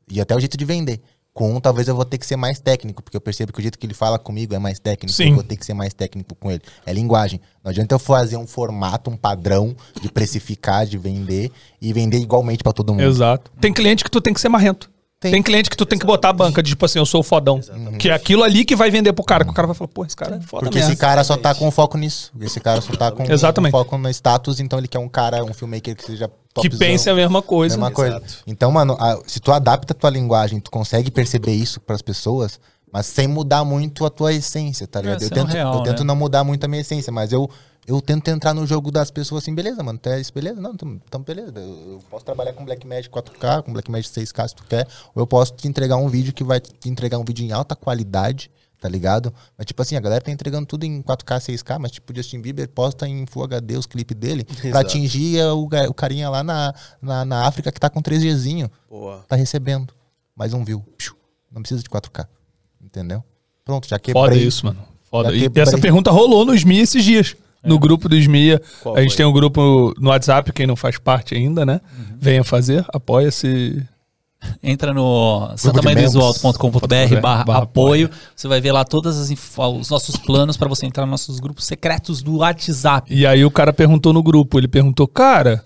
E 0.08 0.22
até 0.22 0.36
o 0.36 0.40
jeito 0.40 0.56
de 0.56 0.64
vender. 0.66 1.02
Com 1.34 1.56
um, 1.56 1.60
talvez 1.60 1.88
eu 1.88 1.96
vou 1.96 2.06
ter 2.06 2.20
que 2.20 2.28
ser 2.28 2.36
mais 2.36 2.60
técnico, 2.60 3.02
porque 3.02 3.18
eu 3.18 3.22
percebo 3.22 3.52
que 3.52 3.58
o 3.58 3.62
jeito 3.64 3.80
que 3.80 3.88
ele 3.88 3.96
fala 3.96 4.20
comigo 4.20 4.54
é 4.54 4.60
mais 4.60 4.78
técnico. 4.78 5.12
Sim. 5.12 5.30
Eu 5.30 5.34
vou 5.34 5.44
ter 5.44 5.58
que 5.58 5.66
ser 5.66 5.74
mais 5.74 5.96
técnico 5.96 6.36
com 6.36 6.52
ele. 6.52 6.62
É 6.86 6.94
linguagem. 6.94 7.42
Não 7.64 7.72
adianta 7.72 7.96
eu 7.96 7.98
fazer 7.98 8.38
um 8.38 8.46
formato, 8.46 9.10
um 9.10 9.18
padrão 9.18 9.76
de 10.00 10.12
precificar, 10.12 10.86
de 10.86 11.00
vender 11.00 11.52
e 11.82 11.92
vender 11.92 12.20
igualmente 12.20 12.62
pra 12.62 12.72
todo 12.72 12.94
mundo. 12.94 13.02
Exato. 13.02 13.52
Tem 13.60 13.74
cliente 13.74 14.04
que 14.04 14.12
tu 14.12 14.22
tem 14.22 14.32
que 14.32 14.40
ser 14.40 14.50
marrento. 14.50 14.93
Tem, 15.24 15.32
Tem. 15.32 15.42
cliente 15.42 15.70
que 15.70 15.78
tu 15.78 15.86
tem 15.86 15.98
que 15.98 16.06
botar 16.06 16.30
a 16.30 16.34
banca 16.34 16.62
de 16.62 16.70
tipo 16.72 16.86
assim, 16.86 17.00
eu 17.00 17.06
sou 17.06 17.22
o 17.22 17.24
fodão. 17.24 17.60
Que 17.98 18.10
é 18.10 18.14
aquilo 18.14 18.44
ali 18.44 18.64
que 18.66 18.76
vai 18.76 18.92
vender 18.92 19.14
pro 19.14 19.24
cara. 19.24 19.44
Que 19.46 19.50
o 19.52 19.54
cara 19.54 19.66
vai 19.68 19.76
falar, 19.76 19.88
pô, 19.88 20.06
esse 20.06 20.16
cara 20.16 20.36
é 20.36 20.42
foda 20.42 20.66
Porque 20.66 20.78
mesmo. 20.80 20.92
esse 20.92 21.00
cara 21.00 21.24
só 21.24 21.38
tá 21.38 21.56
com 21.56 21.72
foco 21.72 21.98
nisso. 21.98 22.32
Esse 22.42 22.60
cara 22.60 22.82
só 22.82 22.92
tá 22.94 23.12
com 23.12 23.24
Exatamente. 23.32 23.72
foco 23.72 23.98
no 23.98 24.10
status, 24.10 24.60
então 24.60 24.78
ele 24.78 24.88
quer 24.88 25.00
um 25.00 25.08
cara, 25.08 25.44
um 25.44 25.54
filmmaker 25.54 25.96
que 25.96 26.04
seja 26.06 26.30
que 26.62 26.70
pense 26.70 27.10
a 27.10 27.16
mesma 27.16 27.42
coisa. 27.42 27.76
mesma 27.78 27.90
coisa. 27.92 28.18
Exato. 28.18 28.44
Então, 28.46 28.72
mano, 28.72 28.96
a- 29.00 29.20
se 29.26 29.40
tu 29.40 29.52
adapta 29.52 29.94
a 29.94 29.96
tua 29.96 30.10
linguagem, 30.10 30.60
tu 30.60 30.70
consegue 30.70 31.10
perceber 31.10 31.54
isso 31.54 31.80
pras 31.80 32.02
pessoas, 32.02 32.60
mas 32.92 33.06
sem 33.08 33.28
mudar 33.28 33.64
muito 33.66 34.06
a 34.06 34.10
tua 34.10 34.32
essência, 34.34 34.86
tá 34.86 35.02
ligado? 35.02 35.22
eu 35.24 35.30
sendo 35.30 35.34
tento, 35.46 35.48
real, 35.54 35.74
eu 35.76 35.84
tento 35.84 36.00
né? 36.00 36.06
não 36.06 36.16
mudar 36.16 36.44
muito 36.44 36.64
a 36.64 36.68
minha 36.68 36.82
essência, 36.82 37.12
mas 37.12 37.32
eu, 37.32 37.50
eu 37.86 38.02
tento 38.02 38.28
entrar 38.30 38.54
no 38.54 38.66
jogo 38.66 38.92
das 38.92 39.12
pessoas 39.12 39.44
assim, 39.44 39.54
beleza, 39.54 39.84
mano, 39.84 40.00
tu 40.00 40.10
é 40.10 40.20
isso, 40.20 40.34
beleza? 40.34 40.60
Não, 40.60 40.74
então, 40.74 41.22
beleza. 41.22 41.54
Eu, 41.56 42.02
posso 42.10 42.24
trabalhar 42.24 42.54
com 42.54 42.64
Blackmagic 42.64 43.14
4K, 43.14 43.64
com 43.64 43.74
Blackmagic 43.74 44.14
6K 44.14 44.48
se 44.48 44.56
tu 44.56 44.64
quer, 44.64 44.88
ou 45.14 45.22
eu 45.22 45.28
posso 45.28 45.54
te 45.54 45.68
entregar 45.68 45.98
um 45.98 46.08
vídeo 46.08 46.34
que 46.34 46.44
vai 46.44 46.60
te 46.60 46.90
entregar 46.90 47.18
um 47.18 47.26
vídeo 47.26 47.46
em 47.46 47.52
alta 47.52 47.76
qualidade, 47.76 48.50
tá 48.80 48.90
ligado? 48.90 49.34
Mas 49.58 49.66
tipo 49.66 49.82
assim, 49.82 49.96
a 49.96 50.00
galera 50.00 50.22
tá 50.22 50.32
entregando 50.32 50.66
tudo 50.66 50.86
em 50.86 51.02
4K, 51.02 51.40
6K, 51.40 51.80
mas 51.80 51.92
tipo, 51.92 52.12
o 52.12 52.16
Justin 52.16 52.42
Bieber 52.42 52.68
posta 52.70 53.08
em 53.08 53.26
Full 53.26 53.44
HD 53.44 53.78
os 53.78 53.86
clipes 53.86 54.18
dele 54.18 54.44
pra 54.44 54.70
Exato. 54.70 54.88
atingir 54.88 55.42
o, 55.46 55.64
o 55.64 55.94
carinha 55.94 56.30
lá 56.30 56.44
na, 56.44 56.74
na, 57.02 57.26
na 57.26 57.48
África 57.48 57.72
que 57.72 57.80
tá 57.80 57.90
com 57.90 58.02
3Gzinho 58.02 58.70
Boa. 58.90 59.24
tá 59.28 59.36
recebendo 59.36 59.94
mais 60.36 60.54
um 60.54 60.64
view. 60.64 60.84
Piu. 60.98 61.16
Não 61.52 61.62
precisa 61.62 61.82
de 61.82 61.90
4K. 61.90 62.28
Entendeu? 62.82 63.24
Pronto, 63.64 63.88
já 63.88 63.98
quebrei. 63.98 64.24
Foda 64.24 64.36
isso, 64.36 64.66
mano. 64.66 64.84
Foda. 65.04 65.34
E 65.34 65.50
essa 65.56 65.78
pergunta 65.78 66.12
rolou 66.12 66.44
no 66.46 66.54
SMIA 66.54 66.82
esses 66.82 67.04
dias. 67.04 67.36
No 67.64 67.80
grupo 67.80 68.10
do 68.10 68.16
SMIA. 68.16 68.62
Qual 68.82 68.96
a 68.96 69.02
gente 69.02 69.12
foi? 69.12 69.18
tem 69.18 69.26
um 69.26 69.32
grupo 69.32 69.94
no 70.00 70.10
WhatsApp, 70.10 70.52
quem 70.52 70.68
não 70.68 70.76
faz 70.76 70.98
parte 70.98 71.36
ainda, 71.36 71.66
né? 71.66 71.80
Uhum. 71.98 72.18
Venha 72.20 72.44
fazer, 72.44 72.86
apoia-se. 72.94 73.82
Entra 74.62 74.94
no 74.94 75.40
membros. 75.40 75.62
santamãevisualto.com.br 75.62 77.22
barra 77.22 77.44
barra 77.46 77.64
apoio. 77.64 78.10
Você 78.36 78.48
vai 78.48 78.60
ver 78.60 78.74
lá 78.74 78.84
todos 78.84 79.18
os 79.18 79.90
nossos 79.90 80.18
planos 80.18 80.58
para 80.58 80.68
você 80.68 80.86
entrar 80.86 81.06
nos 81.06 81.12
nossos 81.12 81.40
grupos 81.40 81.66
secretos 81.66 82.22
do 82.22 82.38
WhatsApp. 82.38 83.14
E 83.14 83.26
aí 83.26 83.46
o 83.46 83.52
cara 83.52 83.72
perguntou 83.72 84.12
no 84.12 84.22
grupo, 84.22 84.60
ele 84.60 84.68
perguntou, 84.68 85.08
cara, 85.08 85.64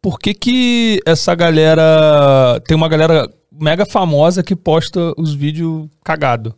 por 0.00 0.18
que 0.18 0.32
que 0.34 1.00
essa 1.04 1.34
galera... 1.34 2.60
Tem 2.66 2.76
uma 2.76 2.88
galera 2.88 3.28
mega 3.50 3.86
famosa 3.86 4.42
que 4.42 4.54
posta 4.54 5.12
os 5.16 5.34
vídeos 5.34 5.88
cagado. 6.04 6.54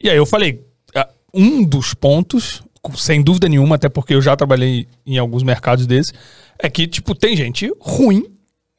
E 0.00 0.08
aí 0.08 0.16
eu 0.16 0.26
falei, 0.26 0.64
ah, 0.94 1.08
um 1.32 1.64
dos 1.64 1.94
pontos, 1.94 2.62
sem 2.96 3.22
dúvida 3.22 3.48
nenhuma, 3.48 3.76
até 3.76 3.88
porque 3.88 4.14
eu 4.14 4.22
já 4.22 4.36
trabalhei 4.36 4.86
em 5.06 5.18
alguns 5.18 5.42
mercados 5.42 5.86
desses, 5.86 6.12
é 6.58 6.68
que, 6.68 6.86
tipo, 6.86 7.14
tem 7.14 7.36
gente 7.36 7.72
ruim 7.80 8.26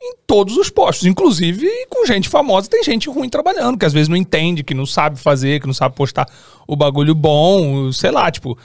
em 0.01 0.13
todos 0.27 0.57
os 0.57 0.69
postos. 0.69 1.07
Inclusive, 1.07 1.67
com 1.89 2.05
gente 2.05 2.29
famosa, 2.29 2.69
tem 2.69 2.83
gente 2.83 3.09
ruim 3.09 3.29
trabalhando, 3.29 3.77
que 3.77 3.85
às 3.85 3.93
vezes 3.93 4.07
não 4.07 4.17
entende, 4.17 4.63
que 4.63 4.73
não 4.73 4.85
sabe 4.85 5.19
fazer, 5.19 5.59
que 5.59 5.67
não 5.67 5.73
sabe 5.73 5.95
postar 5.95 6.27
o 6.67 6.75
bagulho 6.75 7.15
bom, 7.15 7.91
sei 7.91 8.11
lá, 8.11 8.29
tipo. 8.31 8.57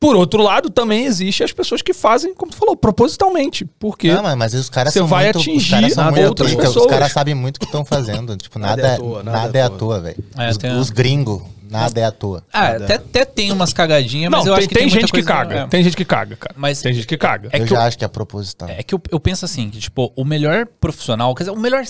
Por 0.00 0.14
outro 0.14 0.42
lado, 0.42 0.70
também 0.70 1.06
existe 1.06 1.42
as 1.42 1.52
pessoas 1.52 1.82
que 1.82 1.92
fazem, 1.92 2.32
como 2.32 2.52
tu 2.52 2.56
falou, 2.56 2.76
propositalmente. 2.76 3.64
Porque 3.80 4.12
Não, 4.12 4.22
mas, 4.22 4.36
mas 4.36 4.54
os 4.54 4.70
caras 4.70 4.92
Você 4.92 5.00
são 5.00 5.08
vai 5.08 5.24
muito, 5.24 5.38
atingir 5.40 5.56
os 5.58 5.70
caras 5.70 5.92
são 5.92 6.04
nada 6.04 6.28
outras 6.28 6.54
pessoas. 6.54 6.76
Os 6.76 6.86
caras 6.86 7.10
sabem 7.12 7.34
muito 7.34 7.56
o 7.56 7.60
que 7.60 7.66
estão 7.66 7.84
fazendo. 7.84 8.36
Tipo, 8.36 8.58
Nada 8.60 8.76
nada, 8.82 8.88
é 8.88 8.90
à 8.92 8.94
é 8.94 8.96
toa, 8.98 9.22
nada, 9.24 9.38
nada 9.38 9.58
é 9.58 9.60
é 9.60 9.64
à 9.64 9.66
à 9.66 9.70
toa, 9.70 10.00
velho. 10.00 10.24
É, 10.36 10.50
os, 10.50 10.56
tem 10.56 10.70
a- 10.70 10.76
os 10.76 10.90
gringos, 10.90 11.42
nada 11.68 12.00
é 12.00 12.04
à 12.04 12.12
toa. 12.12 12.44
Ah, 12.52 12.68
até, 12.68 12.94
até 12.94 13.24
tem 13.24 13.50
umas 13.50 13.72
cagadinhas, 13.72 14.30
não, 14.30 14.38
mas 14.38 14.46
eu 14.46 14.52
tem, 14.54 14.58
acho 14.60 14.68
que 14.68 14.74
tem 14.76 14.88
tem, 14.88 15.00
gente 15.00 15.12
que 15.12 15.22
caga. 15.24 15.54
é. 15.56 15.66
Tem 15.66 15.82
gente 15.82 15.96
que 15.96 16.04
caga, 16.04 16.36
cara. 16.36 16.54
Mas- 16.56 16.80
tem 16.80 16.92
gente 16.94 17.06
que 17.06 17.16
caga. 17.16 17.48
É 17.52 17.58
eu 17.58 17.64
que 17.64 17.70
já 17.70 17.76
eu- 17.76 17.82
acho 17.82 17.98
que 17.98 18.04
é 18.04 18.08
proposital. 18.08 18.68
É 18.68 18.82
que 18.84 18.94
eu, 18.94 19.00
eu 19.10 19.18
penso 19.18 19.44
assim, 19.44 19.68
que 19.68 19.80
tipo, 19.80 20.12
o 20.14 20.24
melhor 20.24 20.64
profissional, 20.80 21.34
quer 21.34 21.42
dizer, 21.42 21.56
o 21.56 21.58
melhor, 21.60 21.82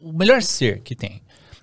o 0.00 0.10
melhor 0.12 0.40
ser 0.42 0.80
que 0.80 0.94
tem, 0.94 1.20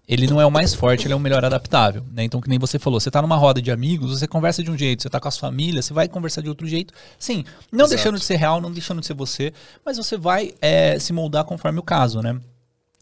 ele 0.10 0.26
não 0.26 0.41
é 0.41 0.45
o 0.45 0.49
mais 0.49 0.73
forte, 0.73 1.06
ele 1.06 1.14
é 1.14 1.15
o 1.15 1.19
melhor 1.19 1.45
adaptável, 1.45 2.03
né? 2.11 2.23
Então, 2.23 2.41
que 2.41 2.49
nem 2.49 2.57
você 2.57 2.80
falou, 2.80 2.99
você 2.99 3.11
tá 3.11 3.22
numa 3.22 3.36
roda 3.36 3.61
de 3.61 3.72
amigos, 3.72 4.18
você 4.18 4.27
conversa 4.27 4.64
de 4.64 4.72
um 4.72 4.76
jeito, 4.76 5.03
você 5.03 5.10
tá 5.10 5.19
com 5.19 5.27
a 5.27 5.31
sua 5.31 5.49
família, 5.49 5.84
você 5.84 5.94
vai 5.94 6.07
conversar 6.07 6.41
de 6.41 6.49
outro 6.49 6.65
jeito. 6.65 6.91
Sim, 7.19 7.45
não 7.72 7.88
deixando 7.88 8.18
de 8.18 8.26
ser 8.26 8.38
real, 8.38 8.60
não 8.60 8.72
deixando 8.72 9.02
de 9.02 9.06
ser 9.06 9.14
você, 9.14 9.53
mas 9.86 9.98
você 9.98 10.18
vai 10.18 10.56
é, 10.60 10.98
se 10.98 11.14
moldar 11.14 11.44
conforme 11.44 11.77
o 11.77 11.84
caso, 11.84 12.23
né? 12.23 12.41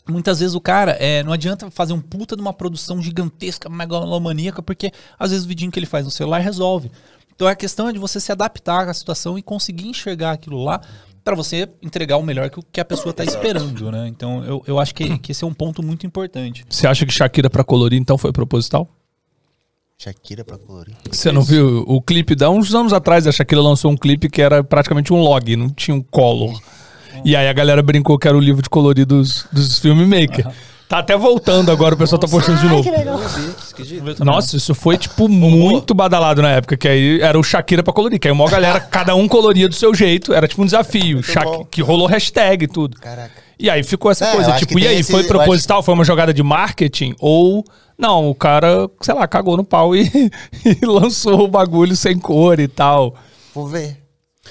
Muitas 0.06 0.42
vezes 0.42 0.54
o 0.54 0.60
cara, 0.60 0.98
é, 1.00 1.24
não 1.24 1.32
adianta 1.32 1.72
fazer 1.72 1.94
um 1.94 2.02
puta 2.02 2.36
de 2.36 2.42
uma 2.42 2.52
produção 2.52 3.02
gigantesca, 3.02 3.70
megalomaníaca, 3.70 4.62
porque 4.62 4.92
às 5.18 5.32
vezes 5.32 5.46
o 5.46 5.48
vidinho 5.48 5.72
que 5.72 5.80
ele 5.80 5.86
faz 5.86 6.04
no 6.04 6.12
celular 6.12 6.40
resolve. 6.40 6.92
Então 7.34 7.48
a 7.48 7.56
questão 7.56 7.88
é 7.88 7.94
de 7.94 8.00
você 8.00 8.20
se 8.20 8.34
adaptar 8.34 8.90
à 8.90 8.94
situação 8.94 9.38
e 9.38 9.42
conseguir 9.42 9.88
enxergar 9.88 10.32
aquilo 10.32 10.62
lá 10.62 10.82
para 11.28 11.36
você 11.36 11.68
entregar 11.82 12.16
o 12.16 12.24
melhor 12.24 12.50
que, 12.50 12.58
o- 12.58 12.64
que 12.72 12.80
a 12.80 12.86
pessoa 12.86 13.12
tá 13.14 13.22
esperando, 13.22 13.92
né? 13.92 14.08
Então 14.08 14.46
eu, 14.46 14.64
eu 14.66 14.80
acho 14.80 14.96
que, 14.96 15.20
que 15.20 15.34
esse 15.34 15.44
é 15.44 15.48
um 15.48 15.54
ponto 15.54 15.84
muito 15.84 16.08
importante. 16.08 16.66
Você 16.70 16.88
acha 16.88 17.06
que 17.06 17.12
Shakira 17.12 17.50
pra 17.50 17.66
colorir, 17.66 18.00
então, 18.00 18.18
foi 18.18 18.32
proposital? 18.32 18.88
Shakira 19.98 20.46
pra 20.46 20.58
colorir. 20.58 20.96
Você 21.12 21.30
não 21.32 21.42
viu 21.42 21.84
o 21.86 22.02
clipe? 22.02 22.34
Dá 22.34 22.50
uns 22.50 22.74
anos 22.74 22.94
atrás, 22.94 23.28
a 23.28 23.32
Shakira 23.34 23.60
lançou 23.62 23.92
um 23.92 23.98
clipe 23.98 24.30
que 24.30 24.42
era 24.42 24.64
praticamente 24.64 25.12
um 25.12 25.18
log, 25.20 25.54
não 25.58 25.70
tinha 25.70 25.96
um 25.96 26.02
color. 26.02 26.58
E 27.26 27.36
aí 27.36 27.50
a 27.50 27.54
galera 27.54 27.82
brincou 27.82 28.18
que 28.18 28.28
era 28.28 28.38
o 28.38 28.40
livro 28.40 28.62
de 28.62 28.70
coloridos 28.70 29.48
dos 29.52 29.80
filmmaker. 29.80 30.48
Tá 30.90 31.00
até 31.00 31.18
voltando 31.18 31.70
agora, 31.70 31.96
o 31.96 31.98
pessoal 31.98 32.18
tá 32.18 32.28
postando 32.30 32.60
de 32.60 32.66
novo. 32.68 32.90
Eu 32.90 33.06
não 33.06 33.18
vi, 33.18 33.50
esquisito. 33.60 34.24
Nossa, 34.24 34.56
isso 34.56 34.74
foi, 34.74 34.98
tipo, 34.98 35.28
muito 35.28 35.94
badalado 35.94 36.42
na 36.42 36.50
época, 36.52 36.78
que 36.78 36.88
aí 36.88 37.20
era 37.22 37.38
o 37.38 37.44
Shakira 37.44 37.84
pra 37.84 37.92
colorir, 37.92 38.18
que 38.18 38.28
aí 38.28 38.32
uma 38.32 38.50
galera, 38.50 38.80
cada 38.90 39.14
um 39.14 39.28
coloria 39.28 39.68
do 39.68 39.76
seu 39.76 39.94
jeito, 39.94 40.34
era 40.34 40.48
tipo 40.48 40.62
um 40.62 40.66
desafio, 40.66 41.22
Shak- 41.22 41.46
bom. 41.46 41.66
que 41.66 41.82
rolou 41.82 42.08
hashtag 42.08 42.64
e 42.64 42.68
tudo. 42.70 42.98
Caraca. 43.02 43.32
E 43.60 43.70
aí 43.70 43.84
ficou 43.84 44.10
essa 44.12 44.26
É, 44.28 44.32
coisa, 44.32 44.50
eu 44.50 44.54
acho 44.54 44.66
tipo, 44.66 44.80
que 44.80 44.86
e 44.86 44.88
aí, 44.88 45.00
esse- 45.00 45.12
foi 45.12 45.24
proposital, 45.26 45.84
foi 45.84 45.94
uma 45.94 46.06
jogada 46.06 46.34
de 46.34 46.42
marketing, 46.44 47.14
ou... 47.20 47.66
Não, 48.00 48.30
o 48.30 48.36
cara, 48.36 48.88
sei 49.02 49.14
lá, 49.16 49.28
cagou 49.28 49.58
no 49.58 49.64
pau 49.66 49.96
e, 49.96 50.04
e 50.64 50.86
lançou 50.86 51.42
o 51.46 51.48
bagulho 51.48 51.96
sem 51.96 52.18
cor 52.20 52.60
e 52.60 52.68
tal. 52.68 53.16
Vou 53.56 53.66
ver. 53.68 53.98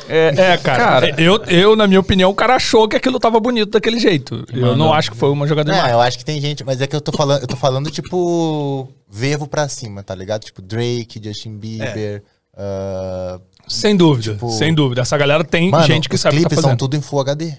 É, 0.08 0.28
é, 0.36 0.56
cara, 0.58 1.20
eu, 1.20 1.42
eu, 1.44 1.74
na 1.76 1.86
minha 1.86 2.00
opinião, 2.00 2.30
o 2.30 2.34
cara 2.34 2.54
achou 2.56 2.88
que 2.88 2.96
aquilo 2.96 3.18
tava 3.18 3.38
bonito 3.40 3.70
daquele 3.72 3.98
jeito. 3.98 4.44
Eu 4.52 4.76
não 4.76 4.92
acho 4.92 5.10
que 5.10 5.16
foi 5.16 5.30
uma 5.30 5.46
jogada 5.46 5.70
de 5.70 5.76
Não, 5.76 5.78
marketing. 5.82 5.98
eu 5.98 6.00
acho 6.06 6.18
que 6.18 6.24
tem 6.24 6.40
gente, 6.40 6.64
mas 6.64 6.80
é 6.80 6.86
que 6.86 6.94
eu 6.94 7.00
tô 7.00 7.12
falando, 7.12 7.40
eu 7.42 7.46
tô 7.46 7.56
falando 7.56 7.90
tipo 7.90 8.88
vevo 9.10 9.46
pra 9.48 9.68
cima, 9.68 10.02
tá 10.02 10.14
ligado? 10.14 10.44
Tipo 10.44 10.60
Drake, 10.62 11.20
Justin 11.22 11.56
Bieber. 11.58 12.22
ah, 12.56 13.40
Sem 13.68 13.96
dúvida, 13.96 14.32
tipo- 14.34 14.50
sem 14.50 14.72
dúvida. 14.74 15.02
Essa 15.02 15.16
galera 15.18 15.42
tem 15.44 15.70
Mano, 15.70 15.84
gente 15.86 16.08
que 16.08 16.14
os 16.14 16.20
sabe 16.20 16.36
o 16.36 16.38
que 16.38 16.42
tá 16.44 16.48
clipes 16.50 16.62
são 16.62 16.70
fazendo. 16.70 16.78
tudo 16.78 16.96
em 16.96 17.00
Full 17.00 17.20
HD. 17.20 17.52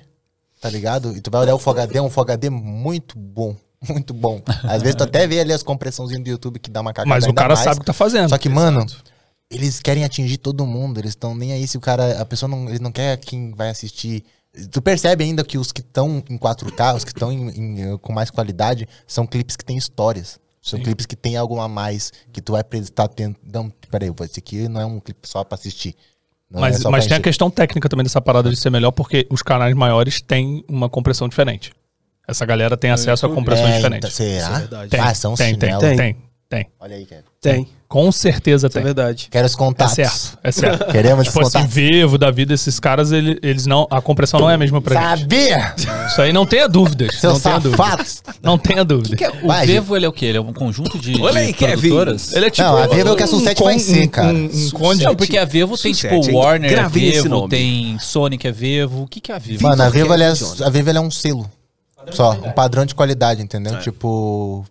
Tá 0.61 0.69
ligado? 0.69 1.15
E 1.15 1.21
tu 1.21 1.29
vai 1.29 1.41
olhar 1.41 1.53
o 1.55 1.59
Full 1.59 1.73
HD, 1.73 1.97
é 1.99 2.01
um 2.01 2.09
Full 2.09 2.23
HD 2.23 2.49
muito 2.49 3.17
bom. 3.17 3.55
Muito 3.87 4.11
bom. 4.11 4.41
Às 4.63 4.81
vezes 4.81 4.95
tu 4.95 5.03
até 5.03 5.27
vê 5.27 5.39
ali 5.39 5.53
as 5.53 5.61
compressãozinhas 5.61 6.23
do 6.23 6.27
YouTube 6.31 6.57
que 6.57 6.67
dá 6.71 6.81
uma 6.81 6.91
cagada 6.91 7.07
Mas 7.13 7.25
o 7.25 7.27
ainda 7.27 7.39
cara 7.39 7.53
mais. 7.53 7.63
sabe 7.63 7.75
o 7.77 7.79
que 7.81 7.85
tá 7.85 7.93
fazendo. 7.93 8.27
Só 8.27 8.35
que, 8.39 8.49
mano, 8.49 8.83
eles 9.49 9.79
querem 9.81 10.03
atingir 10.03 10.37
todo 10.37 10.65
mundo. 10.65 10.99
Eles 10.99 11.11
estão 11.11 11.35
nem 11.35 11.53
aí 11.53 11.67
se 11.67 11.77
o 11.77 11.81
cara. 11.81 12.19
A 12.21 12.25
pessoa 12.25 12.49
não. 12.49 12.69
Ele 12.69 12.79
não 12.79 12.91
quer 12.91 13.17
quem 13.17 13.51
vai 13.53 13.69
assistir. 13.69 14.23
Tu 14.71 14.81
percebe 14.81 15.23
ainda 15.23 15.43
que 15.43 15.57
os 15.57 15.71
que 15.71 15.81
estão 15.81 16.23
em 16.29 16.37
4K, 16.37 16.95
os 16.95 17.03
que 17.03 17.11
estão 17.11 17.29
com 18.01 18.11
mais 18.13 18.31
qualidade, 18.31 18.87
são 19.05 19.27
clipes 19.27 19.55
que 19.55 19.63
têm 19.63 19.77
histórias. 19.77 20.39
São 20.61 20.79
clipes 20.79 21.05
que 21.05 21.15
tem 21.15 21.37
algo 21.37 21.59
a 21.59 21.67
mais 21.67 22.11
que 22.33 22.41
tu 22.41 22.53
vai 22.53 22.63
estar 22.73 23.07
tendo. 23.07 23.35
Não, 23.53 23.71
peraí, 23.89 24.11
esse 24.21 24.39
aqui 24.39 24.67
não 24.67 24.81
é 24.81 24.85
um 24.85 24.99
clipe 24.99 25.27
só 25.27 25.43
pra 25.43 25.55
assistir. 25.55 25.95
Não 26.49 26.59
Mas, 26.61 26.77
é 26.77 26.79
só 26.79 26.89
mas 26.89 27.05
pra 27.05 27.09
tem 27.09 27.17
a 27.19 27.21
questão 27.21 27.49
técnica 27.49 27.87
também 27.87 28.03
dessa 28.03 28.19
parada 28.19 28.49
de 28.49 28.55
ser 28.55 28.69
melhor, 28.69 28.91
porque 28.91 29.27
os 29.29 29.41
canais 29.41 29.73
maiores 29.75 30.21
têm 30.21 30.63
uma 30.67 30.89
compressão 30.89 31.29
diferente. 31.29 31.71
Essa 32.27 32.45
galera 32.45 32.75
tem 32.75 32.89
acesso 32.89 33.25
a 33.25 33.29
compressões 33.33 33.71
É, 33.71 33.75
diferentes. 33.77 34.13
será? 34.13 34.67
É. 34.83 34.87
Tem, 34.87 34.99
ah, 34.99 35.13
são 35.13 35.35
tem, 35.35 35.57
tem, 35.57 35.77
tem, 35.77 35.95
tem, 35.95 36.17
tem. 36.49 36.67
Olha 36.79 36.95
aí, 36.95 37.05
Kevin. 37.05 37.23
Tem, 37.41 37.67
Com 37.87 38.11
certeza 38.11 38.67
isso 38.67 38.77
é 38.77 38.79
tem. 38.79 38.83
verdade. 38.83 39.27
Quero 39.31 39.45
os 39.45 39.53
É 39.53 39.57
contatos. 39.57 39.93
certo, 39.95 40.37
é 40.43 40.51
certo. 40.51 40.85
Queremos 40.91 41.27
os 41.27 41.33
tipo 41.33 41.41
assim, 41.41 41.51
contatos. 41.59 41.73
Vivo 41.75 42.17
da 42.17 42.31
vida, 42.31 42.53
esses 42.53 42.79
caras, 42.79 43.11
ele- 43.11 43.39
eles 43.43 43.65
não. 43.65 43.87
A 43.89 44.01
compressão 44.01 44.39
não 44.39 44.49
é 44.49 44.53
a 44.55 44.57
mesma 44.57 44.81
pra 44.81 45.15
gente. 45.15 45.19
Sabia! 45.21 45.75
Isso 46.07 46.21
aí 46.21 46.31
não 46.33 46.45
tenha 46.45 46.67
dúvidas. 46.67 47.15
Seus 47.19 47.33
não 47.35 47.39
tenha 47.41 47.59
dúvida. 47.59 47.77
safados! 47.83 48.23
Não 48.41 48.57
tenha 48.57 48.83
dúvida. 48.83 49.15
O 49.43 49.47
Vai, 49.47 49.65
Vevo, 49.67 49.95
ele 49.95 50.05
é 50.05 50.09
o 50.09 50.13
quê? 50.13 50.25
Ele 50.27 50.37
é 50.37 50.41
um 50.41 50.53
conjunto 50.53 50.97
de, 50.97 51.21
Olha 51.21 51.33
de 51.33 51.47
aí, 51.47 51.53
Kevin. 51.53 51.75
produtoras? 51.89 52.33
Ele 52.33 52.45
é 52.45 52.49
tipo. 52.49 52.67
Não, 52.67 52.77
a 52.77 52.87
Vivo 52.87 53.09
é 53.09 53.11
o 53.11 53.15
que 53.15 53.23
a 53.23 53.27
Sucette 53.27 53.63
vai 53.63 53.73
con- 53.75 53.79
ser, 53.79 54.07
cara. 54.07 54.33
Um, 54.33 54.45
um. 54.45 54.93
Não, 54.95 55.15
porque 55.15 55.37
a 55.37 55.45
Vevo 55.45 55.77
tem 55.77 55.93
Sucete, 55.93 56.21
tipo? 56.21 56.37
Warner 56.37 56.71
é 56.71 56.73
Gravem 56.75 57.07
esse 57.09 57.21
Vevo, 57.23 57.47
tem 57.49 57.97
Sonic 57.99 58.47
é 58.47 58.51
Vevo. 58.51 59.03
O 59.03 59.07
que, 59.07 59.19
que 59.21 59.31
é 59.31 59.35
a 59.35 59.39
Vevo? 59.39 59.63
Mano, 59.63 59.81
a 59.81 59.85
ela 59.85 60.23
é, 60.23 60.29
a 60.65 60.69
Vivo 60.69 60.89
ela 60.89 60.99
é 60.99 61.01
um 61.01 61.11
selo. 61.11 61.49
Só, 62.11 62.31
um 62.33 62.51
padrão 62.51 62.85
de 62.85 62.95
qualidade, 62.95 63.41
entendeu? 63.41 63.77
Tipo. 63.79 64.65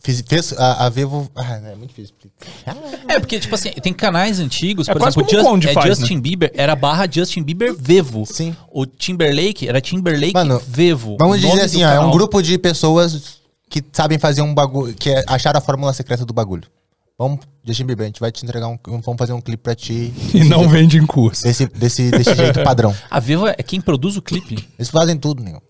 Fiz, 0.00 0.22
fez 0.26 0.52
a, 0.52 0.86
a 0.86 0.88
Vivo. 0.88 1.28
Ah, 1.34 1.56
é 1.56 1.74
muito 1.74 1.88
difícil 1.88 2.14
explicar. 2.14 2.76
É, 3.08 3.18
porque, 3.18 3.40
tipo 3.40 3.54
assim, 3.54 3.70
tem 3.70 3.92
canais 3.92 4.38
antigos, 4.38 4.88
É 4.88 4.92
por 4.92 5.02
exemplo, 5.02 5.42
Conde 5.42 5.68
é 5.68 5.72
faz, 5.72 5.98
Justin 5.98 6.20
Bieber 6.20 6.52
era 6.54 6.76
barra 6.76 7.08
Justin 7.10 7.42
Bieber 7.42 7.74
Vevo. 7.76 8.24
Sim. 8.24 8.54
O 8.70 8.86
Timberlake 8.86 9.68
era 9.68 9.80
Timberlake 9.80 10.34
Mano, 10.34 10.62
Vevo. 10.66 11.16
Vamos 11.18 11.40
dizer 11.40 11.62
assim, 11.62 11.84
ó, 11.84 11.90
é 11.90 12.00
um 12.00 12.10
grupo 12.10 12.40
de 12.40 12.56
pessoas 12.58 13.38
que 13.68 13.82
sabem 13.92 14.18
fazer 14.18 14.40
um 14.42 14.54
bagulho. 14.54 14.94
Que 14.94 15.10
é 15.10 15.24
achar 15.26 15.56
a 15.56 15.60
fórmula 15.60 15.92
secreta 15.92 16.24
do 16.24 16.32
bagulho. 16.32 16.64
Vamos, 17.18 17.40
Justin 17.64 17.84
Bieber, 17.84 18.04
a 18.04 18.06
gente 18.06 18.20
vai 18.20 18.30
te 18.30 18.44
entregar 18.44 18.68
um. 18.68 18.78
Vamos 18.86 19.18
fazer 19.18 19.32
um 19.32 19.40
clipe 19.40 19.64
pra 19.64 19.74
ti. 19.74 20.14
E 20.32 20.44
não 20.44 20.68
vende 20.68 20.96
em 20.96 21.04
curso. 21.04 21.42
Desse, 21.42 21.66
desse, 21.66 22.10
desse 22.12 22.34
jeito 22.36 22.62
padrão. 22.64 22.94
A 23.10 23.18
Vevo 23.18 23.48
é 23.48 23.54
quem 23.54 23.80
produz 23.80 24.16
o 24.16 24.22
clipe. 24.22 24.68
Eles 24.78 24.88
fazem 24.88 25.16
tudo, 25.16 25.42
nego. 25.42 25.60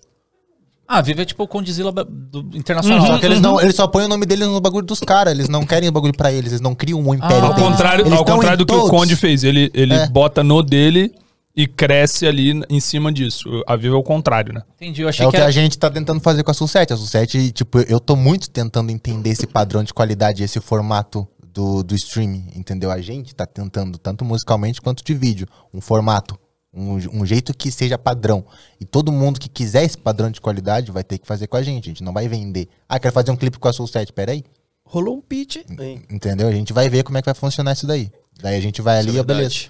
Ah, 0.90 0.98
a 0.98 1.02
Vevo 1.02 1.20
é 1.20 1.24
tipo 1.26 1.44
o 1.44 1.46
do 1.46 2.56
internacional. 2.56 3.06
Só 3.06 3.18
que 3.18 3.26
eles 3.26 3.40
não, 3.42 3.60
eles 3.60 3.76
só 3.76 3.86
põem 3.86 4.06
o 4.06 4.08
nome 4.08 4.24
deles 4.24 4.48
no 4.48 4.58
bagulho 4.58 4.86
dos 4.86 5.00
caras. 5.00 5.34
Eles 5.34 5.46
não 5.46 5.66
querem 5.66 5.86
o 5.88 5.92
bagulho 5.92 6.14
pra 6.16 6.32
eles. 6.32 6.50
Eles 6.52 6.62
não 6.62 6.74
criam 6.74 6.98
um 6.98 7.14
império 7.14 7.44
Ao 7.44 7.52
deles. 7.54 7.68
contrário, 7.70 8.06
Eles 8.06 8.18
ao 8.18 8.24
contrário 8.24 8.56
do 8.58 8.64
que 8.66 8.72
o 8.72 8.76
todos. 8.76 8.90
Conde 8.90 9.14
fez. 9.14 9.44
Ele, 9.44 9.70
ele 9.74 9.92
É. 9.92 10.08
bota 10.08 10.42
no 10.42 10.62
dele 10.62 11.12
e 11.54 11.66
cresce 11.66 12.26
ali 12.26 12.62
em 12.70 12.80
cima 12.80 13.12
disso. 13.12 13.50
A 13.66 13.76
Vivo 13.76 13.96
é 13.96 13.98
o 13.98 14.02
contrário, 14.02 14.54
né? 14.54 14.62
Entendi, 14.76 15.02
eu 15.02 15.08
achei 15.10 15.26
É 15.26 15.28
o 15.28 15.30
que 15.30 15.36
que 15.36 15.40
era... 15.42 15.48
a 15.48 15.52
gente 15.52 15.76
tá 15.78 15.90
tentando 15.90 16.20
fazer 16.20 16.42
com 16.42 16.50
a 16.50 16.54
Sul7. 16.54 16.92
A 16.92 16.96
Sul7, 16.96 17.52
tipo, 17.52 17.80
eu 17.80 18.00
tô 18.00 18.16
muito 18.16 18.48
tentando 18.48 18.90
entender 18.90 19.28
esse 19.28 19.46
padrão 19.46 19.84
de 19.84 19.92
qualidade, 19.92 20.42
esse 20.42 20.58
formato 20.58 21.28
do, 21.52 21.82
do 21.82 21.94
streaming, 21.94 22.46
entendeu? 22.56 22.90
A 22.90 23.00
gente 23.02 23.34
tá 23.34 23.44
tentando, 23.44 23.98
tanto 23.98 24.24
musicalmente 24.24 24.80
quanto 24.80 25.04
de 25.04 25.12
vídeo, 25.12 25.46
um 25.74 25.80
formato, 25.80 26.38
um, 26.78 27.20
um 27.20 27.26
jeito 27.26 27.52
que 27.52 27.70
seja 27.70 27.98
padrão. 27.98 28.44
E 28.80 28.84
todo 28.84 29.10
mundo 29.12 29.40
que 29.40 29.48
quiser 29.48 29.84
esse 29.84 29.98
padrão 29.98 30.30
de 30.30 30.40
qualidade 30.40 30.92
vai 30.92 31.02
ter 31.04 31.18
que 31.18 31.26
fazer 31.26 31.46
com 31.46 31.56
a 31.56 31.62
gente. 31.62 31.86
A 31.86 31.88
gente 31.88 32.04
não 32.04 32.12
vai 32.12 32.28
vender. 32.28 32.68
Ah, 32.88 32.98
quero 32.98 33.12
fazer 33.12 33.30
um 33.30 33.36
clipe 33.36 33.58
com 33.58 33.68
a 33.68 33.72
Sul7. 33.72 34.12
Peraí. 34.12 34.44
Rolou 34.84 35.16
um 35.16 35.20
pitch. 35.20 35.56
hein? 35.56 36.02
Entendeu? 36.08 36.48
A 36.48 36.52
gente 36.52 36.72
vai 36.72 36.88
ver 36.88 37.02
como 37.02 37.18
é 37.18 37.22
que 37.22 37.26
vai 37.26 37.34
funcionar 37.34 37.72
isso 37.72 37.86
daí. 37.86 38.10
Daí 38.40 38.56
a 38.56 38.60
gente 38.60 38.80
vai 38.80 39.00
Isso 39.00 39.08
ali, 39.10 39.18
é 39.18 39.22
beleza. 39.22 39.66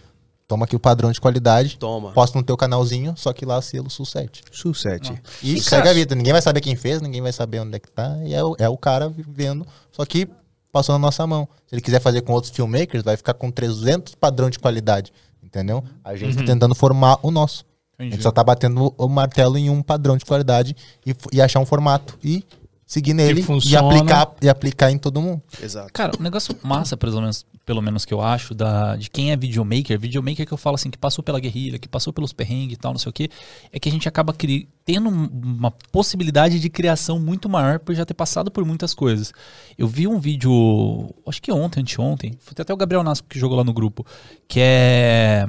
Toma 0.46 0.64
aqui 0.64 0.74
o 0.74 0.80
padrão 0.80 1.12
de 1.12 1.20
qualidade. 1.20 1.76
Toma. 1.76 2.12
Posta 2.12 2.38
no 2.38 2.44
teu 2.44 2.56
canalzinho, 2.56 3.14
só 3.16 3.34
que 3.34 3.44
lá 3.44 3.60
selo 3.60 3.88
Sul7. 3.88 4.44
Sucete. 4.50 5.12
E 5.42 5.60
segue 5.60 5.88
a 5.88 5.92
vida. 5.92 6.14
Ninguém 6.14 6.32
vai 6.32 6.40
saber 6.40 6.62
quem 6.62 6.74
fez, 6.74 7.02
ninguém 7.02 7.20
vai 7.20 7.32
saber 7.32 7.60
onde 7.60 7.76
é 7.76 7.78
que 7.78 7.90
tá. 7.90 8.16
E 8.24 8.32
é 8.32 8.42
o, 8.42 8.56
é 8.58 8.68
o 8.68 8.76
cara 8.78 9.10
vivendo. 9.10 9.66
Só 9.92 10.06
que 10.06 10.26
passou 10.72 10.94
na 10.94 10.98
nossa 10.98 11.26
mão. 11.26 11.46
Se 11.66 11.74
ele 11.74 11.82
quiser 11.82 12.00
fazer 12.00 12.22
com 12.22 12.32
outros 12.32 12.50
filmmakers, 12.50 13.02
vai 13.02 13.16
ficar 13.16 13.34
com 13.34 13.50
300 13.50 14.14
padrão 14.14 14.48
de 14.48 14.58
qualidade, 14.58 15.12
entendeu? 15.48 15.82
A 16.04 16.14
gente 16.14 16.36
tá 16.36 16.44
tentando 16.44 16.74
formar 16.74 17.18
o 17.22 17.30
nosso. 17.30 17.64
A 17.98 18.04
gente 18.04 18.22
só 18.22 18.30
tá 18.30 18.44
batendo 18.44 18.94
o 18.96 19.08
martelo 19.08 19.58
em 19.58 19.68
um 19.68 19.82
padrão 19.82 20.16
de 20.16 20.24
qualidade 20.24 20.76
e, 21.04 21.12
e 21.32 21.42
achar 21.42 21.58
um 21.58 21.66
formato 21.66 22.16
e 22.22 22.44
seguir 22.88 23.12
nele 23.12 23.40
e 23.40 23.42
funciona. 23.42 23.86
aplicar, 23.86 24.34
e 24.40 24.48
aplicar 24.48 24.90
em 24.90 24.96
todo 24.98 25.20
mundo. 25.20 25.42
Exato. 25.62 25.92
Cara, 25.92 26.12
um 26.18 26.22
negócio 26.22 26.56
massa, 26.62 26.96
pelo 26.96 27.20
menos, 27.20 27.44
pelo 27.66 27.82
menos 27.82 28.06
que 28.06 28.14
eu 28.14 28.22
acho, 28.22 28.54
da, 28.54 28.96
de 28.96 29.10
quem 29.10 29.30
é 29.30 29.36
videomaker, 29.36 30.00
videomaker 30.00 30.46
que 30.46 30.52
eu 30.52 30.56
falo 30.56 30.74
assim, 30.76 30.90
que 30.90 30.96
passou 30.96 31.22
pela 31.22 31.38
guerrilha, 31.38 31.78
que 31.78 31.86
passou 31.86 32.14
pelos 32.14 32.32
perrengues 32.32 32.76
e 32.76 32.80
tal, 32.80 32.92
não 32.92 32.98
sei 32.98 33.10
o 33.10 33.12
quê, 33.12 33.28
é 33.70 33.78
que 33.78 33.90
a 33.90 33.92
gente 33.92 34.08
acaba 34.08 34.32
cri- 34.32 34.66
tendo 34.86 35.10
um- 35.10 35.28
uma 35.58 35.70
possibilidade 35.92 36.58
de 36.58 36.70
criação 36.70 37.20
muito 37.20 37.46
maior 37.46 37.78
por 37.78 37.94
já 37.94 38.06
ter 38.06 38.14
passado 38.14 38.50
por 38.50 38.64
muitas 38.64 38.94
coisas. 38.94 39.34
Eu 39.76 39.86
vi 39.86 40.08
um 40.08 40.18
vídeo, 40.18 41.14
acho 41.26 41.42
que 41.42 41.52
ontem, 41.52 41.80
anteontem, 41.82 42.32
foi 42.40 42.54
até 42.58 42.72
o 42.72 42.76
Gabriel 42.76 43.02
Nasco 43.04 43.28
que 43.28 43.38
jogou 43.38 43.58
lá 43.58 43.64
no 43.64 43.74
grupo, 43.74 44.06
que 44.48 44.60
é 44.62 45.44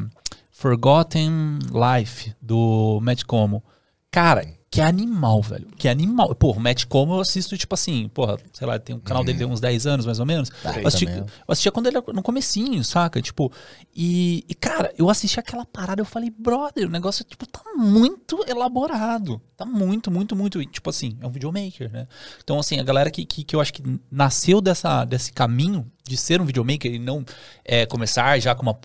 Forgotten 0.51 1.57
Life, 1.71 2.33
do 2.41 2.99
Matt 3.01 3.23
Como. 3.23 3.63
Cara, 4.11 4.45
que 4.71 4.81
animal, 4.81 5.41
velho. 5.41 5.67
Que 5.75 5.87
animal. 5.87 6.35
Pô, 6.35 6.51
o 6.51 6.59
Matt 6.59 6.85
Como 6.85 7.13
eu 7.13 7.21
assisto, 7.21 7.57
tipo 7.57 7.73
assim, 7.73 8.07
porra, 8.09 8.37
sei 8.53 8.67
lá, 8.67 8.77
tem 8.77 8.95
um 8.95 8.99
canal 8.99 9.23
dele 9.23 9.39
de 9.39 9.45
uns 9.45 9.59
10 9.59 9.87
anos, 9.87 10.05
mais 10.05 10.19
ou 10.19 10.25
menos. 10.27 10.51
eu, 10.63 10.87
assisti, 10.87 11.05
também. 11.07 11.21
eu 11.21 11.51
assistia 11.51 11.71
quando 11.71 11.87
ele 11.87 11.97
era 11.97 12.13
no 12.13 12.21
comecinho, 12.21 12.83
saca? 12.83 13.19
Tipo, 13.19 13.51
e, 13.95 14.45
e, 14.47 14.53
cara, 14.53 14.93
eu 14.95 15.09
assisti 15.09 15.39
aquela 15.39 15.65
parada, 15.65 16.01
eu 16.01 16.05
falei, 16.05 16.29
brother, 16.29 16.87
o 16.87 16.91
negócio, 16.91 17.25
tipo, 17.25 17.47
tá 17.47 17.61
muito 17.75 18.45
elaborado. 18.47 19.41
Tá 19.57 19.65
muito, 19.65 20.11
muito, 20.11 20.35
muito. 20.35 20.61
e, 20.61 20.67
Tipo 20.67 20.91
assim, 20.91 21.17
é 21.19 21.25
um 21.25 21.31
videomaker, 21.31 21.91
né? 21.91 22.07
Então, 22.43 22.59
assim, 22.59 22.79
a 22.79 22.83
galera 22.83 23.09
que, 23.09 23.25
que, 23.25 23.43
que 23.43 23.55
eu 23.55 23.61
acho 23.61 23.73
que 23.73 23.83
nasceu 24.11 24.61
dessa, 24.61 25.03
desse 25.03 25.33
caminho 25.33 25.91
de 26.07 26.15
ser 26.15 26.41
um 26.41 26.45
videomaker 26.45 26.93
e 26.93 26.99
não 26.99 27.25
é, 27.65 27.85
começar 27.87 28.39
já 28.39 28.53
com 28.53 28.61
uma 28.61 28.79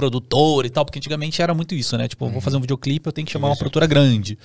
produtora 0.00 0.66
e 0.66 0.70
tal, 0.70 0.84
porque 0.84 0.98
antigamente 0.98 1.42
era 1.42 1.54
muito 1.54 1.74
isso, 1.74 1.96
né? 1.96 2.08
Tipo, 2.08 2.26
eu 2.26 2.30
vou 2.30 2.40
fazer 2.40 2.56
um 2.56 2.60
videoclipe, 2.60 3.06
eu 3.06 3.12
tenho 3.12 3.26
que 3.26 3.32
chamar 3.32 3.48
uma 3.48 3.56
produtora 3.56 3.86
grande. 3.86 4.38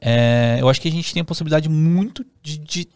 É, 0.00 0.58
eu 0.60 0.68
acho 0.68 0.80
que 0.80 0.88
a 0.88 0.92
gente 0.92 1.12
tem 1.12 1.22
a 1.22 1.24
possibilidade 1.24 1.68
muito 1.68 2.24
de, 2.42 2.58
de 2.58 2.88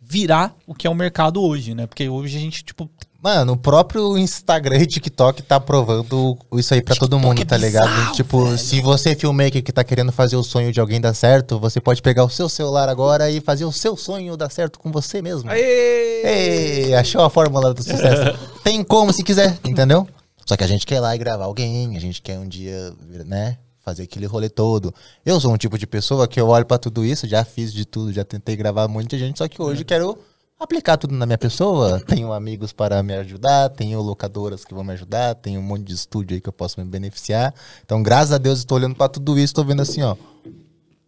virar 0.00 0.54
o 0.66 0.74
que 0.74 0.86
é 0.86 0.90
o 0.90 0.94
mercado 0.94 1.42
hoje, 1.42 1.74
né? 1.74 1.86
Porque 1.86 2.08
hoje 2.08 2.36
a 2.36 2.40
gente, 2.40 2.64
tipo, 2.64 2.88
Mano, 3.22 3.54
o 3.54 3.56
próprio 3.56 4.16
Instagram 4.16 4.78
e 4.78 4.86
TikTok 4.86 5.42
tá 5.42 5.58
provando 5.58 6.38
isso 6.52 6.72
aí 6.72 6.80
pra 6.80 6.94
todo 6.94 7.18
mundo, 7.18 7.42
é 7.42 7.44
tá 7.44 7.56
ligado? 7.56 7.88
bizarro, 7.88 8.14
tipo, 8.14 8.44
velho. 8.44 8.56
se 8.58 8.80
você 8.80 9.10
é 9.10 9.14
filmmaker 9.16 9.64
que 9.64 9.72
tá 9.72 9.82
querendo 9.82 10.12
fazer 10.12 10.36
o 10.36 10.44
sonho 10.44 10.70
de 10.70 10.78
alguém 10.78 11.00
dar 11.00 11.12
certo, 11.12 11.58
você 11.58 11.80
pode 11.80 12.00
pegar 12.00 12.24
o 12.24 12.30
seu 12.30 12.48
celular 12.48 12.88
agora 12.88 13.28
e 13.28 13.40
fazer 13.40 13.64
o 13.64 13.72
seu 13.72 13.96
sonho 13.96 14.36
dar 14.36 14.48
certo 14.48 14.78
com 14.78 14.92
você 14.92 15.20
mesmo. 15.20 15.50
Aê! 15.50 16.22
Ei, 16.24 16.94
achou 16.94 17.20
a 17.22 17.28
fórmula 17.28 17.74
do 17.74 17.82
sucesso. 17.82 18.38
Tem 18.62 18.84
como 18.84 19.12
se 19.12 19.24
quiser, 19.24 19.58
entendeu? 19.64 20.06
Só 20.46 20.56
que 20.56 20.64
a 20.64 20.66
gente 20.66 20.86
quer 20.86 20.96
ir 20.96 21.00
lá 21.00 21.14
e 21.14 21.18
gravar 21.18 21.44
alguém, 21.44 21.96
a 21.96 22.00
gente 22.00 22.22
quer 22.22 22.38
um 22.38 22.48
dia, 22.48 22.94
né, 23.26 23.58
fazer 23.84 24.04
aquele 24.04 24.26
rolê 24.26 24.48
todo. 24.48 24.94
Eu 25.24 25.40
sou 25.40 25.52
um 25.52 25.56
tipo 25.56 25.76
de 25.76 25.86
pessoa 25.86 26.28
que 26.28 26.40
eu 26.40 26.46
olho 26.48 26.64
pra 26.64 26.78
tudo 26.78 27.04
isso, 27.04 27.26
já 27.26 27.44
fiz 27.44 27.72
de 27.72 27.84
tudo, 27.84 28.12
já 28.12 28.24
tentei 28.24 28.54
gravar 28.56 28.86
muita 28.86 29.18
gente, 29.18 29.38
só 29.38 29.48
que 29.48 29.60
hoje 29.60 29.82
eu 29.82 29.86
quero 29.86 30.18
aplicar 30.58 30.96
tudo 30.96 31.14
na 31.14 31.26
minha 31.26 31.36
pessoa. 31.36 32.00
Tenho 32.00 32.32
amigos 32.32 32.72
para 32.72 33.02
me 33.02 33.14
ajudar, 33.14 33.68
tenho 33.70 34.00
locadoras 34.00 34.64
que 34.64 34.72
vão 34.72 34.84
me 34.84 34.92
ajudar, 34.92 35.34
tenho 35.34 35.60
um 35.60 35.62
monte 35.62 35.82
de 35.84 35.94
estúdio 35.94 36.34
aí 36.34 36.40
que 36.40 36.48
eu 36.48 36.52
posso 36.52 36.80
me 36.80 36.86
beneficiar. 36.86 37.52
Então, 37.84 38.02
graças 38.02 38.32
a 38.32 38.38
Deus, 38.38 38.60
estou 38.60 38.78
olhando 38.78 38.94
pra 38.94 39.08
tudo 39.08 39.38
isso, 39.38 39.52
tô 39.52 39.64
vendo 39.64 39.82
assim, 39.82 40.02
ó. 40.02 40.16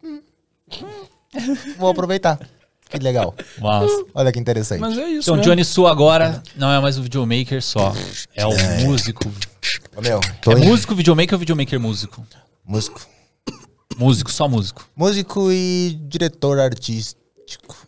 Hum, 0.05 0.21
Vou 1.79 1.91
aproveitar. 1.91 2.39
Que 2.89 2.99
legal. 2.99 3.35
massa. 3.61 4.05
Olha 4.15 4.33
que 4.33 4.39
interessante. 4.39 4.81
Mas 4.81 4.97
é 4.97 5.09
isso. 5.09 5.31
Então, 5.31 5.37
né? 5.37 5.43
Johnny 5.43 5.65
Su 5.65 5.87
agora 5.87 6.43
não 6.57 6.71
é 6.73 6.81
mais 6.81 6.99
o 6.99 7.03
videomaker 7.03 7.63
só. 7.63 7.95
É 8.35 8.47
o 8.47 8.53
músico. 8.85 9.31
Ô, 9.97 10.01
meu, 10.01 10.21
tô 10.41 10.53
É 10.53 10.61
em- 10.61 10.67
músico 10.67 10.95
videomaker 10.95 11.35
ou 11.35 11.39
videomaker 11.41 11.79
músico? 11.79 12.25
músico. 12.65 13.01
Músico, 13.99 14.31
só 14.31 14.47
músico. 14.49 14.89
Músico 14.97 15.51
e 15.51 15.99
diretor 16.09 16.59
artístico. 16.61 17.19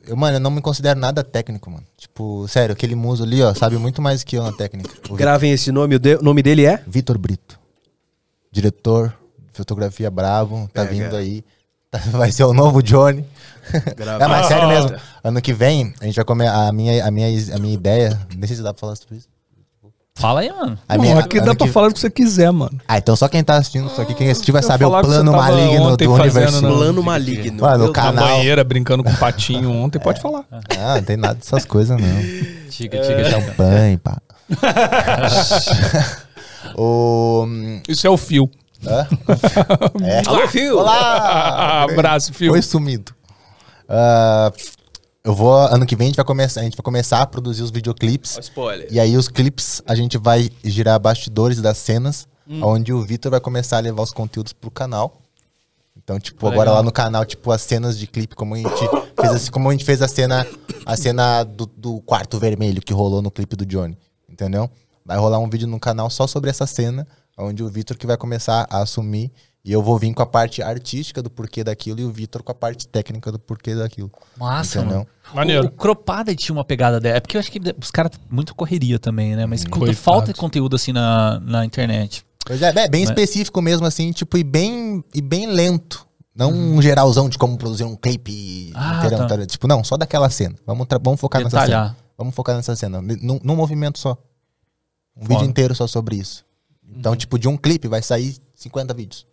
Eu, 0.07 0.17
mano, 0.17 0.37
eu 0.37 0.41
não 0.41 0.51
me 0.51 0.61
considero 0.61 0.99
nada 0.99 1.23
técnico, 1.23 1.71
mano. 1.71 1.85
Tipo, 1.97 2.49
sério, 2.49 2.73
aquele 2.73 2.95
muso 2.95 3.23
ali, 3.23 3.43
ó, 3.43 3.55
sabe 3.55 3.77
muito 3.77 4.01
mais 4.03 4.25
que 4.25 4.37
eu 4.37 4.43
na 4.43 4.53
técnica. 4.53 4.91
O 5.09 5.13
Vi- 5.13 5.19
Gravem 5.19 5.53
esse 5.53 5.71
nome, 5.71 5.95
o 5.97 5.99
de- 5.99 6.17
o 6.17 6.23
nome 6.23 6.43
dele 6.43 6.65
é? 6.65 6.83
Vitor 6.87 7.17
Brito. 7.19 7.59
Diretor, 8.51 9.15
fotografia 9.53 10.11
bravo, 10.11 10.69
tá 10.73 10.83
vindo 10.85 11.15
aí. 11.15 11.45
Tá- 11.91 11.99
Vai 12.13 12.33
ser 12.33 12.45
o 12.45 12.53
novo 12.55 12.83
Johnny. 12.83 13.25
Grava. 13.97 14.19
Não, 14.19 14.29
mas 14.29 14.47
sério 14.47 14.69
mesmo. 14.69 14.93
Ano 15.23 15.41
que 15.43 15.53
vem, 15.53 15.93
a 16.01 16.05
gente 16.05 16.17
vai 16.17 16.25
comer. 16.25 16.49
A 16.49 16.73
minha, 16.73 17.05
a 17.05 17.11
minha, 17.11 17.29
a 17.55 17.59
minha 17.59 17.75
ideia. 17.75 18.19
Nem 18.37 18.47
sei 18.47 18.57
se 18.57 18.63
dá 18.63 18.73
pra 18.73 18.81
falar 18.81 18.97
sobre 18.97 19.17
isso. 19.17 19.29
Fala 20.17 20.41
aí, 20.41 20.51
mano. 20.53 20.79
A 20.87 20.99
minha, 20.99 21.19
aqui 21.19 21.39
ano 21.39 21.47
dá 21.47 21.55
pra 21.55 21.67
que- 21.67 21.73
falar 21.73 21.89
o 21.89 21.93
que 21.95 21.99
você 22.01 22.11
quiser, 22.11 22.51
mano. 22.51 22.79
Ah, 22.87 22.99
então 22.99 23.17
só 23.17 23.27
quem 23.27 23.43
tá 23.43 23.57
assistindo 23.57 23.87
isso 23.87 23.99
aqui, 24.03 24.13
quem 24.13 24.29
assistir 24.31 24.53
vai 24.53 24.63
saber 24.63 24.85
o 24.85 24.91
plano 24.91 25.33
maligno 25.33 25.97
do 25.97 26.13
universo. 26.13 26.61
não. 26.61 26.77
Plano 26.77 27.03
maligno. 27.03 27.63
Mano, 27.63 27.87
o 27.87 27.93
canal- 27.93 28.13
Na 28.15 28.23
banheira, 28.35 28.63
brincando 28.63 29.03
com 29.03 29.11
o 29.11 29.17
patinho 29.17 29.71
ontem, 29.73 29.99
pode 29.99 30.21
falar. 30.21 30.45
Ah, 30.79 30.97
não 30.97 31.03
tem 31.05 31.17
nada 31.17 31.37
dessas 31.37 31.65
coisas, 31.65 31.97
não. 31.99 32.07
Diga, 32.69 32.99
diga, 33.01 33.23
diga. 33.25 33.31
Champanhe, 33.31 33.97
pá. 33.97 34.19
o. 36.77 37.47
Isso 37.89 38.07
é 38.07 38.11
o 38.11 38.17
fio. 38.17 38.51
Hã? 38.87 39.07
É. 40.05 40.23
Alô, 40.27 40.49
Fio! 40.49 40.79
Olá! 40.79 41.85
Abraço, 41.91 42.33
fio. 42.33 42.53
Foi 42.53 42.63
sumido. 42.63 43.13
Ah, 43.91 44.53
eu 45.25 45.35
vou. 45.35 45.53
Ano 45.53 45.85
que 45.85 45.97
vem 45.97 46.07
a 46.07 46.09
gente 46.09 46.17
vai 46.17 46.25
começar, 46.25 46.61
a 46.61 46.65
gente 46.65 46.77
vai 46.77 46.85
começar 46.85 47.21
a 47.21 47.27
produzir 47.27 47.63
os 47.63 47.71
videoclipes. 47.71 48.39
Spoiler. 48.39 48.87
E 48.91 49.01
aí 49.01 49.17
os 49.17 49.29
clipes 49.29 49.83
a 49.85 49.95
gente 49.97 50.17
vai 50.17 50.49
girar 50.65 50.99
bastidores 51.01 51.61
das 51.61 51.77
cenas, 51.77 52.29
onde 52.63 52.93
o 52.93 53.03
Vitor 53.03 53.31
vai 53.31 53.41
começar 53.41 53.79
a 53.79 53.81
levar 53.81 54.03
os 54.03 54.13
conteúdos 54.13 54.53
pro 54.53 54.71
canal. 54.71 55.21
Então, 55.97 56.19
tipo, 56.19 56.47
Legal. 56.47 56.63
agora 56.63 56.77
lá 56.79 56.83
no 56.83 56.91
canal, 56.91 57.25
tipo, 57.25 57.53
as 57.53 57.63
cenas 57.63 57.99
de 57.99 58.07
clipe, 58.07 58.35
como 58.35 58.55
a 58.55 58.59
gente 58.59 58.89
fez, 59.21 59.33
assim, 59.33 59.51
como 59.51 59.69
a 59.69 59.73
gente 59.73 59.85
fez 59.85 60.01
a 60.01 60.09
cena, 60.09 60.47
a 60.87 60.97
cena 60.97 61.45
do, 61.45 61.67
do 61.67 62.01
quarto 62.01 62.39
vermelho 62.39 62.81
que 62.81 62.93
rolou 62.93 63.21
no 63.21 63.31
clipe 63.31 63.55
do 63.55 63.67
Johnny. 63.67 63.97
Entendeu? 64.29 64.71
Vai 65.05 65.19
rolar 65.19 65.39
um 65.39 65.51
vídeo 65.51 65.69
no 65.69 65.79
canal 65.79 66.09
só 66.09 66.27
sobre 66.27 66.49
essa 66.49 66.67
cena, 66.67 67.07
onde 67.37 67.63
o 67.63 67.69
Vitor 67.69 67.97
que 67.97 68.07
vai 68.07 68.17
começar 68.17 68.67
a 68.71 68.79
assumir. 68.83 69.31
E 69.63 69.73
eu 69.73 69.83
vou 69.83 69.99
vir 69.99 70.15
com 70.15 70.23
a 70.23 70.27
parte 70.27 70.63
artística 70.63 71.23
do 71.23 71.29
porquê 71.29 71.63
daquilo 71.63 72.01
e 72.01 72.05
o 72.05 72.11
Vitor 72.11 72.43
com 72.43 72.51
a 72.51 72.55
parte 72.55 72.89
técnica 72.89 73.31
do 73.31 73.39
porquê 73.39 73.75
daquilo. 73.75 74.11
Massa, 74.39 74.79
Entendeu? 74.79 74.99
mano. 74.99 75.07
Maneiro. 75.35 75.65
O, 75.65 75.69
o 75.69 75.71
Cropada 75.71 76.35
tinha 76.35 76.55
uma 76.57 76.65
pegada 76.65 76.99
dela. 76.99 77.19
É 77.19 77.21
porque 77.21 77.37
eu 77.37 77.41
acho 77.41 77.53
que 77.53 77.61
os 77.81 77.91
caras 77.91 78.13
muito 78.31 78.55
correria 78.55 78.99
também, 78.99 79.37
né? 79.37 79.45
Mas 79.45 79.63
quando 79.65 79.81
Coitado. 79.81 79.99
falta 79.99 80.33
de 80.33 80.39
conteúdo 80.39 80.77
assim 80.77 80.93
na, 80.93 81.39
na 81.41 81.65
internet. 81.65 82.25
Pois 82.47 82.63
é, 82.63 82.69
é 82.71 82.89
bem 82.89 83.03
Mas- 83.03 83.11
específico 83.11 83.61
mesmo, 83.61 83.87
assim, 83.87 84.11
tipo, 84.13 84.39
e 84.39 84.43
bem, 84.43 85.05
e 85.15 85.21
bem 85.21 85.47
lento. 85.47 86.07
Não 86.35 86.51
um 86.51 86.81
geralzão 86.81 87.29
de 87.29 87.37
como 87.37 87.59
produzir 87.59 87.85
um 87.85 87.95
clipe 87.95 88.73
Ah, 88.75 88.97
inteirão, 89.05 89.27
tá. 89.27 89.45
Tipo, 89.47 89.69
não, 89.69 89.85
só 89.85 89.97
daquela 89.99 90.31
cena. 90.31 90.55
Vamos, 90.67 90.87
vamos 91.03 91.21
focar 91.21 91.43
nessa 91.45 91.57
Detalhar. 91.61 91.89
cena. 91.89 91.97
Vamos 92.17 92.35
focar 92.35 92.57
nessa 92.57 92.75
cena. 92.75 93.03
Num, 93.03 93.39
num 93.43 93.57
movimento 93.57 93.99
só. 93.99 94.17
Um 95.15 95.23
Foda. 95.27 95.35
vídeo 95.35 95.51
inteiro 95.51 95.75
só 95.75 95.87
sobre 95.87 96.17
isso. 96.17 96.47
Então, 96.97 97.15
tipo, 97.15 97.39
de 97.39 97.47
um 97.47 97.59
clipe 97.59 97.89
vai 97.89 98.01
sair 98.01 98.37
50 98.55 98.95
vídeos 98.95 99.27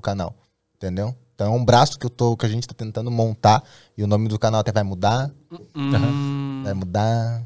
pro 0.00 0.10
canal. 0.10 0.34
Entendeu? 0.76 1.14
Então 1.34 1.54
é 1.54 1.56
um 1.56 1.64
braço 1.64 1.98
que, 1.98 2.06
eu 2.06 2.10
tô, 2.10 2.36
que 2.36 2.44
a 2.46 2.48
gente 2.48 2.66
tá 2.66 2.74
tentando 2.74 3.10
montar. 3.10 3.62
E 3.96 4.02
o 4.02 4.06
nome 4.06 4.28
do 4.28 4.38
canal 4.38 4.60
até 4.60 4.72
vai 4.72 4.82
mudar. 4.82 5.30
Vai 6.64 6.74
mudar. 6.74 7.42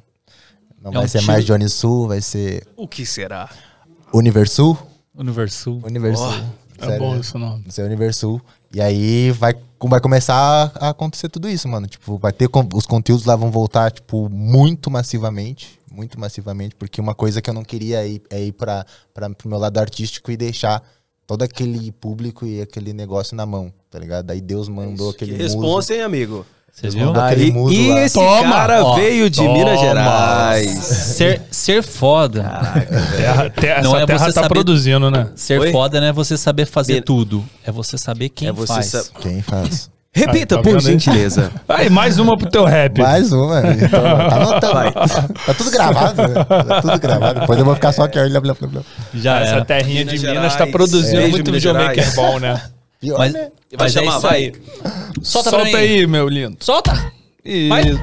Não 0.80 0.90
É 0.90 0.94
vai 0.94 1.04
um 1.04 1.08
ser 1.08 1.18
tiro- 1.20 1.32
mais 1.32 1.44
Johnny 1.44 1.68
Sul, 1.68 2.08
vai 2.08 2.20
ser 2.20 2.66
O 2.76 2.86
que 2.86 3.06
será? 3.06 3.48
Universul. 4.12 4.76
Universo. 5.14 5.80
Universul. 5.84 6.32
É 6.78 6.84
Sério 6.86 6.98
bom 6.98 7.16
esse 7.16 7.38
nome. 7.38 7.62
no 7.64 7.72
seu 7.72 7.86
Universul. 7.86 8.40
E 8.72 8.80
aí 8.80 9.30
vai, 9.30 9.54
vai 9.80 10.00
começar 10.00 10.72
a 10.74 10.88
acontecer 10.90 11.28
tudo 11.28 11.48
isso, 11.48 11.68
mano. 11.68 11.86
Tipo, 11.86 12.18
vai 12.18 12.32
ter 12.32 12.48
os 12.74 12.86
conteúdos 12.86 13.24
lá 13.24 13.36
vão 13.36 13.50
voltar, 13.50 13.90
tipo, 13.92 14.28
muito 14.28 14.90
massivamente. 14.90 15.80
Muito 15.90 16.18
massivamente, 16.18 16.74
porque 16.74 17.00
uma 17.00 17.14
coisa 17.14 17.40
que 17.40 17.48
eu 17.48 17.54
não 17.54 17.62
queria 17.62 18.02
é 18.04 18.08
ir, 18.08 18.22
é 18.28 18.42
ir 18.42 18.52
pra, 18.52 18.84
pra, 19.14 19.30
pro 19.30 19.48
meu 19.48 19.58
lado 19.58 19.78
artístico 19.78 20.32
e 20.32 20.36
deixar 20.36 20.82
todo 21.26 21.42
aquele 21.42 21.90
público 21.92 22.46
e 22.46 22.60
aquele 22.60 22.92
negócio 22.92 23.36
na 23.36 23.46
mão, 23.46 23.72
tá 23.90 23.98
ligado? 23.98 24.26
Daí 24.26 24.40
Deus 24.40 24.68
mandou 24.68 25.12
Que 25.12 25.24
aquele 25.24 25.42
responsa, 25.42 25.94
hein, 25.94 26.02
amigo? 26.02 26.44
Você 26.72 26.86
Eles 26.86 26.94
viu? 26.96 27.06
mandam 27.06 27.24
aquele 27.24 27.44
Aí, 27.52 27.74
e 27.76 27.88
lá. 27.92 28.00
esse 28.00 28.14
Toma! 28.14 28.50
cara 28.50 28.84
Ó, 28.84 28.96
veio 28.96 29.30
de 29.30 29.36
toma! 29.36 29.52
Minas 29.52 29.78
Gerais. 29.80 30.68
Ser, 30.70 31.42
ser 31.48 31.82
foda. 31.84 32.42
Terra, 33.16 33.50
terra, 33.50 33.82
Não 33.82 33.94
essa 33.94 34.02
é 34.02 34.06
terra 34.06 34.18
você 34.18 34.32
tá 34.32 34.42
saber- 34.42 34.48
produzindo, 34.54 35.08
né? 35.08 35.28
Ser 35.36 35.60
Oi? 35.60 35.70
foda 35.70 36.00
não 36.00 36.08
é 36.08 36.12
você 36.12 36.36
saber 36.36 36.66
fazer 36.66 37.02
tudo. 37.02 37.44
É 37.64 37.70
você 37.70 37.96
saber 37.96 38.28
quem 38.28 38.48
É 38.48 38.52
você 38.52 38.72
faz. 38.74 38.86
sa- 38.86 39.04
Quem 39.20 39.40
faz? 39.40 39.88
Repita, 40.16 40.56
Aí, 40.56 40.62
tá 40.62 40.70
por 40.70 40.80
gentileza. 40.80 41.50
Aí, 41.68 41.90
mais 41.90 42.18
uma 42.20 42.36
pro 42.38 42.48
teu 42.48 42.64
rap. 42.64 43.00
Mais 43.00 43.32
uma. 43.32 43.60
Então, 43.72 43.88
tá, 44.00 44.36
anotando. 44.36 44.92
tá 45.44 45.54
tudo 45.54 45.70
gravado, 45.72 46.22
né? 46.22 46.44
Tá 46.44 46.82
tudo 46.82 46.98
gravado. 47.00 47.40
Depois 47.40 47.58
eu 47.58 47.64
vou 47.64 47.74
ficar 47.74 47.92
só 47.92 48.04
aqui. 48.04 48.18
ó, 48.20 48.28
blá, 48.28 48.40
blá, 48.40 48.54
blá. 48.54 48.82
Já 49.12 49.40
Essa 49.40 49.54
era. 49.56 49.64
terrinha 49.64 50.04
Minas 50.04 50.20
de 50.20 50.26
Minas 50.26 50.34
Gerais. 50.34 50.56
tá 50.56 50.66
produzindo 50.68 51.16
Beijo, 51.16 51.30
muito 51.32 51.50
Minas 51.50 51.62
videomaker 51.64 52.14
bom, 52.14 52.38
né? 52.38 52.62
Pior, 53.00 53.18
Mas, 53.18 53.32
né? 53.32 53.48
Vai 53.76 53.88
é 53.88 53.90
chamar, 53.90 54.10
isso 54.12 54.20
vai. 54.20 54.36
aí. 54.36 54.52
Solta, 55.20 55.50
Solta 55.50 55.50
pra 55.50 55.64
mim. 55.64 55.74
aí, 55.74 56.06
meu 56.06 56.28
lindo. 56.28 56.56
Solta. 56.60 57.12
Isso, 57.44 58.00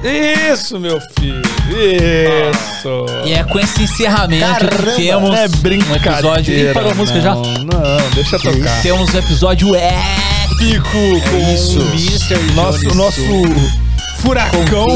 isso, 0.52 0.78
meu 0.80 1.00
filho. 1.18 1.42
Isso. 1.70 3.06
E 3.24 3.32
é 3.32 3.42
com 3.42 3.58
esse 3.58 3.82
encerramento 3.82 4.44
Caramba, 4.44 4.92
que 4.92 5.06
temos 5.06 5.30
Não 5.30 5.36
é 5.36 5.46
um 5.48 5.94
episódio. 5.96 6.54
Ih, 6.54 6.72
parou 6.74 6.90
a 6.92 6.94
música 6.94 7.20
já? 7.20 7.34
não, 7.34 7.42
Não, 7.42 8.10
deixa 8.14 8.38
tocar. 8.38 8.82
Temos 8.82 9.12
um 9.12 9.18
episódio 9.18 9.74
épico 10.52 11.20
com 11.30 11.54
isso. 11.54 11.78
o 11.78 11.88
Mr. 11.92 12.52
Nosso, 12.54 12.94
nosso 12.94 13.20
furacão, 14.20 14.86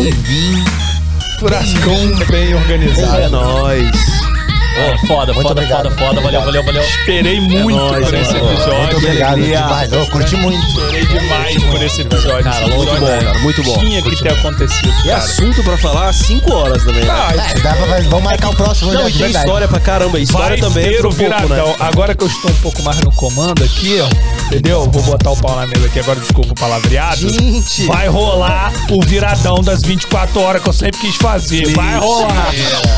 furacão 1.41 2.27
bem 2.31 2.55
organizado. 2.55 3.23
É 3.23 3.29
nóis. 3.29 4.36
Ô, 4.77 5.07
foda, 5.07 5.33
Muito 5.33 5.49
foda, 5.49 5.61
obrigado, 5.63 5.91
foda, 5.91 6.03
foda. 6.07 6.21
Valeu, 6.21 6.41
valeu, 6.43 6.63
valeu. 6.65 6.83
Esperei 6.83 7.41
muito 7.41 7.77
nóis, 7.77 8.05
por 8.05 8.15
esse 8.15 8.33
mano. 8.35 8.53
episódio. 8.53 8.79
Muito 8.79 8.97
obrigado 8.99 9.41
demais. 9.43 9.93
Eu 9.93 10.07
curti 10.07 10.37
muito. 10.37 10.67
Esperei 10.67 11.07
demais 11.07 11.63
por 11.65 11.83
esse 11.83 12.01
episódio. 12.03 12.45
Cara, 12.45 12.67
Esse 12.67 12.77
muito 12.77 12.95
bom, 13.01 13.07
cara, 13.07 13.39
muito 13.39 13.63
bom. 13.63 13.79
Tinha 13.79 14.03
que 14.03 14.17
ter 14.23 14.33
acontecido, 14.33 14.93
E 15.07 15.11
assunto 15.11 15.63
pra 15.65 15.79
falar 15.79 16.13
5 16.13 16.53
horas 16.53 16.85
também. 16.85 17.05
né? 17.05 17.11
Ah, 17.11 17.33
É, 17.35 17.61
dá 17.61 17.75
pra, 17.75 18.01
vamos 18.03 18.23
marcar 18.25 18.51
o 18.51 18.57
próximo 18.57 18.93
Não, 18.93 19.03
já, 19.03 19.09
e 19.09 19.13
tem 19.13 19.31
história 19.31 19.67
pra 19.69 19.81
caramba. 19.81 20.19
História 20.21 20.49
Vai 20.49 20.59
também 20.59 20.99
um 20.99 21.03
pouco, 21.03 21.17
viradão. 21.17 21.69
né? 21.69 21.77
Agora 21.81 22.15
que 22.15 22.23
eu 22.25 22.29
estou 22.29 22.51
um 22.51 22.55
pouco 22.57 22.83
mais 22.83 23.01
no 23.01 23.11
comando 23.13 23.65
aqui, 23.65 23.99
ó, 24.01 24.47
entendeu? 24.47 24.89
Vou 24.91 25.03
botar 25.03 25.31
o 25.31 25.37
pau 25.37 25.57
na 25.57 25.67
mesa 25.67 25.87
aqui 25.87 26.01
agora, 26.01 26.21
desculpa 26.21 26.53
o 26.53 26.55
palavreado. 26.55 27.17
Gente! 27.29 27.87
Vai 27.87 28.09
rolar 28.09 28.73
o 28.91 29.01
viradão 29.03 29.63
das 29.63 29.81
24 29.83 30.41
horas 30.41 30.63
que 30.63 30.69
eu 30.69 30.73
sempre 30.73 31.01
quis 31.01 31.17
fazer. 31.17 31.67
Vai 31.75 31.99
rolar. 31.99 32.53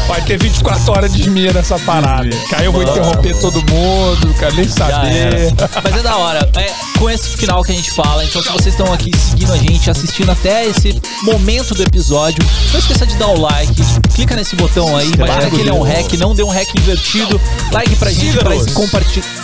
Vai 0.08 0.20
ter 0.22 0.38
24 0.38 0.92
horas 0.92 1.12
de 1.12 1.20
esmia 1.22 1.52
nessa 1.68 1.78
parada. 1.84 2.30
Aí 2.56 2.64
eu 2.64 2.72
vou 2.72 2.82
interromper 2.82 3.38
todo 3.40 3.60
mundo, 3.70 4.34
quero 4.38 4.56
nem 4.56 4.68
saber. 4.68 5.52
Mas 5.84 5.96
é 5.96 6.02
da 6.02 6.16
hora. 6.16 6.50
É 6.56 6.72
com 6.98 7.10
esse 7.10 7.36
final 7.36 7.62
que 7.62 7.72
a 7.72 7.74
gente 7.74 7.90
fala. 7.90 8.24
Então, 8.24 8.42
se 8.42 8.48
vocês 8.48 8.74
estão 8.74 8.92
aqui 8.92 9.10
seguindo 9.16 9.52
a 9.52 9.56
gente, 9.56 9.90
assistindo 9.90 10.30
até 10.30 10.66
esse 10.66 11.00
momento 11.22 11.74
do 11.74 11.82
episódio, 11.82 12.42
não 12.72 12.80
esqueça 12.80 13.06
de 13.06 13.16
dar 13.16 13.28
o 13.28 13.40
like. 13.40 13.74
Clica 14.14 14.34
nesse 14.34 14.56
botão 14.56 14.96
aí. 14.96 15.10
Imagina 15.12 15.50
que 15.50 15.60
ele 15.60 15.70
é 15.70 15.74
um 15.74 15.82
hack. 15.82 16.12
Não 16.14 16.34
dê 16.34 16.42
um 16.42 16.50
hack 16.50 16.68
invertido. 16.74 17.40
Like 17.70 17.94
pra 17.96 18.10
gente, 18.10 18.38
pra 18.38 18.56
esse, 18.56 18.70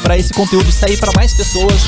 pra 0.02 0.18
esse 0.18 0.32
conteúdo 0.32 0.72
sair 0.72 0.96
pra 0.96 1.12
mais 1.14 1.34
pessoas. 1.34 1.82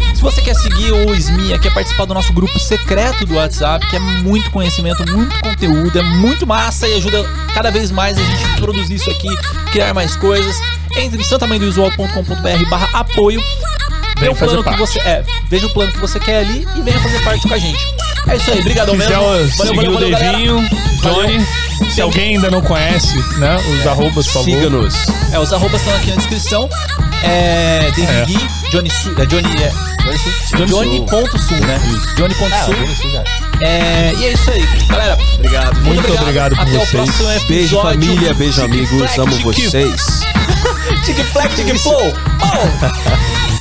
E 0.00 0.03
você 0.24 0.40
quer 0.40 0.54
seguir 0.54 0.90
o 0.90 1.14
SMIA, 1.14 1.58
quer 1.58 1.72
participar 1.74 2.06
do 2.06 2.14
nosso 2.14 2.32
grupo 2.32 2.58
secreto 2.58 3.26
do 3.26 3.34
WhatsApp, 3.34 3.86
que 3.86 3.94
é 3.94 3.98
muito 3.98 4.50
conhecimento, 4.50 5.04
muito 5.12 5.38
conteúdo, 5.40 5.98
é 5.98 6.02
muito 6.02 6.46
massa 6.46 6.88
e 6.88 6.94
ajuda 6.94 7.22
cada 7.52 7.70
vez 7.70 7.90
mais 7.90 8.16
a 8.16 8.22
gente 8.22 8.42
a 8.42 8.56
produzir 8.56 8.94
isso 8.94 9.10
aqui, 9.10 9.28
criar 9.70 9.92
mais 9.92 10.16
coisas. 10.16 10.56
Entre 10.96 11.20
em 11.20 11.24
santamãedovisual.com.br 11.24 12.70
barra 12.70 12.88
apoio. 12.98 13.38
Vê 14.16 14.20
Vem 14.20 14.30
o 14.30 14.34
plano 14.34 14.36
fazer 14.36 14.56
que 14.56 14.62
parte. 14.64 14.78
você. 14.78 14.98
É, 15.00 15.24
veja 15.50 15.66
o 15.66 15.70
plano 15.70 15.92
que 15.92 15.98
você 15.98 16.18
quer 16.18 16.38
ali 16.38 16.66
e 16.74 16.80
venha 16.80 16.98
fazer 17.00 17.22
parte 17.22 17.46
com 17.46 17.52
a 17.52 17.58
gente. 17.58 17.84
É 18.26 18.36
isso 18.36 18.50
aí, 18.50 18.60
obrigadão 18.60 18.94
Se 18.94 18.98
mesmo. 18.98 19.54
seguir 19.56 19.88
o 19.88 19.92
galera. 19.98 20.32
Devinho, 20.32 20.68
Johnny, 21.02 21.46
se 21.90 22.00
alguém 22.00 22.36
ainda 22.36 22.50
não 22.50 22.62
conhece, 22.62 23.16
né, 23.38 23.56
os 23.56 23.86
arrobas, 23.86 24.26
por 24.26 24.32
favor. 24.32 24.44
Siga-nos. 24.44 24.94
É, 25.32 25.38
os 25.38 25.52
arrobas 25.52 25.80
estão 25.80 25.94
aqui 25.94 26.10
na 26.10 26.16
descrição. 26.16 26.68
É. 27.22 27.90
David 27.96 28.36
É. 28.66 28.70
Johnny 28.70 28.90
Su, 28.90 29.14
é 29.18 29.26
Johnny. 29.26 29.48
É, 29.62 29.72
Johnny 30.66 30.66
Johnny.sul, 31.00 31.56
né? 31.66 31.80
Johnny.sul. 32.16 32.48
Ah, 32.52 32.66
eu 32.70 32.84
isso 32.84 33.10
já. 33.10 33.24
É, 33.66 34.12
e 34.18 34.24
é 34.26 34.32
isso 34.32 34.50
aí, 34.50 34.66
galera. 34.88 35.18
Obrigado. 35.34 35.80
Muito 35.82 36.12
obrigado 36.12 36.54
por 36.56 36.62
Até 36.62 36.72
vocês. 36.72 36.88
o 36.88 36.92
próximo 36.92 37.30
episódio. 37.30 37.48
Beijo, 37.48 37.80
família. 37.82 38.34
Beijo, 38.34 38.62
amigos. 38.64 39.18
Amo 39.18 39.36
vocês. 39.40 40.02
Tic 41.04 41.16
Flex, 41.32 41.54
Tic 41.56 41.78
Flow. 41.78 42.12
Oh! 42.42 43.44